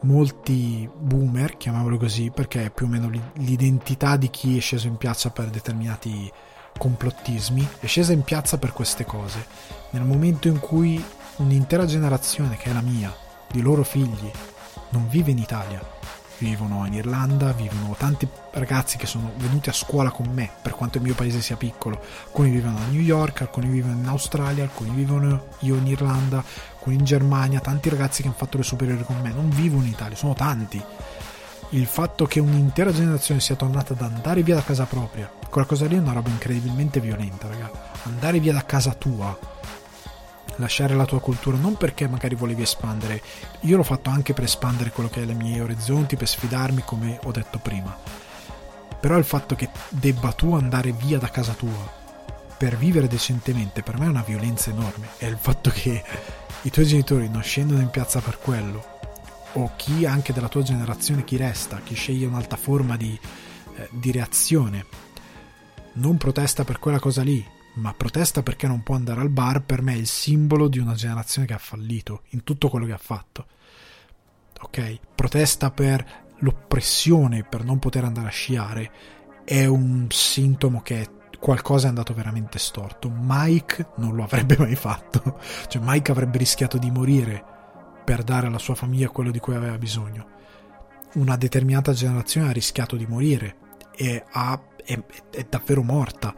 molti 0.02 0.90
boomer, 0.94 1.58
chiamiamolo 1.58 1.98
così, 1.98 2.32
perché 2.32 2.66
è 2.66 2.70
più 2.70 2.86
o 2.86 2.90
meno 2.90 3.10
l'identità 3.34 4.18
di 4.18 4.30
chi 4.30 4.58
è 4.58 4.62
sceso 4.62 4.88
in 4.88 4.98
piazza 4.98 5.30
per 5.30 5.50
determinati 5.50 6.32
complottismi, 6.78 7.68
è 7.80 7.86
scesa 7.86 8.14
in 8.14 8.24
piazza 8.24 8.58
per 8.58 8.74
queste 8.74 9.06
cose. 9.06 9.46
Nel 9.92 10.04
momento 10.04 10.48
in 10.48 10.60
cui 10.60 11.04
un'intera 11.38 11.86
generazione, 11.86 12.58
che 12.58 12.70
è 12.70 12.74
la 12.74 12.82
mia, 12.82 13.16
di 13.52 13.62
loro 13.62 13.84
figli, 13.84 14.32
non 14.90 15.08
vive 15.08 15.32
in 15.32 15.38
Italia, 15.38 15.82
vivono 16.38 16.86
in 16.88 16.94
Irlanda, 16.94 17.52
vivono 17.52 17.96
tanti 17.98 18.28
ragazzi 18.54 18.98
che 18.98 19.06
sono 19.06 19.32
venuti 19.38 19.70
a 19.70 19.74
scuola 19.74 20.10
con 20.10 20.28
me, 20.34 20.50
per 20.62 20.74
quanto 20.74 20.98
il 20.98 21.04
mio 21.04 21.14
paese 21.14 21.42
sia 21.42 21.56
piccolo. 21.56 22.02
Alcuni 22.26 22.50
vivono 22.50 22.78
a 22.78 22.88
New 22.90 23.02
York, 23.02 23.42
alcuni 23.42 23.68
vivono 23.68 23.94
in 23.94 24.08
Australia, 24.08 24.64
alcuni 24.64 24.90
vivono 24.90 25.48
io 25.60 25.76
in 25.76 25.88
Irlanda, 25.88 26.44
alcuni 26.82 26.96
in 26.96 27.06
Germania, 27.06 27.60
tanti 27.60 27.90
ragazzi 27.90 28.22
che 28.24 28.28
hanno 28.28 28.38
fatto 28.38 28.58
le 28.58 28.64
superiori 28.64 29.04
con 29.04 29.20
me, 29.22 29.32
non 29.32 29.50
vivono 29.50 29.84
in 29.84 29.92
Italia, 29.92 30.18
sono 30.18 30.34
tanti. 30.34 30.84
Il 31.70 31.86
fatto 31.86 32.26
che 32.26 32.40
un'intera 32.40 32.92
generazione 32.92 33.40
sia 33.40 33.56
tornata 33.56 33.94
ad 33.94 34.02
andare 34.02 34.42
via 34.42 34.56
da 34.56 34.64
casa 34.64 34.86
propria, 34.86 35.32
quella 35.50 35.68
cosa 35.68 35.86
lì 35.86 35.96
è 35.96 36.00
una 36.00 36.14
roba 36.14 36.30
incredibilmente 36.30 37.00
violenta, 37.00 37.48
raga. 37.48 37.72
Andare 38.04 38.40
via 38.40 38.54
da 38.54 38.66
casa 38.66 38.94
tua 38.94 39.38
lasciare 40.56 40.96
la 40.96 41.06
tua 41.06 41.22
cultura 41.22 41.58
non 41.58 41.76
perché 41.76 42.08
magari 42.10 42.36
volevi 42.36 42.62
espandere 42.62 43.22
io 43.62 43.78
l'ho 43.78 43.84
fatto 43.84 44.10
anche 44.10 44.34
per 44.34 44.44
espandere 44.44 44.92
quello 44.92 45.10
che 45.10 45.24
è 45.24 45.26
i 45.26 45.34
miei 45.34 45.62
orizzonti 45.62 46.18
per 46.18 46.28
sfidarmi 46.28 46.84
come 46.86 47.18
ho 47.24 47.32
detto 47.32 47.58
prima 47.58 47.98
però 49.00 49.18
il 49.18 49.24
fatto 49.24 49.56
che 49.56 49.70
debba 49.88 50.34
tu 50.34 50.54
andare 50.54 50.92
via 50.92 51.18
da 51.18 51.30
casa 51.30 51.54
tua 51.54 52.01
per 52.62 52.78
vivere 52.78 53.08
decentemente 53.08 53.82
per 53.82 53.98
me 53.98 54.06
è 54.06 54.10
una 54.10 54.22
violenza 54.22 54.70
enorme 54.70 55.08
e 55.18 55.26
il 55.26 55.38
fatto 55.42 55.72
che 55.72 56.04
i 56.62 56.70
tuoi 56.70 56.86
genitori 56.86 57.28
non 57.28 57.42
scendono 57.42 57.82
in 57.82 57.90
piazza 57.90 58.20
per 58.20 58.38
quello 58.38 59.00
o 59.54 59.72
chi 59.76 60.06
anche 60.06 60.32
della 60.32 60.48
tua 60.48 60.62
generazione 60.62 61.24
chi 61.24 61.38
resta 61.38 61.80
chi 61.84 61.96
sceglie 61.96 62.28
un'altra 62.28 62.58
forma 62.58 62.98
di, 62.98 63.20
eh, 63.78 63.90
di 63.90 64.12
reazione 64.12 64.86
non 65.94 66.18
protesta 66.18 66.64
per 66.64 66.78
quella 66.78 67.00
cosa 67.00 67.24
lì 67.24 67.44
ma 67.78 67.96
protesta 67.96 68.44
perché 68.44 68.68
non 68.68 68.84
può 68.84 68.94
andare 68.94 69.22
al 69.22 69.30
bar 69.30 69.64
per 69.64 69.82
me 69.82 69.94
è 69.94 69.98
il 69.98 70.06
simbolo 70.06 70.68
di 70.68 70.78
una 70.78 70.94
generazione 70.94 71.48
che 71.48 71.56
ha 71.56 71.58
fallito 71.58 72.26
in 72.30 72.44
tutto 72.44 72.70
quello 72.70 72.86
che 72.86 72.92
ha 72.92 73.00
fatto. 73.00 73.48
Ok? 74.60 75.00
Protesta 75.16 75.72
per 75.72 76.06
l'oppressione, 76.40 77.44
per 77.44 77.64
non 77.64 77.80
poter 77.80 78.04
andare 78.04 78.28
a 78.28 78.32
sciare, 78.32 78.92
è 79.46 79.66
un 79.66 80.08
sintomo 80.10 80.82
che 80.82 81.21
qualcosa 81.42 81.88
è 81.88 81.90
andato 81.90 82.14
veramente 82.14 82.60
storto. 82.60 83.12
Mike 83.12 83.88
non 83.96 84.16
lo 84.16 84.24
avrebbe 84.24 84.56
mai 84.58 84.76
fatto. 84.76 85.40
Cioè 85.68 85.82
Mike 85.84 86.12
avrebbe 86.12 86.38
rischiato 86.38 86.78
di 86.78 86.92
morire 86.92 87.44
per 88.06 88.24
dare 88.24 88.46
alla 88.46 88.60
sua 88.60 88.76
famiglia 88.76 89.10
quello 89.10 89.32
di 89.32 89.40
cui 89.40 89.56
aveva 89.56 89.78
bisogno. 89.80 90.40
Una 91.14 91.36
determinata 91.36 91.94
generazione 91.94 92.50
ha 92.50 92.54
rischiato 92.54 92.96
di 92.96 93.08
morire 93.08 93.56
e 93.96 94.24
ha, 94.32 94.62
è, 94.86 95.04
è 95.32 95.46
davvero 95.50 95.82
morta 95.82 96.34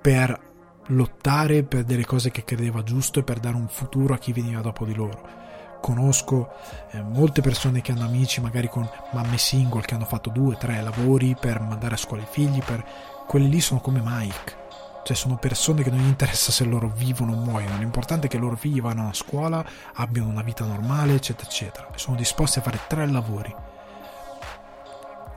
per 0.00 0.46
lottare 0.86 1.64
per 1.64 1.84
delle 1.84 2.06
cose 2.06 2.30
che 2.30 2.44
credeva 2.44 2.82
giusto 2.82 3.18
e 3.18 3.24
per 3.24 3.40
dare 3.40 3.56
un 3.56 3.68
futuro 3.68 4.14
a 4.14 4.18
chi 4.18 4.32
veniva 4.32 4.60
dopo 4.60 4.84
di 4.84 4.94
loro. 4.94 5.46
Conosco 5.80 6.50
eh, 6.92 7.02
molte 7.02 7.40
persone 7.40 7.80
che 7.80 7.92
hanno 7.92 8.06
amici, 8.06 8.40
magari 8.40 8.68
con 8.68 8.88
mamme 9.12 9.36
single, 9.36 9.82
che 9.82 9.94
hanno 9.94 10.04
fatto 10.04 10.30
due, 10.30 10.56
tre 10.56 10.80
lavori 10.80 11.36
per 11.38 11.60
mandare 11.60 11.94
a 11.94 11.98
scuola 11.98 12.22
i 12.22 12.28
figli, 12.28 12.62
per... 12.62 12.84
quelli 13.28 13.50
lì 13.50 13.60
sono 13.60 13.80
come 13.80 14.00
Mike. 14.02 14.56
Cioè 15.04 15.14
sono 15.14 15.36
persone 15.36 15.82
che 15.82 15.90
non 15.90 16.00
gli 16.00 16.06
interessa 16.06 16.50
se 16.50 16.64
loro 16.64 16.90
vivono 16.94 17.32
o 17.32 17.36
muoiono, 17.36 17.76
l'importante 17.76 18.26
è 18.26 18.30
che 18.30 18.38
loro 18.38 18.56
figli 18.56 18.80
vanno 18.80 19.08
a 19.08 19.12
scuola, 19.12 19.64
abbiano 19.94 20.28
una 20.28 20.42
vita 20.42 20.64
normale, 20.64 21.14
eccetera, 21.14 21.46
eccetera. 21.46 21.88
Sono 21.94 22.16
disposti 22.16 22.58
a 22.58 22.62
fare 22.62 22.80
tre 22.86 23.06
lavori. 23.06 23.54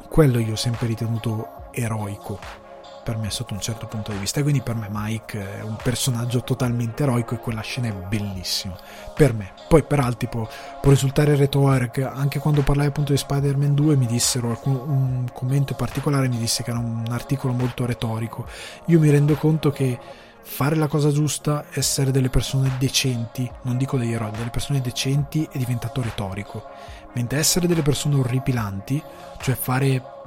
Quello 0.09 0.39
io 0.39 0.53
ho 0.53 0.57
sempre 0.57 0.87
ritenuto 0.87 1.69
eroico 1.71 2.60
per 3.03 3.17
me 3.17 3.29
sotto 3.29 3.53
un 3.53 3.59
certo 3.59 3.87
punto 3.87 4.11
di 4.11 4.17
vista 4.17 4.39
e 4.39 4.43
quindi 4.43 4.61
per 4.61 4.75
me 4.75 4.87
Mike 4.89 5.59
è 5.59 5.61
un 5.61 5.75
personaggio 5.81 6.43
totalmente 6.43 7.03
eroico 7.03 7.35
e 7.35 7.39
quella 7.39 7.61
scena 7.61 7.87
è 7.87 7.93
bellissima. 7.93 8.75
Per 9.13 9.33
me. 9.33 9.53
Poi 9.67 9.83
per 9.83 9.99
altri 9.99 10.27
può, 10.27 10.47
può 10.81 10.91
risultare 10.91 11.35
retorica 11.35 12.13
anche 12.13 12.39
quando 12.39 12.61
parlai 12.61 12.87
appunto 12.87 13.11
di 13.11 13.17
Spider-Man 13.17 13.73
2 13.73 13.95
mi 13.95 14.05
dissero 14.05 14.49
alcun, 14.49 14.75
un 14.75 15.27
commento 15.33 15.73
particolare 15.73 16.27
mi 16.27 16.37
disse 16.37 16.63
che 16.63 16.69
era 16.69 16.79
un 16.79 17.05
articolo 17.09 17.53
molto 17.53 17.85
retorico. 17.85 18.45
Io 18.85 18.99
mi 18.99 19.09
rendo 19.09 19.35
conto 19.35 19.71
che 19.71 19.99
fare 20.43 20.75
la 20.75 20.87
cosa 20.87 21.11
giusta 21.11 21.65
essere 21.71 22.11
delle 22.11 22.29
persone 22.29 22.71
decenti 22.79 23.49
non 23.61 23.77
dico 23.77 23.97
degli 23.97 24.11
eroi 24.11 24.31
delle 24.31 24.49
persone 24.49 24.81
decenti 24.81 25.47
è 25.51 25.57
diventato 25.57 26.01
retorico. 26.01 26.65
Mentre 27.13 27.39
essere 27.39 27.67
delle 27.67 27.81
persone 27.81 28.15
orripilanti 28.15 29.01
cioè 29.39 29.55
fare 29.55 30.19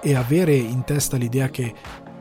e 0.00 0.14
avere 0.14 0.54
in 0.54 0.84
testa 0.84 1.16
l'idea 1.16 1.48
che 1.48 1.74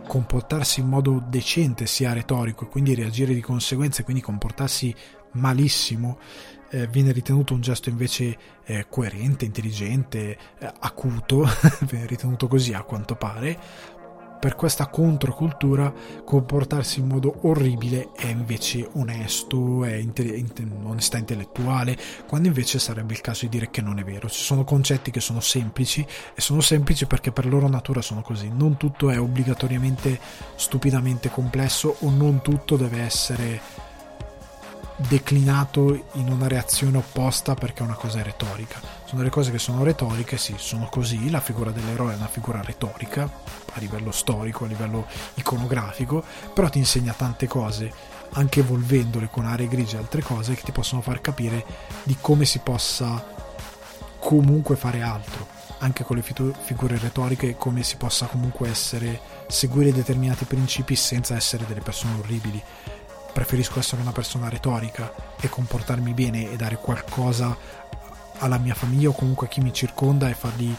comportarsi 0.07 0.79
in 0.79 0.87
modo 0.87 1.23
decente 1.27 1.85
sia 1.85 2.13
retorico 2.13 2.65
e 2.65 2.69
quindi 2.69 2.95
reagire 2.95 3.33
di 3.33 3.41
conseguenza 3.41 4.01
e 4.01 4.03
quindi 4.03 4.21
comportarsi 4.21 4.95
malissimo 5.33 6.17
eh, 6.69 6.87
viene 6.87 7.11
ritenuto 7.11 7.53
un 7.53 7.61
gesto 7.61 7.89
invece 7.89 8.37
eh, 8.65 8.87
coerente, 8.89 9.45
intelligente, 9.45 10.37
eh, 10.59 10.71
acuto, 10.79 11.47
viene 11.87 12.05
ritenuto 12.05 12.47
così 12.47 12.73
a 12.73 12.83
quanto 12.83 13.15
pare, 13.15 13.57
per 14.39 14.55
questa 14.55 14.87
controcultura 14.87 15.91
comportarsi 16.23 16.99
in 16.99 17.07
modo 17.07 17.39
orribile 17.41 18.09
è 18.15 18.27
invece 18.27 18.87
onesto, 18.93 19.83
è 19.83 19.95
inte- 19.95 20.43
onestà 20.83 21.17
intellettuale, 21.17 21.97
quando 22.27 22.47
invece 22.47 22.79
sarebbe 22.79 23.13
il 23.13 23.21
caso 23.21 23.45
di 23.45 23.49
dire 23.49 23.69
che 23.69 23.81
non 23.81 23.99
è 23.99 24.03
vero. 24.03 24.29
Ci 24.29 24.41
sono 24.41 24.63
concetti 24.63 25.11
che 25.11 25.19
sono 25.19 25.39
semplici 25.39 26.05
e 26.33 26.41
sono 26.41 26.61
semplici 26.61 27.05
perché 27.05 27.31
per 27.31 27.47
loro 27.47 27.67
natura 27.67 28.01
sono 28.01 28.21
così. 28.21 28.49
Non 28.53 28.77
tutto 28.77 29.09
è 29.09 29.19
obbligatoriamente 29.19 30.19
stupidamente 30.55 31.29
complesso 31.29 31.95
o 31.99 32.09
non 32.09 32.41
tutto 32.41 32.77
deve 32.77 33.01
essere 33.01 33.85
declinato 34.97 36.05
in 36.13 36.29
una 36.29 36.47
reazione 36.47 36.97
opposta 36.97 37.53
perché 37.53 37.83
una 37.83 37.93
cosa 37.93 38.19
è 38.19 38.23
retorica. 38.23 38.79
Sono 39.05 39.19
delle 39.19 39.29
cose 39.29 39.51
che 39.51 39.59
sono 39.59 39.83
retoriche, 39.83 40.37
sì, 40.37 40.55
sono 40.57 40.87
così, 40.89 41.29
la 41.29 41.39
figura 41.39 41.71
dell'eroe 41.71 42.13
è 42.13 42.15
una 42.15 42.27
figura 42.27 42.61
retorica 42.61 43.29
a 43.73 43.79
livello 43.79 44.11
storico, 44.11 44.65
a 44.65 44.67
livello 44.67 45.05
iconografico, 45.35 46.23
però 46.53 46.67
ti 46.69 46.79
insegna 46.79 47.13
tante 47.13 47.47
cose, 47.47 47.93
anche 48.31 48.61
evolvendole 48.61 49.29
con 49.29 49.45
aree 49.45 49.67
grigie 49.67 49.97
e 49.97 49.99
altre 49.99 50.21
cose 50.21 50.55
che 50.55 50.63
ti 50.63 50.71
possono 50.71 51.01
far 51.01 51.21
capire 51.21 51.63
di 52.03 52.17
come 52.19 52.45
si 52.45 52.59
possa 52.59 53.23
comunque 54.19 54.75
fare 54.75 55.03
altro, 55.03 55.47
anche 55.79 56.03
con 56.03 56.15
le 56.15 56.23
figure 56.23 56.97
retoriche, 56.97 57.55
come 57.55 57.83
si 57.83 57.97
possa 57.97 58.25
comunque 58.25 58.67
essere, 58.67 59.21
seguire 59.47 59.93
determinati 59.93 60.45
principi 60.45 60.95
senza 60.95 61.35
essere 61.35 61.65
delle 61.67 61.81
persone 61.81 62.17
orribili 62.17 62.61
preferisco 63.37 63.77
essere 63.77 64.01
una 64.01 64.11
persona 64.11 64.49
retorica 64.49 65.13
e 65.39 65.47
comportarmi 65.47 66.11
bene 66.15 66.51
e 66.51 66.55
dare 66.55 66.77
qualcosa 66.77 67.55
alla 68.39 68.57
mia 68.57 68.73
famiglia 68.73 69.09
o 69.09 69.11
comunque 69.11 69.45
a 69.45 69.49
chi 69.51 69.61
mi 69.61 69.71
circonda 69.71 70.27
e 70.27 70.33
fargli 70.33 70.75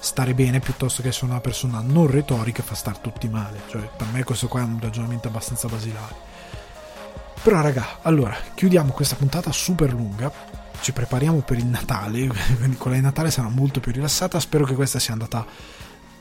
stare 0.00 0.34
bene 0.34 0.58
piuttosto 0.58 1.00
che 1.00 1.08
essere 1.08 1.26
una 1.26 1.40
persona 1.40 1.80
non 1.80 2.08
retorica 2.08 2.60
e 2.60 2.64
fa 2.64 2.74
stare 2.74 2.98
tutti 3.00 3.28
male. 3.28 3.60
Cioè, 3.68 3.88
per 3.96 4.08
me 4.10 4.24
questo 4.24 4.48
qua 4.48 4.62
è 4.62 4.64
un 4.64 4.80
ragionamento 4.80 5.28
abbastanza 5.28 5.68
basilare. 5.68 6.14
Però 7.40 7.60
raga, 7.60 7.98
allora, 8.02 8.36
chiudiamo 8.52 8.90
questa 8.90 9.14
puntata 9.14 9.52
super 9.52 9.92
lunga. 9.92 10.32
Ci 10.80 10.90
prepariamo 10.90 11.38
per 11.42 11.58
il 11.58 11.66
Natale, 11.66 12.26
quindi 12.58 12.76
quella 12.78 12.96
di 12.96 13.02
Natale 13.02 13.30
sarà 13.30 13.48
molto 13.48 13.78
più 13.78 13.92
rilassata. 13.92 14.40
Spero 14.40 14.64
che 14.64 14.74
questa 14.74 14.98
sia 14.98 15.12
andata 15.12 15.46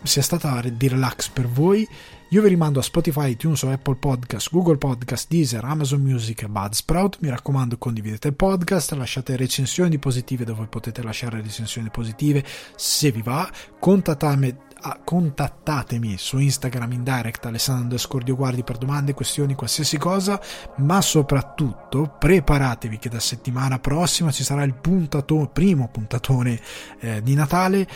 sia 0.04 0.22
stata 0.22 0.62
di 0.62 0.88
relax 0.88 1.30
per 1.30 1.48
voi. 1.48 1.90
Io 2.30 2.42
vi 2.42 2.48
rimando 2.48 2.80
a 2.80 2.82
Spotify, 2.82 3.30
iTunes 3.30 3.62
o 3.62 3.70
Apple 3.70 3.98
Podcast, 3.98 4.50
Google 4.52 4.78
Podcast, 4.78 5.28
Deezer, 5.30 5.64
Amazon 5.64 6.02
Music 6.02 6.42
e 6.42 6.48
Budsprout. 6.48 7.20
Mi 7.22 7.30
raccomando, 7.30 7.78
condividete 7.78 8.30
il 8.30 8.34
podcast, 8.34 8.94
lasciate 8.94 9.36
recensioni 9.36 10.00
positive 10.00 10.44
dove 10.44 10.66
potete 10.66 11.04
lasciare 11.04 11.40
recensioni 11.40 11.92
positive 11.92 12.44
se 12.76 13.12
vi 13.12 13.22
va. 13.22 13.48
Contattatemi, 13.80 14.56
contattatemi 15.04 16.18
su 16.18 16.40
Instagram 16.40 16.94
in 16.94 17.04
direct 17.04 17.46
Alessandro 17.46 18.00
Scordio 18.00 18.36
Guardi 18.36 18.64
per 18.64 18.80
domande, 18.80 19.14
questioni, 19.14 19.54
qualsiasi 19.54 20.00
cosa, 20.00 20.42
ma 20.78 21.02
soprattutto 21.02 22.16
preparatevi 22.18 22.98
che 22.98 23.08
da 23.08 23.20
settimana 23.20 23.78
prossima 23.78 24.32
ci 24.32 24.44
sarà 24.44 24.64
il 24.64 24.74
puntatone, 24.74 25.50
primo 25.54 25.90
puntatone 25.90 26.60
eh, 27.02 27.22
di 27.22 27.36
Natale 27.36 27.88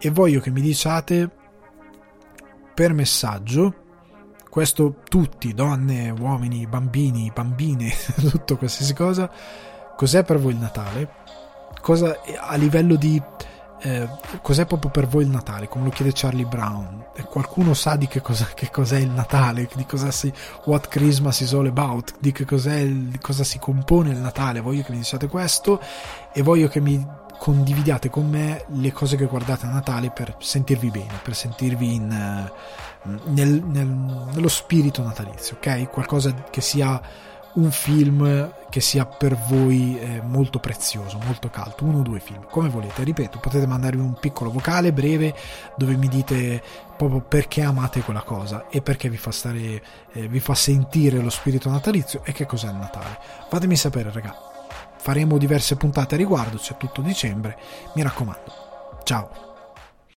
e 0.00 0.10
voglio 0.10 0.40
che 0.40 0.50
mi 0.50 0.60
diciate 0.60 1.44
per 2.76 2.92
messaggio 2.92 3.74
questo 4.50 4.96
tutti, 5.08 5.54
donne, 5.54 6.10
uomini, 6.10 6.66
bambini, 6.66 7.32
bambine, 7.34 7.90
tutto 8.20 8.58
qualsiasi 8.58 8.92
cosa, 8.92 9.30
cos'è 9.96 10.24
per 10.24 10.38
voi 10.38 10.52
il 10.52 10.58
Natale? 10.58 11.08
Cosa 11.80 12.20
a 12.38 12.54
livello 12.56 12.96
di 12.96 13.20
eh, 13.80 14.08
cos'è 14.42 14.66
proprio 14.66 14.90
per 14.90 15.06
voi 15.06 15.24
il 15.24 15.30
Natale? 15.30 15.68
Come 15.68 15.84
lo 15.84 15.90
chiede 15.90 16.12
Charlie 16.14 16.44
Brown. 16.44 17.06
Qualcuno 17.30 17.72
sa 17.72 17.96
di 17.96 18.08
che, 18.08 18.20
cosa, 18.20 18.44
che 18.54 18.70
cos'è 18.70 18.98
il 18.98 19.10
Natale, 19.10 19.70
di 19.74 19.86
cosa 19.86 20.10
si 20.10 20.30
What 20.64 20.88
Christmas 20.88 21.40
is 21.40 21.54
all 21.54 21.66
about, 21.66 22.14
di 22.18 22.30
che 22.30 22.44
cos'è, 22.44 22.84
di 22.84 23.18
cosa 23.18 23.42
si 23.42 23.58
compone 23.58 24.10
il 24.10 24.18
Natale. 24.18 24.60
Voglio 24.60 24.82
che 24.82 24.92
mi 24.92 24.98
diciate 24.98 25.28
questo 25.28 25.80
e 26.30 26.42
voglio 26.42 26.68
che 26.68 26.80
mi 26.80 27.24
condividiate 27.38 28.10
con 28.10 28.28
me 28.28 28.64
le 28.68 28.92
cose 28.92 29.16
che 29.16 29.26
guardate 29.26 29.66
a 29.66 29.70
Natale 29.70 30.10
per 30.10 30.36
sentirvi 30.38 30.90
bene, 30.90 31.20
per 31.22 31.34
sentirvi 31.34 31.94
in, 31.94 32.10
eh, 32.10 32.52
nel, 33.26 33.62
nel, 33.62 33.86
nello 33.86 34.48
spirito 34.48 35.02
natalizio, 35.02 35.56
ok? 35.56 35.90
Qualcosa 35.90 36.32
che 36.50 36.60
sia 36.60 37.00
un 37.56 37.70
film 37.70 38.52
che 38.68 38.80
sia 38.80 39.06
per 39.06 39.36
voi 39.48 39.98
eh, 39.98 40.20
molto 40.22 40.58
prezioso, 40.58 41.18
molto 41.24 41.48
caldo, 41.48 41.76
uno 41.80 41.98
o 41.98 42.02
due 42.02 42.20
film, 42.20 42.46
come 42.50 42.68
volete, 42.68 43.02
ripeto, 43.02 43.38
potete 43.38 43.66
mandarmi 43.66 44.02
un 44.02 44.18
piccolo 44.18 44.50
vocale 44.50 44.92
breve 44.92 45.34
dove 45.76 45.96
mi 45.96 46.08
dite 46.08 46.62
proprio 46.96 47.20
perché 47.20 47.62
amate 47.62 48.00
quella 48.00 48.22
cosa 48.22 48.66
e 48.68 48.82
perché 48.82 49.08
vi 49.08 49.16
fa 49.16 49.30
stare, 49.30 49.82
eh, 50.12 50.28
vi 50.28 50.40
fa 50.40 50.54
sentire 50.54 51.18
lo 51.20 51.30
spirito 51.30 51.70
natalizio 51.70 52.22
e 52.24 52.32
che 52.32 52.46
cos'è 52.46 52.68
il 52.68 52.76
Natale. 52.76 53.18
Fatemi 53.48 53.76
sapere, 53.76 54.10
raga. 54.12 54.45
Faremo 55.06 55.38
diverse 55.38 55.76
puntate 55.76 56.16
a 56.16 56.18
riguardo, 56.18 56.56
c'è 56.56 56.76
tutto 56.76 57.00
dicembre, 57.00 57.56
mi 57.94 58.02
raccomando. 58.02 58.98
Ciao. 59.04 59.45